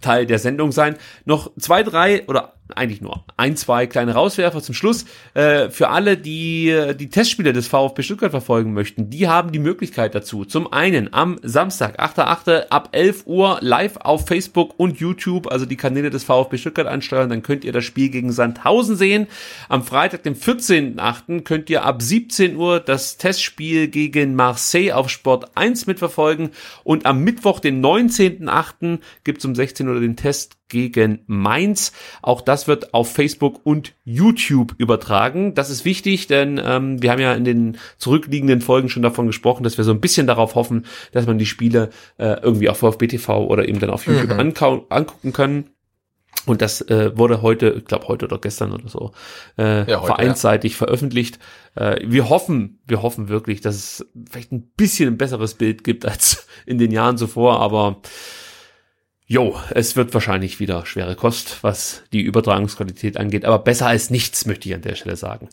Teil 0.00 0.26
der 0.26 0.38
Sendung 0.38 0.70
sein. 0.70 0.96
Noch 1.24 1.50
zwei, 1.58 1.82
drei 1.82 2.26
oder 2.28 2.54
eigentlich 2.72 3.00
nur 3.00 3.24
ein, 3.36 3.56
zwei 3.56 3.86
kleine 3.86 4.14
Rauswerfer 4.14 4.62
zum 4.62 4.74
Schluss. 4.74 5.04
Äh, 5.34 5.70
für 5.70 5.88
alle, 5.88 6.16
die 6.16 6.70
äh, 6.70 6.94
die 6.94 7.10
Testspiele 7.10 7.52
des 7.52 7.68
VfB 7.68 8.02
Stuttgart 8.02 8.30
verfolgen 8.30 8.72
möchten, 8.72 9.10
die 9.10 9.28
haben 9.28 9.52
die 9.52 9.58
Möglichkeit 9.58 10.14
dazu. 10.14 10.44
Zum 10.44 10.72
einen 10.72 11.12
am 11.12 11.38
Samstag, 11.42 12.00
8.8. 12.00 12.68
ab 12.68 12.90
11 12.92 13.26
Uhr 13.26 13.58
live 13.60 13.96
auf 13.98 14.26
Facebook 14.26 14.74
und 14.78 14.98
YouTube, 14.98 15.50
also 15.50 15.66
die 15.66 15.76
Kanäle 15.76 16.10
des 16.10 16.24
VfB 16.24 16.58
Stuttgart 16.58 16.86
ansteuern, 16.86 17.28
dann 17.28 17.42
könnt 17.42 17.64
ihr 17.64 17.72
das 17.72 17.84
Spiel 17.84 18.08
gegen 18.08 18.32
Sandhausen 18.32 18.96
sehen. 18.96 19.26
Am 19.68 19.82
Freitag, 19.82 20.22
dem 20.22 20.34
14.8. 20.34 21.42
könnt 21.42 21.70
ihr 21.70 21.84
ab 21.84 22.02
17 22.02 22.56
Uhr 22.56 22.80
das 22.80 23.16
Testspiel 23.16 23.88
gegen 23.88 24.34
Marseille 24.34 24.92
auf 24.92 25.10
Sport 25.10 25.56
1 25.56 25.86
mitverfolgen 25.86 26.50
und 26.84 27.06
am 27.06 27.20
Mittwoch, 27.22 27.60
den 27.60 27.84
19.8. 27.84 28.98
gibt 29.24 29.38
es 29.38 29.44
um 29.44 29.54
16 29.54 29.88
Uhr 29.88 30.00
den 30.00 30.16
Test 30.16 30.56
gegen 30.72 31.20
Mainz. 31.26 31.92
Auch 32.22 32.40
das 32.40 32.66
wird 32.66 32.94
auf 32.94 33.12
Facebook 33.12 33.60
und 33.64 33.92
YouTube 34.04 34.74
übertragen. 34.78 35.54
Das 35.54 35.68
ist 35.68 35.84
wichtig, 35.84 36.26
denn 36.26 36.60
ähm, 36.64 37.02
wir 37.02 37.12
haben 37.12 37.20
ja 37.20 37.34
in 37.34 37.44
den 37.44 37.76
zurückliegenden 37.98 38.62
Folgen 38.62 38.88
schon 38.88 39.02
davon 39.02 39.26
gesprochen, 39.26 39.62
dass 39.62 39.76
wir 39.76 39.84
so 39.84 39.92
ein 39.92 40.00
bisschen 40.00 40.26
darauf 40.26 40.54
hoffen, 40.54 40.86
dass 41.12 41.26
man 41.26 41.38
die 41.38 41.46
Spiele 41.46 41.90
äh, 42.16 42.40
irgendwie 42.42 42.70
auf 42.70 42.78
VfB 42.78 43.06
TV 43.06 43.46
oder 43.46 43.68
eben 43.68 43.78
dann 43.78 43.90
auf 43.90 44.06
YouTube 44.06 44.30
mhm. 44.30 44.84
angucken 44.88 45.32
können. 45.32 45.66
Und 46.46 46.62
das 46.62 46.80
äh, 46.80 47.16
wurde 47.16 47.42
heute, 47.42 47.74
ich 47.78 47.84
glaube 47.84 48.08
heute 48.08 48.24
oder 48.24 48.38
gestern 48.38 48.72
oder 48.72 48.88
so, 48.88 49.12
äh, 49.58 49.88
ja, 49.88 50.00
heute, 50.00 50.06
vereinsseitig 50.06 50.72
ja. 50.72 50.78
veröffentlicht. 50.78 51.38
Äh, 51.76 52.00
wir 52.04 52.30
hoffen, 52.30 52.80
wir 52.86 53.02
hoffen 53.02 53.28
wirklich, 53.28 53.60
dass 53.60 53.76
es 53.76 54.06
vielleicht 54.28 54.50
ein 54.50 54.72
bisschen 54.76 55.14
ein 55.14 55.18
besseres 55.18 55.54
Bild 55.54 55.84
gibt 55.84 56.04
als 56.06 56.48
in 56.66 56.78
den 56.78 56.90
Jahren 56.90 57.18
zuvor, 57.18 57.60
aber 57.60 58.00
Jo, 59.26 59.58
es 59.70 59.96
wird 59.96 60.12
wahrscheinlich 60.12 60.60
wieder 60.60 60.84
schwere 60.84 61.14
Kost, 61.14 61.58
was 61.62 62.02
die 62.12 62.20
Übertragungsqualität 62.20 63.16
angeht, 63.16 63.44
aber 63.44 63.60
besser 63.60 63.86
als 63.86 64.10
nichts, 64.10 64.46
möchte 64.46 64.68
ich 64.68 64.74
an 64.74 64.82
der 64.82 64.94
Stelle 64.94 65.16
sagen. 65.16 65.48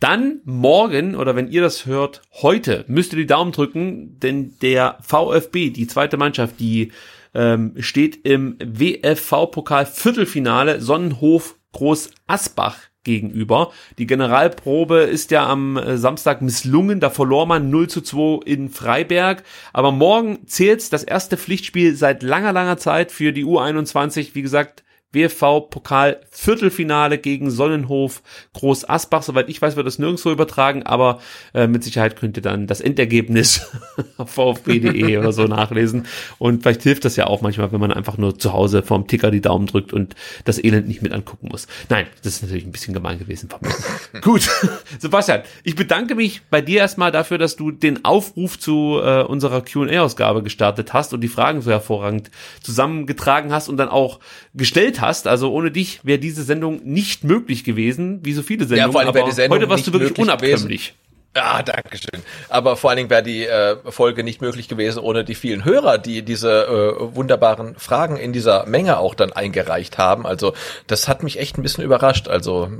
Dann 0.00 0.40
morgen, 0.44 1.14
oder 1.14 1.36
wenn 1.36 1.50
ihr 1.50 1.62
das 1.62 1.86
hört, 1.86 2.22
heute 2.42 2.84
müsst 2.88 3.12
ihr 3.12 3.18
die 3.18 3.26
Daumen 3.26 3.52
drücken, 3.52 4.18
denn 4.20 4.54
der 4.60 4.98
VfB, 5.02 5.70
die 5.70 5.86
zweite 5.86 6.16
Mannschaft, 6.16 6.58
die 6.60 6.92
ähm, 7.34 7.74
steht 7.78 8.26
im 8.26 8.56
WFV-Pokal 8.58 9.86
Viertelfinale 9.86 10.80
Sonnenhof 10.80 11.56
Groß 11.72 12.10
Asbach 12.26 12.91
gegenüber. 13.04 13.72
Die 13.98 14.06
Generalprobe 14.06 15.00
ist 15.00 15.30
ja 15.30 15.46
am 15.46 15.76
äh, 15.76 15.98
Samstag 15.98 16.42
misslungen, 16.42 17.00
da 17.00 17.10
verlor 17.10 17.46
man 17.46 17.70
0 17.70 17.88
zu 17.88 18.00
2 18.00 18.44
in 18.44 18.68
Freiberg. 18.68 19.42
Aber 19.72 19.92
morgen 19.92 20.46
zählt 20.46 20.92
das 20.92 21.02
erste 21.02 21.36
Pflichtspiel 21.36 21.94
seit 21.94 22.22
langer, 22.22 22.52
langer 22.52 22.76
Zeit 22.78 23.12
für 23.12 23.32
die 23.32 23.44
U21. 23.44 24.34
Wie 24.34 24.42
gesagt, 24.42 24.82
WFV-Pokal 25.12 26.20
Viertelfinale 26.30 27.18
gegen 27.18 27.50
Sonnenhof 27.50 28.22
Groß 28.54 28.88
Asbach. 28.88 29.22
Soweit 29.22 29.48
ich 29.48 29.60
weiß, 29.60 29.76
wird 29.76 29.86
das 29.86 29.98
nirgendwo 29.98 30.30
übertragen, 30.30 30.82
aber 30.84 31.20
äh, 31.54 31.66
mit 31.66 31.84
Sicherheit 31.84 32.16
könnt 32.16 32.36
ihr 32.36 32.42
dann 32.42 32.66
das 32.66 32.80
Endergebnis 32.80 33.70
auf 34.16 34.30
vfb.de 34.30 35.18
oder 35.18 35.32
so 35.32 35.44
nachlesen. 35.44 36.06
Und 36.38 36.62
vielleicht 36.62 36.82
hilft 36.82 37.04
das 37.04 37.16
ja 37.16 37.26
auch 37.26 37.42
manchmal, 37.42 37.72
wenn 37.72 37.80
man 37.80 37.92
einfach 37.92 38.16
nur 38.16 38.38
zu 38.38 38.52
Hause 38.52 38.82
vorm 38.82 39.06
Ticker 39.06 39.30
die 39.30 39.42
Daumen 39.42 39.66
drückt 39.66 39.92
und 39.92 40.14
das 40.44 40.62
Elend 40.62 40.88
nicht 40.88 41.02
mit 41.02 41.12
angucken 41.12 41.48
muss. 41.50 41.66
Nein, 41.90 42.06
das 42.22 42.34
ist 42.34 42.42
natürlich 42.42 42.64
ein 42.64 42.72
bisschen 42.72 42.94
gemein 42.94 43.18
gewesen 43.18 43.50
von 43.50 43.60
mir. 43.62 44.20
Gut, 44.22 44.48
Sebastian, 44.98 45.42
ich 45.62 45.76
bedanke 45.76 46.14
mich 46.14 46.42
bei 46.50 46.62
dir 46.62 46.78
erstmal 46.78 47.12
dafür, 47.12 47.36
dass 47.36 47.56
du 47.56 47.70
den 47.70 48.04
Aufruf 48.04 48.58
zu 48.58 49.00
äh, 49.02 49.22
unserer 49.22 49.62
Q&A-Ausgabe 49.62 50.42
gestartet 50.42 50.94
hast 50.94 51.12
und 51.12 51.20
die 51.20 51.28
Fragen 51.28 51.60
so 51.60 51.70
hervorragend 51.70 52.30
zusammengetragen 52.62 53.52
hast 53.52 53.68
und 53.68 53.76
dann 53.76 53.88
auch 53.88 54.18
gestellt 54.54 55.00
hast. 55.00 55.01
Also 55.02 55.52
ohne 55.52 55.70
dich 55.70 56.00
wäre 56.04 56.18
diese 56.18 56.42
Sendung 56.42 56.80
nicht 56.84 57.24
möglich 57.24 57.64
gewesen, 57.64 58.20
wie 58.22 58.32
so 58.32 58.42
viele 58.42 58.64
Sendungen. 58.64 58.88
Ja, 58.88 58.92
vor 58.92 59.00
allem 59.00 59.08
aber 59.08 59.24
die 59.24 59.32
Sendung 59.32 59.58
heute 59.58 59.68
warst 59.68 59.86
du 59.86 59.92
wirklich 59.92 60.18
unabkömmlich. 60.18 60.94
Ah, 61.34 61.62
danke 61.62 61.96
schön. 61.96 62.22
Aber 62.50 62.76
vor 62.76 62.90
allen 62.90 62.98
Dingen 62.98 63.10
wäre 63.10 63.22
die 63.22 63.46
äh, 63.46 63.76
Folge 63.90 64.22
nicht 64.22 64.42
möglich 64.42 64.68
gewesen 64.68 64.98
ohne 64.98 65.24
die 65.24 65.34
vielen 65.34 65.64
Hörer, 65.64 65.96
die 65.96 66.22
diese 66.22 66.66
äh, 66.66 67.16
wunderbaren 67.16 67.74
Fragen 67.76 68.16
in 68.16 68.34
dieser 68.34 68.66
Menge 68.66 68.98
auch 68.98 69.14
dann 69.14 69.32
eingereicht 69.32 69.96
haben. 69.96 70.26
Also 70.26 70.52
das 70.86 71.08
hat 71.08 71.22
mich 71.22 71.38
echt 71.38 71.56
ein 71.56 71.62
bisschen 71.62 71.84
überrascht. 71.84 72.28
Also 72.28 72.70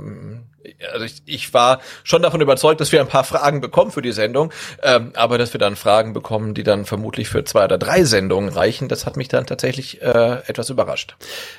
also 0.91 1.05
ich, 1.05 1.21
ich 1.25 1.53
war 1.53 1.81
schon 2.03 2.21
davon 2.21 2.41
überzeugt, 2.41 2.81
dass 2.81 2.91
wir 2.91 3.01
ein 3.01 3.07
paar 3.07 3.23
Fragen 3.23 3.61
bekommen 3.61 3.91
für 3.91 4.01
die 4.01 4.11
Sendung, 4.11 4.51
ähm, 4.81 5.11
aber 5.15 5.37
dass 5.37 5.53
wir 5.53 5.59
dann 5.59 5.75
Fragen 5.75 6.13
bekommen, 6.13 6.53
die 6.53 6.63
dann 6.63 6.85
vermutlich 6.85 7.29
für 7.29 7.43
zwei 7.43 7.65
oder 7.65 7.77
drei 7.77 8.03
Sendungen 8.03 8.49
reichen, 8.49 8.87
das 8.87 9.05
hat 9.05 9.17
mich 9.17 9.27
dann 9.27 9.45
tatsächlich 9.45 10.01
äh, 10.01 10.41
etwas 10.47 10.69
überrascht. 10.69 11.15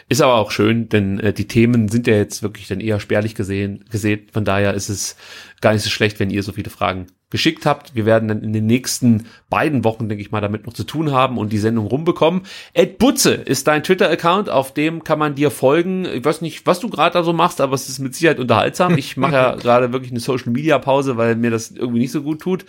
Ist 0.09 0.23
aber 0.23 0.35
auch 0.35 0.51
schön, 0.51 0.89
denn 0.89 1.21
äh, 1.21 1.33
die 1.33 1.49
Themen 1.49 1.89
sind 1.89 2.07
ja 2.07 2.15
jetzt 2.15 2.43
wirklich 2.43 2.69
dann 2.69 2.81
eher 2.81 3.01
spärlich 3.01 3.35
gesehen, 3.35 3.85
gesehen. 3.91 4.29
Von 4.33 4.45
daher 4.45 4.75
ist 4.75 4.89
es 4.89 5.17
gar 5.61 5.73
nicht 5.73 5.83
so 5.83 5.91
schlecht, 5.91 6.21
wenn 6.21 6.31
ihr 6.31 6.43
so 6.43 6.53
viele 6.53 6.71
Fragen 6.71 7.07
geschickt 7.35 7.67
habt. 7.67 7.97
Wir 7.97 8.07
werden 8.07 8.29
dann 8.29 8.45
in 8.45 8.53
den 8.53 8.65
nächsten 8.67 9.27
beiden 9.51 9.83
Wochen, 9.83 10.09
denke 10.09 10.23
ich 10.23 10.31
mal, 10.31 10.41
damit 10.41 10.67
noch 10.67 10.73
zu 10.73 10.85
tun 10.85 11.11
haben 11.11 11.37
und 11.37 11.53
die 11.53 11.59
Sendung 11.59 11.89
rumbekommen. 11.89 12.43
Ed 12.75 12.99
Butze 12.99 13.33
ist 13.33 13.67
dein 13.67 13.83
Twitter-Account, 13.83 14.49
auf 14.49 14.73
dem 14.73 15.03
kann 15.03 15.19
man 15.19 15.35
dir 15.35 15.51
folgen. 15.51 16.05
Ich 16.05 16.25
weiß 16.25 16.43
nicht, 16.43 16.65
was 16.65 16.79
du 16.79 16.89
gerade 16.89 17.15
da 17.15 17.25
so 17.25 17.33
machst, 17.33 17.61
aber 17.61 17.75
es 17.75 17.89
ist 17.89 17.99
mit 17.99 18.15
Sicherheit 18.15 18.39
unterhaltsam. 18.39 18.97
Ich 18.97 19.17
mache 19.17 19.33
ja 19.33 19.55
gerade 19.61 19.93
wirklich 19.93 20.13
eine 20.13 20.21
Social-Media-Pause, 20.21 21.17
weil 21.17 21.35
mir 21.35 21.51
das 21.51 21.73
irgendwie 21.73 21.99
nicht 21.99 22.13
so 22.13 22.23
gut 22.23 22.41
tut. 22.41 22.67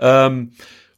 Ähm, 0.00 0.50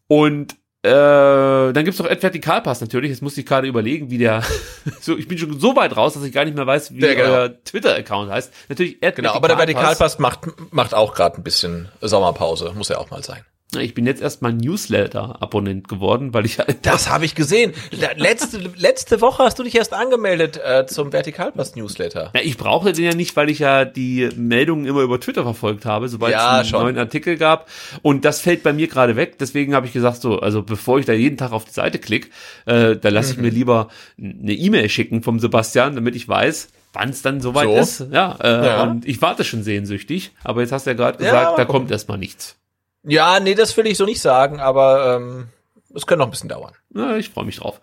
und 0.06 0.56
äh, 0.82 1.72
dann 1.72 1.84
gibt's 1.84 1.98
noch 1.98 2.06
Ed 2.06 2.22
Vertikalpass 2.22 2.80
natürlich. 2.80 3.10
Jetzt 3.10 3.20
muss 3.20 3.36
ich 3.36 3.44
gerade 3.44 3.68
überlegen, 3.68 4.10
wie 4.10 4.16
der. 4.16 4.42
so, 5.00 5.16
ich 5.18 5.28
bin 5.28 5.36
schon 5.36 5.60
so 5.60 5.76
weit 5.76 5.94
raus, 5.96 6.14
dass 6.14 6.24
ich 6.24 6.32
gar 6.32 6.44
nicht 6.46 6.56
mehr 6.56 6.66
weiß, 6.66 6.94
wie 6.94 7.00
ja, 7.00 7.14
genau. 7.14 7.28
euer 7.28 7.64
Twitter-Account 7.64 8.30
heißt. 8.30 8.52
Natürlich 8.68 9.02
Ed 9.02 9.16
Genau, 9.16 9.34
aber 9.34 9.48
der 9.48 9.58
Vertikalpass 9.58 10.18
macht, 10.18 10.40
macht 10.72 10.94
auch 10.94 11.14
gerade 11.14 11.36
ein 11.36 11.42
bisschen 11.42 11.90
Sommerpause. 12.00 12.72
Muss 12.74 12.88
ja 12.88 12.96
auch 12.96 13.10
mal 13.10 13.22
sein. 13.22 13.44
Ich 13.78 13.94
bin 13.94 14.06
jetzt 14.06 14.20
erstmal 14.20 14.52
Newsletter-Abonnent 14.52 15.88
geworden, 15.88 16.34
weil 16.34 16.44
ich 16.44 16.58
halt 16.58 16.78
Das 16.82 17.08
habe 17.08 17.24
ich 17.24 17.34
gesehen. 17.34 17.72
Letzte, 18.16 18.58
letzte 18.76 19.20
Woche 19.20 19.44
hast 19.44 19.58
du 19.58 19.62
dich 19.62 19.76
erst 19.76 19.92
angemeldet 19.92 20.60
äh, 20.64 20.86
zum 20.86 21.12
Vertikalpass-Newsletter. 21.12 22.32
Ja, 22.34 22.40
ich 22.42 22.56
brauchte 22.56 22.92
den 22.92 23.04
ja 23.04 23.14
nicht, 23.14 23.36
weil 23.36 23.48
ich 23.48 23.60
ja 23.60 23.84
die 23.84 24.28
Meldungen 24.34 24.86
immer 24.86 25.02
über 25.02 25.20
Twitter 25.20 25.42
verfolgt 25.42 25.84
habe, 25.84 26.08
sobald 26.08 26.32
ja, 26.32 26.38
es 26.38 26.58
einen 26.60 26.68
schon. 26.68 26.82
neuen 26.82 26.98
Artikel 26.98 27.36
gab. 27.36 27.68
Und 28.02 28.24
das 28.24 28.40
fällt 28.40 28.62
bei 28.62 28.72
mir 28.72 28.88
gerade 28.88 29.16
weg. 29.16 29.38
Deswegen 29.38 29.74
habe 29.74 29.86
ich 29.86 29.92
gesagt, 29.92 30.20
so, 30.20 30.40
also 30.40 30.62
bevor 30.62 30.98
ich 30.98 31.06
da 31.06 31.12
jeden 31.12 31.36
Tag 31.36 31.52
auf 31.52 31.64
die 31.64 31.72
Seite 31.72 31.98
klicke, 31.98 32.30
äh, 32.66 32.96
da 32.96 33.08
lasse 33.08 33.32
ich 33.32 33.36
mhm. 33.36 33.44
mir 33.44 33.50
lieber 33.50 33.88
eine 34.18 34.52
E-Mail 34.52 34.88
schicken 34.88 35.22
vom 35.22 35.38
Sebastian, 35.38 35.94
damit 35.94 36.16
ich 36.16 36.26
weiß, 36.28 36.68
wann 36.92 37.10
es 37.10 37.22
dann 37.22 37.40
soweit 37.40 37.68
so. 37.68 37.76
ist. 37.76 38.12
Ja, 38.12 38.36
äh, 38.42 38.66
ja, 38.66 38.82
und 38.82 39.06
ich 39.06 39.22
warte 39.22 39.44
schon 39.44 39.62
sehnsüchtig. 39.62 40.32
Aber 40.42 40.60
jetzt 40.60 40.72
hast 40.72 40.86
du 40.86 40.90
ja 40.90 40.96
gerade 40.96 41.18
gesagt, 41.18 41.50
ja, 41.50 41.56
da 41.56 41.64
kommt 41.64 41.90
erstmal 41.90 42.18
nichts. 42.18 42.56
Ja, 43.02 43.40
nee, 43.40 43.54
das 43.54 43.76
will 43.76 43.86
ich 43.86 43.96
so 43.96 44.04
nicht 44.04 44.20
sagen, 44.20 44.60
aber 44.60 45.16
ähm, 45.16 45.48
es 45.94 46.06
könnte 46.06 46.20
noch 46.20 46.26
ein 46.26 46.30
bisschen 46.30 46.48
dauern. 46.48 46.72
Ja, 46.94 47.16
ich 47.16 47.30
freue 47.30 47.44
mich 47.44 47.56
drauf. 47.56 47.80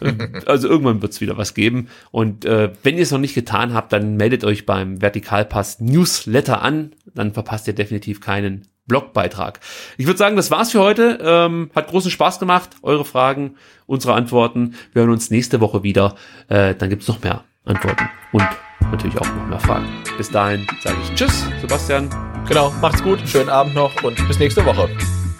also 0.46 0.68
irgendwann 0.68 1.02
wird 1.02 1.12
es 1.12 1.20
wieder 1.20 1.36
was 1.36 1.54
geben. 1.54 1.88
Und 2.10 2.44
äh, 2.44 2.70
wenn 2.82 2.96
ihr 2.96 3.02
es 3.02 3.10
noch 3.10 3.18
nicht 3.18 3.34
getan 3.34 3.74
habt, 3.74 3.92
dann 3.92 4.16
meldet 4.16 4.44
euch 4.44 4.64
beim 4.66 5.00
Vertikalpass 5.00 5.80
Newsletter 5.80 6.62
an. 6.62 6.92
Dann 7.14 7.32
verpasst 7.32 7.66
ihr 7.66 7.74
definitiv 7.74 8.20
keinen 8.20 8.68
Blogbeitrag. 8.86 9.60
Ich 9.96 10.06
würde 10.06 10.18
sagen, 10.18 10.36
das 10.36 10.50
war's 10.50 10.72
für 10.72 10.80
heute. 10.80 11.18
Ähm, 11.22 11.70
hat 11.74 11.88
großen 11.88 12.10
Spaß 12.10 12.38
gemacht. 12.38 12.70
Eure 12.82 13.04
Fragen, 13.04 13.56
unsere 13.86 14.14
Antworten. 14.14 14.74
Wir 14.92 15.02
hören 15.02 15.12
uns 15.12 15.30
nächste 15.30 15.60
Woche 15.60 15.82
wieder. 15.82 16.16
Äh, 16.48 16.74
dann 16.74 16.90
gibt's 16.90 17.08
noch 17.08 17.22
mehr 17.22 17.44
Antworten 17.64 18.08
und 18.32 18.46
natürlich 18.90 19.16
auch 19.18 19.26
noch 19.26 19.46
mehr 19.46 19.60
Fragen. 19.60 19.86
Bis 20.16 20.30
dahin 20.30 20.66
sage 20.80 20.96
ich 21.02 21.14
Tschüss, 21.14 21.46
Sebastian. 21.60 22.08
Genau, 22.48 22.72
macht's 22.80 23.02
gut, 23.02 23.20
schönen 23.26 23.48
Abend 23.48 23.74
noch 23.74 24.02
und 24.02 24.16
bis 24.28 24.38
nächste 24.38 24.64
Woche. 24.64 24.88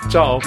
Ciao. 0.09 0.41